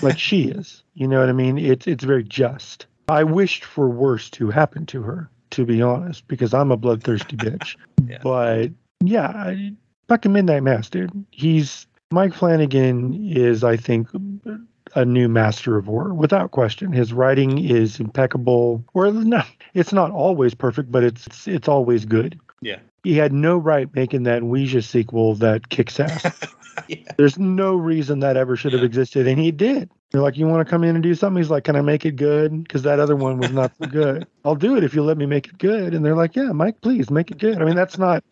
like 0.02 0.18
she 0.18 0.44
is. 0.48 0.82
You 0.94 1.08
know 1.08 1.20
what 1.20 1.28
I 1.28 1.32
mean? 1.32 1.58
It's 1.58 1.86
it's 1.86 2.04
very 2.04 2.24
just. 2.24 2.86
I 3.08 3.24
wished 3.24 3.64
for 3.64 3.88
worse 3.88 4.30
to 4.30 4.50
happen 4.50 4.86
to 4.86 5.02
her, 5.02 5.28
to 5.50 5.64
be 5.64 5.82
honest, 5.82 6.26
because 6.28 6.54
I'm 6.54 6.70
a 6.70 6.76
bloodthirsty 6.76 7.36
bitch. 7.36 7.76
Yeah. 8.06 8.18
But 8.22 8.70
yeah, 9.02 9.28
I, 9.28 9.72
fucking 10.08 10.32
Midnight 10.32 10.62
Mass, 10.62 10.88
dude. 10.88 11.10
He's 11.30 11.86
Mike 12.10 12.34
Flanagan 12.34 13.14
is, 13.30 13.64
I 13.64 13.76
think, 13.76 14.08
a 14.94 15.04
new 15.04 15.28
master 15.28 15.76
of 15.76 15.86
horror 15.86 16.14
without 16.14 16.50
question. 16.52 16.92
His 16.92 17.12
writing 17.12 17.58
is 17.64 17.98
impeccable. 17.98 18.84
Or 18.94 19.10
not, 19.12 19.46
it's 19.74 19.92
not 19.92 20.10
always 20.10 20.54
perfect, 20.54 20.92
but 20.92 21.02
it's 21.02 21.26
it's, 21.26 21.48
it's 21.48 21.68
always 21.68 22.04
good. 22.04 22.38
Yeah. 22.60 22.78
He 23.02 23.14
had 23.14 23.32
no 23.32 23.58
right 23.58 23.92
making 23.94 24.22
that 24.22 24.44
Ouija 24.44 24.80
sequel 24.80 25.34
that 25.36 25.68
kicks 25.68 26.00
ass. 26.00 26.24
yeah. 26.88 26.96
There's 27.18 27.38
no 27.38 27.74
reason 27.76 28.20
that 28.20 28.36
ever 28.36 28.56
should 28.56 28.72
have 28.72 28.80
Yeah. 28.80 28.86
existed, 28.86 29.26
and 29.26 29.38
he 29.38 29.50
did. 29.50 29.90
They're 30.10 30.22
like, 30.22 30.36
"You 30.38 30.46
want 30.46 30.64
to 30.66 30.70
come 30.70 30.84
in 30.84 30.94
and 30.94 31.02
do 31.02 31.14
something?" 31.14 31.42
He's 31.42 31.50
like, 31.50 31.64
"Can 31.64 31.74
I 31.76 31.80
make 31.80 32.06
it 32.06 32.16
good?" 32.16 32.62
Because 32.62 32.82
that 32.84 33.00
other 33.00 33.16
one 33.16 33.38
was 33.38 33.50
not 33.50 33.72
so 33.80 33.86
good. 33.88 34.26
I'll 34.44 34.54
do 34.54 34.76
it 34.76 34.84
if 34.84 34.94
you 34.94 35.02
let 35.02 35.18
me 35.18 35.26
make 35.26 35.48
it 35.48 35.58
good. 35.58 35.92
And 35.92 36.04
they're 36.04 36.14
like, 36.14 36.36
"Yeah, 36.36 36.52
Mike, 36.52 36.80
please 36.80 37.10
make 37.10 37.30
it 37.32 37.38
good." 37.38 37.60
I 37.60 37.64
mean, 37.64 37.74
that's 37.74 37.98
not, 37.98 38.22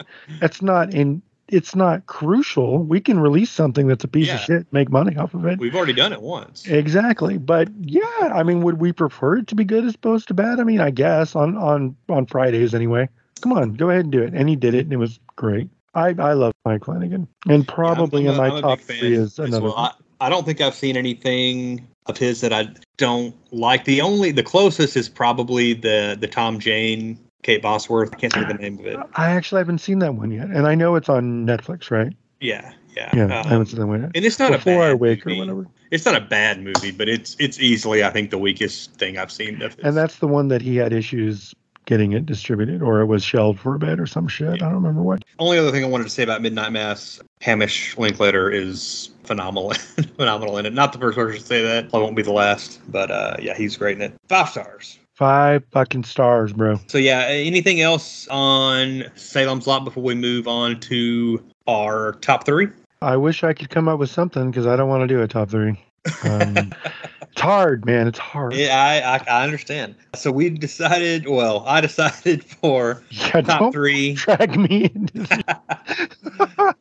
that's 0.41 0.63
not 0.63 0.95
in. 0.95 1.21
It's 1.53 1.77
not 1.77 2.07
crucial. 2.07 2.79
We 2.83 2.99
can 3.01 3.21
release 3.21 3.51
something 3.51 3.87
that's 3.87 4.03
a 4.05 4.09
piece 4.09 4.29
Yeah. 4.29 4.35
of 4.37 4.41
shit, 4.41 4.73
make 4.73 4.91
money 4.91 5.17
off 5.17 5.35
of 5.35 5.45
it. 5.47 5.59
We've 5.59 5.75
already 5.77 5.93
done 5.93 6.13
it 6.13 6.23
once. 6.23 6.67
Exactly. 6.67 7.37
But 7.39 7.69
yeah, 7.81 8.03
I 8.21 8.43
mean, 8.43 8.63
would 8.63 8.81
we 8.81 8.93
prefer 8.93 9.37
it 9.37 9.47
to 9.49 9.55
be 9.55 9.65
good 9.65 9.85
as 9.85 9.95
opposed 9.95 10.29
to 10.29 10.35
bad? 10.35 10.59
I 10.61 10.65
mean, 10.65 10.81
I 10.81 10.91
guess 10.91 11.37
on 11.37 11.57
on 11.57 11.95
on 12.09 12.27
Fridays 12.27 12.75
anyway. 12.75 13.09
Come 13.43 13.53
on, 13.53 13.75
go 13.75 13.91
ahead 13.91 14.05
and 14.05 14.13
do 14.13 14.23
it. 14.23 14.33
And 14.35 14.49
he 14.49 14.57
did 14.57 14.75
it, 14.75 14.85
and 14.87 14.93
it 14.93 14.97
was 14.97 15.21
great. 15.37 15.69
I 15.95 16.15
I 16.19 16.33
love 16.33 16.53
Mike 16.65 16.85
Flanagan, 16.87 17.29
and 17.49 17.69
probably 17.69 18.25
Yeah, 18.25 18.31
in 18.33 18.37
my 18.39 18.49
I'm 18.49 18.63
top 18.63 18.81
three 18.81 19.13
is 19.15 19.39
another. 19.39 19.65
well. 19.65 19.77
I, 19.77 19.91
I 20.23 20.29
don't 20.31 20.47
think 20.47 20.61
I've 20.63 20.75
seen 20.75 20.97
anything 20.97 21.87
of 22.07 22.17
his 22.17 22.41
that 22.41 22.53
I 22.53 22.69
don't 22.97 23.35
like. 23.53 23.85
The 23.85 24.01
only 24.01 24.31
the 24.33 24.43
closest 24.43 24.97
is 24.97 25.09
probably 25.09 25.75
the 25.75 26.17
the 26.19 26.29
Tom 26.29 26.59
Jane 26.61 27.19
Kate 27.43 27.61
Bosworth. 27.63 28.11
I 28.13 28.17
can't 28.17 28.33
think 28.33 28.49
of 28.49 28.57
the 28.57 28.63
name 28.63 28.79
of 28.79 28.87
it. 28.87 28.99
I 29.15 29.31
actually 29.31 29.59
haven't 29.61 29.79
seen 29.79 29.99
that 30.01 30.15
one 30.15 30.31
yet, 30.31 30.49
and 30.49 30.67
I 30.67 30.75
know 30.75 30.95
it's 30.95 31.09
on 31.09 31.47
Netflix, 31.47 31.91
right? 31.91 32.13
Yeah, 32.41 32.73
yeah. 32.97 33.11
Yeah, 33.15 33.25
Um, 33.25 33.33
I 33.33 33.49
haven't 33.51 33.67
seen 33.67 33.81
that 33.81 33.87
one 33.87 34.03
yet. 34.03 34.11
and 34.15 34.25
it's 34.25 34.39
not 34.39 34.53
Before 34.53 34.75
a 34.75 34.79
bad 34.79 34.91
I 34.91 34.95
wake 34.95 35.27
movie. 35.27 35.39
or 35.39 35.41
whatever. 35.47 35.67
It's 35.91 36.05
not 36.07 36.15
a 36.17 36.21
bad 36.21 36.63
movie, 36.63 36.91
but 36.91 37.09
it's 37.09 37.37
it's 37.39 37.61
easily 37.61 38.03
I 38.05 38.11
think 38.11 38.31
the 38.31 38.39
weakest 38.39 38.95
thing 38.95 39.19
I've 39.19 39.31
seen. 39.33 39.61
And 39.83 39.97
that's 39.97 40.19
the 40.19 40.27
one 40.29 40.49
that 40.49 40.63
he 40.63 40.77
had 40.77 40.93
issues 40.93 41.55
getting 41.85 42.13
it 42.13 42.25
distributed, 42.27 42.81
or 42.81 43.01
it 43.01 43.07
was 43.07 43.25
shelved 43.25 43.59
for 43.59 43.75
a 43.75 43.79
bit, 43.79 43.99
or 43.99 44.07
some 44.07 44.29
shit. 44.29 44.49
I 44.49 44.57
don't 44.57 44.75
remember 44.75 45.03
what. 45.03 45.25
only 45.41 45.59
other 45.59 45.73
thing 45.73 45.83
I 45.85 45.89
wanted 45.89 46.05
to 46.05 46.11
say 46.11 46.23
about 46.23 46.41
Midnight 46.41 46.71
Mass. 46.73 47.21
Hamish 47.41 47.99
Linklater 47.99 48.51
is 48.51 49.11
phenomenal, 49.25 49.71
phenomenal 50.17 50.57
in 50.59 50.67
it. 50.67 50.73
Not 50.73 50.93
the 50.93 50.99
first 51.01 51.17
person 51.17 51.41
to 51.41 51.47
say 51.47 51.61
that. 51.63 51.89
I 51.93 51.99
won't 51.99 52.15
be 52.17 52.23
the 52.23 52.33
last, 52.33 52.81
but 52.91 53.11
uh, 53.11 53.37
yeah, 53.41 53.55
he's 53.57 53.77
great 53.77 53.97
in 53.97 54.03
it. 54.03 54.15
Five 54.29 54.49
stars. 54.49 54.99
Five 55.15 55.65
fucking 55.71 56.05
stars, 56.05 56.53
bro. 56.53 56.81
So 56.87 56.99
yeah, 56.99 57.27
anything 57.29 57.81
else 57.81 58.27
on 58.29 59.05
Salem's 59.15 59.67
Lot 59.67 59.85
before 59.85 60.03
we 60.03 60.15
move 60.15 60.49
on 60.49 60.81
to 60.81 61.45
our 61.67 62.13
top 62.23 62.45
three? 62.45 62.69
I 63.03 63.17
wish 63.17 63.45
I 63.45 63.53
could 63.53 63.69
come 63.69 63.89
up 63.89 63.99
with 63.99 64.11
something 64.11 64.51
because 64.51 64.67
I 64.67 64.77
don't 64.77 64.89
want 64.89 65.03
to 65.03 65.07
do 65.07 65.21
a 65.21 65.29
top 65.29 65.51
three. 65.51 65.79
Um, 66.25 66.73
it's 67.31 67.41
hard, 67.41 67.85
man. 67.85 68.09
It's 68.09 68.19
hard. 68.19 68.55
Yeah, 68.55 68.75
I, 68.75 69.17
I 69.17 69.41
I 69.41 69.45
understand. 69.45 69.97
So 70.15 70.33
we 70.33 70.51
decided. 70.51 71.29
Well, 71.29 71.65
I 71.67 71.81
decided 71.81 72.45
for 72.61 73.03
yeah, 73.11 73.41
top 73.43 73.73
three 73.73 74.15
drag 74.15 74.57
me 74.57 74.85
into 74.85 75.45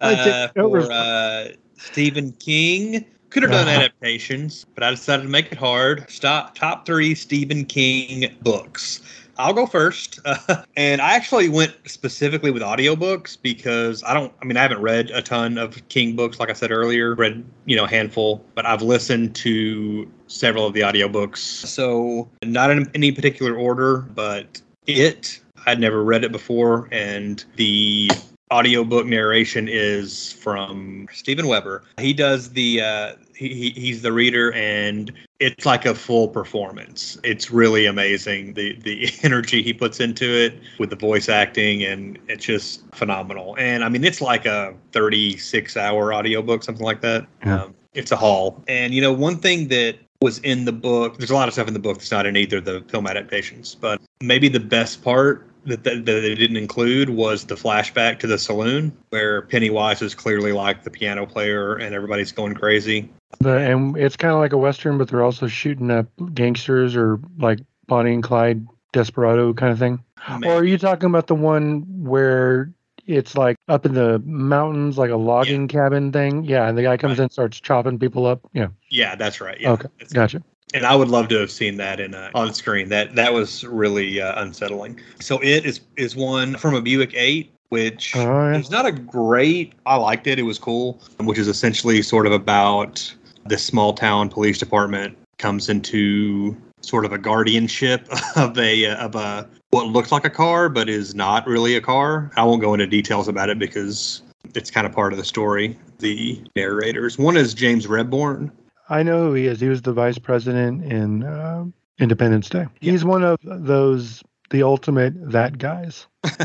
uh, 0.01 0.47
for 0.55 0.91
uh, 0.91 1.47
Stephen 1.77 2.31
King. 2.33 3.05
Could 3.31 3.43
have 3.43 3.51
done 3.51 3.67
Uh-huh. 3.67 3.77
adaptations, 3.79 4.65
but 4.75 4.83
I 4.83 4.91
decided 4.91 5.23
to 5.23 5.29
make 5.29 5.51
it 5.51 5.57
hard. 5.57 6.05
Stop 6.09 6.53
top 6.53 6.85
three 6.85 7.15
Stephen 7.15 7.65
King 7.65 8.29
books. 8.41 9.01
I'll 9.37 9.53
go 9.53 9.65
first. 9.65 10.19
and 10.75 11.01
I 11.01 11.15
actually 11.15 11.47
went 11.47 11.73
specifically 11.85 12.51
with 12.51 12.61
audiobooks 12.61 13.37
because 13.41 14.03
I 14.03 14.13
don't, 14.13 14.33
I 14.41 14.45
mean, 14.45 14.57
I 14.57 14.61
haven't 14.61 14.81
read 14.81 15.09
a 15.11 15.21
ton 15.21 15.57
of 15.57 15.87
King 15.87 16.15
books, 16.15 16.39
like 16.39 16.49
I 16.49 16.53
said 16.53 16.71
earlier, 16.71 17.15
read, 17.15 17.43
you 17.65 17.75
know, 17.77 17.85
a 17.85 17.89
handful, 17.89 18.43
but 18.53 18.65
I've 18.65 18.81
listened 18.81 19.33
to 19.37 20.11
several 20.27 20.67
of 20.67 20.73
the 20.73 20.81
audiobooks. 20.81 21.37
So, 21.37 22.29
not 22.43 22.69
in 22.69 22.91
any 22.93 23.11
particular 23.13 23.55
order, 23.55 23.99
but 24.13 24.61
it, 24.85 25.39
I'd 25.65 25.79
never 25.79 26.03
read 26.03 26.25
it 26.25 26.33
before. 26.33 26.89
And 26.91 27.43
the 27.55 28.09
audiobook 28.51 29.05
narration 29.05 29.67
is 29.69 30.33
from 30.33 31.07
Steven 31.13 31.47
Weber. 31.47 31.83
He 31.99 32.13
does 32.13 32.51
the, 32.51 32.81
uh, 32.81 33.13
he, 33.35 33.53
he- 33.53 33.79
he's 33.79 34.01
the 34.01 34.11
reader 34.11 34.51
and 34.53 35.11
it's 35.39 35.65
like 35.65 35.85
a 35.85 35.95
full 35.95 36.27
performance. 36.27 37.17
It's 37.23 37.49
really 37.49 37.85
amazing 37.87 38.53
the 38.53 38.75
the 38.81 39.09
energy 39.23 39.63
he 39.63 39.73
puts 39.73 39.99
into 39.99 40.25
it 40.25 40.59
with 40.77 40.91
the 40.91 40.95
voice 40.95 41.29
acting 41.29 41.83
and 41.83 42.19
it's 42.27 42.45
just 42.45 42.83
phenomenal. 42.93 43.55
And 43.57 43.83
I 43.83 43.89
mean 43.89 44.03
it's 44.03 44.21
like 44.21 44.45
a 44.45 44.75
36 44.91 45.77
hour 45.77 46.13
audiobook 46.13 46.63
something 46.63 46.85
like 46.85 47.01
that. 47.01 47.25
Yeah. 47.45 47.63
Um, 47.63 47.73
it's 47.93 48.11
a 48.11 48.15
haul. 48.15 48.63
And 48.67 48.93
you 48.93 49.01
know 49.01 49.11
one 49.11 49.37
thing 49.37 49.69
that 49.69 49.95
was 50.21 50.37
in 50.39 50.65
the 50.65 50.71
book 50.71 51.17
there's 51.17 51.31
a 51.31 51.33
lot 51.35 51.47
of 51.47 51.53
stuff 51.55 51.67
in 51.67 51.73
the 51.73 51.79
book 51.79 51.97
that's 51.97 52.11
not 52.11 52.27
in 52.27 52.37
either 52.37 52.57
of 52.57 52.65
the 52.65 52.81
film 52.89 53.07
adaptations, 53.07 53.73
but 53.73 53.99
maybe 54.21 54.47
the 54.47 54.59
best 54.59 55.03
part 55.03 55.47
that, 55.65 55.83
that, 55.83 56.05
that 56.05 56.21
they 56.21 56.35
didn't 56.35 56.57
include 56.57 57.09
was 57.09 57.45
the 57.45 57.55
flashback 57.55 58.19
to 58.19 58.27
the 58.27 58.37
saloon 58.37 58.91
where 59.09 59.41
Pennywise 59.43 60.01
is 60.01 60.15
clearly 60.15 60.51
like 60.51 60.83
the 60.83 60.89
piano 60.89 61.25
player 61.25 61.75
and 61.75 61.93
everybody's 61.93 62.31
going 62.31 62.53
crazy. 62.55 63.09
The, 63.39 63.57
and 63.57 63.95
it's 63.97 64.15
kind 64.17 64.33
of 64.33 64.39
like 64.39 64.53
a 64.53 64.57
western, 64.57 64.97
but 64.97 65.07
they're 65.09 65.23
also 65.23 65.47
shooting 65.47 65.91
up 65.91 66.07
gangsters 66.33 66.95
or 66.95 67.19
like 67.37 67.59
Bonnie 67.87 68.13
and 68.13 68.23
Clyde 68.23 68.65
Desperado 68.91 69.53
kind 69.53 69.71
of 69.71 69.79
thing. 69.79 70.03
Or 70.43 70.53
are 70.59 70.63
you 70.65 70.77
talking 70.77 71.09
about 71.09 71.27
the 71.27 71.35
one 71.35 71.85
where 72.03 72.71
it's 73.07 73.35
like 73.35 73.57
up 73.67 73.85
in 73.85 73.93
the 73.93 74.19
mountains, 74.25 74.97
like 74.97 75.09
a 75.11 75.15
logging 75.15 75.67
cabin 75.67 76.11
thing? 76.11 76.43
Yeah, 76.43 76.67
and 76.67 76.77
the 76.77 76.83
guy 76.83 76.97
comes 76.97 77.17
Right. 77.17 77.23
in, 77.25 77.29
starts 77.31 77.59
chopping 77.59 77.97
people 77.99 78.25
up. 78.25 78.41
Yeah, 78.53 78.67
Yeah, 78.89 79.15
that's 79.15 79.41
right. 79.41 79.59
Yeah. 79.59 79.71
Okay, 79.71 79.87
It's- 79.99 80.13
gotcha. 80.13 80.43
And 80.73 80.85
I 80.85 80.95
would 80.95 81.09
love 81.09 81.27
to 81.29 81.39
have 81.39 81.51
seen 81.51 81.77
that 81.77 81.99
in 81.99 82.13
uh, 82.13 82.31
on 82.33 82.53
screen. 82.53 82.89
That 82.89 83.15
that 83.15 83.33
was 83.33 83.63
really 83.65 84.21
uh, 84.21 84.41
unsettling. 84.41 84.99
So 85.19 85.39
it 85.39 85.65
is 85.65 85.81
is 85.97 86.15
one 86.15 86.55
from 86.55 86.75
a 86.75 86.81
Buick 86.81 87.13
Eight, 87.13 87.51
which 87.69 88.15
yeah. 88.15 88.55
is 88.55 88.69
not 88.69 88.85
a 88.85 88.91
great. 88.91 89.73
I 89.85 89.95
liked 89.95 90.27
it. 90.27 90.39
It 90.39 90.43
was 90.43 90.57
cool. 90.57 91.01
Which 91.19 91.37
is 91.37 91.47
essentially 91.47 92.01
sort 92.01 92.25
of 92.25 92.31
about 92.31 93.13
this 93.45 93.65
small 93.65 93.93
town 93.93 94.29
police 94.29 94.57
department 94.57 95.17
comes 95.37 95.69
into 95.69 96.55
sort 96.81 97.05
of 97.05 97.11
a 97.11 97.17
guardianship 97.17 98.07
of 98.35 98.57
a 98.57 98.85
uh, 98.85 99.05
of 99.05 99.15
a 99.15 99.47
what 99.71 99.87
looks 99.87 100.11
like 100.11 100.25
a 100.25 100.29
car 100.29 100.67
but 100.69 100.89
is 100.89 101.15
not 101.15 101.45
really 101.47 101.75
a 101.75 101.81
car. 101.81 102.31
I 102.35 102.43
won't 102.43 102.61
go 102.61 102.73
into 102.73 102.87
details 102.87 103.27
about 103.27 103.49
it 103.49 103.59
because 103.59 104.21
it's 104.55 104.71
kind 104.71 104.85
of 104.85 104.93
part 104.93 105.13
of 105.13 105.17
the 105.17 105.25
story. 105.25 105.77
The 105.99 106.41
narrators. 106.55 107.17
One 107.17 107.37
is 107.37 107.53
James 107.53 107.87
Rebhorn. 107.87 108.51
I 108.91 109.03
know 109.03 109.27
who 109.27 109.33
he 109.35 109.47
is. 109.47 109.61
He 109.61 109.69
was 109.69 109.81
the 109.81 109.93
vice 109.93 110.17
president 110.17 110.83
in 110.83 111.23
uh, 111.23 111.63
Independence 111.97 112.49
Day. 112.49 112.67
Yeah. 112.81 112.91
He's 112.91 113.05
one 113.05 113.23
of 113.23 113.39
those 113.41 114.21
the 114.49 114.63
ultimate 114.63 115.13
that 115.31 115.57
guys. 115.57 116.07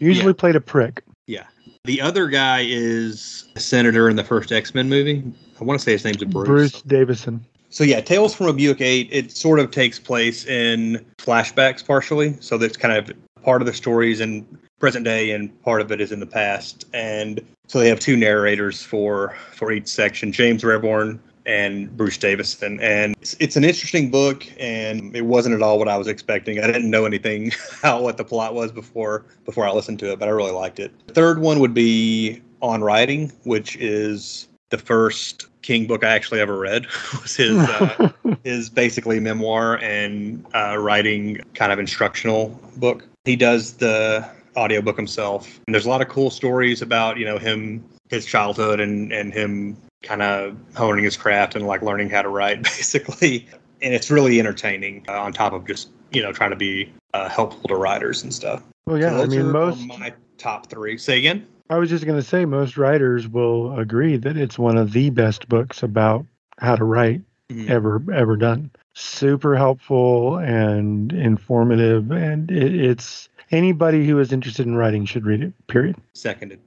Usually 0.00 0.34
played 0.34 0.56
a 0.56 0.60
prick. 0.60 1.04
Yeah. 1.28 1.46
The 1.84 2.00
other 2.00 2.26
guy 2.26 2.64
is 2.66 3.48
a 3.54 3.60
senator 3.60 4.10
in 4.10 4.16
the 4.16 4.24
first 4.24 4.50
X 4.50 4.74
Men 4.74 4.88
movie. 4.88 5.22
I 5.60 5.64
want 5.64 5.78
to 5.78 5.84
say 5.84 5.92
his 5.92 6.04
name's 6.04 6.24
Bruce. 6.24 6.48
Bruce 6.48 6.82
Davison. 6.82 7.44
So 7.70 7.84
yeah, 7.84 8.00
Tales 8.00 8.34
from 8.34 8.48
a 8.48 8.52
Buick 8.52 8.80
Eight. 8.80 9.08
It 9.12 9.30
sort 9.30 9.60
of 9.60 9.70
takes 9.70 10.00
place 10.00 10.44
in 10.44 11.04
flashbacks 11.18 11.86
partially, 11.86 12.36
so 12.40 12.58
that's 12.58 12.76
kind 12.76 12.96
of 12.96 13.16
part 13.44 13.62
of 13.62 13.66
the 13.66 13.72
stories 13.72 14.20
in 14.20 14.44
present 14.80 15.04
day 15.04 15.30
and 15.30 15.62
part 15.62 15.80
of 15.80 15.92
it 15.92 16.00
is 16.00 16.10
in 16.10 16.18
the 16.18 16.26
past. 16.26 16.86
And 16.92 17.40
so 17.68 17.78
they 17.78 17.88
have 17.88 18.00
two 18.00 18.16
narrators 18.16 18.82
for 18.82 19.36
for 19.52 19.70
each 19.70 19.86
section: 19.86 20.32
James 20.32 20.64
Rebhorn 20.64 21.20
and 21.46 21.94
Bruce 21.96 22.18
Davison. 22.18 22.80
And 22.80 23.14
it's, 23.20 23.34
it's 23.40 23.56
an 23.56 23.64
interesting 23.64 24.10
book, 24.10 24.46
and 24.58 25.14
it 25.14 25.26
wasn't 25.26 25.54
at 25.54 25.62
all 25.62 25.78
what 25.78 25.88
I 25.88 25.96
was 25.96 26.08
expecting. 26.08 26.58
I 26.58 26.66
didn't 26.66 26.90
know 26.90 27.04
anything 27.04 27.52
how 27.82 28.00
what 28.02 28.16
the 28.16 28.24
plot 28.24 28.54
was 28.54 28.72
before 28.72 29.24
before 29.44 29.66
I 29.66 29.72
listened 29.72 29.98
to 30.00 30.12
it, 30.12 30.18
but 30.18 30.28
I 30.28 30.32
really 30.32 30.52
liked 30.52 30.78
it. 30.78 30.92
The 31.06 31.14
third 31.14 31.40
one 31.40 31.60
would 31.60 31.74
be 31.74 32.40
On 32.60 32.82
Writing, 32.82 33.32
which 33.44 33.76
is 33.76 34.48
the 34.70 34.78
first 34.78 35.46
King 35.62 35.86
book 35.86 36.04
I 36.04 36.08
actually 36.08 36.40
ever 36.40 36.58
read 36.58 36.86
was 37.22 37.36
his 37.36 37.56
uh, 37.56 38.10
his 38.44 38.68
basically 38.68 39.20
memoir 39.20 39.78
and 39.78 40.44
uh, 40.54 40.76
writing 40.78 41.40
kind 41.54 41.72
of 41.72 41.78
instructional 41.78 42.48
book. 42.76 43.04
He 43.24 43.36
does 43.36 43.74
the 43.74 44.28
audiobook 44.56 44.96
himself, 44.96 45.60
and 45.66 45.74
there's 45.74 45.86
a 45.86 45.88
lot 45.88 46.02
of 46.02 46.08
cool 46.08 46.30
stories 46.30 46.82
about 46.82 47.16
you 47.16 47.24
know 47.24 47.38
him, 47.38 47.84
his 48.08 48.26
childhood, 48.26 48.80
and 48.80 49.12
and 49.12 49.32
him 49.32 49.76
kind 50.02 50.22
of 50.22 50.56
honing 50.74 51.04
his 51.04 51.16
craft 51.16 51.54
and 51.54 51.66
like 51.66 51.82
learning 51.82 52.10
how 52.10 52.22
to 52.22 52.28
write 52.28 52.62
basically. 52.62 53.46
And 53.80 53.92
it's 53.94 54.10
really 54.10 54.38
entertaining 54.38 55.04
uh, 55.08 55.20
on 55.20 55.32
top 55.32 55.52
of 55.52 55.66
just 55.66 55.90
you 56.10 56.22
know 56.22 56.32
trying 56.32 56.50
to 56.50 56.56
be 56.56 56.92
uh, 57.14 57.28
helpful 57.28 57.68
to 57.68 57.76
writers 57.76 58.22
and 58.22 58.32
stuff. 58.32 58.62
well, 58.86 58.98
yeah. 58.98 59.10
So 59.10 59.22
I 59.22 59.26
mean, 59.26 59.50
most. 59.50 59.86
my 59.86 60.12
top 60.38 60.68
three. 60.68 60.98
Say 60.98 61.18
again. 61.18 61.46
I 61.70 61.76
was 61.78 61.88
just 61.88 62.04
going 62.04 62.18
to 62.20 62.26
say 62.26 62.44
most 62.44 62.76
writers 62.76 63.26
will 63.28 63.78
agree 63.78 64.16
that 64.18 64.36
it's 64.36 64.58
one 64.58 64.76
of 64.76 64.92
the 64.92 65.08
best 65.10 65.48
books 65.48 65.82
about 65.82 66.26
how 66.58 66.76
to 66.76 66.84
write 66.84 67.22
Mhm. 67.50 67.68
ever 67.70 68.02
ever 68.12 68.36
done. 68.36 68.70
Super 68.94 69.56
helpful 69.56 70.36
and 70.38 71.12
informative, 71.12 72.10
and 72.12 72.50
it, 72.50 72.74
it's 72.74 73.28
anybody 73.50 74.06
who 74.06 74.18
is 74.20 74.32
interested 74.32 74.66
in 74.66 74.74
writing 74.76 75.04
should 75.06 75.26
read 75.26 75.42
it. 75.42 75.52
Period. 75.66 75.96
Seconded. 76.14 76.60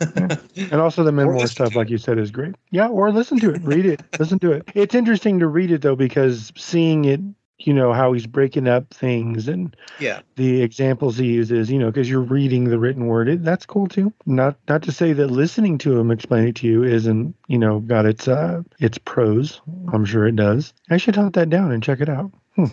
And 0.00 0.74
also 0.74 1.04
the 1.04 1.12
memoir 1.12 1.46
stuff, 1.46 1.74
like 1.74 1.90
you 1.90 1.98
said, 1.98 2.18
is 2.18 2.30
great. 2.30 2.54
Yeah, 2.70 2.88
or 2.88 3.10
listen 3.10 3.38
to 3.40 3.52
it, 3.54 3.62
read 3.62 3.86
it, 3.86 4.02
listen 4.18 4.38
to 4.40 4.52
it. 4.52 4.68
It's 4.74 4.94
interesting 4.94 5.38
to 5.38 5.46
read 5.46 5.70
it 5.70 5.82
though 5.82 5.96
because 5.96 6.52
seeing 6.56 7.04
it, 7.04 7.20
you 7.58 7.72
know, 7.72 7.92
how 7.92 8.12
he's 8.12 8.26
breaking 8.26 8.66
up 8.66 8.92
things 8.92 9.48
and 9.48 9.76
yeah. 10.00 10.20
the 10.36 10.62
examples 10.62 11.16
he 11.16 11.26
uses, 11.26 11.70
you 11.70 11.78
know, 11.78 11.86
because 11.86 12.10
you're 12.10 12.20
reading 12.20 12.64
the 12.64 12.78
written 12.78 13.06
word, 13.06 13.28
it, 13.28 13.44
that's 13.44 13.66
cool 13.66 13.86
too. 13.86 14.12
Not 14.26 14.56
not 14.68 14.82
to 14.82 14.92
say 14.92 15.12
that 15.12 15.28
listening 15.28 15.78
to 15.78 15.96
him 15.98 16.10
explain 16.10 16.48
it 16.48 16.56
to 16.56 16.66
you 16.66 16.82
isn't, 16.82 17.34
you 17.46 17.58
know, 17.58 17.80
got 17.80 18.06
its 18.06 18.26
uh 18.28 18.62
its 18.80 18.98
pros. 18.98 19.60
I'm 19.92 20.04
sure 20.04 20.26
it 20.26 20.36
does. 20.36 20.72
I 20.90 20.96
should 20.96 21.16
hunt 21.16 21.34
that 21.34 21.50
down 21.50 21.72
and 21.72 21.82
check 21.82 22.00
it 22.00 22.08
out. 22.08 22.32
Hmm. 22.56 22.64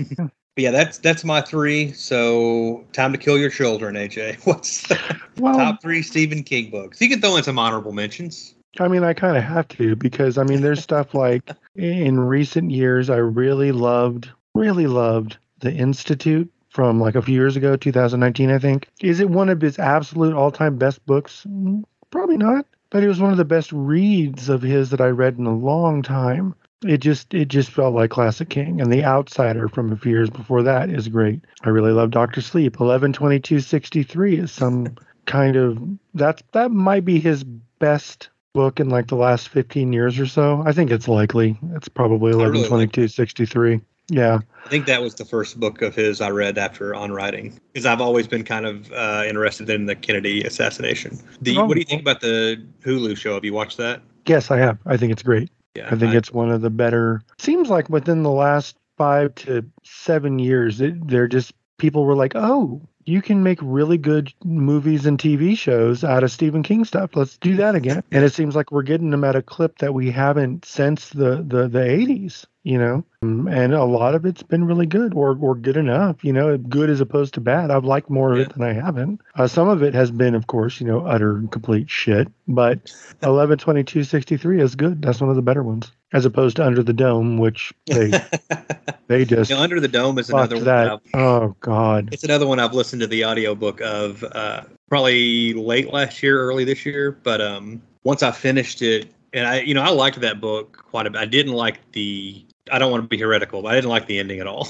But 0.55 0.63
yeah, 0.63 0.71
that's 0.71 0.97
that's 0.97 1.23
my 1.23 1.41
three. 1.41 1.91
So 1.93 2.85
time 2.91 3.11
to 3.13 3.17
kill 3.17 3.37
your 3.37 3.49
children, 3.49 3.95
AJ. 3.95 4.39
What's 4.45 4.87
the 4.87 4.99
Well, 5.37 5.55
top 5.55 5.81
three 5.81 6.01
Stephen 6.01 6.43
King 6.43 6.69
books? 6.69 6.99
You 7.01 7.09
can 7.09 7.21
throw 7.21 7.37
in 7.37 7.43
some 7.43 7.57
honorable 7.59 7.93
mentions. 7.93 8.55
I 8.79 8.87
mean, 8.87 9.03
I 9.03 9.13
kind 9.13 9.37
of 9.37 9.43
have 9.43 9.67
to 9.69 9.95
because 9.95 10.37
I 10.37 10.43
mean, 10.43 10.61
there's 10.61 10.81
stuff 10.81 11.13
like 11.13 11.49
in 11.75 12.19
recent 12.19 12.71
years, 12.71 13.09
I 13.09 13.17
really 13.17 13.71
loved, 13.71 14.29
really 14.53 14.87
loved 14.87 15.37
The 15.59 15.71
Institute 15.71 16.51
from 16.69 16.99
like 16.99 17.15
a 17.15 17.21
few 17.21 17.33
years 17.35 17.55
ago, 17.55 17.75
2019, 17.75 18.51
I 18.51 18.59
think. 18.59 18.87
Is 19.01 19.19
it 19.19 19.29
one 19.29 19.49
of 19.49 19.61
his 19.61 19.79
absolute 19.79 20.33
all 20.35 20.51
time 20.51 20.77
best 20.77 21.03
books? 21.05 21.45
Mm, 21.49 21.83
Probably 22.11 22.37
not, 22.37 22.65
but 22.89 23.03
it 23.03 23.07
was 23.07 23.19
one 23.19 23.31
of 23.31 23.37
the 23.37 23.45
best 23.45 23.71
reads 23.71 24.49
of 24.49 24.61
his 24.61 24.89
that 24.89 25.01
I 25.01 25.07
read 25.07 25.37
in 25.37 25.45
a 25.45 25.55
long 25.55 26.01
time. 26.01 26.53
It 26.85 26.99
just 26.99 27.33
it 27.33 27.49
just 27.49 27.71
felt 27.71 27.93
like 27.93 28.09
classic 28.09 28.49
King, 28.49 28.79
and 28.79 28.91
The 28.91 29.03
Outsider 29.03 29.67
from 29.67 29.91
a 29.91 29.97
few 29.97 30.11
years 30.11 30.29
before 30.29 30.63
that 30.63 30.89
is 30.89 31.09
great. 31.09 31.41
I 31.63 31.69
really 31.69 31.91
love 31.91 32.11
Doctor 32.11 32.41
Sleep. 32.41 32.79
112263 32.79 34.37
is 34.37 34.51
some 34.51 34.95
kind 35.25 35.55
of 35.55 35.77
that's 36.13 36.41
that 36.53 36.71
might 36.71 37.03
be 37.03 37.19
his 37.19 37.43
best 37.43 38.29
book 38.53 38.79
in 38.79 38.89
like 38.89 39.07
the 39.07 39.15
last 39.15 39.49
15 39.49 39.93
years 39.93 40.19
or 40.19 40.25
so. 40.25 40.63
I 40.65 40.71
think 40.71 40.89
it's 40.89 41.07
likely. 41.07 41.57
It's 41.75 41.87
probably 41.89 42.31
I 42.31 42.35
really 42.35 42.61
like 42.61 42.71
112263. 42.71 43.81
Yeah. 44.11 44.39
I 44.65 44.69
think 44.69 44.87
that 44.87 45.01
was 45.01 45.15
the 45.15 45.25
first 45.25 45.59
book 45.59 45.81
of 45.81 45.95
his 45.95 46.19
I 46.19 46.29
read 46.31 46.57
after 46.57 46.95
On 46.95 47.11
Writing, 47.11 47.59
because 47.73 47.85
I've 47.85 48.01
always 48.01 48.27
been 48.27 48.43
kind 48.43 48.65
of 48.65 48.91
uh, 48.91 49.23
interested 49.27 49.69
in 49.69 49.85
the 49.85 49.95
Kennedy 49.95 50.43
assassination. 50.43 51.19
The, 51.41 51.57
Oh. 51.57 51.65
What 51.65 51.75
do 51.75 51.79
you 51.79 51.85
think 51.85 52.01
about 52.01 52.21
the 52.21 52.63
Hulu 52.83 53.15
show? 53.17 53.35
Have 53.35 53.45
you 53.45 53.53
watched 53.53 53.77
that? 53.77 54.01
Yes, 54.25 54.49
I 54.49 54.57
have. 54.57 54.77
I 54.85 54.97
think 54.97 55.11
it's 55.11 55.23
great. 55.23 55.49
Yeah, 55.75 55.87
I 55.91 55.95
think 55.95 56.15
it's 56.15 56.31
one 56.31 56.51
of 56.51 56.61
the 56.61 56.69
better. 56.69 57.21
Seems 57.37 57.69
like 57.69 57.89
within 57.89 58.23
the 58.23 58.31
last 58.31 58.75
five 58.97 59.35
to 59.35 59.65
seven 59.83 60.39
years, 60.39 60.81
it, 60.81 61.07
they're 61.07 61.27
just 61.27 61.53
people 61.77 62.05
were 62.05 62.15
like, 62.15 62.33
"Oh, 62.35 62.81
you 63.05 63.21
can 63.21 63.43
make 63.43 63.59
really 63.61 63.97
good 63.97 64.33
movies 64.43 65.05
and 65.05 65.17
TV 65.17 65.57
shows 65.57 66.03
out 66.03 66.23
of 66.23 66.31
Stephen 66.31 66.63
King 66.63 66.85
stuff. 66.85 67.15
Let's 67.15 67.37
do 67.37 67.55
that 67.57 67.75
again." 67.75 68.03
and 68.11 68.23
it 68.23 68.33
seems 68.33 68.55
like 68.55 68.71
we're 68.71 68.83
getting 68.83 69.11
them 69.11 69.23
at 69.23 69.35
a 69.35 69.41
clip 69.41 69.77
that 69.79 69.93
we 69.93 70.11
haven't 70.11 70.65
since 70.65 71.09
the 71.09 71.43
the 71.47 71.67
the 71.67 71.79
'80s. 71.79 72.45
You 72.63 72.77
know, 72.77 73.05
Um, 73.23 73.47
and 73.47 73.73
a 73.73 73.85
lot 73.85 74.15
of 74.15 74.25
it's 74.25 74.43
been 74.43 74.65
really 74.65 74.85
good 74.85 75.13
or 75.13 75.37
or 75.39 75.55
good 75.55 75.77
enough. 75.77 76.23
You 76.25 76.33
know, 76.33 76.57
good 76.57 76.89
as 76.89 76.99
opposed 76.99 77.33
to 77.35 77.41
bad. 77.41 77.71
I've 77.71 77.85
liked 77.85 78.09
more 78.09 78.33
of 78.33 78.37
Yeah. 78.37 78.43
it 78.45 78.53
than 78.53 78.63
I 78.63 78.73
haven't. 78.73 79.21
Uh, 79.35 79.47
some 79.47 79.69
of 79.69 79.81
it 79.81 79.93
has 79.93 80.11
been, 80.11 80.35
of 80.35 80.47
course, 80.47 80.81
you 80.81 80.85
know, 80.87 81.05
utter 81.05 81.37
and 81.37 81.49
complete 81.49 81.89
shit. 81.89 82.27
But 82.49 82.91
112263 83.21 84.59
is 84.61 84.75
good. 84.75 85.01
That's 85.01 85.21
one 85.21 85.29
of 85.29 85.35
the 85.37 85.41
better 85.41 85.63
ones, 85.63 85.91
as 86.13 86.25
opposed 86.25 86.57
to 86.57 86.65
Under 86.65 86.83
the 86.83 86.93
Dome, 86.93 87.37
which 87.37 87.73
they 87.85 88.11
they 89.07 89.23
just 89.25 89.49
You 89.49 89.55
know, 89.55 89.61
Under 89.63 89.79
the 89.79 89.87
Dome 89.87 90.19
is 90.19 90.29
another 90.29 90.55
one. 90.57 90.65
that. 90.65 90.99
Oh 91.13 91.55
God. 91.61 92.09
it's 92.11 92.23
another 92.25 92.45
one 92.45 92.59
I've 92.59 92.73
listened 92.73 93.01
to 93.01 93.07
the 93.07 93.23
audiobook 93.25 93.79
of 93.81 94.23
uh, 94.33 94.63
probably 94.89 95.53
late 95.53 95.93
last 95.93 96.21
year, 96.21 96.39
early 96.41 96.65
this 96.65 96.85
year. 96.85 97.11
But 97.23 97.39
um, 97.41 97.81
once 98.03 98.21
I 98.21 98.31
finished 98.31 98.81
it, 98.81 99.11
and 99.31 99.47
I, 99.47 99.61
you 99.61 99.73
know, 99.73 99.81
I 99.83 99.89
liked 99.91 100.19
that 100.21 100.41
book 100.41 100.83
quite 100.89 101.05
a 101.07 101.09
bit. 101.09 101.21
I 101.21 101.25
didn't 101.25 101.53
like 101.53 101.79
the. 101.93 102.43
I 102.71 102.79
don't 102.79 102.91
want 102.91 103.03
to 103.03 103.07
be 103.07 103.17
heretical, 103.17 103.61
but 103.61 103.69
I 103.71 103.75
didn't 103.75 103.89
like 103.89 104.05
the 104.07 104.19
ending 104.19 104.39
at 104.39 104.47
all. 104.47 104.67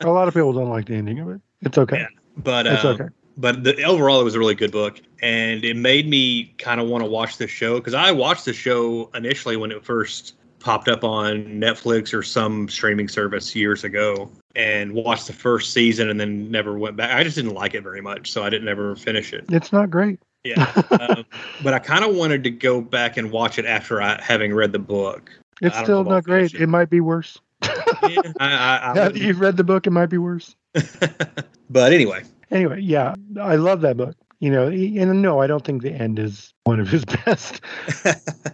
A 0.00 0.08
lot 0.10 0.28
of 0.28 0.34
people 0.34 0.52
don't 0.52 0.70
like 0.70 0.86
the 0.86 0.94
ending 0.94 1.18
of 1.20 1.28
it. 1.30 1.40
It's 1.62 1.78
okay. 1.78 2.00
Yeah. 2.00 2.06
but 2.36 2.66
It's 2.66 2.84
um, 2.84 2.94
okay. 3.00 3.08
but 3.36 3.64
the, 3.64 3.82
overall 3.84 4.20
it 4.20 4.24
was 4.24 4.34
a 4.34 4.38
really 4.38 4.54
good 4.54 4.72
book 4.72 5.00
and 5.22 5.64
it 5.64 5.76
made 5.76 6.08
me 6.08 6.52
kind 6.58 6.80
of 6.80 6.88
want 6.88 7.02
to 7.04 7.10
watch 7.10 7.36
the 7.38 7.46
show 7.46 7.78
because 7.78 7.94
i 7.94 8.10
watched 8.12 8.44
the 8.44 8.52
show 8.52 9.08
initially 9.14 9.56
when 9.56 9.70
it 9.72 9.84
first 9.84 10.34
popped 10.60 10.88
up 10.88 11.04
on 11.04 11.44
netflix 11.46 12.12
or 12.12 12.22
some 12.22 12.68
streaming 12.68 13.08
service 13.08 13.54
years 13.56 13.82
ago 13.84 14.30
and 14.56 14.92
watched 14.92 15.26
the 15.26 15.32
first 15.32 15.72
season 15.72 16.10
and 16.10 16.18
then 16.20 16.50
never 16.50 16.76
went 16.78 16.96
back 16.96 17.10
i 17.16 17.22
just 17.24 17.36
didn't 17.36 17.54
like 17.54 17.74
it 17.74 17.82
very 17.82 18.00
much 18.00 18.30
so 18.30 18.42
i 18.44 18.50
didn't 18.50 18.68
ever 18.68 18.94
finish 18.96 19.32
it 19.32 19.44
It's 19.48 19.72
not 19.72 19.90
great. 19.90 20.18
yeah 20.44 20.70
um, 21.00 21.24
but 21.62 21.72
i 21.74 21.78
kind 21.78 22.04
of 22.04 22.14
wanted 22.14 22.44
to 22.44 22.50
go 22.50 22.80
back 22.80 23.16
and 23.16 23.30
watch 23.30 23.58
it 23.58 23.64
after 23.66 24.02
i 24.02 24.20
having 24.22 24.52
read 24.52 24.72
the 24.72 24.78
book 24.78 25.30
It's 25.60 25.78
still 25.78 26.04
not 26.04 26.24
great. 26.24 26.54
It 26.54 26.66
might 26.66 26.90
be 26.90 27.00
worse. 27.00 27.38
yeah, 27.62 28.32
I, 28.40 28.48
I, 28.48 28.98
I 28.98 29.08
you've 29.10 29.40
read 29.40 29.56
the 29.56 29.64
book, 29.64 29.86
it 29.86 29.90
might 29.90 30.06
be 30.06 30.18
worse. 30.18 30.54
but 31.70 31.92
anyway 31.92 32.24
Anyway, 32.54 32.80
yeah, 32.80 33.16
I 33.40 33.56
love 33.56 33.80
that 33.82 33.96
book. 33.96 34.16
You 34.38 34.50
know, 34.50 34.68
and 34.68 35.22
no, 35.22 35.40
I 35.40 35.46
don't 35.46 35.64
think 35.64 35.82
the 35.82 35.92
end 35.92 36.18
is 36.18 36.52
one 36.64 36.78
of 36.78 36.88
his 36.88 37.04
best. 37.26 37.60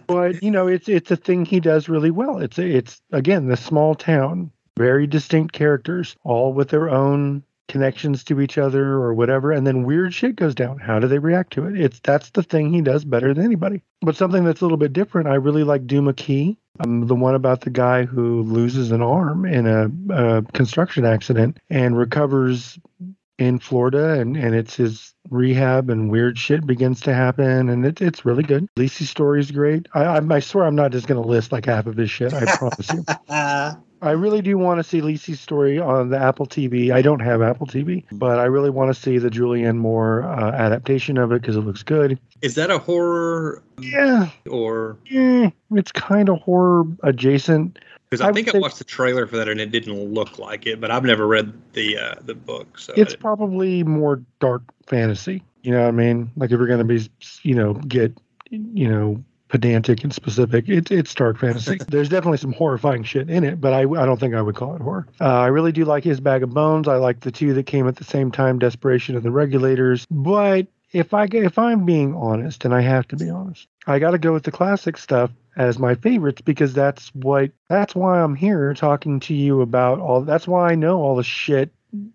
but 0.07 0.41
you 0.41 0.49
know, 0.49 0.67
it's 0.67 0.89
it's 0.89 1.11
a 1.11 1.15
thing 1.15 1.45
he 1.45 1.59
does 1.59 1.87
really 1.87 2.11
well. 2.11 2.39
It's 2.39 2.57
it's 2.57 3.01
again 3.11 3.47
the 3.47 3.57
small 3.57 3.93
town, 3.93 4.51
very 4.77 5.05
distinct 5.05 5.53
characters, 5.53 6.15
all 6.23 6.53
with 6.53 6.69
their 6.69 6.89
own 6.89 7.43
connections 7.67 8.23
to 8.25 8.41
each 8.41 8.57
other 8.57 8.83
or 8.83 9.13
whatever, 9.13 9.51
and 9.51 9.65
then 9.67 9.83
weird 9.83 10.13
shit 10.13 10.35
goes 10.35 10.55
down. 10.55 10.77
How 10.77 10.99
do 10.99 11.07
they 11.07 11.19
react 11.19 11.53
to 11.53 11.65
it? 11.67 11.79
It's 11.79 11.99
that's 11.99 12.29
the 12.31 12.43
thing 12.43 12.71
he 12.71 12.81
does 12.81 13.03
better 13.03 13.33
than 13.33 13.45
anybody. 13.45 13.83
But 14.01 14.15
something 14.15 14.43
that's 14.43 14.61
a 14.61 14.65
little 14.65 14.77
bit 14.77 14.93
different, 14.93 15.27
I 15.27 15.35
really 15.35 15.63
like 15.63 15.87
Duma 15.87 16.13
Key. 16.13 16.57
Um, 16.83 17.07
the 17.07 17.15
one 17.15 17.35
about 17.35 17.61
the 17.61 17.69
guy 17.69 18.05
who 18.05 18.43
loses 18.43 18.91
an 18.91 19.01
arm 19.01 19.45
in 19.45 19.67
a, 19.67 19.89
a 20.13 20.41
construction 20.53 21.05
accident 21.05 21.57
and 21.69 21.97
recovers 21.97 22.79
in 23.37 23.59
Florida, 23.59 24.19
and, 24.19 24.37
and 24.37 24.53
it's 24.53 24.75
his 24.75 25.13
rehab, 25.29 25.89
and 25.89 26.11
weird 26.11 26.37
shit 26.37 26.65
begins 26.65 27.01
to 27.01 27.13
happen, 27.13 27.69
and 27.69 27.85
it, 27.85 28.01
it's 28.01 28.23
really 28.25 28.43
good. 28.43 28.67
Lisey's 28.77 29.09
story 29.09 29.39
is 29.39 29.51
great. 29.51 29.87
I, 29.93 30.03
I, 30.03 30.35
I 30.35 30.39
swear 30.39 30.65
I'm 30.65 30.75
not 30.75 30.91
just 30.91 31.07
going 31.07 31.21
to 31.21 31.27
list 31.27 31.51
like 31.51 31.65
half 31.65 31.87
of 31.87 31.97
his 31.97 32.11
shit. 32.11 32.33
I 32.33 32.45
promise 32.55 32.89
you. 32.91 33.03
I 34.01 34.11
really 34.11 34.41
do 34.41 34.57
want 34.57 34.79
to 34.79 34.83
see 34.83 35.01
Lisey's 35.01 35.39
story 35.39 35.79
on 35.79 36.09
the 36.09 36.17
Apple 36.17 36.47
TV. 36.47 36.91
I 36.91 37.01
don't 37.01 37.19
have 37.19 37.41
Apple 37.41 37.67
TV, 37.67 38.03
but 38.11 38.39
I 38.39 38.45
really 38.45 38.71
want 38.71 38.93
to 38.93 38.99
see 38.99 39.19
the 39.19 39.29
Julianne 39.29 39.77
Moore 39.77 40.23
uh, 40.23 40.51
adaptation 40.51 41.17
of 41.17 41.31
it 41.31 41.41
because 41.41 41.55
it 41.55 41.61
looks 41.61 41.83
good. 41.83 42.19
is 42.41 42.55
that 42.55 42.71
a 42.71 42.79
horror 42.79 43.61
Yeah, 43.79 44.29
or 44.49 44.97
eh, 45.11 45.51
it's 45.71 45.91
kind 45.91 46.29
of 46.29 46.39
horror 46.39 46.85
adjacent. 47.03 47.77
Because 48.09 48.21
I 48.21 48.29
I, 48.29 48.33
think 48.33 48.53
I 48.53 48.57
watched 48.57 48.79
the 48.79 48.83
trailer 48.83 49.27
for 49.27 49.37
that 49.37 49.47
and 49.47 49.61
it 49.61 49.71
didn't 49.71 50.13
look 50.13 50.39
like 50.39 50.65
it, 50.65 50.81
but 50.81 50.91
I've 50.91 51.05
never 51.05 51.27
read 51.27 51.53
the 51.73 51.97
uh, 51.97 52.15
the 52.25 52.35
book. 52.35 52.79
So 52.79 52.93
It's 52.97 53.15
probably 53.15 53.83
more 53.83 54.21
dark 54.39 54.63
fantasy. 54.87 55.43
You 55.61 55.71
know 55.71 55.81
what 55.81 55.89
I 55.89 55.91
mean? 55.91 56.31
Like 56.35 56.51
if 56.51 56.57
you're 56.57 56.67
going 56.67 56.85
to 56.85 56.85
be, 56.85 57.07
you 57.43 57.53
know, 57.55 57.75
get, 57.75 58.17
you 58.49 58.89
know, 58.89 59.23
pedantic 59.51 60.03
and 60.03 60.13
specific, 60.13 60.67
it's 60.69 60.89
it's 60.89 61.13
dark 61.13 61.37
fantasy. 61.37 61.77
There's 61.87 62.09
definitely 62.09 62.37
some 62.37 62.53
horrifying 62.53 63.03
shit 63.03 63.29
in 63.29 63.43
it, 63.43 63.59
but 63.59 63.73
I 63.73 63.81
I 63.81 64.05
don't 64.05 64.19
think 64.19 64.33
I 64.33 64.41
would 64.41 64.55
call 64.55 64.75
it 64.75 64.81
horror. 64.81 65.05
Uh, 65.19 65.25
I 65.25 65.47
really 65.47 65.73
do 65.73 65.85
like 65.85 66.03
his 66.03 66.19
bag 66.19 66.41
of 66.41 66.51
bones. 66.51 66.87
I 66.87 66.95
like 66.95 67.19
the 67.19 67.31
two 67.31 67.53
that 67.53 67.65
came 67.65 67.87
at 67.87 67.97
the 67.97 68.05
same 68.05 68.31
time, 68.31 68.57
Desperation 68.57 69.15
and 69.15 69.23
the 69.23 69.31
Regulators. 69.31 70.07
But 70.09 70.67
if 70.93 71.13
I 71.13 71.25
if 71.25 71.59
I'm 71.59 71.85
being 71.85 72.15
honest, 72.15 72.65
and 72.65 72.73
I 72.73 72.81
have 72.81 73.07
to 73.09 73.17
be 73.17 73.29
honest, 73.29 73.67
I 73.85 73.99
got 73.99 74.11
to 74.11 74.17
go 74.17 74.33
with 74.33 74.43
the 74.43 74.51
classic 74.51 74.97
stuff 74.97 75.31
as 75.57 75.77
my 75.77 75.95
favorites 75.95 76.41
because 76.41 76.73
that's 76.73 77.09
what 77.13 77.51
that's 77.67 77.93
why 77.93 78.21
I'm 78.21 78.35
here 78.35 78.73
talking 78.73 79.19
to 79.21 79.33
you 79.33 79.61
about 79.61 79.99
all. 79.99 80.21
That's 80.21 80.47
why 80.47 80.71
I 80.71 80.75
know 80.75 81.01
all 81.01 81.17
the 81.17 81.23
shit 81.23 81.71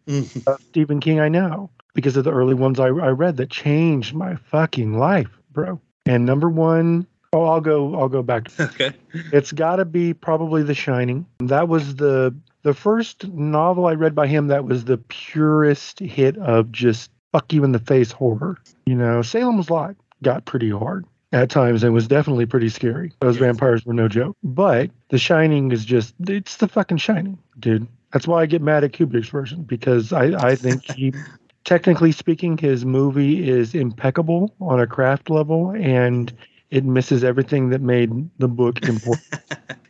of 0.09 0.61
Stephen 0.71 1.01
King 1.01 1.21
I 1.21 1.29
know 1.29 1.69
because 1.93 2.17
of 2.17 2.25
the 2.25 2.33
early 2.33 2.55
ones 2.55 2.81
I, 2.81 2.87
I 2.87 3.11
read 3.11 3.37
that 3.37 3.51
changed 3.51 4.15
my 4.15 4.37
fucking 4.37 4.99
life, 4.99 5.31
bro. 5.53 5.81
And 6.07 6.25
number 6.25 6.49
one, 6.49 7.07
Oh, 7.37 7.45
I'll 7.45 7.61
go. 7.61 7.95
I'll 7.95 8.09
go 8.09 8.23
back. 8.23 8.49
Okay. 8.61 8.93
It's 9.33 9.53
got 9.53 9.77
to 9.77 9.85
be 9.85 10.13
probably 10.15 10.63
The 10.63 10.75
Shining. 10.75 11.27
That 11.41 11.69
was 11.69 11.97
the 11.97 12.35
the 12.63 12.73
first 12.75 13.29
novel 13.29 13.87
I 13.87 13.93
read 13.93 14.15
by 14.15 14.27
him 14.27 14.49
that 14.49 14.65
was 14.65 14.85
the 14.87 14.97
purest 14.99 16.01
hit 16.01 16.37
of 16.39 16.73
just 16.73 17.11
fuck 17.33 17.53
you 17.53 17.63
in 17.65 17.73
the 17.73 17.79
face 17.79 18.11
horror. 18.11 18.59
You 18.87 18.95
know, 18.97 19.21
Salem's 19.23 19.71
Lot 19.71 19.97
got 20.23 20.45
pretty 20.47 20.71
hard 20.71 21.05
at 21.33 21.49
times 21.51 21.83
and 21.85 21.93
was 21.95 22.09
definitely 22.09 22.47
pretty 22.47 22.69
scary. 22.71 23.13
Those 23.21 23.37
Yes. 23.37 23.45
vampires 23.45 23.85
were 23.87 23.93
no 23.95 24.09
joke. 24.09 24.37
But 24.43 24.91
The 25.11 25.19
Shining 25.19 25.71
is 25.73 25.85
just 25.85 26.15
it's 26.29 26.57
the 26.57 26.69
fucking 26.69 26.97
Shining, 26.99 27.39
dude. 27.59 27.87
That's 28.13 28.27
why 28.27 28.41
I 28.43 28.47
get 28.47 28.63
mad 28.63 28.83
at 28.85 28.93
Kubrick's 28.93 29.29
version 29.29 29.63
because 29.63 30.13
I 30.13 30.25
I 30.51 30.55
think 30.57 30.91
he 30.91 31.13
technically 31.65 32.13
speaking 32.13 32.57
his 32.59 32.85
movie 32.85 33.49
is 33.49 33.75
impeccable 33.75 34.55
on 34.61 34.81
a 34.81 34.87
craft 34.87 35.29
level 35.31 35.71
and 35.71 36.33
it 36.71 36.85
misses 36.85 37.25
everything 37.25 37.71
that 37.71 37.81
made 37.81 38.29
the 38.39 38.49
book 38.49 38.83
important. 38.83 39.27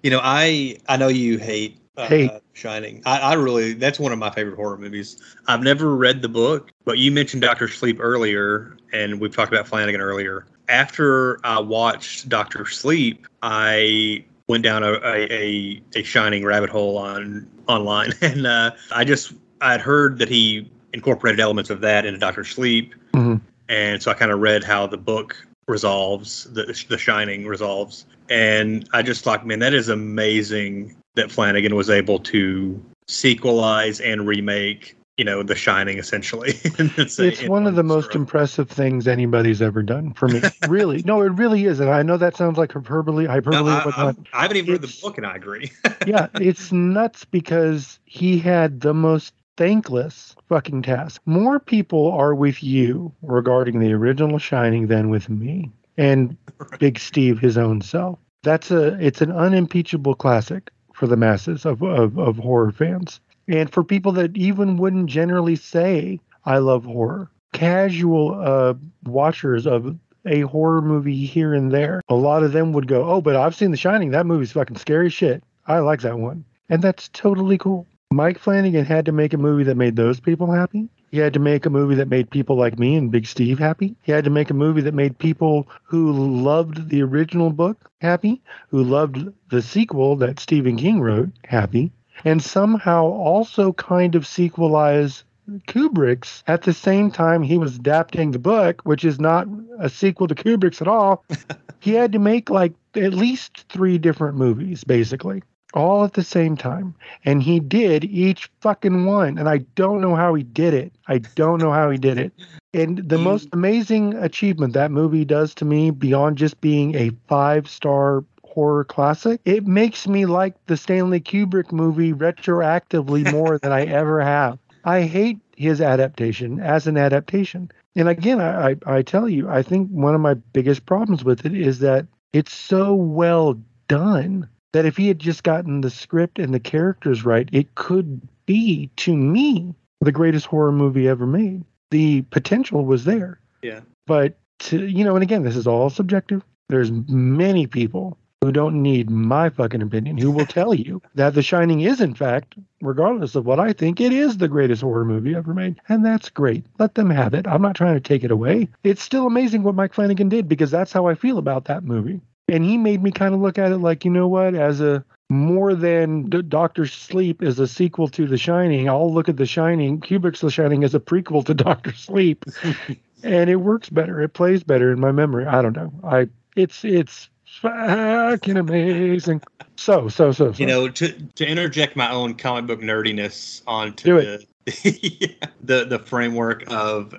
You 0.02 0.10
know, 0.10 0.20
I 0.22 0.76
I 0.88 0.96
know 0.96 1.08
you 1.08 1.36
hate 1.38 1.78
uh. 1.96 2.38
Shining. 2.52 3.02
I, 3.04 3.18
I 3.18 3.32
really 3.34 3.72
that's 3.72 3.98
one 3.98 4.12
of 4.12 4.18
my 4.18 4.30
favorite 4.30 4.54
horror 4.56 4.78
movies. 4.78 5.20
I've 5.48 5.62
never 5.62 5.96
read 5.96 6.22
the 6.22 6.28
book, 6.28 6.70
but 6.84 6.98
you 6.98 7.10
mentioned 7.10 7.42
Doctor 7.42 7.66
Sleep 7.68 7.98
earlier, 8.00 8.76
and 8.92 9.20
we've 9.20 9.34
talked 9.34 9.52
about 9.52 9.66
Flanagan 9.66 10.00
earlier. 10.00 10.46
After 10.68 11.44
I 11.44 11.58
watched 11.58 12.28
Doctor 12.28 12.66
Sleep, 12.66 13.26
I 13.42 14.24
went 14.48 14.62
down 14.62 14.84
a 14.84 14.92
a, 15.04 15.82
a, 15.96 16.02
Shining 16.04 16.44
rabbit 16.44 16.70
hole 16.70 16.96
on 16.98 17.46
online, 17.66 18.12
and 18.22 18.46
uh, 18.46 18.70
I 18.94 19.04
just 19.04 19.32
I'd 19.60 19.80
heard 19.80 20.18
that 20.18 20.28
he 20.28 20.70
incorporated 20.92 21.40
elements 21.40 21.68
of 21.68 21.80
that 21.80 22.06
into 22.06 22.18
Doctor 22.20 22.44
Sleep, 22.44 22.94
Mhm. 23.12 23.40
and 23.68 24.00
so 24.02 24.10
I 24.10 24.14
kind 24.14 24.30
of 24.30 24.38
read 24.40 24.62
how 24.62 24.86
the 24.86 24.98
book 24.98 25.36
resolves, 25.68 26.44
the 26.52 26.64
the 26.88 26.98
Shining 26.98 27.46
resolves, 27.46 28.06
and 28.28 28.88
I 28.92 29.02
just 29.02 29.24
thought, 29.24 29.46
man, 29.46 29.58
that 29.60 29.74
is 29.74 29.88
amazing 29.88 30.96
that 31.14 31.30
Flanagan 31.30 31.74
was 31.74 31.90
able 31.90 32.18
to 32.20 32.82
sequelize 33.08 34.00
and 34.04 34.26
remake, 34.26 34.96
you 35.16 35.24
know, 35.24 35.42
The 35.42 35.54
Shining 35.54 35.98
essentially. 35.98 36.50
it's 36.96 37.18
it's 37.18 37.42
in 37.42 37.50
one 37.50 37.66
of 37.66 37.74
the 37.74 37.82
most 37.82 38.06
stroke. 38.06 38.16
impressive 38.16 38.68
things 38.68 39.08
anybody's 39.08 39.62
ever 39.62 39.82
done 39.82 40.12
for 40.12 40.28
me. 40.28 40.42
really, 40.68 41.02
no, 41.04 41.22
it 41.22 41.32
really 41.32 41.64
is, 41.64 41.80
and 41.80 41.90
I 41.90 42.02
know 42.02 42.16
that 42.16 42.36
sounds 42.36 42.58
like 42.58 42.72
hyperbole, 42.72 43.24
No, 43.24 43.30
hyperbole, 43.30 43.72
I, 43.72 43.84
whatnot. 43.84 44.16
I, 44.32 44.38
I 44.38 44.42
haven't 44.42 44.58
even 44.58 44.72
read 44.72 44.82
the 44.82 44.98
book, 45.02 45.16
and 45.18 45.26
I 45.26 45.36
agree. 45.36 45.72
yeah, 46.06 46.28
it's 46.34 46.70
nuts 46.72 47.24
because 47.24 47.98
he 48.04 48.38
had 48.38 48.80
the 48.80 48.94
most 48.94 49.32
thankless 49.56 50.36
fucking 50.48 50.82
task. 50.82 51.20
More 51.26 51.58
people 51.58 52.12
are 52.12 52.34
with 52.34 52.62
you 52.62 53.12
regarding 53.22 53.80
the 53.80 53.92
original 53.92 54.38
Shining 54.38 54.86
than 54.86 55.10
with 55.10 55.28
me 55.28 55.70
and 55.96 56.36
Big 56.78 56.98
Steve, 56.98 57.38
his 57.38 57.58
own 57.58 57.80
self. 57.80 58.18
That's 58.42 58.70
a 58.70 58.96
it's 59.04 59.20
an 59.20 59.32
unimpeachable 59.32 60.14
classic 60.14 60.70
for 60.94 61.06
the 61.06 61.16
masses 61.16 61.66
of, 61.66 61.82
of, 61.82 62.18
of 62.18 62.36
horror 62.36 62.72
fans. 62.72 63.20
And 63.48 63.70
for 63.70 63.84
people 63.84 64.12
that 64.12 64.36
even 64.36 64.76
wouldn't 64.76 65.06
generally 65.06 65.56
say 65.56 66.20
I 66.44 66.58
love 66.58 66.84
horror. 66.84 67.30
Casual 67.52 68.40
uh, 68.40 68.74
watchers 69.04 69.66
of 69.66 69.96
a 70.26 70.40
horror 70.42 70.82
movie 70.82 71.24
here 71.24 71.54
and 71.54 71.72
there, 71.72 72.00
a 72.08 72.14
lot 72.14 72.42
of 72.42 72.52
them 72.52 72.72
would 72.72 72.88
go, 72.88 73.04
Oh, 73.04 73.20
but 73.20 73.36
I've 73.36 73.54
seen 73.54 73.70
The 73.70 73.76
Shining. 73.76 74.10
That 74.10 74.26
movie's 74.26 74.52
fucking 74.52 74.76
scary 74.76 75.10
shit. 75.10 75.42
I 75.66 75.78
like 75.78 76.00
that 76.02 76.18
one. 76.18 76.44
And 76.68 76.82
that's 76.82 77.08
totally 77.08 77.58
cool. 77.58 77.86
Mike 78.16 78.38
Flanagan 78.38 78.86
had 78.86 79.04
to 79.04 79.12
make 79.12 79.34
a 79.34 79.36
movie 79.36 79.64
that 79.64 79.76
made 79.76 79.94
those 79.94 80.20
people 80.20 80.50
happy. 80.50 80.88
He 81.10 81.18
had 81.18 81.34
to 81.34 81.38
make 81.38 81.66
a 81.66 81.70
movie 81.70 81.96
that 81.96 82.08
made 82.08 82.30
people 82.30 82.56
like 82.56 82.78
me 82.78 82.96
and 82.96 83.10
Big 83.10 83.26
Steve 83.26 83.58
happy. 83.58 83.94
He 84.00 84.10
had 84.10 84.24
to 84.24 84.30
make 84.30 84.48
a 84.48 84.54
movie 84.54 84.80
that 84.80 84.94
made 84.94 85.18
people 85.18 85.68
who 85.82 86.12
loved 86.12 86.88
the 86.88 87.02
original 87.02 87.50
book 87.50 87.90
happy, 88.00 88.40
who 88.70 88.82
loved 88.82 89.28
the 89.50 89.60
sequel 89.60 90.16
that 90.16 90.40
Stephen 90.40 90.78
King 90.78 91.02
wrote 91.02 91.28
happy, 91.44 91.92
and 92.24 92.42
somehow 92.42 93.04
also 93.04 93.74
kind 93.74 94.14
of 94.14 94.24
sequelize 94.24 95.24
Kubrick's 95.68 96.42
at 96.46 96.62
the 96.62 96.72
same 96.72 97.10
time 97.10 97.42
he 97.42 97.58
was 97.58 97.76
adapting 97.76 98.30
the 98.30 98.38
book, 98.38 98.80
which 98.84 99.04
is 99.04 99.20
not 99.20 99.46
a 99.78 99.90
sequel 99.90 100.26
to 100.26 100.34
Kubrick's 100.34 100.80
at 100.80 100.88
all. 100.88 101.22
he 101.80 101.92
had 101.92 102.12
to 102.12 102.18
make 102.18 102.48
like 102.48 102.72
at 102.94 103.12
least 103.12 103.66
three 103.68 103.98
different 103.98 104.38
movies, 104.38 104.84
basically, 104.84 105.42
all 105.76 106.04
at 106.04 106.14
the 106.14 106.24
same 106.24 106.56
time. 106.56 106.94
And 107.24 107.42
he 107.42 107.60
did 107.60 108.04
each 108.04 108.50
fucking 108.60 109.04
one. 109.06 109.38
And 109.38 109.48
I 109.48 109.58
don't 109.76 110.00
know 110.00 110.16
how 110.16 110.34
he 110.34 110.42
did 110.42 110.74
it. 110.74 110.92
I 111.06 111.18
don't 111.18 111.60
know 111.60 111.72
how 111.72 111.90
he 111.90 111.98
did 111.98 112.18
it. 112.18 112.32
And 112.74 112.98
the 113.08 113.18
You- 113.18 113.24
most 113.24 113.48
amazing 113.52 114.14
achievement 114.14 114.72
that 114.74 114.90
movie 114.90 115.24
does 115.24 115.54
to 115.56 115.64
me, 115.64 115.90
beyond 115.90 116.38
just 116.38 116.60
being 116.60 116.94
a 116.96 117.10
five 117.28 117.68
star 117.68 118.24
horror 118.44 118.84
classic, 118.84 119.40
it 119.44 119.66
makes 119.66 120.08
me 120.08 120.26
like 120.26 120.54
the 120.66 120.76
Stanley 120.76 121.20
Kubrick 121.20 121.70
movie 121.72 122.12
retroactively 122.12 123.30
more 123.32 123.58
than 123.58 123.72
I 123.72 123.84
ever 123.84 124.20
have. 124.20 124.58
I 124.84 125.02
hate 125.02 125.38
his 125.56 125.80
adaptation 125.80 126.60
as 126.60 126.86
an 126.86 126.96
adaptation. 126.96 127.70
And 127.96 128.08
again, 128.08 128.40
I, 128.40 128.70
I, 128.70 128.76
I 128.86 129.02
tell 129.02 129.28
you, 129.28 129.48
I 129.48 129.62
think 129.62 129.88
one 129.90 130.14
of 130.14 130.20
my 130.20 130.34
biggest 130.34 130.86
problems 130.86 131.24
with 131.24 131.44
it 131.46 131.54
is 131.54 131.78
that 131.80 132.06
it's 132.32 132.54
so 132.54 132.94
well 132.94 133.58
done 133.88 134.48
that 134.76 134.84
if 134.84 134.98
he 134.98 135.08
had 135.08 135.18
just 135.18 135.42
gotten 135.42 135.80
the 135.80 135.88
script 135.88 136.38
and 136.38 136.52
the 136.52 136.60
characters 136.60 137.24
right, 137.24 137.48
it 137.50 137.74
could 137.76 138.20
be, 138.44 138.90
to 138.96 139.16
me, 139.16 139.74
the 140.02 140.12
greatest 140.12 140.44
horror 140.44 140.70
movie 140.70 141.08
ever 141.08 141.26
made. 141.26 141.64
The 141.90 142.20
potential 142.22 142.84
was 142.84 143.06
there. 143.06 143.40
Yeah. 143.62 143.80
But, 144.06 144.36
to, 144.60 144.86
you 144.86 145.02
know, 145.02 145.14
and 145.14 145.22
again, 145.22 145.44
this 145.44 145.56
is 145.56 145.66
all 145.66 145.88
subjective. 145.88 146.42
There's 146.68 146.92
many 146.92 147.66
people 147.66 148.18
who 148.42 148.52
don't 148.52 148.82
need 148.82 149.08
my 149.08 149.48
fucking 149.48 149.80
opinion 149.80 150.18
who 150.18 150.30
will 150.30 150.44
tell 150.44 150.74
you 150.74 151.00
that 151.14 151.32
The 151.32 151.42
Shining 151.42 151.80
is, 151.80 152.02
in 152.02 152.12
fact, 152.12 152.54
regardless 152.82 153.34
of 153.34 153.46
what 153.46 153.58
I 153.58 153.72
think, 153.72 153.98
it 153.98 154.12
is 154.12 154.36
the 154.36 154.46
greatest 154.46 154.82
horror 154.82 155.06
movie 155.06 155.34
ever 155.34 155.54
made. 155.54 155.80
And 155.88 156.04
that's 156.04 156.28
great. 156.28 156.66
Let 156.78 156.96
them 156.96 157.08
have 157.08 157.32
it. 157.32 157.46
I'm 157.46 157.62
not 157.62 157.76
trying 157.76 157.94
to 157.94 158.00
take 158.00 158.24
it 158.24 158.30
away. 158.30 158.68
It's 158.84 159.02
still 159.02 159.26
amazing 159.26 159.62
what 159.62 159.74
Mike 159.74 159.94
Flanagan 159.94 160.28
did 160.28 160.50
because 160.50 160.70
that's 160.70 160.92
how 160.92 161.06
I 161.06 161.14
feel 161.14 161.38
about 161.38 161.64
that 161.64 161.82
movie. 161.82 162.20
And 162.48 162.64
he 162.64 162.78
made 162.78 163.02
me 163.02 163.10
kind 163.10 163.34
of 163.34 163.40
look 163.40 163.58
at 163.58 163.72
it 163.72 163.78
like, 163.78 164.04
you 164.04 164.10
know 164.10 164.28
what, 164.28 164.54
as 164.54 164.80
a 164.80 165.04
more 165.28 165.74
than 165.74 166.30
D- 166.30 166.42
Doctor 166.42 166.86
Sleep 166.86 167.42
is 167.42 167.58
a 167.58 167.66
sequel 167.66 168.08
to 168.08 168.26
The 168.26 168.38
Shining, 168.38 168.88
I'll 168.88 169.12
look 169.12 169.28
at 169.28 169.36
The 169.36 169.46
Shining, 169.46 170.00
Kubrick's 170.00 170.40
The 170.40 170.50
Shining 170.50 170.84
as 170.84 170.94
a 170.94 171.00
prequel 171.00 171.44
to 171.46 171.54
Doctor 171.64 171.92
Sleep. 171.92 172.44
and 173.22 173.50
it 173.50 173.56
works 173.56 173.90
better. 173.90 174.20
It 174.22 174.34
plays 174.34 174.62
better 174.62 174.92
in 174.92 175.00
my 175.00 175.12
memory. 175.12 175.46
I 175.46 175.62
don't 175.62 175.76
know. 175.76 175.92
I 176.04 176.28
it's 176.54 176.84
it's 176.84 177.28
fucking 177.60 178.56
amazing. 178.56 179.42
So, 179.76 180.08
so, 180.08 180.32
so, 180.32 180.52
so. 180.52 180.58
you 180.58 180.66
know, 180.66 180.88
to 180.88 181.12
to 181.12 181.46
interject 181.46 181.96
my 181.96 182.10
own 182.10 182.34
comic 182.34 182.66
book 182.66 182.80
nerdiness 182.80 183.62
onto 183.66 184.20
the 184.20 184.46
the 185.62 185.84
the 185.84 185.98
framework 185.98 186.64
of 186.68 187.14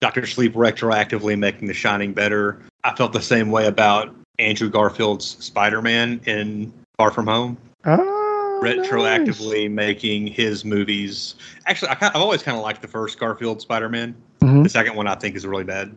Doctor 0.00 0.26
Sleep 0.26 0.54
retroactively 0.54 1.38
making 1.38 1.68
The 1.68 1.74
Shining 1.74 2.12
better. 2.12 2.62
I 2.84 2.94
felt 2.94 3.12
the 3.12 3.22
same 3.22 3.50
way 3.50 3.66
about 3.66 4.14
Andrew 4.38 4.68
Garfield's 4.70 5.36
Spider-Man 5.44 6.20
in 6.26 6.72
Far 6.96 7.10
From 7.10 7.26
Home, 7.26 7.56
nice. 7.84 8.00
retroactively 8.00 9.70
making 9.70 10.26
his 10.26 10.64
movies. 10.64 11.34
Actually, 11.66 11.90
I, 11.90 11.96
I've 12.00 12.16
always 12.16 12.42
kind 12.42 12.56
of 12.56 12.62
liked 12.62 12.82
the 12.82 12.88
first 12.88 13.18
Garfield 13.18 13.60
Spider-Man. 13.60 14.14
Mhm. 14.40 14.64
The 14.64 14.68
second 14.68 14.96
one 14.96 15.06
I 15.06 15.14
think 15.14 15.36
is 15.36 15.46
really 15.46 15.62
bad, 15.64 15.94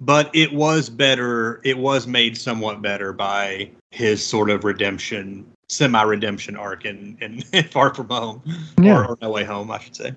but 0.00 0.30
it 0.34 0.52
was 0.52 0.90
better. 0.90 1.60
It 1.64 1.78
was 1.78 2.06
made 2.06 2.36
somewhat 2.36 2.82
better 2.82 3.14
by 3.14 3.70
his 3.92 4.24
sort 4.24 4.50
of 4.50 4.62
redemption, 4.64 5.46
semi-redemption 5.70 6.54
arc 6.56 6.84
in, 6.84 7.16
in, 7.52 7.64
Far 7.64 7.94
From 7.94 8.08
Home, 8.10 8.42
Yeah. 8.78 8.98
or, 8.98 9.06
or 9.12 9.18
No 9.22 9.30
Way 9.30 9.44
Home, 9.44 9.70
I 9.70 9.78
should 9.78 9.96
say. 9.96 10.12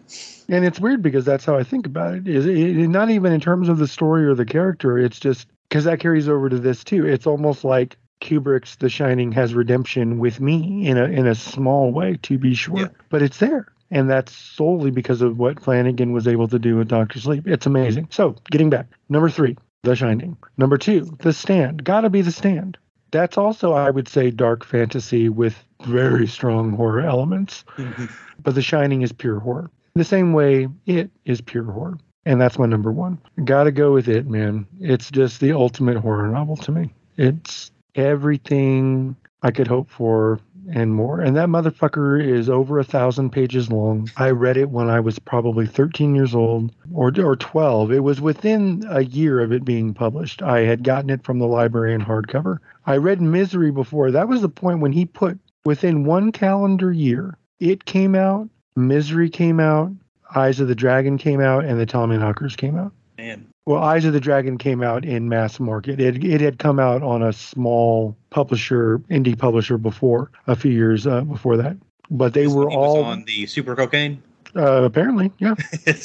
And 0.49 0.65
it's 0.65 0.81
weird 0.81 1.01
because 1.01 1.23
that's 1.23 1.45
how 1.45 1.55
I 1.55 1.63
think 1.63 1.85
about 1.85 2.13
it. 2.15 2.27
Is 2.27 2.45
it- 2.45 2.89
not 2.89 3.09
even 3.09 3.31
in 3.31 3.39
terms 3.39 3.69
of 3.69 3.77
the 3.77 3.87
story 3.87 4.25
or 4.25 4.35
the 4.35 4.43
character. 4.45 4.97
It's 4.99 5.17
just 5.19 5.47
because 5.71 5.85
that 5.85 6.01
carries 6.01 6.27
over 6.27 6.49
to 6.49 6.59
this 6.59 6.83
too. 6.83 7.07
It's 7.07 7.25
almost 7.25 7.63
like 7.63 7.95
Kubrick's 8.19 8.75
The 8.75 8.89
Shining 8.89 9.31
has 9.31 9.55
redemption 9.55 10.19
with 10.19 10.41
me 10.41 10.85
in 10.85 10.97
a 10.97 11.05
in 11.05 11.25
a 11.25 11.33
small 11.33 11.93
way, 11.93 12.19
to 12.23 12.37
be 12.37 12.53
sure. 12.53 12.77
Yeah. 12.77 12.87
But 13.07 13.21
it's 13.21 13.37
there. 13.37 13.71
And 13.89 14.09
that's 14.09 14.33
solely 14.33 14.91
because 14.91 15.21
of 15.21 15.39
what 15.39 15.61
Flanagan 15.61 16.11
was 16.11 16.27
able 16.27 16.49
to 16.49 16.59
do 16.59 16.75
with 16.75 16.89
Doctor 16.89 17.19
Sleep. 17.19 17.47
It's 17.47 17.65
amazing. 17.65 18.07
So, 18.09 18.35
getting 18.49 18.69
back, 18.69 18.87
number 19.09 19.29
three, 19.29 19.57
The 19.83 19.95
Shining. 19.95 20.37
Number 20.57 20.77
two, 20.77 21.17
The 21.19 21.33
Stand. 21.33 21.83
Gotta 21.83 22.09
be 22.09 22.21
The 22.21 22.31
Stand. 22.31 22.77
That's 23.11 23.37
also, 23.37 23.73
I 23.73 23.89
would 23.89 24.07
say, 24.07 24.29
dark 24.29 24.65
fantasy 24.65 25.29
with 25.29 25.61
very 25.85 26.27
strong 26.27 26.71
horror 26.71 27.01
elements 27.01 27.65
mm-hmm. 27.75 28.05
but 28.43 28.55
The 28.55 28.61
Shining 28.61 29.01
is 29.03 29.11
pure 29.11 29.39
horror. 29.39 29.71
The 29.95 30.03
same 30.03 30.33
way 30.33 30.67
it 30.85 31.11
is 31.25 31.41
pure 31.41 31.69
horror. 31.69 31.97
And 32.25 32.39
that's 32.39 32.59
my 32.59 32.65
number 32.65 32.91
one. 32.91 33.19
Gotta 33.43 33.71
go 33.71 33.93
with 33.93 34.07
it, 34.07 34.27
man. 34.27 34.67
It's 34.79 35.09
just 35.09 35.39
the 35.39 35.53
ultimate 35.53 35.97
horror 35.97 36.27
novel 36.27 36.55
to 36.57 36.71
me. 36.71 36.93
It's 37.17 37.71
everything 37.95 39.15
I 39.41 39.51
could 39.51 39.67
hope 39.67 39.89
for 39.89 40.39
and 40.73 40.93
more. 40.93 41.19
And 41.19 41.35
that 41.35 41.49
motherfucker 41.49 42.23
is 42.23 42.49
over 42.49 42.79
a 42.79 42.83
thousand 42.83 43.31
pages 43.31 43.71
long. 43.71 44.09
I 44.15 44.29
read 44.29 44.57
it 44.57 44.69
when 44.69 44.89
I 44.89 44.99
was 44.99 45.17
probably 45.19 45.65
13 45.65 46.13
years 46.13 46.35
old 46.35 46.71
or, 46.93 47.11
or 47.19 47.35
12. 47.35 47.91
It 47.91 48.03
was 48.03 48.21
within 48.21 48.85
a 48.87 49.03
year 49.03 49.39
of 49.39 49.51
it 49.51 49.65
being 49.65 49.93
published. 49.93 50.41
I 50.41 50.59
had 50.59 50.83
gotten 50.83 51.09
it 51.09 51.23
from 51.23 51.39
the 51.39 51.47
library 51.47 51.93
in 51.93 52.01
hardcover. 52.01 52.59
I 52.85 52.97
read 52.97 53.21
Misery 53.21 53.71
before. 53.71 54.11
That 54.11 54.27
was 54.27 54.41
the 54.41 54.49
point 54.49 54.79
when 54.79 54.93
he 54.93 55.05
put 55.05 55.39
within 55.65 56.05
one 56.05 56.31
calendar 56.31 56.91
year, 56.91 57.37
it 57.59 57.85
came 57.85 58.15
out, 58.15 58.49
Misery 58.75 59.29
came 59.29 59.59
out, 59.59 59.91
Eyes 60.35 60.59
of 60.59 60.67
the 60.67 60.75
Dragon 60.75 61.17
came 61.17 61.41
out, 61.41 61.65
and 61.65 61.79
the 61.79 61.85
Tommyknockers 61.85 62.55
came 62.57 62.77
out. 62.77 62.91
Man, 63.17 63.45
Well, 63.65 63.81
Eyes 63.83 64.05
of 64.05 64.13
the 64.13 64.19
Dragon 64.19 64.57
came 64.57 64.81
out 64.81 65.05
in 65.05 65.29
mass 65.29 65.59
market. 65.59 65.99
It 65.99 66.23
it 66.23 66.41
had 66.41 66.57
come 66.59 66.79
out 66.79 67.03
on 67.03 67.21
a 67.21 67.31
small 67.33 68.15
publisher, 68.29 68.99
indie 69.09 69.37
publisher 69.37 69.77
before 69.77 70.31
a 70.47 70.55
few 70.55 70.71
years 70.71 71.05
uh, 71.05 71.21
before 71.21 71.57
that. 71.57 71.77
But 72.09 72.33
they 72.33 72.43
This 72.45 72.53
were 72.53 72.65
was 72.65 72.75
all 72.75 73.03
on 73.03 73.23
the 73.25 73.45
super 73.45 73.75
cocaine. 73.75 74.21
uh, 74.55 74.83
apparently, 74.83 75.31
yeah. 75.39 75.53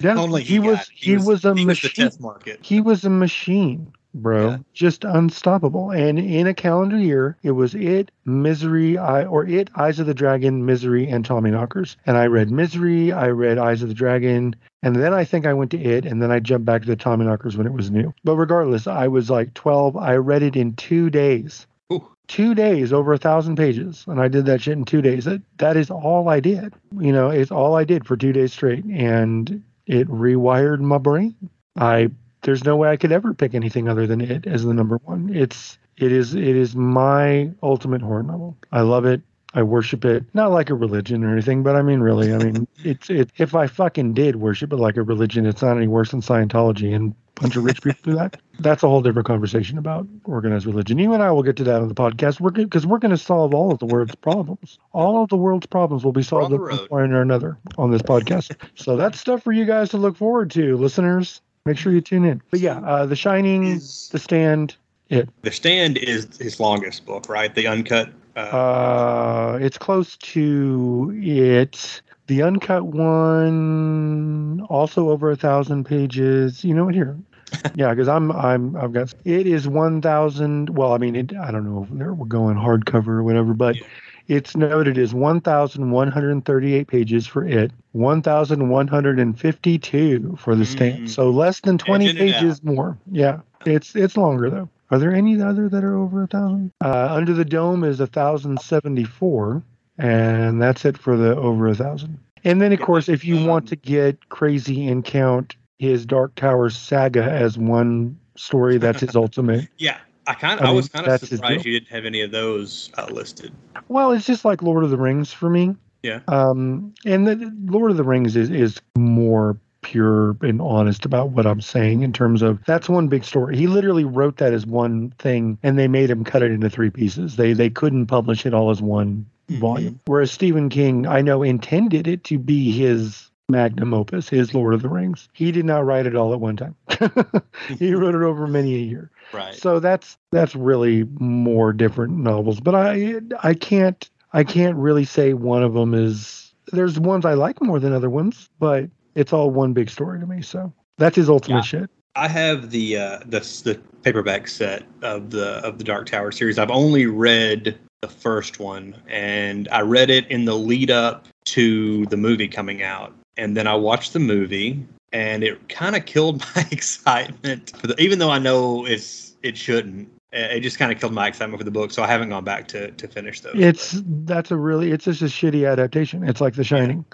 Yeah. 0.00 0.14
only 0.16 0.42
he, 0.44 0.58
was, 0.60 0.76
got- 0.78 0.88
he 0.94 1.16
was 1.16 1.44
a 1.44 1.54
he 1.54 1.64
was 1.66 1.80
the 1.80 1.88
machine. 1.88 2.04
test 2.04 2.20
market. 2.20 2.58
He 2.62 2.80
was 2.80 3.04
a 3.04 3.10
machine, 3.10 3.92
bro. 4.14 4.50
Yeah. 4.50 4.56
Just 4.72 5.04
unstoppable. 5.04 5.90
And 5.90 6.18
in 6.18 6.46
a 6.46 6.54
calendar 6.54 6.98
year, 6.98 7.36
it 7.42 7.52
was 7.52 7.74
it, 7.74 8.10
Misery, 8.24 8.98
I 8.98 9.24
or 9.24 9.46
it, 9.46 9.70
Eyes 9.76 9.98
of 9.98 10.06
the 10.06 10.14
Dragon, 10.14 10.64
Misery, 10.64 11.08
and 11.08 11.24
Tommyknockers. 11.24 11.96
And 12.06 12.16
I 12.16 12.26
read 12.26 12.50
Misery, 12.50 13.12
I 13.12 13.28
read 13.28 13.58
Eyes 13.58 13.82
of 13.82 13.88
the 13.88 13.94
Dragon, 13.94 14.54
and 14.82 14.96
then 14.96 15.12
I 15.12 15.24
think 15.24 15.46
I 15.46 15.54
went 15.54 15.70
to 15.72 15.80
it, 15.80 16.06
and 16.06 16.22
then 16.22 16.30
I 16.30 16.40
jumped 16.40 16.66
back 16.66 16.82
to 16.82 16.88
the 16.88 16.96
Tommyknockers 16.96 17.56
when 17.56 17.66
it 17.66 17.72
was 17.72 17.90
new. 17.90 18.14
But 18.24 18.36
regardless, 18.36 18.86
I 18.86 19.08
was 19.08 19.30
like 19.30 19.54
12. 19.54 19.96
I 19.96 20.16
read 20.16 20.42
it 20.42 20.56
in 20.56 20.74
two 20.74 21.10
days. 21.10 21.66
Ooh. 21.92 22.06
Two 22.26 22.54
days, 22.54 22.92
over 22.92 23.14
a 23.14 23.18
thousand 23.18 23.56
pages, 23.56 24.04
and 24.06 24.20
I 24.20 24.28
did 24.28 24.44
that 24.46 24.60
shit 24.60 24.76
in 24.76 24.84
two 24.84 25.00
days. 25.00 25.24
That 25.24 25.40
that 25.56 25.78
is 25.78 25.90
all 25.90 26.28
I 26.28 26.40
did. 26.40 26.74
You 27.00 27.10
know, 27.10 27.30
it's 27.30 27.50
all 27.50 27.74
I 27.74 27.84
did 27.84 28.06
for 28.06 28.18
two 28.18 28.34
days 28.34 28.52
straight, 28.52 28.84
and 28.84 29.62
it 29.86 30.06
rewired 30.08 30.80
my 30.80 30.98
brain. 30.98 31.34
I 31.76 32.10
there's 32.42 32.64
no 32.64 32.76
way 32.76 32.90
I 32.90 32.96
could 32.96 33.12
ever 33.12 33.34
pick 33.34 33.54
anything 33.54 33.88
other 33.88 34.06
than 34.06 34.20
it 34.20 34.46
as 34.46 34.64
the 34.64 34.74
number 34.74 34.98
one. 35.04 35.34
It's 35.34 35.78
it 35.96 36.12
is 36.12 36.34
it 36.34 36.56
is 36.56 36.76
my 36.76 37.50
ultimate 37.62 38.02
horror 38.02 38.22
novel. 38.22 38.56
I 38.72 38.82
love 38.82 39.04
it. 39.04 39.22
I 39.54 39.62
worship 39.62 40.04
it. 40.04 40.24
Not 40.34 40.52
like 40.52 40.68
a 40.70 40.74
religion 40.74 41.24
or 41.24 41.32
anything, 41.32 41.62
but 41.62 41.74
I 41.74 41.82
mean 41.82 42.00
really, 42.00 42.32
I 42.32 42.38
mean 42.38 42.68
it's 42.84 43.10
it 43.10 43.30
if 43.36 43.54
I 43.54 43.66
fucking 43.66 44.14
did 44.14 44.36
worship 44.36 44.72
it 44.72 44.76
like 44.76 44.96
a 44.96 45.02
religion, 45.02 45.46
it's 45.46 45.62
not 45.62 45.76
any 45.76 45.88
worse 45.88 46.10
than 46.10 46.20
Scientology 46.20 46.94
and 46.94 47.14
a 47.38 47.40
bunch 47.40 47.56
of 47.56 47.64
rich 47.64 47.82
people 47.82 48.12
do 48.12 48.14
that. 48.16 48.36
That's 48.60 48.82
a 48.82 48.88
whole 48.88 49.00
different 49.00 49.26
conversation 49.26 49.78
about 49.78 50.06
organized 50.24 50.66
religion. 50.66 50.98
You 50.98 51.14
and 51.14 51.22
I 51.22 51.30
will 51.30 51.42
get 51.42 51.56
to 51.56 51.64
that 51.64 51.80
on 51.80 51.88
the 51.88 51.94
podcast. 51.94 52.40
We're 52.40 52.50
because 52.50 52.86
we're 52.86 52.98
going 52.98 53.10
to 53.10 53.18
solve 53.18 53.54
all 53.54 53.72
of 53.72 53.78
the 53.78 53.86
world's 53.86 54.14
problems. 54.16 54.78
All 54.92 55.22
of 55.22 55.30
the 55.30 55.36
world's 55.36 55.66
problems 55.66 56.04
will 56.04 56.12
be 56.12 56.22
solved 56.22 56.52
at 56.52 56.60
one 56.60 56.68
road. 56.68 56.88
point 56.88 57.12
or 57.12 57.22
another 57.22 57.58
on 57.78 57.90
this 57.90 58.02
podcast. 58.02 58.54
so 58.74 58.96
that's 58.96 59.18
stuff 59.18 59.42
for 59.42 59.52
you 59.52 59.64
guys 59.64 59.90
to 59.90 59.96
look 59.96 60.16
forward 60.16 60.50
to, 60.52 60.76
listeners. 60.76 61.40
Make 61.68 61.76
sure 61.76 61.92
you 61.92 62.00
tune 62.00 62.24
in. 62.24 62.40
But 62.50 62.60
yeah, 62.60 62.78
uh, 62.78 63.04
The 63.04 63.14
Shining, 63.14 63.64
Is- 63.64 64.08
The 64.10 64.18
Stand, 64.18 64.74
it. 65.10 65.28
The 65.42 65.52
Stand 65.52 65.98
is 65.98 66.26
his 66.38 66.58
longest 66.58 67.04
book, 67.04 67.28
right? 67.28 67.54
The 67.54 67.66
uncut. 67.66 68.08
Uh, 68.34 68.40
Uh, 68.40 69.58
it's 69.60 69.76
close 69.76 70.16
to 70.16 71.12
it. 71.22 72.00
The 72.26 72.42
uncut 72.42 72.86
one, 72.86 74.62
also 74.70 75.10
over 75.10 75.30
a 75.30 75.36
thousand 75.36 75.84
pages. 75.84 76.64
You 76.64 76.72
know 76.72 76.86
what? 76.86 76.94
Here, 76.94 77.18
yeah, 77.74 77.90
because 77.90 78.08
I'm 78.08 78.32
I'm 78.32 78.74
I've 78.76 78.94
got 78.94 79.12
it 79.24 79.46
is 79.46 79.68
one 79.68 80.00
thousand. 80.00 80.70
Well, 80.70 80.94
I 80.94 80.98
mean, 80.98 81.16
it, 81.16 81.34
I 81.36 81.50
don't 81.50 81.64
know 81.64 81.82
if 81.84 81.90
we're 81.90 82.24
going 82.26 82.56
hardcover 82.56 83.08
or 83.08 83.22
whatever, 83.22 83.52
but 83.52 83.76
Yeah. 83.76 83.82
It's 84.28 84.56
noted 84.56 84.98
as 84.98 85.14
one 85.14 85.40
thousand 85.40 85.90
one 85.90 86.10
hundred 86.10 86.44
thirty-eight 86.44 86.86
pages 86.86 87.26
for 87.26 87.44
it, 87.44 87.72
one 87.92 88.22
thousand 88.22 88.68
one 88.68 88.86
hundred 88.86 89.18
and 89.18 89.38
fifty-two 89.38 90.36
for 90.38 90.54
the 90.54 90.64
stand. 90.66 91.08
Mm. 91.08 91.10
So 91.10 91.30
less 91.30 91.60
than 91.60 91.78
twenty 91.78 92.08
Edging 92.08 92.32
out. 92.32 92.40
pages 92.40 92.62
more. 92.62 92.98
Yeah, 93.10 93.40
it's 93.64 93.96
it's 93.96 94.16
longer 94.16 94.50
though. 94.50 94.68
Are 94.90 94.98
there 94.98 95.12
any 95.12 95.40
other 95.40 95.68
that 95.68 95.84
are 95.84 95.96
over 95.96 96.22
a 96.22 96.26
thousand? 96.26 96.72
Uh, 96.82 97.08
Under 97.10 97.34
the 97.34 97.44
Dome 97.44 97.84
is 97.84 97.98
thousand 97.98 98.60
seventy-four, 98.60 99.62
and 99.98 100.62
that's 100.62 100.84
it 100.84 100.96
for 100.96 101.16
the 101.16 101.36
over 101.36 101.68
a 101.68 101.74
thousand. 101.74 102.18
And 102.44 102.62
then, 102.62 102.72
of 102.72 102.80
course, 102.80 103.08
if 103.08 103.24
you 103.24 103.44
want 103.44 103.64
um, 103.64 103.68
to 103.68 103.76
get 103.76 104.28
crazy 104.28 104.86
and 104.86 105.04
count 105.04 105.56
his 105.78 106.06
Dark 106.06 106.34
Tower 106.36 106.70
saga 106.70 107.22
as 107.24 107.58
one 107.58 108.18
story, 108.36 108.78
that's 108.78 109.00
his 109.00 109.16
ultimate. 109.16 109.68
yeah, 109.76 109.98
I 110.28 110.34
kind 110.34 110.60
of 110.60 110.66
I, 110.66 110.68
mean, 110.68 110.76
was 110.76 110.88
kind 110.90 111.06
of 111.06 111.20
surprised 111.20 111.64
you 111.64 111.80
didn't 111.80 111.88
have 111.88 112.04
any 112.04 112.20
of 112.20 112.30
those 112.30 112.90
uh, 112.98 113.06
listed. 113.10 113.50
Well, 113.88 114.12
it's 114.12 114.26
just 114.26 114.44
like 114.44 114.62
Lord 114.62 114.84
of 114.84 114.90
the 114.90 114.98
Rings 114.98 115.32
for 115.32 115.48
me. 115.48 115.74
Yeah. 116.02 116.20
Um, 116.28 116.94
and 117.06 117.26
the 117.26 117.52
Lord 117.64 117.90
of 117.90 117.96
the 117.96 118.04
Rings 118.04 118.36
is 118.36 118.50
is 118.50 118.78
more 118.96 119.58
pure 119.80 120.36
and 120.42 120.60
honest 120.60 121.06
about 121.06 121.30
what 121.30 121.46
I'm 121.46 121.62
saying 121.62 122.02
in 122.02 122.12
terms 122.12 122.42
of 122.42 122.62
that's 122.66 122.90
one 122.90 123.08
big 123.08 123.24
story. 123.24 123.56
He 123.56 123.66
literally 123.66 124.04
wrote 124.04 124.36
that 124.36 124.52
as 124.52 124.66
one 124.66 125.10
thing, 125.18 125.56
and 125.62 125.78
they 125.78 125.88
made 125.88 126.10
him 126.10 126.24
cut 126.24 126.42
it 126.42 126.50
into 126.50 126.68
three 126.68 126.90
pieces. 126.90 127.36
They 127.36 127.54
they 127.54 127.70
couldn't 127.70 128.06
publish 128.06 128.44
it 128.44 128.52
all 128.52 128.70
as 128.70 128.82
one 128.82 129.24
Mhm. 129.50 129.60
volume. 129.60 130.00
Whereas 130.04 130.30
Stephen 130.30 130.68
King, 130.68 131.06
I 131.06 131.22
know, 131.22 131.42
intended 131.42 132.06
it 132.06 132.24
to 132.24 132.38
be 132.38 132.70
his 132.70 133.30
magnum 133.48 133.94
opus, 133.94 134.28
his 134.28 134.52
Lord 134.54 134.74
of 134.74 134.82
the 134.82 134.88
Rings. 134.88 135.28
He 135.32 135.50
did 135.52 135.64
not 135.64 135.84
write 135.86 136.06
it 136.06 136.14
all 136.14 136.32
at 136.32 136.40
one 136.40 136.56
time. 136.56 136.76
he 137.78 137.94
wrote 137.94 138.14
it 138.14 138.22
over 138.22 138.46
many 138.46 138.74
a 138.74 138.78
year. 138.78 139.10
Right. 139.32 139.54
So 139.54 139.80
that's 139.80 140.16
that's 140.30 140.54
really 140.54 141.04
more 141.18 141.72
different 141.72 142.16
novels. 142.18 142.60
But 142.60 142.74
I 142.74 143.20
I 143.42 143.54
can't 143.54 144.08
I 144.32 144.44
can't 144.44 144.76
really 144.76 145.04
say 145.04 145.32
one 145.32 145.62
of 145.62 145.74
them 145.74 145.94
is. 145.94 146.44
There's 146.70 147.00
ones 147.00 147.24
I 147.24 147.32
like 147.32 147.62
more 147.62 147.80
than 147.80 147.94
other 147.94 148.10
ones, 148.10 148.50
but 148.58 148.90
it's 149.14 149.32
all 149.32 149.50
one 149.50 149.72
big 149.72 149.88
story 149.88 150.20
to 150.20 150.26
me. 150.26 150.42
So 150.42 150.70
that's 150.98 151.16
his 151.16 151.30
ultimate 151.30 151.58
Yeah. 151.64 151.80
shit. 151.80 151.90
I 152.14 152.28
have 152.28 152.70
the 152.70 152.98
uh, 152.98 153.18
the 153.26 153.40
the 153.64 153.80
paperback 154.02 154.48
set 154.48 154.82
of 155.02 155.30
the 155.30 155.64
of 155.66 155.78
the 155.78 155.84
Dark 155.84 156.06
Tower 156.06 156.32
series. 156.32 156.58
I've 156.58 156.70
only 156.70 157.06
read 157.06 157.78
the 158.02 158.08
first 158.08 158.60
one, 158.60 158.94
and 159.08 159.68
I 159.72 159.80
read 159.80 160.10
it 160.10 160.26
in 160.30 160.44
the 160.44 160.54
lead 160.54 160.90
up 160.90 161.26
to 161.46 162.04
the 162.06 162.16
movie 162.16 162.48
coming 162.48 162.82
out, 162.82 163.14
and 163.38 163.56
then 163.56 163.66
I 163.66 163.74
watched 163.74 164.12
the 164.12 164.18
movie, 164.18 164.84
and 165.12 165.42
it 165.42 165.68
kind 165.68 165.96
of 165.96 166.04
killed 166.04 166.44
my 166.56 166.66
excitement. 166.70 167.72
For 167.78 167.86
the, 167.86 168.00
even 168.00 168.18
though 168.18 168.30
I 168.30 168.38
know 168.38 168.84
it's 168.84 169.34
it 169.42 169.56
shouldn't, 169.56 170.10
it 170.32 170.56
it 170.56 170.60
just 170.60 170.78
kind 170.78 170.92
of 170.92 171.00
killed 171.00 171.14
my 171.14 171.28
excitement 171.28 171.58
for 171.58 171.64
the 171.64 171.70
book. 171.70 171.92
So 171.92 172.02
I 172.02 172.06
haven't 172.08 172.28
gone 172.28 172.44
back 172.44 172.68
to 172.68 172.90
to 172.90 173.08
finish 173.08 173.40
those. 173.40 173.54
It's 173.54 174.02
that's 174.04 174.50
a 174.50 174.56
really 174.56 174.92
it's 174.92 175.04
just 175.04 175.22
a 175.22 175.26
shitty 175.26 175.70
adaptation. 175.70 176.28
It's 176.28 176.40
like 176.40 176.54
The 176.54 176.64
Shining. 176.64 177.04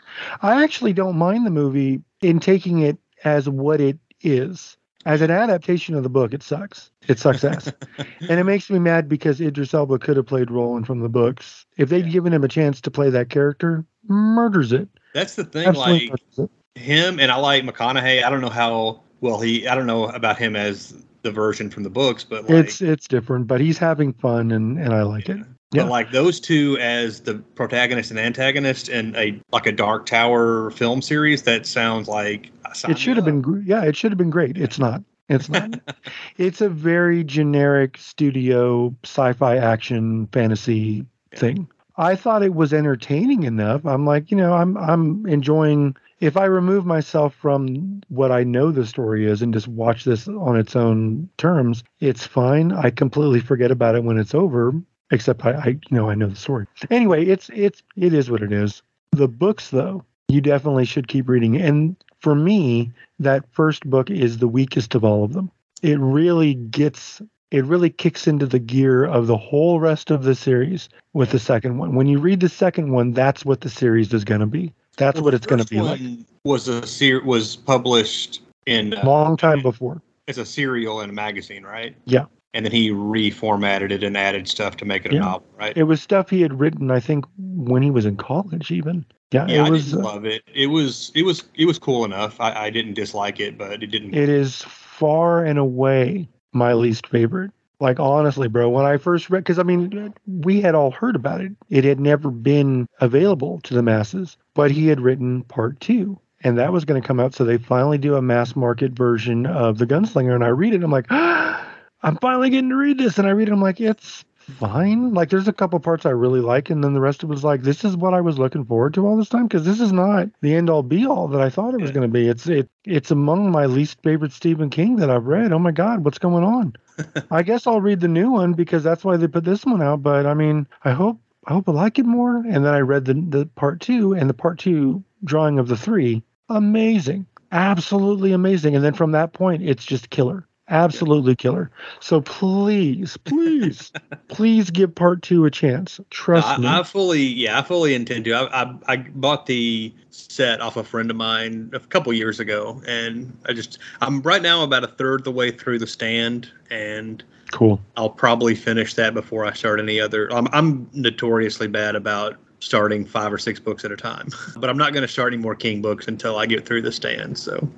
I 0.42 0.64
actually 0.64 0.94
don't 0.94 1.16
mind 1.16 1.46
the 1.46 1.50
movie 1.50 2.02
in 2.22 2.40
taking 2.40 2.80
it 2.80 2.98
as 3.24 3.48
what 3.48 3.80
it 3.80 3.98
is. 4.22 4.76
As 5.06 5.20
an 5.20 5.30
adaptation 5.30 5.94
of 5.94 6.02
the 6.02 6.08
book, 6.08 6.32
it 6.32 6.42
sucks. 6.42 6.90
It 7.08 7.18
sucks 7.18 7.44
ass. 7.44 7.70
and 8.20 8.40
it 8.40 8.44
makes 8.44 8.70
me 8.70 8.78
mad 8.78 9.08
because 9.08 9.40
Idris 9.40 9.74
Elba 9.74 9.98
could 9.98 10.16
have 10.16 10.26
played 10.26 10.50
Roland 10.50 10.86
from 10.86 11.00
the 11.00 11.08
books. 11.08 11.66
If 11.76 11.90
they'd 11.90 12.06
Yeah. 12.06 12.12
given 12.12 12.32
him 12.32 12.42
a 12.44 12.48
chance 12.48 12.80
to 12.82 12.90
play 12.90 13.10
that 13.10 13.28
character, 13.28 13.84
murders 14.08 14.72
it. 14.72 14.88
That's 15.12 15.34
the 15.34 15.44
thing. 15.44 15.68
Absolutely 15.68 16.10
Like 16.38 16.50
him 16.74 17.20
and 17.20 17.30
I 17.30 17.36
like 17.36 17.64
McConaughey. 17.64 18.24
I 18.24 18.30
don't 18.30 18.40
know 18.40 18.48
how 18.48 19.00
well 19.20 19.40
he. 19.40 19.68
I 19.68 19.74
don't 19.74 19.86
know 19.86 20.06
about 20.08 20.38
him 20.38 20.56
as 20.56 20.94
the 21.22 21.30
version 21.30 21.70
from 21.70 21.82
the 21.82 21.90
books, 21.90 22.24
but 22.24 22.44
like, 22.48 22.64
It's 22.66 22.80
it's 22.82 23.06
different, 23.06 23.46
but 23.46 23.60
he's 23.60 23.78
having 23.78 24.12
fun 24.14 24.50
and 24.52 24.78
and 24.78 24.92
I 24.92 25.02
like 25.02 25.28
it. 25.28 25.38
But 25.70 25.78
Yeah. 25.78 25.84
like 25.84 26.12
those 26.12 26.40
two 26.40 26.78
as 26.80 27.20
the 27.20 27.34
protagonist 27.54 28.10
and 28.10 28.18
antagonist 28.18 28.88
in 28.88 29.14
a 29.16 29.40
like 29.52 29.66
a 29.66 29.72
Dark 29.72 30.06
Tower 30.06 30.70
film 30.70 31.00
series, 31.02 31.42
that 31.42 31.66
sounds 31.66 32.08
like 32.08 32.50
It 32.88 32.98
should 32.98 33.16
have 33.16 33.24
been 33.24 33.64
yeah, 33.66 33.84
it 33.84 33.96
should 33.96 34.10
have 34.12 34.18
been 34.18 34.30
great. 34.30 34.56
It's 34.58 34.78
not. 34.78 35.02
It's 35.28 35.48
not. 35.48 35.70
it's 36.36 36.60
a 36.60 36.68
very 36.68 37.24
generic 37.24 37.96
studio 37.98 38.94
sci-fi 39.04 39.56
action 39.56 40.26
fantasy 40.32 41.06
Yeah. 41.32 41.38
thing. 41.38 41.68
I 41.96 42.16
thought 42.16 42.42
it 42.42 42.54
was 42.54 42.72
entertaining 42.74 43.44
enough. 43.44 43.86
I'm 43.86 44.04
like, 44.04 44.30
you 44.30 44.36
know, 44.36 44.54
I'm 44.54 44.76
I'm 44.76 45.26
enjoying 45.26 45.96
if 46.20 46.36
I 46.36 46.44
remove 46.46 46.86
myself 46.86 47.34
from 47.34 48.00
what 48.08 48.32
I 48.32 48.44
know 48.44 48.70
the 48.70 48.86
story 48.86 49.26
is 49.26 49.42
and 49.42 49.52
just 49.52 49.68
watch 49.68 50.04
this 50.04 50.26
on 50.26 50.56
its 50.56 50.74
own 50.74 51.28
terms, 51.36 51.84
it's 52.00 52.26
fine. 52.26 52.72
I 52.72 52.90
completely 52.90 53.40
forget 53.40 53.70
about 53.70 53.94
it 53.94 54.04
when 54.04 54.18
it's 54.18 54.34
over, 54.34 54.72
except 55.10 55.44
I, 55.44 55.52
I 55.52 55.66
you 55.68 55.80
know, 55.90 56.08
I 56.08 56.14
know 56.14 56.28
the 56.28 56.36
story. 56.36 56.66
Anyway, 56.90 57.26
it's 57.26 57.50
it's 57.54 57.82
it 57.96 58.12
is 58.12 58.30
what 58.30 58.42
it 58.42 58.52
is. 58.52 58.82
The 59.12 59.28
books 59.28 59.70
though, 59.70 60.04
you 60.28 60.40
definitely 60.40 60.84
should 60.86 61.08
keep 61.08 61.28
reading. 61.28 61.56
And 61.60 61.96
for 62.24 62.34
me, 62.34 62.90
that 63.18 63.44
first 63.52 63.84
book 63.88 64.10
is 64.10 64.38
the 64.38 64.48
weakest 64.48 64.94
of 64.94 65.04
all 65.04 65.24
of 65.24 65.34
them. 65.34 65.50
It 65.82 65.98
really 66.00 66.54
gets 66.54 67.20
it 67.50 67.64
really 67.66 67.90
kicks 67.90 68.26
into 68.26 68.46
the 68.46 68.58
gear 68.58 69.04
of 69.04 69.26
the 69.26 69.36
whole 69.36 69.78
rest 69.78 70.10
of 70.10 70.24
the 70.24 70.34
series 70.34 70.88
with 71.12 71.30
the 71.30 71.38
second 71.38 71.76
one. 71.76 71.94
When 71.94 72.06
you 72.08 72.18
read 72.18 72.40
the 72.40 72.48
second 72.48 72.90
one, 72.92 73.12
that's 73.12 73.44
what 73.44 73.60
the 73.60 73.68
series 73.68 74.12
is 74.14 74.24
going 74.24 74.40
to 74.40 74.46
be. 74.46 74.72
That's 74.96 75.16
Well, 75.16 75.24
what 75.24 75.34
it's 75.34 75.46
going 75.46 75.62
to 75.62 75.68
be 75.68 75.80
like. 75.82 76.00
Was 76.44 76.66
a 76.66 76.84
ser- 76.86 77.22
was 77.22 77.56
published 77.56 78.40
in 78.66 78.94
uh, 78.94 79.04
Long 79.04 79.36
time 79.36 79.60
before. 79.60 80.00
It's 80.26 80.38
a 80.38 80.46
serial 80.46 81.02
in 81.02 81.10
a 81.10 81.12
magazine, 81.12 81.62
right? 81.62 81.94
Yeah. 82.06 82.24
and 82.54 82.64
then 82.64 82.72
he 82.72 82.88
reformatted 82.90 83.90
it 83.90 84.02
and 84.02 84.16
added 84.16 84.48
stuff 84.48 84.76
to 84.78 84.84
make 84.84 85.04
it 85.04 85.10
a 85.12 85.14
Yeah. 85.16 85.20
novel, 85.20 85.46
right? 85.58 85.76
It 85.76 85.82
was 85.84 86.00
stuff 86.00 86.30
he 86.30 86.40
had 86.40 86.58
written, 86.58 86.90
I 86.90 87.00
think, 87.00 87.24
when 87.36 87.82
he 87.82 87.90
was 87.90 88.06
in 88.06 88.16
college, 88.16 88.70
even. 88.70 89.04
Yeah, 89.34 89.46
yeah, 89.48 89.62
it 89.62 89.66
I 89.66 89.70
was. 89.70 89.86
didn't 89.86 90.00
uh, 90.00 90.04
love 90.04 90.24
it. 90.24 90.44
It 90.54 90.68
was 90.68 91.10
it 91.16 91.24
was 91.24 91.42
it 91.56 91.66
was 91.66 91.76
cool 91.76 92.04
enough. 92.04 92.40
I, 92.40 92.66
I 92.66 92.70
didn't 92.70 92.94
dislike 92.94 93.40
it, 93.40 93.58
but 93.58 93.82
it 93.82 93.88
didn't. 93.88 94.14
It 94.14 94.28
is 94.28 94.62
far 94.62 95.44
and 95.44 95.58
away 95.58 96.28
my 96.52 96.72
least 96.72 97.08
favorite. 97.08 97.50
Like 97.80 97.98
honestly, 97.98 98.46
bro, 98.46 98.68
when 98.68 98.84
I 98.86 98.96
first 98.96 99.30
read, 99.30 99.42
because 99.42 99.58
I 99.58 99.64
mean, 99.64 100.14
we 100.28 100.60
had 100.60 100.76
all 100.76 100.92
heard 100.92 101.16
about 101.16 101.40
it. 101.40 101.50
It 101.68 101.82
had 101.82 101.98
never 101.98 102.30
been 102.30 102.86
available 103.00 103.60
to 103.64 103.74
the 103.74 103.82
masses, 103.82 104.36
but 104.54 104.70
he 104.70 104.86
had 104.86 105.00
written 105.00 105.42
part 105.42 105.80
two, 105.80 106.16
and 106.44 106.56
that 106.56 106.72
was 106.72 106.84
going 106.84 107.02
to 107.02 107.06
come 107.06 107.18
out. 107.18 107.34
So 107.34 107.44
they 107.44 107.58
finally 107.58 107.98
do 107.98 108.14
a 108.14 108.22
mass 108.22 108.54
market 108.54 108.92
version 108.92 109.46
of 109.46 109.78
the 109.78 109.86
Gunslinger, 109.86 110.32
and 110.36 110.44
I 110.44 110.48
read 110.48 110.74
it. 110.74 110.84
I'm 110.84 110.92
like, 110.92 111.06
I'm 111.10 112.16
finally 112.20 112.50
getting 112.50 112.70
to 112.70 112.76
read 112.76 112.98
this, 112.98 113.18
and 113.18 113.26
I 113.26 113.30
read 113.32 113.48
it. 113.48 113.52
I'm 113.52 113.60
like, 113.60 113.80
it's 113.80 114.24
fine. 114.58 115.12
Like, 115.14 115.30
there's 115.30 115.48
a 115.48 115.52
couple 115.52 115.78
parts 115.80 116.06
I 116.06 116.10
really 116.10 116.40
like, 116.40 116.70
and 116.70 116.82
then 116.82 116.92
the 116.94 117.00
rest 117.00 117.22
of 117.22 117.30
it 117.30 117.32
was 117.32 117.44
like, 117.44 117.62
this 117.62 117.84
is 117.84 117.96
what 117.96 118.14
I 118.14 118.20
was 118.20 118.38
looking 118.38 118.64
forward 118.64 118.94
to 118.94 119.06
all 119.06 119.16
this 119.16 119.28
time 119.28 119.46
because 119.46 119.64
this 119.64 119.80
is 119.80 119.92
not 119.92 120.28
the 120.40 120.54
end 120.54 120.70
all 120.70 120.82
be 120.82 121.06
all 121.06 121.28
that 121.28 121.40
I 121.40 121.50
thought 121.50 121.74
it 121.74 121.80
was 121.80 121.90
Yeah. 121.90 121.94
going 121.94 122.08
to 122.08 122.12
be. 122.12 122.28
It's 122.28 122.46
it 122.46 122.68
it's 122.84 123.10
among 123.10 123.50
my 123.50 123.66
least 123.66 124.02
favorite 124.02 124.32
Stephen 124.32 124.70
King 124.70 124.96
that 124.96 125.10
I've 125.10 125.26
read. 125.26 125.52
Oh 125.52 125.58
my 125.58 125.72
God, 125.72 126.04
what's 126.04 126.18
going 126.18 126.44
on? 126.44 126.74
I 127.30 127.42
guess 127.42 127.66
I'll 127.66 127.80
read 127.80 128.00
the 128.00 128.08
new 128.08 128.30
one 128.30 128.52
because 128.52 128.82
that's 128.84 129.04
why 129.04 129.16
they 129.16 129.26
put 129.26 129.44
this 129.44 129.64
one 129.64 129.82
out. 129.82 130.02
But 130.02 130.26
I 130.26 130.34
mean, 130.34 130.66
I 130.84 130.92
hope 130.92 131.18
I 131.46 131.52
hope 131.52 131.68
I 131.68 131.72
like 131.72 131.98
it 131.98 132.06
more. 132.06 132.36
And 132.36 132.64
then 132.64 132.74
I 132.74 132.80
read 132.80 133.04
the 133.04 133.14
the 133.14 133.46
part 133.56 133.80
two 133.80 134.12
and 134.14 134.28
the 134.30 134.34
part 134.34 134.58
two 134.58 135.02
drawing 135.24 135.58
of 135.58 135.68
the 135.68 135.76
three. 135.76 136.22
Amazing, 136.50 137.26
absolutely 137.52 138.32
amazing. 138.32 138.76
And 138.76 138.84
then 138.84 138.94
from 138.94 139.12
that 139.12 139.32
point, 139.32 139.62
it's 139.62 139.84
just 139.84 140.10
killer. 140.10 140.46
Absolutely 140.68 141.36
killer. 141.36 141.70
So 142.00 142.22
please, 142.22 143.18
please, 143.18 143.92
please 144.28 144.70
give 144.70 144.94
part 144.94 145.20
two 145.20 145.44
a 145.44 145.50
chance. 145.50 146.00
Trust 146.08 146.48
I, 146.48 146.56
me. 146.56 146.66
I 146.66 146.82
fully, 146.82 147.22
yeah, 147.22 147.58
I 147.58 147.62
fully 147.62 147.94
intend 147.94 148.24
to. 148.24 148.32
I, 148.32 148.62
I, 148.62 148.74
I 148.86 148.96
bought 148.96 149.44
the 149.44 149.92
set 150.08 150.62
off 150.62 150.78
a 150.78 150.84
friend 150.84 151.10
of 151.10 151.16
mine 151.16 151.70
a 151.74 151.80
couple 151.80 152.12
years 152.14 152.40
ago, 152.40 152.80
and 152.86 153.36
I 153.46 153.52
just, 153.52 153.78
I'm 154.00 154.22
right 154.22 154.40
now 154.40 154.62
about 154.62 154.84
a 154.84 154.88
third 154.88 155.24
the 155.24 155.32
way 155.32 155.50
through 155.50 155.80
the 155.80 155.86
stand, 155.86 156.50
and 156.70 157.22
cool. 157.50 157.78
I'll 157.98 158.08
probably 158.08 158.54
finish 158.54 158.94
that 158.94 159.12
before 159.12 159.44
I 159.44 159.52
start 159.52 159.80
any 159.80 160.00
other. 160.00 160.32
I'm, 160.32 160.48
I'm 160.52 160.88
notoriously 160.94 161.68
bad 161.68 161.94
about 161.94 162.38
starting 162.60 163.04
five 163.04 163.30
or 163.30 163.38
six 163.38 163.60
books 163.60 163.84
at 163.84 163.92
a 163.92 163.96
time, 163.96 164.28
but 164.56 164.70
I'm 164.70 164.78
not 164.78 164.94
going 164.94 165.02
to 165.02 165.12
start 165.12 165.34
any 165.34 165.42
more 165.42 165.54
King 165.54 165.82
books 165.82 166.08
until 166.08 166.38
I 166.38 166.46
get 166.46 166.64
through 166.64 166.82
the 166.82 166.92
stand. 166.92 167.36
So 167.36 167.68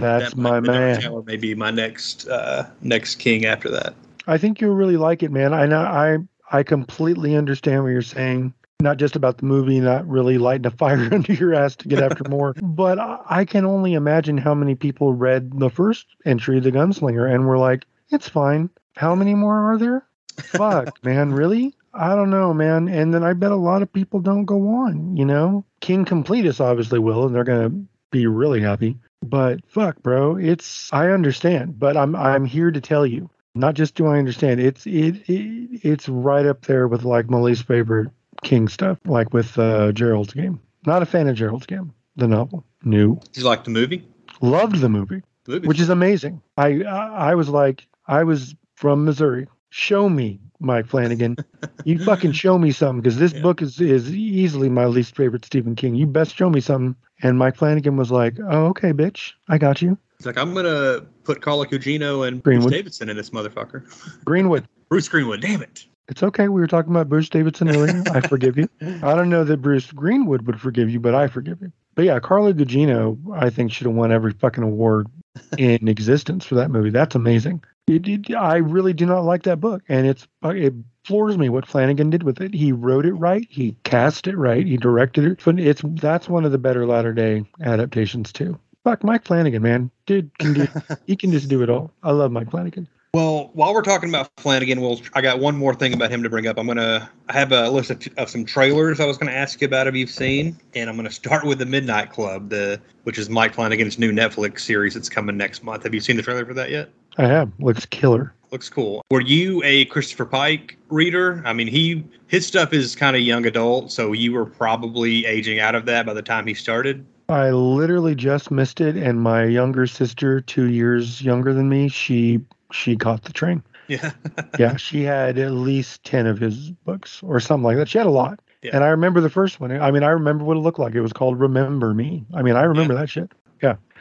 That's 0.00 0.34
that 0.34 0.40
my 0.40 0.60
might- 0.60 0.60
the 0.60 0.66
Dark 0.66 0.80
man. 0.80 1.00
Tower 1.02 1.22
may 1.22 1.36
be 1.36 1.54
my 1.54 1.70
next, 1.70 2.28
uh, 2.28 2.66
next 2.82 3.16
King 3.16 3.44
after 3.44 3.70
that. 3.70 3.94
I 4.26 4.38
think 4.38 4.60
you'll 4.60 4.74
really 4.74 4.96
like 4.96 5.22
it, 5.22 5.32
man. 5.32 5.54
I 5.54 5.66
know 5.66 5.80
I 5.80 6.18
I 6.50 6.62
completely 6.62 7.34
understand 7.36 7.82
what 7.82 7.90
you're 7.90 8.02
saying. 8.02 8.54
Not 8.80 8.96
just 8.98 9.16
about 9.16 9.38
the 9.38 9.44
movie, 9.44 9.80
not 9.80 10.06
really 10.06 10.38
lighting 10.38 10.66
a 10.66 10.70
fire 10.76 11.08
under 11.12 11.32
your 11.32 11.54
ass 11.54 11.74
to 11.76 11.88
get 11.88 12.02
after 12.02 12.24
more, 12.28 12.54
but 12.62 12.98
I, 12.98 13.18
I 13.28 13.44
can 13.44 13.64
only 13.64 13.94
imagine 13.94 14.38
how 14.38 14.54
many 14.54 14.74
people 14.74 15.12
read 15.14 15.58
the 15.58 15.70
first 15.70 16.06
entry, 16.24 16.60
The 16.60 16.70
Gunslinger, 16.72 17.32
and 17.32 17.46
were 17.46 17.58
like, 17.58 17.84
"It's 18.10 18.28
fine." 18.28 18.70
How 18.96 19.14
many 19.14 19.34
more 19.34 19.72
are 19.72 19.78
there? 19.78 20.04
Fuck, 20.36 21.02
man, 21.04 21.32
really? 21.32 21.74
I 21.94 22.14
don't 22.14 22.30
know, 22.30 22.52
man. 22.54 22.88
And 22.88 23.12
then 23.14 23.24
I 23.24 23.32
bet 23.32 23.50
a 23.50 23.56
lot 23.56 23.82
of 23.82 23.92
people 23.92 24.20
don't 24.20 24.44
go 24.44 24.68
on. 24.68 25.16
You 25.16 25.24
know, 25.24 25.64
King 25.80 26.04
Completus 26.04 26.60
obviously 26.60 26.98
will, 26.98 27.26
and 27.26 27.34
they're 27.34 27.44
gonna 27.44 27.72
be 28.10 28.26
really 28.26 28.60
happy. 28.60 28.96
But 29.22 29.60
fuck, 29.68 30.02
bro, 30.02 30.36
it's 30.36 30.92
I 30.92 31.10
understand, 31.10 31.78
but 31.78 31.96
I'm 31.96 32.14
I'm 32.16 32.44
here 32.44 32.70
to 32.70 32.80
tell 32.80 33.04
you 33.06 33.28
not 33.54 33.74
just 33.74 33.94
do 33.94 34.06
I 34.06 34.18
understand, 34.18 34.60
it's 34.60 34.86
it, 34.86 35.28
it 35.28 35.80
it's 35.82 36.08
right 36.08 36.46
up 36.46 36.62
there 36.66 36.86
with 36.88 37.04
like 37.04 37.28
my 37.28 37.38
least 37.38 37.64
favorite 37.66 38.08
King 38.42 38.68
stuff, 38.68 38.98
like 39.04 39.32
with 39.32 39.58
uh, 39.58 39.92
Gerald's 39.92 40.32
game. 40.32 40.60
Not 40.86 41.02
a 41.02 41.06
fan 41.06 41.28
of 41.28 41.36
Gerald's 41.36 41.66
game, 41.66 41.92
the 42.16 42.28
novel. 42.28 42.64
New, 42.84 43.20
you 43.34 43.42
like 43.42 43.64
the 43.64 43.70
movie? 43.70 44.06
loved 44.40 44.76
the 44.76 44.88
movie, 44.88 45.22
The 45.44 45.60
which 45.60 45.80
is 45.80 45.88
amazing. 45.88 46.40
I 46.56 46.82
I, 46.84 47.30
I 47.30 47.34
was 47.34 47.48
like, 47.48 47.86
I 48.06 48.22
was 48.22 48.54
from 48.76 49.04
Missouri. 49.04 49.48
Show 49.70 50.08
me, 50.08 50.40
Mike 50.60 50.86
Flanagan. 50.86 51.36
you 51.84 51.98
fucking 52.04 52.32
show 52.32 52.58
me 52.58 52.70
something 52.72 53.00
because 53.00 53.18
this 53.18 53.32
Yeah. 53.32 53.42
book 53.42 53.62
is 53.62 53.80
is 53.80 54.14
easily 54.14 54.68
my 54.68 54.86
least 54.86 55.14
favorite 55.16 55.44
Stephen 55.44 55.74
King. 55.76 55.94
You 55.94 56.06
best 56.06 56.34
show 56.36 56.50
me 56.50 56.60
something. 56.60 56.96
And 57.22 57.36
Mike 57.38 57.56
Flanagan 57.56 57.96
was 57.96 58.10
like, 58.12 58.36
"Oh, 58.48 58.66
okay, 58.66 58.92
bitch, 58.92 59.32
I 59.48 59.58
got 59.58 59.82
you." 59.82 59.98
It's 60.18 60.26
like 60.26 60.38
I'm 60.38 60.54
gonna 60.54 61.02
put 61.24 61.40
Carla 61.42 61.66
Gugino 61.66 62.26
and 62.26 62.42
Greenwood. 62.42 62.70
Bruce 62.70 62.78
Davison 62.78 63.08
in 63.08 63.16
this 63.16 63.30
motherfucker. 63.30 63.82
Greenwood. 64.24 64.66
Bruce 64.88 65.08
Greenwood, 65.08 65.40
damn 65.40 65.62
it. 65.62 65.84
It's 66.08 66.22
okay. 66.22 66.48
We 66.48 66.60
were 66.60 66.66
talking 66.66 66.90
about 66.90 67.08
Bruce 67.08 67.28
Davison 67.28 67.68
earlier. 67.68 68.02
I 68.12 68.20
forgive 68.20 68.56
you. 68.56 68.68
I 68.80 69.14
don't 69.14 69.28
know 69.28 69.44
that 69.44 69.58
Bruce 69.58 69.92
Greenwood 69.92 70.46
would 70.46 70.58
forgive 70.60 70.88
you, 70.88 70.98
but 71.00 71.14
I 71.14 71.26
forgive 71.28 71.60
you. 71.60 71.70
But 71.94 72.06
yeah, 72.06 72.18
Carla 72.18 72.54
Gugino, 72.54 73.18
I 73.36 73.50
think 73.50 73.72
should 73.72 73.86
have 73.86 73.94
won 73.94 74.10
every 74.10 74.32
fucking 74.32 74.62
award 74.64 75.08
in 75.58 75.86
existence 75.86 76.46
for 76.46 76.54
that 76.54 76.70
movie. 76.70 76.90
That's 76.90 77.14
amazing. 77.14 77.62
It, 77.88 78.06
it, 78.06 78.34
I 78.34 78.56
really 78.56 78.92
do 78.92 79.06
not 79.06 79.24
like 79.24 79.44
that 79.44 79.60
book, 79.60 79.82
and 79.88 80.06
it's 80.06 80.28
uh, 80.44 80.50
it 80.50 80.74
floors 81.04 81.38
me 81.38 81.48
what 81.48 81.66
Flanagan 81.66 82.10
did 82.10 82.22
with 82.22 82.40
it. 82.40 82.52
He 82.52 82.70
wrote 82.70 83.06
it 83.06 83.14
right, 83.14 83.46
he 83.48 83.76
cast 83.84 84.26
it 84.26 84.36
right, 84.36 84.66
he 84.66 84.76
directed 84.76 85.24
it. 85.24 85.40
But 85.42 85.58
It's 85.58 85.82
that's 85.84 86.28
one 86.28 86.44
of 86.44 86.52
the 86.52 86.58
better 86.58 86.86
latter 86.86 87.14
day 87.14 87.44
adaptations 87.62 88.32
too. 88.32 88.58
Fuck 88.84 89.04
Mike 89.04 89.24
Flanagan, 89.24 89.62
man, 89.62 89.90
dude 90.06 90.36
can 90.38 90.52
do 90.52 90.68
he 91.06 91.16
can 91.16 91.32
just 91.32 91.48
do 91.48 91.62
it 91.62 91.70
all. 91.70 91.90
I 92.02 92.10
love 92.10 92.30
Mike 92.30 92.50
Flanagan. 92.50 92.88
Well, 93.14 93.50
while 93.54 93.72
we're 93.72 93.82
talking 93.82 94.10
about 94.10 94.30
Flanagan, 94.36 94.82
well, 94.82 95.00
I 95.14 95.22
got 95.22 95.38
one 95.38 95.56
more 95.56 95.74
thing 95.74 95.94
about 95.94 96.10
him 96.10 96.22
to 96.22 96.28
bring 96.28 96.46
up. 96.46 96.58
I'm 96.58 96.66
gonna 96.66 97.10
I 97.30 97.32
have 97.32 97.52
a 97.52 97.70
list 97.70 97.90
of, 97.90 98.06
of 98.18 98.28
some 98.28 98.44
trailers 98.44 99.00
I 99.00 99.06
was 99.06 99.16
gonna 99.16 99.32
ask 99.32 99.62
you 99.62 99.66
about 99.66 99.86
if 99.86 99.94
you've 99.94 100.10
seen, 100.10 100.58
and 100.74 100.90
I'm 100.90 100.96
gonna 100.96 101.10
start 101.10 101.46
with 101.46 101.58
the 101.58 101.66
Midnight 101.66 102.10
Club, 102.10 102.50
the 102.50 102.78
which 103.04 103.16
is 103.16 103.30
Mike 103.30 103.54
Flanagan's 103.54 103.98
new 103.98 104.12
Netflix 104.12 104.60
series 104.60 104.92
that's 104.92 105.08
coming 105.08 105.38
next 105.38 105.64
month. 105.64 105.84
Have 105.84 105.94
you 105.94 106.00
seen 106.00 106.18
the 106.18 106.22
trailer 106.22 106.44
for 106.44 106.52
that 106.52 106.70
yet? 106.70 106.90
I 107.18 107.26
have 107.26 107.50
looks 107.58 107.84
killer. 107.86 108.32
Looks 108.52 108.68
cool. 108.70 109.02
Were 109.10 109.20
you 109.20 109.62
a 109.64 109.84
Christopher 109.86 110.24
Pike 110.24 110.78
reader? 110.88 111.42
I 111.44 111.52
mean, 111.52 111.66
he 111.66 112.04
his 112.28 112.46
stuff 112.46 112.72
is 112.72 112.94
kind 112.96 113.14
of 113.16 113.22
young 113.22 113.44
adult, 113.44 113.92
so 113.92 114.12
you 114.12 114.32
were 114.32 114.46
probably 114.46 115.26
aging 115.26 115.60
out 115.60 115.74
of 115.74 115.84
that 115.86 116.06
by 116.06 116.14
the 116.14 116.22
time 116.22 116.46
he 116.46 116.54
started. 116.54 117.04
I 117.28 117.50
literally 117.50 118.14
just 118.14 118.50
missed 118.50 118.80
it, 118.80 118.96
and 118.96 119.20
my 119.20 119.44
younger 119.44 119.86
sister, 119.86 120.40
two 120.40 120.70
years 120.70 121.20
younger 121.20 121.52
than 121.52 121.68
me, 121.68 121.88
she 121.88 122.40
she 122.72 122.96
caught 122.96 123.24
the 123.24 123.32
train. 123.32 123.62
Yeah. 123.88 124.12
Yeah, 124.58 124.76
she 124.76 125.02
had 125.02 125.38
at 125.38 125.52
least 125.52 126.04
ten 126.04 126.26
of 126.26 126.38
his 126.38 126.70
books 126.70 127.20
or 127.22 127.38
something 127.40 127.64
like 127.64 127.76
that. 127.76 127.88
She 127.88 127.98
had 127.98 128.06
a 128.06 128.10
lot, 128.10 128.40
Yeah. 128.62 128.70
and 128.74 128.82
I 128.84 128.88
remember 128.88 129.20
the 129.20 129.30
first 129.30 129.60
one. 129.60 129.70
I 129.72 129.90
mean, 129.90 130.02
I 130.02 130.08
remember 130.10 130.44
what 130.44 130.56
it 130.56 130.60
looked 130.60 130.78
like. 130.78 130.94
It 130.94 131.00
was 131.00 131.12
called 131.12 131.38
Remember 131.38 131.92
Me. 131.94 132.24
I 132.34 132.42
mean, 132.42 132.56
I 132.56 132.62
remember 132.62 132.94
that 132.94 133.08
shit. 133.10 133.30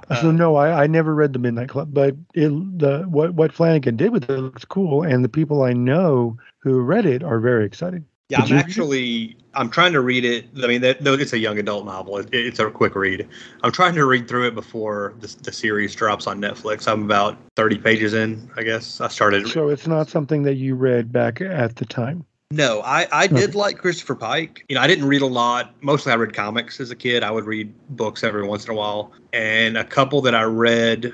So 0.09 0.29
Uh, 0.29 0.31
no, 0.31 0.55
I, 0.55 0.83
I 0.83 0.87
never 0.87 1.13
read 1.13 1.33
the 1.33 1.39
Midnight 1.39 1.69
Club, 1.69 1.89
but 1.91 2.15
it 2.33 2.49
the 2.79 3.03
what 3.09 3.33
what 3.33 3.51
Flanagan 3.51 3.97
did 3.97 4.11
with 4.11 4.29
it 4.29 4.39
looks 4.39 4.63
cool, 4.63 5.03
and 5.03 5.23
the 5.23 5.29
people 5.29 5.63
I 5.63 5.73
know 5.73 6.37
who 6.59 6.79
read 6.79 7.05
it 7.05 7.23
are 7.23 7.39
very 7.39 7.65
excited. 7.65 8.05
Yeah, 8.29 8.41
Did 8.41 8.53
I'm 8.53 8.57
actually 8.59 9.37
I'm 9.53 9.69
trying 9.69 9.91
to 9.93 10.01
read 10.01 10.23
it. 10.23 10.45
I 10.63 10.67
mean, 10.67 10.81
that, 10.81 11.03
though 11.03 11.13
it's 11.13 11.33
a 11.33 11.37
young 11.37 11.57
adult 11.59 11.85
novel, 11.85 12.17
it, 12.19 12.29
it's 12.31 12.59
a 12.59 12.69
quick 12.69 12.95
read. 12.95 13.27
I'm 13.63 13.71
trying 13.71 13.95
to 13.95 14.05
read 14.05 14.27
through 14.27 14.47
it 14.47 14.55
before 14.55 15.13
the, 15.19 15.35
the 15.43 15.51
series 15.51 15.95
drops 15.95 16.27
on 16.27 16.39
Netflix. 16.39 16.87
I'm 16.87 17.03
about 17.03 17.37
30 17.55 17.77
pages 17.79 18.13
in, 18.13 18.49
I 18.55 18.63
guess. 18.63 19.01
I 19.01 19.07
started. 19.07 19.47
So 19.47 19.69
it's 19.69 19.87
not 19.87 20.09
something 20.09 20.43
that 20.43 20.55
you 20.55 20.75
read 20.75 21.11
back 21.11 21.41
at 21.41 21.77
the 21.77 21.85
time. 21.85 22.25
No, 22.51 22.81
I, 22.81 23.07
I 23.11 23.27
did 23.27 23.55
like 23.55 23.77
Christopher 23.77 24.15
Pike. 24.15 24.63
You 24.69 24.75
know, 24.75 24.81
I 24.81 24.87
didn't 24.87 25.05
read 25.05 25.21
a 25.21 25.25
lot. 25.27 25.73
Mostly 25.81 26.13
I 26.13 26.15
read 26.15 26.33
comics 26.33 26.79
as 26.79 26.91
a 26.91 26.95
kid. 26.95 27.21
I 27.21 27.29
would 27.29 27.45
read 27.45 27.73
books 27.89 28.23
every 28.23 28.47
once 28.47 28.63
in 28.65 28.71
a 28.71 28.73
while. 28.73 29.11
And 29.33 29.77
a 29.77 29.83
couple 29.83 30.21
that 30.21 30.33
I 30.33 30.43
read 30.43 31.13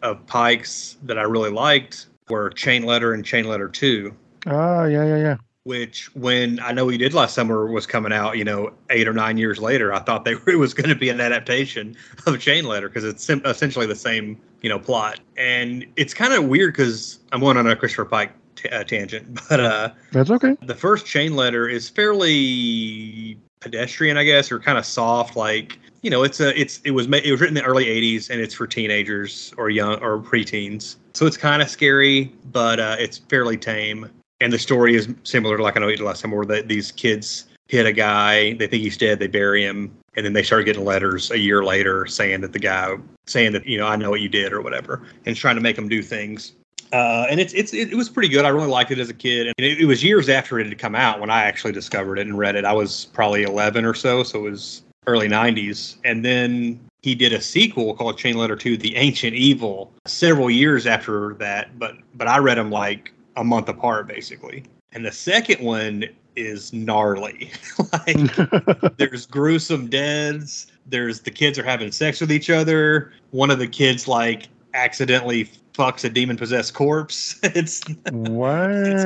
of 0.00 0.26
Pike's 0.26 0.96
that 1.02 1.18
I 1.18 1.22
really 1.22 1.50
liked 1.50 2.06
were 2.30 2.48
Chain 2.50 2.84
Letter 2.84 3.12
and 3.12 3.24
Chain 3.24 3.44
Letter 3.44 3.68
2, 3.68 4.14
Ah, 4.46 4.84
yeah, 4.86 5.04
yeah, 5.04 5.16
yeah. 5.16 5.36
which 5.64 6.12
when 6.16 6.58
I 6.60 6.72
know 6.72 6.88
he 6.88 6.96
did 6.96 7.12
last 7.12 7.34
summer 7.34 7.66
was 7.66 7.86
coming 7.86 8.12
out, 8.12 8.38
you 8.38 8.44
know, 8.44 8.72
eight 8.90 9.06
or 9.06 9.12
nine 9.12 9.36
years 9.36 9.58
later, 9.60 9.92
I 9.92 9.98
thought 10.00 10.24
they 10.24 10.32
it 10.46 10.56
was 10.58 10.72
going 10.72 10.88
to 10.88 10.96
be 10.96 11.10
an 11.10 11.20
adaptation 11.20 11.94
of 12.26 12.40
Chain 12.40 12.64
Letter 12.64 12.88
because 12.88 13.04
it's 13.04 13.22
sim- 13.22 13.42
essentially 13.44 13.86
the 13.86 13.94
same, 13.94 14.40
you 14.62 14.70
know, 14.70 14.78
plot. 14.78 15.20
And 15.36 15.84
it's 15.96 16.14
kind 16.14 16.32
of 16.32 16.46
weird 16.48 16.72
because 16.72 17.20
I'm 17.30 17.40
going 17.40 17.58
on 17.58 17.66
a 17.68 17.76
Christopher 17.76 18.06
Pike 18.06 18.32
t- 18.62 18.68
uh, 18.68 18.84
tangent, 18.84 19.40
but 19.48 19.60
uh, 19.60 19.90
That's 20.12 20.30
okay. 20.30 20.56
the 20.62 20.74
first 20.74 21.06
chain 21.06 21.34
letter 21.34 21.68
is 21.68 21.88
fairly 21.88 23.38
pedestrian, 23.60 24.16
I 24.16 24.24
guess, 24.24 24.50
or 24.52 24.58
kind 24.58 24.78
of 24.78 24.84
soft. 24.84 25.36
Like 25.36 25.78
you 26.02 26.10
know, 26.10 26.22
it's 26.22 26.40
a 26.40 26.58
it's 26.58 26.80
it 26.84 26.92
was 26.92 27.08
ma- 27.08 27.18
it 27.22 27.30
was 27.30 27.40
written 27.40 27.56
in 27.56 27.62
the 27.62 27.68
early 27.68 27.86
'80s, 27.86 28.30
and 28.30 28.40
it's 28.40 28.54
for 28.54 28.66
teenagers 28.66 29.54
or 29.56 29.70
young 29.70 30.00
or 30.02 30.18
preteens. 30.18 30.96
So 31.14 31.26
it's 31.26 31.36
kind 31.36 31.62
of 31.62 31.68
scary, 31.68 32.32
but 32.52 32.80
uh, 32.80 32.96
it's 32.98 33.18
fairly 33.18 33.56
tame. 33.56 34.08
And 34.40 34.52
the 34.52 34.58
story 34.58 34.96
is 34.96 35.08
similar 35.22 35.56
to 35.56 35.62
like 35.62 35.76
I 35.76 35.80
know 35.80 35.88
you 35.88 35.96
did 35.96 36.04
last 36.04 36.22
time, 36.22 36.32
where 36.32 36.44
the, 36.44 36.62
these 36.62 36.90
kids 36.90 37.46
hit 37.68 37.86
a 37.86 37.92
guy, 37.92 38.54
they 38.54 38.66
think 38.66 38.82
he's 38.82 38.96
dead, 38.96 39.18
they 39.20 39.28
bury 39.28 39.62
him, 39.64 39.96
and 40.16 40.26
then 40.26 40.32
they 40.32 40.42
start 40.42 40.64
getting 40.64 40.84
letters 40.84 41.30
a 41.30 41.38
year 41.38 41.64
later 41.64 42.06
saying 42.06 42.40
that 42.40 42.52
the 42.52 42.58
guy 42.58 42.96
saying 43.26 43.52
that 43.52 43.64
you 43.64 43.78
know 43.78 43.86
I 43.86 43.96
know 43.96 44.10
what 44.10 44.20
you 44.20 44.28
did 44.28 44.52
or 44.52 44.60
whatever, 44.60 45.02
and 45.26 45.36
trying 45.36 45.54
to 45.54 45.62
make 45.62 45.76
them 45.76 45.88
do 45.88 46.02
things. 46.02 46.54
Uh, 46.92 47.26
and 47.30 47.40
it's 47.40 47.54
it's 47.54 47.72
it, 47.72 47.90
it 47.90 47.96
was 47.96 48.10
pretty 48.10 48.28
good. 48.28 48.44
I 48.44 48.48
really 48.48 48.68
liked 48.68 48.90
it 48.90 48.98
as 48.98 49.08
a 49.08 49.14
kid, 49.14 49.46
and 49.46 49.66
it, 49.66 49.80
it 49.80 49.86
was 49.86 50.04
years 50.04 50.28
after 50.28 50.58
it 50.58 50.66
had 50.66 50.78
come 50.78 50.94
out 50.94 51.20
when 51.20 51.30
I 51.30 51.42
actually 51.44 51.72
discovered 51.72 52.18
it 52.18 52.26
and 52.26 52.36
read 52.36 52.54
it. 52.54 52.64
I 52.64 52.72
was 52.72 53.06
probably 53.06 53.44
11 53.44 53.84
or 53.84 53.94
so, 53.94 54.22
so 54.22 54.46
it 54.46 54.50
was 54.50 54.82
early 55.06 55.28
90s. 55.28 55.96
And 56.04 56.24
then 56.24 56.78
he 57.02 57.14
did 57.14 57.32
a 57.32 57.40
sequel 57.40 57.94
called 57.94 58.18
Chain 58.18 58.36
Letter 58.36 58.56
2, 58.56 58.76
The 58.76 58.96
Ancient 58.96 59.34
Evil, 59.34 59.92
several 60.06 60.50
years 60.50 60.86
after 60.86 61.34
that. 61.34 61.78
But 61.78 61.96
but 62.14 62.28
I 62.28 62.38
read 62.38 62.58
them 62.58 62.70
like 62.70 63.12
a 63.36 63.44
month 63.44 63.68
apart, 63.68 64.06
basically. 64.06 64.64
And 64.92 65.04
the 65.04 65.12
second 65.12 65.64
one 65.64 66.04
is 66.36 66.72
gnarly. 66.72 67.50
like 67.92 68.36
there's 68.98 69.26
gruesome 69.26 69.88
deaths. 69.88 70.66
There's 70.86 71.20
the 71.20 71.30
kids 71.30 71.58
are 71.58 71.64
having 71.64 71.90
sex 71.90 72.20
with 72.20 72.30
each 72.30 72.50
other. 72.50 73.12
One 73.30 73.50
of 73.50 73.58
the 73.58 73.68
kids 73.68 74.06
like 74.06 74.48
accidentally 74.74 75.48
fucks 75.74 76.04
a 76.04 76.08
demon 76.08 76.36
possessed 76.36 76.74
corpse. 76.74 77.38
it's 77.42 77.82
wow. 78.12 78.68
it's 78.70 79.04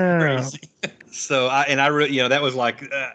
crazy. 0.52 0.92
so 1.10 1.48
I 1.48 1.62
and 1.62 1.80
I 1.80 1.86
re- 1.88 2.10
you 2.10 2.22
know 2.22 2.28
that 2.28 2.42
was 2.42 2.54
like 2.54 2.82
uh, 2.92 3.10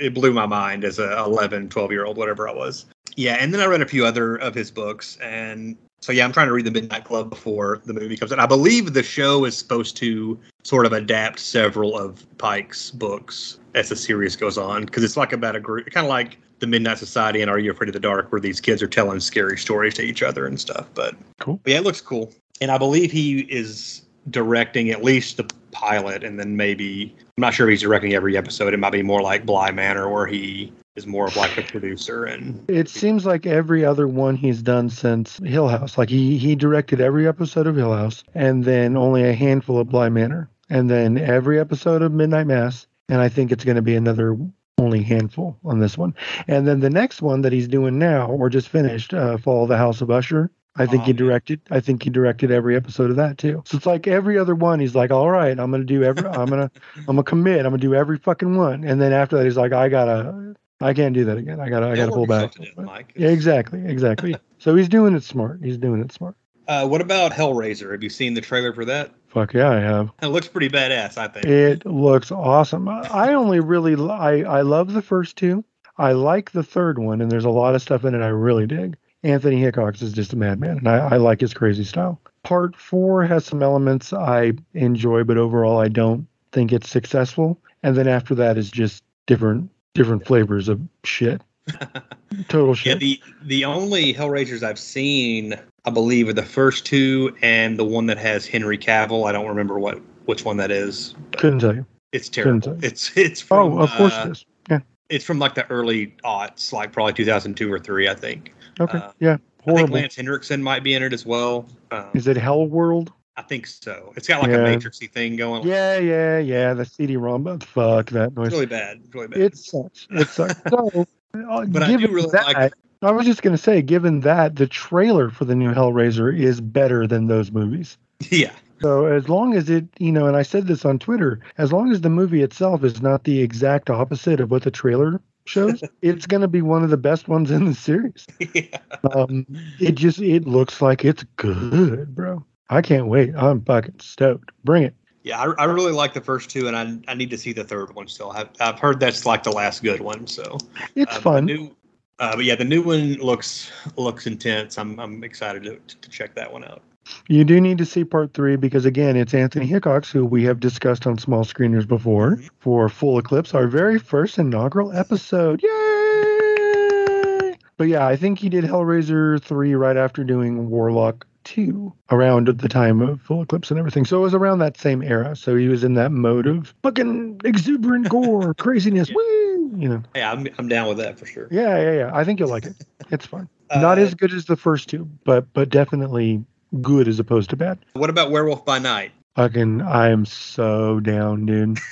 it 0.00 0.14
blew 0.14 0.32
my 0.32 0.46
mind 0.46 0.84
as 0.84 0.98
a 0.98 1.18
11, 1.18 1.68
12 1.68 1.90
year 1.92 2.04
old 2.04 2.16
whatever 2.16 2.48
I 2.48 2.52
was. 2.52 2.86
Yeah, 3.16 3.36
and 3.38 3.54
then 3.54 3.60
I 3.60 3.66
read 3.66 3.80
a 3.80 3.86
few 3.86 4.04
other 4.04 4.36
of 4.36 4.54
his 4.54 4.70
books 4.70 5.16
and 5.22 5.76
so 6.04 6.12
yeah, 6.12 6.26
I'm 6.26 6.32
trying 6.32 6.48
to 6.48 6.52
read 6.52 6.66
the 6.66 6.70
Midnight 6.70 7.04
Club 7.04 7.30
before 7.30 7.80
the 7.86 7.94
movie 7.94 8.14
comes 8.14 8.30
out. 8.30 8.38
I 8.38 8.44
believe 8.44 8.92
the 8.92 9.02
show 9.02 9.46
is 9.46 9.56
supposed 9.56 9.96
to 9.96 10.38
sort 10.62 10.84
of 10.84 10.92
adapt 10.92 11.38
several 11.38 11.96
of 11.96 12.26
Pike's 12.36 12.90
books 12.90 13.58
as 13.74 13.88
the 13.88 13.96
series 13.96 14.36
goes 14.36 14.58
on 14.58 14.84
because 14.84 15.02
it's 15.02 15.16
like 15.16 15.32
about 15.32 15.56
a 15.56 15.60
group, 15.60 15.86
kind 15.92 16.04
of 16.04 16.10
like 16.10 16.36
the 16.58 16.66
Midnight 16.66 16.98
Society 16.98 17.40
and 17.40 17.50
Are 17.50 17.58
You 17.58 17.70
Afraid 17.70 17.88
of 17.88 17.94
the 17.94 18.00
Dark, 18.00 18.30
where 18.32 18.40
these 18.40 18.60
kids 18.60 18.82
are 18.82 18.86
telling 18.86 19.18
scary 19.18 19.56
stories 19.56 19.94
to 19.94 20.02
each 20.02 20.22
other 20.22 20.46
and 20.46 20.60
stuff. 20.60 20.86
But 20.94 21.14
Cool. 21.40 21.58
but 21.62 21.72
yeah, 21.72 21.78
it 21.78 21.84
looks 21.84 22.02
cool, 22.02 22.30
and 22.60 22.70
I 22.70 22.78
believe 22.78 23.10
he 23.10 23.40
is 23.40 24.02
directing 24.30 24.90
at 24.90 25.02
least 25.02 25.36
the 25.36 25.44
pilot, 25.70 26.24
and 26.24 26.38
then 26.38 26.56
maybe 26.56 27.14
I'm 27.20 27.42
not 27.42 27.54
sure 27.54 27.68
if 27.68 27.72
he's 27.72 27.82
directing 27.82 28.14
every 28.14 28.36
episode. 28.36 28.72
It 28.72 28.78
might 28.78 28.92
be 28.92 29.02
more 29.02 29.20
like 29.20 29.44
Bly 29.44 29.70
Manor, 29.70 30.08
where 30.08 30.26
he 30.26 30.72
is 30.96 31.06
more 31.06 31.26
of 31.26 31.36
like 31.36 31.58
a 31.58 31.62
producer 31.62 32.24
and 32.24 32.64
It 32.70 32.88
seems 32.88 33.26
like 33.26 33.46
every 33.46 33.84
other 33.84 34.06
one 34.06 34.36
he's 34.36 34.62
done 34.62 34.88
since 34.88 35.38
Hill 35.38 35.68
House. 35.68 35.98
Like 35.98 36.08
he 36.08 36.38
he 36.38 36.54
directed 36.54 37.00
every 37.00 37.26
episode 37.26 37.66
of 37.66 37.76
Hill 37.76 37.92
House, 37.92 38.22
and 38.34 38.64
then 38.64 38.96
only 38.96 39.24
a 39.24 39.34
handful 39.34 39.78
of 39.78 39.88
Bly 39.88 40.08
Manor, 40.08 40.48
and 40.70 40.88
then 40.88 41.18
every 41.18 41.58
episode 41.58 42.02
of 42.02 42.12
Midnight 42.12 42.46
Mass. 42.46 42.86
And 43.08 43.20
I 43.20 43.28
think 43.28 43.52
it's 43.52 43.64
going 43.64 43.76
to 43.76 43.82
be 43.82 43.96
another 43.96 44.38
only 44.78 45.02
handful 45.02 45.58
on 45.64 45.78
this 45.78 45.98
one. 45.98 46.14
And 46.48 46.66
then 46.66 46.80
the 46.80 46.90
next 46.90 47.20
one 47.20 47.42
that 47.42 47.52
he's 47.52 47.68
doing 47.68 47.98
now, 47.98 48.28
or 48.28 48.48
just 48.48 48.68
finished, 48.68 49.12
uh, 49.12 49.36
Fall 49.36 49.64
of 49.64 49.68
the 49.68 49.76
House 49.76 50.00
of 50.00 50.10
Usher. 50.10 50.50
I 50.76 50.86
think 50.86 51.02
Oh, 51.02 51.06
he 51.06 51.12
directed. 51.12 51.60
I 51.70 51.80
think 51.80 52.02
he 52.02 52.10
directed 52.10 52.50
every 52.50 52.74
episode 52.74 53.10
of 53.10 53.16
that 53.16 53.38
too. 53.38 53.62
So 53.66 53.76
it's 53.76 53.86
like 53.86 54.08
every 54.08 54.38
other 54.38 54.54
one. 54.54 54.80
He's 54.80 54.94
like, 54.94 55.10
all 55.12 55.30
right, 55.30 55.58
I'm 55.58 55.70
gonna 55.70 55.84
do 55.84 56.02
every. 56.02 56.26
I'm 56.26 56.46
gonna. 56.48 56.70
I'm 56.96 57.04
gonna 57.06 57.22
commit. 57.22 57.60
I'm 57.60 57.72
gonna 57.72 57.78
do 57.78 57.94
every 57.94 58.18
fucking 58.18 58.56
one. 58.56 58.84
And 58.84 59.00
then 59.00 59.12
after 59.12 59.36
that, 59.36 59.44
he's 59.44 59.56
like, 59.56 59.72
I 59.72 59.88
gotta. 59.88 60.54
I 60.80 60.92
can't 60.92 61.14
do 61.14 61.24
that 61.26 61.38
again. 61.38 61.60
I 61.60 61.68
gotta. 61.68 61.86
I 61.86 61.96
gotta 61.96 62.12
pull 62.12 62.26
back. 62.26 62.56
yourself 62.56 62.74
to 62.74 62.74
death, 62.74 62.84
Mike. 62.84 63.12
Yeah, 63.14 63.28
exactly, 63.28 63.84
exactly. 63.86 64.36
so 64.58 64.74
he's 64.74 64.88
doing 64.88 65.14
it 65.14 65.22
smart. 65.22 65.60
He's 65.62 65.78
doing 65.78 66.00
it 66.00 66.12
smart. 66.12 66.34
Uh, 66.66 66.86
what 66.88 67.00
about 67.00 67.30
Hellraiser? 67.30 67.92
Have 67.92 68.02
you 68.02 68.10
seen 68.10 68.34
the 68.34 68.40
trailer 68.40 68.72
for 68.72 68.84
that? 68.86 69.12
Fuck 69.28 69.52
yeah, 69.52 69.70
I 69.70 69.80
have. 69.80 70.10
It 70.22 70.28
looks 70.28 70.48
pretty 70.48 70.70
badass, 70.70 71.18
I 71.18 71.28
think. 71.28 71.44
It 71.46 71.84
looks 71.84 72.32
awesome. 72.32 72.88
I 72.88 73.34
only 73.34 73.60
really 73.60 73.94
I 74.10 74.42
I 74.42 74.62
love 74.62 74.92
the 74.92 75.02
first 75.02 75.36
two. 75.36 75.64
I 75.98 76.12
like 76.12 76.50
the 76.50 76.62
third 76.62 76.98
one, 76.98 77.20
and 77.20 77.30
there's 77.30 77.44
a 77.44 77.50
lot 77.50 77.74
of 77.74 77.82
stuff 77.82 78.04
in 78.04 78.14
it 78.14 78.22
I 78.22 78.28
really 78.28 78.66
dig. 78.66 78.96
Anthony 79.24 79.58
Hickox 79.60 80.02
is 80.02 80.12
just 80.12 80.32
a 80.34 80.36
madman, 80.36 80.78
and 80.78 80.88
I, 80.88 80.98
I 80.98 81.16
like 81.16 81.40
his 81.40 81.54
crazy 81.54 81.82
style. 81.84 82.20
Part 82.42 82.76
four 82.76 83.24
has 83.24 83.44
some 83.46 83.62
elements 83.62 84.12
I 84.12 84.52
enjoy, 84.74 85.24
but 85.24 85.38
overall 85.38 85.78
I 85.78 85.88
don't 85.88 86.26
think 86.52 86.72
it's 86.72 86.90
successful. 86.90 87.58
And 87.82 87.96
then 87.96 88.06
after 88.06 88.34
that 88.36 88.58
is 88.58 88.70
just 88.70 89.02
different 89.26 89.70
different 89.94 90.26
flavors 90.26 90.68
of 90.68 90.80
shit. 91.04 91.40
Total 92.48 92.74
shit. 92.74 92.92
Yeah, 92.92 92.98
the 92.98 93.20
the 93.44 93.64
only 93.64 94.12
Hellraisers 94.12 94.62
I've 94.62 94.78
seen, 94.78 95.54
I 95.86 95.90
believe, 95.90 96.28
are 96.28 96.34
the 96.34 96.42
first 96.44 96.84
two 96.84 97.34
and 97.40 97.78
the 97.78 97.84
one 97.84 98.06
that 98.06 98.18
has 98.18 98.46
Henry 98.46 98.76
Cavill. 98.76 99.26
I 99.26 99.32
don't 99.32 99.46
remember 99.48 99.78
what 99.78 100.00
which 100.26 100.44
one 100.44 100.58
that 100.58 100.70
is. 100.70 101.14
Couldn't 101.38 101.60
tell 101.60 101.74
you. 101.74 101.86
It's 102.12 102.28
Couldn't 102.28 102.60
terrible. 102.60 102.60
tell 102.60 102.74
you. 102.74 102.80
It's 102.88 103.16
it's 103.16 103.40
from 103.40 103.72
Oh, 103.72 103.80
of 103.80 103.90
course 103.92 104.12
uh, 104.12 104.24
it 104.26 104.30
is. 104.32 104.46
Yeah. 104.70 104.80
it's 105.08 105.24
from 105.24 105.38
like 105.38 105.54
the 105.54 105.66
early 105.70 106.14
aughts, 106.24 106.72
like 106.74 106.92
probably 106.92 107.14
2002 107.14 107.72
or 107.72 107.78
three, 107.78 108.06
I 108.08 108.14
think. 108.14 108.52
Okay. 108.80 108.98
uh, 108.98 109.12
yeah. 109.20 109.36
I 109.66 109.72
think 109.74 109.90
Lance 109.90 110.16
Henriksen 110.16 110.62
might 110.62 110.82
be 110.84 110.94
in 110.94 111.02
it 111.02 111.12
as 111.14 111.24
well. 111.24 111.66
Um, 111.90 112.06
Is 112.14 112.26
it 112.26 112.36
Hell 112.36 112.66
World? 112.66 113.12
I 113.36 113.42
think 113.42 113.66
so. 113.66 114.12
It's 114.16 114.28
got 114.28 114.42
like 114.42 114.50
Yeah. 114.50 114.58
a 114.58 114.76
matrixy 114.76 115.10
thing 115.10 115.36
going. 115.36 115.62
on. 115.62 115.66
Yeah, 115.68 115.98
yeah, 115.98 116.38
yeah. 116.38 116.74
The 116.74 116.84
CD-ROM, 116.84 117.58
fuck 117.60 118.10
that 118.10 118.34
noise. 118.36 118.48
It's 118.48 118.54
really 118.54 118.66
bad. 118.66 119.00
It's 119.04 119.14
really 119.14 119.28
bad. 119.28 119.40
It 119.40 119.56
sucks. 119.58 120.06
It 120.10 120.28
sucks. 120.28 120.54
So, 120.70 121.06
uh, 121.50 121.64
But 121.66 121.82
I 121.82 121.96
do 121.96 122.08
really 122.08 122.30
that, 122.30 122.46
like- 122.54 122.72
I 123.02 123.10
was 123.10 123.26
just 123.26 123.42
gonna 123.42 123.58
say, 123.58 123.82
given 123.82 124.20
that 124.20 124.56
the 124.56 124.66
trailer 124.66 125.28
for 125.30 125.44
the 125.44 125.54
new 125.54 125.72
Hellraiser 125.74 126.34
is 126.38 126.60
better 126.60 127.06
than 127.06 127.26
those 127.26 127.50
movies. 127.50 127.98
yeah. 128.30 128.52
So 128.80 129.06
as 129.06 129.28
long 129.28 129.54
as 129.54 129.68
it, 129.68 129.84
you 129.98 130.12
know, 130.12 130.26
and 130.26 130.36
I 130.36 130.42
said 130.42 130.66
this 130.66 130.84
on 130.84 130.98
Twitter, 130.98 131.40
as 131.58 131.72
long 131.72 131.90
as 131.90 132.00
the 132.02 132.08
movie 132.10 132.42
itself 132.42 132.84
is 132.84 133.02
not 133.02 133.24
the 133.24 133.40
exact 133.40 133.90
opposite 133.90 134.40
of 134.40 134.50
what 134.50 134.62
the 134.62 134.70
trailer 134.70 135.20
shows, 135.46 135.82
it's 136.02 136.26
gonna 136.26 136.48
be 136.48 136.62
one 136.62 136.82
of 136.82 136.90
the 136.90 136.96
best 136.96 137.28
ones 137.28 137.50
in 137.50 137.64
the 137.64 137.74
series. 137.74 138.26
yeah. 138.54 138.78
Um, 139.14 139.46
it 139.80 139.94
just 139.94 140.20
it 140.20 140.46
looks 140.46 140.80
like 140.80 141.04
it's 141.04 141.24
good, 141.36 142.14
bro. 142.14 142.44
I 142.70 142.82
can't 142.82 143.06
wait. 143.06 143.34
I'm 143.36 143.62
fucking 143.64 144.00
stoked. 144.00 144.50
Bring 144.64 144.84
it. 144.84 144.94
Yeah, 145.22 145.40
I, 145.40 145.62
I 145.62 145.64
really 145.64 145.92
like 145.92 146.12
the 146.12 146.20
first 146.20 146.50
two, 146.50 146.68
and 146.68 146.76
I, 146.76 146.98
I 147.10 147.14
need 147.14 147.30
to 147.30 147.38
see 147.38 147.52
the 147.52 147.64
third 147.64 147.94
one 147.94 148.08
still. 148.08 148.30
I've, 148.32 148.50
I've 148.60 148.78
heard 148.78 149.00
that's 149.00 149.24
like 149.24 149.42
the 149.42 149.52
last 149.52 149.82
good 149.82 150.00
one. 150.00 150.26
So 150.26 150.58
It's 150.94 151.14
but 151.14 151.22
fun. 151.22 151.44
New, 151.46 151.74
uh, 152.18 152.36
but 152.36 152.44
yeah, 152.44 152.54
the 152.54 152.64
new 152.64 152.82
one 152.82 153.14
looks 153.14 153.70
looks 153.96 154.26
intense. 154.26 154.76
I'm 154.78 154.98
I'm 155.00 155.24
excited 155.24 155.62
to, 155.64 155.78
to 155.96 156.08
check 156.10 156.34
that 156.34 156.52
one 156.52 156.64
out. 156.64 156.82
You 157.28 157.44
do 157.44 157.60
need 157.60 157.78
to 157.78 157.84
see 157.84 158.04
part 158.04 158.32
three 158.34 158.56
because 158.56 158.84
again, 158.84 159.16
it's 159.16 159.34
Anthony 159.34 159.66
Hickox, 159.66 160.10
who 160.10 160.24
we 160.24 160.44
have 160.44 160.60
discussed 160.60 161.06
on 161.06 161.18
small 161.18 161.44
screeners 161.44 161.86
before 161.86 162.36
Mhm. 162.36 162.48
for 162.60 162.88
Full 162.88 163.18
Eclipse, 163.18 163.54
our 163.54 163.66
very 163.66 163.98
first 163.98 164.38
inaugural 164.38 164.92
episode. 164.92 165.60
Yay! 165.62 167.54
But 167.76 167.88
yeah, 167.88 168.06
I 168.06 168.16
think 168.16 168.38
he 168.38 168.48
did 168.48 168.64
Hellraiser 168.64 169.40
three 169.42 169.74
right 169.74 169.96
after 169.96 170.22
doing 170.24 170.70
Warlock 170.70 171.26
two 171.42 171.92
around 172.10 172.46
the 172.48 172.68
time 172.68 173.02
of 173.02 173.20
Full 173.20 173.42
Eclipse 173.42 173.70
and 173.70 173.78
everything. 173.78 174.04
So 174.06 174.18
it 174.18 174.22
was 174.22 174.34
around 174.34 174.60
that 174.60 174.78
same 174.78 175.02
era. 175.02 175.36
So 175.36 175.56
he 175.56 175.68
was 175.68 175.84
in 175.84 175.94
that 175.94 176.10
mode 176.12 176.46
of 176.46 176.72
fucking 176.82 177.40
exuberant 177.44 178.08
gore, 178.08 178.54
craziness. 178.58 179.08
Yeah. 179.10 179.14
Woo! 179.16 179.72
You 179.76 179.88
know. 179.88 180.02
Yeah, 180.14 180.32
I'm 180.32 180.46
I'm 180.58 180.68
down 180.68 180.88
with 180.88 180.98
that 180.98 181.18
for 181.18 181.26
sure. 181.26 181.48
Yeah, 181.50 181.78
yeah, 181.80 181.92
yeah. 181.92 182.10
I 182.14 182.24
think 182.24 182.38
you'll 182.40 182.48
like 182.48 182.64
it. 182.66 182.74
It's 183.10 183.26
fun. 183.26 183.48
Not 183.74 183.98
Uh, 183.98 184.02
as 184.02 184.14
good 184.14 184.32
as 184.32 184.46
the 184.46 184.56
first 184.56 184.88
two, 184.88 185.06
but 185.24 185.52
but 185.52 185.68
definitely 185.68 186.42
good 186.80 187.08
as 187.08 187.18
opposed 187.18 187.50
to 187.50 187.56
bad. 187.56 187.78
What 187.94 188.10
about 188.10 188.30
Werewolf 188.30 188.64
by 188.64 188.78
Night? 188.78 189.12
Fucking, 189.36 189.82
I 189.82 190.10
am 190.10 190.24
so 190.26 191.00
down, 191.00 191.46
dude. 191.46 191.78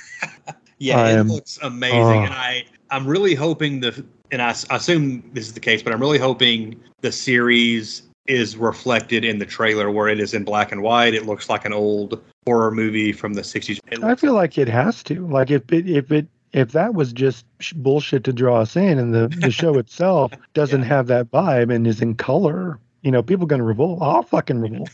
Yeah, 0.79 0.97
I 1.01 1.11
it 1.11 1.17
am- 1.19 1.29
looks 1.29 1.57
amazing, 1.61 1.97
oh. 2.01 2.23
and 2.23 2.33
I 2.33 2.65
I'm 2.89 3.07
really 3.07 3.35
hoping 3.35 3.79
the 3.79 4.03
and 4.31 4.41
I, 4.41 4.53
I 4.69 4.75
assume 4.75 5.23
this 5.33 5.45
is 5.47 5.53
the 5.53 5.59
case, 5.61 5.81
but 5.81 5.93
I'm 5.93 6.01
really 6.01 6.17
hoping 6.17 6.77
the 7.01 7.11
series 7.11 8.01
is 8.27 8.57
reflected 8.57 9.23
in 9.23 9.39
the 9.39 9.45
trailer 9.45 9.91
where 9.91 10.09
it 10.09 10.19
is 10.19 10.33
in 10.33 10.43
black 10.43 10.71
and 10.73 10.81
white. 10.81 11.13
It 11.13 11.25
looks 11.25 11.49
like 11.49 11.63
an 11.63 11.71
old 11.73 12.21
horror 12.45 12.71
movie 12.71 13.13
from 13.13 13.33
the 13.35 13.41
60s. 13.43 13.79
I 14.03 14.15
feel 14.15 14.33
like 14.33 14.57
it 14.57 14.67
has 14.67 15.03
to. 15.03 15.25
Like 15.27 15.51
if 15.51 15.71
it 15.71 15.87
if 15.89 16.11
it 16.11 16.27
if 16.51 16.73
that 16.73 16.95
was 16.95 17.13
just 17.13 17.45
bullshit 17.75 18.23
to 18.25 18.33
draw 18.33 18.59
us 18.61 18.75
in, 18.75 18.99
and 18.99 19.13
the 19.13 19.29
the 19.39 19.51
show 19.51 19.77
itself 19.77 20.33
doesn't 20.53 20.81
Yeah. 20.81 20.87
have 20.87 21.07
that 21.07 21.31
vibe 21.31 21.73
and 21.73 21.87
is 21.87 22.01
in 22.01 22.15
color, 22.15 22.77
you 23.03 23.11
know, 23.11 23.21
people 23.21 23.45
gonna 23.45 23.63
revolt. 23.63 23.99
I'll 24.01 24.23
fucking 24.23 24.59
revolt. 24.59 24.89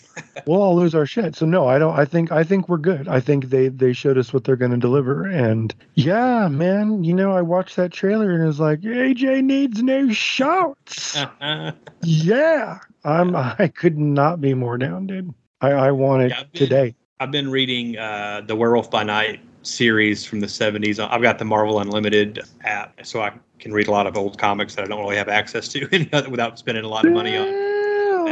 we'll 0.45 0.61
all 0.61 0.75
lose 0.75 0.93
our 0.95 1.05
shit. 1.05 1.35
So 1.35 1.45
no, 1.45 1.67
I 1.67 1.79
don't. 1.79 1.97
I 1.97 2.03
think 2.05 2.31
I 2.31 2.43
think 2.43 2.67
we're 2.67 2.77
good. 2.77 3.07
I 3.07 3.19
think 3.19 3.45
they 3.45 3.69
they 3.69 3.93
showed 3.93 4.17
us 4.17 4.33
what 4.33 4.43
they're 4.43 4.55
gonna 4.55 4.77
deliver, 4.77 5.25
and 5.27 5.73
yeah, 5.93 6.47
man. 6.47 7.03
You 7.03 7.13
know, 7.13 7.31
I 7.31 7.41
watched 7.41 7.75
that 7.77 7.91
trailer 7.93 8.31
and 8.31 8.43
it 8.43 8.47
was 8.47 8.59
like 8.59 8.81
AJ 8.81 9.43
needs 9.43 9.81
new 9.81 10.11
shorts. 10.13 11.17
yeah, 12.03 12.79
I'm. 13.03 13.35
I 13.35 13.71
could 13.75 13.97
not 13.97 14.41
be 14.41 14.53
more 14.53 14.77
down, 14.77 15.07
dude. 15.07 15.33
I 15.61 15.71
I 15.71 15.91
want 15.91 16.23
it 16.23 16.29
Yeah, 16.31 16.39
I've 16.41 16.51
been- 16.51 16.59
today. 16.59 16.95
I've 17.21 17.31
been 17.31 17.51
reading 17.51 17.97
uh, 17.97 18.41
the 18.47 18.55
Werewolf 18.55 18.89
by 18.89 19.03
Night 19.03 19.41
series 19.63 20.23
from 20.25 20.39
the 20.39 20.47
70s. 20.47 21.05
I've 21.05 21.21
got 21.21 21.37
the 21.37 21.43
Marvel 21.43 21.79
Unlimited 21.81 22.39
app, 22.63 22.97
so 23.05 23.21
I 23.21 23.33
can 23.59 23.73
read 23.73 23.89
a 23.89 23.91
lot 23.91 24.07
of 24.07 24.15
old 24.15 24.37
comics 24.39 24.75
that 24.75 24.85
I 24.85 24.87
don't 24.87 25.01
really 25.01 25.17
have 25.17 25.27
access 25.27 25.67
to 25.67 25.85
any 25.91 26.07
other- 26.13 26.29
without 26.29 26.57
spending 26.57 26.85
a 26.85 26.87
lot 26.87 27.03
of 27.05 27.11
money 27.11 27.35
on. 27.35 27.45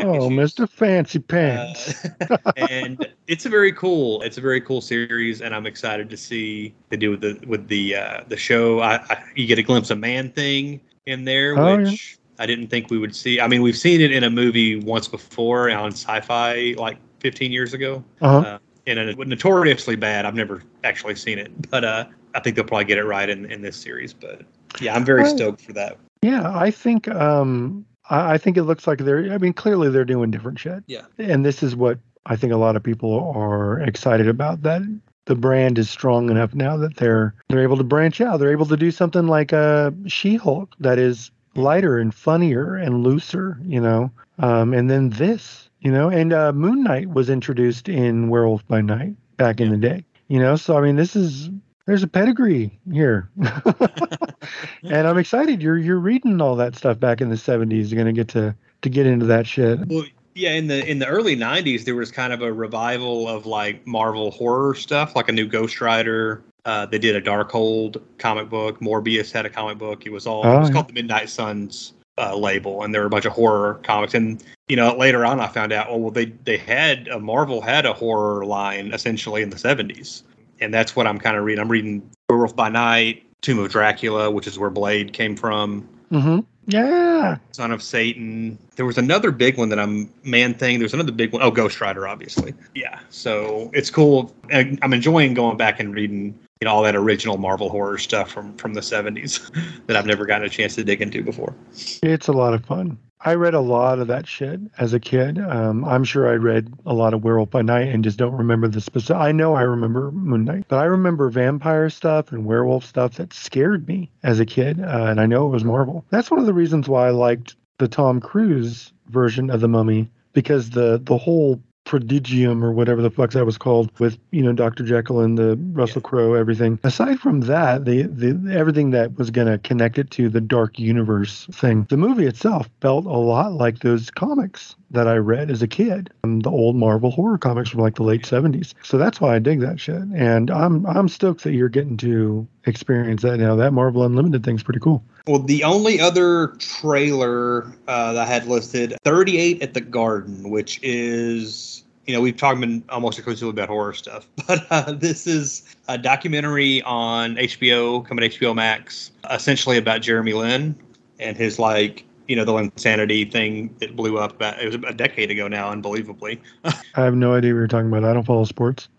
Oh. 0.06 0.30
Mr. 0.30 0.70
Fancy 0.70 1.20
Pants. 1.20 2.06
Uh, 2.30 2.38
and 2.58 3.08
it's 3.28 3.46
a 3.46 3.50
very 3.50 3.72
cool, 3.74 4.22
it's 4.22 4.38
a 4.38 4.42
very 4.42 4.62
cool 4.62 4.82
series, 4.82 5.42
and 5.42 5.54
I'm 5.56 5.66
excited 5.66 6.10
to 6.10 6.18
see 6.18 6.74
they 6.90 6.98
do 6.98 7.12
with 7.12 7.22
the 7.22 7.40
with 7.48 7.68
the 7.68 7.96
uh, 7.96 8.24
the 8.28 8.38
show. 8.38 8.80
I, 8.82 8.96
I 9.10 9.24
you 9.36 9.48
get 9.48 9.60
a 9.60 9.64
glimpse 9.64 9.90
of 9.90 10.00
Man 10.00 10.32
Thing 10.32 10.80
in 11.06 11.24
there, 11.26 11.58
Oh, 11.58 11.78
yeah. 11.78 11.90
which 11.90 12.18
I 12.40 12.46
didn't 12.46 12.68
think 12.68 12.90
we 12.92 12.98
would 12.98 13.16
see. 13.16 13.40
I 13.40 13.48
mean, 13.48 13.62
we've 13.62 13.78
seen 13.78 14.02
it 14.02 14.12
in 14.12 14.24
a 14.24 14.30
movie 14.30 14.76
once 14.80 15.08
before 15.08 15.70
on 15.72 15.92
Sci-Fi, 15.92 16.76
like 16.78 16.98
15 17.20 17.52
years 17.52 17.74
ago. 17.74 18.04
Uh-huh. 18.22 18.38
Uh, 18.40 18.58
in 18.86 18.98
a 18.98 19.14
notoriously 19.16 19.98
bad. 19.98 20.26
I've 20.26 20.34
never 20.34 20.64
actually 20.86 21.16
seen 21.16 21.40
it, 21.40 21.70
but 21.70 21.84
uh, 21.84 22.06
I 22.34 22.40
think 22.40 22.56
they'll 22.56 22.64
probably 22.64 22.86
get 22.86 22.98
it 22.98 23.04
right 23.04 23.28
in, 23.28 23.52
in 23.52 23.62
this 23.62 23.76
series. 23.76 24.14
But 24.14 24.44
yeah, 24.80 24.96
I'm 24.96 25.04
very 25.04 25.24
Well, 25.24 25.36
stoked 25.36 25.62
for 25.62 25.74
that. 25.74 25.98
Yeah, 26.22 26.58
I 26.58 26.72
think 26.72 27.08
um 27.10 27.86
I, 28.10 28.34
I 28.34 28.38
think 28.38 28.58
it 28.58 28.64
looks 28.64 28.88
like 28.88 29.00
they're 29.00 29.32
I 29.32 29.38
mean 29.38 29.54
clearly 29.54 29.90
they're 29.90 30.06
doing 30.06 30.32
different 30.32 30.60
shit. 30.60 30.84
Yeah. 30.88 31.06
And 31.18 31.46
this 31.46 31.64
is 31.64 31.76
what 31.76 32.00
I 32.26 32.36
think 32.36 32.54
a 32.54 32.58
lot 32.58 32.76
of 32.76 32.84
people 32.84 33.32
are 33.36 33.80
excited 33.80 34.28
about 34.28 34.64
that 34.64 34.82
the 35.26 35.36
brand 35.36 35.78
is 35.78 35.90
strong 35.90 36.30
enough 36.30 36.56
now 36.56 36.78
that 36.78 36.96
they're 36.96 37.36
they're 37.50 37.64
able 37.64 37.78
to 37.78 37.84
branch 37.84 38.20
out. 38.22 38.40
They're 38.40 38.52
able 38.52 38.66
to 38.66 38.78
do 38.78 38.92
something 38.92 39.28
like 39.28 39.52
a 39.52 39.94
She-Hulk 40.08 40.74
that 40.80 40.98
is 40.98 41.32
lighter 41.56 41.98
and 41.98 42.14
funnier 42.14 42.76
and 42.76 43.04
looser, 43.04 43.60
you 43.64 43.82
know. 43.82 44.12
Um 44.40 44.74
and 44.74 44.90
then 44.90 45.10
this, 45.12 45.70
you 45.82 45.92
know, 45.92 46.10
and 46.10 46.34
uh 46.34 46.54
Moon 46.54 46.84
Knight 46.84 47.10
was 47.10 47.30
introduced 47.30 47.88
in 47.90 48.30
Werewolf 48.30 48.66
by 48.68 48.82
Night 48.82 49.16
back 49.38 49.60
in 49.62 49.70
the 49.70 49.78
day. 49.78 50.04
You 50.28 50.40
know, 50.40 50.56
so 50.56 50.78
I 50.78 50.82
mean 50.82 50.96
this 50.96 51.16
is 51.16 51.50
there's 51.88 52.04
a 52.04 52.08
pedigree 52.08 52.78
here. 52.92 53.30
and 54.84 55.08
I'm 55.08 55.18
excited. 55.18 55.62
You're 55.64 55.78
you're 55.78 56.00
reading 56.00 56.40
all 56.40 56.56
that 56.58 56.76
stuff 56.76 57.00
back 57.00 57.22
in 57.22 57.30
the 57.30 57.36
70s. 57.36 57.90
You're 57.90 57.98
gonna 57.98 58.14
get 58.14 58.28
to 58.30 58.56
to 58.84 58.90
get 58.90 59.08
into 59.08 59.26
that 59.26 59.48
shit. 59.48 59.80
Well, 59.88 60.06
yeah, 60.36 60.52
in 60.52 60.68
the 60.68 60.86
in 60.88 61.00
the 61.00 61.08
early 61.08 61.36
'90s, 61.36 61.86
there 61.86 61.96
was 61.96 62.12
kind 62.12 62.32
of 62.32 62.44
a 62.44 62.54
revival 62.54 63.28
of 63.28 63.48
like 63.48 63.88
Marvel 63.88 64.30
horror 64.30 64.76
stuff, 64.76 65.16
like 65.16 65.30
a 65.30 65.32
new 65.32 65.48
Ghost 65.48 65.82
Rider. 65.82 66.44
Uh, 66.66 66.86
they 66.86 67.00
did 67.00 67.16
a 67.16 67.22
Darkhold 67.22 68.02
comic 68.20 68.50
book. 68.50 68.80
Morbius 68.80 69.32
had 69.32 69.46
a 69.46 69.50
comic 69.50 69.78
book. 69.78 70.06
It 70.06 70.12
was 70.12 70.28
all 70.28 70.46
Oh, 70.46 70.58
it 70.58 70.60
was 70.60 70.70
yeah. 70.70 70.74
called 70.74 70.90
the 70.90 70.94
Midnight 70.94 71.30
Suns 71.30 71.94
uh, 72.18 72.36
label, 72.36 72.84
and 72.84 72.94
there 72.94 73.02
were 73.02 73.08
a 73.08 73.10
bunch 73.10 73.26
of 73.26 73.32
horror 73.32 73.80
comics. 73.84 74.14
And 74.14 74.44
you 74.68 74.76
know, 74.76 74.96
later 74.96 75.26
on, 75.26 75.40
I 75.40 75.48
found 75.48 75.72
out, 75.72 75.88
oh 75.90 75.98
well, 75.98 76.12
they 76.12 76.26
they 76.26 76.58
had 76.58 77.08
a 77.08 77.20
Marvel 77.20 77.62
had 77.62 77.86
a 77.86 77.94
horror 77.94 78.46
line 78.46 78.94
essentially 78.94 79.42
in 79.42 79.50
the 79.50 79.56
'70s, 79.56 80.22
and 80.60 80.74
that's 80.74 80.96
what 80.96 81.08
I'm 81.08 81.20
kind 81.20 81.38
of 81.38 81.44
reading. 81.44 81.62
I'm 81.62 81.70
reading 81.70 82.10
Werewolf 82.30 82.56
by 82.56 82.70
Night, 82.70 83.24
Tomb 83.42 83.60
of 83.60 83.72
Dracula, 83.72 84.32
which 84.32 84.48
is 84.48 84.58
where 84.58 84.70
Blade 84.70 85.14
came 85.14 85.36
from. 85.36 85.88
Mm-hmm. 86.12 86.40
Yeah. 86.68 87.38
Son 87.52 87.72
of 87.72 87.82
Satan. 87.82 88.58
There 88.76 88.86
was 88.86 88.98
another 88.98 89.32
big 89.32 89.58
one 89.58 89.70
that 89.70 89.80
I'm 89.80 90.12
Man 90.24 90.54
Thing. 90.54 90.80
There's 90.80 90.94
another 90.94 91.14
big 91.14 91.32
one. 91.32 91.42
Oh, 91.42 91.50
Ghost 91.50 91.80
Rider, 91.80 92.08
obviously. 92.08 92.54
Yeah. 92.76 93.00
So 93.10 93.72
it's 93.74 93.90
cool. 93.90 94.36
I'm 94.52 94.94
enjoying 94.94 95.34
going 95.34 95.58
back 95.58 95.80
and 95.80 95.96
reading, 95.96 96.38
you 96.60 96.66
know, 96.66 96.72
all 96.72 96.84
that 96.84 96.96
original 96.96 97.38
Marvel 97.38 97.70
horror 97.70 97.98
stuff 97.98 98.30
from 98.30 98.54
from 98.58 98.74
the 98.74 98.82
70s 98.82 99.50
that 99.88 99.96
I've 99.96 100.06
never 100.06 100.26
gotten 100.26 100.46
a 100.46 100.50
chance 100.50 100.76
to 100.76 100.84
dig 100.84 101.02
into 101.02 101.24
before. 101.24 101.56
It's 102.04 102.28
a 102.28 102.34
lot 102.34 102.54
of 102.54 102.66
fun. 102.66 102.98
I 103.28 103.36
read 103.36 103.56
a 103.56 103.60
lot 103.60 104.00
of 104.00 104.08
that 104.08 104.26
shit 104.26 104.62
as 104.78 104.94
a 104.94 105.02
kid. 105.02 105.38
Um, 105.38 105.84
I'm 105.84 106.06
sure 106.06 106.30
I 106.30 106.36
read 106.36 106.74
a 106.86 106.94
lot 106.94 107.14
of 107.14 107.26
Werewolf 107.26 107.50
by 107.50 107.62
Night 107.62 107.90
and 107.90 108.02
just 108.02 108.18
don't 108.18 108.38
remember 108.38 108.70
the 108.70 108.80
specific. 108.80 109.18
I 109.18 109.34
know 109.34 109.54
I 109.54 109.64
remember 109.64 110.12
Moon 110.14 110.46
Knight, 110.46 110.64
but 110.70 110.78
I 110.78 110.86
remember 110.86 111.30
vampire 111.30 111.90
stuff 111.90 112.32
and 112.32 112.46
werewolf 112.46 112.86
stuff 112.86 113.16
that 113.16 113.34
scared 113.34 113.86
me 113.86 114.10
as 114.24 114.40
a 114.40 114.46
kid, 114.46 114.80
uh, 114.80 115.08
and 115.10 115.20
I 115.20 115.26
know 115.26 115.46
it 115.46 115.50
was 115.50 115.66
Marvel. 115.66 116.06
That's 116.10 116.32
one 116.32 116.40
of 116.40 116.46
the 116.46 116.54
reasons 116.54 116.88
why 116.88 117.08
I 117.08 117.10
liked 117.10 117.58
the 117.80 117.90
Tom 117.90 118.22
Cruise 118.22 118.94
version 119.10 119.50
of 119.50 119.60
the 119.60 119.68
Mummy 119.68 120.10
because 120.32 120.70
the 120.70 121.02
the 121.04 121.18
whole 121.18 121.62
prodigium 121.88 122.64
or 122.64 122.72
whatever 122.72 123.02
the 123.02 123.10
fuck 123.10 123.32
that 123.32 123.46
was 123.46 123.58
called 123.58 123.90
with 124.00 124.20
you 124.32 124.44
know 124.44 124.52
Dr. 124.52 124.84
Jekyll 124.84 125.22
and 125.22 125.38
the 125.38 125.58
Russell 125.72 126.02
Crowe 126.02 126.34
everything. 126.34 126.80
Aside 126.84 127.20
from 127.20 127.42
that, 127.42 127.86
the 127.86 128.04
the 128.04 128.54
everything 128.54 128.92
that 128.92 129.18
was 129.18 129.32
going 129.32 129.48
to 129.48 129.58
connect 129.58 129.98
it 129.98 130.12
to 130.12 130.30
the 130.30 130.42
dark 130.42 130.78
universe 130.78 131.48
thing. 131.52 131.88
The 131.90 131.98
movie 131.98 132.28
itself 132.28 132.70
felt 132.82 133.06
a 133.06 133.10
lot 133.10 133.54
like 133.54 133.80
those 133.80 134.12
comics 134.12 134.76
that 134.92 135.08
I 135.08 135.16
read 135.16 135.52
as 135.52 135.62
a 135.62 135.68
kid, 135.68 136.12
um, 136.24 136.40
the 136.40 136.50
old 136.50 136.76
Marvel 136.76 137.12
horror 137.12 137.38
comics 137.38 137.70
from 137.70 137.82
like 137.82 137.96
the 137.96 138.04
late 138.04 138.24
70s. 138.24 138.74
So 138.84 138.98
that's 138.98 139.20
why 139.20 139.36
I 139.36 139.40
dig 139.40 139.60
that 139.62 139.80
shit. 139.80 140.02
And 140.16 140.50
I'm 140.50 140.86
I'm 140.86 141.10
stoked 141.10 141.44
that 141.44 141.54
you're 141.54 141.70
getting 141.70 141.98
to 141.98 142.48
experience 142.66 143.22
that 143.24 143.38
now. 143.38 143.56
That 143.56 143.74
Marvel 143.74 144.04
Unlimited 144.04 144.44
thing's 144.44 144.64
pretty 144.64 144.80
cool. 144.80 145.04
Well, 145.28 145.40
the 145.40 145.64
only 145.66 146.00
other 146.00 146.48
trailer 146.60 147.66
uh, 147.88 148.14
that 148.14 148.22
I 148.22 148.26
had 148.26 148.48
listed 148.48 148.96
38 149.04 149.62
at 149.62 149.74
the 149.74 149.82
Garden, 149.82 150.50
which 150.50 150.80
is, 150.82 151.84
you 152.06 152.14
know, 152.14 152.22
we've 152.22 152.38
talked 152.38 152.62
been 152.62 152.84
almost 152.88 153.20
exclusively 153.20 153.50
about 153.50 153.68
horror 153.68 153.94
stuff, 153.94 154.26
but 154.48 154.66
uh, 154.70 154.94
this 154.94 155.28
is 155.28 155.64
a 155.90 155.98
documentary 155.98 156.82
on 156.84 157.36
HBO, 157.36 158.06
coming 158.06 158.30
to 158.30 158.38
HBO 158.40 158.56
Max, 158.56 159.12
essentially 159.30 159.78
about 159.78 160.02
Jeremy 160.02 160.32
Lin 160.32 160.76
and 161.20 161.36
his, 161.36 161.60
like, 161.60 162.06
you 162.28 162.36
know, 162.36 162.46
the 162.46 162.52
Linsanity 162.52 163.32
thing 163.32 163.76
that 163.80 163.96
blew 163.96 164.18
up 164.18 164.34
about, 164.34 164.62
it 164.62 164.66
was 164.66 164.76
a 164.76 164.94
decade 164.94 165.32
ago 165.32 165.48
now, 165.48 165.70
unbelievably. 165.70 166.42
I 166.64 166.74
have 166.96 167.16
no 167.16 167.34
idea 167.34 167.54
what 167.54 167.60
you're 167.60 167.68
talking 167.68 167.88
about. 167.88 168.04
I 168.04 168.14
don't 168.14 168.26
follow 168.26 168.46
sports. 168.46 168.90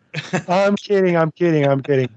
I'm 0.48 0.76
kidding. 0.76 1.16
I'm 1.16 1.30
kidding. 1.32 1.66
I'm 1.66 1.82
kidding. 1.82 2.08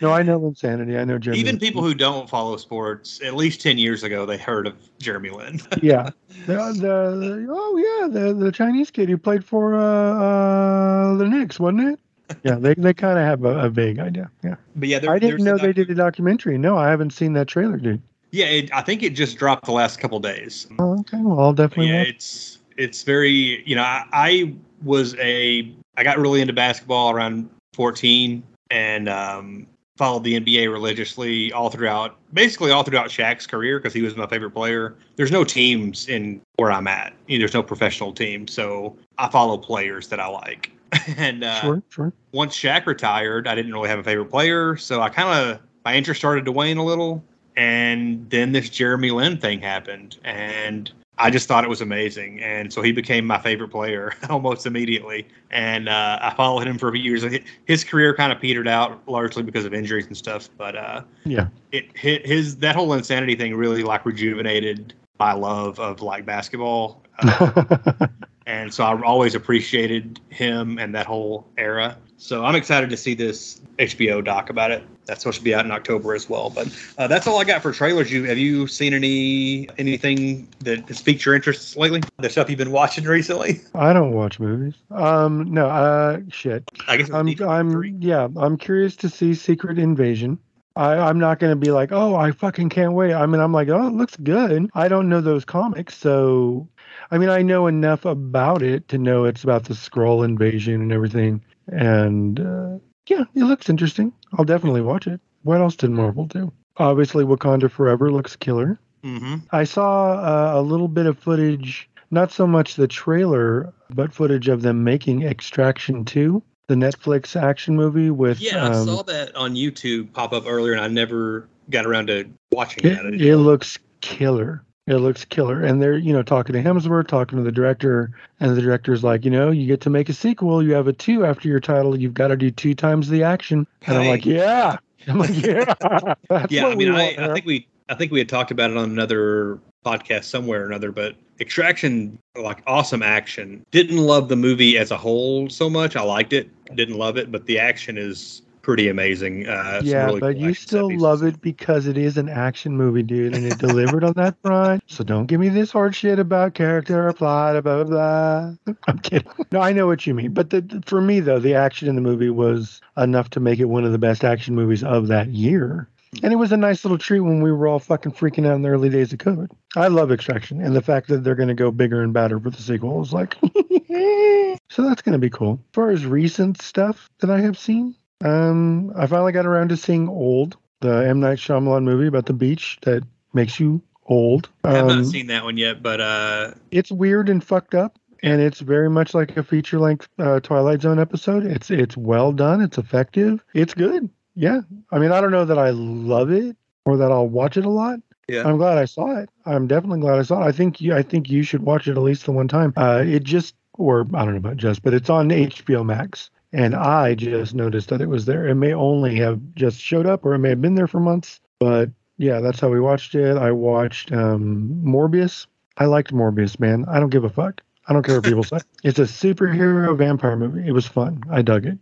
No, 0.00 0.12
I 0.12 0.22
know 0.22 0.38
Linsanity. 0.38 0.98
I 0.98 1.04
know 1.04 1.18
Jeremy. 1.18 1.40
Even 1.40 1.58
people 1.58 1.82
who 1.82 1.92
don't 1.92 2.28
follow 2.30 2.56
sports, 2.56 3.20
at 3.22 3.34
least 3.34 3.60
10 3.60 3.78
years 3.78 4.04
ago, 4.04 4.26
they 4.26 4.38
heard 4.38 4.66
of 4.66 4.74
Jeremy 4.98 5.30
Lin. 5.30 5.60
yeah. 5.82 6.10
The, 6.46 6.54
the, 6.54 7.46
oh 7.50 7.76
yeah, 7.76 8.08
the 8.08 8.32
the 8.32 8.52
Chinese 8.52 8.90
kid 8.90 9.08
who 9.08 9.18
played 9.18 9.44
for 9.44 9.74
uh, 9.74 9.82
uh 9.82 11.16
the 11.16 11.28
Knicks, 11.28 11.58
wasn't 11.58 11.80
it? 11.88 12.00
Yeah, 12.44 12.56
they 12.56 12.74
they 12.74 12.94
kind 12.94 13.18
of 13.18 13.24
have 13.24 13.44
a, 13.44 13.66
a 13.66 13.70
vague 13.70 13.98
idea. 13.98 14.30
Yeah. 14.44 14.54
but 14.76 14.88
yeah, 14.88 15.00
I 15.08 15.18
didn't 15.18 15.44
know 15.44 15.56
they 15.56 15.72
did 15.72 15.90
a 15.90 15.94
documentary. 15.94 16.58
No, 16.58 16.76
I 16.76 16.88
haven't 16.90 17.12
seen 17.12 17.32
that 17.32 17.48
trailer, 17.48 17.76
dude. 17.76 18.02
Yeah, 18.30 18.46
it, 18.46 18.72
I 18.74 18.82
think 18.82 19.02
it 19.02 19.10
just 19.10 19.38
dropped 19.38 19.64
the 19.64 19.72
last 19.72 20.00
couple 20.00 20.20
days. 20.20 20.66
Oh, 20.78 21.00
okay. 21.00 21.18
Well, 21.20 21.40
I'll 21.40 21.52
definitely 21.52 21.88
yeah, 21.88 22.02
it's 22.02 22.58
it's 22.76 23.02
very 23.02 23.62
you 23.66 23.74
know 23.74 23.82
I, 23.82 24.04
I 24.12 24.54
was 24.82 25.14
a 25.16 25.72
I 25.96 26.04
got 26.04 26.18
really 26.18 26.40
into 26.40 26.52
basketball 26.52 27.10
around 27.10 27.48
14 27.74 28.42
and 28.70 29.08
um, 29.08 29.66
followed 29.96 30.24
the 30.24 30.38
NBA 30.38 30.70
religiously 30.70 31.52
all 31.52 31.70
throughout 31.70 32.16
basically 32.32 32.70
all 32.70 32.82
throughout 32.82 33.08
Shaq's 33.08 33.46
career 33.46 33.78
because 33.78 33.92
he 33.92 34.02
was 34.02 34.16
my 34.16 34.26
favorite 34.26 34.52
player. 34.52 34.96
There's 35.16 35.32
no 35.32 35.44
teams 35.44 36.08
in 36.08 36.40
where 36.56 36.70
I'm 36.70 36.86
at. 36.86 37.14
You 37.26 37.38
know, 37.38 37.42
there's 37.42 37.54
no 37.54 37.62
professional 37.62 38.12
team, 38.12 38.46
so 38.46 38.96
I 39.18 39.28
follow 39.28 39.58
players 39.58 40.08
that 40.08 40.20
I 40.20 40.28
like. 40.28 40.70
and 41.16 41.44
uh, 41.44 41.60
Sure, 41.60 41.82
sure. 41.90 42.12
once 42.32 42.56
Shaq 42.56 42.86
retired, 42.86 43.46
I 43.46 43.54
didn't 43.54 43.72
really 43.72 43.88
have 43.88 43.98
a 43.98 44.04
favorite 44.04 44.30
player, 44.30 44.76
so 44.76 45.02
I 45.02 45.08
kind 45.08 45.28
of 45.28 45.60
my 45.84 45.94
interest 45.94 46.20
started 46.20 46.44
to 46.44 46.52
wane 46.52 46.78
a 46.78 46.84
little. 46.84 47.22
And 47.58 48.30
then 48.30 48.52
this 48.52 48.70
Jeremy 48.70 49.10
Lin 49.10 49.36
thing 49.36 49.60
happened, 49.60 50.16
and 50.22 50.92
I 51.18 51.28
just 51.30 51.48
thought 51.48 51.64
it 51.64 51.68
was 51.68 51.80
amazing. 51.80 52.40
And 52.40 52.72
so 52.72 52.82
he 52.82 52.92
became 52.92 53.26
my 53.26 53.38
favorite 53.38 53.70
player 53.70 54.14
almost 54.30 54.64
immediately. 54.64 55.26
And 55.50 55.88
uh, 55.88 56.20
I 56.22 56.32
followed 56.34 56.68
him 56.68 56.78
for 56.78 56.88
a 56.88 56.92
few 56.92 57.02
years. 57.02 57.24
His 57.66 57.82
career 57.82 58.14
kind 58.14 58.30
of 58.30 58.40
petered 58.40 58.68
out 58.68 59.00
largely 59.08 59.42
because 59.42 59.64
of 59.64 59.74
injuries 59.74 60.06
and 60.06 60.16
stuff. 60.16 60.48
But 60.56 60.76
uh, 60.76 61.02
Yeah. 61.24 61.48
it 61.72 61.86
his, 61.96 62.20
his 62.24 62.56
that 62.58 62.76
whole 62.76 62.86
Linsanity 62.88 63.36
thing 63.36 63.56
really 63.56 63.82
like 63.82 64.06
rejuvenated 64.06 64.94
my 65.18 65.32
love 65.32 65.80
of 65.80 66.00
like 66.00 66.24
basketball. 66.24 67.02
Uh, 67.18 68.06
and 68.46 68.72
so 68.72 68.84
I 68.84 69.02
always 69.02 69.34
appreciated 69.34 70.20
him 70.28 70.78
and 70.78 70.94
that 70.94 71.06
whole 71.06 71.44
era. 71.58 71.96
So 72.18 72.44
I'm 72.44 72.54
excited 72.54 72.88
to 72.90 72.96
see 72.96 73.14
this 73.14 73.60
HBO 73.80 74.24
doc 74.24 74.48
about 74.48 74.70
it. 74.70 74.84
That's 75.08 75.22
supposed 75.22 75.38
to 75.38 75.44
be 75.44 75.54
out 75.54 75.64
in 75.64 75.70
October 75.70 76.14
as 76.14 76.28
well. 76.28 76.50
But 76.50 76.68
uh, 76.98 77.06
that's 77.08 77.26
all 77.26 77.40
I 77.40 77.44
got 77.44 77.62
for 77.62 77.72
trailers. 77.72 78.12
You 78.12 78.24
have 78.24 78.36
you 78.36 78.66
seen 78.66 78.92
any 78.92 79.66
anything 79.78 80.46
that 80.60 80.86
has 80.88 81.00
piqued 81.00 81.24
your 81.24 81.34
interest 81.34 81.78
lately? 81.78 82.02
The 82.18 82.28
stuff 82.28 82.50
you've 82.50 82.58
been 82.58 82.70
watching 82.70 83.04
recently? 83.18 83.62
I 83.74 83.94
don't 83.94 84.12
watch 84.12 84.38
movies. 84.38 84.74
Um, 84.90 85.50
no, 85.50 85.66
uh, 85.66 86.20
shit. 86.28 86.70
I 86.86 86.98
guess 86.98 87.10
I'm, 87.10 87.26
I'm, 87.42 87.84
yeah, 88.02 88.28
I'm 88.36 88.58
curious 88.58 88.96
to 88.96 89.08
see 89.08 89.32
Secret 89.34 89.78
Invasion. 89.78 90.38
I, 90.76 90.98
I'm 90.98 91.18
not 91.18 91.38
going 91.38 91.50
to 91.52 91.56
be 91.56 91.70
like, 91.70 91.90
oh, 91.90 92.14
I 92.14 92.30
fucking 92.30 92.68
can't 92.68 92.92
wait. 92.92 93.14
I 93.14 93.24
mean, 93.24 93.40
I'm 93.40 93.52
like, 93.52 93.68
oh, 93.68 93.88
it 93.88 93.94
looks 93.94 94.14
good. 94.16 94.70
I 94.74 94.88
don't 94.88 95.08
know 95.08 95.22
those 95.22 95.44
comics, 95.44 95.96
so 95.96 96.68
I 97.10 97.16
mean, 97.16 97.30
I 97.30 97.40
know 97.40 97.66
enough 97.66 98.04
about 98.04 98.62
it 98.62 98.88
to 98.88 98.98
know 98.98 99.24
it's 99.24 99.42
about 99.42 99.64
the 99.64 99.74
Skrull 99.74 100.24
invasion 100.24 100.82
and 100.82 100.92
everything. 100.92 101.42
And 101.68 102.38
uh, 102.40 102.78
yeah, 103.08 103.24
it 103.34 103.44
looks 103.44 103.68
interesting. 103.68 104.12
I'll 104.36 104.44
definitely 104.44 104.82
watch 104.82 105.06
it. 105.06 105.20
What 105.42 105.60
else 105.60 105.76
did 105.76 105.90
Marvel 105.90 106.26
do? 106.26 106.52
Obviously, 106.76 107.24
Wakanda 107.24 107.70
Forever 107.70 108.10
looks 108.10 108.36
killer. 108.36 108.78
Mm-hmm. 109.04 109.36
I 109.50 109.64
saw 109.64 110.12
uh, 110.12 110.60
a 110.60 110.62
little 110.62 110.88
bit 110.88 111.06
of 111.06 111.18
footage, 111.18 111.88
not 112.10 112.32
so 112.32 112.46
much 112.46 112.74
the 112.74 112.88
trailer, 112.88 113.72
but 113.90 114.12
footage 114.12 114.48
of 114.48 114.62
them 114.62 114.84
making 114.84 115.22
Extraction 115.22 116.04
2, 116.04 116.42
the 116.66 116.74
Netflix 116.74 117.40
action 117.40 117.76
movie 117.76 118.10
with. 118.10 118.40
Yeah, 118.40 118.64
I 118.64 118.74
um, 118.74 118.86
saw 118.86 119.02
that 119.04 119.34
on 119.34 119.54
YouTube 119.54 120.12
pop 120.12 120.32
up 120.32 120.44
earlier, 120.46 120.72
and 120.72 120.80
I 120.80 120.88
never 120.88 121.48
got 121.70 121.86
around 121.86 122.08
to 122.08 122.28
watching 122.52 122.84
it, 122.84 123.02
that. 123.02 123.14
it 123.14 123.36
looks 123.36 123.78
killer. 124.00 124.64
It 124.88 124.98
looks 124.98 125.24
killer. 125.24 125.62
And 125.62 125.82
they're, 125.82 125.98
you 125.98 126.12
know, 126.12 126.22
talking 126.22 126.54
to 126.54 126.62
Hemsworth, 126.62 127.08
talking 127.08 127.36
to 127.36 127.44
the 127.44 127.52
director, 127.52 128.10
and 128.40 128.56
the 128.56 128.62
director's 128.62 129.04
like, 129.04 129.24
you 129.24 129.30
know, 129.30 129.50
you 129.50 129.66
get 129.66 129.80
to 129.82 129.90
make 129.90 130.08
a 130.08 130.14
sequel. 130.14 130.62
You 130.62 130.72
have 130.72 130.88
a 130.88 130.92
two 130.92 131.26
after 131.26 131.46
your 131.46 131.60
title. 131.60 131.98
You've 131.98 132.14
got 132.14 132.28
to 132.28 132.36
do 132.36 132.50
two 132.50 132.74
times 132.74 133.08
the 133.08 133.22
action. 133.22 133.66
And 133.86 133.98
I'm 133.98 134.06
like, 134.06 134.24
yeah. 134.24 134.78
I'm 135.06 135.18
like, 135.18 135.30
yeah. 135.34 136.14
Yeah, 136.48 136.66
I 136.66 136.74
mean, 136.74 136.94
I, 136.94 137.16
I 137.18 137.34
think 137.34 137.44
we 137.46 137.66
I 137.88 137.94
think 137.94 138.12
we 138.12 138.18
had 138.18 138.28
talked 138.28 138.50
about 138.50 138.70
it 138.70 138.76
on 138.76 138.90
another 138.90 139.58
podcast 139.84 140.24
somewhere 140.24 140.62
or 140.62 140.66
another, 140.66 140.92
but 140.92 141.16
Extraction, 141.40 142.18
like 142.34 142.62
awesome 142.66 143.02
action. 143.02 143.64
Didn't 143.70 143.98
love 143.98 144.28
the 144.28 144.36
movie 144.36 144.76
as 144.76 144.90
a 144.90 144.96
whole 144.96 145.48
so 145.48 145.70
much. 145.70 145.94
I 145.94 146.02
liked 146.02 146.32
it, 146.32 146.50
didn't 146.74 146.98
love 146.98 147.16
it, 147.16 147.30
but 147.30 147.46
the 147.46 147.60
action 147.60 147.96
is 147.96 148.42
pretty 148.68 148.88
amazing. 148.90 149.48
Uh, 149.48 149.80
yeah, 149.82 150.04
really 150.04 150.20
but 150.20 150.34
cool 150.34 150.42
you 150.42 150.52
still 150.52 150.98
love 150.98 151.22
it 151.22 151.40
because 151.40 151.86
it 151.86 151.96
is 151.96 152.18
an 152.18 152.28
action 152.28 152.76
movie, 152.76 153.02
dude, 153.02 153.34
and 153.34 153.46
it 153.46 153.56
delivered 153.66 154.04
on 154.04 154.12
that 154.12 154.36
front. 154.42 154.82
So 154.86 155.02
don't 155.02 155.24
give 155.24 155.40
me 155.40 155.48
this 155.48 155.72
hard 155.72 155.96
shit 155.96 156.18
about 156.18 156.52
character 156.52 157.08
or 157.08 157.14
plot, 157.14 157.64
blah 157.64 157.84
blah 157.84 158.54
blah. 158.64 158.74
I'm 158.86 158.98
kidding. 158.98 159.26
No, 159.52 159.62
I 159.62 159.72
know 159.72 159.86
what 159.86 160.06
you 160.06 160.12
mean, 160.12 160.34
but 160.34 160.50
the, 160.50 160.82
for 160.84 161.00
me 161.00 161.20
though, 161.20 161.38
the 161.38 161.54
action 161.54 161.88
in 161.88 161.94
the 161.94 162.02
movie 162.02 162.28
was 162.28 162.82
enough 162.98 163.30
to 163.30 163.40
make 163.40 163.58
it 163.58 163.64
one 163.64 163.86
of 163.86 163.92
the 163.92 163.98
best 163.98 164.22
action 164.22 164.54
movies 164.54 164.84
of 164.84 165.06
that 165.06 165.28
year. 165.28 165.88
And 166.22 166.32
it 166.32 166.36
was 166.36 166.52
a 166.52 166.56
nice 166.58 166.84
little 166.84 166.98
treat 166.98 167.20
when 167.20 167.42
we 167.42 167.52
were 167.52 167.68
all 167.68 167.78
fucking 167.78 168.12
freaking 168.12 168.46
out 168.46 168.56
in 168.56 168.62
the 168.62 168.68
early 168.68 168.90
days 168.90 169.14
of 169.14 169.18
COVID. 169.18 169.50
I 169.76 169.88
love 169.88 170.12
Extraction, 170.12 170.60
and 170.60 170.76
the 170.76 170.82
fact 170.82 171.08
that 171.08 171.24
they're 171.24 171.34
going 171.34 171.48
to 171.48 171.54
go 171.54 171.70
bigger 171.70 172.02
and 172.02 172.12
badder 172.12 172.38
for 172.38 172.50
the 172.50 172.60
sequel 172.60 173.00
is 173.02 173.14
like, 173.14 173.34
so 174.70 174.82
that's 174.82 175.02
going 175.02 175.12
to 175.12 175.18
be 175.18 175.30
cool. 175.30 175.60
As 175.70 175.74
far 175.74 175.90
as 175.90 176.04
recent 176.04 176.60
stuff 176.60 177.08
that 177.20 177.30
I 177.30 177.40
have 177.40 177.58
seen, 177.58 177.94
um, 178.24 178.92
I 178.96 179.06
finally 179.06 179.32
got 179.32 179.46
around 179.46 179.68
to 179.68 179.76
seeing 179.76 180.08
Old, 180.08 180.56
the 180.80 181.06
M 181.08 181.20
Night 181.20 181.38
Shyamalan 181.38 181.84
movie 181.84 182.06
about 182.06 182.26
the 182.26 182.32
beach 182.32 182.78
that 182.82 183.02
makes 183.32 183.58
you 183.60 183.80
old. 184.06 184.48
I 184.64 184.72
have 184.72 184.88
Um, 184.88 184.96
not 185.02 185.06
seen 185.06 185.26
that 185.28 185.44
one 185.44 185.56
yet, 185.56 185.82
but 185.82 186.00
uh, 186.00 186.52
it's 186.70 186.90
weird 186.90 187.28
and 187.28 187.42
fucked 187.42 187.74
up, 187.74 187.98
and 188.22 188.40
it's 188.40 188.60
very 188.60 188.88
much 188.90 189.14
like 189.14 189.36
a 189.36 189.42
feature 189.42 189.78
length 189.78 190.08
uh, 190.18 190.40
Twilight 190.40 190.82
Zone 190.82 190.98
episode. 190.98 191.44
It's 191.44 191.70
it's 191.70 191.96
well 191.96 192.32
done. 192.32 192.60
It's 192.60 192.78
effective. 192.78 193.44
It's 193.54 193.74
good. 193.74 194.08
Yeah. 194.34 194.60
I 194.92 194.98
mean, 194.98 195.10
I 195.12 195.20
don't 195.20 195.32
know 195.32 195.44
that 195.44 195.58
I 195.58 195.70
love 195.70 196.30
it 196.30 196.56
or 196.84 196.96
that 196.96 197.10
I'll 197.10 197.28
watch 197.28 197.56
it 197.56 197.64
a 197.64 197.70
lot. 197.70 197.98
Yeah. 198.28 198.46
I'm 198.46 198.56
glad 198.56 198.78
I 198.78 198.84
saw 198.84 199.16
it. 199.16 199.28
I'm 199.46 199.66
definitely 199.66 200.00
glad 200.00 200.18
I 200.18 200.22
saw 200.22 200.42
it. 200.42 200.46
I 200.46 200.52
think 200.52 200.80
you 200.80 200.94
I 200.94 201.02
think 201.02 201.28
you 201.28 201.42
should 201.42 201.62
watch 201.62 201.88
it 201.88 201.92
at 201.92 202.02
least 202.02 202.24
the 202.24 202.32
one 202.32 202.46
time. 202.48 202.72
Uh, 202.76 203.02
it 203.04 203.24
just 203.24 203.54
or 203.74 204.06
I 204.14 204.24
don't 204.24 204.32
know 204.32 204.38
about 204.38 204.56
just, 204.56 204.82
but 204.82 204.94
it's 204.94 205.10
on 205.10 205.28
HBO 205.30 205.84
Max. 205.84 206.30
And 206.52 206.74
I 206.74 207.14
just 207.14 207.54
noticed 207.54 207.88
that 207.90 208.00
it 208.00 208.08
was 208.08 208.24
there. 208.24 208.46
It 208.48 208.54
may 208.54 208.72
only 208.72 209.16
have 209.16 209.40
just 209.54 209.80
showed 209.80 210.06
up 210.06 210.24
or 210.24 210.34
it 210.34 210.38
may 210.38 210.48
have 210.50 210.62
been 210.62 210.74
there 210.76 210.86
for 210.86 210.98
months. 211.00 211.40
But 211.58 211.90
yeah, 212.16 212.40
that's 212.40 212.58
how 212.60 212.68
we 212.68 212.80
watched 212.80 213.14
it. 213.14 213.36
I 213.36 213.52
watched 213.52 214.12
um, 214.12 214.82
Morbius. 214.84 215.46
I 215.76 215.84
liked 215.84 216.12
Morbius, 216.12 216.58
man. 216.58 216.84
I 216.88 216.98
don't 217.00 217.10
give 217.10 217.24
a 217.24 217.28
fuck. 217.30 217.60
I 217.86 217.92
don't 217.92 218.02
care 218.02 218.16
what 218.16 218.24
people 218.24 218.44
say. 218.44 218.58
It's 218.84 218.98
a 218.98 219.02
superhero 219.02 219.96
vampire 219.96 220.36
movie. 220.36 220.66
It 220.66 220.72
was 220.72 220.86
fun. 220.86 221.22
I 221.30 221.42
dug 221.42 221.66
it. 221.66 221.78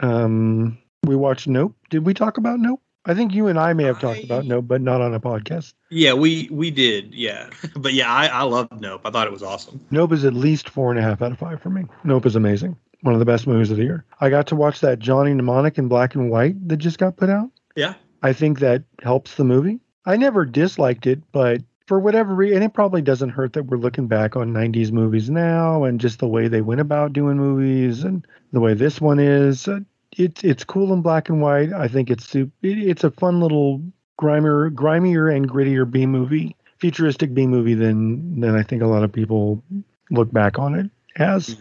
Um, 0.00 0.78
we 1.04 1.16
watched 1.16 1.46
Nope. 1.46 1.74
Did 1.90 2.04
we 2.04 2.14
talk 2.14 2.36
about 2.36 2.58
Nope? 2.60 2.80
I 3.04 3.14
think 3.14 3.34
you 3.34 3.48
and 3.48 3.58
I 3.58 3.72
may 3.72 3.84
have 3.84 3.98
talked 4.00 4.22
about 4.22 4.44
Nope, 4.44 4.66
but 4.68 4.80
not 4.80 5.00
on 5.00 5.12
a 5.14 5.20
podcast. 5.20 5.74
yeah, 5.90 6.12
we 6.12 6.48
we 6.52 6.70
did, 6.70 7.14
yeah. 7.14 7.50
but 7.76 7.94
yeah, 7.94 8.12
I 8.12 8.26
I 8.28 8.42
loved 8.42 8.80
Nope. 8.80 9.02
I 9.04 9.10
thought 9.10 9.26
it 9.26 9.32
was 9.32 9.42
awesome. 9.42 9.80
Nope 9.90 10.12
is 10.12 10.24
at 10.24 10.34
least 10.34 10.68
four 10.68 10.90
and 10.90 10.98
a 10.98 11.02
half 11.02 11.20
out 11.22 11.32
of 11.32 11.38
five 11.38 11.60
for 11.60 11.70
me. 11.70 11.84
Nope 12.04 12.26
is 12.26 12.36
amazing. 12.36 12.76
One 13.02 13.14
of 13.14 13.18
the 13.20 13.26
best 13.26 13.46
movies 13.46 13.70
of 13.70 13.76
the 13.76 13.82
year. 13.84 14.04
I 14.20 14.30
got 14.30 14.46
to 14.48 14.56
watch 14.56 14.80
that 14.80 14.98
Johnny 15.00 15.34
Mnemonic 15.34 15.76
in 15.78 15.88
black 15.88 16.14
and 16.14 16.30
white 16.30 16.68
that 16.68 16.76
just 16.78 16.98
got 16.98 17.16
put 17.16 17.28
out. 17.30 17.50
Yeah. 17.76 17.94
I 18.22 18.32
think 18.32 18.60
that 18.60 18.84
helps 19.02 19.34
the 19.34 19.44
movie. 19.44 19.80
I 20.06 20.16
never 20.16 20.44
disliked 20.44 21.06
it, 21.06 21.20
but 21.32 21.62
for 21.86 21.98
whatever 21.98 22.32
reason, 22.34 22.56
and 22.56 22.64
it 22.64 22.74
probably 22.74 23.02
doesn't 23.02 23.30
hurt 23.30 23.52
that 23.54 23.64
we're 23.66 23.76
looking 23.76 24.06
back 24.06 24.36
on 24.36 24.52
90s 24.52 24.92
movies 24.92 25.28
now 25.30 25.82
and 25.84 26.00
just 26.00 26.20
the 26.20 26.28
way 26.28 26.46
they 26.48 26.60
went 26.60 26.80
about 26.80 27.12
doing 27.12 27.36
movies 27.36 28.04
and 28.04 28.24
the 28.52 28.60
way 28.60 28.74
this 28.74 29.00
one 29.00 29.18
is. 29.18 29.66
uh, 29.66 29.80
It's 30.16 30.44
it's 30.44 30.62
cool 30.64 30.92
in 30.92 31.02
black 31.02 31.28
and 31.28 31.40
white. 31.42 31.72
I 31.72 31.88
think 31.88 32.08
it's 32.10 32.36
it's 32.62 33.02
a 33.04 33.10
fun 33.10 33.40
little 33.40 33.82
grimier, 34.16 34.70
grimier 34.70 35.28
and 35.28 35.48
grittier 35.50 35.90
B 35.90 36.06
movie, 36.06 36.54
futuristic 36.78 37.34
B 37.34 37.46
movie 37.48 37.74
than 37.74 38.40
than 38.40 38.54
I 38.54 38.62
think 38.62 38.82
a 38.82 38.86
lot 38.86 39.02
of 39.02 39.12
people 39.12 39.60
look 40.10 40.30
back 40.32 40.58
on 40.60 40.74
it 40.76 40.88
as. 41.16 41.56
Mhm. 41.56 41.58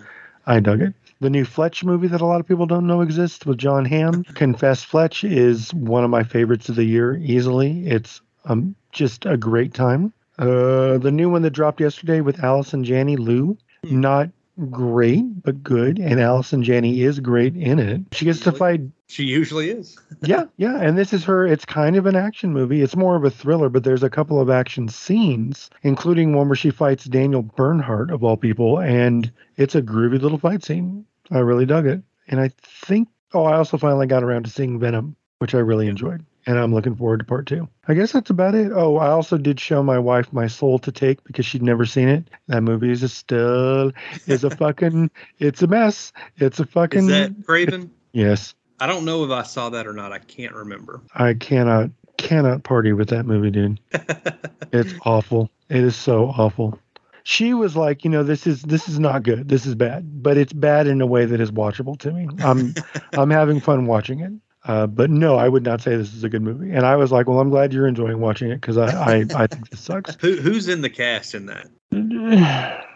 I 0.47 0.59
dug 0.59 0.81
it. 0.81 0.93
The 1.21 1.29
new 1.29 1.45
Fletch 1.45 1.83
movie 1.83 2.07
that 2.07 2.21
a 2.21 2.25
lot 2.25 2.39
of 2.39 2.47
people 2.47 2.65
don't 2.65 2.87
know 2.87 3.01
exists 3.01 3.45
with 3.45 3.59
Jon 3.59 3.85
Hamm. 3.85 4.23
Confess 4.23 4.83
Fletch 4.83 5.23
is 5.23 5.71
one 5.71 6.03
of 6.03 6.09
my 6.09 6.23
favorites 6.23 6.67
of 6.67 6.75
the 6.75 6.83
year, 6.83 7.15
easily. 7.17 7.85
It's 7.85 8.21
um, 8.45 8.75
just 8.91 9.27
a 9.27 9.37
great 9.37 9.71
time. 9.75 10.13
Uh, 10.39 10.97
the 10.97 11.11
new 11.11 11.29
one 11.29 11.43
that 11.43 11.51
dropped 11.51 11.79
yesterday 11.79 12.21
with 12.21 12.43
Allison 12.43 12.83
Janney 12.83 13.17
Lou, 13.17 13.55
not 13.83 14.29
great, 14.71 15.43
but 15.43 15.63
good. 15.63 15.99
And 15.99 16.19
Allison 16.19 16.63
Janney 16.63 17.03
is 17.03 17.19
great 17.19 17.55
in 17.55 17.77
it. 17.77 18.01
She 18.13 18.25
gets 18.25 18.39
to 18.41 18.51
fight 18.51 18.81
She 19.05 19.23
usually 19.23 19.69
is. 19.69 19.99
yeah, 20.23 20.45
yeah. 20.57 20.77
And 20.77 20.97
this 20.97 21.13
is 21.13 21.23
her, 21.25 21.45
it's 21.45 21.65
kind 21.65 21.97
of 21.97 22.07
an 22.07 22.15
action 22.15 22.51
movie. 22.51 22.81
It's 22.81 22.95
more 22.95 23.15
of 23.15 23.23
a 23.23 23.29
thriller, 23.29 23.69
but 23.69 23.83
there's 23.83 24.01
a 24.01 24.09
couple 24.09 24.41
of 24.41 24.49
action 24.49 24.87
scenes, 24.87 25.69
including 25.83 26.33
one 26.33 26.49
where 26.49 26.55
she 26.55 26.71
fights 26.71 27.05
Daniel 27.05 27.43
Bernhardt, 27.43 28.09
of 28.09 28.23
all 28.23 28.37
people. 28.37 28.79
And 28.79 29.31
it's 29.57 29.75
a 29.75 29.83
groovy 29.83 30.19
little 30.19 30.39
fight 30.39 30.63
scene. 30.63 31.05
I 31.31 31.39
really 31.39 31.65
dug 31.65 31.87
it. 31.87 32.01
And 32.27 32.39
I 32.39 32.49
think, 32.61 33.07
oh, 33.33 33.43
I 33.45 33.55
also 33.55 33.77
finally 33.77 34.07
got 34.07 34.23
around 34.23 34.43
to 34.43 34.49
seeing 34.49 34.79
Venom, 34.79 35.15
which 35.39 35.55
I 35.55 35.59
really 35.59 35.87
enjoyed. 35.87 36.25
And 36.47 36.57
I'm 36.57 36.73
looking 36.73 36.95
forward 36.95 37.19
to 37.19 37.23
part 37.25 37.45
two. 37.45 37.67
I 37.87 37.93
guess 37.93 38.11
that's 38.11 38.29
about 38.31 38.55
it. 38.55 38.71
Oh, 38.73 38.97
I 38.97 39.09
also 39.09 39.37
did 39.37 39.59
show 39.59 39.83
my 39.83 39.99
wife 39.99 40.33
My 40.33 40.47
Soul 40.47 40.79
to 40.79 40.91
Take 40.91 41.23
because 41.23 41.45
she'd 41.45 41.61
never 41.61 41.85
seen 41.85 42.07
it. 42.07 42.23
That 42.47 42.61
movie 42.61 42.91
is 42.91 43.03
a 43.03 43.09
still, 43.09 43.91
is 44.25 44.43
a 44.43 44.49
fucking, 44.55 45.11
it's 45.39 45.61
a 45.61 45.67
mess. 45.67 46.11
It's 46.37 46.59
a 46.59 46.65
fucking, 46.65 47.01
Is 47.01 47.07
that 47.07 47.45
Craven? 47.45 47.91
yes. 48.13 48.55
I 48.79 48.87
don't 48.87 49.05
know 49.05 49.23
if 49.23 49.29
I 49.29 49.43
saw 49.43 49.69
that 49.69 49.85
or 49.85 49.93
not. 49.93 50.11
I 50.11 50.17
can't 50.17 50.55
remember. 50.55 51.01
I 51.13 51.35
cannot 51.35 51.91
cannot 52.17 52.63
party 52.63 52.93
with 52.93 53.09
that 53.09 53.25
movie, 53.25 53.51
dude. 53.51 53.79
It's 54.73 54.93
awful. 55.05 55.49
It 55.69 55.83
is 55.83 55.95
so 55.97 56.27
awful. 56.27 56.79
She 57.23 57.53
was 57.53 57.75
like, 57.75 58.03
you 58.03 58.09
know, 58.09 58.23
this 58.23 58.47
is 58.47 58.61
this 58.63 58.89
is 58.89 58.99
not 58.99 59.23
good. 59.23 59.47
This 59.47 59.65
is 59.65 59.75
bad, 59.75 60.23
but 60.23 60.37
it's 60.37 60.53
bad 60.53 60.87
in 60.87 61.01
a 61.01 61.05
way 61.05 61.25
that 61.25 61.39
is 61.39 61.51
watchable 61.51 61.97
to 61.99 62.11
me. 62.11 62.27
I'm 62.43 62.73
I'm 63.13 63.29
having 63.29 63.59
fun 63.59 63.85
watching 63.85 64.19
it. 64.21 64.31
Uh, 64.63 64.85
but 64.85 65.09
no, 65.09 65.37
I 65.37 65.47
would 65.47 65.63
not 65.63 65.81
say 65.81 65.95
this 65.95 66.13
is 66.13 66.23
a 66.23 66.29
good 66.29 66.43
movie. 66.43 66.71
And 66.71 66.85
I 66.85 66.95
was 66.95 67.11
like, 67.11 67.27
well, 67.27 67.39
I'm 67.39 67.49
glad 67.49 67.73
you're 67.73 67.87
enjoying 67.87 68.19
watching 68.19 68.51
it 68.51 68.61
because 68.61 68.77
I, 68.77 68.91
I 68.91 69.25
I 69.35 69.47
think 69.47 69.69
this 69.69 69.79
sucks. 69.79 70.15
Who 70.21 70.35
who's 70.35 70.67
in 70.67 70.81
the 70.81 70.89
cast 70.89 71.33
in 71.33 71.47
that? 71.47 71.67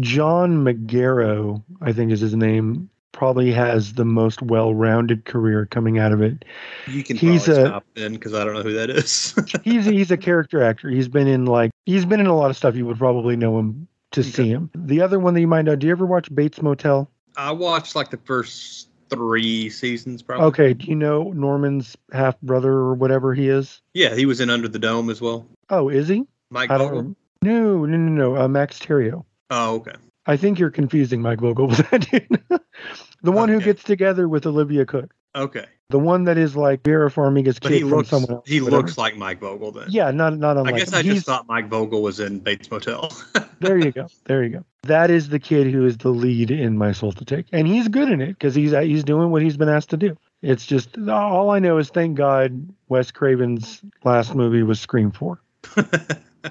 John 0.00 0.64
Magaro, 0.64 1.62
I 1.82 1.92
think 1.92 2.10
is 2.10 2.20
his 2.20 2.34
name, 2.34 2.88
probably 3.12 3.52
has 3.52 3.94
the 3.94 4.04
most 4.04 4.40
well-rounded 4.42 5.24
career 5.24 5.66
coming 5.66 5.98
out 5.98 6.12
of 6.12 6.22
it. 6.22 6.44
You 6.86 7.02
can 7.02 7.16
He's 7.16 7.48
a- 7.48 7.66
stop 7.66 7.84
then 7.94 8.12
because 8.14 8.34
I 8.34 8.44
don't 8.44 8.54
know 8.54 8.62
who 8.62 8.72
that 8.74 8.90
is. 8.90 9.34
he's 9.64 9.84
he's 9.86 10.10
a 10.10 10.16
character 10.16 10.62
actor. 10.62 10.88
He's 10.90 11.08
been 11.08 11.26
in 11.26 11.46
like 11.46 11.70
he's 11.86 12.04
been 12.04 12.20
in 12.20 12.26
a 12.26 12.36
lot 12.36 12.50
of 12.50 12.56
stuff. 12.56 12.76
You 12.76 12.86
would 12.86 12.98
probably 12.98 13.36
know 13.36 13.58
him 13.58 13.88
to 14.12 14.20
Okay. 14.20 14.30
see 14.30 14.48
him. 14.48 14.70
The 14.74 15.00
other 15.00 15.18
one 15.18 15.34
that 15.34 15.40
you 15.40 15.46
might 15.48 15.62
know. 15.62 15.76
Do 15.76 15.86
you 15.86 15.92
ever 15.92 16.06
watch 16.06 16.34
Bates 16.34 16.60
Motel? 16.62 17.10
I 17.36 17.52
watched 17.52 17.94
like 17.94 18.10
the 18.10 18.16
first 18.18 18.88
three 19.08 19.68
seasons 19.70 20.22
probably. 20.22 20.46
Okay. 20.46 20.74
Do 20.74 20.86
you 20.86 20.94
know 20.96 21.32
Norman's 21.32 21.96
half 22.12 22.40
brother 22.40 22.72
or 22.72 22.94
whatever 22.94 23.34
he 23.34 23.48
is? 23.48 23.80
Yeah, 23.94 24.14
he 24.14 24.26
was 24.26 24.40
in 24.40 24.50
Under 24.50 24.68
the 24.68 24.78
Dome 24.78 25.10
as 25.10 25.20
well. 25.20 25.46
Oh, 25.68 25.88
is 25.88 26.08
he? 26.08 26.24
Mike 26.50 26.70
I 26.70 26.78
don't. 26.78 27.16
No, 27.42 27.84
no, 27.86 27.96
no, 27.96 27.96
no. 27.96 28.36
Uh, 28.42 28.48
Max 28.48 28.78
Thieriot. 28.78 29.24
Oh, 29.50 29.74
okay. 29.76 29.94
I 30.26 30.36
think 30.36 30.58
you're 30.58 30.70
confusing 30.70 31.22
Mike 31.22 31.40
Vogel 31.40 31.66
with 31.68 31.78
that 31.90 32.08
dude. 32.10 32.42
the 33.22 33.32
one 33.32 33.48
who 33.48 33.60
gets 33.60 33.82
together 33.82 34.28
with 34.28 34.46
Olivia 34.46 34.84
Cooke. 34.86 35.12
Okay. 35.34 35.66
The 35.90 35.98
one 35.98 36.24
that 36.24 36.38
is 36.38 36.54
like 36.56 36.84
Vera 36.84 37.10
Farmiga's 37.10 37.58
But 37.58 37.68
kid 37.70 37.74
he 37.76 37.80
from 37.80 37.90
looks 37.90 38.08
someone 38.10 38.30
else. 38.32 38.48
he 38.48 38.60
whatever. 38.60 38.82
looks 38.82 38.96
like 38.98 39.16
Mike 39.16 39.40
Vogel 39.40 39.72
then. 39.72 39.86
Yeah, 39.88 40.10
not 40.12 40.36
not 40.38 40.56
I 40.56 40.72
guess 40.72 40.88
him. 40.90 40.94
I 40.98 41.02
He's- 41.02 41.14
just 41.16 41.26
thought 41.26 41.48
Mike 41.48 41.68
Vogel 41.68 42.02
was 42.02 42.20
in 42.20 42.38
Bates 42.40 42.70
Motel. 42.70 43.10
there 43.60 43.76
you 43.78 43.90
go. 43.90 44.06
There 44.24 44.42
you 44.44 44.50
go. 44.50 44.64
That 44.84 45.10
is 45.10 45.28
the 45.28 45.38
kid 45.40 45.66
who 45.66 45.84
is 45.86 45.96
the 45.98 46.10
lead 46.10 46.50
in 46.50 46.78
My 46.78 46.92
Soul 46.92 47.12
to 47.12 47.24
Take, 47.24 47.46
and 47.52 47.66
he's 47.66 47.88
good 47.88 48.08
in 48.10 48.20
it 48.20 48.28
because 48.28 48.54
he's 48.54 48.70
he's 48.72 49.04
doing 49.04 49.30
what 49.30 49.42
he's 49.42 49.56
been 49.56 49.68
asked 49.68 49.90
to 49.90 49.96
do. 49.96 50.16
It's 50.42 50.64
just 50.64 50.96
all 51.08 51.50
I 51.50 51.58
know 51.58 51.78
is 51.78 51.90
thank 51.90 52.16
God 52.16 52.68
Wes 52.88 53.10
Craven's 53.10 53.80
last 54.04 54.34
movie 54.34 54.62
was 54.62 54.80
Scream 54.80 55.10
Four 55.10 55.40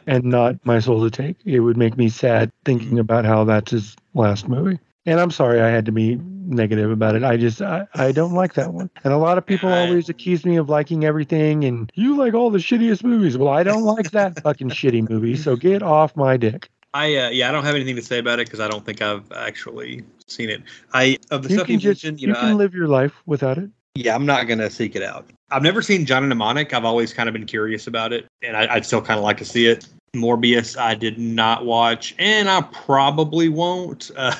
and 0.07 0.23
not 0.23 0.55
My 0.65 0.79
Soul 0.79 1.03
to 1.03 1.11
Take. 1.11 1.37
It 1.45 1.59
would 1.59 1.77
make 1.77 1.97
me 1.97 2.09
sad 2.09 2.51
thinking 2.65 2.99
about 2.99 3.25
how 3.25 3.43
that's 3.43 3.71
his 3.71 3.95
last 4.13 4.47
movie. 4.47 4.79
And 5.05 5.19
I'm 5.19 5.31
sorry 5.31 5.61
I 5.61 5.69
had 5.69 5.85
to 5.85 5.91
be 5.91 6.15
negative 6.15 6.91
about 6.91 7.15
it. 7.15 7.23
I 7.23 7.37
just 7.37 7.61
I, 7.61 7.87
I 7.95 8.11
don't 8.11 8.33
like 8.33 8.53
that 8.55 8.73
one. 8.73 8.89
And 9.03 9.13
a 9.13 9.17
lot 9.17 9.37
of 9.37 9.45
people 9.45 9.71
always 9.71 10.09
accuse 10.09 10.45
me 10.45 10.57
of 10.57 10.69
liking 10.69 11.05
everything 11.05 11.63
and 11.63 11.91
you 11.95 12.15
like 12.15 12.33
all 12.33 12.49
the 12.49 12.59
shittiest 12.59 13.03
movies. 13.03 13.37
Well, 13.37 13.49
I 13.49 13.63
don't 13.63 13.83
like 13.83 14.11
that 14.11 14.39
fucking 14.43 14.69
shitty 14.69 15.09
movie. 15.09 15.35
So 15.35 15.55
get 15.55 15.81
off 15.81 16.15
my 16.15 16.37
dick. 16.37 16.69
I 16.93 17.15
uh, 17.15 17.29
yeah, 17.29 17.49
I 17.49 17.51
don't 17.51 17.63
have 17.63 17.75
anything 17.75 17.95
to 17.97 18.01
say 18.01 18.17
about 18.17 18.39
it 18.39 18.47
because 18.47 18.59
I 18.59 18.67
don't 18.67 18.83
think 18.83 19.01
I've 19.01 19.31
actually 19.31 20.03
seen 20.27 20.49
it. 20.49 20.63
I 20.93 21.17
of 21.29 21.43
the 21.43 21.49
You 21.49 21.55
stuff 21.55 21.69
you 21.69 21.77
just 21.77 22.03
mentioned, 22.03 22.19
you, 22.19 22.27
you 22.27 22.33
know, 22.33 22.39
can 22.39 22.49
I, 22.49 22.53
live 22.53 22.73
your 22.73 22.87
life 22.87 23.13
without 23.25 23.57
it. 23.59 23.69
Yeah, 23.95 24.15
I'm 24.15 24.25
not 24.25 24.47
gonna 24.47 24.69
seek 24.69 24.95
it 24.95 25.03
out. 25.03 25.29
I've 25.51 25.63
never 25.63 25.81
seen 25.81 26.05
Johnny 26.05 26.27
Mnemonic. 26.27 26.73
I've 26.73 26.85
always 26.85 27.13
kind 27.13 27.27
of 27.27 27.33
been 27.33 27.45
curious 27.45 27.87
about 27.87 28.13
it, 28.13 28.27
and 28.43 28.55
I, 28.55 28.75
I'd 28.75 28.85
still 28.85 29.01
kind 29.01 29.17
of 29.17 29.23
like 29.23 29.37
to 29.37 29.45
see 29.45 29.65
it. 29.67 29.87
Morbius, 30.15 30.77
I 30.77 30.95
did 30.95 31.19
not 31.19 31.65
watch, 31.65 32.15
and 32.17 32.49
I 32.49 32.61
probably 32.61 33.49
won't. 33.49 34.11
Uh, 34.19 34.35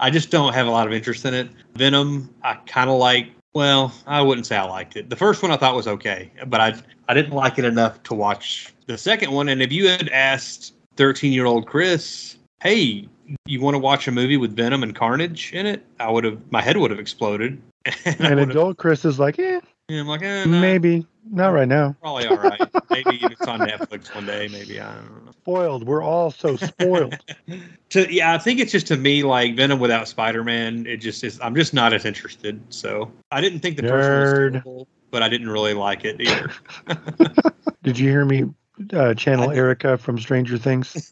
I 0.00 0.10
just 0.10 0.30
don't 0.30 0.52
have 0.52 0.66
a 0.66 0.70
lot 0.70 0.86
of 0.86 0.92
interest 0.92 1.24
in 1.24 1.34
it. 1.34 1.48
Venom, 1.74 2.32
I 2.42 2.54
kind 2.66 2.90
of 2.90 2.98
like 2.98 3.28
Well, 3.54 3.92
I 4.06 4.22
wouldn't 4.22 4.46
say 4.46 4.56
I 4.56 4.64
liked 4.64 4.96
it. 4.96 5.10
The 5.10 5.16
first 5.16 5.42
one 5.42 5.50
I 5.50 5.56
thought 5.56 5.74
was 5.74 5.86
okay, 5.88 6.30
but 6.46 6.60
I 6.60 6.74
I 7.08 7.14
didn't 7.14 7.32
like 7.32 7.58
it 7.58 7.64
enough 7.64 8.02
to 8.04 8.14
watch 8.14 8.72
the 8.86 8.96
second 8.98 9.32
one. 9.32 9.48
And 9.48 9.62
if 9.62 9.72
you 9.72 9.88
had 9.88 10.08
asked 10.10 10.74
13 10.96 11.32
year 11.32 11.46
old 11.46 11.66
Chris, 11.66 12.36
hey, 12.62 13.08
you 13.46 13.60
want 13.60 13.74
to 13.74 13.78
watch 13.78 14.06
a 14.08 14.12
movie 14.12 14.36
with 14.36 14.54
Venom 14.56 14.82
and 14.82 14.94
Carnage 14.94 15.52
in 15.52 15.66
it? 15.66 15.84
I 15.98 16.10
would 16.10 16.24
have, 16.24 16.40
my 16.50 16.60
head 16.60 16.76
would 16.76 16.90
have 16.90 17.00
exploded. 17.00 17.60
And, 18.04 18.40
adult 18.40 18.76
Chris 18.76 19.04
is 19.04 19.18
like, 19.18 19.38
eh, 19.38 19.60
yeah, 19.88 20.00
I'm 20.00 20.06
like, 20.06 20.22
eh, 20.22 20.44
maybe 20.44 21.06
not 21.30 21.48
right 21.48 21.68
now. 21.68 21.96
Probably 22.00 22.26
all 22.26 22.36
right. 22.36 22.60
maybe 22.90 23.18
it's 23.22 23.46
on 23.46 23.60
Netflix 23.60 24.14
one 24.14 24.26
day. 24.26 24.48
Maybe 24.48 24.80
I 24.80 24.94
don't 24.94 25.26
know. 25.26 25.32
Spoiled. 25.32 25.84
We're 25.86 26.02
all 26.02 26.30
so 26.30 26.56
spoiled. 26.56 27.16
to 27.90 28.12
yeah, 28.12 28.34
I 28.34 28.38
think 28.38 28.60
it's 28.60 28.72
just 28.72 28.86
to 28.88 28.96
me 28.96 29.22
like 29.22 29.56
Venom 29.56 29.80
without 29.80 30.08
Spider 30.08 30.44
Man. 30.44 30.86
It 30.86 30.98
just 30.98 31.24
is. 31.24 31.40
I'm 31.40 31.54
just 31.54 31.72
not 31.72 31.92
as 31.92 32.04
interested. 32.04 32.60
So 32.68 33.10
I 33.30 33.40
didn't 33.40 33.60
think 33.60 33.76
the 33.76 33.82
first 33.82 34.08
one 34.08 34.20
was 34.20 34.32
Nerd. 34.32 34.52
terrible, 34.52 34.88
but 35.10 35.22
I 35.22 35.28
didn't 35.28 35.48
really 35.48 35.74
like 35.74 36.04
it 36.04 36.20
either. 36.20 36.50
Did 37.82 37.98
you 37.98 38.10
hear 38.10 38.24
me 38.24 38.44
uh, 38.92 39.14
channel 39.14 39.50
Erica 39.50 39.96
from 39.96 40.18
Stranger 40.18 40.58
Things? 40.58 41.10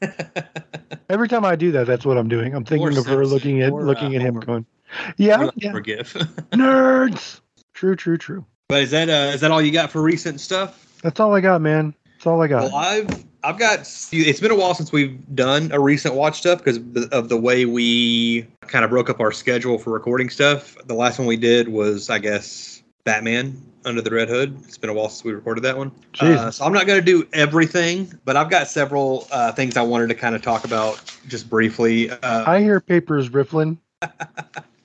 Every 1.08 1.28
time 1.28 1.44
I 1.44 1.56
do 1.56 1.72
that, 1.72 1.86
that's 1.86 2.04
what 2.04 2.18
I'm 2.18 2.28
doing. 2.28 2.54
I'm 2.54 2.64
thinking 2.64 2.96
Or 2.96 2.98
of 3.00 3.06
her 3.06 3.24
looking 3.24 3.62
at 3.62 3.72
or, 3.72 3.82
looking 3.84 4.14
uh, 4.14 4.16
at 4.16 4.22
him, 4.22 4.34
Homer. 4.34 4.46
going, 4.46 4.66
"Yeah, 5.16 5.50
yeah, 5.56 5.72
Forgive. 5.72 6.12
nerds." 6.52 7.40
True, 7.74 7.94
true, 7.94 8.18
true. 8.18 8.44
but 8.68 8.82
is 8.82 8.90
that 8.90 9.08
uh, 9.08 9.32
is 9.34 9.40
that 9.40 9.50
all 9.50 9.62
you 9.62 9.72
got 9.72 9.90
for 9.90 10.02
recent 10.02 10.40
stuff? 10.40 11.00
That's 11.02 11.20
all 11.20 11.34
I 11.34 11.40
got, 11.40 11.60
man. 11.60 11.94
That's 12.14 12.26
all 12.26 12.42
I 12.42 12.48
got. 12.48 12.64
Well, 12.64 12.74
I've 12.74 13.24
I've 13.44 13.58
got. 13.58 13.80
It's 14.12 14.40
been 14.40 14.50
a 14.50 14.56
while 14.56 14.74
since 14.74 14.90
we've 14.90 15.18
done 15.34 15.70
a 15.72 15.78
recent 15.78 16.14
watch 16.14 16.38
stuff 16.38 16.58
because 16.58 16.78
of 17.12 17.28
the 17.28 17.36
way 17.36 17.66
we 17.66 18.46
kind 18.62 18.84
of 18.84 18.90
broke 18.90 19.08
up 19.08 19.20
our 19.20 19.30
schedule 19.32 19.78
for 19.78 19.90
recording 19.90 20.28
stuff. 20.28 20.76
The 20.86 20.94
last 20.94 21.18
one 21.18 21.28
we 21.28 21.36
did 21.36 21.68
was, 21.68 22.10
I 22.10 22.18
guess, 22.18 22.82
Batman 23.04 23.62
Under 23.84 24.02
the 24.02 24.10
Red 24.10 24.28
Hood. 24.28 24.58
It's 24.64 24.76
been 24.76 24.90
a 24.90 24.94
while 24.94 25.08
since 25.08 25.24
we 25.24 25.32
recorded 25.32 25.62
that 25.62 25.78
one. 25.78 25.92
Uh, 26.18 26.50
so 26.50 26.64
I'm 26.64 26.72
not 26.72 26.86
going 26.86 26.98
to 26.98 27.04
do 27.04 27.28
everything, 27.32 28.12
but 28.24 28.36
I've 28.36 28.50
got 28.50 28.66
several 28.66 29.28
uh, 29.30 29.52
things 29.52 29.76
I 29.76 29.82
wanted 29.82 30.08
to 30.08 30.14
kind 30.14 30.34
of 30.34 30.42
talk 30.42 30.64
about 30.64 31.00
just 31.28 31.48
briefly. 31.48 32.10
Uh, 32.10 32.50
I 32.50 32.60
hear 32.60 32.80
papers 32.80 33.30
riffling. 33.30 33.78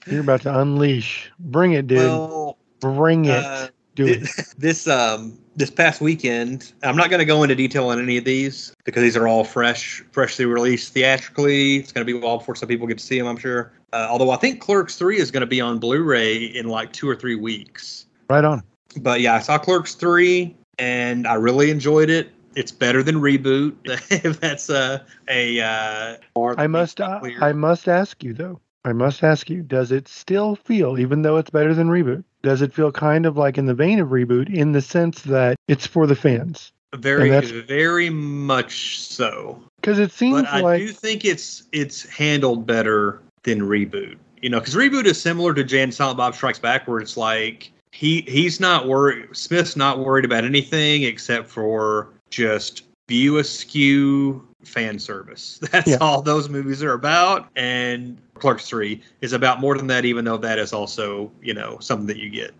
You're 0.07 0.21
about 0.21 0.41
to 0.41 0.59
unleash. 0.59 1.31
Bring 1.39 1.73
it, 1.73 1.87
dude. 1.87 1.99
well, 1.99 2.57
Bring 2.79 3.25
it. 3.25 3.43
uh, 3.43 3.67
Do 3.95 4.07
it. 4.07 4.27
This 4.57 4.87
um 4.87 5.37
this 5.55 5.69
past 5.69 6.01
weekend 6.01 6.73
i'm 6.81 6.95
not 6.95 7.11
going 7.11 7.19
to 7.19 7.25
go 7.25 7.43
into 7.43 7.53
detail 7.53 7.89
on 7.89 8.01
any 8.01 8.17
of 8.17 8.25
these 8.25 8.73
because 8.85 9.03
these 9.03 9.15
are 9.15 9.27
all 9.27 9.43
fresh 9.43 10.03
freshly 10.11 10.45
released 10.45 10.91
theatrically 10.93 11.75
it's 11.77 11.91
going 11.91 12.03
to 12.05 12.11
be 12.11 12.17
a 12.17 12.19
while 12.19 12.39
before 12.39 12.55
some 12.55 12.67
people 12.67 12.87
get 12.87 12.97
to 12.97 13.03
see 13.03 13.19
them 13.19 13.27
i'm 13.27 13.37
sure 13.37 13.71
uh, 13.93 14.07
although 14.09 14.31
i 14.31 14.35
think 14.35 14.59
clerks 14.59 14.95
3 14.97 15.17
is 15.19 15.29
going 15.29 15.41
to 15.41 15.45
be 15.47 15.61
on 15.61 15.77
blu-ray 15.77 16.35
in 16.43 16.69
like 16.69 16.91
two 16.91 17.07
or 17.07 17.15
three 17.15 17.35
weeks 17.35 18.07
Right 18.31 18.43
on. 18.43 18.63
but 19.01 19.21
yeah 19.21 19.35
i 19.35 19.39
saw 19.39 19.59
clerks 19.59 19.93
3 19.93 20.55
and 20.79 21.27
i 21.27 21.35
really 21.35 21.69
enjoyed 21.69 22.09
it 22.09 22.31
it's 22.55 22.71
better 22.71 23.03
than 23.03 23.17
reboot 23.17 23.75
if 24.25 24.39
that's 24.39 24.71
a 24.71 25.05
a 25.29 25.59
uh 25.61 26.17
I 26.57 26.65
must. 26.65 26.97
clear. 26.97 27.37
I 27.43 27.53
must 27.53 27.87
ask 27.87 28.23
you 28.23 28.33
though. 28.33 28.59
I 28.85 28.93
must 28.93 29.23
ask 29.23 29.49
you. 29.49 29.61
Does 29.61 29.91
it 29.91 30.07
still 30.07 30.55
feel, 30.55 30.99
even 30.99 31.21
though 31.21 31.37
it's 31.37 31.49
better 31.49 31.73
than 31.73 31.87
reboot, 31.87 32.23
does 32.41 32.61
it 32.61 32.73
feel 32.73 32.91
kind 32.91 33.25
of 33.25 33.37
like 33.37 33.57
in 33.57 33.65
the 33.65 33.73
vein 33.73 33.99
of 33.99 34.09
reboot, 34.09 34.53
in 34.53 34.73
the 34.73 34.81
sense 34.81 35.21
that 35.23 35.55
it's 35.67 35.87
for 35.87 36.05
the 36.07 36.15
fans? 36.15 36.71
very 36.95 37.27
very 37.63 38.11
much 38.11 38.99
so 38.99 39.59
Because 39.81 39.97
it 39.97 40.11
seems 40.11 40.43
but 40.43 40.53
I 40.53 40.61
like 40.61 40.79
do 40.79 40.89
think 40.89 41.25
it's 41.25 41.63
it's 41.71 42.07
handled 42.07 42.67
better 42.67 43.19
than 43.43 43.61
reboot. 43.61 44.17
You 44.43 44.49
know, 44.49 44.59
because 44.59 44.75
reboot 44.75 45.05
is 45.05 45.19
similar 45.19 45.53
to 45.55 45.63
Jay 45.63 45.81
and 45.81 45.91
Silent 45.93 46.17
Bob 46.17 46.35
Strikes 46.35 46.59
Back, 46.59 46.87
where 46.87 46.99
it's 46.99 47.17
like 47.17 47.71
he 47.93 48.21
he's 48.27 48.59
not 48.59 48.87
worried. 48.87 49.35
Smith's 49.35 49.75
not 49.75 49.99
worried 49.99 50.25
about 50.25 50.43
anything 50.43 51.03
except 51.03 51.49
for 51.49 52.09
just 52.29 52.83
view 53.07 53.37
askew 53.37 54.45
fan 54.63 54.99
service. 54.99 55.59
That's 55.71 55.87
Yeah. 55.87 55.97
all 56.01 56.21
those 56.21 56.49
movies 56.49 56.83
are 56.83 56.93
about. 56.93 57.49
And 57.55 58.17
Clerks 58.35 58.67
Three 58.67 59.01
is 59.21 59.33
about 59.33 59.59
more 59.59 59.77
than 59.77 59.87
that, 59.87 60.05
even 60.05 60.25
though 60.25 60.37
that 60.37 60.59
is 60.59 60.73
also 60.73 61.31
you 61.41 61.53
know 61.53 61.77
something 61.79 62.07
that 62.07 62.17
you 62.17 62.29
get. 62.29 62.53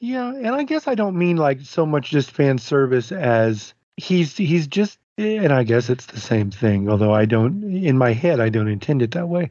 Yeah, 0.00 0.32
and 0.32 0.48
I 0.48 0.62
guess 0.62 0.86
I 0.86 0.94
don't 0.94 1.16
mean 1.16 1.36
like 1.36 1.60
so 1.62 1.84
much 1.84 2.10
just 2.10 2.30
fan 2.30 2.58
service 2.58 3.12
as 3.12 3.74
he's 3.96 4.36
he's 4.36 4.66
just 4.66 4.98
and 5.16 5.52
I 5.52 5.64
guess 5.64 5.90
it's 5.90 6.06
the 6.06 6.20
same 6.20 6.50
thing, 6.50 6.88
although 6.88 7.12
I 7.12 7.24
don't 7.24 7.64
in 7.64 7.98
my 7.98 8.12
head 8.12 8.40
I 8.40 8.48
don't 8.48 8.68
intend 8.68 9.02
it 9.02 9.10
that 9.12 9.28
way. 9.28 9.50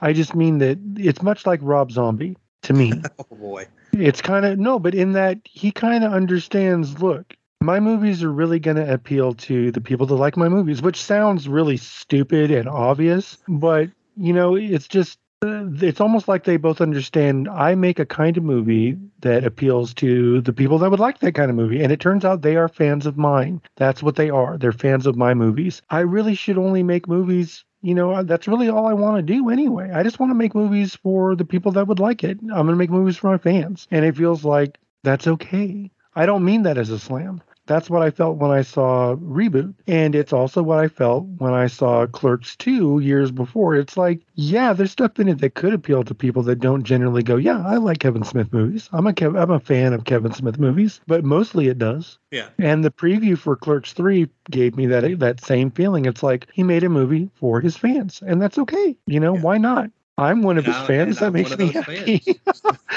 I 0.00 0.12
just 0.12 0.34
mean 0.34 0.58
that 0.58 0.78
it's 0.96 1.22
much 1.22 1.46
like 1.46 1.60
Rob 1.62 1.92
Zombie 1.92 2.36
to 2.62 2.72
me. 2.72 2.92
Oh 3.18 3.36
boy. 3.36 3.66
it's 3.92 4.20
kind 4.20 4.44
of 4.44 4.58
no, 4.58 4.78
but 4.78 4.94
in 4.94 5.12
that 5.12 5.38
he 5.44 5.70
kind 5.70 6.02
of 6.02 6.12
understands, 6.12 7.00
look, 7.00 7.36
my 7.60 7.78
movies 7.80 8.22
are 8.22 8.32
really 8.32 8.58
going 8.58 8.76
to 8.76 8.92
appeal 8.92 9.34
to 9.34 9.70
the 9.70 9.80
people 9.80 10.06
that 10.06 10.14
like 10.16 10.36
my 10.36 10.48
movies, 10.48 10.82
which 10.82 11.00
sounds 11.00 11.48
really 11.48 11.76
stupid 11.76 12.50
and 12.50 12.68
obvious, 12.68 13.38
but 13.48 13.88
you 14.16 14.32
know, 14.32 14.56
it's 14.56 14.88
just 14.88 15.18
uh, 15.42 15.66
it's 15.82 16.00
almost 16.00 16.26
like 16.28 16.44
they 16.44 16.56
both 16.56 16.80
understand 16.80 17.48
I 17.48 17.74
make 17.74 17.98
a 17.98 18.06
kind 18.06 18.36
of 18.36 18.44
movie 18.44 18.96
that 19.20 19.44
appeals 19.44 19.92
to 19.94 20.40
the 20.40 20.52
people 20.52 20.78
that 20.78 20.90
would 20.90 21.00
like 21.00 21.18
that 21.18 21.34
kind 21.34 21.50
of 21.50 21.56
movie. 21.56 21.82
And 21.82 21.92
it 21.92 22.00
turns 22.00 22.24
out 22.24 22.42
they 22.42 22.56
are 22.56 22.68
fans 22.68 23.06
of 23.06 23.18
mine. 23.18 23.60
That's 23.76 24.02
what 24.02 24.16
they 24.16 24.30
are. 24.30 24.56
They're 24.56 24.72
fans 24.72 25.06
of 25.06 25.16
my 25.16 25.34
movies. 25.34 25.82
I 25.90 26.00
really 26.00 26.34
should 26.34 26.58
only 26.58 26.82
make 26.82 27.08
movies. 27.08 27.64
You 27.82 27.94
know, 27.94 28.22
that's 28.22 28.48
really 28.48 28.70
all 28.70 28.86
I 28.86 28.94
want 28.94 29.16
to 29.18 29.22
do 29.22 29.50
anyway. 29.50 29.90
I 29.92 30.02
just 30.02 30.18
want 30.18 30.30
to 30.30 30.34
make 30.34 30.54
movies 30.54 30.94
for 30.94 31.36
the 31.36 31.44
people 31.44 31.72
that 31.72 31.86
would 31.86 32.00
like 32.00 32.24
it. 32.24 32.38
I'm 32.40 32.48
going 32.48 32.68
to 32.68 32.76
make 32.76 32.90
movies 32.90 33.18
for 33.18 33.30
my 33.30 33.38
fans. 33.38 33.86
And 33.90 34.04
it 34.04 34.16
feels 34.16 34.44
like 34.44 34.78
that's 35.02 35.26
okay. 35.26 35.90
I 36.14 36.24
don't 36.24 36.44
mean 36.44 36.62
that 36.62 36.78
as 36.78 36.88
a 36.88 36.98
slam. 36.98 37.42
That's 37.66 37.88
what 37.88 38.02
I 38.02 38.10
felt 38.10 38.36
when 38.36 38.50
I 38.50 38.62
saw 38.62 39.14
Reboot. 39.16 39.74
And 39.86 40.14
it's 40.14 40.32
also 40.32 40.62
what 40.62 40.78
I 40.78 40.88
felt 40.88 41.24
when 41.38 41.54
I 41.54 41.66
saw 41.66 42.06
Clerks 42.06 42.56
2 42.56 42.98
years 43.00 43.30
before. 43.30 43.74
It's 43.74 43.96
like, 43.96 44.20
yeah, 44.34 44.72
there's 44.74 44.90
stuff 44.90 45.18
in 45.18 45.28
it 45.28 45.38
that 45.38 45.54
could 45.54 45.72
appeal 45.72 46.04
to 46.04 46.14
people 46.14 46.42
that 46.42 46.60
don't 46.60 46.82
generally 46.84 47.22
go, 47.22 47.36
yeah, 47.36 47.62
I 47.66 47.76
like 47.76 48.00
Kevin 48.00 48.24
Smith 48.24 48.52
movies. 48.52 48.88
I'm 48.92 49.06
a 49.06 49.12
Kev- 49.12 49.40
I'm 49.40 49.50
a 49.50 49.60
fan 49.60 49.92
of 49.94 50.04
Kevin 50.04 50.32
Smith 50.34 50.58
movies, 50.58 51.00
but 51.06 51.24
mostly 51.24 51.68
it 51.68 51.78
does. 51.78 52.18
Yeah. 52.30 52.48
And 52.58 52.84
the 52.84 52.90
preview 52.90 53.38
for 53.38 53.56
Clerks 53.56 53.92
3 53.94 54.28
gave 54.50 54.76
me 54.76 54.86
that 54.88 55.18
that 55.20 55.42
same 55.44 55.70
feeling. 55.70 56.04
It's 56.04 56.22
like 56.22 56.48
he 56.52 56.62
made 56.62 56.84
a 56.84 56.88
movie 56.90 57.30
for 57.34 57.60
his 57.60 57.76
fans, 57.76 58.22
and 58.26 58.42
that's 58.42 58.58
okay. 58.58 58.96
You 59.06 59.20
know, 59.20 59.34
Yeah. 59.36 59.40
why 59.42 59.58
not? 59.58 59.90
I'm 60.16 60.42
one 60.42 60.58
of 60.58 60.64
And 60.66 60.74
his 60.74 60.82
I- 60.82 60.86
fans. 60.86 61.18
That 61.18 61.26
I'm 61.26 61.32
makes 61.32 61.56
me 61.58 61.68
happy. 61.72 62.22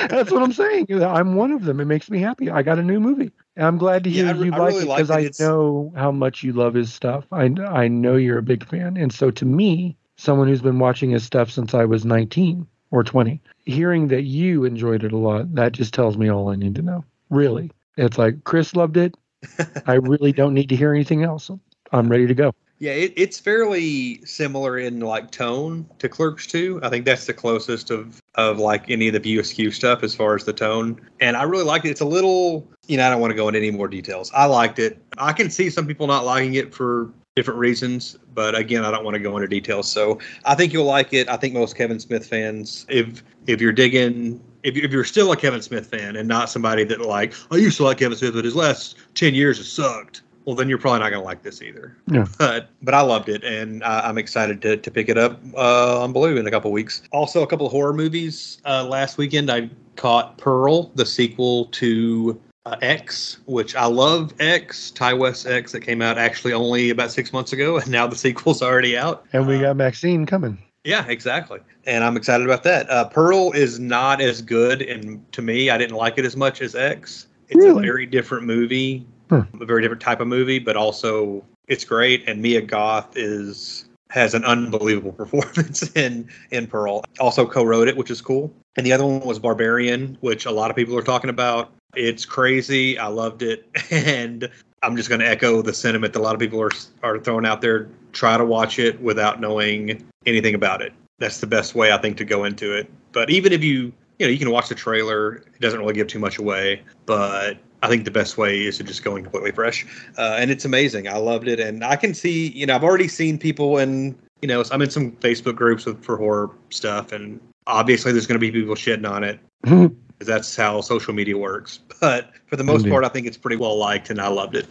That's 0.09 0.29
what 0.31 0.43
I'm 0.43 0.53
saying. 0.53 0.85
I'm 1.01 1.33
one 1.33 1.51
of 1.51 1.63
them. 1.63 1.79
It 1.79 1.85
makes 1.85 2.11
me 2.11 2.19
happy. 2.19 2.51
I 2.51 2.61
got 2.61 2.77
a 2.77 2.83
new 2.83 2.99
movie. 2.99 3.31
And 3.57 3.65
I'm 3.65 3.79
glad 3.79 4.03
to 4.03 4.09
hear 4.11 4.27
I 4.27 4.31
re- 4.31 4.45
you 4.45 4.53
I 4.53 4.57
like 4.57 4.67
really 4.69 4.83
it 4.83 4.87
like 4.87 5.07
because 5.07 5.39
it. 5.39 5.43
I 5.43 5.43
know 5.43 5.91
how 5.95 6.11
much 6.11 6.43
you 6.43 6.53
love 6.53 6.75
his 6.75 6.93
stuff. 6.93 7.25
I 7.31 7.45
I 7.45 7.87
know 7.87 8.15
you're 8.15 8.37
a 8.37 8.43
big 8.43 8.63
fan, 8.63 8.97
and 8.97 9.11
so 9.11 9.31
to 9.31 9.45
me, 9.45 9.97
someone 10.15 10.47
who's 10.47 10.61
been 10.61 10.77
watching 10.77 11.09
his 11.09 11.23
stuff 11.23 11.49
since 11.49 11.73
I 11.73 11.85
was 11.85 12.05
19 12.05 12.67
or 12.91 13.03
20, 13.03 13.41
hearing 13.65 14.07
that 14.09 14.23
you 14.23 14.63
enjoyed 14.63 15.03
it 15.03 15.11
a 15.11 15.17
lot, 15.17 15.53
that 15.55 15.71
just 15.71 15.93
tells 15.93 16.17
me 16.17 16.29
all 16.29 16.49
I 16.49 16.55
need 16.55 16.75
to 16.75 16.83
know. 16.83 17.03
Really, 17.31 17.71
it's 17.97 18.19
like 18.19 18.43
Chris 18.43 18.75
loved 18.75 18.95
it. 18.95 19.15
I 19.87 19.95
really 19.95 20.31
don't 20.31 20.53
need 20.53 20.69
to 20.69 20.75
hear 20.75 20.93
anything 20.93 21.23
else. 21.23 21.49
I'm 21.91 22.09
ready 22.09 22.27
to 22.27 22.35
go. 22.35 22.53
Yeah, 22.79 22.91
it, 22.91 23.13
it's 23.15 23.39
fairly 23.39 24.23
similar 24.23 24.77
in 24.77 24.99
like 24.99 25.31
tone 25.31 25.87
to 25.97 26.07
Clerks 26.07 26.45
2. 26.45 26.81
I 26.83 26.89
think 26.89 27.05
that's 27.05 27.25
the 27.25 27.33
closest 27.33 27.89
of 27.89 28.21
of 28.35 28.59
like 28.59 28.89
any 28.89 29.07
of 29.07 29.21
the 29.21 29.39
Askew 29.39 29.71
stuff 29.71 30.03
as 30.03 30.13
far 30.13 30.35
as 30.35 30.43
the 30.43 30.53
tone. 30.53 31.01
And 31.19 31.35
I 31.35 31.43
really 31.43 31.63
liked 31.63 31.85
it. 31.85 31.89
It's 31.89 32.01
a 32.01 32.05
little, 32.05 32.67
you 32.87 32.97
know, 32.97 33.07
I 33.07 33.09
don't 33.09 33.19
want 33.19 33.31
to 33.31 33.35
go 33.35 33.47
into 33.47 33.59
any 33.59 33.71
more 33.71 33.87
details. 33.87 34.31
I 34.35 34.45
liked 34.45 34.77
it. 34.77 35.01
I 35.17 35.33
can 35.33 35.49
see 35.49 35.71
some 35.71 35.87
people 35.87 36.05
not 36.05 36.23
liking 36.23 36.53
it 36.53 36.73
for 36.73 37.11
different 37.35 37.59
reasons, 37.59 38.17
but 38.33 38.55
again, 38.55 38.83
I 38.85 38.91
don't 38.91 39.03
want 39.03 39.15
to 39.15 39.19
go 39.19 39.35
into 39.37 39.47
details. 39.47 39.91
So 39.91 40.19
I 40.45 40.53
think 40.53 40.71
you'll 40.71 40.85
like 40.85 41.13
it. 41.13 41.27
I 41.29 41.37
think 41.37 41.55
most 41.55 41.75
Kevin 41.75 41.99
Smith 41.99 42.27
fans, 42.27 42.85
if 42.89 43.23
if 43.47 43.59
you're 43.59 43.73
digging. 43.73 44.43
If 44.63 44.75
you're 44.75 45.05
still 45.05 45.31
a 45.31 45.37
Kevin 45.37 45.61
Smith 45.61 45.87
fan 45.87 46.17
and 46.17 46.27
not 46.27 46.49
somebody 46.49 46.83
that 46.85 46.99
like 46.99 47.33
I 47.51 47.55
used 47.55 47.77
to 47.77 47.83
like 47.83 47.99
Kevin 47.99 48.17
Smith, 48.17 48.33
but 48.33 48.43
his 48.43 48.55
last 48.55 48.97
ten 49.13 49.33
years 49.33 49.59
has 49.59 49.71
sucked, 49.71 50.23
well 50.47 50.55
then 50.55 50.67
you're 50.69 50.77
probably 50.79 50.99
not 51.01 51.09
going 51.11 51.21
to 51.21 51.25
like 51.25 51.43
this 51.43 51.61
either 51.61 51.95
Yeah. 52.09 52.25
but 52.39 52.69
but 52.81 52.93
I 52.95 53.01
loved 53.01 53.29
it, 53.29 53.43
and 53.43 53.83
I, 53.83 54.07
I'm 54.09 54.17
excited 54.17 54.61
to, 54.63 54.77
to 54.77 54.89
pick 54.89 55.09
it 55.09 55.17
up 55.17 55.39
uh, 55.55 56.01
on 56.01 56.13
Blue 56.13 56.37
in 56.37 56.47
a 56.47 56.51
couple 56.51 56.71
weeks. 56.71 57.03
Also, 57.11 57.43
a 57.43 57.47
couple 57.47 57.65
of 57.67 57.71
horror 57.71 57.93
movies. 57.93 58.59
Uh, 58.65 58.85
last 58.85 59.17
weekend, 59.19 59.51
I 59.51 59.69
caught 59.97 60.37
Pearl, 60.37 60.83
the 60.95 61.05
sequel 61.05 61.65
to 61.65 62.39
uh, 62.65 62.77
X, 62.81 63.39
which 63.45 63.75
I 63.75 63.85
love. 63.85 64.33
X, 64.39 64.89
Ti 64.91 65.13
West 65.13 65.45
X, 65.45 65.73
that 65.73 65.81
came 65.81 66.01
out 66.01 66.17
actually 66.17 66.53
only 66.53 66.89
about 66.91 67.11
six 67.11 67.33
months 67.33 67.51
ago, 67.51 67.77
and 67.77 67.89
now 67.89 68.07
the 68.07 68.15
sequel's 68.25 68.61
already 68.61 68.97
out. 68.97 69.25
And 69.33 69.45
we 69.47 69.57
Uh, 69.57 69.61
got 69.63 69.75
Maxine 69.75 70.25
coming. 70.25 70.57
yeah, 70.85 71.05
exactly. 71.07 71.59
And 71.85 72.03
I'm 72.05 72.15
excited 72.15 72.45
about 72.45 72.63
that. 72.63 72.89
Uh, 72.89 73.05
Pearl 73.09 73.51
is 73.51 73.79
not 73.79 74.21
as 74.21 74.41
good, 74.41 74.81
and 74.81 75.29
to 75.33 75.41
me, 75.41 75.69
I 75.69 75.77
didn't 75.77 75.97
like 75.97 76.17
it 76.17 76.23
as 76.25 76.37
much 76.37 76.61
as 76.61 76.73
X. 76.73 77.27
It's 77.49 77.57
Really? 77.57 77.79
a 77.79 77.81
very 77.91 78.05
different 78.05 78.45
movie, 78.45 79.05
Huh. 79.29 79.43
a 79.59 79.65
very 79.65 79.81
different 79.81 80.01
type 80.01 80.21
of 80.21 80.27
movie, 80.27 80.59
but 80.59 80.77
also 80.77 81.43
it's 81.67 81.83
great. 81.83 82.27
And 82.27 82.41
Mia 82.41 82.61
Goth 82.61 83.15
is 83.15 83.85
has 84.09 84.33
an 84.33 84.45
unbelievable 84.45 85.11
performance 85.23 85.89
in 85.95 86.29
in 86.51 86.67
Pearl. 86.67 87.03
Also 87.19 87.45
co-wrote 87.45 87.87
it, 87.87 87.97
which 87.97 88.11
is 88.11 88.21
cool. 88.21 88.51
And 88.77 88.85
the 88.85 88.93
other 88.93 89.05
one 89.05 89.21
was 89.21 89.39
Barbarian, 89.39 90.17
which 90.21 90.45
a 90.45 90.51
lot 90.51 90.69
of 90.69 90.75
people 90.75 90.95
are 90.97 91.03
talking 91.03 91.29
about. 91.29 91.71
It's 91.95 92.25
crazy. 92.25 92.97
I 92.97 93.07
loved 93.07 93.41
it, 93.41 93.67
and 93.91 94.49
I'm 94.83 94.95
just 94.95 95.09
going 95.09 95.19
to 95.19 95.27
echo 95.27 95.61
the 95.61 95.73
sentiment 95.73 96.13
that 96.13 96.19
a 96.19 96.21
lot 96.21 96.33
of 96.33 96.39
people 96.39 96.61
are 96.61 96.71
are 97.03 97.19
throwing 97.19 97.45
out 97.45 97.61
there. 97.61 97.89
Try 98.13 98.37
to 98.37 98.45
watch 98.45 98.79
it 98.79 98.99
without 99.01 99.39
knowing 99.39 100.03
anything 100.25 100.55
about 100.55 100.81
it. 100.81 100.93
That's 101.19 101.39
the 101.39 101.47
best 101.47 101.75
way 101.75 101.91
I 101.91 101.97
think 101.97 102.17
to 102.17 102.25
go 102.25 102.43
into 102.43 102.73
it. 102.73 102.89
But 103.11 103.29
even 103.29 103.51
if 103.51 103.63
you 103.63 103.91
you 104.19 104.25
know 104.25 104.31
you 104.31 104.37
can 104.37 104.51
watch 104.51 104.69
the 104.69 104.75
trailer, 104.75 105.37
it 105.37 105.59
doesn't 105.59 105.79
really 105.79 105.93
give 105.93 106.07
too 106.07 106.19
much 106.19 106.37
away. 106.37 106.81
But 107.05 107.57
I 107.83 107.87
think 107.87 108.05
the 108.05 108.11
best 108.11 108.37
way 108.37 108.65
is 108.65 108.77
to 108.77 108.83
just 108.83 109.03
go 109.03 109.15
in 109.15 109.23
completely 109.23 109.51
fresh. 109.51 109.85
Uh, 110.17 110.35
and 110.39 110.49
it's 110.49 110.65
amazing. 110.65 111.07
I 111.07 111.17
loved 111.17 111.47
it, 111.47 111.59
and 111.59 111.83
I 111.83 111.95
can 111.95 112.13
see 112.13 112.49
you 112.49 112.65
know 112.65 112.75
I've 112.75 112.83
already 112.83 113.07
seen 113.07 113.37
people 113.37 113.77
in 113.77 114.17
you 114.41 114.47
know 114.47 114.63
I'm 114.71 114.81
in 114.81 114.89
some 114.89 115.11
Facebook 115.13 115.55
groups 115.55 115.85
with 115.85 116.03
for 116.03 116.17
horror 116.17 116.49
stuff, 116.69 117.11
and 117.11 117.39
obviously 117.67 118.11
there's 118.11 118.27
going 118.27 118.39
to 118.39 118.45
be 118.45 118.51
people 118.51 118.75
shitting 118.75 119.09
on 119.09 119.23
it. 119.23 119.39
Because 119.63 120.27
that's 120.27 120.55
how 120.55 120.81
social 120.81 121.13
media 121.13 121.37
works. 121.37 121.79
But 121.99 122.31
for 122.47 122.55
the 122.55 122.63
most 122.63 122.79
Indeed. 122.81 122.91
part, 122.91 123.05
I 123.05 123.09
think 123.09 123.27
it's 123.27 123.37
pretty 123.37 123.57
well 123.57 123.77
liked, 123.77 124.09
and 124.09 124.19
I 124.21 124.27
loved 124.27 124.55
it. 124.55 124.67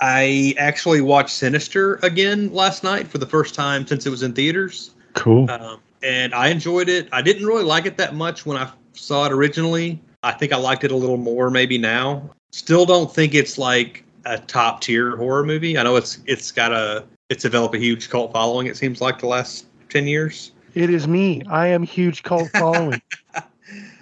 I 0.00 0.54
actually 0.58 1.00
watched 1.00 1.30
Sinister 1.30 1.96
again 2.04 2.52
last 2.52 2.84
night 2.84 3.08
for 3.08 3.18
the 3.18 3.26
first 3.26 3.54
time 3.54 3.86
since 3.86 4.06
it 4.06 4.10
was 4.10 4.22
in 4.22 4.32
theaters, 4.32 4.92
Cool. 5.14 5.50
um, 5.50 5.80
and 6.02 6.32
I 6.34 6.48
enjoyed 6.48 6.88
it. 6.88 7.08
I 7.10 7.22
didn't 7.22 7.46
really 7.46 7.64
like 7.64 7.86
it 7.86 7.96
that 7.96 8.14
much 8.14 8.46
when 8.46 8.56
I 8.56 8.70
saw 8.92 9.26
it 9.26 9.32
originally. 9.32 10.00
I 10.22 10.32
think 10.32 10.52
I 10.52 10.56
liked 10.56 10.84
it 10.84 10.90
a 10.90 10.96
little 10.96 11.16
more 11.16 11.50
maybe 11.50 11.78
now. 11.78 12.30
Still 12.50 12.86
don't 12.86 13.12
think 13.12 13.34
it's 13.34 13.58
like 13.58 14.04
a 14.24 14.38
top 14.38 14.80
tier 14.80 15.16
horror 15.16 15.44
movie. 15.44 15.78
I 15.78 15.82
know 15.82 15.96
it's 15.96 16.18
it's 16.26 16.50
got 16.50 16.72
a 16.72 17.04
it's 17.28 17.42
developed 17.42 17.74
a 17.74 17.78
huge 17.78 18.10
cult 18.10 18.32
following. 18.32 18.66
It 18.66 18.76
seems 18.76 19.00
like 19.00 19.18
the 19.18 19.26
last 19.26 19.66
ten 19.88 20.06
years. 20.06 20.52
It 20.74 20.90
is 20.90 21.06
me. 21.06 21.42
I 21.48 21.68
am 21.68 21.82
huge 21.82 22.22
cult 22.22 22.50
following. 22.54 23.00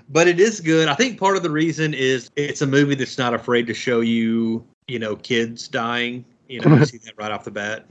but 0.08 0.28
it 0.28 0.40
is 0.40 0.60
good. 0.60 0.88
I 0.88 0.94
think 0.94 1.18
part 1.18 1.36
of 1.36 1.42
the 1.42 1.50
reason 1.50 1.94
is 1.94 2.30
it's 2.36 2.62
a 2.62 2.66
movie 2.66 2.94
that's 2.94 3.18
not 3.18 3.34
afraid 3.34 3.66
to 3.66 3.74
show 3.74 4.00
you, 4.00 4.64
you 4.88 4.98
know, 4.98 5.16
kids 5.16 5.68
dying. 5.68 6.24
You 6.48 6.60
know, 6.60 6.76
you 6.76 6.84
see 6.86 6.98
that 6.98 7.14
right 7.18 7.30
off 7.30 7.44
the 7.44 7.50
bat, 7.50 7.86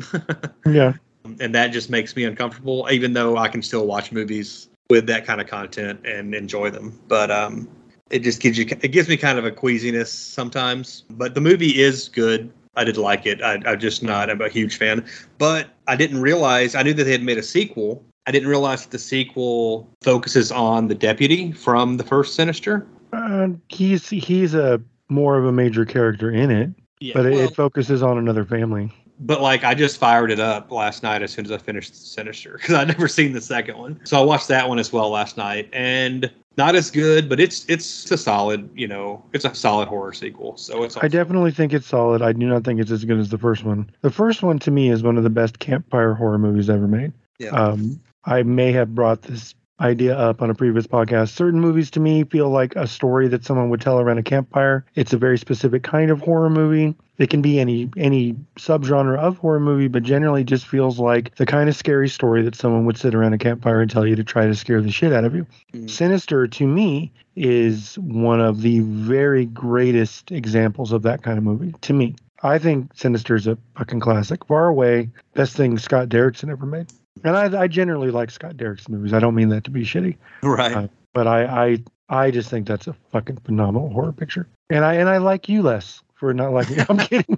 yeah. 0.65 0.93
and 1.39 1.53
that 1.53 1.67
just 1.67 1.89
makes 1.89 2.15
me 2.15 2.23
uncomfortable. 2.23 2.87
Even 2.89 3.13
though 3.13 3.37
I 3.37 3.49
can 3.49 3.61
still 3.61 3.85
watch 3.85 4.11
movies 4.11 4.69
with 4.89 5.07
that 5.07 5.25
kind 5.25 5.41
of 5.41 5.47
content 5.47 6.05
and 6.05 6.33
enjoy 6.33 6.69
them, 6.69 6.97
but 7.07 7.31
um, 7.31 7.67
it 8.11 8.19
just 8.19 8.39
gives 8.41 8.57
you 8.57 8.65
it 8.81 8.89
gives 8.91 9.09
me 9.09 9.17
kind 9.17 9.37
of 9.39 9.45
a 9.45 9.51
queasiness 9.51 10.11
sometimes. 10.11 11.03
But 11.09 11.33
the 11.33 11.41
movie 11.41 11.81
is 11.81 12.09
good. 12.09 12.51
I 12.75 12.83
did 12.83 12.97
like 12.97 13.25
it. 13.25 13.41
I, 13.41 13.59
I'm 13.65 13.79
just 13.79 14.03
not 14.03 14.29
I'm 14.29 14.41
a 14.41 14.49
huge 14.49 14.77
fan, 14.77 15.05
but 15.37 15.67
I 15.87 15.95
didn't 15.95 16.21
realize 16.21 16.75
I 16.75 16.83
knew 16.83 16.93
that 16.93 17.03
they 17.05 17.11
had 17.11 17.23
made 17.23 17.37
a 17.37 17.43
sequel. 17.43 18.03
I 18.27 18.31
didn't 18.31 18.49
realize 18.49 18.83
that 18.83 18.91
the 18.91 18.99
sequel 18.99 19.89
focuses 20.01 20.51
on 20.51 20.87
the 20.87 20.95
deputy 20.95 21.51
from 21.51 21.97
the 21.97 22.03
first 22.03 22.35
Sinister. 22.35 22.85
Uh, 23.13 23.49
he's 23.69 24.09
he's 24.09 24.53
a 24.53 24.81
more 25.09 25.37
of 25.37 25.45
a 25.45 25.51
major 25.51 25.85
character 25.85 26.31
in 26.31 26.49
it, 26.51 26.69
Yeah, 26.99 27.13
but 27.15 27.25
it, 27.27 27.31
well, 27.33 27.41
it 27.41 27.55
focuses 27.55 28.01
on 28.03 28.17
another 28.17 28.43
family. 28.43 28.91
but 29.19 29.39
like 29.41 29.63
I 29.63 29.73
just 29.75 29.97
fired 29.97 30.31
it 30.31 30.39
up 30.39 30.71
last 30.71 31.03
night 31.03 31.21
as 31.21 31.31
soon 31.31 31.45
as 31.45 31.51
I 31.51 31.59
finished 31.59 32.11
Sinister 32.13 32.53
because 32.57 32.73
I'd 32.75 32.87
never 32.87 33.07
seen 33.07 33.31
the 33.31 33.41
second 33.41 33.77
one. 33.77 33.99
So 34.03 34.19
I 34.19 34.23
watched 34.25 34.47
that 34.49 34.67
one 34.67 34.79
as 34.79 34.91
well 34.91 35.09
last 35.11 35.37
night, 35.37 35.69
and 35.71 36.29
not 36.57 36.75
as 36.75 36.89
good, 36.89 37.27
but 37.27 37.39
it's 37.39 37.65
it's 37.67 38.09
a 38.11 38.17
solid, 38.17 38.69
you 38.75 38.87
know, 38.87 39.23
it's 39.33 39.45
a 39.45 39.53
solid 39.53 39.87
horror 39.87 40.13
sequel. 40.13 40.57
So 40.57 40.83
it's 40.83 40.97
I 40.97 41.07
definitely 41.07 41.51
think 41.51 41.73
it's 41.73 41.87
solid. 41.87 42.21
I 42.21 42.31
do 42.31 42.47
not 42.47 42.63
think 42.63 42.79
it's 42.79 42.91
as 42.91 43.03
good 43.05 43.19
as 43.19 43.29
the 43.29 43.37
first 43.37 43.63
one. 43.63 43.89
The 44.01 44.11
first 44.11 44.43
one 44.43 44.59
to 44.59 44.71
me 44.71 44.89
is 44.89 45.03
one 45.03 45.17
of 45.17 45.23
the 45.23 45.29
best 45.29 45.59
campfire 45.59 46.13
horror 46.13 46.37
movies 46.37 46.69
ever 46.69 46.87
made. 46.87 47.13
Yeah. 47.39 47.49
Um, 47.49 47.99
I 48.25 48.43
may 48.43 48.71
have 48.71 48.95
brought 48.95 49.23
this 49.23 49.53
idea 49.81 50.17
up 50.17 50.41
on 50.41 50.49
a 50.49 50.55
previous 50.55 50.87
podcast. 50.87 51.29
Certain 51.29 51.59
movies 51.59 51.91
to 51.91 51.99
me 51.99 52.23
feel 52.23 52.49
like 52.49 52.75
a 52.75 52.87
story 52.87 53.27
that 53.27 53.43
someone 53.43 53.69
would 53.69 53.81
tell 53.81 53.99
around 53.99 54.17
a 54.17 54.23
campfire. 54.23 54.85
It's 54.95 55.13
a 55.13 55.17
very 55.17 55.37
specific 55.37 55.83
kind 55.83 56.09
of 56.09 56.21
horror 56.21 56.49
movie. 56.49 56.95
It 57.17 57.29
can 57.29 57.41
be 57.41 57.59
any 57.59 57.89
any 57.95 58.35
subgenre 58.57 59.17
of 59.17 59.37
horror 59.37 59.59
movie, 59.59 59.87
but 59.87 60.03
generally 60.03 60.43
just 60.43 60.67
feels 60.67 60.99
like 60.99 61.35
the 61.35 61.45
kind 61.45 61.69
of 61.69 61.75
scary 61.75 62.09
story 62.09 62.41
that 62.43 62.55
someone 62.55 62.85
would 62.85 62.97
sit 62.97 63.15
around 63.15 63.33
a 63.33 63.37
campfire 63.37 63.81
and 63.81 63.89
tell 63.89 64.05
you 64.05 64.15
to 64.15 64.23
try 64.23 64.45
to 64.45 64.55
scare 64.55 64.81
the 64.81 64.91
shit 64.91 65.13
out 65.13 65.23
of 65.23 65.33
you. 65.33 65.45
Mhm. 65.73 65.89
Sinister 65.89 66.47
to 66.47 66.67
me 66.67 67.11
is 67.35 67.95
one 67.99 68.41
of 68.41 68.61
the 68.61 68.79
very 68.79 69.45
greatest 69.45 70.31
examples 70.31 70.91
of 70.91 71.03
that 71.03 71.21
kind 71.21 71.37
of 71.37 71.43
movie. 71.43 71.73
To 71.81 71.93
me, 71.93 72.15
I 72.43 72.59
think 72.59 72.91
Sinister 72.95 73.35
is 73.35 73.47
a 73.47 73.57
fucking 73.77 74.01
classic. 74.01 74.45
Far 74.45 74.67
away, 74.67 75.09
best 75.33 75.55
thing 75.55 75.77
Scott 75.77 76.09
Derrickson 76.09 76.49
ever 76.49 76.65
made. 76.65 76.87
And 77.23 77.35
I, 77.35 77.61
I 77.63 77.67
generally 77.67 78.11
like 78.11 78.29
Scott 78.29 78.57
Derrickson 78.57 78.89
movies. 78.89 79.13
I 79.13 79.19
don't 79.19 79.35
mean 79.35 79.49
that 79.49 79.63
to 79.65 79.71
be 79.71 79.83
shitty, 79.83 80.17
right. 80.43 80.75
uh, 80.75 80.87
but 81.13 81.27
I, 81.27 81.45
I, 81.45 81.83
I 82.09 82.31
just 82.31 82.49
think 82.49 82.67
that's 82.67 82.87
a 82.87 82.95
fucking 83.11 83.37
phenomenal 83.37 83.89
horror 83.89 84.11
picture. 84.11 84.47
And 84.69 84.83
I, 84.83 84.95
and 84.95 85.07
I 85.07 85.17
like 85.17 85.47
you 85.47 85.61
less 85.61 86.01
for 86.25 86.33
not 86.33 86.53
liking. 86.53 86.79
it. 86.79 86.89
I'm 86.89 86.97
kidding. 86.97 87.37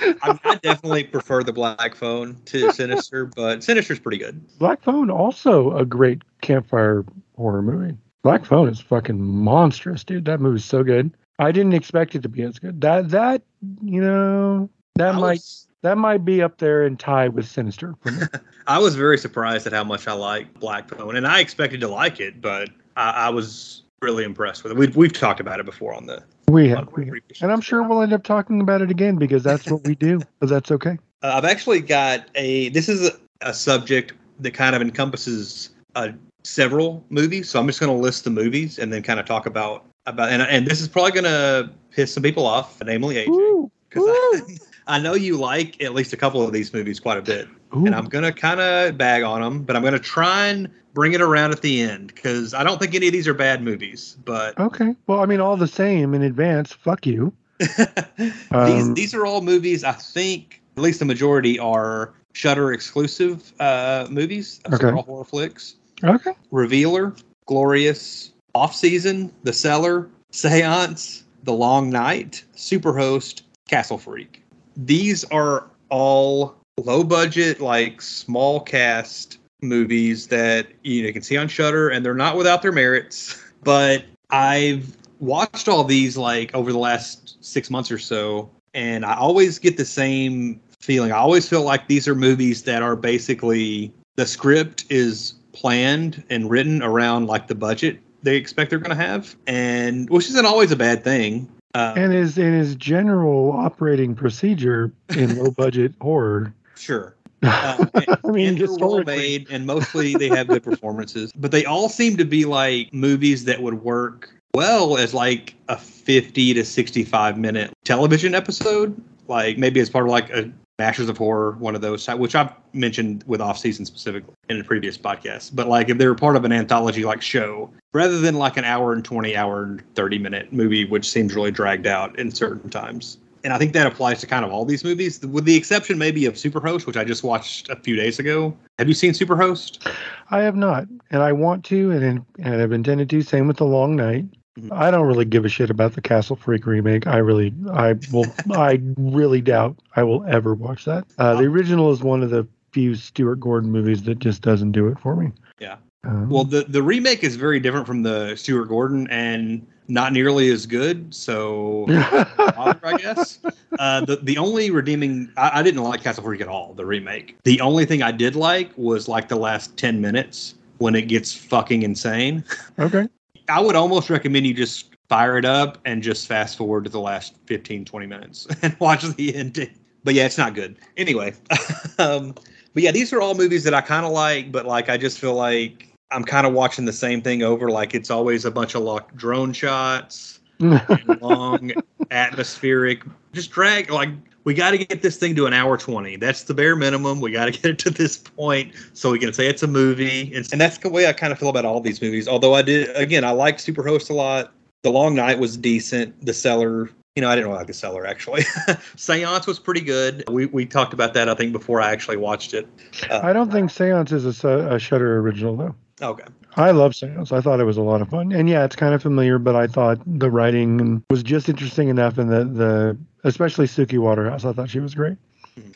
I, 0.22 0.38
I 0.44 0.54
definitely 0.56 1.04
prefer 1.04 1.42
the 1.42 1.52
Black 1.52 1.96
Phone 1.96 2.40
to 2.46 2.72
Sinister, 2.72 3.26
but 3.26 3.64
Sinister's 3.64 3.98
pretty 3.98 4.18
good. 4.18 4.40
Black 4.58 4.80
Phone 4.82 5.10
also 5.10 5.76
a 5.76 5.84
great 5.84 6.22
campfire 6.42 7.04
horror 7.36 7.62
movie. 7.62 7.96
Black 8.22 8.44
Phone 8.44 8.68
is 8.68 8.78
fucking 8.78 9.20
monstrous, 9.20 10.04
dude. 10.04 10.26
That 10.26 10.40
movie's 10.40 10.64
so 10.64 10.84
good. 10.84 11.12
I 11.40 11.50
didn't 11.50 11.72
expect 11.72 12.14
it 12.14 12.22
to 12.22 12.28
be 12.28 12.42
as 12.42 12.60
good. 12.60 12.80
That 12.80 13.10
that 13.10 13.42
you 13.82 14.00
know 14.00 14.70
that 14.94 15.16
I 15.16 15.18
might 15.18 15.32
was, 15.32 15.66
that 15.82 15.98
might 15.98 16.24
be 16.24 16.40
up 16.40 16.58
there 16.58 16.84
and 16.84 16.98
tie 16.98 17.28
with 17.28 17.48
Sinister. 17.48 17.96
I 18.68 18.78
was 18.78 18.94
very 18.94 19.18
surprised 19.18 19.66
at 19.66 19.72
how 19.72 19.82
much 19.82 20.06
I 20.06 20.12
like 20.12 20.54
Black 20.60 20.88
Phone, 20.88 21.16
and 21.16 21.26
I 21.26 21.40
expected 21.40 21.80
to 21.80 21.88
like 21.88 22.20
it, 22.20 22.40
but 22.40 22.70
I, 22.96 23.10
I 23.10 23.30
was 23.30 23.82
really 24.00 24.22
impressed 24.22 24.62
with 24.62 24.72
it. 24.72 24.78
We've 24.78 24.96
we've 24.96 25.12
talked 25.12 25.40
about 25.40 25.58
it 25.58 25.66
before 25.66 25.94
on 25.94 26.06
the 26.06 26.22
we 26.52 26.68
have, 26.68 26.88
we 26.92 27.06
have. 27.06 27.14
and 27.40 27.50
I'm 27.52 27.60
sure 27.60 27.82
we'll 27.82 28.02
end 28.02 28.12
up 28.12 28.24
talking 28.24 28.60
about 28.60 28.82
it 28.82 28.90
again 28.90 29.16
because 29.16 29.42
that's 29.42 29.70
what 29.70 29.84
we 29.84 29.94
do. 29.94 30.20
But 30.38 30.48
that's 30.48 30.70
okay. 30.70 30.98
Uh, 31.22 31.32
I've 31.34 31.44
actually 31.44 31.80
got 31.80 32.26
a. 32.34 32.68
This 32.70 32.88
is 32.88 33.08
a, 33.08 33.12
a 33.40 33.54
subject 33.54 34.12
that 34.40 34.52
kind 34.52 34.76
of 34.76 34.82
encompasses 34.82 35.70
uh, 35.94 36.08
several 36.44 37.04
movies. 37.10 37.48
So 37.48 37.58
I'm 37.58 37.66
just 37.66 37.80
going 37.80 37.94
to 37.94 38.00
list 38.00 38.24
the 38.24 38.30
movies 38.30 38.78
and 38.78 38.92
then 38.92 39.02
kind 39.02 39.18
of 39.18 39.26
talk 39.26 39.46
about 39.46 39.86
about. 40.06 40.30
And 40.30 40.42
and 40.42 40.66
this 40.66 40.80
is 40.80 40.88
probably 40.88 41.12
going 41.12 41.24
to 41.24 41.70
piss 41.90 42.12
some 42.12 42.22
people 42.22 42.46
off, 42.46 42.82
namely 42.84 43.16
AJ, 43.16 43.70
because 43.88 44.04
I, 44.08 44.42
I 44.96 44.98
know 44.98 45.14
you 45.14 45.36
like 45.36 45.82
at 45.82 45.94
least 45.94 46.12
a 46.12 46.16
couple 46.16 46.42
of 46.42 46.52
these 46.52 46.72
movies 46.72 47.00
quite 47.00 47.18
a 47.18 47.22
bit, 47.22 47.48
ooh. 47.74 47.86
and 47.86 47.94
I'm 47.94 48.06
going 48.06 48.24
to 48.24 48.32
kind 48.32 48.60
of 48.60 48.96
bag 48.96 49.22
on 49.22 49.40
them, 49.40 49.62
but 49.62 49.76
I'm 49.76 49.82
going 49.82 49.94
to 49.94 49.98
try 49.98 50.46
and 50.46 50.68
bring 50.94 51.12
it 51.12 51.20
around 51.20 51.52
at 51.52 51.62
the 51.62 51.82
end 51.82 52.08
because 52.08 52.54
I 52.54 52.64
don't 52.64 52.78
think 52.78 52.94
any 52.94 53.06
of 53.06 53.12
these 53.12 53.26
are 53.26 53.34
bad 53.34 53.62
movies, 53.62 54.16
but 54.24 54.58
okay. 54.58 54.94
Well, 55.06 55.20
I 55.20 55.26
mean, 55.26 55.40
all 55.40 55.56
the 55.56 55.66
same 55.66 56.14
in 56.14 56.22
advance. 56.22 56.72
Fuck 56.72 57.06
you. 57.06 57.32
these 57.58 58.32
Um, 58.50 58.94
these 58.94 59.14
are 59.14 59.24
all 59.24 59.40
movies. 59.40 59.84
I 59.84 59.92
think 59.92 60.62
at 60.76 60.82
least 60.82 60.98
the 60.98 61.04
majority 61.04 61.58
are 61.58 62.14
Shudder 62.32 62.72
exclusive 62.72 63.52
uh, 63.60 64.06
movies. 64.10 64.60
Okay. 64.72 64.90
all 64.90 65.02
horror 65.02 65.24
flicks. 65.24 65.76
Okay. 66.02 66.32
Revealer, 66.50 67.14
Glorious, 67.46 68.32
Off 68.54 68.74
Season, 68.74 69.32
The 69.44 69.52
Cellar, 69.52 70.08
Seance, 70.32 71.24
The 71.44 71.52
Long 71.52 71.90
Night, 71.90 72.44
Superhost, 72.56 73.42
Castle 73.68 73.98
Freak. 73.98 74.42
These 74.76 75.24
are 75.24 75.68
all 75.90 76.56
low 76.78 77.04
budget, 77.04 77.60
like 77.60 78.00
small 78.00 78.60
cast 78.60 79.38
movies 79.60 80.26
that 80.28 80.66
you, 80.82 81.02
know, 81.02 81.06
you 81.08 81.12
can 81.12 81.22
see 81.22 81.36
on 81.36 81.48
Shudder, 81.48 81.88
and 81.88 82.04
they're 82.04 82.14
not 82.14 82.36
without 82.36 82.62
their 82.62 82.72
merits. 82.72 83.38
But 83.64 84.06
I've 84.30 84.96
watched 85.20 85.68
all 85.68 85.84
these 85.84 86.16
like 86.16 86.52
over 86.52 86.72
the 86.72 86.80
last 86.80 87.36
six 87.44 87.70
months 87.70 87.92
or 87.92 87.98
so, 87.98 88.50
and 88.74 89.06
I 89.06 89.14
always 89.14 89.60
get 89.60 89.76
the 89.76 89.84
same 89.84 90.60
feeling. 90.80 91.12
I 91.12 91.18
always 91.18 91.48
feel 91.48 91.62
like 91.62 91.86
these 91.86 92.08
are 92.08 92.16
movies 92.16 92.64
that 92.64 92.82
are 92.82 92.96
basically 92.96 93.92
the 94.16 94.26
script 94.26 94.84
is 94.90 95.34
planned 95.52 96.24
and 96.28 96.50
written 96.50 96.82
around 96.82 97.28
like 97.28 97.46
the 97.46 97.54
budget 97.54 98.00
they 98.24 98.34
expect 98.34 98.70
they're 98.70 98.80
going 98.80 98.96
to 98.96 99.00
have, 99.00 99.36
and 99.46 100.10
which 100.10 100.28
isn't 100.28 100.44
always 100.44 100.72
a 100.72 100.76
bad 100.76 101.04
thing. 101.04 101.48
Uh, 101.74 101.94
And 101.96 102.12
his 102.12 102.36
and 102.36 102.54
his 102.54 102.74
general 102.74 103.52
operating 103.52 104.16
procedure 104.16 104.92
in 105.16 105.38
low 105.38 105.52
budget 105.52 105.94
horror. 106.00 106.52
Sure. 106.76 107.16
Uh, 107.44 107.86
I 107.96 108.30
mean, 108.30 108.50
and 108.50 108.58
they're 108.58 108.72
well 108.78 109.02
made, 109.02 109.48
and 109.50 109.66
mostly 109.66 110.14
they 110.14 110.28
have 110.28 110.46
good 110.46 110.62
performances. 110.62 111.32
But 111.32 111.50
they 111.50 111.64
all 111.64 111.88
seem 111.88 112.16
to 112.18 112.24
be 112.24 112.44
like 112.44 112.94
movies 112.94 113.46
that 113.46 113.60
would 113.60 113.82
work 113.82 114.32
well 114.54 114.96
as 114.96 115.12
like 115.12 115.56
a 115.68 115.76
50 115.76 116.54
to 116.54 116.64
65 116.64 117.38
minute 117.38 117.72
television 117.84 118.36
episode, 118.36 118.96
like 119.26 119.58
maybe 119.58 119.80
as 119.80 119.90
part 119.90 120.04
of 120.04 120.12
like 120.12 120.30
a 120.30 120.52
Masters 120.78 121.08
of 121.08 121.18
Horror, 121.18 121.52
one 121.58 121.74
of 121.74 121.80
those, 121.80 122.08
which 122.08 122.34
I've 122.34 122.52
mentioned 122.72 123.24
with 123.26 123.40
off 123.40 123.58
season 123.58 123.84
specifically 123.86 124.34
in 124.48 124.60
a 124.60 124.64
previous 124.64 124.98
podcast. 124.98 125.54
But 125.54 125.68
like 125.68 125.88
if 125.88 125.98
they 125.98 126.06
were 126.06 126.14
part 126.14 126.34
of 126.34 126.44
an 126.44 126.52
anthology 126.52 127.04
like 127.04 127.22
show, 127.22 127.70
rather 127.92 128.18
than 128.18 128.34
like 128.34 128.56
an 128.56 128.64
hour 128.64 128.92
and 128.92 129.04
20 129.04 129.36
hour 129.36 129.62
and 129.62 129.94
30 129.94 130.18
minute 130.18 130.52
movie, 130.52 130.84
which 130.84 131.08
seems 131.08 131.34
really 131.34 131.50
dragged 131.50 131.86
out 131.86 132.18
in 132.18 132.30
certain 132.30 132.68
times. 132.68 133.18
And 133.44 133.52
I 133.52 133.58
think 133.58 133.72
that 133.72 133.86
applies 133.86 134.20
to 134.20 134.26
kind 134.26 134.44
of 134.44 134.52
all 134.52 134.64
these 134.64 134.84
movies, 134.84 135.20
with 135.24 135.44
the 135.44 135.56
exception 135.56 135.98
maybe 135.98 136.26
of 136.26 136.34
Superhost, 136.34 136.86
which 136.86 136.96
I 136.96 137.04
just 137.04 137.22
watched 137.24 137.68
a 137.70 137.76
few 137.76 137.96
days 137.96 138.18
ago. 138.18 138.56
Have 138.78 138.88
you 138.88 138.94
seen 138.94 139.12
Superhost? 139.12 139.86
I 140.30 140.40
have 140.42 140.56
not, 140.56 140.86
and 141.10 141.22
I 141.22 141.32
want 141.32 141.64
to, 141.66 141.90
and 141.90 142.24
and 142.38 142.62
I've 142.62 142.72
intended 142.72 143.10
to. 143.10 143.22
Same 143.22 143.46
with 143.46 143.56
The 143.56 143.64
Long 143.66 143.96
Night. 143.96 144.26
Mhm. 144.58 144.68
I 144.70 144.90
don't 144.90 145.06
really 145.06 145.24
give 145.24 145.44
a 145.44 145.48
shit 145.48 145.70
about 145.70 145.94
the 145.94 146.02
Castle 146.02 146.36
Freak 146.36 146.66
remake. 146.66 147.06
I 147.06 147.16
really, 147.18 147.54
I 147.72 147.94
will, 148.12 148.26
I 148.52 148.80
really 148.98 149.40
doubt 149.40 149.76
I 149.96 150.02
will 150.02 150.24
ever 150.26 150.54
watch 150.54 150.84
that. 150.84 151.06
Uh, 151.18 151.34
the 151.36 151.44
original 151.46 151.90
is 151.90 152.02
one 152.02 152.22
of 152.22 152.30
the 152.30 152.46
few 152.72 152.94
Stuart 152.94 153.36
Gordon 153.40 153.70
movies 153.70 154.02
that 154.04 154.18
just 154.18 154.42
doesn't 154.42 154.72
do 154.72 154.88
it 154.88 154.98
for 154.98 155.16
me. 155.16 155.30
Yeah. 155.58 155.76
Um, 156.04 156.28
Well, 156.28 156.44
the 156.44 156.64
the 156.68 156.82
remake 156.82 157.22
is 157.24 157.36
very 157.36 157.60
different 157.60 157.86
from 157.86 158.02
the 158.02 158.34
Stuart 158.36 158.66
Gordon 158.66 159.06
and 159.10 159.66
not 159.88 160.12
nearly 160.12 160.50
as 160.50 160.66
good. 160.66 161.14
So 161.14 161.86
I 161.88 162.96
guess. 162.98 163.38
Uh, 163.78 164.04
the 164.04 164.16
the 164.16 164.38
only 164.38 164.70
redeeming 164.70 165.30
I, 165.36 165.60
I 165.60 165.62
didn't 165.62 165.82
like 165.82 166.02
Castle 166.02 166.24
Freak 166.24 166.40
at 166.40 166.48
all. 166.48 166.74
The 166.74 166.86
remake. 166.86 167.36
The 167.44 167.60
only 167.60 167.84
thing 167.84 168.02
I 168.02 168.12
did 168.12 168.36
like 168.36 168.70
was 168.76 169.08
like 169.08 169.28
the 169.28 169.36
last 169.36 169.76
ten 169.76 170.00
minutes 170.00 170.54
when 170.78 170.94
it 170.94 171.02
gets 171.02 171.34
fucking 171.34 171.82
insane. 171.82 172.44
okay. 172.78 173.08
I 173.48 173.60
would 173.60 173.76
almost 173.76 174.10
recommend 174.10 174.46
you 174.46 174.54
just 174.54 174.92
fire 175.08 175.36
it 175.36 175.44
up 175.44 175.78
and 175.84 176.02
just 176.02 176.26
fast 176.26 176.56
forward 176.56 176.84
to 176.84 176.90
the 176.90 177.00
last 177.00 177.36
15, 177.46 177.84
20 177.84 178.06
minutes 178.06 178.46
and 178.62 178.74
watch 178.80 179.02
the 179.02 179.34
ending. 179.34 179.70
But 180.04 180.14
yeah, 180.14 180.26
it's 180.26 180.38
not 180.38 180.54
good. 180.54 180.76
Anyway, 180.96 181.34
um, 181.98 182.34
but 182.74 182.82
yeah, 182.82 182.92
these 182.92 183.12
are 183.12 183.20
all 183.20 183.34
movies 183.34 183.64
that 183.64 183.74
I 183.74 183.80
kind 183.80 184.06
of 184.06 184.12
like, 184.12 184.50
but 184.50 184.66
like 184.66 184.88
I 184.88 184.96
just 184.96 185.18
feel 185.18 185.34
like 185.34 185.91
I'm 186.12 186.24
kind 186.24 186.46
of 186.46 186.52
watching 186.52 186.84
the 186.84 186.92
same 186.92 187.22
thing 187.22 187.42
over. 187.42 187.70
Like 187.70 187.94
it's 187.94 188.10
always 188.10 188.44
a 188.44 188.50
bunch 188.50 188.74
of 188.74 188.82
like 188.82 189.14
drone 189.14 189.52
shots, 189.52 190.40
long, 191.20 191.72
atmospheric, 192.10 193.02
just 193.32 193.50
drag. 193.50 193.90
Like 193.90 194.10
we 194.44 194.54
got 194.54 194.72
to 194.72 194.78
get 194.78 195.02
this 195.02 195.16
thing 195.16 195.34
to 195.36 195.46
an 195.46 195.52
hour 195.52 195.76
20. 195.76 196.16
That's 196.16 196.44
the 196.44 196.54
bare 196.54 196.76
minimum. 196.76 197.20
We 197.20 197.32
got 197.32 197.46
to 197.46 197.50
get 197.60 197.64
it 197.66 197.78
to 197.80 197.90
this 197.90 198.16
point 198.16 198.72
so 198.92 199.10
we 199.10 199.18
can 199.18 199.32
say 199.32 199.46
it's 199.46 199.62
a 199.62 199.68
movie. 199.68 200.34
And, 200.34 200.48
and 200.52 200.60
that's 200.60 200.78
the 200.78 200.88
way 200.88 201.06
I 201.06 201.12
kind 201.12 201.32
of 201.32 201.38
feel 201.38 201.48
about 201.48 201.64
all 201.64 201.80
these 201.80 202.02
movies. 202.02 202.28
Although 202.28 202.54
I 202.54 202.62
did, 202.62 202.94
again, 202.96 203.24
I 203.24 203.30
liked 203.30 203.64
Superhost 203.64 204.10
a 204.10 204.14
lot. 204.14 204.52
The 204.82 204.90
Long 204.90 205.14
Night 205.14 205.38
was 205.38 205.56
decent. 205.56 206.26
The 206.26 206.34
Cellar, 206.34 206.90
you 207.14 207.22
know, 207.22 207.28
I 207.28 207.36
didn't 207.36 207.48
really 207.48 207.58
like 207.58 207.68
The 207.68 207.74
Cellar 207.74 208.04
actually. 208.04 208.42
Seance 208.96 209.46
was 209.46 209.60
pretty 209.60 209.82
good. 209.82 210.24
We, 210.28 210.46
we 210.46 210.66
talked 210.66 210.92
about 210.92 211.14
that, 211.14 211.28
I 211.28 211.34
think, 211.34 211.52
before 211.52 211.80
I 211.80 211.92
actually 211.92 212.16
watched 212.16 212.52
it. 212.52 212.66
Uh, 213.08 213.20
I 213.22 213.32
don't 213.32 213.52
think 213.52 213.70
Seance 213.70 214.10
is 214.12 214.44
a, 214.44 214.74
a 214.74 214.78
Shudder 214.78 215.20
original 215.20 215.56
though. 215.56 215.74
Okay. 216.02 216.24
I 216.56 216.70
love 216.72 216.94
Seance. 216.94 217.32
I 217.32 217.40
thought 217.40 217.60
it 217.60 217.64
was 217.64 217.76
a 217.76 217.82
lot 217.82 218.02
of 218.02 218.08
fun, 218.08 218.32
and 218.32 218.48
yeah, 218.48 218.64
it's 218.64 218.76
kind 218.76 218.94
of 218.94 219.02
familiar. 219.02 219.38
But 219.38 219.56
I 219.56 219.66
thought 219.66 219.98
the 220.06 220.30
writing 220.30 221.02
was 221.10 221.22
just 221.22 221.48
interesting 221.48 221.88
enough, 221.88 222.18
and 222.18 222.30
the 222.30 222.44
the 222.44 222.98
especially 223.24 223.66
Suki 223.66 223.98
Waterhouse. 223.98 224.44
I 224.44 224.52
thought 224.52 224.68
she 224.70 224.80
was 224.80 224.94
great. 224.94 225.16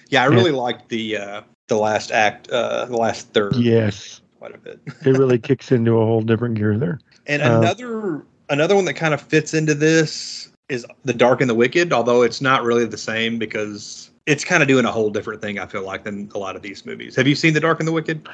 Yeah, 0.09 0.23
I 0.23 0.27
really 0.27 0.53
liked 0.53 0.89
the 0.89 1.17
uh, 1.17 1.43
the 1.69 1.77
last 1.77 2.11
act, 2.11 2.49
uh, 2.51 2.85
the 2.87 2.97
last 2.97 3.33
third. 3.33 3.57
Yes, 3.57 4.21
Quite 4.39 4.55
a 4.55 4.59
bit. 4.59 4.81
it 4.87 5.19
really 5.19 5.39
kicks 5.49 5.73
into 5.73 5.99
a 5.99 6.05
whole 6.05 6.21
different 6.21 6.55
gear 6.57 6.79
there. 6.79 7.01
And 7.27 7.43
Uh, 7.43 7.59
another 7.59 8.25
another 8.49 8.75
one 8.77 8.85
that 8.85 8.95
kind 8.95 9.15
of 9.15 9.21
fits 9.21 9.55
into 9.55 9.75
this 9.75 10.51
is 10.69 10.87
The 11.05 11.15
Dark 11.15 11.41
and 11.41 11.49
the 11.49 11.55
Wicked, 11.55 11.93
although 11.93 12.23
it's 12.23 12.41
not 12.41 12.63
really 12.65 12.85
the 12.85 12.99
same 12.99 13.39
because 13.39 14.11
it's 14.27 14.45
kind 14.45 14.63
of 14.63 14.69
doing 14.69 14.85
a 14.85 14.93
whole 14.93 15.11
different 15.11 15.41
thing. 15.41 15.59
I 15.59 15.67
feel 15.67 15.83
like 15.85 16.05
than 16.05 16.31
a 16.35 16.39
lot 16.39 16.57
of 16.57 16.63
these 16.63 16.85
movies. 16.85 17.15
Have 17.17 17.27
you 17.27 17.35
seen 17.35 17.55
The 17.55 17.61
Dark 17.61 17.79
and 17.81 17.87
the 17.87 17.93
Wicked? 17.93 18.29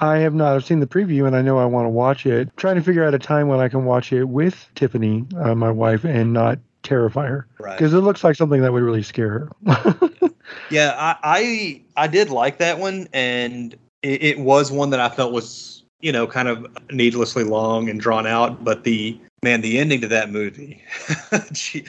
I 0.00 0.18
have 0.18 0.34
not. 0.34 0.54
I've 0.54 0.64
seen 0.64 0.80
the 0.80 0.86
preview, 0.86 1.26
and 1.26 1.36
I 1.36 1.42
know 1.42 1.58
I 1.58 1.66
want 1.66 1.84
to 1.86 1.90
watch 1.90 2.26
it. 2.26 2.48
trying 2.56 2.76
to 2.76 2.82
figure 2.82 3.04
out 3.04 3.14
a 3.14 3.18
time 3.18 3.48
when 3.48 3.60
I 3.60 3.68
can 3.68 3.84
watch 3.84 4.12
it 4.12 4.24
with 4.24 4.66
Tiffany, 4.74 5.24
uh, 5.38 5.54
my 5.54 5.70
wife, 5.70 6.04
and 6.04 6.32
not 6.32 6.58
terrify 6.82 7.26
her 7.26 7.46
Right. 7.58 7.76
because 7.76 7.92
it 7.92 7.98
looks 8.00 8.24
like 8.24 8.36
something 8.36 8.62
that 8.62 8.72
would 8.72 8.82
really 8.82 9.02
scare 9.02 9.50
her. 9.66 10.00
Yeah, 10.70 10.94
I, 10.98 11.16
I 11.96 12.04
I 12.04 12.06
did 12.08 12.30
like 12.30 12.58
that 12.58 12.78
one, 12.78 13.06
and 13.12 13.74
it, 14.02 14.22
it 14.22 14.38
was 14.40 14.72
one 14.72 14.90
that 14.90 14.98
I 15.00 15.08
felt 15.08 15.32
was 15.32 15.84
you 16.00 16.10
know 16.10 16.26
kind 16.26 16.48
of 16.48 16.66
needlessly 16.90 17.44
long 17.44 17.88
and 17.88 18.00
drawn 18.00 18.26
out. 18.26 18.64
But 18.64 18.82
the 18.84 19.18
man, 19.44 19.60
the 19.60 19.78
ending 19.78 20.00
to 20.00 20.08
that 20.08 20.30
movie, 20.30 20.82
gee, 21.52 21.84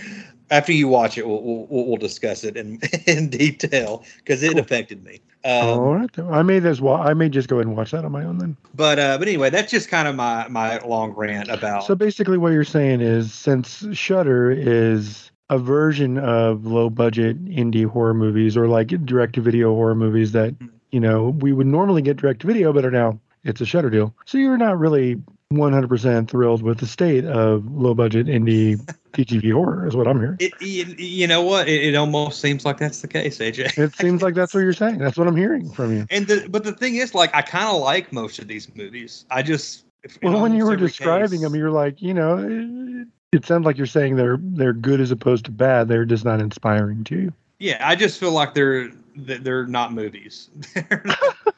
after 0.52 0.74
you 0.74 0.88
watch 0.88 1.18
it, 1.18 1.28
we'll 1.28 1.42
we'll, 1.42 1.86
we'll 1.88 1.98
discuss 1.98 2.44
it 2.44 2.56
in 2.56 2.80
in 3.08 3.30
detail 3.30 4.04
because 4.18 4.44
it 4.44 4.52
Cool. 4.52 4.62
affected 4.62 5.04
me. 5.04 5.22
Um, 5.44 5.80
All 5.80 5.96
right, 5.96 6.20
I 6.20 6.44
may 6.44 6.58
as 6.58 6.82
well. 6.82 6.98
I 6.98 7.16
may 7.16 7.28
just 7.28 7.48
go 7.48 7.56
ahead 7.56 7.66
and 7.66 7.76
watch 7.76 7.92
that 7.92 8.06
on 8.06 8.12
my 8.12 8.24
own 8.24 8.38
then. 8.38 8.56
But 8.76 9.00
uh, 9.00 9.18
but 9.18 9.28
anyway, 9.28 9.50
that's 9.50 9.72
just 9.72 9.90
kind 9.90 10.08
of 10.08 10.16
my 10.16 10.48
my 10.50 10.78
long 10.80 11.14
rant 11.14 11.50
about. 11.50 11.86
So 11.86 11.96
basically, 11.96 12.38
what 12.38 12.54
you're 12.54 12.64
saying 12.64 13.02
is, 13.02 13.34
since 13.34 13.84
Shudder 13.94 14.52
is 14.52 15.32
a 15.50 15.58
version 15.58 16.18
of 16.20 16.66
low 16.66 16.90
budget 16.90 17.44
indie 17.46 17.86
horror 17.86 18.14
movies 18.14 18.56
or 18.56 18.68
like 18.68 18.90
direct 19.06 19.36
to 19.36 19.42
video 19.42 19.74
horror 19.74 19.96
movies 19.96 20.32
that 20.34 20.54
you 20.92 21.00
know 21.00 21.30
we 21.40 21.54
would 21.54 21.68
normally 21.68 22.04
get 22.04 22.18
direct 22.18 22.42
to 22.42 22.48
video, 22.48 22.72
but 22.72 22.86
are 22.86 22.92
now 22.92 23.20
it's 23.44 23.62
a 23.62 23.66
Shudder 23.66 23.90
deal. 23.90 24.14
So 24.26 24.38
you're 24.38 24.58
not 24.58 24.78
really 24.78 25.20
100% 25.52 26.28
thrilled 26.30 26.64
with 26.64 26.80
the 26.80 26.88
state 26.88 27.26
of 27.26 27.66
low 27.72 27.94
budget 27.94 28.28
indie 28.28 28.78
TGV 29.14 29.52
horror, 29.54 29.88
is 29.88 29.96
what 29.96 30.08
I'm 30.08 30.20
hearing. 30.20 30.38
it, 30.40 30.54
you, 30.62 30.86
you 30.98 31.28
know 31.28 31.42
what? 31.42 31.68
It, 31.68 31.84
it 31.86 31.96
almost 31.96 32.40
seems 32.42 32.66
like 32.66 32.78
that's 32.78 33.02
the 33.02 33.08
case, 33.08 33.40
AJ. 33.40 33.78
It 33.78 33.94
seems 33.96 34.22
like 34.22 34.34
that's 34.36 34.54
what 34.54 34.62
you're 34.62 34.74
saying. 34.74 35.00
That's 35.00 35.18
what 35.18 35.28
I'm 35.28 35.36
hearing 35.36 35.70
from 35.72 35.96
you. 35.96 36.06
And 36.10 36.28
the 36.28 36.48
but 36.50 36.64
the 36.64 36.72
thing 36.74 36.96
is, 36.96 37.14
like, 37.14 37.34
I 37.36 37.42
kind 37.42 37.68
of 37.76 37.82
like 37.82 38.12
most 38.14 38.40
of 38.40 38.48
these 38.48 38.74
movies. 38.76 39.26
I 39.30 39.42
just 39.44 39.86
if- 40.04 40.18
Well, 40.24 40.42
when 40.42 40.56
you 40.56 40.66
were 40.66 40.76
describing 40.78 41.30
case- 41.30 41.42
them, 41.42 41.56
you're 41.56 41.72
like, 41.72 42.02
you 42.02 42.14
know, 42.14 42.38
it, 42.38 43.08
it 43.38 43.46
sounds 43.46 43.66
like 43.66 43.78
you're 43.78 43.86
saying 43.88 44.16
they're 44.16 44.38
they're 44.42 44.74
good 44.74 45.02
as 45.02 45.12
opposed 45.12 45.46
to 45.46 45.52
bad. 45.52 45.88
They're 45.88 46.06
just 46.06 46.26
not 46.26 46.40
inspiring 46.40 47.04
to 47.06 47.16
you. 47.16 47.34
yeah, 47.60 47.78
I 47.88 47.96
just 47.96 48.20
feel 48.20 48.32
like 48.32 48.54
they're 48.54 48.90
they're 49.16 49.66
not 49.68 49.94
movies. 49.94 50.50
they're, 50.74 51.04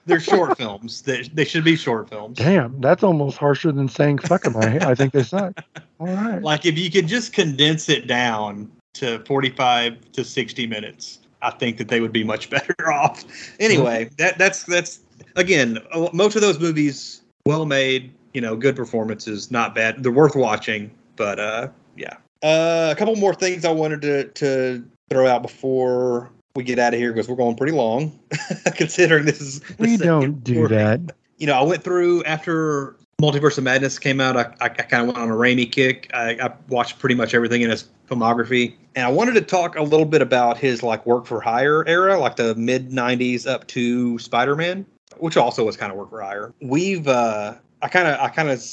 they're 0.05 0.19
short 0.19 0.57
films. 0.59 1.01
They, 1.01 1.23
they 1.23 1.45
should 1.45 1.63
be 1.63 1.75
short 1.75 2.09
films. 2.09 2.37
Damn, 2.37 2.79
that's 2.81 3.03
almost 3.03 3.37
harsher 3.37 3.71
than 3.71 3.89
saying 3.89 4.19
fuck 4.19 4.45
'em. 4.45 4.57
I, 4.57 4.77
I 4.89 4.95
think 4.95 5.13
they 5.13 5.23
suck. 5.23 5.63
All 5.99 6.07
right. 6.07 6.41
Like 6.41 6.65
if 6.65 6.77
you 6.77 6.89
could 6.91 7.07
just 7.07 7.33
condense 7.33 7.89
it 7.89 8.07
down 8.07 8.71
to 8.95 9.19
45 9.25 10.11
to 10.13 10.23
60 10.23 10.67
minutes, 10.67 11.19
I 11.41 11.51
think 11.51 11.77
that 11.77 11.87
they 11.87 12.01
would 12.01 12.11
be 12.11 12.23
much 12.23 12.49
better 12.49 12.91
off. 12.91 13.23
Anyway, 13.59 14.09
that 14.17 14.37
that's 14.37 14.63
that's 14.63 15.01
again, 15.35 15.79
most 16.13 16.35
of 16.35 16.41
those 16.41 16.59
movies 16.59 17.21
well 17.45 17.65
made, 17.65 18.13
you 18.33 18.41
know, 18.41 18.55
good 18.55 18.75
performances, 18.75 19.51
not 19.51 19.75
bad. 19.75 20.03
They're 20.03 20.11
worth 20.11 20.35
watching, 20.35 20.91
but 21.15 21.39
uh 21.39 21.67
yeah. 21.95 22.17
Uh, 22.41 22.89
a 22.91 22.95
couple 22.97 23.15
more 23.15 23.33
things 23.33 23.63
I 23.63 23.71
wanted 23.71 24.01
to 24.01 24.25
to 24.25 24.83
throw 25.09 25.27
out 25.27 25.41
before 25.41 26.31
we 26.55 26.63
get 26.63 26.79
out 26.79 26.93
of 26.93 26.99
here 26.99 27.11
because 27.11 27.27
we're 27.27 27.35
going 27.35 27.55
pretty 27.55 27.73
long 27.73 28.17
considering 28.75 29.25
this 29.25 29.41
is 29.41 29.61
We 29.79 29.97
don't 29.97 30.43
do 30.43 30.67
that. 30.67 30.99
you 31.37 31.47
know, 31.47 31.53
I 31.53 31.63
went 31.63 31.83
through 31.83 32.23
after 32.25 32.95
Multiverse 33.21 33.57
of 33.57 33.63
Madness 33.63 33.97
came 33.97 34.21
out. 34.21 34.37
I, 34.37 34.53
I, 34.61 34.65
I 34.65 34.69
kind 34.69 35.01
of 35.01 35.07
went 35.07 35.17
on 35.17 35.29
a 35.29 35.33
Raimi 35.33 35.71
kick. 35.71 36.11
I, 36.13 36.31
I 36.41 36.53
watched 36.69 36.99
pretty 36.99 37.15
much 37.15 37.33
everything 37.33 37.61
in 37.61 37.69
his 37.69 37.89
filmography, 38.07 38.75
and 38.95 39.05
I 39.05 39.09
wanted 39.09 39.33
to 39.35 39.41
talk 39.41 39.75
a 39.77 39.81
little 39.81 40.05
bit 40.05 40.21
about 40.21 40.57
his 40.57 40.83
like 40.83 41.05
work 41.05 41.25
for 41.25 41.41
hire 41.41 41.87
era, 41.87 42.19
like 42.19 42.35
the 42.35 42.53
mid 42.55 42.91
'90s 42.91 43.47
up 43.47 43.65
to 43.67 44.19
Spider 44.19 44.55
Man, 44.55 44.85
which 45.17 45.37
also 45.37 45.65
was 45.65 45.75
kind 45.77 45.91
of 45.91 45.97
work 45.97 46.09
for 46.09 46.21
hire. 46.21 46.53
We've 46.61 47.07
uh, 47.07 47.55
I 47.81 47.87
kind 47.87 48.07
of 48.07 48.19
I 48.19 48.29
kind 48.29 48.49
of 48.49 48.63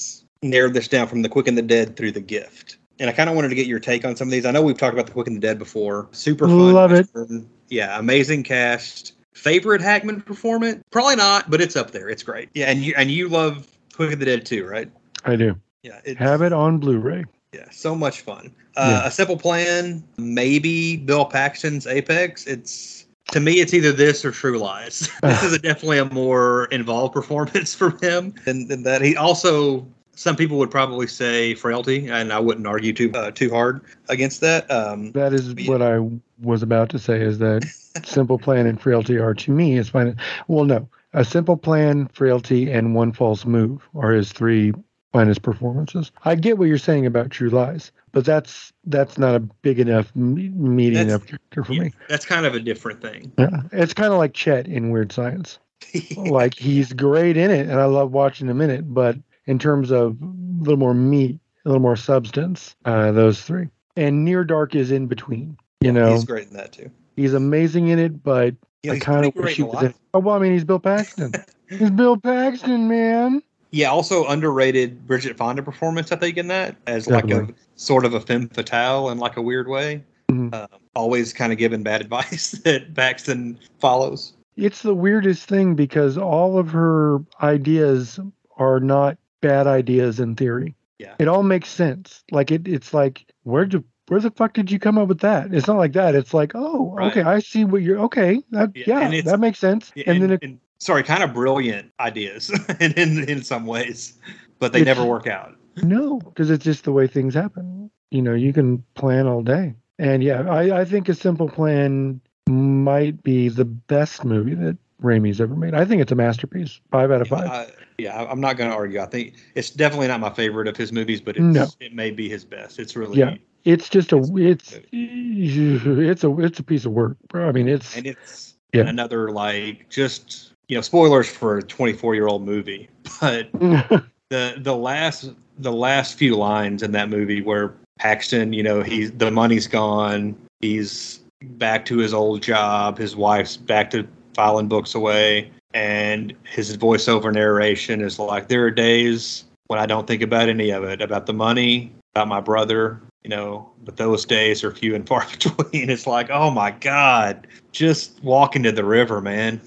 narrowed 0.42 0.74
this 0.74 0.88
down 0.88 1.06
from 1.06 1.22
The 1.22 1.28
Quick 1.28 1.48
and 1.48 1.56
the 1.56 1.62
Dead 1.62 1.96
through 1.96 2.12
The 2.12 2.20
Gift. 2.20 2.76
And 2.98 3.08
I 3.08 3.14
kind 3.14 3.30
of 3.30 3.36
wanted 3.36 3.48
to 3.48 3.54
get 3.54 3.66
your 3.66 3.78
take 3.78 4.04
on 4.04 4.14
some 4.16 4.28
of 4.28 4.32
these. 4.32 4.44
I 4.44 4.50
know 4.50 4.60
we've 4.60 4.76
talked 4.76 4.92
about 4.92 5.06
The 5.06 5.12
Quick 5.12 5.26
and 5.26 5.36
the 5.36 5.40
Dead 5.40 5.58
before. 5.58 6.08
Super 6.12 6.46
fun. 6.46 6.72
Love 6.74 6.92
it. 6.92 7.08
Western. 7.14 7.48
Yeah, 7.70 7.98
amazing 7.98 8.42
cast. 8.42 9.14
Favorite 9.32 9.80
Hackman 9.80 10.20
performance? 10.20 10.82
Probably 10.90 11.16
not, 11.16 11.48
but 11.50 11.60
it's 11.60 11.76
up 11.76 11.92
there. 11.92 12.08
It's 12.08 12.22
great. 12.22 12.50
Yeah, 12.52 12.66
and 12.66 12.80
you 12.80 12.92
and 12.96 13.10
you 13.10 13.28
love 13.28 13.66
Quick 13.94 14.12
and 14.12 14.20
the 14.20 14.26
Dead 14.26 14.44
too, 14.44 14.66
right? 14.66 14.90
I 15.24 15.36
do. 15.36 15.58
Yeah, 15.82 16.00
Have 16.18 16.42
it 16.42 16.52
on 16.52 16.78
Blu-ray. 16.78 17.24
Yeah, 17.54 17.64
so 17.70 17.94
much 17.94 18.20
fun. 18.20 18.52
Uh, 18.76 19.00
Yeah. 19.02 19.08
A 19.08 19.10
simple 19.10 19.36
plan, 19.36 20.04
maybe 20.18 20.96
Bill 20.98 21.24
Paxton's 21.24 21.86
Apex. 21.86 22.46
It's 22.46 23.06
to 23.32 23.40
me, 23.40 23.60
it's 23.60 23.72
either 23.72 23.92
this 23.92 24.24
or 24.24 24.30
True 24.30 24.58
Lies. 24.58 25.08
this 25.22 25.42
is 25.42 25.52
a, 25.54 25.58
definitely 25.58 25.98
a 25.98 26.04
more 26.06 26.64
involved 26.66 27.14
performance 27.14 27.74
from 27.80 27.98
him 28.00 28.34
than, 28.44 28.68
than 28.68 28.82
that. 28.82 29.00
He 29.02 29.16
also, 29.16 29.86
some 30.14 30.36
people 30.36 30.58
would 30.58 30.70
probably 30.70 31.06
say 31.06 31.54
Frailty, 31.54 32.08
and 32.08 32.32
I 32.32 32.40
wouldn't 32.40 32.66
argue 32.66 32.92
too 32.92 33.10
uh, 33.14 33.30
too 33.30 33.50
hard 33.50 33.80
against 34.08 34.40
that. 34.42 34.70
Um, 34.70 35.12
That 35.12 35.32
is 35.32 35.54
what 35.66 35.80
I 35.80 35.98
was 36.40 36.62
about 36.62 36.90
to 36.90 36.98
say. 36.98 37.20
Is 37.20 37.38
that 37.38 37.64
simple 38.04 38.38
plan 38.38 38.66
and 38.66 38.80
frailty 38.80 39.18
are 39.18 39.34
to 39.34 39.50
me 39.50 39.76
is 39.76 39.88
fine. 39.88 40.16
Well, 40.48 40.64
no, 40.64 40.88
a 41.12 41.24
simple 41.24 41.56
plan, 41.56 42.08
frailty, 42.08 42.70
and 42.70 42.94
one 42.94 43.12
false 43.12 43.44
move 43.44 43.88
are 43.94 44.12
his 44.12 44.32
three 44.32 44.72
finest 45.12 45.42
performances. 45.42 46.12
I 46.24 46.34
get 46.36 46.58
what 46.58 46.68
you're 46.68 46.78
saying 46.78 47.06
about 47.06 47.30
True 47.30 47.50
Lies, 47.50 47.92
but 48.12 48.24
that's 48.24 48.72
that's 48.84 49.18
not 49.18 49.34
a 49.34 49.40
big 49.40 49.80
enough, 49.80 50.14
me- 50.14 50.50
meaty 50.50 50.96
enough 50.96 51.26
character 51.26 51.64
for 51.64 51.72
yeah, 51.72 51.82
me. 51.82 51.92
that's 52.08 52.24
kind 52.24 52.46
of 52.46 52.54
a 52.54 52.60
different 52.60 53.00
thing. 53.00 53.32
Yeah, 53.38 53.62
it's 53.72 53.94
kind 53.94 54.12
of 54.12 54.18
like 54.18 54.34
Chet 54.34 54.68
in 54.68 54.90
Weird 54.90 55.12
Science. 55.12 55.58
like 56.16 56.54
he's 56.54 56.92
great 56.92 57.36
in 57.36 57.50
it, 57.50 57.68
and 57.68 57.80
I 57.80 57.86
love 57.86 58.12
watching 58.12 58.48
him 58.48 58.60
in 58.60 58.70
it. 58.70 58.92
But 58.92 59.16
in 59.46 59.58
terms 59.58 59.90
of 59.90 60.20
a 60.22 60.26
little 60.60 60.76
more 60.76 60.94
meat, 60.94 61.40
a 61.64 61.68
little 61.68 61.82
more 61.82 61.96
substance, 61.96 62.76
uh, 62.84 63.12
those 63.12 63.42
three. 63.42 63.68
And 63.96 64.24
Near 64.24 64.44
Dark 64.44 64.74
is 64.74 64.90
in 64.90 65.06
between. 65.06 65.56
You 65.80 65.92
know, 65.92 66.12
he's 66.12 66.24
great 66.24 66.48
in 66.48 66.54
that 66.54 66.72
too. 66.72 66.90
he's 67.16 67.32
amazing 67.34 67.88
in 67.88 67.98
it, 67.98 68.22
but 68.22 68.54
Yeah, 68.82 68.92
I 68.92 68.98
kind 68.98 69.24
of 69.24 69.34
wish 69.34 69.56
he 69.56 69.62
great 69.62 69.72
in 69.72 69.76
a 69.76 69.80
was 69.80 69.84
in. 69.84 69.94
Oh 70.14 70.18
well, 70.18 70.36
I 70.36 70.38
mean, 70.38 70.52
he's 70.52 70.64
Bill 70.64 70.78
Paxton. 70.78 71.32
he's 71.68 71.90
Bill 71.90 72.16
Paxton, 72.18 72.88
man. 72.88 73.42
Yeah, 73.70 73.90
also 73.90 74.26
underrated 74.26 75.06
Bridget 75.06 75.36
Fonda 75.36 75.62
performance, 75.62 76.12
I 76.12 76.16
think, 76.16 76.36
in 76.36 76.48
that 76.48 76.76
as 76.86 77.06
like 77.06 77.30
a 77.30 77.48
sort 77.76 78.04
of 78.04 78.14
a 78.14 78.20
femme 78.20 78.48
fatale 78.48 79.10
in 79.10 79.18
like 79.18 79.36
a 79.36 79.42
weird 79.42 79.68
way. 79.68 80.02
Mhm. 80.28 80.52
Um, 80.52 80.68
always 80.94 81.32
kind 81.32 81.52
of 81.52 81.58
giving 81.58 81.82
bad 81.82 82.00
advice 82.02 82.50
that 82.64 82.94
Paxton 82.94 83.58
follows. 83.78 84.34
It's 84.56 84.82
the 84.82 84.94
weirdest 84.94 85.48
thing 85.48 85.74
because 85.76 86.18
all 86.18 86.58
of 86.58 86.70
her 86.70 87.20
ideas 87.42 88.20
are 88.58 88.80
not 88.80 89.16
bad 89.40 89.66
ideas 89.66 90.20
in 90.20 90.36
theory. 90.36 90.74
Yeah. 90.98 91.14
It 91.18 91.28
all 91.28 91.42
makes 91.42 91.70
sense. 91.70 92.22
Like 92.30 92.50
it, 92.50 92.68
it's 92.68 92.92
like 92.92 93.24
where 93.44 93.64
did 93.64 93.82
where 94.10 94.20
the 94.20 94.30
fuck 94.32 94.52
did 94.54 94.70
you 94.72 94.78
come 94.80 94.98
up 94.98 95.06
with 95.08 95.20
that? 95.20 95.54
It's 95.54 95.68
not 95.68 95.76
like 95.76 95.92
that. 95.92 96.14
It's 96.16 96.34
like, 96.34 96.52
oh, 96.56 96.92
Right. 96.94 97.10
okay, 97.12 97.22
I 97.22 97.38
see 97.38 97.64
what 97.64 97.82
you're 97.82 97.98
okay. 98.00 98.42
That, 98.50 98.76
Yeah, 98.76 99.08
yeah, 99.08 99.20
that 99.22 99.38
makes 99.38 99.58
sense. 99.60 99.92
Yeah, 99.94 100.04
and, 100.08 100.20
then 100.22 100.30
it, 100.32 100.40
and- 100.42 100.58
sorry, 100.78 101.02
kind 101.04 101.22
of 101.22 101.32
brilliant 101.32 101.92
ideas 102.00 102.50
in, 102.80 102.92
in 102.94 103.28
in 103.28 103.42
some 103.42 103.66
ways, 103.66 104.18
but 104.58 104.72
they 104.72 104.82
never 104.82 105.04
work 105.04 105.26
out. 105.28 105.54
no, 105.82 106.18
because 106.18 106.50
it's 106.50 106.64
just 106.64 106.82
the 106.84 106.92
way 106.92 107.06
things 107.06 107.34
happen. 107.34 107.88
You 108.10 108.22
know, 108.22 108.34
you 108.34 108.52
can 108.52 108.82
plan 108.94 109.28
all 109.28 109.42
day. 109.42 109.74
And 110.00 110.24
yeah, 110.24 110.42
I, 110.50 110.80
I 110.80 110.84
think 110.84 111.08
a 111.08 111.14
simple 111.14 111.48
plan 111.48 112.20
might 112.48 113.22
be 113.22 113.48
the 113.48 113.64
best 113.64 114.24
movie 114.24 114.54
that 114.54 114.76
Raimi's 115.00 115.40
ever 115.40 115.54
made. 115.54 115.74
I 115.74 115.84
think 115.84 116.02
it's 116.02 116.10
a 116.10 116.16
masterpiece. 116.16 116.80
Five 116.90 117.10
out 117.12 117.20
of 117.22 117.28
five. 117.28 117.76
Yeah, 117.98 118.20
I'm 118.28 118.40
not 118.40 118.56
going 118.56 118.70
to 118.70 118.76
argue. 118.76 118.98
I 119.00 119.06
think 119.06 119.34
it's 119.54 119.70
definitely 119.70 120.08
not 120.08 120.18
my 120.20 120.30
favorite 120.30 120.66
of 120.66 120.76
his 120.76 120.90
movies, 120.90 121.20
but 121.20 121.36
it's, 121.36 121.44
No. 121.44 121.66
it 121.78 121.94
may 121.94 122.10
be 122.10 122.28
his 122.28 122.44
best. 122.44 122.78
It's 122.80 122.96
really 122.96 123.18
Yeah. 123.18 123.36
It's 123.64 123.88
just 123.88 124.12
a 124.12 124.18
It's 124.36 124.78
it's 124.92 126.24
a 126.24 126.40
it's 126.40 126.58
a 126.58 126.62
piece 126.62 126.84
of 126.84 126.92
work, 126.92 127.16
bro. 127.28 127.48
I 127.48 127.52
mean, 127.52 127.68
it's 127.68 127.96
and 127.96 128.06
it's 128.06 128.54
Yeah. 128.72 128.82
another 128.82 129.30
like 129.30 129.88
just 129.88 130.52
you 130.68 130.76
know 130.76 130.80
spoilers 130.82 131.28
for 131.28 131.58
a 131.58 131.62
24 131.62 132.14
year 132.14 132.26
old 132.26 132.44
movie, 132.44 132.88
but 133.20 133.50
the 134.30 134.54
the 134.58 134.74
last 134.76 135.32
the 135.58 135.72
last 135.72 136.16
few 136.16 136.36
lines 136.36 136.82
in 136.82 136.92
that 136.92 137.10
movie 137.10 137.42
where 137.42 137.74
Paxton, 137.98 138.52
you 138.54 138.62
know, 138.62 138.82
he's 138.82 139.12
the 139.12 139.30
money's 139.30 139.66
gone, 139.66 140.34
he's 140.60 141.20
back 141.42 141.84
to 141.86 141.98
his 141.98 142.14
old 142.14 142.42
job, 142.42 142.96
his 142.98 143.14
wife's 143.14 143.56
back 143.56 143.90
to 143.90 144.06
filing 144.34 144.68
books 144.68 144.94
away, 144.94 145.50
and 145.74 146.32
his 146.44 146.76
voiceover 146.78 147.32
narration 147.32 148.00
is 148.00 148.18
like, 148.18 148.48
there 148.48 148.64
are 148.64 148.70
days 148.70 149.44
when 149.66 149.78
I 149.78 149.86
don't 149.86 150.06
think 150.06 150.22
about 150.22 150.48
any 150.48 150.70
of 150.70 150.82
it, 150.84 151.02
about 151.02 151.26
the 151.26 151.32
money, 151.34 151.92
about 152.14 152.28
my 152.28 152.40
brother, 152.40 153.00
you 153.22 153.30
know, 153.30 153.70
but 153.84 153.96
those 153.96 154.24
days 154.24 154.64
are 154.64 154.70
few 154.70 154.94
and 154.94 155.06
far 155.06 155.26
between. 155.30 155.90
It's 155.90 156.06
like, 156.06 156.30
oh 156.30 156.50
my 156.50 156.70
God, 156.70 157.46
just 157.72 158.22
walk 158.22 158.56
into 158.56 158.72
the 158.72 158.84
river, 158.84 159.20
man. 159.20 159.60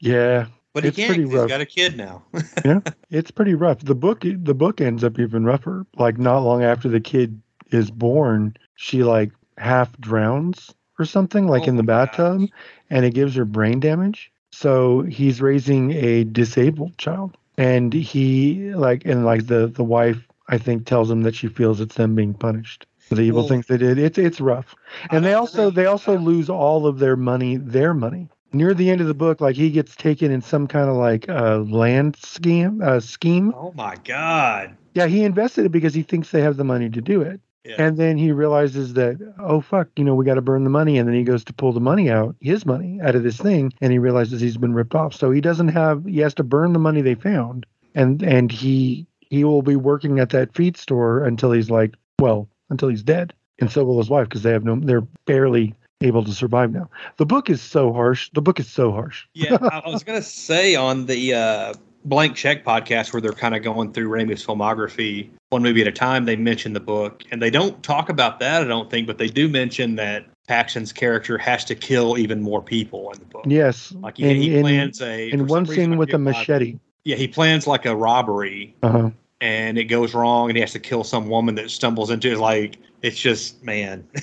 yeah, 0.00 0.46
But 0.72 0.84
he 0.84 0.88
It's 0.88 0.96
can't. 0.96 1.08
pretty 1.08 1.22
'cause 1.24 1.32
He's 1.32 1.40
rough. 1.40 1.48
got 1.48 1.60
a 1.60 1.66
kid 1.66 1.96
now. 1.96 2.22
Yeah, 2.64 2.80
it's 3.10 3.30
pretty 3.30 3.54
rough. 3.54 3.80
The 3.80 3.94
book 3.94 4.20
the 4.22 4.54
book 4.54 4.80
ends 4.80 5.02
up 5.02 5.18
even 5.18 5.44
rougher. 5.44 5.84
Like 5.96 6.18
not 6.18 6.38
long 6.40 6.62
after 6.62 6.88
the 6.88 7.00
kid 7.00 7.40
is 7.70 7.90
born, 7.90 8.56
she 8.76 9.02
like 9.02 9.32
half 9.58 9.96
drowns 9.98 10.72
or 10.98 11.04
something, 11.04 11.48
like 11.48 11.62
Oh 11.62 11.66
in 11.66 11.76
the 11.76 11.82
bathtub, 11.82 12.40
gosh. 12.40 12.48
and 12.90 13.04
it 13.04 13.14
gives 13.14 13.34
her 13.34 13.44
brain 13.44 13.80
damage. 13.80 14.30
So 14.52 15.00
he's 15.02 15.40
raising 15.40 15.92
a 15.92 16.24
disabled 16.24 16.96
child, 16.98 17.36
and 17.58 17.92
he 17.92 18.72
like 18.74 19.04
and 19.06 19.24
like 19.24 19.46
the 19.46 19.66
the 19.66 19.82
wife 19.84 20.28
I 20.48 20.58
think 20.58 20.86
tells 20.86 21.10
him 21.10 21.22
that 21.22 21.34
she 21.34 21.48
feels 21.48 21.80
it's 21.80 21.94
them 21.96 22.14
being 22.14 22.34
punished 22.34 22.86
the 23.14 23.22
evil 23.22 23.42
Well, 23.42 23.48
things 23.48 23.66
they 23.66 23.76
did. 23.78 23.98
It's 23.98 24.18
it's 24.18 24.40
rough. 24.40 24.74
And 25.10 25.24
they 25.24 25.34
also 25.34 25.70
they 25.70 25.86
also 25.86 26.18
lose 26.18 26.48
all 26.50 26.86
of 26.86 26.98
their 26.98 27.16
money 27.16 27.56
their 27.56 27.94
money. 27.94 28.28
Near 28.54 28.74
the 28.74 28.90
end 28.90 29.00
of 29.00 29.06
the 29.06 29.14
book 29.14 29.40
like 29.40 29.56
he 29.56 29.70
gets 29.70 29.96
taken 29.96 30.30
in 30.30 30.42
some 30.42 30.66
kind 30.66 30.88
of 30.90 30.96
like 30.96 31.28
uh 31.28 31.58
land 31.58 32.16
scheme 32.16 32.82
uh 32.82 33.00
scheme. 33.00 33.52
Oh 33.56 33.72
my 33.74 33.96
God. 34.04 34.76
yeah 34.94 35.06
he 35.06 35.24
invested 35.24 35.64
it 35.66 35.72
because 35.72 35.94
he 35.94 36.02
thinks 36.02 36.30
they 36.30 36.42
have 36.42 36.56
the 36.56 36.64
money 36.64 36.90
to 36.90 37.00
do 37.00 37.22
it. 37.22 37.40
Yeah. 37.64 37.76
and 37.78 37.96
then 37.96 38.18
he 38.18 38.32
realizes 38.32 38.94
that 38.94 39.18
oh 39.38 39.60
fuck 39.60 39.86
you 39.96 40.02
know 40.02 40.16
we 40.16 40.24
got 40.24 40.34
to 40.34 40.42
burn 40.42 40.64
the 40.64 40.70
money. 40.70 40.98
And 40.98 41.08
then 41.08 41.14
he 41.14 41.22
goes 41.24 41.44
to 41.44 41.52
pull 41.52 41.72
the 41.72 41.80
money 41.80 42.10
out 42.10 42.34
his 42.40 42.66
money 42.66 42.98
out 43.02 43.14
of 43.14 43.22
this 43.22 43.36
thing. 43.38 43.72
And 43.80 43.92
he 43.92 43.98
realizes 43.98 44.40
he's 44.40 44.56
been 44.56 44.74
ripped 44.74 44.94
off. 44.94 45.14
So 45.14 45.30
he 45.30 45.40
doesn't 45.40 45.68
have 45.68 46.04
he 46.04 46.18
has 46.18 46.34
to 46.34 46.44
burn 46.44 46.72
the 46.74 46.78
money 46.78 47.00
they 47.02 47.14
found. 47.14 47.64
And 47.94 48.22
and 48.22 48.50
he 48.52 49.06
he 49.30 49.44
will 49.44 49.62
be 49.62 49.76
working 49.76 50.18
at 50.18 50.28
that 50.30 50.54
feed 50.54 50.76
store 50.76 51.24
until 51.24 51.52
he's 51.52 51.70
like 51.70 51.94
well 52.20 52.48
until 52.72 52.88
he's 52.88 53.02
dead 53.02 53.32
and 53.60 53.70
so 53.70 53.84
will 53.84 53.98
his 53.98 54.10
wife 54.10 54.28
because 54.28 54.42
they 54.42 54.50
have 54.50 54.64
no 54.64 54.76
they're 54.76 55.02
barely 55.24 55.74
able 56.02 56.24
to 56.24 56.32
survive 56.32 56.72
now. 56.72 56.90
The 57.16 57.26
book 57.26 57.48
is 57.48 57.62
so 57.62 57.92
harsh. 57.92 58.28
The 58.34 58.42
book 58.42 58.58
is 58.58 58.68
so 58.68 58.90
harsh. 58.90 59.24
Yeah, 59.34 59.56
I 59.60 59.88
was 59.88 60.02
gonna 60.02 60.22
say 60.22 60.74
on 60.74 61.06
the 61.06 61.34
uh, 61.34 61.74
Blank 62.04 62.34
Check 62.34 62.64
podcast 62.64 63.12
where 63.12 63.20
they're 63.20 63.32
kind 63.32 63.54
of 63.54 63.62
going 63.62 63.92
through 63.92 64.08
Raimi's 64.08 64.44
filmography, 64.44 65.30
one 65.50 65.62
movie 65.62 65.80
at 65.80 65.86
a 65.86 65.92
time. 65.92 66.24
They 66.24 66.36
mention 66.36 66.72
the 66.72 66.80
book, 66.80 67.22
and 67.30 67.40
they 67.40 67.50
don't 67.50 67.80
talk 67.82 68.08
about 68.08 68.40
that, 68.40 68.62
I 68.62 68.64
don't 68.64 68.90
think, 68.90 69.06
but 69.06 69.18
they 69.18 69.28
do 69.28 69.48
mention 69.48 69.94
that 69.96 70.26
Paxton's 70.48 70.92
character 70.92 71.38
has 71.38 71.64
to 71.66 71.76
kill 71.76 72.18
even 72.18 72.42
more 72.42 72.60
people 72.60 73.12
in 73.12 73.20
the 73.20 73.26
book. 73.26 73.44
yes. 73.46 73.92
Like 74.00 74.16
he, 74.16 74.28
in, 74.28 74.36
he 74.42 74.60
plans 74.60 75.00
a 75.00 75.30
in 75.30 75.46
one 75.46 75.64
reason, 75.64 75.76
scene 75.76 75.96
with 75.98 76.12
a 76.12 76.18
machete. 76.18 76.78
Yeah, 77.04 77.16
he 77.16 77.28
plans 77.28 77.66
like 77.66 77.86
a 77.86 77.94
robbery, 77.94 78.74
uh-huh 78.82 79.10
and 79.42 79.76
it 79.76 79.84
goes 79.84 80.14
wrong, 80.14 80.48
and 80.48 80.56
he 80.56 80.60
has 80.60 80.72
to 80.72 80.78
kill 80.78 81.02
some 81.02 81.28
woman 81.28 81.56
that 81.56 81.68
stumbles 81.70 82.10
into 82.10 82.30
it. 82.30 82.38
Like 82.38 82.78
it's 83.02 83.18
just 83.18 83.62
man, 83.62 84.06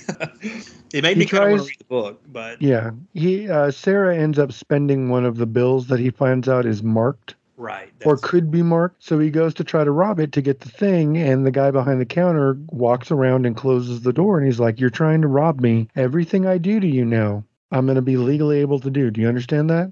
it 0.94 1.04
made 1.04 1.18
He 1.18 1.20
me 1.20 1.26
kind 1.26 1.44
of 1.44 1.50
want 1.52 1.64
to 1.64 1.68
read 1.68 1.80
the 1.80 1.86
book, 1.86 2.22
but 2.28 2.62
yeah 2.62 2.92
he 3.14 3.50
uh 3.50 3.70
sarah 3.70 4.18
ends 4.18 4.40
up 4.40 4.52
spending 4.52 5.10
one 5.10 5.26
of 5.26 5.38
the 5.38 5.46
bills 5.46 5.88
that 5.88 6.00
he 6.00 6.10
finds 6.10 6.48
out 6.48 6.66
is 6.66 6.82
marked 6.82 7.36
right, 7.58 7.92
or 8.06 8.16
could 8.16 8.50
be 8.50 8.64
marked. 8.64 9.04
So 9.04 9.20
he 9.20 9.30
goes 9.30 9.54
to 9.56 9.64
try 9.64 9.84
to 9.84 9.92
rob 9.92 10.20
it 10.22 10.32
to 10.32 10.42
get 10.42 10.62
the 10.62 10.70
thing, 10.70 11.18
and 11.18 11.46
the 11.46 11.52
guy 11.52 11.70
behind 11.70 12.00
the 12.00 12.06
counter 12.06 12.58
walks 12.70 13.12
around 13.12 13.46
and 13.46 13.58
closes 13.58 14.02
the 14.02 14.14
door, 14.14 14.38
and 14.38 14.48
he's 14.48 14.60
like, 14.60 14.80
"You're 14.80 14.90
trying 14.90 15.22
to 15.22 15.28
rob 15.28 15.60
me. 15.60 15.90
Everything 15.98 16.48
I 16.48 16.58
do 16.58 16.80
to 16.80 16.88
you 16.88 17.04
now, 17.04 17.44
I'm 17.72 17.86
going 17.86 17.96
to 17.98 18.02
be 18.02 18.16
legally 18.18 18.60
able 18.62 18.80
to 18.80 18.90
do. 18.90 19.12
Do 19.12 19.20
you 19.20 19.28
understand 19.28 19.70
that?" 19.70 19.92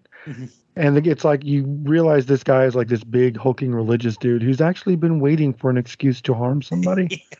And 0.77 1.05
it's 1.07 1.25
like 1.25 1.43
you 1.43 1.63
realize 1.83 2.25
this 2.25 2.43
guy 2.43 2.65
is 2.65 2.75
like 2.75 2.87
this 2.87 3.03
big 3.03 3.37
hulking 3.37 3.73
religious 3.73 4.15
dude 4.17 4.43
who's 4.43 4.61
actually 4.61 4.95
been 4.95 5.19
waiting 5.19 5.53
for 5.53 5.69
an 5.69 5.77
excuse 5.77 6.21
to 6.21 6.33
harm 6.33 6.61
somebody. 6.61 7.25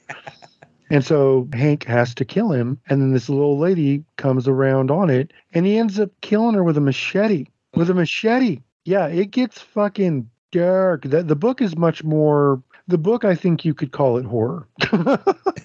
And 0.90 1.03
so 1.03 1.48
Hank 1.53 1.83
has 1.85 2.16
to 2.16 2.25
kill 2.25 2.51
him, 2.51 2.80
and 2.88 3.01
then 3.01 3.11
this 3.11 3.30
little 3.30 3.59
lady 3.59 4.03
comes 4.16 4.48
around 4.48 4.90
on 4.90 5.09
it, 5.09 5.33
and 5.53 5.66
he 5.66 5.77
ends 5.77 5.99
up 5.99 6.09
killing 6.22 6.56
her 6.56 6.64
with 6.64 6.77
a 6.77 6.82
machete. 6.82 7.48
With 7.75 7.90
a 7.90 7.93
machete. 7.93 8.61
Yeah, 8.85 9.07
it 9.07 9.32
gets 9.32 9.59
fucking 9.59 10.30
dark. 10.51 11.01
The, 11.03 11.24
the 11.24 11.35
book 11.35 11.61
is 11.61 11.75
much 11.75 12.03
more. 12.03 12.64
The 12.88 12.98
book, 12.98 13.25
I 13.25 13.35
think 13.35 13.66
you 13.66 13.74
could 13.74 13.91
call 13.91 14.17
it 14.17 14.25
horror. 14.25 14.66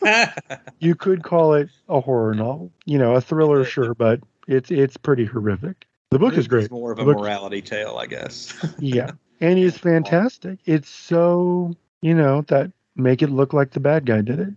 you 0.81 0.97
could 0.97 1.23
call 1.23 1.55
it 1.55 1.69
a 1.89 2.01
horror 2.01 2.35
novel. 2.35 2.73
You 2.85 2.99
know, 2.99 3.15
a 3.15 3.21
thriller, 3.21 3.65
sure, 3.65 3.95
but 3.95 4.21
it's 4.49 4.73
it's 4.73 4.97
pretty 4.97 5.25
horrific. 5.25 5.87
The 6.13 6.19
book 6.19 6.33
is 6.35 6.41
It's 6.41 6.49
great. 6.49 6.71
More 6.71 6.93
of 6.93 6.99
a 6.99 7.05
book- 7.05 7.19
morality 7.19 7.63
tale, 7.63 7.97
I 7.99 8.07
guess. 8.07 8.53
Yeah, 8.79 9.13
and 9.41 9.59
he's 9.59 9.79
fantastic. 9.79 10.59
It's 10.67 10.89
so 10.91 11.75
you 12.03 12.15
know 12.15 12.43
that 12.49 12.71
make 12.97 13.23
it 13.23 13.31
look 13.31 13.53
like 13.55 13.71
the 13.71 13.81
bad 13.81 14.05
guy 14.07 14.21
did 14.21 14.39
it. 14.39 14.55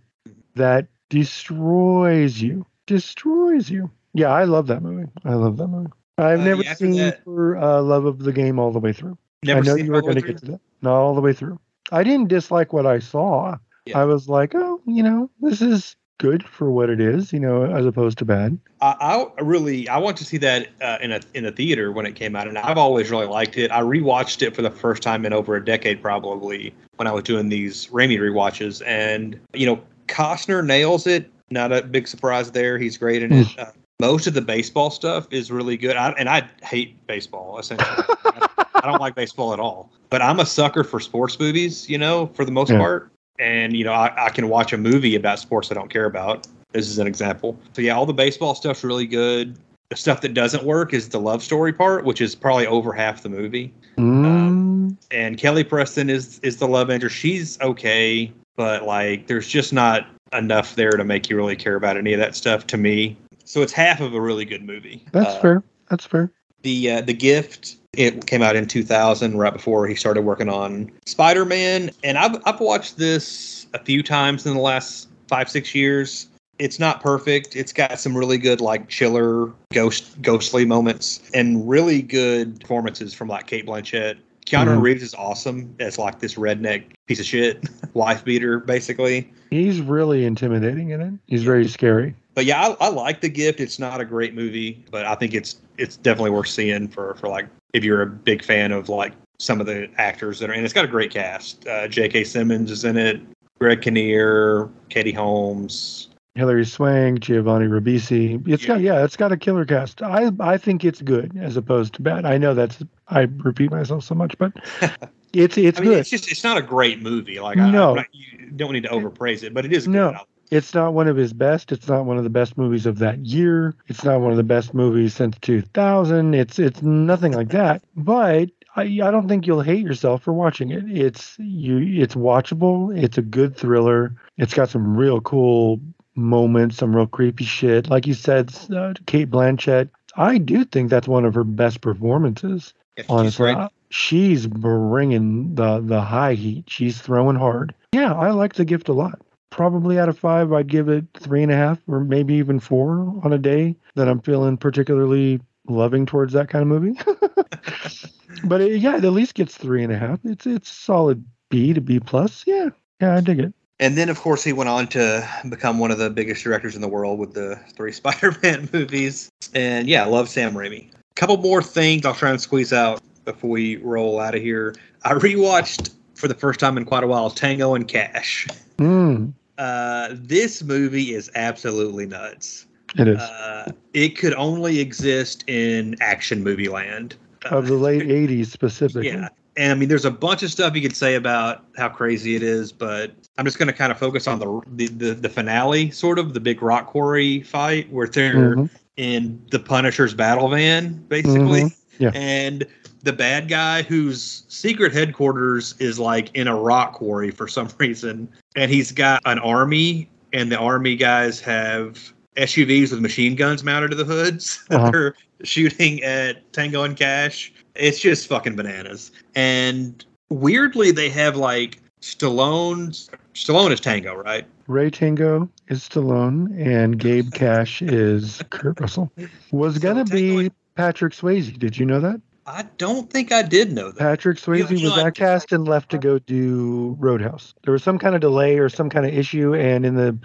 That 0.54 0.86
destroys 1.08 2.40
you, 2.42 2.66
destroys 2.86 3.70
you. 3.70 3.90
Yeah, 4.14 4.28
I 4.28 4.44
love 4.44 4.66
that 4.68 4.82
movie. 4.82 5.08
I 5.24 5.34
love 5.34 5.56
that 5.58 5.68
movie. 5.68 5.90
I've 6.18 6.40
Uh, 6.40 6.44
never 6.44 6.62
yeah, 6.62 6.74
seen 6.74 6.96
that- 6.96 7.24
for 7.24 7.56
uh, 7.56 7.80
love 7.82 8.04
of 8.04 8.18
the 8.20 8.32
game 8.32 8.58
all 8.58 8.72
the 8.72 8.78
way 8.80 8.92
through. 8.92 9.16
Never 9.44 9.60
I 9.60 9.62
know 9.62 9.76
seen 9.76 9.86
you 9.86 9.92
were 9.92 9.96
all 9.98 10.02
the 10.02 10.08
way 10.08 10.14
going 10.14 10.22
to 10.24 10.32
get 10.32 10.38
to 10.40 10.50
that. 10.52 10.60
Not 10.82 10.96
all 10.96 11.14
the 11.14 11.20
way 11.20 11.32
through. 11.32 11.58
I 11.92 12.02
didn't 12.04 12.28
dislike 12.28 12.72
what 12.72 12.84
I 12.86 12.98
saw. 12.98 13.56
Yeah. 13.84 13.98
I 14.00 14.04
was 14.04 14.28
like, 14.28 14.54
oh, 14.54 14.80
you 14.86 15.02
know, 15.02 15.30
this 15.40 15.62
is 15.62 15.94
good 16.18 16.44
for 16.44 16.70
what 16.70 16.90
it 16.90 17.00
is, 17.00 17.32
you 17.32 17.40
know, 17.40 17.64
as 17.64 17.84
opposed 17.86 18.18
to 18.18 18.24
bad. 18.24 18.58
I, 18.80 19.26
I 19.36 19.40
really 19.42 19.88
I 19.88 19.98
want 19.98 20.16
to 20.18 20.24
see 20.24 20.36
that 20.38 20.68
uh, 20.80 20.98
in 21.00 21.12
a 21.12 21.20
in 21.34 21.44
a 21.44 21.52
theater 21.52 21.92
when 21.92 22.06
it 22.06 22.14
came 22.14 22.36
out, 22.36 22.48
and 22.48 22.58
I've 22.58 22.78
always 22.78 23.10
really 23.10 23.26
liked 23.26 23.56
it. 23.56 23.70
I 23.70 23.80
rewatched 23.80 24.42
it 24.42 24.54
for 24.54 24.62
the 24.62 24.70
first 24.70 25.02
time 25.02 25.24
in 25.24 25.32
over 25.32 25.56
a 25.56 25.64
decade, 25.64 26.02
probably 26.02 26.74
when 26.96 27.06
I 27.06 27.12
was 27.12 27.24
doing 27.24 27.48
these 27.48 27.86
Raimi 27.88 28.18
rewatches, 28.18 28.82
and 28.86 29.38
you 29.54 29.66
know 29.66 29.80
Costner 30.08 30.64
nails 30.64 31.06
it. 31.06 31.30
Not 31.50 31.72
a 31.72 31.82
big 31.82 32.08
surprise 32.08 32.50
there. 32.50 32.76
He's 32.76 32.98
great 32.98 33.22
in 33.22 33.32
it. 33.32 33.58
Uh, 33.58 33.66
most 34.00 34.26
of 34.26 34.34
the 34.34 34.42
baseball 34.42 34.90
stuff 34.90 35.26
is 35.30 35.50
really 35.50 35.76
good, 35.76 35.96
I, 35.96 36.10
and 36.18 36.28
I 36.28 36.48
hate 36.62 37.06
baseball 37.06 37.58
essentially. 37.58 38.04
I, 38.24 38.48
I 38.74 38.80
don't 38.86 39.00
like 39.00 39.14
baseball 39.14 39.52
at 39.54 39.60
all, 39.60 39.90
but 40.10 40.20
I'm 40.20 40.40
a 40.40 40.44
sucker 40.46 40.84
for 40.84 41.00
sports 41.00 41.38
movies. 41.38 41.88
You 41.88 41.98
know, 41.98 42.26
for 42.34 42.44
the 42.44 42.50
most 42.52 42.70
Yeah. 42.70 42.78
part, 42.78 43.10
and 43.38 43.76
you 43.76 43.84
know 43.84 43.92
I, 43.92 44.26
I 44.26 44.28
can 44.30 44.48
watch 44.48 44.72
a 44.72 44.78
movie 44.78 45.14
about 45.16 45.38
sports 45.38 45.70
I 45.70 45.74
don't 45.74 45.90
care 45.90 46.06
about. 46.06 46.46
This 46.72 46.88
is 46.88 46.98
an 46.98 47.06
example. 47.06 47.58
So 47.74 47.82
yeah, 47.82 47.94
all 47.96 48.06
the 48.06 48.12
baseball 48.14 48.54
stuff's 48.54 48.84
really 48.84 49.06
good. 49.06 49.56
The 49.88 49.96
stuff 49.96 50.20
that 50.22 50.34
doesn't 50.34 50.64
work 50.64 50.92
is 50.92 51.08
the 51.10 51.20
love 51.20 51.42
story 51.42 51.72
part, 51.72 52.04
which 52.04 52.20
is 52.20 52.34
probably 52.34 52.66
over 52.66 52.92
half 52.92 53.22
the 53.22 53.28
movie. 53.28 53.72
Mm, 53.96 54.96
And 55.10 55.38
Kelly 55.38 55.64
Preston 55.64 56.10
is 56.10 56.38
is 56.40 56.56
the 56.58 56.66
love 56.68 56.90
interest. 56.90 57.16
She's 57.16 57.60
okay, 57.60 58.32
but 58.56 58.84
like 58.84 59.26
there's 59.26 59.46
just 59.48 59.72
not 59.72 60.06
enough 60.32 60.74
there 60.74 60.92
to 60.92 61.04
make 61.04 61.30
you 61.30 61.36
really 61.36 61.56
care 61.56 61.76
about 61.76 61.96
any 61.96 62.12
of 62.12 62.18
that 62.18 62.34
stuff 62.34 62.66
to 62.68 62.76
me. 62.76 63.16
So 63.44 63.62
it's 63.62 63.72
half 63.72 64.00
of 64.00 64.12
a 64.14 64.20
really 64.20 64.44
good 64.44 64.64
movie. 64.64 65.04
That's 65.12 65.34
Uh, 65.36 65.40
fair. 65.40 65.62
That's 65.88 66.04
fair. 66.04 66.30
The 66.62 66.90
uh, 66.90 67.00
the 67.02 67.14
gift 67.14 67.76
it 67.96 68.26
came 68.26 68.42
out 68.42 68.56
in 68.56 68.66
2000, 68.66 69.36
right 69.38 69.52
before 69.52 69.86
he 69.86 69.94
started 69.94 70.22
working 70.22 70.48
on 70.48 70.90
Spider 71.06 71.44
Man, 71.44 71.90
and 72.04 72.18
I've 72.18 72.36
I've 72.44 72.60
watched 72.60 72.96
this 72.98 73.66
a 73.74 73.78
few 73.78 74.02
times 74.02 74.46
in 74.46 74.54
the 74.54 74.60
last 74.60 75.08
five 75.28 75.48
six 75.48 75.74
years. 75.74 76.28
It's 76.58 76.78
not 76.78 77.02
perfect. 77.02 77.54
It's 77.54 77.72
got 77.72 77.98
some 78.00 78.16
really 78.16 78.38
good 78.38 78.60
like 78.60 78.88
chiller 78.88 79.52
ghost 79.72 80.20
ghostly 80.22 80.64
moments 80.64 81.20
and 81.34 81.68
really 81.68 82.00
good 82.00 82.60
performances 82.60 83.12
from 83.12 83.28
like 83.28 83.46
Cate 83.46 83.66
Blanchett. 83.66 84.16
Keanu 84.46 84.76
Mhm. 84.76 84.80
Reeves 84.82 85.02
is 85.02 85.14
awesome 85.14 85.74
as 85.80 85.98
like 85.98 86.20
this 86.20 86.34
redneck 86.36 86.84
piece 87.08 87.18
of 87.18 87.26
shit 87.26 87.68
wife 87.94 88.24
beater 88.24 88.60
basically. 88.60 89.30
He's 89.50 89.80
really 89.80 90.24
intimidating 90.24 90.90
in 90.90 91.00
it. 91.00 91.14
He's 91.26 91.42
very 91.42 91.66
scary. 91.68 92.14
But 92.34 92.44
yeah, 92.44 92.60
I, 92.80 92.86
I 92.86 92.88
like 92.88 93.20
the 93.20 93.28
gift. 93.28 93.60
It's 93.60 93.78
not 93.78 94.00
a 94.00 94.04
great 94.04 94.34
movie, 94.34 94.84
but 94.90 95.04
I 95.04 95.14
think 95.16 95.34
it's 95.34 95.56
it's 95.78 95.96
definitely 95.96 96.30
worth 96.30 96.48
seeing 96.48 96.88
for 96.88 97.14
for 97.16 97.28
like 97.28 97.48
if 97.76 97.84
you're 97.84 98.00
a 98.02 98.06
big 98.06 98.42
fan 98.42 98.72
of 98.72 98.88
like 98.88 99.12
some 99.38 99.60
of 99.60 99.66
the 99.66 99.88
actors 99.98 100.38
that 100.40 100.48
are 100.48 100.54
and 100.54 100.64
it's 100.64 100.72
got 100.72 100.84
a 100.84 100.88
great 100.88 101.10
cast. 101.10 101.66
Uh, 101.68 101.86
J.K. 101.86 102.24
Simmons 102.24 102.70
is 102.70 102.84
in 102.84 102.96
it. 102.96 103.20
Greg 103.60 103.82
Kinnear, 103.82 104.68
Katie 104.88 105.12
Holmes. 105.12 106.08
Hilary 106.34 106.64
Swank, 106.66 107.20
Giovanni 107.20 107.66
Ribisi. 107.66 108.46
It's 108.48 108.62
Yeah. 108.62 108.68
got 108.68 108.80
yeah, 108.80 109.04
it's 109.04 109.16
got 109.16 109.32
a 109.32 109.36
killer 109.36 109.64
cast. 109.64 110.02
I 110.02 110.30
I 110.40 110.56
think 110.56 110.84
it's 110.84 111.02
good 111.02 111.36
as 111.38 111.56
opposed 111.56 111.94
to 111.94 112.02
bad. 112.02 112.24
I 112.24 112.38
know 112.38 112.54
that's 112.54 112.82
I 113.08 113.22
repeat 113.44 113.70
myself 113.70 114.04
so 114.04 114.14
much, 114.14 114.36
but 114.38 114.52
it's 115.34 115.56
it's 115.58 115.78
I 115.78 115.82
mean, 115.82 115.90
good. 115.90 115.98
it's 116.00 116.10
just 116.10 116.30
it's 116.30 116.44
not 116.44 116.56
a 116.56 116.62
great 116.62 117.00
movie. 117.02 117.40
Like 117.40 117.58
I, 117.58 117.70
No. 117.70 117.90
I'm 117.90 117.96
not, 117.96 118.06
you 118.12 118.50
don't 118.56 118.72
need 118.72 118.82
to 118.84 118.90
overpraise 118.90 119.42
it, 119.42 119.52
but 119.54 119.64
it 119.66 119.72
is 119.72 119.86
good. 119.86 119.92
No. 119.94 120.20
It's 120.50 120.74
not 120.74 120.94
one 120.94 121.08
of 121.08 121.16
his 121.16 121.32
best. 121.32 121.72
It's 121.72 121.88
not 121.88 122.04
one 122.04 122.18
of 122.18 122.24
the 122.24 122.30
best 122.30 122.56
movies 122.56 122.86
of 122.86 122.98
that 122.98 123.18
year. 123.26 123.74
It's 123.88 124.04
not 124.04 124.20
one 124.20 124.30
of 124.30 124.36
the 124.36 124.42
best 124.42 124.74
movies 124.74 125.14
since 125.14 125.36
2000. 125.40 126.34
It's 126.34 126.58
it's 126.58 126.82
nothing 126.82 127.32
like 127.32 127.48
that. 127.50 127.82
But 127.96 128.50
I, 128.76 128.82
I 128.82 129.10
don't 129.10 129.28
think 129.28 129.46
you'll 129.46 129.62
hate 129.62 129.84
yourself 129.84 130.22
for 130.22 130.32
watching 130.32 130.70
it. 130.70 130.84
It's 130.88 131.36
you. 131.38 131.78
It's 132.02 132.14
watchable. 132.14 132.96
It's 132.96 133.18
a 133.18 133.22
good 133.22 133.56
thriller. 133.56 134.14
It's 134.36 134.54
got 134.54 134.68
some 134.68 134.96
real 134.96 135.20
cool 135.20 135.80
moments, 136.14 136.76
some 136.76 136.94
real 136.94 137.06
creepy 137.06 137.44
shit. 137.44 137.88
Like 137.90 138.06
you 138.06 138.14
said, 138.14 138.54
uh, 138.74 138.94
Cate 139.06 139.30
Blanchett. 139.30 139.90
I 140.16 140.38
do 140.38 140.64
think 140.64 140.90
that's 140.90 141.08
one 141.08 141.24
of 141.24 141.34
her 141.34 141.44
best 141.44 141.80
performances. 141.80 142.72
She's 142.96 143.06
Honestly, 143.08 143.52
great. 143.54 143.56
I- 143.64 143.68
she's 143.90 144.46
bringing 144.46 145.54
the 145.54 145.80
the 145.80 146.00
high 146.00 146.34
heat. 146.34 146.64
She's 146.68 147.00
throwing 147.00 147.36
hard. 147.36 147.74
Yeah, 147.92 148.14
I 148.14 148.30
like 148.30 148.54
the 148.54 148.64
gift 148.64 148.88
a 148.88 148.92
lot. 148.92 149.20
Probably 149.50 149.98
out 149.98 150.08
of 150.08 150.18
five, 150.18 150.52
I'd 150.52 150.66
give 150.66 150.88
it 150.88 151.04
three 151.14 151.42
and 151.42 151.52
a 151.52 151.56
half, 151.56 151.78
or 151.86 152.00
maybe 152.00 152.34
even 152.34 152.60
four 152.60 153.20
on 153.22 153.32
a 153.32 153.38
day 153.38 153.76
that 153.94 154.08
I'm 154.08 154.20
feeling 154.20 154.56
particularly 154.56 155.40
loving 155.68 156.06
towards 156.06 156.32
that 156.34 156.48
kind 156.48 156.62
of 156.62 156.68
movie. 156.68 156.98
but 158.44 158.60
it, 158.60 158.80
yeah, 158.80 158.96
it 158.96 159.04
at 159.04 159.12
least 159.12 159.34
gets 159.34 159.56
three 159.56 159.82
and 159.82 159.92
a 159.92 159.98
half. 159.98 160.20
It's 160.24 160.46
it's 160.46 160.70
solid 160.70 161.24
B 161.48 161.72
to 161.72 161.80
B 161.80 162.00
plus. 162.00 162.44
Yeah, 162.46 162.70
yeah, 163.00 163.16
I 163.16 163.20
dig 163.20 163.38
it. 163.38 163.54
And 163.78 163.96
then, 163.96 164.08
of 164.08 164.18
course, 164.18 164.42
he 164.42 164.54
went 164.54 164.70
on 164.70 164.86
to 164.88 165.28
become 165.48 165.78
one 165.78 165.90
of 165.90 165.98
the 165.98 166.08
biggest 166.08 166.42
directors 166.42 166.74
in 166.74 166.80
the 166.80 166.88
world 166.88 167.18
with 167.18 167.34
the 167.34 167.60
three 167.74 167.92
Spider-Man 167.92 168.70
movies. 168.72 169.30
And 169.54 169.88
yeah, 169.88 170.04
I 170.04 170.06
love 170.06 170.28
Sam 170.28 170.54
Raimi. 170.54 170.90
A 170.90 171.14
couple 171.14 171.36
more 171.38 171.62
things 171.62 172.06
I'll 172.06 172.14
try 172.14 172.30
and 172.30 172.40
squeeze 172.40 172.72
out 172.72 173.00
before 173.24 173.50
we 173.50 173.76
roll 173.76 174.18
out 174.18 174.34
of 174.34 174.42
here. 174.42 174.74
I 175.04 175.14
rewatched 175.14 175.92
for 176.14 176.28
the 176.28 176.34
first 176.34 176.58
time 176.58 176.78
in 176.78 176.84
quite 176.84 177.04
a 177.04 177.06
while 177.06 177.30
Tango 177.30 177.74
and 177.74 177.86
Cash. 177.86 178.46
Mm, 178.78 179.32
Uh, 179.58 180.08
this 180.12 180.62
movie 180.62 181.14
is 181.14 181.30
absolutely 181.34 182.06
nuts. 182.06 182.66
it 182.98 183.08
is 183.08 183.18
Uh, 183.18 183.70
it 183.94 184.10
could 184.18 184.34
only 184.34 184.80
exist 184.80 185.44
in 185.46 185.96
action 186.00 186.42
movie 186.44 186.68
land. 186.68 187.16
of 187.50 187.66
the 187.68 187.74
late 187.74 188.02
'80s 188.08 188.46
specifically. 188.48 189.08
Yeah. 189.08 189.28
And 189.58 189.72
I 189.72 189.74
mean, 189.74 189.88
there's 189.88 190.04
a 190.04 190.10
bunch 190.10 190.42
of 190.42 190.50
stuff 190.50 190.74
you 190.74 190.82
could 190.82 190.94
say 190.96 191.14
about 191.14 191.64
how 191.78 191.88
crazy 191.88 192.34
it 192.36 192.42
is, 192.42 192.72
but 192.72 193.12
I'm 193.38 193.44
just 193.46 193.58
going 193.58 193.68
to 193.68 193.72
kind 193.72 193.90
of 193.90 193.98
focus 193.98 194.26
on 194.26 194.38
the, 194.38 194.60
the 194.74 194.86
the 194.88 195.14
the 195.14 195.28
finale, 195.30 195.90
sort 195.90 196.18
of 196.18 196.34
the 196.34 196.40
big 196.40 196.60
rock 196.60 196.86
quarry 196.88 197.42
fight 197.42 197.90
where 197.90 198.06
they're 198.08 198.56
Mhm. 198.56 198.70
in 198.98 199.40
the 199.50 199.58
Punisher's 199.58 200.12
battle 200.12 200.48
van, 200.48 201.02
basically. 201.08 201.62
Mhm. 201.62 201.76
Yeah. 201.98 202.10
And 202.14 202.66
the 203.06 203.12
bad 203.12 203.48
guy 203.48 203.82
whose 203.82 204.44
secret 204.48 204.92
headquarters 204.92 205.74
is 205.78 205.98
like 205.98 206.30
in 206.34 206.46
a 206.48 206.54
rock 206.54 206.92
quarry 206.92 207.30
for 207.30 207.48
some 207.48 207.68
reason, 207.78 208.28
and 208.54 208.70
he's 208.70 208.92
got 208.92 209.22
an 209.24 209.38
army, 209.38 210.08
and 210.32 210.52
the 210.52 210.58
army 210.58 210.96
guys 210.96 211.40
have 211.40 212.12
SUVs 212.36 212.90
with 212.90 213.00
machine 213.00 213.34
guns 213.34 213.64
mounted 213.64 213.88
to 213.92 213.96
the 213.96 214.04
hoods. 214.04 214.62
Uh-huh. 214.70 214.90
They're 214.90 215.14
shooting 215.44 216.02
at 216.02 216.52
Tango 216.52 216.82
and 216.82 216.96
Cash. 216.96 217.52
It's 217.76 218.00
just 218.00 218.26
fucking 218.26 218.56
bananas. 218.56 219.12
And 219.34 220.04
weirdly, 220.30 220.90
they 220.90 221.08
have 221.10 221.36
like 221.36 221.80
Stallone's. 222.00 223.08
Stallone 223.34 223.70
is 223.70 223.80
Tango, 223.80 224.14
right? 224.14 224.46
Ray 224.66 224.90
Tango 224.90 225.48
is 225.68 225.88
Stallone, 225.88 226.48
and 226.60 226.98
Gabe 226.98 227.30
Cash 227.34 227.82
is 227.82 228.42
Kurt 228.50 228.80
Russell. 228.80 229.12
Was 229.52 229.74
So 229.74 229.80
gonna 229.80 230.04
Tango 230.04 230.16
be 230.16 230.38
and- 230.46 230.54
Patrick 230.74 231.12
Swayze. 231.14 231.56
Did 231.58 231.78
you 231.78 231.86
know 231.86 232.00
that? 232.00 232.20
I 232.46 232.62
don't 232.78 233.10
think 233.10 233.32
I 233.32 233.42
did 233.42 233.72
know 233.72 233.90
that. 233.90 233.98
Patrick 233.98 234.38
Swayze 234.38 234.70
you 234.70 234.74
was 234.74 234.82
know, 234.84 234.92
I- 234.94 235.04
that 235.04 235.14
cast 235.14 235.52
and 235.52 235.66
left 235.66 235.90
to 235.90 235.98
go 235.98 236.18
do 236.18 236.96
Roadhouse. 236.98 237.54
There 237.64 237.72
was 237.72 237.82
some 237.82 237.98
kind 237.98 238.14
of 238.14 238.20
delay 238.20 238.58
or 238.58 238.68
some 238.68 238.88
kind 238.88 239.04
of 239.04 239.12
issue, 239.12 239.54
and 239.54 239.84
in 239.84 239.96
the 239.96 240.16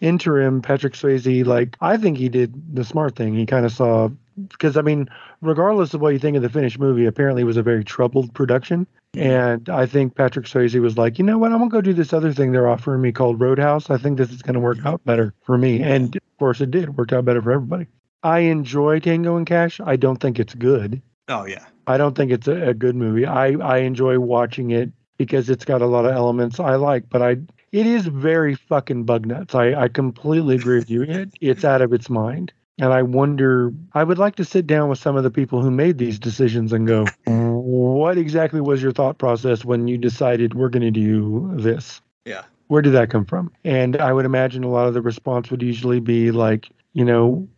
interim, 0.00 0.62
Patrick 0.62 0.94
Swayze, 0.94 1.44
like 1.44 1.76
I 1.80 1.96
think 1.96 2.18
he 2.18 2.28
did 2.28 2.54
the 2.74 2.84
smart 2.84 3.16
thing. 3.16 3.34
He 3.34 3.46
kind 3.46 3.66
of 3.66 3.72
saw 3.72 4.08
because 4.48 4.76
I 4.76 4.82
mean, 4.82 5.08
regardless 5.40 5.94
of 5.94 6.00
what 6.00 6.12
you 6.12 6.18
think 6.18 6.36
of 6.36 6.42
the 6.42 6.48
finished 6.48 6.78
movie, 6.78 7.06
apparently 7.06 7.42
it 7.42 7.46
was 7.46 7.56
a 7.56 7.62
very 7.62 7.84
troubled 7.84 8.32
production. 8.34 8.86
Mm-hmm. 9.14 9.30
And 9.30 9.68
I 9.68 9.86
think 9.86 10.14
Patrick 10.16 10.46
Swayze 10.46 10.80
was 10.80 10.98
like, 10.98 11.18
you 11.18 11.24
know 11.24 11.38
what, 11.38 11.52
I'm 11.52 11.58
gonna 11.58 11.70
go 11.70 11.80
do 11.80 11.92
this 11.92 12.12
other 12.12 12.32
thing 12.32 12.52
they're 12.52 12.68
offering 12.68 13.00
me 13.00 13.12
called 13.12 13.40
Roadhouse. 13.40 13.90
I 13.90 13.96
think 13.96 14.18
this 14.18 14.30
is 14.30 14.42
gonna 14.42 14.60
work 14.60 14.78
out 14.84 15.04
better 15.04 15.34
for 15.42 15.58
me. 15.58 15.82
And 15.82 16.16
of 16.16 16.22
course 16.38 16.60
it 16.60 16.70
did. 16.70 16.84
It 16.84 16.90
worked 16.90 17.12
out 17.12 17.24
better 17.24 17.42
for 17.42 17.52
everybody. 17.52 17.86
I 18.22 18.40
enjoy 18.40 19.00
Tango 19.00 19.36
and 19.36 19.46
Cash. 19.46 19.80
I 19.84 19.96
don't 19.96 20.16
think 20.16 20.38
it's 20.40 20.54
good. 20.54 21.02
Oh 21.28 21.46
yeah. 21.46 21.64
I 21.86 21.96
don't 21.96 22.16
think 22.16 22.32
it's 22.32 22.48
a, 22.48 22.68
a 22.68 22.74
good 22.74 22.96
movie. 22.96 23.26
I, 23.26 23.52
I 23.52 23.78
enjoy 23.78 24.18
watching 24.18 24.70
it 24.70 24.90
because 25.18 25.50
it's 25.50 25.64
got 25.64 25.82
a 25.82 25.86
lot 25.86 26.06
of 26.06 26.12
elements 26.12 26.58
I 26.58 26.76
like, 26.76 27.08
but 27.08 27.22
I 27.22 27.36
it 27.72 27.86
is 27.86 28.06
very 28.06 28.54
fucking 28.54 29.04
bug 29.04 29.26
nuts. 29.26 29.54
I, 29.54 29.74
I 29.74 29.88
completely 29.88 30.56
agree 30.56 30.78
with 30.78 30.90
you. 30.90 31.02
It, 31.08 31.30
it's 31.40 31.64
out 31.64 31.82
of 31.82 31.92
its 31.92 32.08
mind. 32.08 32.52
And 32.78 32.92
I 32.92 33.02
wonder, 33.02 33.72
I 33.92 34.02
would 34.02 34.18
like 34.18 34.36
to 34.36 34.44
sit 34.44 34.66
down 34.66 34.88
with 34.88 34.98
some 34.98 35.16
of 35.16 35.22
the 35.22 35.30
people 35.30 35.62
who 35.62 35.70
made 35.70 35.98
these 35.98 36.18
decisions 36.18 36.72
and 36.72 36.86
go, 36.86 37.06
what 37.26 38.18
exactly 38.18 38.60
was 38.60 38.82
your 38.82 38.92
thought 38.92 39.18
process 39.18 39.64
when 39.64 39.86
you 39.86 39.96
decided 39.96 40.54
we're 40.54 40.68
going 40.68 40.82
to 40.82 40.90
do 40.90 41.52
this? 41.54 42.00
Yeah. 42.24 42.42
Where 42.68 42.82
did 42.82 42.92
that 42.94 43.10
come 43.10 43.24
from? 43.24 43.52
And 43.64 43.96
I 43.96 44.12
would 44.12 44.24
imagine 44.24 44.64
a 44.64 44.70
lot 44.70 44.88
of 44.88 44.94
the 44.94 45.02
response 45.02 45.50
would 45.50 45.62
usually 45.62 46.00
be 46.00 46.30
like, 46.30 46.68
you 46.94 47.04
know, 47.04 47.48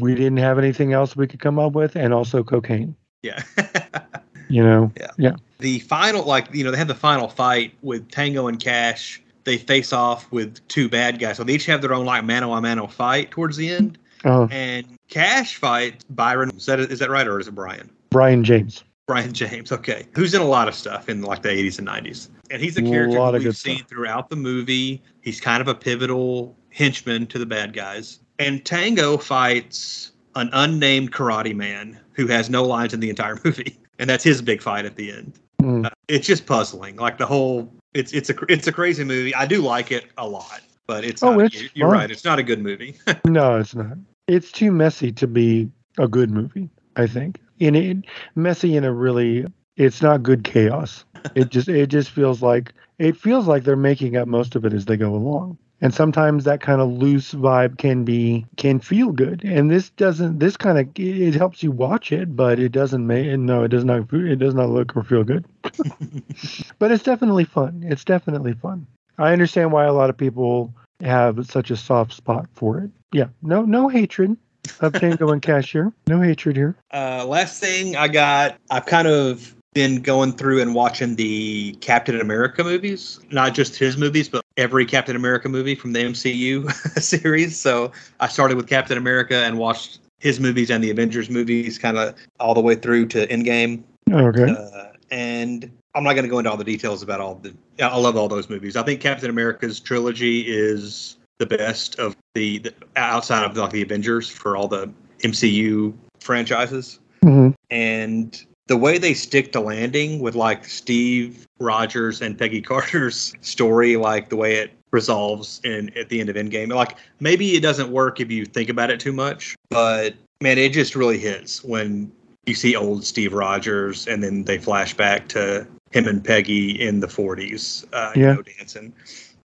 we 0.00 0.14
didn't 0.14 0.38
have 0.38 0.58
anything 0.58 0.92
else 0.92 1.16
we 1.16 1.26
could 1.26 1.40
come 1.40 1.58
up 1.58 1.72
with, 1.72 1.96
and 1.96 2.14
also 2.14 2.42
cocaine, 2.42 2.94
Yeah. 3.24 3.42
you 4.48 4.62
know? 4.62 4.92
Yeah. 5.00 5.10
Yeah. 5.18 5.36
The 5.58 5.78
final, 5.80 6.24
like 6.24 6.52
you 6.54 6.62
know, 6.62 6.70
they 6.70 6.76
have 6.76 6.88
the 6.88 6.94
final 6.94 7.28
fight 7.28 7.72
with 7.82 8.10
Tango 8.10 8.46
and 8.48 8.60
Cash. 8.60 9.20
They 9.44 9.56
face 9.58 9.92
off 9.92 10.30
with 10.32 10.66
two 10.68 10.88
bad 10.88 11.18
guys, 11.18 11.36
so 11.38 11.44
they 11.44 11.54
each 11.54 11.66
have 11.66 11.80
their 11.82 11.92
own 11.94 12.04
like 12.06 12.24
mano 12.24 12.52
a 12.52 12.60
mano 12.60 12.86
fight 12.86 13.30
towards 13.30 13.56
the 13.56 13.68
end. 13.70 13.98
Oh, 14.26 14.48
And 14.50 14.86
Cash 15.08 15.56
fights 15.56 16.04
Byron. 16.10 16.50
Is 16.56 16.66
that 16.66 16.80
is 16.80 16.98
that 16.98 17.10
right, 17.10 17.26
or 17.26 17.38
is 17.40 17.48
it 17.48 17.54
Brian? 17.54 17.90
Brion 18.10 18.44
James. 18.44 18.84
Brion 19.06 19.34
James, 19.34 19.70
okay, 19.70 20.06
who's 20.14 20.32
in 20.32 20.40
a 20.40 20.46
lot 20.46 20.66
of 20.66 20.74
stuff 20.74 21.10
in 21.10 21.20
like 21.20 21.42
the 21.42 21.50
80s 21.50 21.78
and 21.78 21.86
90s. 21.86 22.28
And 22.50 22.62
he's 22.62 22.78
a 22.78 22.80
A 22.82 22.88
character 22.88 23.18
of 23.18 23.34
we've 23.34 23.54
seen 23.54 23.76
stuff. 23.78 23.88
throughout 23.88 24.30
the 24.30 24.36
movie. 24.36 25.02
He's 25.20 25.42
kind 25.42 25.60
of 25.60 25.68
a 25.68 25.74
pivotal 25.74 26.56
henchman 26.70 27.26
to 27.26 27.38
the 27.38 27.44
bad 27.44 27.74
guys. 27.74 28.20
And 28.38 28.64
Tango 28.64 29.18
fights 29.18 30.12
an 30.36 30.48
unnamed 30.54 31.12
karate 31.12 31.54
man 31.54 32.00
who 32.14 32.26
has 32.28 32.48
no 32.50 32.62
lines 32.64 32.94
in 32.94 33.00
the 33.00 33.10
entire 33.10 33.38
movie. 33.44 33.76
And 33.98 34.08
that's 34.08 34.24
his 34.24 34.42
big 34.42 34.62
fight 34.62 34.84
at 34.84 34.96
the 34.96 35.12
end. 35.12 35.34
Mm. 35.62 35.86
Uh, 35.86 35.90
it's 36.08 36.26
just 36.26 36.46
puzzling. 36.46 36.96
Like 36.96 37.18
the 37.18 37.26
whole 37.26 37.72
it's 37.94 38.12
it's 38.12 38.30
a 38.30 38.34
it's 38.48 38.66
a 38.66 38.72
crazy 38.72 39.04
movie. 39.04 39.34
I 39.34 39.46
do 39.46 39.62
like 39.62 39.92
it 39.92 40.06
a 40.18 40.26
lot, 40.26 40.60
but 40.86 41.04
it's 41.04 41.22
Oh, 41.22 41.34
not, 41.36 41.46
it's 41.46 41.54
you're- 41.74 41.88
fun. 41.88 41.90
right. 41.90 42.10
It's 42.10 42.24
not 42.24 42.38
a 42.38 42.42
good 42.42 42.60
movie. 42.62 42.96
No, 43.24 43.58
it's 43.58 43.74
not. 43.74 43.96
It's 44.26 44.50
too 44.50 44.72
messy 44.72 45.12
to 45.12 45.26
be 45.26 45.70
a 45.98 46.08
good 46.08 46.30
movie, 46.30 46.68
I 46.96 47.06
think. 47.06 47.40
In 47.60 47.74
it 47.74 47.98
messy 48.34 48.76
in 48.76 48.84
a 48.84 48.92
really 48.92 49.46
it's 49.76 50.02
not 50.02 50.22
good 50.22 50.44
chaos. 50.44 51.04
It 51.34 51.48
just 51.48 51.68
it 51.68 51.86
just 51.86 52.10
feels 52.10 52.42
like 52.42 52.72
it 52.98 53.16
feels 53.16 53.46
like 53.46 53.64
they're 53.64 53.76
making 53.76 54.16
up 54.16 54.28
most 54.28 54.56
of 54.56 54.64
it 54.66 54.74
as 54.74 54.84
they 54.84 54.96
go 54.98 55.14
along. 55.14 55.56
And 55.80 55.92
sometimes 55.92 56.44
that 56.44 56.60
kind 56.60 56.80
of 56.80 56.88
loose 56.88 57.32
vibe 57.32 57.78
can 57.78 58.04
be 58.04 58.46
can 58.56 58.80
feel 58.80 59.12
good. 59.12 59.42
And 59.44 59.70
this 59.70 59.90
doesn't 59.90 60.38
this 60.38 60.56
kind 60.56 60.78
of 60.78 60.88
it 60.96 61.34
helps 61.34 61.62
you 61.62 61.70
watch 61.70 62.12
it, 62.12 62.34
but 62.34 62.58
it 62.58 62.72
doesn't 62.72 63.06
make 63.06 63.38
no, 63.38 63.64
it 63.64 63.68
does 63.68 63.84
not 63.84 64.12
it 64.12 64.36
does 64.36 64.54
not 64.54 64.70
look 64.70 64.96
or 64.96 65.02
feel 65.02 65.24
good. 65.24 65.44
but 66.78 66.90
it's 66.90 67.04
definitely 67.04 67.44
fun. 67.44 67.84
It's 67.86 68.04
definitely 68.04 68.54
fun. 68.54 68.86
I 69.18 69.32
understand 69.32 69.72
why 69.72 69.84
a 69.84 69.92
lot 69.92 70.10
of 70.10 70.16
people 70.16 70.72
have 71.00 71.46
such 71.46 71.70
a 71.70 71.76
soft 71.76 72.12
spot 72.12 72.48
for 72.54 72.78
it. 72.78 72.90
Yeah, 73.12 73.28
no, 73.42 73.62
no 73.62 73.88
hatred, 73.88 74.36
of 74.80 74.92
Tango 74.94 75.30
and 75.30 75.42
Cash 75.42 75.72
here. 75.72 75.92
No 76.06 76.20
hatred 76.20 76.56
here. 76.56 76.76
Uh, 76.92 77.24
last 77.26 77.60
thing 77.60 77.96
I 77.96 78.08
got, 78.08 78.58
I've 78.70 78.86
kind 78.86 79.08
of 79.08 79.53
been 79.74 80.00
going 80.00 80.32
through 80.32 80.62
and 80.62 80.74
watching 80.74 81.16
the 81.16 81.72
Captain 81.80 82.20
America 82.20 82.62
movies, 82.64 83.20
not 83.30 83.54
just 83.54 83.76
his 83.76 83.96
movies, 83.96 84.28
but 84.28 84.44
every 84.56 84.86
Captain 84.86 85.16
America 85.16 85.48
movie 85.48 85.74
from 85.74 85.92
the 85.92 86.00
MCU 86.00 86.72
series. 87.02 87.58
So 87.58 87.92
I 88.20 88.28
started 88.28 88.56
with 88.56 88.68
Captain 88.68 88.96
America 88.96 89.44
and 89.44 89.58
watched 89.58 89.98
his 90.20 90.40
movies 90.40 90.70
and 90.70 90.82
the 90.82 90.90
Avengers 90.90 91.28
movies, 91.28 91.78
kind 91.78 91.98
of 91.98 92.14
all 92.40 92.54
the 92.54 92.60
way 92.60 92.76
through 92.76 93.06
to 93.06 93.26
Endgame. 93.26 93.82
Okay. 94.10 94.50
Uh, 94.50 94.92
and 95.10 95.70
I'm 95.94 96.04
not 96.04 96.14
going 96.14 96.24
to 96.24 96.30
go 96.30 96.38
into 96.38 96.50
all 96.50 96.56
the 96.56 96.64
details 96.64 97.02
about 97.02 97.20
all 97.20 97.34
the. 97.34 97.54
I 97.80 97.96
love 97.96 98.16
all 98.16 98.28
those 98.28 98.48
movies. 98.48 98.76
I 98.76 98.82
think 98.82 99.00
Captain 99.00 99.28
America's 99.28 99.80
trilogy 99.80 100.40
is 100.42 101.16
the 101.38 101.46
best 101.46 101.98
of 101.98 102.16
the, 102.34 102.58
the 102.58 102.72
outside 102.96 103.44
of 103.44 103.56
like 103.56 103.72
the 103.72 103.82
Avengers 103.82 104.30
for 104.30 104.56
all 104.56 104.68
the 104.68 104.92
MCU 105.24 105.92
franchises. 106.20 107.00
hmm 107.22 107.50
And 107.70 108.44
the 108.66 108.76
way 108.76 108.98
they 108.98 109.14
stick 109.14 109.52
to 109.52 109.60
landing 109.60 110.20
with 110.20 110.34
like 110.34 110.64
Steve 110.64 111.46
Rogers 111.58 112.20
and 112.22 112.38
Peggy 112.38 112.62
Carter's 112.62 113.34
story, 113.42 113.96
like 113.96 114.28
the 114.28 114.36
way 114.36 114.56
it 114.56 114.70
resolves 114.90 115.60
in 115.64 115.96
at 115.98 116.08
the 116.08 116.20
end 116.20 116.30
of 116.30 116.36
Endgame, 116.36 116.72
like 116.72 116.96
maybe 117.20 117.56
it 117.56 117.60
doesn't 117.60 117.90
work 117.90 118.20
if 118.20 118.30
you 118.30 118.44
think 118.44 118.68
about 118.68 118.90
it 118.90 119.00
too 119.00 119.12
much, 119.12 119.56
but 119.68 120.14
man, 120.40 120.56
it 120.56 120.72
just 120.72 120.94
really 120.94 121.18
hits 121.18 121.64
when 121.64 122.10
you 122.46 122.54
see 122.54 122.76
old 122.76 123.04
Steve 123.04 123.32
Rogers 123.32 124.06
and 124.06 124.22
then 124.22 124.44
they 124.44 124.58
flash 124.58 124.94
back 124.94 125.28
to 125.28 125.66
him 125.90 126.06
and 126.06 126.24
Peggy 126.24 126.70
in 126.80 127.00
the 127.00 127.06
40s, 127.06 127.84
uh, 127.92 128.12
you 128.14 128.22
Yeah. 128.22 128.34
know, 128.34 128.42
dancing. 128.42 128.92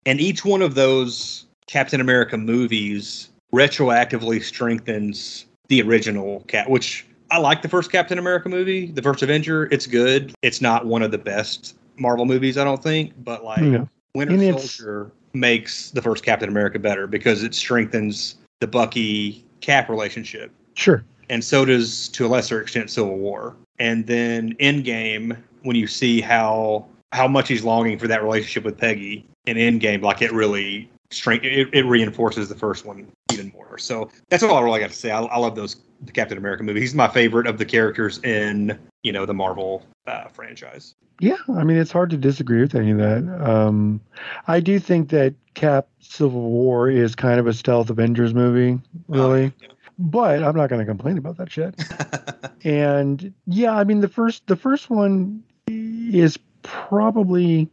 And 0.05 0.19
each 0.19 0.45
one 0.45 0.61
of 0.61 0.75
those 0.75 1.45
Captain 1.67 2.01
America 2.01 2.37
movies 2.37 3.29
retroactively 3.53 4.43
strengthens 4.43 5.45
the 5.69 5.81
original 5.81 6.41
cat, 6.47 6.69
which 6.69 7.05
I 7.33 7.37
like 7.39 7.63
the 7.63 7.67
first 7.67 7.91
Captain 7.91 8.19
America 8.19 8.47
movie, 8.47 8.91
the 8.91 9.01
first 9.01 9.23
Avenger. 9.23 9.67
It's 9.71 9.87
good. 9.87 10.35
It's 10.43 10.61
not 10.61 10.85
one 10.85 11.01
of 11.01 11.09
the 11.09 11.17
best 11.17 11.75
Marvel 11.97 12.27
movies, 12.27 12.59
I 12.59 12.63
don't 12.63 12.81
think, 12.81 13.11
but 13.23 13.43
like 13.43 13.63
No. 13.63 13.89
Winter 14.13 14.35
And 14.35 14.59
Soldier 14.59 15.11
makes 15.33 15.89
the 15.89 16.01
first 16.03 16.23
Captain 16.23 16.47
America 16.47 16.77
better 16.77 17.07
because 17.07 17.41
it 17.41 17.55
strengthens 17.55 18.35
the 18.59 18.67
Bucky 18.67 19.43
Cap 19.61 19.89
relationship 19.89 20.51
Sure. 20.75 21.03
and 21.31 21.43
so 21.43 21.65
does 21.65 22.07
to 22.09 22.27
a 22.27 22.29
lesser 22.29 22.61
extent 22.61 22.91
Civil 22.91 23.17
War. 23.17 23.55
And 23.79 24.05
then 24.05 24.53
Endgame, 24.59 25.35
when 25.63 25.75
you 25.75 25.87
see 25.87 26.21
how 26.21 26.85
how 27.13 27.27
much 27.27 27.47
he's 27.47 27.63
longing 27.63 27.97
for 27.97 28.07
that 28.09 28.21
relationship 28.21 28.63
with 28.63 28.77
Peggy 28.77 29.25
in 29.47 29.57
Endgame, 29.57 30.03
like 30.03 30.21
it 30.21 30.31
really 30.31 30.87
strength 31.09 31.45
it, 31.45 31.67
it 31.73 31.85
reinforces 31.87 32.47
the 32.47 32.55
first 32.55 32.85
one 32.85 33.07
even 33.31 33.51
more. 33.55 33.79
So 33.79 34.11
that's 34.29 34.43
all 34.43 34.55
I 34.55 34.61
really 34.61 34.79
got 34.81 34.91
to 34.91 34.95
say. 34.95 35.09
I, 35.09 35.23
I 35.23 35.39
love 35.39 35.55
those 35.55 35.77
the 36.05 36.11
Captain 36.11 36.37
America 36.37 36.63
movie. 36.63 36.81
He's 36.81 36.95
my 36.95 37.07
favorite 37.07 37.47
of 37.47 37.57
the 37.57 37.65
characters 37.65 38.19
in 38.23 38.77
you 39.03 39.11
know 39.11 39.25
the 39.25 39.33
Marvel 39.33 39.83
uh, 40.07 40.27
franchise. 40.27 40.95
Yeah, 41.19 41.37
I 41.49 41.63
mean 41.63 41.77
it's 41.77 41.91
hard 41.91 42.09
to 42.11 42.17
disagree 42.17 42.61
with 42.61 42.75
any 42.75 42.91
of 42.91 42.97
that. 42.97 43.47
Um, 43.47 44.01
I 44.47 44.59
do 44.59 44.79
think 44.79 45.09
that 45.09 45.35
Cap 45.53 45.87
Civil 45.99 46.41
War 46.41 46.89
is 46.89 47.15
kind 47.15 47.39
of 47.39 47.47
a 47.47 47.53
stealth 47.53 47.89
Avengers 47.89 48.33
movie, 48.33 48.79
really. 49.07 49.53
But 49.99 50.43
I'm 50.43 50.55
not 50.55 50.69
going 50.69 50.79
to 50.79 50.85
complain 50.85 51.19
about 51.19 51.37
that 51.37 51.51
shit. 51.51 51.79
And 52.63 53.33
yeah, 53.45 53.73
I 53.73 53.83
mean 53.83 53.99
the 53.99 54.07
first 54.07 54.47
the 54.47 54.55
first 54.55 54.89
one 54.89 55.43
is 55.67 56.39
probably 56.61 57.69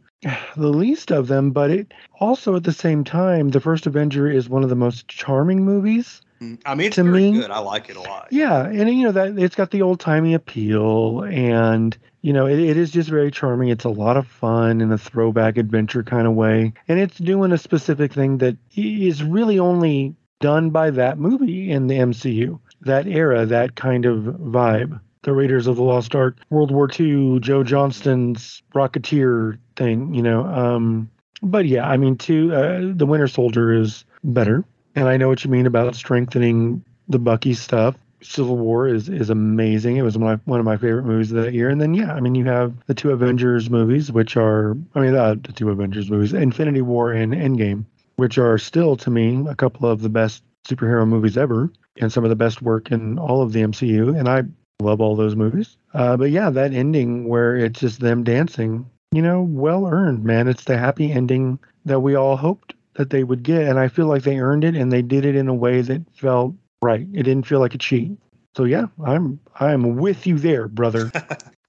the 0.57 0.67
least 0.67 1.11
of 1.11 1.27
them, 1.27 1.51
but 1.51 1.71
it 1.71 1.93
also 2.19 2.55
at 2.55 2.63
the 2.63 2.73
same 2.73 3.03
time 3.03 3.49
the 3.49 3.61
first 3.61 3.87
Avenger 3.87 4.29
is 4.29 4.49
one 4.49 4.63
of 4.63 4.69
the 4.69 4.75
most 4.75 5.07
charming 5.07 5.63
movies. 5.63 6.21
I 6.65 6.75
mean, 6.75 6.87
it's 6.87 6.95
To 6.95 7.03
very 7.03 7.31
me- 7.31 7.39
good. 7.39 7.51
I 7.51 7.59
like 7.59 7.89
it 7.89 7.95
a 7.97 8.01
lot. 8.01 8.27
Yeah, 8.31 8.65
and 8.65 8.89
you 8.89 9.03
know 9.03 9.11
that 9.11 9.37
it's 9.37 9.55
got 9.55 9.71
the 9.71 9.81
old 9.83 9.99
timey 9.99 10.33
appeal, 10.33 11.23
and 11.23 11.95
you 12.21 12.33
know 12.33 12.47
it, 12.47 12.59
it 12.59 12.77
is 12.77 12.91
just 12.91 13.09
very 13.09 13.29
charming. 13.31 13.69
It's 13.69 13.85
a 13.85 13.89
lot 13.89 14.17
of 14.17 14.27
fun 14.27 14.81
in 14.81 14.91
a 14.91 14.97
throwback 14.97 15.57
adventure 15.57 16.03
kind 16.03 16.25
of 16.27 16.33
way, 16.33 16.73
and 16.87 16.99
it's 16.99 17.17
doing 17.17 17.51
a 17.51 17.57
specific 17.57 18.13
thing 18.13 18.39
that 18.39 18.57
is 18.75 19.23
really 19.23 19.59
only 19.59 20.15
done 20.39 20.71
by 20.71 20.89
that 20.89 21.19
movie 21.19 21.69
in 21.69 21.85
the 21.85 21.95
MCU, 21.99 22.59
that 22.81 23.05
era, 23.05 23.45
that 23.45 23.75
kind 23.75 24.05
of 24.05 24.23
vibe. 24.23 24.99
The 25.23 25.33
Raiders 25.33 25.67
of 25.67 25.75
the 25.75 25.83
Lost 25.83 26.15
Ark, 26.15 26.37
World 26.49 26.71
War 26.71 26.89
II, 26.99 27.39
Joe 27.41 27.63
Johnston's 27.63 28.63
Rocketeer 28.73 29.59
thing, 29.75 30.15
you 30.15 30.23
know. 30.23 30.43
Um, 30.45 31.11
but 31.43 31.67
yeah, 31.67 31.87
I 31.87 31.97
mean, 31.97 32.17
too, 32.17 32.51
uh, 32.55 32.79
the 32.95 33.05
Winter 33.05 33.27
Soldier 33.27 33.71
is 33.71 34.03
better, 34.23 34.65
and 34.95 35.07
I 35.07 35.17
know 35.17 35.27
what 35.27 35.43
you 35.43 35.51
mean 35.51 35.65
about 35.65 35.95
strengthening 35.95 36.83
the 37.07 37.19
Bucky 37.19 37.53
stuff. 37.53 37.95
Civil 38.23 38.57
War 38.57 38.87
is 38.87 39.09
is 39.09 39.29
amazing. 39.29 39.97
It 39.97 40.03
was 40.03 40.17
one 40.17 40.33
of 40.33 40.39
my, 40.45 40.51
one 40.51 40.59
of 40.59 40.65
my 40.65 40.77
favorite 40.77 41.05
movies 41.05 41.31
of 41.31 41.43
that 41.43 41.53
year. 41.53 41.69
And 41.69 41.81
then 41.81 41.93
yeah, 41.93 42.13
I 42.13 42.19
mean 42.19 42.35
you 42.35 42.45
have 42.45 42.73
the 42.85 42.93
two 42.93 43.11
Avengers 43.11 43.69
movies, 43.69 44.11
which 44.11 44.37
are 44.37 44.77
I 44.93 44.99
mean 44.99 45.15
uh, 45.15 45.35
the 45.41 45.51
two 45.51 45.69
Avengers 45.69 46.09
movies, 46.09 46.33
Infinity 46.33 46.81
War 46.81 47.11
and 47.11 47.33
Endgame, 47.33 47.85
which 48.17 48.37
are 48.37 48.57
still 48.57 48.95
to 48.97 49.09
me 49.09 49.43
a 49.49 49.55
couple 49.55 49.89
of 49.89 50.01
the 50.01 50.09
best 50.09 50.43
superhero 50.67 51.07
movies 51.07 51.37
ever, 51.37 51.71
and 51.97 52.13
some 52.13 52.23
of 52.23 52.29
the 52.29 52.35
best 52.35 52.61
work 52.61 52.91
in 52.91 53.17
all 53.17 53.41
of 53.41 53.53
the 53.53 53.61
MCU. 53.61 54.17
And 54.17 54.29
I 54.29 54.43
love 54.81 55.01
all 55.01 55.15
those 55.15 55.35
movies. 55.35 55.77
Uh, 55.93 56.15
but 56.15 56.29
yeah, 56.29 56.49
that 56.51 56.73
ending 56.73 57.27
where 57.27 57.55
it's 57.57 57.79
just 57.79 57.99
them 57.99 58.23
dancing, 58.23 58.85
you 59.11 59.21
know, 59.21 59.41
well 59.41 59.87
earned, 59.87 60.23
man. 60.23 60.47
It's 60.47 60.65
the 60.65 60.77
happy 60.77 61.11
ending 61.11 61.59
that 61.85 62.01
we 62.01 62.15
all 62.15 62.37
hoped 62.37 62.75
that 62.95 63.09
they 63.09 63.23
would 63.23 63.43
get, 63.43 63.63
and 63.67 63.79
I 63.79 63.87
feel 63.87 64.07
like 64.07 64.23
they 64.23 64.39
earned 64.39 64.63
it, 64.63 64.75
and 64.75 64.91
they 64.91 65.01
did 65.01 65.25
it 65.25 65.35
in 65.35 65.47
a 65.47 65.53
way 65.53 65.81
that 65.81 66.01
felt 66.13 66.55
right. 66.81 67.07
It 67.13 67.23
didn't 67.23 67.45
feel 67.45 67.59
like 67.59 67.75
a 67.75 67.77
cheat. 67.77 68.11
So 68.55 68.65
yeah, 68.65 68.87
I'm 69.05 69.39
I'm 69.59 69.95
with 69.95 70.27
you 70.27 70.37
there, 70.37 70.67
brother. 70.67 71.11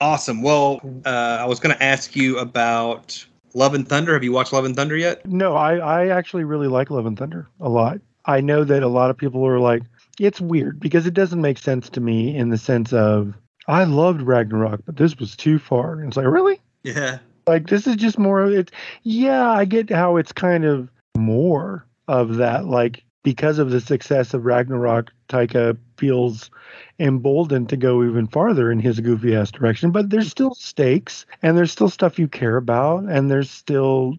Awesome. 0.03 0.43
Well, 0.43 0.81
uh, 1.07 1.39
I 1.41 1.45
was 1.45 1.61
going 1.61 1.77
to 1.77 1.81
ask 1.81 2.17
you 2.17 2.37
about 2.41 3.25
Love 3.55 3.73
and 3.73 3.89
Thunder. 3.89 4.15
Have 4.15 4.25
you 4.25 4.33
watched 4.33 4.53
Love 4.53 4.65
and 4.65 4.75
Thunder 4.75 4.97
yet? 4.97 5.25
no, 5.25 5.55
I 5.55 5.77
I 5.77 6.09
actually 6.09 6.43
really 6.43 6.67
like 6.67 6.91
Love 6.91 7.07
and 7.07 7.17
Thunder 7.17 7.49
a 7.61 7.69
lot. 7.69 8.01
I 8.25 8.41
know 8.41 8.65
that 8.65 8.83
a 8.83 8.89
lot 8.89 9.11
of 9.11 9.17
people 9.17 9.47
are 9.47 9.61
like, 9.61 9.85
it's 10.19 10.41
weird 10.41 10.81
because 10.81 11.07
it 11.07 11.15
doesn't 11.15 11.41
make 11.41 11.57
sense 11.57 11.89
to 11.91 12.01
me 12.01 12.37
in 12.37 12.49
the 12.49 12.59
sense 12.59 12.93
of 12.93 13.35
I 13.69 13.85
loved 13.85 14.23
Ragnarok, 14.23 14.81
but 14.87 14.97
this 14.97 15.17
was 15.19 15.37
too 15.37 15.61
far. 15.61 16.01
And 16.01 16.09
it's 16.09 16.17
like, 16.17 16.27
really? 16.27 16.61
Yeah. 16.83 17.19
Like 17.47 17.69
this 17.69 17.87
is 17.87 17.95
just 17.95 18.19
more 18.19 18.41
of 18.41 18.53
it. 18.53 18.73
Yeah, 19.05 19.49
I 19.53 19.65
get 19.65 19.89
how 19.89 20.17
it's 20.17 20.33
kind 20.33 20.65
of 20.65 20.89
more 21.17 21.87
of 22.09 22.37
that. 22.37 22.67
Like 22.67 23.05
because 23.23 23.59
of 23.59 23.71
the 23.71 23.81
success 23.81 24.35
of 24.35 24.45
Ragnarok, 24.45 25.13
Taika 25.29 25.77
feels 25.97 26.51
emboldened 26.99 27.69
to 27.69 27.77
go 27.77 28.03
even 28.05 28.27
farther 28.27 28.71
in 28.71 28.81
his 28.81 29.01
goofy 29.01 29.37
ass 29.37 29.51
direction. 29.51 29.91
But 29.91 30.11
there's 30.11 30.31
still 30.31 30.55
stakes, 30.55 31.25
and 31.43 31.57
there's 31.57 31.73
still 31.73 31.89
stuff 31.89 32.19
you 32.19 32.29
care 32.29 32.57
about, 32.57 33.05
and 33.05 33.31
there's 33.31 33.51
still 33.51 34.19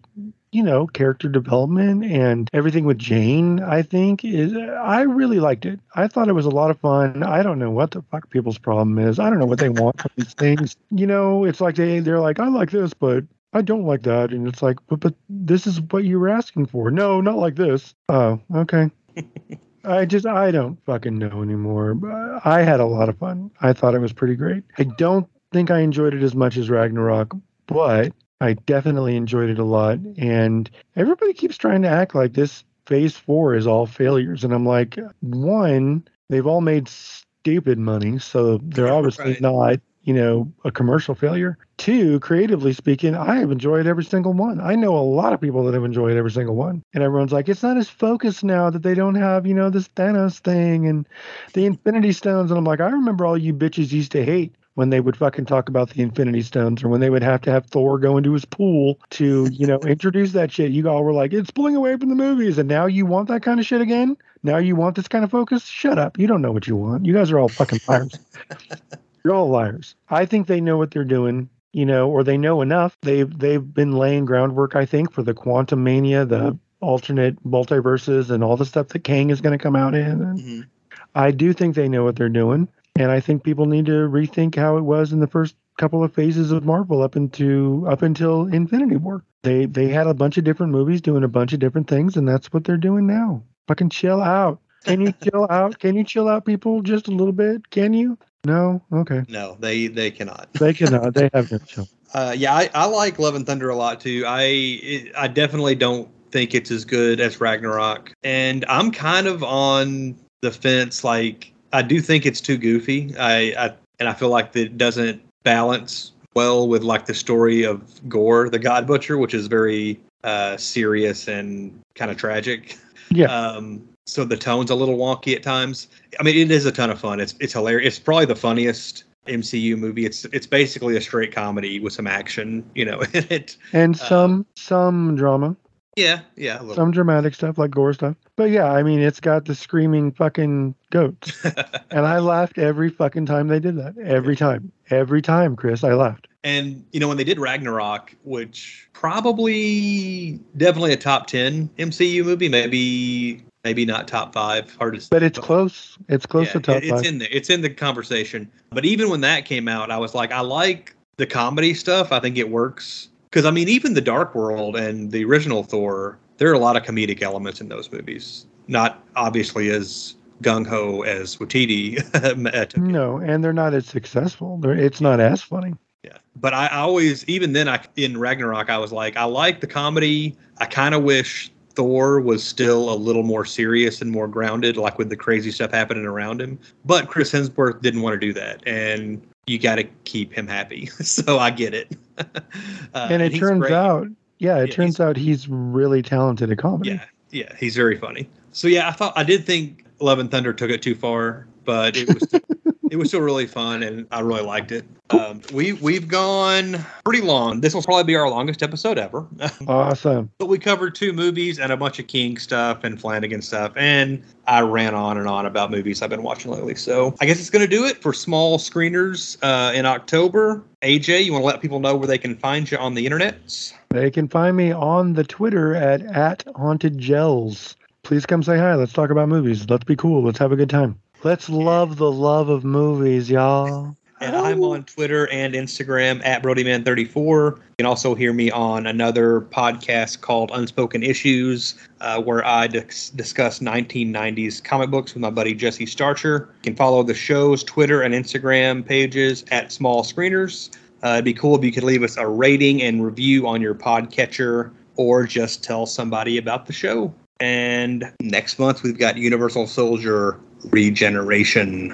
you 0.52 0.62
know 0.62 0.86
character 0.86 1.28
development 1.28 2.04
and 2.04 2.48
everything 2.52 2.84
with 2.84 2.98
Jane. 2.98 3.60
I 3.60 3.82
think 3.82 4.24
is 4.24 4.54
I 4.56 5.02
really 5.02 5.40
liked 5.40 5.66
it. 5.66 5.80
I 5.94 6.08
thought 6.08 6.28
it 6.28 6.34
was 6.34 6.46
a 6.46 6.50
lot 6.50 6.70
of 6.70 6.80
fun. 6.80 7.22
I 7.22 7.42
don't 7.42 7.58
know 7.58 7.70
what 7.70 7.90
the 7.90 8.02
fuck 8.10 8.30
people's 8.30 8.58
problem 8.58 8.98
is. 8.98 9.18
I 9.18 9.28
don't 9.28 9.38
know 9.38 9.46
what 9.46 9.58
they 9.58 9.68
want 9.68 10.00
from 10.00 10.10
these 10.16 10.34
things. 10.34 10.76
You 10.90 11.06
know, 11.06 11.44
it's 11.44 11.60
like 11.60 11.74
they 11.76 11.98
they're 12.00 12.20
like 12.20 12.38
I 12.38 12.48
like 12.48 12.70
this, 12.70 12.94
but 12.94 13.24
I 13.54 13.62
don't 13.62 13.84
like 13.86 14.02
that. 14.02 14.32
And 14.32 14.46
it's 14.48 14.62
like, 14.62 14.76
but 14.88 15.00
but 15.00 15.14
this 15.28 15.66
is 15.66 15.80
what 15.80 16.04
you 16.04 16.18
were 16.20 16.28
asking 16.28 16.66
for. 16.66 16.90
No, 16.90 17.20
not 17.20 17.38
like 17.38 17.54
this. 17.56 17.94
Oh, 18.08 18.40
okay. 18.54 18.90
I 19.84 20.04
just 20.06 20.26
I 20.26 20.50
don't 20.50 20.82
fucking 20.84 21.16
know 21.18 21.42
anymore. 21.42 21.94
But 21.94 22.44
I 22.46 22.62
had 22.62 22.80
a 22.80 22.86
lot 22.86 23.08
of 23.08 23.18
fun. 23.18 23.50
I 23.60 23.72
thought 23.72 23.94
it 23.94 24.00
was 24.00 24.12
pretty 24.12 24.34
great. 24.34 24.64
I 24.78 24.84
don't 24.84 25.28
think 25.52 25.70
I 25.70 25.80
enjoyed 25.80 26.14
it 26.14 26.22
as 26.22 26.34
much 26.34 26.56
as 26.56 26.68
Ragnarok, 26.70 27.34
but 27.66 28.12
I 28.40 28.54
definitely 28.54 29.16
enjoyed 29.16 29.50
it 29.50 29.58
a 29.58 29.64
lot. 29.64 29.98
And 30.18 30.68
everybody 30.96 31.32
keeps 31.32 31.56
trying 31.56 31.82
to 31.82 31.88
act 31.88 32.14
like 32.14 32.32
this 32.32 32.64
phase 32.86 33.16
four 33.16 33.54
is 33.54 33.66
all 33.66 33.86
failures. 33.86 34.42
And 34.42 34.52
I'm 34.52 34.66
like, 34.66 34.98
one, 35.20 36.06
they've 36.28 36.46
all 36.46 36.60
made 36.60 36.88
stupid 36.88 37.78
money, 37.78 38.18
so 38.18 38.58
they're 38.62 38.88
obviously 38.92 39.32
Right. 39.32 39.40
not 39.40 39.80
you 40.04 40.14
know, 40.14 40.52
a 40.64 40.70
commercial 40.70 41.14
failure. 41.14 41.58
Two, 41.76 42.20
creatively 42.20 42.72
speaking, 42.72 43.14
I 43.14 43.36
have 43.36 43.50
enjoyed 43.50 43.86
every 43.86 44.04
single 44.04 44.32
one. 44.32 44.60
I 44.60 44.74
know 44.74 44.96
a 44.96 45.00
lot 45.00 45.32
of 45.32 45.40
people 45.40 45.64
that 45.64 45.74
have 45.74 45.84
enjoyed 45.84 46.16
every 46.16 46.30
single 46.30 46.54
one. 46.54 46.82
And 46.92 47.02
everyone's 47.02 47.32
like, 47.32 47.48
it's 47.48 47.62
not 47.62 47.78
as 47.78 47.88
focused 47.88 48.44
now 48.44 48.70
that 48.70 48.82
they 48.82 48.94
don't 48.94 49.14
have, 49.16 49.46
you 49.46 49.54
know, 49.54 49.70
this 49.70 49.88
Thanos 49.88 50.38
thing 50.38 50.86
and 50.86 51.08
the 51.54 51.66
Infinity 51.66 52.12
Stones. 52.12 52.50
And 52.50 52.58
I'm 52.58 52.64
like, 52.64 52.80
I 52.80 52.90
remember 52.90 53.26
all 53.26 53.36
you 53.36 53.54
bitches 53.54 53.92
used 53.92 54.12
to 54.12 54.24
hate 54.24 54.54
when 54.74 54.90
they 54.90 55.00
would 55.00 55.16
fucking 55.16 55.46
talk 55.46 55.68
about 55.68 55.90
the 55.90 56.02
Infinity 56.02 56.42
Stones 56.42 56.82
or 56.82 56.88
when 56.88 57.00
they 57.00 57.10
would 57.10 57.22
have 57.22 57.40
to 57.42 57.50
have 57.50 57.66
Thor 57.66 57.98
go 57.98 58.16
into 58.16 58.32
his 58.32 58.44
pool 58.44 58.98
to, 59.10 59.48
you 59.52 59.66
know, 59.66 59.78
introduce 59.80 60.32
that 60.32 60.52
shit. 60.52 60.72
You 60.72 60.88
all 60.88 61.02
were 61.02 61.12
like, 61.12 61.32
it's 61.32 61.50
pulling 61.50 61.76
away 61.76 61.96
from 61.96 62.08
the 62.08 62.14
movies. 62.14 62.58
And 62.58 62.68
now 62.68 62.86
you 62.86 63.06
want 63.06 63.28
that 63.28 63.42
kind 63.42 63.58
of 63.58 63.66
shit 63.66 63.80
again? 63.80 64.16
Now 64.42 64.58
you 64.58 64.76
want 64.76 64.96
this 64.96 65.08
kind 65.08 65.24
of 65.24 65.30
focus? 65.30 65.64
Shut 65.64 65.98
up. 65.98 66.18
You 66.18 66.26
don't 66.26 66.42
know 66.42 66.52
what 66.52 66.66
you 66.66 66.76
want. 66.76 67.06
You 67.06 67.14
guys 67.14 67.30
are 67.30 67.38
all 67.38 67.48
fucking 67.48 67.80
liars. 67.88 68.18
You're 69.24 69.34
all 69.34 69.48
liars. 69.48 69.94
I 70.10 70.26
think 70.26 70.46
they 70.46 70.60
know 70.60 70.76
what 70.76 70.90
they're 70.90 71.04
doing, 71.04 71.48
you 71.72 71.86
know, 71.86 72.10
or 72.10 72.22
they 72.22 72.36
know 72.36 72.60
enough. 72.60 72.96
They've 73.02 73.38
they've 73.38 73.74
been 73.74 73.92
laying 73.92 74.26
groundwork, 74.26 74.76
I 74.76 74.84
think, 74.84 75.12
for 75.12 75.22
the 75.22 75.34
Quantumania, 75.34 76.28
the 76.28 76.58
alternate 76.80 77.42
multiverses, 77.42 78.30
and 78.30 78.44
all 78.44 78.56
the 78.56 78.66
stuff 78.66 78.88
that 78.88 79.04
Kang 79.04 79.30
is 79.30 79.40
going 79.40 79.56
to 79.58 79.62
come 79.62 79.76
out 79.76 79.94
in. 79.94 80.18
Mhm. 80.18 80.66
I 81.14 81.30
do 81.30 81.52
think 81.54 81.74
they 81.74 81.88
know 81.88 82.04
what 82.04 82.16
they're 82.16 82.28
doing, 82.28 82.68
and 82.96 83.10
I 83.10 83.20
think 83.20 83.44
people 83.44 83.64
need 83.66 83.86
to 83.86 84.08
rethink 84.08 84.56
how 84.56 84.76
it 84.76 84.82
was 84.82 85.12
in 85.12 85.20
the 85.20 85.26
first 85.26 85.56
couple 85.78 86.04
of 86.04 86.12
phases 86.12 86.52
of 86.52 86.66
Marvel 86.66 87.02
up 87.02 87.16
into 87.16 87.84
up 87.88 88.02
until 88.02 88.46
Infinity 88.52 88.96
War. 88.96 89.22
They 89.42 89.64
they 89.64 89.88
had 89.88 90.06
a 90.06 90.14
bunch 90.14 90.36
of 90.36 90.44
different 90.44 90.72
movies 90.72 91.00
doing 91.00 91.24
a 91.24 91.28
bunch 91.28 91.54
of 91.54 91.60
different 91.60 91.88
things, 91.88 92.16
and 92.18 92.28
that's 92.28 92.52
what 92.52 92.64
they're 92.64 92.76
doing 92.76 93.06
now. 93.06 93.42
Fucking 93.68 93.88
chill 93.88 94.20
out. 94.20 94.60
Can 94.84 95.00
you 95.00 95.12
chill 95.22 95.46
out? 95.48 95.78
Can 95.78 95.94
you 95.96 96.04
chill 96.04 96.28
out, 96.28 96.44
people, 96.44 96.82
just 96.82 97.08
a 97.08 97.10
little 97.10 97.32
bit? 97.32 97.70
Can 97.70 97.94
you? 97.94 98.18
No. 98.44 98.82
Okay. 98.92 99.22
No, 99.28 99.56
they 99.60 99.86
they 99.86 100.10
cannot. 100.10 100.52
They 100.54 100.74
cannot. 100.74 101.14
They 101.14 101.30
have 101.32 101.50
no 101.50 101.58
chill. 101.66 101.88
Uh, 102.12 102.34
yeah, 102.36 102.54
I, 102.54 102.70
I 102.74 102.84
like 102.86 103.18
Love 103.18 103.34
and 103.34 103.44
Thunder 103.44 103.70
a 103.70 103.76
lot 103.76 104.00
too. 104.00 104.24
I 104.26 104.42
it, 104.42 105.12
I 105.16 105.28
definitely 105.28 105.74
don't 105.74 106.08
think 106.30 106.54
it's 106.54 106.70
as 106.70 106.84
good 106.84 107.20
as 107.20 107.40
Ragnarok, 107.40 108.12
and 108.22 108.64
I'm 108.68 108.90
kind 108.90 109.26
of 109.26 109.42
on 109.42 110.16
the 110.40 110.50
fence. 110.50 111.02
Like 111.02 111.52
I 111.72 111.82
do 111.82 112.00
think 112.00 112.26
it's 112.26 112.40
too 112.40 112.56
goofy. 112.56 113.14
I, 113.18 113.54
I 113.58 113.74
and 113.98 114.08
I 114.08 114.12
feel 114.12 114.28
like 114.28 114.52
that 114.52 114.60
it 114.60 114.78
doesn't 114.78 115.22
balance 115.42 116.12
well 116.34 116.68
with 116.68 116.82
like 116.82 117.06
the 117.06 117.14
story 117.14 117.64
of 117.64 118.08
Gorr, 118.08 118.48
the 118.48 118.58
God 118.58 118.86
Butcher, 118.86 119.18
which 119.18 119.34
is 119.34 119.46
very 119.46 119.98
uh, 120.22 120.56
serious 120.56 121.28
and 121.28 121.80
kind 121.94 122.10
of 122.10 122.16
tragic. 122.16 122.76
Yeah. 123.10 123.26
Um, 123.26 123.88
so 124.06 124.24
the 124.24 124.36
tone's 124.36 124.70
a 124.70 124.74
little 124.74 124.96
wonky 124.96 125.34
at 125.34 125.42
times. 125.42 125.88
I 126.20 126.22
mean, 126.22 126.36
it 126.36 126.50
is 126.50 126.66
a 126.66 126.72
ton 126.72 126.90
of 126.90 127.00
fun. 127.00 127.20
It's 127.20 127.34
it's 127.40 127.52
hilarious. 127.52 127.94
It's 127.94 127.98
probably 127.98 128.26
the 128.26 128.36
funniest 128.36 129.04
MCU 129.26 129.76
movie. 129.78 130.04
It's 130.04 130.24
it's 130.26 130.46
basically 130.46 130.96
a 130.96 131.00
straight 131.00 131.32
comedy 131.32 131.80
with 131.80 131.92
some 131.92 132.06
action, 132.06 132.68
you 132.74 132.84
know. 132.84 133.00
in 133.14 133.26
it 133.30 133.56
and 133.72 133.94
uh, 133.94 133.98
some 133.98 134.46
some 134.56 135.16
drama, 135.16 135.56
yeah, 135.96 136.20
yeah, 136.36 136.60
a 136.62 136.74
some 136.74 136.90
dramatic 136.90 137.34
stuff 137.34 137.56
like 137.56 137.70
Gorr 137.70 137.94
stuff. 137.94 138.16
But 138.36 138.50
yeah, 138.50 138.70
I 138.70 138.82
mean, 138.82 139.00
it's 139.00 139.20
got 139.20 139.46
the 139.46 139.54
screaming 139.54 140.12
fucking 140.12 140.74
goats, 140.90 141.44
and 141.90 142.06
I 142.06 142.18
laughed 142.18 142.58
every 142.58 142.90
fucking 142.90 143.26
time 143.26 143.48
they 143.48 143.60
did 143.60 143.76
that. 143.76 143.96
Every 143.98 144.36
time, 144.36 144.70
every 144.90 145.22
time, 145.22 145.56
Chris, 145.56 145.82
I 145.82 145.94
laughed. 145.94 146.28
and 146.44 146.84
you 146.92 147.00
know 147.00 147.08
when 147.08 147.16
they 147.16 147.24
did 147.24 147.38
Ragnarok, 147.38 148.14
which 148.24 148.88
probably 148.92 150.40
definitely 150.58 150.92
a 150.92 150.96
top 150.98 151.26
ten 151.26 151.70
MCU 151.78 152.22
movie, 152.22 152.50
maybe 152.50 153.42
maybe 153.64 153.84
not 153.84 154.06
top 154.06 154.32
five. 154.34 154.74
hardest. 154.76 155.10
But 155.10 155.22
it's 155.22 155.38
close. 155.38 155.98
It's 156.08 156.26
close 156.26 156.46
Yeah, 156.48 156.52
to 156.52 156.60
top 156.60 156.76
it- 156.76 156.84
it's 156.84 156.90
five. 156.92 157.04
in 157.06 157.18
there. 157.18 157.28
It's 157.30 157.50
in 157.50 157.62
the 157.62 157.70
conversation. 157.70 158.50
But 158.70 158.84
even 158.84 159.08
when 159.08 159.22
that 159.22 159.46
came 159.46 159.66
out, 159.66 159.90
I 159.90 159.96
was 159.96 160.14
like, 160.14 160.30
I 160.30 160.40
like 160.40 160.94
the 161.16 161.26
comedy 161.26 161.74
stuff. 161.74 162.12
I 162.12 162.20
think 162.20 162.36
it 162.36 162.50
works 162.50 163.08
because 163.30 163.44
I 163.46 163.50
mean, 163.50 163.68
even 163.68 163.94
the 163.94 164.00
Dark 164.00 164.34
World 164.34 164.76
and 164.76 165.10
the 165.10 165.24
original 165.24 165.62
Thor, 165.64 166.18
there 166.36 166.50
are 166.50 166.54
a 166.54 166.58
lot 166.58 166.76
of 166.76 166.82
comedic 166.84 167.22
elements 167.22 167.60
in 167.60 167.68
those 167.68 167.90
movies. 167.90 168.46
Not 168.68 169.02
obviously 169.16 169.70
as 169.70 170.14
gung 170.42 170.66
ho 170.66 171.02
as 171.02 171.36
Waititi. 171.36 171.98
Uh, 172.54 172.64
took. 172.66 172.80
No, 172.82 173.18
and 173.18 173.42
they're 173.42 173.52
not 173.52 173.72
as 173.74 173.86
successful. 173.86 174.58
They're, 174.58 174.74
it's 174.74 175.00
not 175.00 175.20
as 175.20 175.40
funny. 175.42 175.74
Yeah, 176.02 176.18
but 176.36 176.52
I 176.52 176.68
always, 176.68 177.24
even 177.28 177.52
then, 177.54 177.68
I 177.68 177.80
in 177.96 178.18
Ragnarok, 178.18 178.68
I 178.68 178.76
was 178.78 178.92
like, 178.92 179.16
I 179.16 179.24
like 179.24 179.60
the 179.60 179.66
comedy. 179.66 180.36
I 180.58 180.66
kind 180.66 180.94
of 180.94 181.02
wish 181.02 181.50
Thor 181.74 182.20
was 182.20 182.42
still 182.44 182.92
a 182.92 182.94
little 182.96 183.22
more 183.22 183.44
serious 183.44 184.00
and 184.00 184.10
more 184.10 184.28
grounded, 184.28 184.76
like 184.76 184.98
with 184.98 185.08
the 185.08 185.16
crazy 185.16 185.50
stuff 185.50 185.72
happening 185.72 186.04
around 186.04 186.40
him. 186.40 186.58
But 186.84 187.08
Chris 187.08 187.32
Hemsworth 187.32 187.82
didn't 187.82 188.02
want 188.02 188.20
to 188.20 188.26
do 188.26 188.32
that, 188.34 188.62
and 188.66 189.20
you 189.46 189.58
got 189.58 189.76
to 189.76 189.84
keep 190.04 190.32
him 190.32 190.46
happy. 190.46 190.86
so 191.02 191.38
I 191.38 191.50
get 191.50 191.74
it. 191.74 191.96
uh, 192.18 193.08
and 193.10 193.22
it 193.22 193.32
he's 193.32 193.40
turns 193.40 193.60
great. 193.60 193.72
out, 193.72 194.08
yeah, 194.38 194.58
it 194.58 194.68
Yeah, 194.70 194.74
turns 194.76 195.00
out 195.00 195.16
he's 195.16 195.48
really 195.48 196.00
talented 196.02 196.50
at 196.50 196.58
comedy. 196.58 196.90
yeah, 196.90 197.04
yeah, 197.30 197.54
he's 197.58 197.74
very 197.76 197.98
funny. 197.98 198.28
So 198.52 198.68
yeah, 198.68 198.88
I 198.88 198.92
thought 198.92 199.12
I 199.16 199.24
did 199.24 199.44
think 199.44 199.84
Love 200.00 200.18
and 200.20 200.30
Thunder 200.30 200.52
took 200.52 200.70
it 200.70 200.80
too 200.82 200.94
far, 200.94 201.46
but 201.64 201.96
it 201.96 202.08
was 202.12 202.28
it 202.94 202.96
was 202.96 203.08
still 203.08 203.22
really 203.22 203.48
fun, 203.48 203.82
and 203.82 204.06
I 204.12 204.20
really 204.20 204.42
liked 204.42 204.70
it. 204.70 204.84
Um, 205.10 205.40
we 205.52 205.72
we've 205.72 206.06
gone 206.06 206.76
pretty 207.04 207.22
long. 207.22 207.60
This 207.60 207.74
will 207.74 207.82
probably 207.82 208.04
be 208.04 208.14
our 208.14 208.30
longest 208.30 208.62
episode 208.62 208.98
ever. 208.98 209.26
Awesome. 209.66 210.30
but 210.38 210.46
we 210.46 210.58
covered 210.58 210.94
two 210.94 211.12
movies 211.12 211.58
and 211.58 211.72
a 211.72 211.76
bunch 211.76 211.98
of 211.98 212.06
King 212.06 212.36
stuff 212.36 212.84
and 212.84 213.00
Flanagan 213.00 213.42
stuff, 213.42 213.72
and 213.74 214.22
I 214.46 214.60
ran 214.60 214.94
on 214.94 215.18
and 215.18 215.26
on 215.26 215.44
about 215.44 215.72
movies 215.72 216.02
I've 216.02 216.10
been 216.10 216.22
watching 216.22 216.52
lately. 216.52 216.76
So 216.76 217.16
I 217.20 217.26
guess 217.26 217.40
it's 217.40 217.50
going 217.50 217.68
to 217.68 217.76
do 217.76 217.84
it 217.84 218.00
for 218.00 218.12
small 218.12 218.58
screeners 218.58 219.38
uh, 219.42 219.72
in 219.72 219.86
October. 219.86 220.62
AJ, 220.82 221.24
you 221.24 221.32
want 221.32 221.42
to 221.42 221.46
let 221.46 221.60
people 221.60 221.80
know 221.80 221.96
where 221.96 222.06
they 222.06 222.18
can 222.18 222.36
find 222.36 222.70
you 222.70 222.78
on 222.78 222.94
the 222.94 223.04
internet? 223.04 223.72
They 223.88 224.10
can 224.10 224.28
find 224.28 224.56
me 224.56 224.70
on 224.70 225.14
the 225.14 225.24
Twitter 225.24 225.74
at 225.74 226.02
at 226.02 226.44
haunted 226.54 226.98
gels. 226.98 227.74
Please 228.04 228.24
come 228.24 228.44
say 228.44 228.56
hi. 228.56 228.76
Let's 228.76 228.92
talk 228.92 229.10
about 229.10 229.28
movies. 229.28 229.68
Let's 229.68 229.84
be 229.84 229.96
cool. 229.96 230.22
Let's 230.22 230.38
have 230.38 230.52
a 230.52 230.56
good 230.56 230.70
time. 230.70 231.00
Let's 231.24 231.48
love 231.48 231.96
the 231.96 232.12
love 232.12 232.50
of 232.50 232.64
movies, 232.64 233.30
y'all. 233.30 233.96
And 234.20 234.36
I'm 234.36 234.62
on 234.62 234.84
Twitter 234.84 235.26
and 235.30 235.54
Instagram 235.54 236.20
at 236.22 236.42
BrodyMan34. 236.42 237.56
You 237.56 237.62
can 237.78 237.86
also 237.86 238.14
hear 238.14 238.34
me 238.34 238.50
on 238.50 238.86
another 238.86 239.40
podcast 239.40 240.20
called 240.20 240.50
Unspoken 240.52 241.02
Issues, 241.02 241.76
uh, 242.02 242.20
where 242.20 242.44
I 242.44 242.66
dis- 242.66 243.08
discuss 243.08 243.60
1990s 243.60 244.62
comic 244.62 244.90
books 244.90 245.14
with 245.14 245.22
my 245.22 245.30
buddy 245.30 245.54
Jesse 245.54 245.86
Starcher. 245.86 246.50
You 246.62 246.72
can 246.72 246.76
follow 246.76 247.02
the 247.02 247.14
show's 247.14 247.64
Twitter 247.64 248.02
and 248.02 248.12
Instagram 248.12 248.84
pages 248.84 249.46
at 249.50 249.72
Small 249.72 250.04
Screeners. 250.04 250.76
Uh, 251.02 251.14
it'd 251.14 251.24
be 251.24 251.32
cool 251.32 251.56
if 251.56 251.64
you 251.64 251.72
could 251.72 251.84
leave 251.84 252.02
us 252.02 252.18
a 252.18 252.28
rating 252.28 252.82
and 252.82 253.02
review 253.02 253.46
on 253.48 253.62
your 253.62 253.74
podcatcher 253.74 254.72
or 254.96 255.24
just 255.24 255.64
tell 255.64 255.86
somebody 255.86 256.36
about 256.36 256.66
the 256.66 256.74
show. 256.74 257.14
And 257.40 258.12
next 258.20 258.58
month, 258.58 258.82
we've 258.82 258.98
got 258.98 259.16
Universal 259.16 259.66
Soldier 259.66 260.38
Regeneration. 260.72 261.92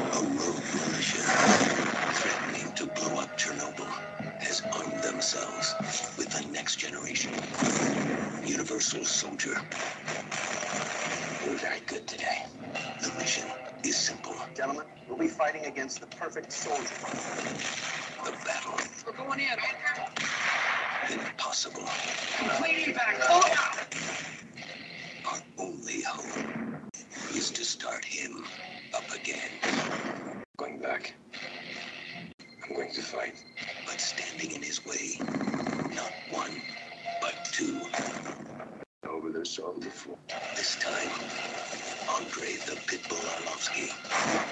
A 0.00 0.20
rogue 0.22 0.64
militia 0.74 1.22
threatening 2.14 2.72
to 2.74 2.86
blow 2.86 3.20
up 3.20 3.36
Chernobyl 3.38 3.88
has 4.40 4.62
armed 4.74 5.02
themselves 5.02 5.74
with 6.18 6.30
the 6.30 6.46
next 6.52 6.76
generation 6.76 7.32
Universal 8.44 9.04
Soldier. 9.04 9.56
We're 11.46 11.56
very 11.56 11.80
good 11.86 12.06
today. 12.08 12.44
The 13.02 13.12
mission 13.18 13.48
is 13.84 13.96
simple. 13.96 14.36
Gentlemen, 14.56 14.86
we'll 15.08 15.18
be 15.18 15.28
fighting 15.28 15.66
against 15.66 16.00
the 16.00 16.06
perfect 16.08 16.52
soldier. 16.52 16.84
The 18.24 18.32
battle 18.44 18.78
We're 19.06 19.12
going 19.14 19.40
in. 19.40 19.58
impossible. 21.12 21.84
Leaning 22.62 22.94
back. 22.94 23.20
Pull 23.20 23.40
it 23.40 23.52
out. 23.52 23.58
Our 23.58 23.69
only 26.18 26.78
is 27.34 27.50
to 27.50 27.64
start 27.64 28.04
him 28.04 28.44
up 28.94 29.10
again. 29.14 29.50
Going 30.56 30.78
back. 30.78 31.14
I'm 32.64 32.74
going 32.74 32.92
to 32.92 33.02
fight. 33.02 33.34
But 33.86 34.00
standing 34.00 34.52
in 34.52 34.62
his 34.62 34.84
way, 34.84 35.18
not 35.94 36.12
one, 36.30 36.50
but 37.20 37.34
two. 37.52 37.80
Over 39.08 39.30
this 39.30 39.50
song 39.50 39.80
before. 39.80 40.16
This 40.56 40.76
time, 40.76 41.10
Andre 42.08 42.56
the 42.66 42.76
Pitbull 42.86 43.18
Arlovsky 43.18 43.90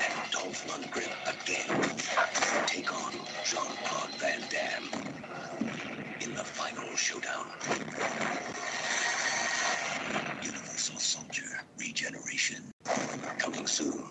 and 0.04 0.32
Dolph 0.32 0.66
Lundgren 0.68 1.12
again 1.26 2.66
take 2.66 2.92
on 2.92 3.12
Jean-Claude 3.44 4.14
Van 4.18 4.40
Damme 4.50 4.90
in 6.20 6.34
the 6.34 6.44
final 6.44 6.94
showdown 6.96 7.46
regeneration. 11.78 12.62
Coming 13.38 13.66
soon. 13.66 14.04